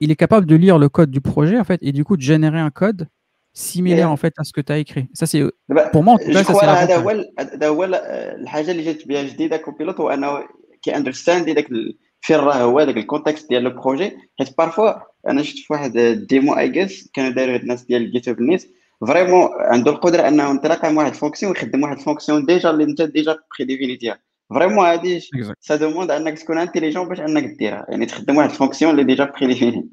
il 0.00 0.10
est 0.10 0.16
capable 0.16 0.46
de 0.46 0.56
lire 0.56 0.78
le 0.78 0.88
code 0.88 1.10
du 1.10 1.20
projet, 1.20 1.58
en 1.58 1.64
fait, 1.64 1.80
et 1.82 1.92
du 1.92 2.04
coup 2.04 2.16
de 2.16 2.22
générer 2.22 2.60
un 2.60 2.70
code 2.70 3.08
similaire 3.58 4.10
en 4.10 4.16
fait 4.16 4.34
à 4.38 4.44
ce 4.44 4.52
que 4.52 4.60
tu 4.60 4.72
as 4.72 4.78
écrit. 4.78 5.08
Ça 5.14 5.26
c'est 5.26 5.42
pour 5.92 6.04
moi 6.04 6.14
en 6.14 6.18
tout 6.18 6.30
cas 6.30 6.44
ça 6.44 6.54
c'est 6.54 6.66
هذا 6.66 6.96
هو 6.96 7.24
هذا 7.38 7.68
هو 7.68 7.84
الحاجه 7.84 8.70
اللي 8.70 8.82
جات 8.82 9.08
بها 9.08 9.22
جديده 9.22 9.56
كوبيلوت 9.56 10.00
هو 10.00 10.10
انه 10.10 10.44
كي 10.82 10.96
اندرستاند 10.96 11.50
داك 11.50 11.68
فين 12.20 12.36
راه 12.36 12.54
هو 12.54 12.84
داك 12.84 12.96
الكونتكست 12.96 13.48
ديال 13.48 13.62
لو 13.62 13.70
بروجي 13.70 14.18
حيت 14.38 14.58
بارفوا 14.58 14.92
انا 15.28 15.42
شفت 15.42 15.58
في 15.58 15.72
واحد 15.72 15.96
الديمو 15.96 16.58
اي 16.58 16.68
جيس 16.68 17.10
كانوا 17.12 17.30
دايروا 17.30 17.56
الناس 17.56 17.82
ديال 17.82 18.12
جيت 18.12 18.28
هاب 18.28 18.40
نيس 18.40 18.68
فريمون 19.06 19.48
عنده 19.60 19.90
القدره 19.90 20.28
انه 20.28 20.50
ينطلق 20.50 20.86
من 20.86 20.96
واحد 20.96 21.10
الفونكسيون 21.10 21.52
ويخدم 21.52 21.82
واحد 21.82 21.96
الفونكسيون 21.96 22.46
ديجا 22.46 22.70
اللي 22.70 22.84
انت 22.84 23.02
ديجا 23.02 23.32
بري 23.32 23.66
ديفينيتيها 23.66 24.18
فريمون 24.50 24.86
هادي 24.86 25.20
سا 25.60 25.76
دوموند 25.76 26.10
انك 26.10 26.38
تكون 26.38 26.58
انتيليجون 26.58 27.08
باش 27.08 27.20
انك 27.20 27.44
ديرها 27.44 27.86
يعني 27.88 28.06
تخدم 28.06 28.36
واحد 28.36 28.50
الفونكسيون 28.50 28.90
اللي 28.90 29.04
ديجا 29.04 29.24
بري 29.24 29.46
ديفيني 29.46 29.88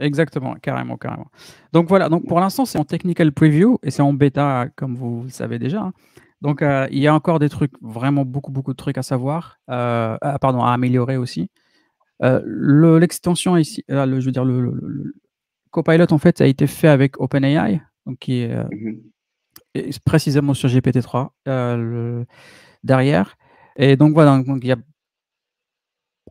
Exactement, 0.00 0.54
carrément, 0.54 0.96
carrément. 0.96 1.28
Donc 1.74 1.86
voilà, 1.86 2.08
donc 2.08 2.26
pour 2.26 2.40
l'instant 2.40 2.64
c'est 2.64 2.78
en 2.78 2.84
technical 2.84 3.30
preview 3.30 3.78
et 3.82 3.90
c'est 3.90 4.02
en 4.02 4.14
bêta 4.14 4.66
comme 4.74 4.94
vous 4.96 5.24
le 5.24 5.28
savez 5.28 5.58
déjà. 5.58 5.82
Hein. 5.82 5.92
Donc 6.40 6.62
euh, 6.62 6.88
il 6.90 6.98
y 6.98 7.06
a 7.06 7.14
encore 7.14 7.38
des 7.38 7.48
trucs, 7.48 7.72
vraiment 7.82 8.24
beaucoup 8.24 8.50
beaucoup 8.50 8.72
de 8.72 8.76
trucs 8.76 8.98
à 8.98 9.02
savoir, 9.02 9.58
euh, 9.70 10.16
ah, 10.20 10.38
pardon, 10.38 10.62
à 10.62 10.72
améliorer 10.72 11.16
aussi. 11.16 11.50
Euh, 12.23 12.99
l'extension 12.99 13.57
ici, 13.57 13.83
le, 13.87 14.19
je 14.19 14.25
veux 14.25 14.31
dire 14.31 14.45
le, 14.45 15.13
Copilot 15.71 16.11
en 16.11 16.17
fait 16.17 16.41
a 16.41 16.47
été 16.47 16.65
fait 16.65 16.87
avec 16.87 17.19
OpenAI, 17.19 17.81
donc 18.05 18.17
qui 18.19 18.39
est 18.39 18.55
mm-hmm. 18.55 19.99
précisément 20.03 20.53
sur 20.53 20.69
GPT-3 20.69 21.29
derrière. 22.83 23.37
Et 23.75 23.95
donc 23.95 24.13
voilà, 24.13 24.41
donc 24.41 24.59
il 24.63 24.67
y 24.67 24.71
a 24.71 24.77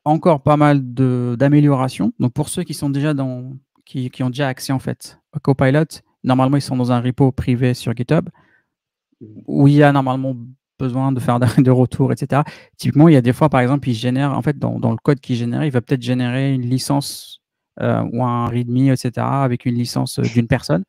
encore 0.05 0.43
pas 0.43 0.57
mal 0.57 0.81
d'améliorations. 0.83 2.13
Donc 2.19 2.33
pour 2.33 2.49
ceux 2.49 2.65
qui 2.65 2.75
sont 2.75 2.91
déjà 2.91 3.15
dans, 3.15 3.53
qui, 3.85 4.11
qui, 4.11 4.23
ont 4.23 4.31
déjà 4.31 4.49
accès 4.49 4.73
en 4.73 4.79
fait 4.79 5.21
au 5.35 5.39
Copilot, 5.39 6.03
normalement 6.25 6.57
ils 6.57 6.63
sont 6.63 6.77
dans 6.77 6.91
un 6.91 7.01
repo 7.01 7.31
privé 7.31 7.75
sur 7.75 7.95
GitHub 7.95 8.29
où 9.21 9.69
il 9.69 9.75
y 9.75 9.83
a 9.83 9.93
normalement 9.93 10.37
besoin 10.79 11.13
de 11.13 11.21
faire 11.21 11.39
des 11.59 11.71
retours, 11.71 12.13
etc. 12.13 12.43
Typiquement, 12.77 13.09
il 13.09 13.15
y 13.15 13.17
a 13.17 13.23
des 13.23 13.33
fois, 13.33 13.49
par 13.49 13.61
exemple, 13.61 13.89
il 13.89 13.95
génère, 13.95 14.33
en 14.33 14.43
fait, 14.43 14.59
dans, 14.59 14.79
dans 14.79 14.91
le 14.91 14.99
code 15.03 15.21
qu'il 15.21 15.37
génère, 15.37 15.65
il 15.65 15.71
va 15.71 15.81
peut-être 15.81 16.03
générer 16.03 16.53
une 16.53 16.63
licence 16.63 17.41
euh, 17.81 18.03
ou 18.13 18.25
un 18.25 18.47
README, 18.49 18.89
etc., 18.91 19.13
avec 19.19 19.67
une 19.67 19.75
licence 19.75 20.19
d'une 20.19 20.47
personne. 20.47 20.85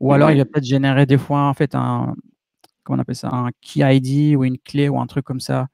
Ou 0.00 0.12
alors, 0.12 0.30
il 0.30 0.38
va 0.38 0.44
peut-être 0.44 0.64
générer 0.64 1.06
des 1.06 1.18
fois, 1.18 1.42
en 1.42 1.54
fait, 1.54 1.74
un, 1.74 2.14
comment 2.84 2.98
on 2.98 3.00
appelle 3.00 3.16
ça, 3.16 3.28
un 3.28 3.50
key 3.60 3.80
ID 3.80 4.36
ou 4.36 4.44
une 4.44 4.58
clé 4.58 4.88
ou 4.88 4.98
un 4.98 5.06
truc 5.06 5.24
comme 5.24 5.40
ça 5.40 5.68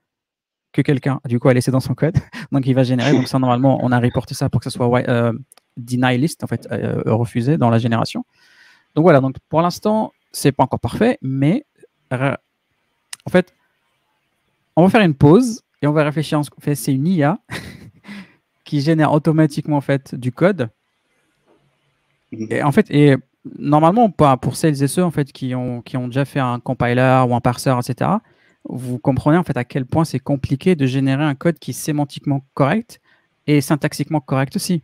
que 0.73 0.83
quelqu'un, 0.83 1.21
du 1.27 1.39
coup, 1.39 1.49
a 1.49 1.55
laissé 1.55 1.71
dans 1.71 1.81
son 1.81 1.95
code. 1.95 2.17
Donc, 2.53 2.67
il 2.67 2.75
va 2.75 2.83
générer. 2.83 3.13
Donc, 3.13 3.29
ça, 3.29 3.39
normalement, 3.39 3.79
on 3.83 3.93
a 3.93 4.01
reporté 4.01 4.35
ça 4.35 4.49
pour 4.49 4.61
que 4.61 4.69
ce 4.69 4.77
soit 4.77 5.09
euh, 5.09 5.33
deny 5.77 6.19
list, 6.19 6.45
en 6.45 6.47
fait, 6.47 6.69
euh, 6.71 7.03
refusé 7.07 7.57
dans 7.57 7.71
la 7.71 7.79
génération. 7.79 8.25
Donc, 8.95 9.05
voilà. 9.05 9.21
Donc, 9.21 9.37
pour 9.49 9.63
l'instant, 9.63 10.13
c'est 10.33 10.53
pas 10.53 10.65
encore 10.65 10.81
parfait, 10.81 11.19
mais 11.23 11.65
en 13.27 13.31
fait, 13.31 13.55
on 14.77 14.85
va 14.85 14.91
faire 14.91 15.03
une 15.03 15.15
pause 15.15 15.63
et 15.83 15.87
on 15.87 15.93
va 15.93 16.05
réfléchir. 16.05 16.39
En 16.39 16.43
fait, 16.61 16.75
c'est 16.75 16.95
une 16.95 17.07
IA 17.07 17.39
qui 18.65 18.81
génère 18.81 19.13
automatiquement 19.13 19.77
en 19.77 19.83
fait 19.83 20.15
du 20.15 20.33
code. 20.33 20.71
Mhm. 22.33 22.49
Et 22.51 22.63
en 22.63 22.73
fait, 22.73 22.91
et 22.91 23.17
normalement, 23.59 24.11
pour 24.11 24.57
celles 24.57 24.83
et 24.83 24.89
ceux 24.89 25.05
en 25.05 25.11
fait 25.11 25.33
qui 25.33 25.55
ont, 25.55 25.83
qui 25.83 25.97
ont 25.97 26.07
déjà 26.07 26.25
fait 26.25 26.41
un 26.41 26.61
compiler 26.61 27.25
ou 27.29 27.35
un 27.35 27.41
parseur, 27.41 27.79
etc., 27.79 28.11
vous 28.69 28.99
comprenez 28.99 29.39
en 29.39 29.45
fait 29.45 29.57
à 29.57 29.65
quel 29.65 29.87
point 29.87 30.05
c'est 30.05 30.19
compliqué 30.19 30.75
de 30.75 30.87
générer 30.87 31.23
un 31.23 31.37
code 31.37 31.59
qui 31.59 31.71
est 31.71 31.75
sémantiquement 31.75 32.45
correct 32.55 33.01
et 33.47 33.61
syntaxiquement 33.61 34.21
correct 34.21 34.57
aussi. 34.57 34.83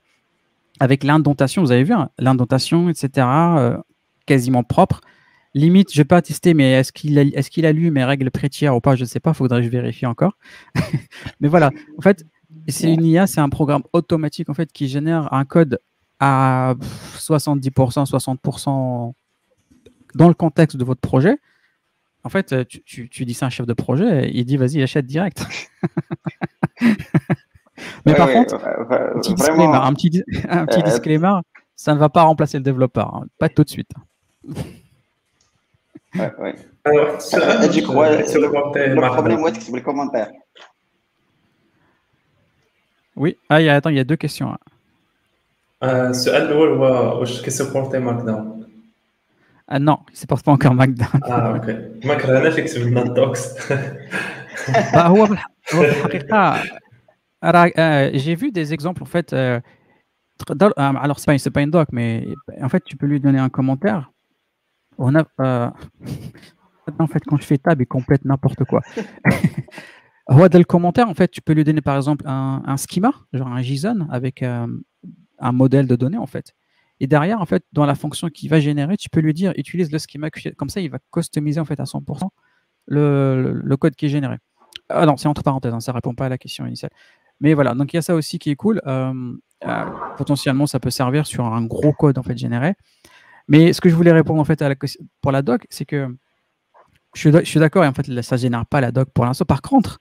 Avec 0.79 1.05
l'indentation, 1.05 1.63
vous 1.63 1.73
avez 1.73 1.83
vu, 1.83 1.93
hein, 1.93 2.11
l'indentation, 2.19 2.89
etc., 2.89 3.27
euh, 3.27 3.77
quasiment 4.27 4.63
propre. 4.63 5.01
Limite, 5.55 5.93
je 5.93 5.99
ne 5.99 6.01
vais 6.03 6.07
pas 6.07 6.23
tester, 6.23 6.55
mais 6.55 6.73
est-ce 6.73 6.93
qu'il 6.93 7.19
a, 7.19 7.23
est 7.23 7.49
qu'il 7.49 7.67
a 7.67 7.73
lu 7.73 7.91
mes 7.91 8.05
règles 8.05 8.31
prêtières 8.31 8.75
ou 8.75 8.81
pas 8.81 8.97
Je 8.97 9.03
ne 9.03 9.07
sais 9.07 9.21
pas, 9.21 9.31
il 9.31 9.35
faudrait 9.35 9.61
que 9.61 9.65
je 9.65 9.71
vérifie 9.71 10.07
encore. 10.07 10.39
mais 11.41 11.49
voilà, 11.49 11.71
en 11.99 12.01
fait, 12.01 12.25
c'est 12.69 12.93
une 12.93 13.05
IA, 13.05 13.27
c'est 13.27 13.41
un 13.41 13.49
programme 13.49 13.83
automatique 13.93 14.49
en 14.49 14.55
fait 14.55 14.73
qui 14.73 14.89
génère 14.89 15.33
un 15.33 15.45
code 15.45 15.79
à 16.21 16.75
70%, 17.17 18.09
60% 18.09 19.13
dans 20.15 20.29
le 20.29 20.35
contexte 20.35 20.77
de 20.77 20.85
votre 20.85 21.01
projet. 21.01 21.37
En 22.25 22.29
fait, 22.29 22.67
tu, 22.69 23.09
tu, 23.09 23.25
dis 23.25 23.35
ça 23.35 23.47
à 23.47 23.49
un 23.49 23.51
chef 23.51 23.67
de 23.67 23.73
projet, 23.73 24.31
il 24.33 24.45
dit 24.45 24.57
vas-y, 24.57 24.81
achète 24.81 25.07
direct. 25.07 25.45
Mais 28.07 28.15
par 28.15 28.31
contre, 28.31 28.55
un 28.55 29.19
petit, 29.21 29.35
disclaimer, 29.35 29.65
un 29.65 29.93
petit, 29.93 30.23
un 30.49 30.67
petit 30.67 30.83
disclaimer, 30.85 31.35
ça 31.75 31.95
ne 31.95 31.99
va 31.99 32.09
pas 32.09 32.23
remplacer 32.23 32.59
le 32.59 32.63
développeur, 32.63 33.15
hein. 33.15 33.27
pas 33.39 33.49
tout 33.49 33.65
de 33.65 33.71
suite. 33.71 33.91
Ouais, 36.16 36.32
ouais. 36.40 36.56
Alors, 36.86 37.18
tu 37.74 37.82
crois, 37.84 38.10
le, 38.12 38.96
le 38.96 39.02
problème, 39.16 39.42
ouais, 39.44 39.54
c'est 39.60 39.72
le 39.72 39.82
commentaire. 39.82 40.32
Oui, 43.16 43.38
ah, 43.50 43.62
il 43.62 43.66
y 43.66 43.70
a, 43.70 43.76
attends, 43.76 43.90
il 43.90 43.98
y 43.98 44.00
a 44.00 44.04
deux 44.04 44.16
questions. 44.16 44.58
السؤال 45.84 46.42
الاول 46.42 46.70
هو 46.70 47.20
واش 47.20 47.42
كيسبورتي 47.42 48.00
مارك 48.00 48.26
داون 48.26 48.58
Ah 49.70 49.80
non, 49.80 49.98
il 50.08 50.14
ne 50.14 50.18
supporte 50.18 50.46
pas 50.46 50.52
encore 50.54 50.74
Markdown. 50.74 51.20
Ah, 51.24 51.54
ok. 51.56 51.70
ما 52.06 52.16
كرهناش 52.16 52.58
يكتب 52.58 52.82
لنا 52.82 53.02
الدوكس. 53.02 53.72
هو 54.96 55.24
هو 55.24 55.26
في 55.26 55.90
الحقيقة 55.90 56.64
j'ai 58.14 58.36
vu 58.36 58.52
des 58.52 58.74
exemples 58.74 59.04
en 59.04 59.06
fait. 59.06 59.34
Euh, 59.34 59.60
alors 60.78 61.20
c'est 61.20 61.26
pas, 61.26 61.52
pas 61.54 61.62
une 61.62 61.72
doc, 61.72 61.90
mais 61.92 62.26
en 62.62 62.70
fait 62.70 62.84
tu 62.84 62.96
peux 62.98 63.06
lui 63.06 63.20
donner 63.20 63.40
un 63.40 63.50
commentaire. 63.50 64.12
On 65.03 65.15
a, 65.15 65.25
euh, 65.41 65.71
en 66.99 67.07
fait 67.07 67.23
quand 67.27 67.37
je 67.37 67.45
fais 67.45 67.59
tab, 67.59 67.81
il 67.81 67.87
complète 67.87 68.25
n'importe 68.25 68.65
quoi. 68.65 68.81
dans 70.29 70.59
le 70.59 70.65
commentaire, 70.65 71.09
en 71.09 71.15
fait, 71.15 71.29
tu 71.29 71.43
peux 71.43 71.53
lui 71.53 71.65
donner 71.65 71.81
par 71.81 71.97
exemple 71.97 72.25
un, 72.27 72.63
un 72.65 72.77
schema, 72.77 73.13
genre 73.33 73.49
un 73.49 73.61
JSON 73.61 74.07
avec 74.11 74.43
euh, 74.43 74.67
un 75.39 75.53
modèle 75.53 75.87
de 75.87 75.97
données 75.97 76.19
en 76.19 76.27
fait. 76.27 76.55
Et 77.01 77.09
derrière, 77.09 77.41
en 77.41 77.47
fait, 77.47 77.65
dans 77.73 77.85
la 77.85 77.97
fonction 77.97 78.29
qu'il 78.29 78.49
va 78.49 78.61
générer, 78.61 78.97
tu 78.97 79.09
peux 79.09 79.21
lui 79.21 79.35
dire 79.35 79.53
utilise 79.57 79.91
le 79.91 79.99
schema. 79.99 80.31
Comme 80.57 80.69
ça, 80.69 80.81
il 80.81 80.89
va 80.89 80.99
customiser 81.13 81.59
en 81.59 81.65
fait 81.65 81.81
à 81.81 81.85
100% 81.85 82.29
le, 82.87 83.61
le, 83.65 83.77
code 83.77 83.97
qui 83.97 84.07
est 84.07 84.09
généré. 84.09 84.37
Ah 84.89 85.05
non, 85.05 85.17
c'est 85.17 85.27
entre 85.27 85.43
parenthèses, 85.43 85.75
hein, 85.75 85.81
ça 85.81 85.93
répond 85.93 86.15
pas 86.15 86.27
à 86.27 86.29
la 86.29 86.39
question 86.39 86.65
initiale. 86.67 86.93
Mais 87.41 87.55
voilà, 87.55 87.75
donc 87.75 87.93
il 87.93 87.97
y 87.97 87.99
a 87.99 88.03
ça 88.03 88.15
aussi 88.15 88.39
qui 88.39 88.51
est 88.51 88.57
cool. 88.57 88.81
Euh, 88.87 89.35
euh, 89.67 89.85
potentiellement, 90.17 90.67
ça 90.67 90.79
peut 90.79 90.91
servir 90.91 91.27
sur 91.27 91.45
un 91.45 91.65
gros 91.65 91.93
code 91.93 92.19
en 92.19 92.23
fait 92.23 92.39
généré. 92.39 92.75
Mais 93.49 93.73
ce 93.73 93.81
que 93.81 93.89
je 93.89 93.95
voulais 93.95 94.13
répondre 94.13 94.41
en 94.41 94.45
fait 94.45 94.63
à 94.63 94.69
la, 94.69 94.75
pour 95.21 95.33
la 95.33 95.43
doc, 95.43 95.67
c'est 95.71 95.85
que 95.85 96.09
je 97.15 97.45
suis, 97.45 97.61
d'accord, 97.61 97.85
et 97.85 97.87
en 97.87 97.93
fait, 97.93 98.23
ça 98.23 98.37
ne 98.37 98.41
génère 98.41 98.65
pas 98.65 98.81
la 98.81 98.91
doc 98.91 99.11
pour 99.13 99.25
l'instant. 99.25 99.45
Par 99.45 99.61
contre, 99.61 100.01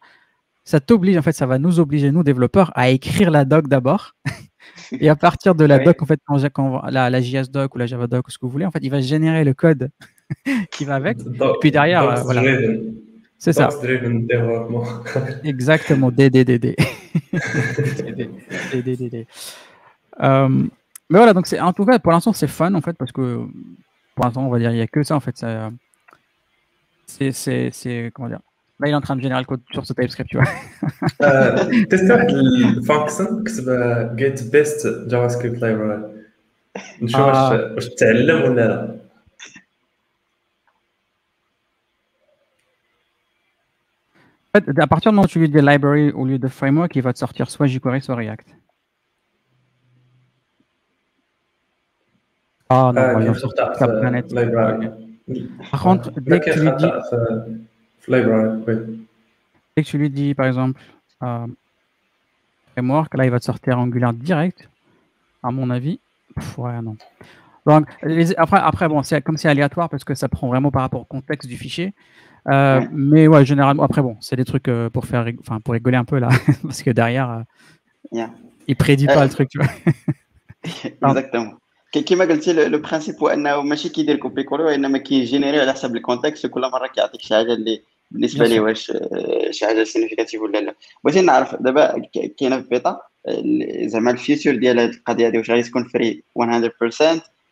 ça 0.64 0.80
t'oblige, 0.80 1.18
en 1.18 1.22
fait, 1.22 1.34
ça 1.34 1.46
va 1.46 1.58
nous 1.58 1.80
obliger, 1.80 2.12
nous, 2.12 2.24
développeurs, 2.24 2.72
à 2.76 2.90
écrire 2.90 3.32
la 3.32 3.44
doc 3.44 3.68
d'abord. 3.68 4.14
et 4.92 5.10
à 5.10 5.16
partir 5.16 5.56
de 5.56 5.66
la 5.66 5.80
doc, 5.80 6.02
en 6.02 6.06
fait, 6.06 6.20
quand, 6.26 6.40
quand 6.54 6.82
la, 6.90 7.10
la, 7.10 7.22
JS 7.22 7.50
doc 7.52 7.76
ou 7.76 7.80
la 7.80 7.86
Java 7.86 8.08
doc 8.08 8.28
ou 8.28 8.32
ce 8.32 8.38
que 8.38 8.46
vous 8.46 8.52
voulez, 8.52 8.66
en 8.66 8.72
fait, 8.72 8.80
il 8.82 8.92
va 8.92 9.02
générer 9.02 9.44
le 9.44 9.54
code 9.54 9.92
qui 10.72 10.86
va 10.86 10.96
avec. 10.96 11.20
et 11.20 11.54
puis 11.60 11.72
derrière, 11.72 12.04
euh, 12.04 12.22
voilà. 12.24 12.44
C'est 13.38 13.54
ça. 13.54 13.70
Exactement, 15.44 16.12
DDDD. 16.12 16.76
DDDD. 18.74 19.26
Euh, 20.20 20.68
mais 21.11 21.19
voilà, 21.19 21.33
donc 21.35 21.47
c'est 21.47 21.61
en 21.61 21.73
tout 21.73 21.85
cas 21.85 21.99
pour 21.99 22.13
l'instant 22.13 22.33
c'est 22.33 22.49
fun 22.49 22.75
en 22.75 22.81
fait 22.81 22.97
parce 22.99 23.13
que 23.13 23.47
pour 24.15 24.25
l'instant 24.25 24.45
on 24.45 24.51
va 24.51 24.59
dire 24.59 24.71
il 24.71 24.77
n'y 24.77 24.81
a 24.81 24.87
que 24.87 25.03
ça 25.03 25.15
en 25.15 25.21
fait. 25.21 25.45
C'est 27.07 27.33
c'est 27.33 28.11
comment 28.15 28.29
dire. 28.29 28.41
Là 28.81 28.89
il 28.89 28.91
est 28.91 28.95
en 28.95 29.01
train 29.01 29.17
de 29.17 29.23
générer 29.23 29.41
le 29.41 29.47
code 29.47 29.63
sur 29.73 29.87
ce 29.87 29.93
TypeScript 29.93 30.31
tu 30.31 30.37
vois. 30.39 30.47
تستعمل 31.91 32.65
الفانكشن 32.79 33.45
كتب 33.45 33.67
get 34.19 34.37
best 34.53 35.09
JavaScript 35.09 35.61
library 35.61 36.01
نشوف 37.03 37.21
واش 37.21 37.53
واش 37.75 37.89
تعلم 37.89 38.43
ولا 38.43 38.69
لا. 38.69 39.07
à 44.55 44.87
partir 44.87 45.11
du 45.11 45.17
moment 45.17 45.27
où 45.27 45.29
tu 45.29 45.39
lui 45.39 45.49
dis 45.49 45.61
library 45.61 46.11
au 46.13 46.25
lieu 46.25 46.39
de 46.39 46.49
framework, 46.49 46.95
il 46.97 47.03
va 47.03 47.13
te 47.13 47.19
sortir 47.19 47.51
soit 47.51 47.67
jQuery, 47.67 48.01
soit 48.01 48.15
React. 48.15 48.49
Ah 52.74 52.92
non, 52.94 53.02
euh, 53.02 53.34
Par 55.72 55.82
contre, 55.82 56.12
dès 56.22 56.40
que 56.40 56.52
tu 56.52 56.60
lui 56.62 56.72
dis. 56.78 56.86
Dès 59.76 59.84
que 59.84 59.90
tu 59.90 59.98
lui 59.98 60.10
dis, 60.10 60.34
par 60.34 60.46
exemple, 60.46 60.80
euh, 61.24 61.48
framework, 62.72 63.14
là, 63.16 63.26
il 63.26 63.32
va 63.32 63.40
te 63.40 63.46
sortir 63.46 63.78
Angular 63.78 64.14
direct, 64.14 64.70
à 65.44 65.52
mon 65.52 65.70
avis. 65.70 66.00
ouais, 66.58 66.82
non. 66.82 66.96
Donc, 67.66 67.88
après, 68.38 68.58
après, 68.58 68.88
bon, 68.88 69.04
c'est 69.04 69.22
comme 69.22 69.38
c'est 69.38 69.50
aléatoire 69.50 69.90
parce 69.90 70.06
que 70.06 70.16
ça 70.16 70.30
prend 70.30 70.48
vraiment 70.48 70.72
par 70.72 70.84
rapport 70.84 71.02
au 71.02 71.06
contexte 71.06 71.50
du 71.50 71.58
fichier. 71.58 71.94
Euh, 72.50 72.82
mais 72.92 73.28
ouais, 73.28 73.46
généralement, 73.46 73.84
après, 73.84 74.02
bon, 74.02 74.16
c'est 74.22 74.38
des 74.38 74.46
trucs 74.46 74.70
euh, 74.70 74.90
pour 74.90 75.06
faire, 75.06 75.26
enfin, 75.42 75.60
pour 75.60 75.74
rigoler 75.74 75.98
un 75.98 76.06
peu 76.06 76.20
là, 76.20 76.30
parce 76.64 76.82
que 76.82 76.90
derrière, 76.90 77.46
euh, 78.14 78.26
il 78.68 78.76
prédit 78.78 79.08
pas 79.08 79.26
le 79.26 79.30
truc, 79.30 79.50
tu 79.50 79.60
vois. 79.60 79.68
Exactement. 81.10 81.61
كما 81.98 82.26
قلتي 82.26 82.54
لو 82.54 82.80
برانسيب 82.80 83.16
هو 83.16 83.28
أنه 83.28 83.62
ماشي 83.62 83.90
كيدير 83.90 84.16
كوبي 84.16 84.44
كولو 84.44 84.66
وإنما 84.66 84.98
كيجينيري 84.98 85.62
على 85.62 85.74
حسب 85.74 85.96
الكونتكست 85.96 86.46
وكل 86.46 86.62
مرة 86.62 86.88
كيعطيك 86.88 87.22
شي 87.22 87.36
حاجة 87.36 87.54
اللي 87.54 87.82
بالنسبة 88.12 88.48
لي 88.48 88.60
واش 88.60 88.92
شي 89.52 89.66
حاجة 89.66 89.84
significatif 89.84 90.42
ولا 90.42 90.58
لا 90.58 90.76
بغيت 91.04 91.18
نعرف 91.18 91.56
دابا 91.56 92.02
كاينة 92.40 92.62
في 92.62 92.68
بيتا 92.68 93.02
زعما 93.86 94.12
ال 94.12 94.18
future 94.18 94.56
ديال 94.56 94.80
هذه 94.80 94.90
القضية 94.90 95.28
هذه 95.28 95.38
واش 95.38 95.52
غادي 95.52 95.64
تكون 95.64 95.84
free 95.84 96.24
100% 96.40 96.42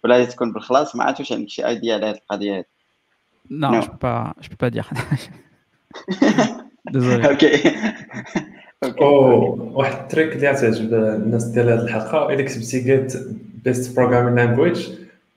ولا 0.04 0.16
غادي 0.16 0.26
تكون 0.26 0.54
بالخلاص 0.54 0.96
ما 0.96 1.04
عرفتش 1.04 1.20
واش 1.20 1.32
عندك 1.32 1.50
شي 1.50 1.68
idea 1.68 1.96
على 1.96 2.06
هذه 2.06 2.16
القضية 2.16 2.54
هذه 2.54 2.66
peux 3.52 3.98
pas, 3.98 4.34
je 4.42 4.50
peux 4.50 4.56
pas 4.56 4.70
dire. 4.70 4.90
Désolé. 6.92 7.28
Ok. 7.28 7.46
او 9.01 9.71
واحد 9.79 9.93
التريك 9.93 10.33
اللي 10.33 10.51
غتعجب 10.51 10.95
الناس 10.95 11.45
ديال 11.45 11.69
هذه 11.69 11.81
الحلقه 11.81 12.33
الا 12.33 12.43
كتبتي 12.43 12.81
جيت 12.81 13.13
بيست 13.65 13.97
بروغرامين 13.97 14.35
لانجويج 14.35 14.89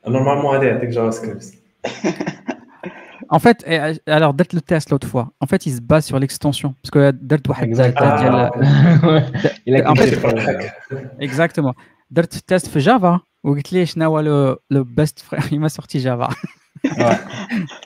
نورمالمون 0.08 0.45
غادي 0.45 0.66
يعطيك 0.66 0.90
جافا 0.90 1.11
سكريبت 1.11 1.53
En 3.30 3.40
fait, 3.40 3.66
alors 4.08 4.34
درت 4.34 4.56
le 4.56 4.61
test 4.61 4.90
l'autre 4.90 5.08
fois. 5.08 5.26
En 5.42 5.48
fait, 5.48 5.66
il 5.66 5.74
se 5.74 5.82
base 5.82 6.06
sur 6.06 6.18
l'extension 6.19 6.76
parce 6.82 6.92
que 6.92 7.11
درت 7.11 7.50
واحد 7.50 7.69
ديال 7.69 8.52
En 9.88 9.95
fait, 9.95 10.14
exactement. 11.19 11.74
درت 12.11 12.36
test 12.36 12.69
في 12.69 12.80
جافا 12.80 13.19
وقلت 13.44 13.74
لي 13.74 13.86
شنو 13.86 14.06
هو 14.06 14.19
لو 14.72 14.84
بيست 14.84 15.19
il 15.52 15.60
m'a 15.60 15.69
sorti 15.69 16.00
Java. 16.00 16.30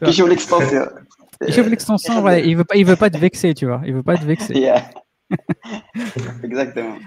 Il 0.02 0.12
joue 0.12 0.28
l'extension. 0.28 0.86
Il 1.48 1.54
joue 1.54 1.70
l'extension, 1.74 2.22
ouais. 2.24 2.48
Il 2.48 2.56
veut 2.58 2.68
pas, 2.70 2.76
il 2.76 2.86
veut 2.86 2.96
pas 3.04 3.10
te 3.10 3.18
vexer, 3.18 3.54
tu 3.54 3.66
vois. 3.66 3.82
Il 3.88 3.94
veut 3.94 4.04
pas 4.04 4.18
te 4.18 4.26
vexer. 4.26 4.54
Yeah. 5.32 6.44
Exactement. 6.44 7.02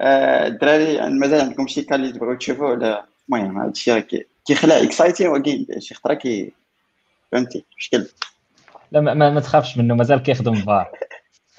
الدراري 0.00 1.10
مازال 1.10 1.40
عندكم 1.40 1.66
شي 1.66 1.82
كان 1.82 2.00
اللي 2.00 2.12
تبغيو 2.12 2.34
تشوفوا 2.34 2.70
ولا 2.70 3.06
المهم 3.28 3.58
هذا 3.58 3.70
الشيء 3.70 4.26
كيخلع 4.46 4.82
اكسايتين 4.82 5.28
ولكن 5.28 5.66
شي 5.78 5.94
خطره 5.94 6.14
كي 6.14 6.52
فهمتي 7.32 7.64
مشكل 7.78 8.06
لا 8.92 9.00
ما, 9.00 9.30
ما 9.30 9.40
تخافش 9.40 9.78
منه 9.78 9.94
مازال 9.94 10.22
كيخدم 10.22 10.54
فار 10.54 10.90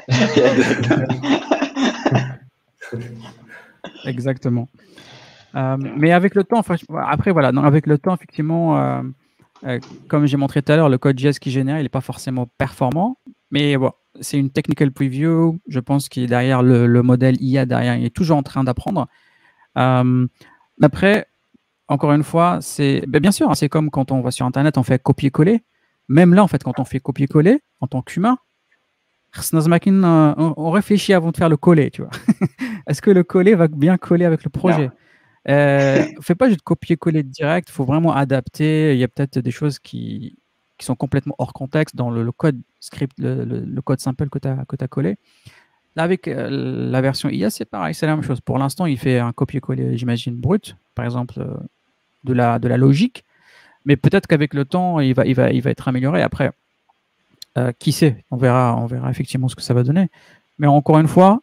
Exactement. 4.05 4.67
Euh, 5.55 5.77
mais 5.77 6.11
avec 6.11 6.35
le 6.35 6.43
temps, 6.43 6.61
après 7.15 7.31
voilà, 7.31 7.51
non, 7.51 7.63
avec 7.63 7.87
le 7.87 7.97
temps, 7.97 8.13
effectivement, 8.13 8.77
euh, 8.77 9.01
euh, 9.65 9.79
comme 10.07 10.25
j'ai 10.25 10.37
montré 10.37 10.61
tout 10.61 10.71
à 10.71 10.75
l'heure, 10.75 10.89
le 10.89 10.97
code 10.97 11.17
JS 11.17 11.39
qui 11.39 11.51
génère, 11.51 11.79
il 11.79 11.83
n'est 11.83 11.89
pas 11.89 12.01
forcément 12.01 12.47
performant, 12.57 13.17
mais 13.51 13.77
bon, 13.77 13.91
c'est 14.20 14.38
une 14.38 14.50
technical 14.50 14.90
preview. 14.90 15.60
Je 15.68 15.80
pense 15.80 16.08
qu'il 16.08 16.24
est 16.24 16.28
derrière 16.28 16.62
le, 16.62 17.02
modèle 17.02 17.40
IA 17.40 17.66
derrière, 17.66 17.96
il 17.96 18.04
est 18.04 18.14
toujours 18.14 18.36
en 18.36 18.42
train 18.42 18.64
d'apprendre. 18.64 19.06
Euh, 19.78 20.26
après, 20.82 21.26
encore 21.88 22.12
une 22.12 22.24
fois, 22.24 22.58
c'est 22.60 23.04
ben, 23.06 23.20
bien 23.20 23.32
sûr, 23.32 23.50
hein, 23.50 23.54
c'est 23.54 23.68
comme 23.68 23.90
quand 23.90 24.12
on 24.12 24.20
va 24.20 24.30
sur 24.30 24.46
Internet, 24.46 24.78
on 24.78 24.82
fait 24.82 25.02
copier-coller. 25.02 25.62
Même 26.08 26.34
là, 26.34 26.42
en 26.42 26.48
fait, 26.48 26.62
quand 26.62 26.80
on 26.80 26.84
fait 26.84 27.00
copier-coller 27.00 27.60
en 27.80 27.86
tant 27.86 28.02
qu'humain, 28.02 28.38
on 29.56 30.70
réfléchit 30.70 31.12
avant 31.12 31.30
de 31.30 31.36
faire 31.36 31.48
le 31.48 31.56
coller, 31.56 31.90
tu 31.90 32.02
vois. 32.02 32.10
Est-ce 32.88 33.00
que 33.00 33.10
le 33.10 33.22
coller 33.22 33.54
va 33.54 33.68
bien 33.68 33.96
coller 33.96 34.24
avec 34.24 34.42
le 34.42 34.50
projet? 34.50 34.90
Euh, 35.48 36.04
Fais 36.20 36.34
pas 36.34 36.48
juste 36.48 36.62
copier-coller 36.62 37.22
direct, 37.22 37.68
il 37.68 37.72
faut 37.72 37.84
vraiment 37.84 38.14
adapter. 38.14 38.92
Il 38.94 38.98
y 38.98 39.04
a 39.04 39.08
peut-être 39.08 39.38
des 39.38 39.52
choses 39.52 39.78
qui, 39.78 40.36
qui 40.80 40.86
sont 40.86 40.96
complètement 40.96 41.34
hors 41.38 41.52
contexte 41.52 41.94
dans 41.94 42.10
le, 42.10 42.32
code 42.32 42.58
script, 42.80 43.12
le, 43.18 43.80
code 43.82 44.00
simple 44.00 44.28
que 44.30 44.38
tu 44.38 44.48
as, 44.48 44.64
as, 44.80 44.88
collé. 44.88 45.18
Là, 45.94 46.04
avec 46.04 46.26
euh, 46.26 46.48
la 46.90 47.00
version 47.02 47.28
IA, 47.28 47.50
c'est 47.50 47.66
pareil, 47.66 47.94
c'est 47.94 48.06
la 48.06 48.16
même 48.16 48.24
chose. 48.24 48.40
Pour 48.40 48.58
l'instant, 48.58 48.86
il 48.86 48.98
fait 48.98 49.18
un 49.18 49.32
copier-coller, 49.32 49.98
j'imagine, 49.98 50.34
brut, 50.36 50.76
par 50.94 51.04
exemple, 51.04 51.34
euh, 51.38 51.54
de, 52.24 52.32
la, 52.32 52.58
de 52.58 52.66
la 52.66 52.78
logique. 52.78 53.24
Mais 53.84 53.96
peut-être 53.96 54.26
qu'avec 54.26 54.54
le 54.54 54.64
temps, 54.64 55.00
il 55.00 55.12
va, 55.12 55.26
il, 55.26 55.34
va, 55.34 55.52
il 55.52 55.60
va 55.60 55.70
être 55.70 55.86
amélioré. 55.86 56.22
Après, 56.22 56.50
euh, 57.58 57.72
qui 57.78 57.92
sait? 57.92 58.24
On 58.30 58.36
verra, 58.36 58.76
on 58.76 58.86
verra 58.86 59.10
effectivement 59.10 59.48
ce 59.48 59.56
que 59.56 59.62
ça 59.62 59.74
va 59.74 59.82
donner. 59.82 60.08
Mais 60.58 60.66
encore 60.66 60.98
une 60.98 61.08
fois, 61.08 61.40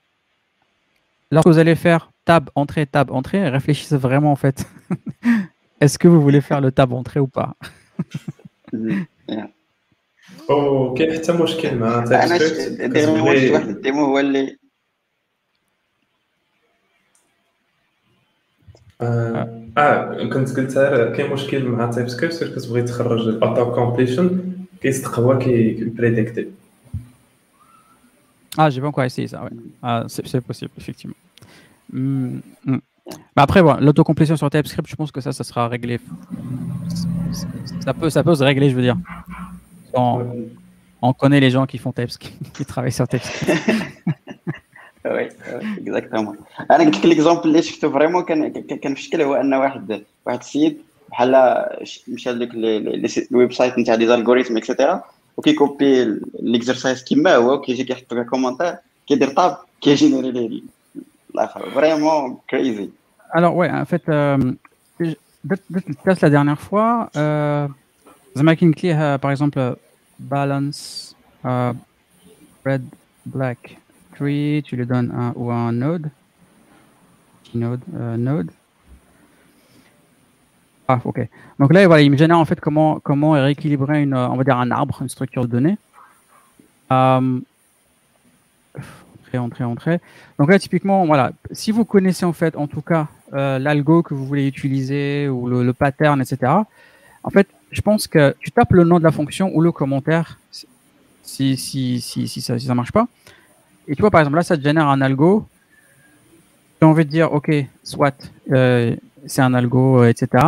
lorsque 1.30 1.48
vous 1.48 1.60
allez 1.60 1.76
faire 1.76 2.12
tab, 2.26 2.50
entrée, 2.56 2.88
tab, 2.88 3.12
entrée, 3.12 3.48
réfléchissez 3.50 3.98
vraiment 3.98 4.32
en 4.32 4.36
fait. 4.36 4.66
Est-ce 5.82 6.00
que 6.00 6.08
vous 6.08 6.22
voulez 6.22 6.42
faire 6.42 6.60
le 6.60 6.72
tab, 6.72 6.92
entrée 6.94 7.20
ou 7.20 7.28
pas? 7.28 7.56
أو 10.50 10.94
كاين 10.94 11.14
حتى 11.14 11.32
مشكل 11.32 11.76
مع 11.76 12.04
أنا 12.04 12.38
ديما 12.88 13.22
واحد 13.22 13.70
الديمو 13.70 14.06
هو 14.06 14.20
اللي 14.20 14.58
آه, 19.02 19.64
آه 19.78 20.30
كنت 20.30 20.60
قلت 20.60 20.78
كاين 21.18 21.32
مشكل 21.32 21.64
مع 21.66 21.92
تايب 21.92 22.08
سكريبت 22.08 22.44
كتبغي 22.44 22.82
تخرج 22.82 23.28
الاوتو 23.28 23.72
كومبليشن 23.72 24.54
كيصدق 24.82 25.40
كي 25.40 25.74
كيبريديكتي 25.74 26.48
Ah, 28.60 28.72
j'ai 28.72 28.82
pas 28.82 28.88
encore 28.88 29.04
essayé 29.04 29.28
ça, 29.28 29.44
ouais. 29.44 29.52
Ah, 29.84 30.06
c'est 30.08 30.42
possible, 30.42 30.72
effectivement. 33.07 33.07
Mmh, 33.07 33.11
mmh. 33.11 33.35
Bah 33.37 33.43
après, 33.43 33.63
voilà, 33.63 33.81
l'autocomplétion 33.81 34.37
sur 34.37 34.49
TypeScript, 34.51 34.89
je 34.89 34.97
pense 34.97 35.11
que 35.13 35.21
ça, 35.21 35.33
ça 35.33 35.45
sera 35.45 35.69
réglé. 35.69 36.01
Ça 37.85 37.95
peut, 37.95 38.11
ça 38.11 38.23
peut 38.23 38.35
se 38.35 38.45
régler, 38.45 38.71
je 38.71 38.77
veux 38.77 38.83
dire. 38.83 38.97
On, 39.95 40.25
on 41.01 41.13
connaît 41.13 41.41
les 41.41 41.51
gens 41.51 41.67
qui 41.67 41.79
font 41.79 41.93
TypeScript, 41.93 42.57
qui 42.57 42.65
travaillent 42.65 42.93
sur 42.93 43.09
TypeScript. 43.09 43.51
وي 45.07 45.29
اكزاكتومون 45.79 46.37
انا 46.71 46.85
قلت 46.85 46.97
لك 46.97 47.07
ليكزومبل 47.07 47.49
اللي 47.49 47.63
شفته 47.63 47.91
فريمون 47.91 48.25
كان 48.25 48.49
كان 48.63 48.95
في 48.95 49.01
الشكل 49.01 49.23
هو 49.23 49.35
ان 49.35 49.55
واحد 49.55 50.03
واحد 50.27 50.39
السيد 50.39 50.79
بحال 51.11 51.67
مشى 52.09 52.33
لديك 52.33 52.51
الويب 53.33 53.53
سايت 53.53 53.79
نتاع 53.79 53.95
لي 53.95 54.07
زالغوريثم 54.07 54.57
اكسيتيرا 54.57 55.03
وكيكوبي 55.37 56.21
ليكزرسايز 56.41 57.03
كيما 57.05 57.37
هو 57.37 57.55
وكيجي 57.55 57.85
كيحط 57.85 58.15
فيها 58.15 58.23
كومونتير 58.23 58.75
كيدير 59.07 59.29
طاب 59.29 59.57
كيجينيري 59.81 60.31
ليه 60.31 60.63
bah, 61.38 61.54
vraiment 61.72 62.42
crazy. 62.48 62.92
Alors, 63.32 63.56
ouais, 63.56 63.70
en 63.70 63.86
fait, 63.86 64.04
peut-être 65.48 66.22
la 66.22 66.30
dernière 66.32 66.60
fois, 66.60 67.12
euh, 67.16 67.68
The 68.36 68.42
Making 68.42 68.74
Clear, 68.74 69.00
euh, 69.00 69.18
par 69.20 69.30
exemple, 69.30 69.60
euh, 69.60 69.76
Balance, 70.18 71.16
Red, 71.44 72.84
Black, 73.28 73.78
Tree, 74.16 74.64
tu 74.66 74.78
lui 74.78 74.88
donnes 74.88 75.12
un 75.16 75.32
ou 75.36 75.52
un 75.52 75.72
node. 75.72 76.10
Node, 77.54 77.82
euh, 77.96 78.18
node. 78.18 78.50
Ah, 80.88 81.00
ok. 81.06 81.20
Donc 81.60 81.72
là, 81.72 82.02
il 82.02 82.10
me 82.10 82.18
génère 82.18 82.40
en 82.40 82.46
fait 82.46 82.60
comment, 82.60 83.00
comment 83.00 83.32
rééquilibrer 83.32 84.02
une, 84.02 84.16
on 84.16 84.36
va 84.38 84.44
dire 84.44 84.58
un 84.58 84.72
arbre, 84.72 85.04
une 85.04 85.10
structure 85.10 85.44
de 85.44 85.50
données 85.50 85.78
entrée, 89.28 89.38
entrée, 89.38 89.64
entrée. 89.64 90.00
Donc 90.40 90.50
là, 90.50 90.60
typiquement, 90.60 91.06
voilà, 91.06 91.32
si 91.52 91.72
vous 91.72 91.86
connaissez 91.86 92.26
en 92.26 92.34
fait, 92.34 92.56
en 92.56 92.68
tout 92.68 92.82
cas, 92.82 93.08
euh, 93.34 93.60
l'algo 93.60 94.04
que 94.04 94.14
vous 94.14 94.26
voulez 94.26 94.48
utiliser 94.48 95.28
ou 95.28 95.48
le, 95.48 95.74
pattern, 95.74 96.22
etc. 96.22 96.52
En 97.24 97.30
fait, 97.30 97.48
je 97.72 97.82
pense 97.82 98.08
que 98.08 98.36
tu 98.40 98.52
tapes 98.52 98.72
le 98.72 98.84
nom 98.84 99.00
de 99.00 99.04
la 99.04 99.12
fonction 99.12 99.52
ou 99.54 99.62
le 99.62 99.72
commentaire 99.72 100.40
si, 101.24 101.58
si, 101.58 102.00
si, 102.00 102.28
si 102.28 102.42
ça 102.42 102.56
ne 102.56 102.74
marche 102.74 102.92
pas. 102.92 103.08
Et 103.88 103.96
tu 103.96 104.02
vois, 104.02 104.12
par 104.12 104.22
exemple, 104.22 104.38
là, 104.38 104.44
ça 104.44 104.58
te 104.58 104.62
génère 104.62 104.88
un 104.88 105.02
algo. 105.02 105.46
J'ai 106.82 106.88
envie 106.88 107.06
de 107.06 107.10
dire, 107.10 107.34
OK, 107.34 107.52
soit 107.84 108.32
euh, 108.52 108.96
c'est 109.26 109.42
un 109.42 109.54
algo, 109.54 110.04
etc. 110.06 110.44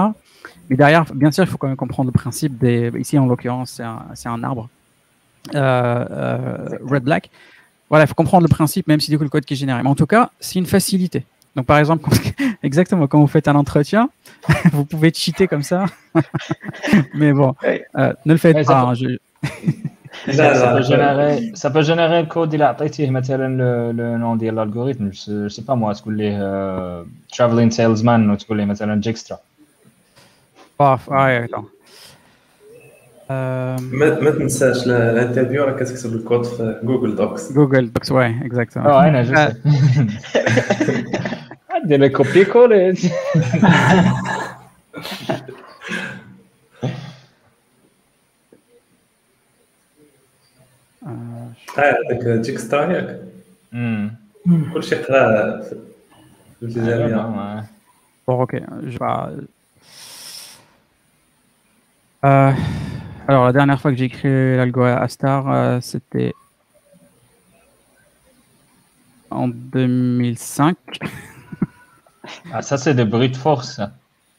Mais 0.69 0.77
derrière, 0.77 1.06
bien 1.14 1.32
sûr, 1.32 1.43
il 1.43 1.48
faut 1.48 1.58
quand 1.58 1.67
même 1.67 1.75
comprendre 1.75 2.08
le 2.08 2.17
principe 2.17 2.58
des. 2.58 2.91
Ici, 2.98 3.17
en 3.17 3.25
l'occurrence, 3.25 3.82
c'est 4.14 4.27
un, 4.27 4.33
un, 4.33 4.43
arbre. 4.43 4.69
Euh, 5.56 6.77
red 6.85 7.03
Black. 7.03 7.30
Voilà, 7.91 8.05
il 8.05 8.09
faut 8.09 8.15
comprendre 8.15 8.44
le 8.44 8.49
principe, 8.49 8.86
même 8.86 9.01
si 9.01 9.10
du 9.10 9.18
coup 9.18 9.25
le 9.25 9.31
code 9.31 9.44
qui 9.44 9.55
est 9.55 9.57
généré. 9.57 9.83
Mais 9.83 9.89
en 9.89 9.94
tout 9.94 10.07
cas, 10.07 10.31
c'est 10.41 10.59
une 10.59 10.67
facilité. 10.67 11.25
Donc, 11.55 11.67
par 11.67 11.78
exemple, 11.78 12.09
exactement, 12.62 13.07
quand 13.07 13.20
vous 13.20 13.26
faites 13.26 13.47
un 13.47 13.55
entretien, 13.55 14.09
vous 14.73 14.84
pouvez 14.84 15.12
cheater 15.15 15.47
comme 15.47 15.62
ça. 15.62 15.84
Mais 17.15 17.33
bon, 17.33 17.55
euh, 17.65 18.12
ne 18.25 18.33
le 18.33 18.39
faites 18.39 18.67
pas. 18.67 18.81
Hein, 18.81 18.94
je... 18.94 19.18
ça, 20.33 20.75
peut 20.75 20.83
générer, 20.83 21.52
ça 21.55 21.70
peut 21.70 21.83
générer 21.83 22.23
le 22.23 22.28
code 22.28 22.52
il 22.52 22.62
a 22.62 22.76
le, 22.78 23.93
le 23.93 24.17
nom 24.17 24.36
de 24.36 24.49
l'algorithme 24.49 25.10
je 25.12 25.49
sais 25.49 25.62
pas 25.62 25.75
moi 25.75 25.93
ce 25.93 26.02
que 26.02 26.10
les 26.10 26.34
traveling 27.33 27.70
salesman 27.73 28.31
ou 28.31 28.39
ce 28.39 28.44
que 28.47 28.55
les 28.55 28.65
مثلا 28.65 29.01
Jextra 29.02 29.41
باف 30.81 31.12
اه 31.12 31.47
طبعا 31.47 31.65
ما 33.30 34.19
ما 34.19 34.32
تنساش 34.32 34.88
ال 34.88 34.95
interview 34.95 35.64
راه 35.64 35.72
كتكتب 35.80 36.14
الكود 36.14 36.45
في 36.45 36.80
Google 36.84 37.16
Docs 37.16 37.53
Google 37.53 37.93
Docs 37.93 38.11
ouais 38.11 38.45
exactement 38.45 38.90
أه 38.91 39.08
أنا 39.08 39.22
جو 39.22 39.53
دير 41.85 42.08
copier-coller 42.08 42.95
هذاك 51.77 52.27
Dijkstra 52.27 52.93
ياك 52.93 53.19
كلشي 54.74 54.95
قرا 54.95 55.61
في 55.61 55.75
الجزائر 56.64 57.64
Bon, 58.30 58.45
ok. 58.45 58.53
Euh, 63.30 63.32
alors, 63.32 63.45
la 63.45 63.53
dernière 63.53 63.80
fois 63.80 63.91
que 63.91 63.98
j'ai 63.98 64.06
écrit 64.06 64.58
l'algo 64.58 64.83
Astar, 64.83 65.51
euh, 65.51 65.80
c'était 65.82 66.33
en 69.30 69.48
2005. 69.48 70.75
ah, 72.51 72.61
ça, 72.64 72.77
c'est 72.77 72.95
de 72.95 73.03
brute 73.03 73.38
force. 73.38 73.80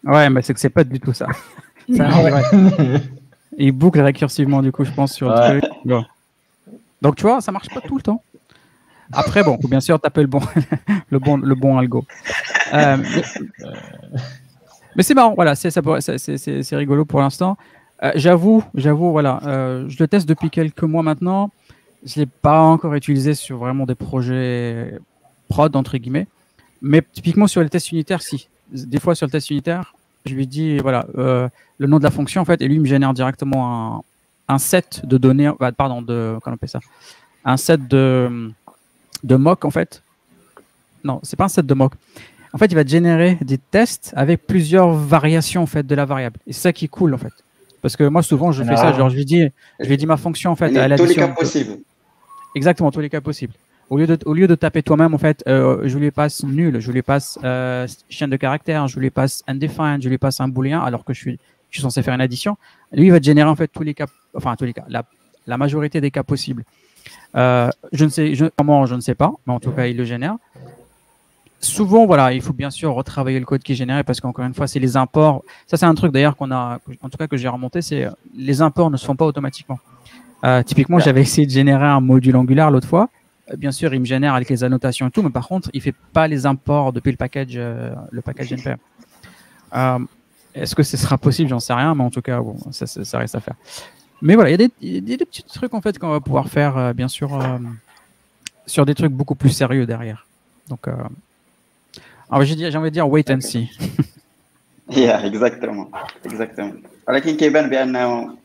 Ouais, 0.02 0.28
mais 0.28 0.42
c'est 0.42 0.54
que 0.54 0.60
c'est 0.60 0.70
pas 0.70 0.82
du 0.82 0.98
tout 0.98 1.12
ça. 1.12 1.28
ça 1.96 2.08
Il 3.58 3.72
boucle 3.72 4.00
récursivement, 4.00 4.62
du 4.62 4.72
coup, 4.72 4.84
je 4.84 4.90
pense, 4.90 5.12
sur 5.12 5.28
le 5.30 5.60
truc. 5.60 5.64
Donc, 7.02 7.16
tu 7.16 7.22
vois, 7.22 7.40
ça 7.40 7.52
marche 7.52 7.68
pas 7.68 7.80
tout 7.80 7.96
le 7.96 8.02
temps. 8.02 8.22
Après, 9.12 9.42
bon, 9.42 9.58
faut 9.60 9.68
bien 9.68 9.80
sûr 9.80 10.00
taper 10.00 10.22
le 10.22 10.28
bon, 10.28 10.40
le 11.10 11.18
bon, 11.18 11.36
le 11.36 11.54
bon 11.54 11.78
algo. 11.78 12.04
Euh, 12.72 12.96
mais 14.94 15.02
c'est 15.02 15.14
marrant, 15.14 15.34
voilà, 15.34 15.54
c'est 15.56 16.76
rigolo 16.76 17.04
pour 17.04 17.20
l'instant. 17.20 17.56
Euh, 18.02 18.12
j'avoue, 18.14 18.64
j'avoue, 18.74 19.10
voilà, 19.10 19.40
euh, 19.44 19.84
je 19.88 19.96
le 19.98 20.08
teste 20.08 20.28
depuis 20.28 20.50
quelques 20.50 20.82
mois 20.82 21.02
maintenant. 21.02 21.50
Je 22.04 22.20
l'ai 22.20 22.26
pas 22.26 22.60
encore 22.60 22.94
utilisé 22.94 23.34
sur 23.34 23.58
vraiment 23.58 23.84
des 23.84 23.94
projets 23.94 24.98
prod 25.48 25.74
entre 25.76 25.98
guillemets, 25.98 26.26
mais 26.80 27.02
typiquement 27.12 27.46
sur 27.46 27.62
les 27.62 27.68
tests 27.68 27.92
unitaires, 27.92 28.22
si. 28.22 28.48
Des 28.72 29.00
fois 29.00 29.14
sur 29.14 29.26
le 29.26 29.32
test 29.32 29.50
unitaire, 29.50 29.94
je 30.24 30.34
lui 30.34 30.46
dis 30.46 30.78
voilà 30.78 31.06
euh, 31.18 31.48
le 31.78 31.86
nom 31.86 31.98
de 31.98 32.04
la 32.04 32.10
fonction 32.10 32.44
fait, 32.44 32.62
et 32.62 32.68
lui 32.68 32.78
me 32.78 32.86
génère 32.86 33.12
directement 33.12 34.04
un, 34.48 34.58
set 34.58 35.02
de 35.04 35.18
données, 35.18 35.50
pardon, 35.76 36.02
de 36.02 36.38
comment 36.42 36.54
on 36.54 36.56
appelle 36.56 36.68
ça, 36.68 36.80
un 37.44 37.56
set 37.56 37.86
de 37.88 38.50
de 39.24 39.36
mock 39.36 39.64
en 39.64 39.70
fait. 39.70 40.02
Non, 41.04 41.20
c'est 41.22 41.36
pas 41.36 41.44
un 41.44 41.48
set 41.48 41.66
de 41.66 41.74
mock 41.74 41.92
en 42.52 42.58
fait, 42.58 42.66
il 42.66 42.74
va 42.74 42.84
générer 42.84 43.38
des 43.42 43.58
tests 43.58 44.12
avec 44.16 44.46
plusieurs 44.46 44.90
variations 44.92 45.62
en 45.62 45.82
de 45.82 45.94
la 45.94 46.04
variable. 46.04 46.38
Et 46.46 46.52
c'est 46.52 46.62
ça 46.62 46.72
qui 46.72 46.86
est 46.86 46.88
cool 46.88 47.14
en 47.14 47.18
fait. 47.18 47.32
Parce 47.82 47.96
que 47.96 48.04
moi, 48.04 48.22
souvent, 48.22 48.52
je 48.52 48.62
fais 48.62 48.76
ça. 48.76 48.92
Genre, 48.92 49.10
je 49.10 49.16
lui 49.16 49.24
dis, 49.24 49.48
je 49.78 49.88
lui 49.88 49.96
dis 49.96 50.06
ma 50.06 50.16
fonction 50.16 50.50
en 50.50 50.56
fait. 50.56 50.76
À 50.76 50.96
tous 50.96 51.04
les 51.04 51.14
cas 51.14 51.28
possibles. 51.28 51.78
Exactement, 52.54 52.90
tous 52.90 53.00
les 53.00 53.10
cas 53.10 53.20
possibles. 53.20 53.52
Au 53.90 53.98
lieu 53.98 54.06
de, 54.06 54.18
au 54.24 54.34
lieu 54.34 54.46
de 54.46 54.54
taper 54.54 54.82
toi-même, 54.84 55.14
en 55.14 55.18
fait, 55.18 55.42
euh, 55.48 55.80
je 55.84 55.98
lui 55.98 56.12
passe 56.12 56.44
nul, 56.44 56.78
je 56.78 56.92
lui 56.92 57.02
passe 57.02 57.40
euh, 57.42 57.88
chaîne 58.08 58.30
de 58.30 58.36
caractère, 58.36 58.86
je 58.86 59.00
lui 59.00 59.10
passe 59.10 59.42
undefined, 59.48 60.00
je 60.02 60.08
lui 60.08 60.18
passe 60.18 60.40
un 60.40 60.46
booléen, 60.46 60.80
alors 60.80 61.04
que 61.04 61.12
je 61.12 61.18
suis, 61.18 61.38
je 61.70 61.78
suis 61.78 61.82
censé 61.82 62.02
faire 62.02 62.14
une 62.14 62.20
addition. 62.20 62.56
Lui, 62.92 63.06
il 63.06 63.10
va 63.10 63.20
générer 63.20 63.48
en 63.48 63.56
fait 63.56 63.66
tous 63.66 63.82
les 63.82 63.94
cas, 63.94 64.06
enfin 64.34 64.54
tous 64.54 64.64
les 64.64 64.72
cas, 64.72 64.84
la, 64.88 65.04
la 65.48 65.58
majorité 65.58 66.00
des 66.00 66.12
cas 66.12 66.22
possibles. 66.22 66.64
Euh, 67.34 67.68
je 67.92 68.04
ne 68.04 68.10
sais 68.10 68.34
je, 68.36 68.46
comment, 68.56 68.86
je 68.86 68.94
ne 68.94 69.00
sais 69.00 69.16
pas, 69.16 69.32
mais 69.46 69.52
en 69.52 69.58
tout 69.60 69.72
cas, 69.72 69.86
il 69.86 69.96
le 69.96 70.04
génère. 70.04 70.36
Souvent, 71.60 72.06
voilà, 72.06 72.32
il 72.32 72.40
faut 72.40 72.52
bien 72.52 72.70
sûr 72.70 72.92
retravailler 72.94 73.38
le 73.38 73.44
code 73.44 73.62
qui 73.62 73.72
est 73.72 73.76
généré 73.76 74.02
parce 74.02 74.20
qu'encore 74.20 74.44
une 74.44 74.54
fois, 74.54 74.66
c'est 74.66 74.78
les 74.78 74.96
imports. 74.96 75.42
Ça, 75.66 75.76
c'est 75.76 75.86
un 75.86 75.94
truc 75.94 76.12
d'ailleurs 76.12 76.36
qu'on 76.36 76.50
a, 76.50 76.80
en 77.02 77.08
tout 77.08 77.18
cas 77.18 77.26
que 77.26 77.36
j'ai 77.36 77.48
remonté, 77.48 77.82
c'est 77.82 78.08
les 78.34 78.62
imports 78.62 78.90
ne 78.90 78.96
se 78.96 79.04
font 79.04 79.16
pas 79.16 79.26
automatiquement. 79.26 79.78
Euh, 80.44 80.62
typiquement, 80.62 80.98
j'avais 80.98 81.20
essayé 81.20 81.46
de 81.46 81.52
générer 81.52 81.86
un 81.86 82.00
module 82.00 82.36
Angular 82.36 82.70
l'autre 82.70 82.88
fois. 82.88 83.10
Euh, 83.50 83.56
bien 83.56 83.72
sûr, 83.72 83.92
il 83.92 84.00
me 84.00 84.06
génère 84.06 84.34
avec 84.34 84.48
les 84.48 84.64
annotations 84.64 85.08
et 85.08 85.10
tout, 85.10 85.22
mais 85.22 85.30
par 85.30 85.46
contre, 85.46 85.70
il 85.74 85.80
fait 85.80 85.94
pas 86.12 86.28
les 86.28 86.46
imports 86.46 86.92
depuis 86.92 87.10
le 87.10 87.16
package, 87.16 87.52
euh, 87.56 87.92
le 88.10 88.22
package 88.22 88.52
npm. 88.52 90.06
Est-ce 90.54 90.74
que 90.74 90.82
ce 90.82 90.96
sera 90.96 91.16
possible? 91.16 91.48
J'en 91.48 91.60
sais 91.60 91.74
rien, 91.74 91.94
mais 91.94 92.02
en 92.02 92.10
tout 92.10 92.22
cas, 92.22 92.40
bon, 92.40 92.56
ça, 92.72 92.86
ça, 92.86 93.18
reste 93.18 93.36
à 93.36 93.40
faire. 93.40 93.54
Mais 94.20 94.34
voilà, 94.34 94.50
il 94.50 94.60
y, 94.82 94.96
a 94.96 95.00
des, 95.00 95.24
petits 95.24 95.44
trucs 95.44 95.72
en 95.74 95.80
fait 95.80 95.96
qu'on 95.98 96.10
va 96.10 96.20
pouvoir 96.20 96.48
faire, 96.48 96.92
bien 96.92 97.06
sûr, 97.06 97.38
sur 98.66 98.84
des 98.84 98.96
trucs 98.96 99.12
beaucoup 99.12 99.36
plus 99.36 99.50
sérieux 99.50 99.86
derrière. 99.86 100.26
Donc, 100.68 100.88
alors 102.30 102.44
j'ai 102.44 102.76
envie 102.76 102.90
de 102.90 102.94
dire 102.94 103.08
wait 103.08 103.30
and 103.30 103.40
see. 103.40 103.68
yeah, 104.88 105.24
exactement, 105.24 105.88
exactement. 106.24 106.74
ولكن 107.08 107.36
كيبان 107.36 107.70
بانه 107.70 108.36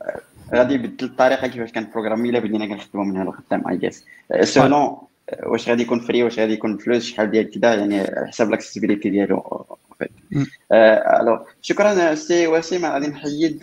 غادي 0.54 0.74
يبدل 0.74 1.06
الطريقة 1.06 1.48
كيفاش 1.48 1.72
كنبروغرامي 1.72 2.30
إلا 2.30 2.40
بدينا 2.40 2.66
كنخدموا 2.66 3.06
من 3.06 3.18
هنا 3.18 3.30
لقدام 3.30 3.68
et 3.68 3.78
juste 3.78 4.06
selon 4.42 4.98
واش 5.44 5.70
غادي 5.70 5.82
يكون 5.82 6.00
free 6.00 6.24
واش 6.24 6.40
غادي 6.40 6.54
يكون 6.54 6.78
فلوس 6.78 7.04
شحال 7.04 7.32
ديال 7.32 7.52
كذا 7.52 7.74
يعني 7.76 8.00
على 8.00 8.28
حساب 8.28 8.50
ال 8.50 8.54
accessibilité 8.54 9.10
ديالو 9.10 9.66
ألو 10.72 11.46
شكرا 11.62 12.16
سي 12.16 12.48
وسيم 12.48 12.86
غادي 12.86 13.08
نحيد 13.08 13.60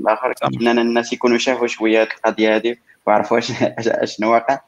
الآخر. 0.00 0.32
كنتمنى 0.42 0.80
الناس 0.80 1.12
يكونوا 1.12 1.38
شافوا 1.38 1.66
شوية 1.66 2.02
القضية 2.02 2.56
هذه 2.56 2.76
وعرفوا 3.06 3.40
أشنو 3.78 4.32
واقع. 4.32 4.58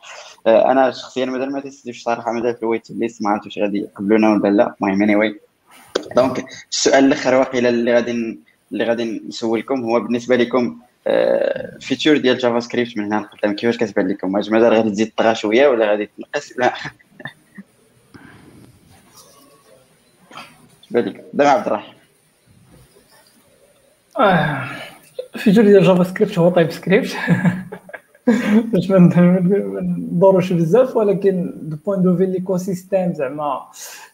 أنا 0.47 0.91
شخصيا 0.91 1.25
مازال 1.25 1.53
ما 1.53 1.61
تيستيتوش 1.61 2.03
صراحة 2.03 2.33
مازال 2.33 2.55
في 2.57 2.63
ال 2.63 2.91
waitlist 2.91 3.23
ما 3.23 3.31
عرفتش 3.31 3.59
غادي 3.59 3.79
يقبلونا 3.79 4.33
ولا 4.33 4.49
لا. 4.49 4.75
المهم 4.83 5.03
اني 5.03 5.17
ouais 5.17 5.41
donc 6.17 6.45
السؤال 6.71 7.05
الآخر 7.05 7.35
واقيلا 7.35 7.69
اللي 7.69 7.95
غادي 7.95 8.39
اللي 8.73 8.85
غادي 8.85 9.23
نسولكم 9.29 9.85
هو 9.85 10.01
بالنسبة 10.01 10.37
لكم 10.37 10.79
future 11.81 12.17
ديال 12.17 12.39
JavaScript 12.39 12.99
من 12.99 13.05
هنا 13.05 13.21
لقدام 13.21 13.57
كيفاش 13.57 13.77
كتبان 13.77 14.09
لكم؟ 14.09 14.35
واش 14.35 14.49
مازال 14.49 14.73
غادي 14.75 14.91
تزيد 14.91 15.13
طغى 15.17 15.35
شوية 15.35 15.69
ولا 15.69 15.91
غادي 15.91 16.11
تنقص؟ 16.17 16.53
لا. 16.59 16.75
بالك 20.91 21.25
دابا 21.33 21.51
عبد 21.51 21.67
الرحيم 21.67 21.95
future 25.37 25.63
ديال 25.63 25.85
JavaScript 25.85 26.39
هو 26.39 26.51
TypeScript 26.51 27.17
باش 28.73 28.91
ما 28.91 28.99
ندوروش 29.81 30.53
بزاف 30.53 30.97
ولكن 30.97 31.53
du 31.63 31.77
point 31.87 32.03
de 32.03 32.17
vue 32.17 32.27
l'écosystème 32.27 33.13
زعما 33.13 33.63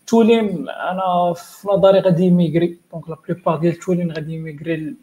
tooling 0.06 0.68
أنا 0.68 1.32
في 1.36 1.68
نظري 1.68 2.00
غادي 2.00 2.22
يميغري. 2.24 2.78
donc 2.92 3.08
la 3.08 3.16
plupart 3.28 3.56
ديال 3.56 3.74
tooling 3.74 4.12
غادي 4.12 4.34
يميغري 4.34 4.94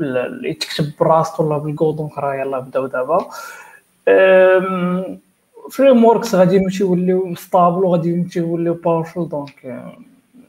اللي 0.00 0.54
تكتب 0.54 0.92
براسك 1.00 1.40
ولا 1.40 1.58
بال 1.58 1.71
code 1.71 1.96
donc 1.96 2.18
راه 2.18 2.34
يلاه 2.34 2.60
بداو 2.60 2.86
دابا. 2.86 3.28
frameworks 5.70 6.34
غادي 6.34 6.56
يمشي 6.56 6.82
يوليو 6.82 7.34
stable 7.34 7.84
وغادي 7.84 8.08
يمشي 8.08 8.38
يوليو 8.38 8.74
powerful 8.74 9.28
donc 9.28 9.84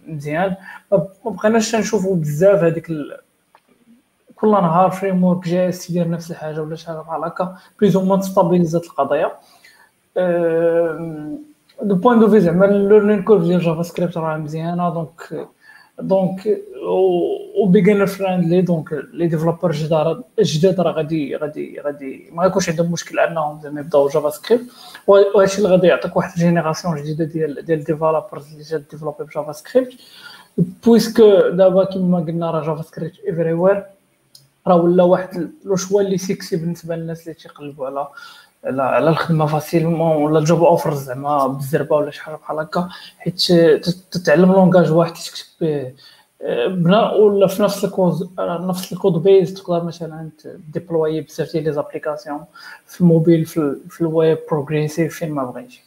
مزيان. 0.07 0.55
ما 0.91 1.07
بقيناش 1.25 1.75
نشوفو 1.75 2.15
بزاف 2.15 2.63
هذيك 2.63 2.87
كل 4.35 4.51
نهار 4.51 4.91
framework 4.91 5.47
جاي 5.47 5.71
يدير 5.89 6.09
نفس 6.09 6.31
الحاجة 6.31 6.61
ولا 6.61 6.75
شي 6.75 6.87
حاجة 6.87 6.97
بحال 6.97 7.23
هكا 7.23 7.55
بليز 7.81 7.97
ما 7.97 8.17
تستابيليزات 8.17 8.85
القضية 8.85 9.31
du 11.81 11.95
point 11.95 12.19
de 12.19 12.27
vue 12.29 12.39
زعما 12.39 12.65
ال 12.65 12.71
learning 12.71 13.23
curve 13.23 13.43
ديال 13.43 13.59
JavaScript 13.59 14.17
راه 14.17 14.37
مزيانة 14.37 14.89
donc 14.89 15.47
donc 15.99 16.59
و 17.57 17.65
beginner 17.65 18.05
friendly 18.05 18.61
donc 18.61 18.93
les 19.13 19.27
développeurs 19.27 19.71
جداد 19.71 20.23
جداد 20.39 20.79
راه 20.79 20.91
غادي 20.91 21.35
غادي 21.35 21.81
غادي 21.81 22.29
ما 22.31 22.45
يكونش 22.45 22.69
عندهم 22.69 22.91
مشكل 22.91 23.19
أنهم 23.19 23.61
زعما 23.61 23.79
يبداو 23.81 24.07
JavaScript 24.07 24.63
وهادشي 25.07 25.57
اللي 25.57 25.69
غادي 25.69 25.87
يعطيك 25.87 26.17
واحد 26.17 26.31
ال 26.33 26.39
génération 26.39 26.95
جديدة 26.95 27.25
ديال 27.25 27.65
ديال 27.65 27.83
developers 27.83 28.51
اللي 28.51 28.63
جات 28.63 28.83
ديفلوبي 28.91 29.23
ب 29.23 29.51
JavaScript 29.51 29.93
puisque 30.57 31.49
دابا 31.49 31.83
كما 31.83 32.19
قلنا 32.19 32.51
راه 32.51 32.65
JavaScript 32.65 33.19
everywhere 33.27 33.83
راه 34.67 34.75
ولا 34.75 35.03
واحد 35.03 35.51
le 35.65 35.75
choix 35.75 36.01
اللي 36.01 36.17
سيكسي 36.17 36.55
بالنسبة 36.55 36.95
للناس 36.95 37.21
اللي 37.23 37.33
تيقلبوا 37.33 37.85
على 37.87 38.07
على 38.65 39.09
الخدمة 39.09 39.45
facilement 39.45 40.15
ولا 40.15 40.39
ال 40.39 40.45
job 40.45 40.63
offer 40.63 40.93
زعما 40.93 41.47
بالزربه 41.47 41.95
ولا 41.95 42.11
شي 42.11 42.21
حاجة 42.21 42.35
بحال 42.35 42.59
هكا 42.59 42.89
حيت 43.17 43.51
تتعلم 44.11 44.51
langage 44.51 44.91
واحد 44.91 45.13
تكتب 45.13 45.45
به 45.61 45.93
بنا 46.67 47.11
ولا 47.11 47.47
في 47.47 47.63
نفس 47.63 47.85
الكود 47.85 48.29
نفس 48.39 48.93
ال 48.93 48.99
code 48.99 49.23
base 49.23 49.53
تقدر 49.53 49.83
مثلا 49.83 50.29
deploy 50.73 51.21
بزاف 51.21 51.51
ديال 51.51 51.63
les 51.63 51.71
applications 51.73 52.39
في 52.87 53.01
الموبيل 53.01 53.45
في, 53.45 53.75
في 53.89 54.01
ال 54.01 54.10
web 54.10 54.37
progressive 54.51 55.15
فين 55.15 55.31
ما 55.31 55.43
بغيتي. 55.43 55.83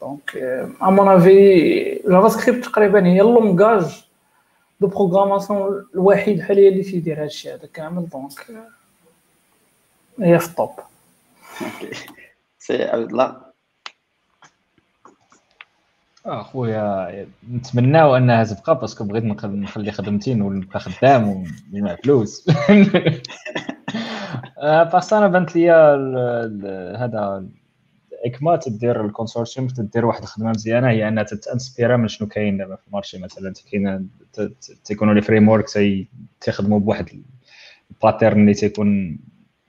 donc 0.00 0.36
à 0.82 0.90
mon 0.90 1.08
avis 1.08 2.02
JavaScript 2.08 2.64
تقريبا 2.64 3.06
هي 3.06 3.20
ال 3.20 3.31
langage 3.31 4.05
de 4.80 4.86
programmation 4.86 5.86
الوحيد 5.94 6.40
حاليا 6.40 6.68
اللي 6.68 6.82
تيدير 6.82 7.22
هادشي 7.22 7.54
هذا 7.54 7.66
كامل 7.74 8.08
donc 8.08 8.46
هي 10.20 10.38
في 10.38 10.46
ال 10.46 10.51
top. 10.51 10.70
سي 12.58 12.84
عبد 12.84 13.10
الله. 13.10 13.46
أخويا 16.26 17.26
نتمناو 17.52 18.16
انها 18.16 18.44
تبقى 18.44 18.78
parce 18.78 18.94
que 18.94 19.04
بغيت 19.04 19.24
نخلي 19.44 19.92
خدمتي 19.92 20.32
ونبقى 20.32 20.80
خدام 20.80 21.28
ونجمع 21.28 21.94
فلوس. 21.94 22.46
بس 24.94 25.12
أنا 25.12 25.28
بانت 25.28 25.56
لي 25.56 25.70
هذا 26.98 27.46
ECMA 28.24 28.56
تدير 28.56 29.04
ال 29.04 29.10
consortium 29.10 29.66
تدير 29.66 30.06
واحد 30.06 30.22
الخدمة 30.22 30.50
مزيانة 30.50 30.88
هي 30.90 31.08
أنها 31.08 31.22
تتأنسبيرا 31.22 31.96
من 31.96 32.08
شنو 32.08 32.28
كاين 32.28 32.56
دابا 32.56 32.76
في 32.76 32.86
ال 32.86 32.91
marché 32.91 33.18
مثلا. 33.18 33.52
كاين 33.70 34.08
تيكونوا 34.84 35.14
les 35.14 35.22
frameworks 35.22 35.66
تيخدموا 36.40 36.78
بواحد 36.78 37.22
ال 37.90 37.96
pattern 37.96 38.40
اللي 38.40 38.54
تيكون 38.54 39.18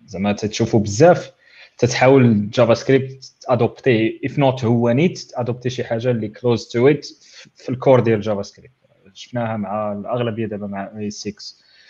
زعما 0.05 0.33
تتشوفوا 0.33 0.79
بزاف. 0.79 1.31
تتحاول 1.77 2.49
JavaScript 2.49 3.33
adopter 3.47 4.21
if 4.25 4.39
not 4.39 4.65
هو 4.65 4.91
نيت 4.91 5.31
adopter 5.35 5.69
شي 5.69 5.83
حاجة 5.83 6.11
اللي 6.11 6.27
close 6.27 6.67
to 6.67 6.87
it 6.87 7.05
في 7.55 7.69
ال 7.69 7.75
core 7.75 7.99
ديال 7.99 8.21
JavaScript 8.21 8.73
شفناها 9.13 9.57
مع 9.57 9.93
الأغلبية 9.93 10.45
دابا 10.45 10.67
مع 10.67 10.91
ES 10.97 11.09
6 11.09 11.33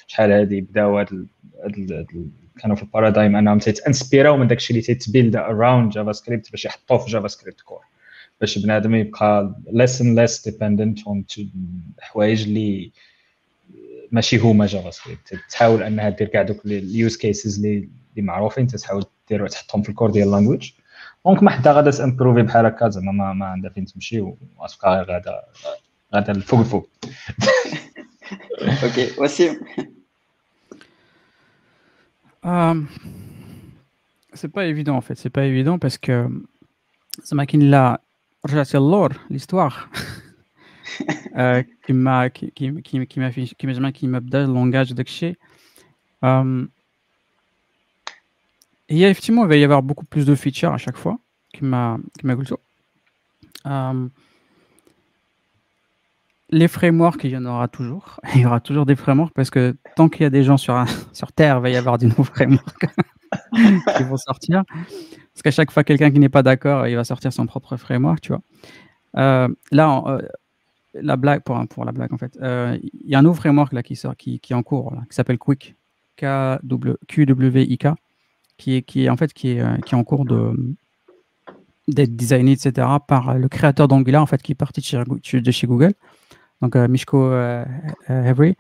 شحال 0.07 0.31
هذه 0.31 0.61
بداو 0.61 0.99
هاد 0.99 1.27
كانوا 2.57 2.75
في 2.75 2.83
ال 2.83 2.89
paradigm 2.89 3.35
أنهم 3.35 3.59
تيتانسبيراو 3.59 4.37
من 4.37 4.47
داكشي 4.47 4.73
اللي 4.73 4.81
تيت 4.81 5.35
build 5.35 5.91
around 5.91 6.11
JavaScript 6.11 6.51
باش 6.51 6.65
يحطوه 6.65 6.97
في 6.97 7.11
JavaScript 7.11 7.61
core 7.61 7.81
باش 8.41 8.59
بنادم 8.59 8.95
يبقى 8.95 9.55
less 9.67 9.99
and 9.99 10.17
less 10.19 10.51
dependent 10.51 11.03
on 11.09 11.41
حوايج 11.99 12.43
اللي 12.43 12.91
ماشي 14.11 14.37
هما 14.37 14.65
JavaScript 14.65 15.35
تحاول 15.49 15.83
أنها 15.83 16.09
دير 16.09 16.27
كاع 16.27 16.41
دوك 16.41 16.65
ال 16.65 16.78
use 16.78 17.17
cases 17.17 17.65
اللي 17.65 17.89
معروفين 18.17 18.67
تحاول 18.67 19.03
دير 19.29 19.47
تحطهم 19.47 19.81
في 19.81 19.89
ال 19.89 19.94
core 19.94 20.11
ديال 20.11 20.27
ال 20.27 20.32
language 20.32 20.71
donc 21.25 21.43
ما 21.43 21.51
حدا 21.51 21.71
غادا 21.71 21.91
تامبروفي 21.91 22.41
بحال 22.41 22.65
هكا 22.65 22.89
زعما 22.89 23.11
ما, 23.11 23.33
ما 23.33 23.45
عندها 23.45 23.71
فين 23.71 23.85
تمشي 23.85 24.21
وغتبقى 24.21 25.03
غادا 25.03 25.41
غادا 26.15 26.31
الفوق 26.31 26.59
الفوق. 26.59 26.89
أوكي 28.83 29.21
وسيم. 29.21 29.59
Euh, 32.45 32.81
c'est 34.33 34.51
pas 34.51 34.65
évident 34.65 34.95
en 34.95 35.01
fait, 35.01 35.15
c'est 35.15 35.29
pas 35.29 35.45
évident 35.45 35.79
parce 35.79 35.97
que 35.97 36.27
Samakin 37.23 37.59
l'histoire, 39.29 39.89
euh, 41.37 41.63
qui 41.85 41.93
m'a 41.93 42.29
qui 42.29 42.51
qui 42.51 42.81
qui 42.81 43.19
m'a 43.19 43.31
qui 43.91 44.07
le 44.47 44.53
langage 44.53 44.91
d'Akshé. 44.91 45.37
Euh, 46.23 46.65
il 48.89 48.97
y 48.97 49.05
a 49.05 49.09
effectivement 49.09 49.43
il 49.43 49.49
va 49.49 49.57
y 49.57 49.63
avoir 49.63 49.83
beaucoup 49.83 50.05
plus 50.05 50.25
de 50.25 50.35
features 50.35 50.73
à 50.73 50.77
chaque 50.77 50.97
fois 50.97 51.19
qui 51.53 51.63
m'a 51.65 51.97
qui 52.17 52.25
m'a 52.25 52.35
culture. 52.35 52.59
Euh, 53.65 54.07
les 56.49 56.67
frameworks, 56.67 57.23
il 57.23 57.31
y 57.31 57.37
en 57.37 57.45
aura 57.45 57.67
toujours. 57.67 58.19
Il 58.35 58.41
y 58.41 58.45
aura 58.45 58.59
toujours 58.59 58.85
des 58.85 58.95
frameworks 58.95 59.33
parce 59.33 59.49
que 59.49 59.75
tant 59.95 60.09
qu'il 60.09 60.23
y 60.23 60.25
a 60.25 60.29
des 60.29 60.43
gens 60.43 60.57
sur, 60.57 60.83
sur 61.13 61.31
Terre, 61.31 61.57
il 61.57 61.61
va 61.61 61.69
y 61.69 61.75
avoir 61.75 61.97
des 61.97 62.07
nouveaux 62.07 62.23
frameworks 62.23 62.87
qui 63.97 64.03
vont 64.03 64.17
sortir. 64.17 64.63
Parce 64.67 65.43
qu'à 65.43 65.51
chaque 65.51 65.71
fois, 65.71 65.83
quelqu'un 65.83 66.11
qui 66.11 66.19
n'est 66.19 66.29
pas 66.29 66.43
d'accord, 66.43 66.87
il 66.87 66.95
va 66.95 67.03
sortir 67.03 67.33
son 67.33 67.45
propre 67.45 67.77
framework, 67.77 68.21
tu 68.21 68.29
vois. 68.29 68.41
Euh, 69.17 69.47
là, 69.71 70.03
euh, 70.07 70.21
la 70.93 71.15
blague, 71.15 71.41
pour, 71.43 71.61
pour 71.67 71.85
la 71.85 71.91
blague, 71.91 72.13
en 72.13 72.17
fait, 72.17 72.37
euh, 72.41 72.77
il 72.81 73.09
y 73.09 73.15
a 73.15 73.19
un 73.19 73.21
nouveau 73.21 73.35
framework 73.35 73.73
là, 73.73 73.83
qui, 73.83 73.95
sort, 73.95 74.15
qui, 74.15 74.39
qui 74.39 74.53
est 74.53 74.55
en 74.55 74.63
cours, 74.63 74.95
qui 75.09 75.15
s'appelle 75.15 75.37
Quick, 75.37 75.75
K-W-I-K, 76.17 77.87
qui 78.57 78.75
est, 78.75 78.81
qui 78.81 79.09
en 79.09 79.17
fait 79.17 79.33
qui 79.33 79.49
est, 79.49 79.83
qui 79.85 79.93
est 79.93 79.97
en 79.97 80.03
cours 80.03 80.25
de, 80.25 80.53
d'être 81.87 82.15
designé, 82.15 82.53
etc., 82.53 82.87
par 83.07 83.37
le 83.37 83.47
créateur 83.47 83.87
d'Angular, 83.87 84.21
en 84.21 84.25
fait, 84.25 84.41
qui 84.41 84.51
est 84.51 84.55
parti 84.55 84.81
de 84.81 85.51
chez, 85.51 85.67
Google, 85.67 85.93
donc 86.61 86.75
Mishko 86.75 87.31
Hevery. 88.07 88.55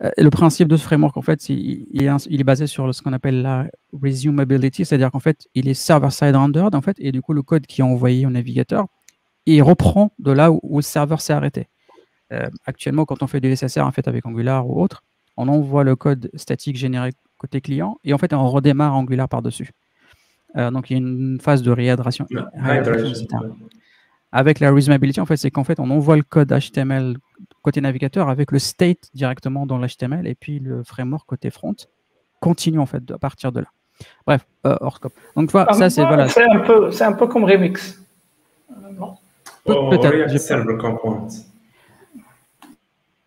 le 0.00 0.28
principe 0.30 0.68
de 0.68 0.76
ce 0.76 0.84
framework, 0.84 1.16
en 1.16 1.22
fait, 1.22 1.48
il, 1.48 1.86
il, 1.90 2.40
est, 2.40 2.44
basé 2.44 2.66
sur 2.66 2.94
ce 2.94 3.02
qu'on 3.02 3.12
appelle 3.12 3.42
la 3.42 3.66
resumability, 3.92 4.84
c'est-à-dire 4.84 5.10
qu'en 5.10 5.20
fait, 5.20 5.46
il 5.54 5.68
est 5.68 5.74
server-side 5.74 6.36
rendered, 6.36 6.74
en 6.74 6.80
fait, 6.80 6.96
et 6.98 7.12
du 7.12 7.22
coup, 7.22 7.32
le 7.32 7.42
code 7.42 7.66
qui 7.66 7.80
est 7.80 7.84
envoyé 7.84 8.26
au 8.26 8.30
navigateur, 8.30 8.86
il 9.46 9.62
reprend 9.62 10.12
de 10.18 10.32
là 10.32 10.52
où, 10.52 10.76
le 10.76 10.82
serveur 10.82 11.20
s'est 11.20 11.32
arrêté. 11.32 11.68
actuellement, 12.66 13.04
quand 13.04 13.22
on 13.22 13.26
fait 13.26 13.40
du 13.40 13.54
SSR, 13.54 13.82
en 13.82 13.92
fait, 13.92 14.08
avec 14.08 14.26
Angular 14.26 14.68
ou 14.68 14.82
autre, 14.82 15.02
on 15.36 15.48
envoie 15.48 15.84
le 15.84 15.96
code 15.96 16.30
statique 16.34 16.76
généré 16.76 17.10
côté 17.38 17.60
client 17.60 17.98
et 18.04 18.14
en 18.14 18.18
fait, 18.18 18.32
on 18.32 18.48
redémarre 18.48 18.94
Angular 18.94 19.28
par-dessus. 19.28 19.70
Euh, 20.56 20.70
donc, 20.70 20.90
il 20.90 20.92
y 20.92 20.96
a 20.96 20.98
une 20.98 21.40
phase 21.40 21.62
de 21.62 21.70
réhydration. 21.70 22.26
Avec 24.36 24.58
la 24.58 24.72
reasonability, 24.72 25.20
en 25.20 25.26
fait, 25.26 25.36
c'est 25.36 25.52
qu'en 25.52 25.62
fait, 25.62 25.78
on 25.78 25.88
envoie 25.90 26.16
le 26.16 26.24
code 26.24 26.52
HTML 26.52 27.16
côté 27.62 27.80
navigateur 27.80 28.28
avec 28.28 28.50
le 28.50 28.58
state 28.58 29.10
directement 29.14 29.64
dans 29.64 29.78
l'HTML 29.78 30.26
et 30.26 30.34
puis 30.34 30.58
le 30.58 30.82
framework 30.82 31.24
côté 31.24 31.50
front 31.50 31.76
continue 32.40 32.80
en 32.80 32.86
fait 32.86 33.08
à 33.12 33.18
partir 33.18 33.52
de 33.52 33.60
là. 33.60 33.68
Bref, 34.26 34.44
euh, 34.66 34.76
hors 34.80 34.96
scope. 34.96 35.12
Donc, 35.36 35.52
voilà, 35.52 35.72
ça, 35.74 35.88
c'est 35.88 36.04
voilà. 36.04 36.28
C'est 36.28 36.42
un, 36.42 36.58
peu, 36.58 36.90
un 37.00 37.12
peu 37.12 37.28
comme 37.28 37.44
Remix. 37.44 38.02
Peut-être. 39.64 40.34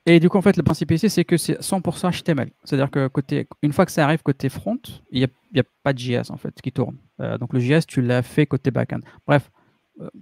Et 0.06 0.20
du 0.20 0.30
coup, 0.30 0.38
en 0.38 0.42
fait, 0.42 0.58
le 0.58 0.64
principe 0.64 0.92
ici, 0.92 1.10
c'est 1.10 1.24
que 1.24 1.38
c'est 1.38 1.58
100% 1.62 2.22
HTML. 2.22 2.50
C'est-à-dire 2.66 2.92
que 2.92 3.08
côté, 3.08 3.48
une 3.62 3.72
fois 3.72 3.86
que 3.86 3.94
ça 3.94 4.04
arrive 4.04 4.24
côté 4.24 4.50
front, 4.50 4.78
il 5.12 5.26
n'y 5.54 5.60
a, 5.60 5.64
pas 5.84 5.94
de 5.94 6.00
JS 6.00 6.32
en 6.32 6.38
fait 6.38 6.54
qui 6.62 6.74
tourne. 6.74 6.98
Euh, 7.22 7.38
donc 7.38 7.54
le 7.54 7.62
JS, 7.62 7.86
tu 7.88 8.02
l'as 8.02 8.24
fait 8.24 8.46
côté 8.46 8.72
backend. 8.72 9.02
Bref, 9.26 9.50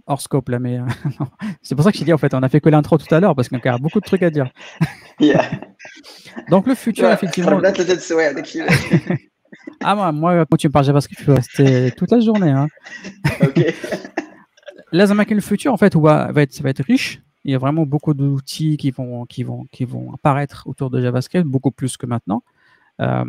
hors 0.05 0.21
scope 0.21 0.49
là, 0.49 0.59
mais 0.59 0.79
euh, 0.79 0.85
c'est 1.61 1.75
pour 1.75 1.83
ça 1.83 1.91
que 1.91 1.97
je 1.97 2.03
dit 2.03 2.13
en 2.13 2.17
fait, 2.17 2.33
on 2.33 2.43
a 2.43 2.49
fait 2.49 2.61
que 2.61 2.69
l'intro 2.69 2.97
tout 2.97 3.13
à 3.13 3.19
l'heure 3.19 3.35
parce 3.35 3.49
qu'il 3.49 3.59
y 3.63 3.67
a 3.67 3.77
beaucoup 3.77 3.99
de 3.99 4.05
trucs 4.05 4.23
à 4.23 4.29
dire. 4.29 4.49
donc 6.49 6.67
le 6.67 6.75
futur, 6.75 7.09
effectivement. 7.11 7.59
ah 9.83 9.95
moi, 9.95 10.11
moi, 10.11 10.45
quand 10.45 10.57
tu 10.57 10.67
me 10.67 10.71
parles 10.71 10.85
JavaScript, 10.85 11.21
je 11.21 11.25
peux 11.25 11.33
rester 11.33 11.91
toute 11.91 12.11
la 12.11 12.19
journée. 12.19 12.51
Hein. 12.51 12.67
ok. 13.41 13.73
Là, 14.91 15.05
le 15.07 15.41
futur, 15.41 15.73
en 15.73 15.77
fait, 15.77 15.95
va, 15.95 16.31
va, 16.31 16.43
être, 16.43 16.53
ça 16.53 16.63
va 16.63 16.69
être 16.69 16.83
riche 16.83 17.21
il 17.45 17.51
y 17.51 17.55
a 17.55 17.59
vraiment 17.59 17.85
beaucoup 17.85 18.15
d'outils 18.15 18.75
qui 18.75 18.89
vont, 18.89 19.25
qui, 19.25 19.43
vont, 19.43 19.65
qui 19.71 19.85
vont 19.85 20.13
apparaître 20.13 20.63
autour 20.65 20.89
de 20.89 20.99
JavaScript, 20.99 21.45
beaucoup 21.45 21.69
plus 21.69 21.95
que 21.95 22.07
maintenant. 22.07 22.43
Euh, 22.99 23.23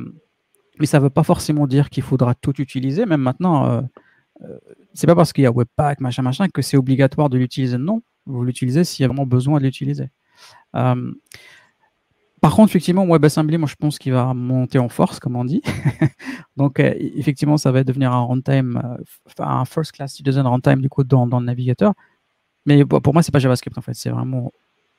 mais 0.81 0.87
ça 0.87 0.99
ne 0.99 1.05
veut 1.05 1.11
pas 1.11 1.23
forcément 1.23 1.67
dire 1.67 1.91
qu'il 1.91 2.03
faudra 2.03 2.35
tout 2.35 2.61
utiliser. 2.61 3.05
Même 3.05 3.21
maintenant, 3.21 3.67
euh, 3.67 3.83
euh 3.83 3.85
c'est 4.95 5.07
pas 5.07 5.15
parce 5.15 5.33
qu'il 5.33 5.45
y 5.45 5.47
a 5.47 5.53
Webpack, 5.53 6.01
machin, 6.01 6.23
machin, 6.23 6.49
que 6.49 6.63
c'est 6.63 6.77
obligatoire 6.77 7.29
de 7.31 7.39
l'utiliser. 7.39 7.79
Non, 7.79 8.03
vous 8.27 8.45
l'utilisez 8.45 8.85
s'il 8.85 9.03
y 9.03 9.05
a 9.05 9.09
vraiment 9.09 9.27
besoin 9.27 9.59
de 9.59 9.65
l'utiliser. 9.65 10.11
Euh, 10.75 11.13
par 12.41 12.55
contre, 12.55 12.71
effectivement, 12.71 13.07
WebAssembly, 13.07 13.57
moi, 13.59 13.69
je 13.69 13.75
pense 13.75 13.99
qu'il 13.99 14.13
va 14.13 14.35
monter 14.35 14.79
en 14.79 14.89
force, 14.89 15.19
comme 15.19 15.37
on 15.37 15.45
dit. 15.45 15.63
Donc, 16.57 16.79
effectivement, 16.79 17.57
ça 17.57 17.73
va 17.73 17.83
devenir 17.83 18.13
un 18.13 18.25
runtime, 18.25 18.99
un 19.39 19.65
first 19.65 19.93
class 19.93 20.13
citizen 20.15 20.47
runtime, 20.47 20.81
du 20.81 20.89
coup, 20.89 21.03
dans, 21.03 21.27
le 21.27 21.45
navigateur. 21.45 21.95
Mais 22.67 22.85
pour 22.85 23.13
moi, 23.13 23.23
c'est 23.23 23.33
pas 23.33 23.39
JavaScript 23.39 23.77
en 23.79 23.81
fait. 23.81 23.95
C'est 23.95 24.11
vraiment. 24.11 24.53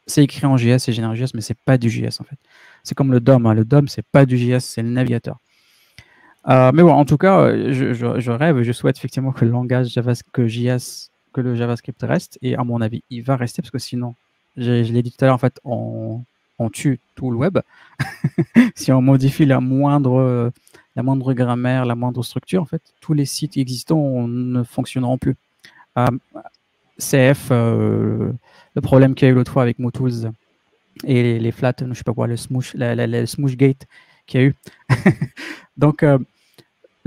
C'est 0.07 0.23
écrit 0.23 0.45
en 0.45 0.55
JS, 0.55 0.79
c'est 0.79 0.93
généré 0.93 1.17
JS, 1.17 1.33
mais 1.33 1.41
c'est 1.41 1.57
pas 1.65 1.77
du 1.77 1.89
JS 1.89 2.21
en 2.21 2.23
fait. 2.23 2.37
C'est 2.83 2.95
comme 2.95 3.11
le 3.11 3.19
DOM. 3.19 3.45
Hein. 3.45 3.53
Le 3.53 3.65
DOM, 3.65 3.89
c'est 3.89 4.05
pas 4.09 4.25
du 4.25 4.37
JS, 4.37 4.59
c'est 4.59 4.81
le 4.81 4.89
navigateur. 4.89 5.37
Euh, 6.49 6.71
mais 6.73 6.83
bon, 6.83 6.91
en 6.91 7.05
tout 7.05 7.17
cas, 7.17 7.41
euh, 7.41 7.73
je, 7.73 8.31
rêve, 8.31 8.61
je 8.61 8.71
souhaite 8.71 8.97
effectivement 8.97 9.31
que 9.31 9.43
le 9.43 9.51
langage 9.51 9.89
JavaScript, 9.89 10.33
que 10.33 10.47
JS, 10.47 11.11
que 11.33 11.41
le 11.41 11.55
JavaScript 11.55 12.01
reste. 12.03 12.39
Et 12.41 12.55
à 12.55 12.63
mon 12.63 12.81
avis, 12.81 13.03
il 13.09 13.21
va 13.21 13.35
rester 13.35 13.61
parce 13.61 13.71
que 13.71 13.79
sinon, 13.79 14.15
je, 14.55 14.71
l'ai 14.71 15.03
dit 15.03 15.11
tout 15.11 15.23
à 15.23 15.27
l'heure, 15.27 15.35
en 15.35 15.39
fait, 15.39 15.59
on, 15.65 16.23
on, 16.57 16.69
tue 16.69 16.99
tout 17.15 17.31
le 17.31 17.37
web. 17.37 17.59
si 18.75 18.91
on 18.91 19.01
modifie 19.01 19.45
la 19.45 19.59
moindre, 19.59 20.51
la 20.97 21.03
moindre 21.03 21.33
grammaire, 21.33 21.85
la 21.85 21.95
moindre 21.95 22.23
structure, 22.23 22.61
en 22.61 22.65
fait, 22.65 22.81
tous 23.01 23.13
les 23.13 23.25
sites 23.25 23.55
existants 23.57 24.27
ne 24.27 24.63
fonctionneront 24.63 25.17
plus. 25.17 25.35
Euh, 25.97 26.07
CF, 26.99 27.49
euh, 27.51 28.31
le 28.73 28.81
problème 28.81 29.13
qu'il 29.13 29.27
y 29.27 29.29
a 29.29 29.31
eu 29.31 29.35
l'autre 29.35 29.51
fois 29.51 29.61
avec 29.61 29.77
Motools 29.77 30.31
et 31.03 31.37
les, 31.37 31.51
flats, 31.51 31.75
je 31.79 31.93
sais 31.93 32.03
pas 32.03 32.13
quoi, 32.13 32.25
le 32.25 32.37
smoosh, 32.37 32.73
la, 32.73 33.25
smoosh 33.27 33.55
gate 33.55 33.85
qu'il 34.25 34.41
y 34.41 34.43
a 34.43 34.47
eu. 34.47 34.55
Donc, 35.77 36.03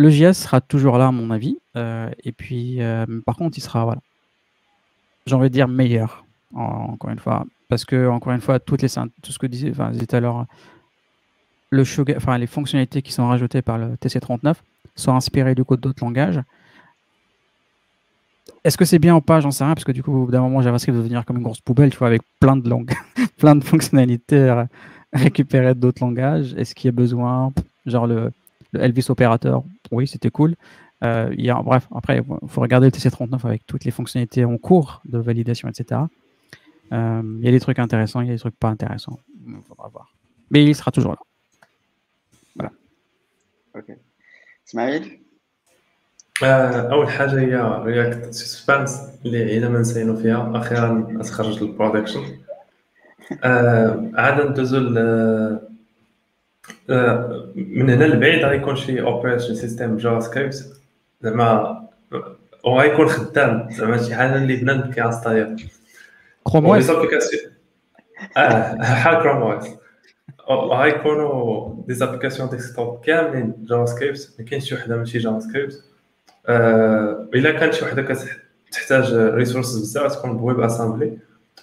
le 0.00 0.08
JS 0.08 0.32
sera 0.32 0.62
toujours 0.62 0.96
là, 0.96 1.08
à 1.08 1.12
mon 1.12 1.30
avis. 1.30 1.58
Euh, 1.76 2.08
et 2.24 2.32
puis, 2.32 2.80
par 3.26 3.36
contre, 3.36 3.58
il 3.58 3.60
sera, 3.60 3.84
voilà, 3.84 4.00
j'ai 5.26 5.34
envie 5.34 5.50
de 5.50 5.54
dire 5.54 5.68
meilleur, 5.68 6.24
encore 6.54 7.10
une 7.10 7.18
fois. 7.18 7.44
Parce 7.68 7.84
que, 7.84 8.08
encore 8.08 8.32
une 8.32 8.40
fois, 8.40 8.58
toutes 8.58 8.80
les, 8.80 8.88
tout 8.88 9.30
ce 9.30 9.38
que 9.38 9.46
disait, 9.46 9.70
enfin, 9.70 9.92
à 10.12 10.20
l'heure, 10.20 10.46
le 11.68 11.84
les 12.38 12.46
fonctionnalités 12.46 13.02
qui 13.02 13.12
sont 13.12 13.28
rajoutées 13.28 13.60
par 13.60 13.76
le 13.76 13.94
TC39 13.96 14.54
sont 14.96 15.14
inspirées 15.14 15.54
du 15.54 15.64
code 15.64 15.80
d'autres 15.80 16.02
langages. 16.02 16.40
Est-ce 18.64 18.78
que 18.78 18.86
c'est 18.86 18.98
bien 18.98 19.14
ou 19.14 19.20
pas 19.20 19.40
J'en 19.40 19.50
sais 19.50 19.64
rien, 19.64 19.74
parce 19.74 19.84
que 19.84 19.92
du 19.92 20.02
coup, 20.02 20.12
au 20.12 20.24
bout 20.24 20.32
d'un 20.32 20.40
moment, 20.40 20.62
JavaScript 20.62 20.96
va 20.96 21.02
devenir 21.02 21.26
comme 21.26 21.36
une 21.36 21.42
grosse 21.42 21.60
poubelle, 21.60 21.90
tu 21.90 21.98
vois, 21.98 22.08
avec 22.08 22.22
plein 22.40 22.56
de 22.56 22.68
langues, 22.68 22.92
plein 23.36 23.54
de 23.54 23.64
fonctionnalités 23.64 24.64
récupérées 25.12 25.74
d'autres 25.74 26.02
langages. 26.02 26.54
Est-ce 26.54 26.74
qu'il 26.74 26.88
y 26.88 26.88
a 26.88 26.92
besoin 26.92 27.52
Genre 27.86 28.06
le, 28.06 28.32
Elvis 28.74 29.06
opérateur, 29.08 29.62
oui, 29.91 30.07
c'était 30.07 30.29
cool. 30.29 30.55
Euh, 31.03 31.33
il 31.37 31.45
y 31.45 31.49
a, 31.49 31.61
bref, 31.61 31.87
après, 31.93 32.17
il 32.17 32.49
faut 32.49 32.61
regarder 32.61 32.87
le 32.87 32.91
TC39 32.91 33.45
avec 33.45 33.65
toutes 33.65 33.83
les 33.85 33.91
fonctionnalités 33.91 34.45
en 34.45 34.57
cours 34.57 35.01
de 35.05 35.17
validation, 35.17 35.67
etc. 35.67 36.01
Euh, 36.93 37.21
il 37.39 37.45
y 37.45 37.47
a 37.47 37.51
des 37.51 37.59
trucs 37.59 37.79
intéressants, 37.79 38.21
il 38.21 38.27
y 38.27 38.29
a 38.31 38.33
des 38.33 38.39
trucs 38.39 38.57
pas 38.57 38.69
intéressants. 38.69 39.19
Il 39.47 39.55
faudra 39.67 39.87
voir. 39.89 40.13
Mais 40.51 40.63
il 40.63 40.75
sera 40.75 40.91
toujours 40.91 41.11
là. 41.11 41.19
Voilà. 42.55 42.71
Ok. 43.75 43.95
Ismaël 44.67 45.03
آه، 46.43 46.91
اول 46.91 47.09
حاجه 47.09 47.39
هي 47.39 47.81
رياكت 47.83 48.33
سسبانس 48.33 48.99
اللي 49.25 49.57
الى 49.57 49.69
ما 49.69 49.79
نسينو 49.79 50.15
فيها 50.15 50.51
اخيرا 50.55 51.17
تخرج 51.23 51.63
للبرودكشن 51.63 52.23
آه 53.43 54.11
عاد 54.13 54.49
ندوزو 54.49 54.95
آه 54.97 55.61
من 57.54 57.90
هنا 57.90 58.04
لبعيد 58.04 58.44
غيكون 58.44 58.76
شي 58.76 59.00
operation 59.00 59.54
system 59.54 59.96
JavaScript 59.96 60.66
زعما 61.22 61.80
وغيكون 62.64 63.08
خدام. 63.08 63.68
زعما 63.70 64.02
شي 64.02 64.14
حاجة 64.14 64.36
اللي 64.36 64.56
بنادم 64.56 64.90
كيانستاليها 64.90 65.56
Chrome 66.44 66.66
OS 66.66 66.90
آه 68.36 68.74
بحال 68.74 69.22
Chrome 69.22 69.42
OS 69.42 69.68
غيكونوا 70.50 71.74
des 71.88 71.94
applications 71.94 72.48
desktop 72.48 73.00
كاملين 73.04 73.54
JavaScript 73.68 74.30
ما 74.38 74.44
كاينش 74.44 74.68
شي 74.68 74.74
وحدة 74.74 74.96
ماشي 74.96 75.18
JavaScript 75.18 75.84
آه، 76.46 77.28
إلا 77.34 77.50
كانت 77.50 77.74
شي 77.74 77.84
وحدة 77.84 78.02
كتحتاج 78.70 79.14
resources 79.14 79.80
بزاف 79.80 80.16
تكون 80.16 80.36
ب 80.36 80.60
WebAssembly 80.60 81.18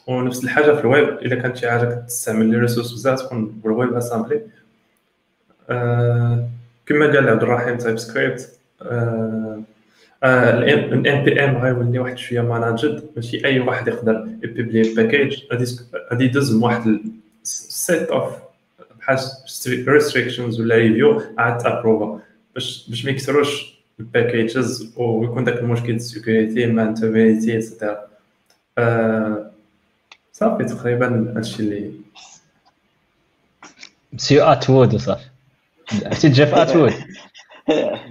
ونفس 0.08 0.44
الحاجة 0.44 0.72
في 0.72 0.82
الويب 0.82 1.10
إلا 1.10 1.36
كانت 1.36 1.58
شي 1.58 1.70
حاجة 1.70 1.86
كتستعمل 1.86 2.46
les 2.46 2.58
ressources 2.58 2.94
بزاف 2.94 3.22
تكون 3.22 3.46
بال 3.46 3.94
WebAssembly 3.94 4.36
آه، 4.36 4.42
كما 6.86 7.06
قال 7.06 7.30
عبد 7.30 7.44
الرحيم 7.44 7.78
TypeScript 7.78 8.50
ال 10.24 11.24
NPM 11.24 11.58
غيولي 11.58 12.00
واحد 12.00 12.18
شوية 12.18 12.42
managed 12.42 13.04
ماشي 13.16 13.46
أي 13.46 13.60
واحد 13.60 13.88
يقدر 13.88 14.28
يبيبلي 14.44 14.94
package 14.94 15.44
غادي 16.12 16.26
يدوز 16.26 16.54
واحد 16.54 17.00
set 17.44 18.10
of 18.10 18.34
بحال 19.00 19.20
restrictions 19.88 20.62
ولا 20.62 20.76
review 20.76 21.22
عاد 21.38 21.58
تابروفا 21.58 22.20
باش 22.54 22.90
باش 22.90 23.06
ما 23.06 23.12
يكثروش 23.12 23.78
ال 24.00 24.10
packages 24.10 24.94
ويكون 24.98 25.44
داك 25.44 25.58
المشكل 25.58 25.96
ال 25.96 26.04
security 26.04 26.66
مع 26.66 26.84
integrity 26.84 27.58
et 27.58 27.70
cetera 27.70 28.08
صافي 30.34 30.64
تقريبا 30.64 31.34
هادشي 31.36 31.64
اللي 31.64 31.92
monsieur 34.14 34.44
Atwood 34.44 34.96
صافي. 34.96 35.26
عرفتي 36.05 36.29
جيف 36.29 36.55
اتوود 36.55 36.93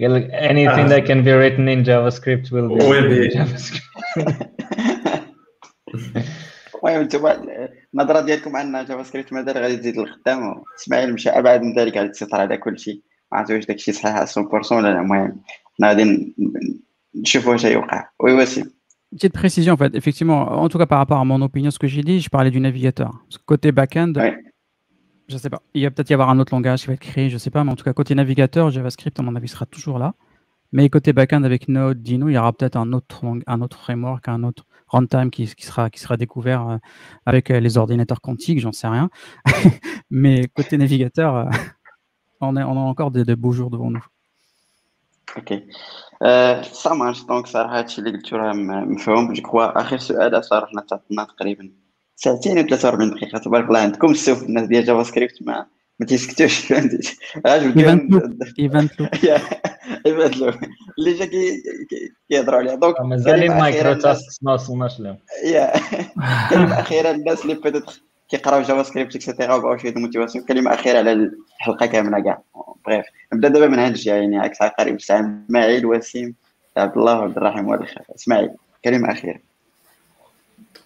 قال 0.01 0.13
لك 0.13 0.31
anything 0.31 0.87
that 0.89 1.05
can 1.07 1.21
be 1.23 1.31
written 1.31 1.67
in 1.67 1.83
JavaScript 1.83 2.51
will 2.51 2.69
be, 2.69 2.83
will 2.85 3.09
be. 3.09 3.29
JavaScript 3.35 3.81
المهم 6.83 7.01
انتم 7.01 7.27
النظره 7.93 8.21
ديالكم 8.21 8.55
ان 8.55 8.85
جافا 8.85 9.03
سكريبت 9.03 9.33
مازال 9.33 9.57
غادي 9.57 9.77
تزيد 9.77 9.97
للقدام 9.97 10.63
اسماعيل 10.79 11.13
مشى 11.13 11.29
ابعد 11.29 11.61
من 11.61 11.75
ذلك 11.75 11.97
غادي 11.97 12.09
تسيطر 12.09 12.41
على 12.41 12.57
كل 12.57 12.79
شيء 12.79 13.01
ما 13.31 13.37
عرفتش 13.37 13.55
واش 13.55 13.65
داكشي 13.65 13.91
صحيح 13.91 14.15
على 14.15 14.27
100% 14.27 14.71
ولا 14.71 14.87
لا 14.87 14.99
المهم 15.01 15.41
غادي 15.83 16.35
نشوفوا 17.15 17.51
واش 17.51 17.65
غيوقع 17.65 18.09
وي 18.19 18.33
وسيم 18.33 18.71
Petite 19.13 19.33
précision, 19.33 19.73
en 19.73 19.77
fait, 19.83 19.93
effectivement, 19.93 20.41
en 20.63 20.69
tout 20.69 20.77
cas 20.77 20.85
par 20.85 20.99
rapport 20.99 21.19
à 21.19 21.25
mon 21.25 21.41
opinion, 21.41 21.69
ce 21.69 21.79
que 21.79 21.89
j'ai 21.93 22.01
dit, 22.01 22.21
je 22.21 22.29
parlais 22.29 22.49
du 22.49 22.61
navigateur. 22.61 23.11
Parce 23.25 23.37
que 23.39 23.43
côté 23.43 23.73
back-end, 23.73 24.13
ouais. 24.15 24.37
Je 25.28 25.34
ne 25.34 25.38
sais 25.38 25.50
pas. 25.50 25.60
Il 25.74 25.82
va 25.82 25.90
peut-être 25.90 26.10
y 26.10 26.14
avoir 26.14 26.30
un 26.30 26.38
autre 26.38 26.54
langage 26.54 26.82
qui 26.82 26.86
va 26.86 26.92
être 26.92 27.00
créé, 27.00 27.28
je 27.28 27.34
ne 27.34 27.38
sais 27.38 27.50
pas. 27.50 27.64
Mais 27.64 27.72
en 27.72 27.76
tout 27.76 27.84
cas, 27.84 27.92
côté 27.92 28.14
navigateur, 28.14 28.70
JavaScript, 28.70 29.18
à 29.18 29.22
mon 29.22 29.34
avis, 29.34 29.48
sera 29.48 29.66
toujours 29.66 29.98
là. 29.98 30.14
Mais 30.72 30.88
côté 30.88 31.12
backend 31.12 31.44
avec 31.44 31.68
Node, 31.68 32.02
Dino, 32.02 32.28
il 32.28 32.34
y 32.34 32.38
aura 32.38 32.52
peut-être 32.52 32.76
un 32.76 32.92
autre, 32.92 33.24
un 33.46 33.60
autre 33.60 33.78
framework, 33.78 34.28
un 34.28 34.42
autre 34.42 34.64
runtime 34.88 35.30
qui, 35.30 35.46
sera, 35.46 35.90
qui 35.90 36.00
sera 36.00 36.16
découvert 36.16 36.68
euh, 36.68 36.76
avec 37.24 37.50
euh, 37.50 37.60
les 37.60 37.78
ordinateurs 37.78 38.20
quantiques, 38.20 38.60
j'en 38.60 38.72
sais 38.72 38.88
rien. 38.88 39.10
mais 40.10 40.48
côté 40.48 40.76
navigateur, 40.78 41.34
euh, 41.36 41.44
on, 42.40 42.56
a, 42.56 42.64
on 42.66 42.76
a 42.76 42.80
encore 42.80 43.10
de, 43.10 43.22
de, 43.22 43.34
beaux 43.34 43.52
jours 43.52 43.70
devant 43.70 43.90
nous. 43.90 44.04
Ok. 45.36 45.52
Ça 46.20 46.94
marche 46.94 47.26
donc, 47.26 47.48
ça 47.48 47.62
a 47.62 47.82
été 47.82 48.00
lecture, 48.00 48.38
je 48.38 49.42
crois. 49.42 49.76
Après, 49.76 49.98
ce 49.98 50.12
à 50.12 50.42
ça, 50.42 50.68
on 50.72 50.78
a 50.78 51.26
ساعتين 52.16 52.58
و 52.58 52.62
43 52.62 53.10
دقيقة. 53.10 53.38
تبارك 53.38 53.68
الله 53.68 53.80
عندكم 53.80 54.10
السوف 54.10 54.42
الناس 54.42 54.66
ديال 54.66 54.84
JavaScript 54.84 55.34
ما 55.40 55.66
ما 56.00 56.06
تيسكتوش. 56.06 56.58
فهمتي 56.58 57.16
event 57.44 58.10
loop 58.10 59.20
event 60.06 60.42
اللي 60.98 61.12
جا 61.12 61.28
كيهضروا 62.28 62.58
عليها. 62.58 62.74
donc 62.74 63.00
مازال 63.00 63.48
micro 63.48 63.92
task 63.94 64.42
ما 64.42 64.52
وصلناش 64.52 65.00
لهم 65.00 65.16
يا 65.52 65.72
كلمة 66.50 66.80
أخيرة 66.80 67.12
للناس 67.12 67.42
اللي 67.42 67.54
peut-être 67.54 68.02
كيقراو 68.28 68.62
JavaScript 68.62 68.82
et 68.82 69.16
cetera 69.16 69.54
وبغاو 69.54 69.76
شوية 69.76 69.94
motivation 69.94 70.44
كلمة 70.44 70.74
أخيرة 70.74 70.98
على 70.98 71.12
الحلقة 71.12 71.86
كاملة 71.86 72.20
كاع. 72.20 72.42
بغيت 72.86 73.06
نبدا 73.32 73.48
دابا 73.48 73.66
من 73.66 73.78
عند 73.78 73.94
الجاي 73.94 74.18
يعني 74.18 74.38
عكس 74.38 74.62
عقارب 74.62 75.00
الساعة 75.00 75.44
اسماعيل 75.46 75.86
وسيم. 75.86 76.34
عبد 76.76 76.98
الله 76.98 77.18
وعبد 77.18 77.36
الرحيم 77.36 77.68
والاخر 77.68 78.02
إسماعيل 78.16 78.50
كلمة 78.84 79.12
أخيرة. 79.12 79.38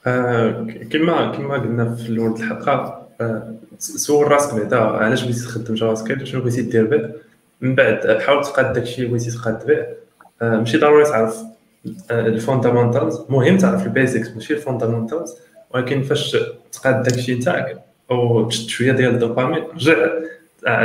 آه 0.06 0.66
كما 0.92 1.32
كما 1.36 1.54
قلنا 1.54 1.94
في 1.94 2.08
الأول 2.08 2.32
الحلقة 2.32 3.08
آه 3.20 3.54
سول 3.78 4.32
راسك 4.32 4.54
بعدا 4.54 4.76
علاش 4.78 5.22
بغيتي 5.22 5.40
تخدم 5.40 5.74
JavaScript 5.74 6.24
شنو 6.24 6.40
بغيتي 6.40 6.62
دير 6.62 6.84
به 6.86 7.10
من 7.60 7.74
بعد 7.74 8.18
حاول 8.20 8.44
تقاد 8.44 8.72
داكشي 8.72 8.96
اللي 8.98 9.08
بغيتي 9.08 9.30
تقاد 9.30 9.66
به 9.66 9.86
آه 10.42 10.56
ماشي 10.56 10.78
ضروري 10.78 11.04
تعرف 11.04 11.38
ال 12.10 12.18
fundamentals. 12.18 13.20
مهم 13.28 13.56
تعرف 13.58 13.86
ال 13.86 13.92
basics 13.92 14.28
ماشي 14.28 14.54
ال 14.54 14.60
fundamentals 14.60 15.34
ولكن 15.70 16.02
فاش 16.02 16.36
تقاد 16.72 17.02
داكشي 17.02 17.34
تاعك 17.36 17.80
أو 18.10 18.48
تشد 18.48 18.68
شوية 18.68 18.92
ديال 18.92 19.14
الدوبامين 19.14 19.64
رجع 19.74 20.08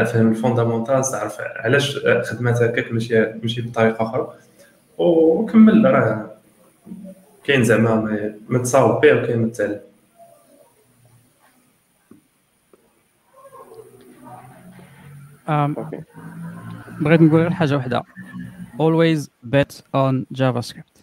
فهم 0.03 0.31
ال 0.31 0.37
fondamental 0.37 1.03
تعرف 1.03 1.37
علاش 1.39 1.99
خدمات 2.23 2.61
هكاك 2.61 2.91
ماشي 2.91 3.25
ماشي 3.41 3.61
بطريقة 3.61 4.03
أخرى. 4.03 4.33
وكمل 4.97 5.85
راه 5.85 6.34
كاين 7.47 7.63
زعما 7.63 7.95
ما 8.49 8.59
تصاوب 8.59 9.01
به 9.01 9.13
وكاين 9.13 9.39
ما 9.39 9.49
تعلم 9.49 9.79
بغيت 17.01 17.21
نقول 17.21 17.41
غير 17.41 17.53
حاجة 17.53 17.75
واحدة 17.75 18.03
always 18.77 19.29
bet 19.43 19.81
on 19.93 20.25
JavaScript. 20.33 20.95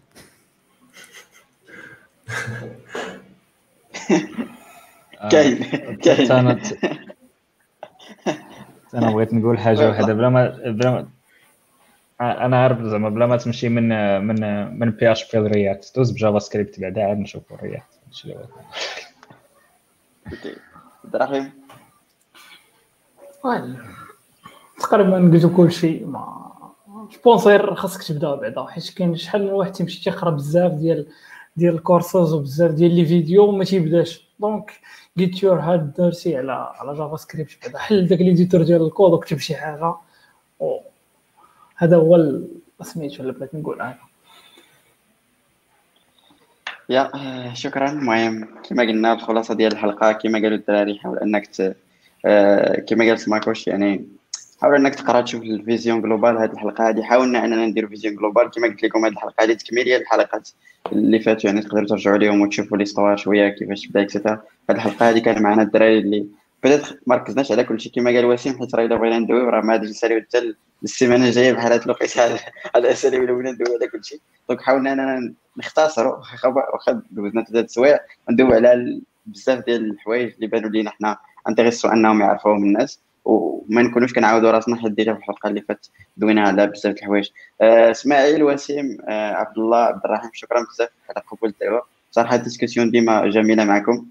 كاين 5.31 5.65
كاين. 5.97 6.33
أنا 8.95 9.11
بغيت 9.11 9.35
نقول 9.35 9.59
حاجة 9.59 9.89
واحدة 9.89 10.15
بلا 10.15 10.29
ما 10.29 10.49
بلا 10.67 10.91
ما 10.91 11.09
أنا 12.21 12.63
عارف 12.63 12.83
زعما 12.83 13.09
بلا 13.09 13.27
ما 13.27 13.37
تمشي 13.37 13.69
من 13.69 13.89
من 14.27 14.69
من 14.79 14.91
PHP 14.91 15.13
ل 15.13 15.33
React 15.33 15.93
دوز 15.97 16.11
ب 16.11 16.39
JavaScript 16.39 16.81
بعدا 16.81 17.05
عاد 17.05 17.19
نشوفوا 17.19 17.57
React 17.57 17.99
هادشي 18.07 18.35
إبراهيم 21.05 21.53
تقريبا 24.81 25.17
قلتو 25.17 25.57
كلشي 25.57 26.05
mais 26.05 26.53
je 27.13 27.22
pense 27.22 27.47
غير 27.47 27.75
خاصك 27.75 28.03
تبدأ 28.03 28.35
بعدا 28.35 28.67
حيت 28.67 28.95
كاين 28.95 29.17
شحال 29.17 29.45
من 29.45 29.53
واحد 29.53 29.73
تيمشي 29.73 30.05
تيقرا 30.05 30.31
بزاف 30.31 30.73
ديال 30.73 31.07
ديال 31.57 31.75
الكورسز 31.75 32.33
وبزاف 32.33 32.71
ديال 32.71 32.95
les 32.95 33.07
vidéos 33.07 33.45
وما 33.45 33.65
تيبداش. 33.65 34.29
donc 34.41 34.73
get 35.19 35.43
your 35.43 35.61
hands 35.61 35.95
dirty 35.95 36.37
على 36.37 36.53
على 36.53 36.95
JavaScript 36.99 37.59
بعدا. 37.63 37.79
حل 37.79 38.07
داك 38.07 38.21
l'éditeur 38.21 38.63
ديال 38.63 38.83
الكود 38.83 39.13
وكتب 39.13 39.39
شي 39.39 39.57
حاجة. 39.57 39.95
هذا 41.77 41.97
هو 41.97 42.41
سميتو 42.83 43.23
اللي 43.23 43.33
بغيت 43.33 43.55
نقول 43.55 43.81
أنا. 43.81 43.99
يا 46.89 47.11
شكرا. 47.55 47.91
المهم 47.91 48.49
كما 48.69 48.83
قلنا 48.83 49.13
الخلاصة 49.13 49.55
ديال 49.55 49.73
الحلقة 49.73 50.13
كما 50.13 50.39
قالوا 50.39 50.59
الدراري 50.59 50.99
حاول 50.99 51.19
أنك 51.19 51.47
ت... 51.47 51.77
كما 52.89 53.05
قال 53.05 53.19
سماكوش 53.19 53.67
يعني 53.67 54.09
حاول 54.61 54.75
أنك 54.75 54.95
تقرأ 54.95 55.21
تشوف 55.21 55.43
ال 55.43 55.51
vision 55.51 56.03
globale. 56.03 56.39
هذه 56.39 56.53
الحلقة 56.53 56.89
هذه 56.89 57.03
حاولنا 57.03 57.45
أننا 57.45 57.67
ندير 57.67 57.89
vision 57.89 58.17
globale. 58.17 58.51
كما 58.51 58.69
قلت 58.69 58.83
لكم 58.83 59.05
هذه 59.05 59.13
الحلقة 59.13 59.45
هذه 59.45 59.53
تكميليه 59.53 59.97
للحلقات 59.97 60.49
اللي 60.93 61.21
فاتوا 61.21 61.51
يعني 61.51 61.63
تقدروا 61.63 61.87
ترجعوا 61.87 62.19
لهم 62.19 62.41
وتشوفوا 62.41 62.77
l'histoire 62.77 63.17
شوية 63.17 63.49
كيفاش 63.49 63.87
بدا 63.87 64.03
et 64.03 64.13
cetera 64.13 64.43
هذه 64.71 64.77
الحلقة 64.77 65.11
هذه 65.11 65.19
كان 65.19 65.43
معنا 65.43 65.63
الدراري 65.63 65.99
اللي 65.99 66.27
بدات 66.65 66.89
ما 67.07 67.17
ركزناش 67.17 67.53
على 67.53 67.65
كل 67.65 67.81
شيء 67.81 67.93
كما 67.93 68.11
قال 68.11 68.25
وسيم 68.25 68.59
حيت 68.59 68.75
راه 68.75 68.85
الا 68.85 68.97
بغينا 68.97 69.19
ندويو 69.19 69.49
راه 69.49 69.61
ما 69.61 69.73
غاديش 69.73 69.91
نساليو 69.91 70.21
حتى 70.21 70.55
السيمانه 70.85 71.27
الجايه 71.27 71.53
بحال 71.53 71.73
هاد 71.73 71.83
الوقت 71.83 72.19
على 72.19 72.39
الاسئله 72.77 73.19
اللي 73.19 73.33
بغينا 73.33 73.51
ندويو 73.51 73.79
على 73.79 73.89
كل 73.89 74.05
شيء 74.05 74.21
donc 74.49 74.61
حاولنا 74.63 74.93
اننا 74.93 75.35
نختصروا 75.59 76.17
واخا 76.73 77.03
دوزنا 77.11 77.45
ثلاث 77.45 77.71
سوايع 77.71 77.99
ندويو 78.31 78.55
على 78.55 79.01
بزاف 79.27 79.65
ديال 79.65 79.91
الحوايج 79.91 80.35
اللي 80.35 80.47
بانوا 80.47 80.71
لينا 80.71 80.91
حنا 80.91 81.17
intéressant 81.49 81.89
انهم 81.89 82.21
يعرفوهم 82.21 82.65
الناس 82.65 83.01
وما 83.25 83.83
نكونوش 83.83 84.13
كنعاودوا 84.13 84.51
راسنا 84.51 84.77
حيت 84.77 84.93
déjà 84.93 85.15
في 85.15 85.19
الحلقة 85.19 85.49
اللي 85.49 85.61
فاتت 85.61 85.91
دوينا 86.17 86.43
على 86.43 86.67
بزاف 86.67 86.95
الحوايج 86.97 87.29
اسماعيل 87.61 88.43
وسيم 88.43 88.99
عبد 89.09 89.59
الله 89.59 89.79
عبد 89.79 90.05
الرحيم 90.05 90.31
شكرا 90.33 90.65
بزاف 90.73 90.89
على 91.11 91.25
قبول 91.31 91.51
الدعوه 91.51 91.83
صراحة 92.11 92.35
ال 92.35 92.40
discussion 92.40 92.91
ديما 92.91 93.27
جميله 93.27 93.65
معكم 93.65 94.07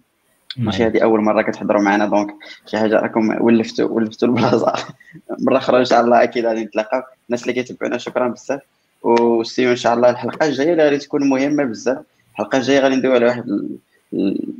ماشي 0.57 0.85
هذه 0.85 1.03
أول 1.03 1.21
مرة 1.21 1.41
كتحضروا 1.41 1.81
معنا 1.81 2.05
donc 2.05 2.35
شي 2.65 2.77
حاجة 2.77 2.95
راكم 2.95 3.41
ولفتوا 3.41 3.89
ولفتوا 3.89 4.27
البلاصة. 4.27 4.73
مرة 5.45 5.57
أخرى 5.57 5.79
إن 5.79 5.85
شاء 5.85 6.01
الله 6.01 6.23
أكيد 6.23 6.45
غادي 6.45 6.63
نتلاقاو. 6.63 7.01
الناس 7.29 7.41
اللي 7.41 7.53
كيتبعونا 7.53 7.97
شكرا 7.97 8.27
بزاف. 8.27 8.61
وسيو 9.03 9.71
إن 9.71 9.75
شاء 9.75 9.93
الله 9.93 10.09
الحلقة 10.09 10.47
الجاية 10.47 10.71
اللي 10.71 10.83
غادي 10.83 10.97
تكون 10.97 11.29
مهمة 11.29 11.63
بزاف. 11.63 11.97
الحلقة 12.31 12.57
الجاية 12.57 12.79
غادي 12.79 12.95
ندوي 12.95 13.15
على 13.15 13.25
واحد 13.25 13.69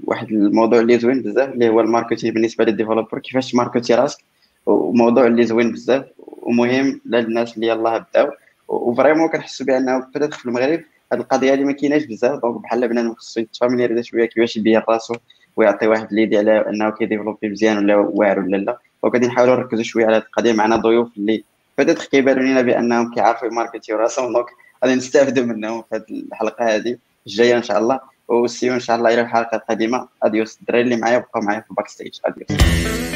واحد 0.03 0.32
الموضوع 0.32 0.80
اللي 0.80 1.00
زوين 1.00 1.22
بزاف 1.22 1.50
اللي 1.50 1.70
هو 1.70 1.82
ال 1.82 1.87
marketing 1.87 2.34
بالنسبة 2.34 2.66
لل 2.66 2.75
developer. 2.75 3.19
كيفاش 3.20 3.52
تماركتي 3.52 3.95
راسك؟ 3.95 4.24
وموضوع 4.66 5.28
اللي 5.28 5.45
زوين 5.45 5.72
بزاف 5.72 6.06
ومهم 6.18 7.02
للناس 7.06 7.56
اللي 7.56 7.68
يلاه 7.68 7.98
بداو. 7.98 8.32
و 8.68 8.74
vraiment 8.74 9.30
كنحسوا 9.30 9.66
بأنه 9.66 10.06
بدات 10.16 10.34
في 10.34 10.45
المغرب 10.45 10.84
هذه 11.14 11.20
القضية 11.20 11.53
هذه 11.53 11.64
ما 11.64 11.72
كايناش 11.72 12.03
بزاف. 12.03 12.42
donc 12.42 12.61
بحال 12.61 12.88
بنادم 12.88 13.14
خصو 13.14 13.40
يتفاميليزي 13.40 14.03
شوية 14.03 14.26
كيفاش 14.26 14.58
يبين 14.58 14.82
راسو. 14.90 15.16
ويعطي 15.56 15.88
واحد 15.88 16.14
l'idée 16.14 16.38
على 16.38 16.70
أنه 16.70 16.90
كيديفلوبي 16.90 17.50
مزيان 17.50 17.78
ولا 17.78 17.96
واعر 17.96 18.40
ولا 18.40 18.58
لا. 18.58 18.78
donc 19.03 19.14
غادي 19.14 19.28
نحاولوا 19.28 19.56
نركزوا 19.56 19.84
شوية 19.84 20.06
على 20.06 20.18
القضية 20.18 20.54
معنا 20.54 20.76
ضيوف 20.76 21.18
اللي 21.18 21.44
بدات 21.78 22.08
كيبانوا 22.08 22.44
لنا 22.44 22.62
بأنهم 22.62 23.14
كيعرفوا 23.14 23.48
يماركتيو 23.48 23.98
راسهم. 23.98 24.34
donc 24.34 24.45
غادي 24.84 24.96
نستافدوا 24.96 25.46
منهم 25.46 25.82
في 25.82 25.96
هذه 25.96 26.04
الحلقة 26.10 26.76
هذه 26.76 26.98
الجاية 27.28 27.58
إن 27.58 27.64
شاء 27.64 27.80
الله. 27.80 28.00
وسيو 28.28 28.74
إن 28.74 28.80
شاء 28.80 28.96
الله 28.96 29.14
إلى 29.14 29.22
الحلقة 29.22 29.56
القادمة. 29.56 30.08
adios 30.24 30.60
الدراري 30.62 30.84
اللي 30.84 30.96
معايا 30.96 31.18
بقاو 31.18 31.44
معايا 31.44 31.60
في 31.60 31.70
ال 31.69 31.88
backstage 31.88 32.19
adios 32.26 33.10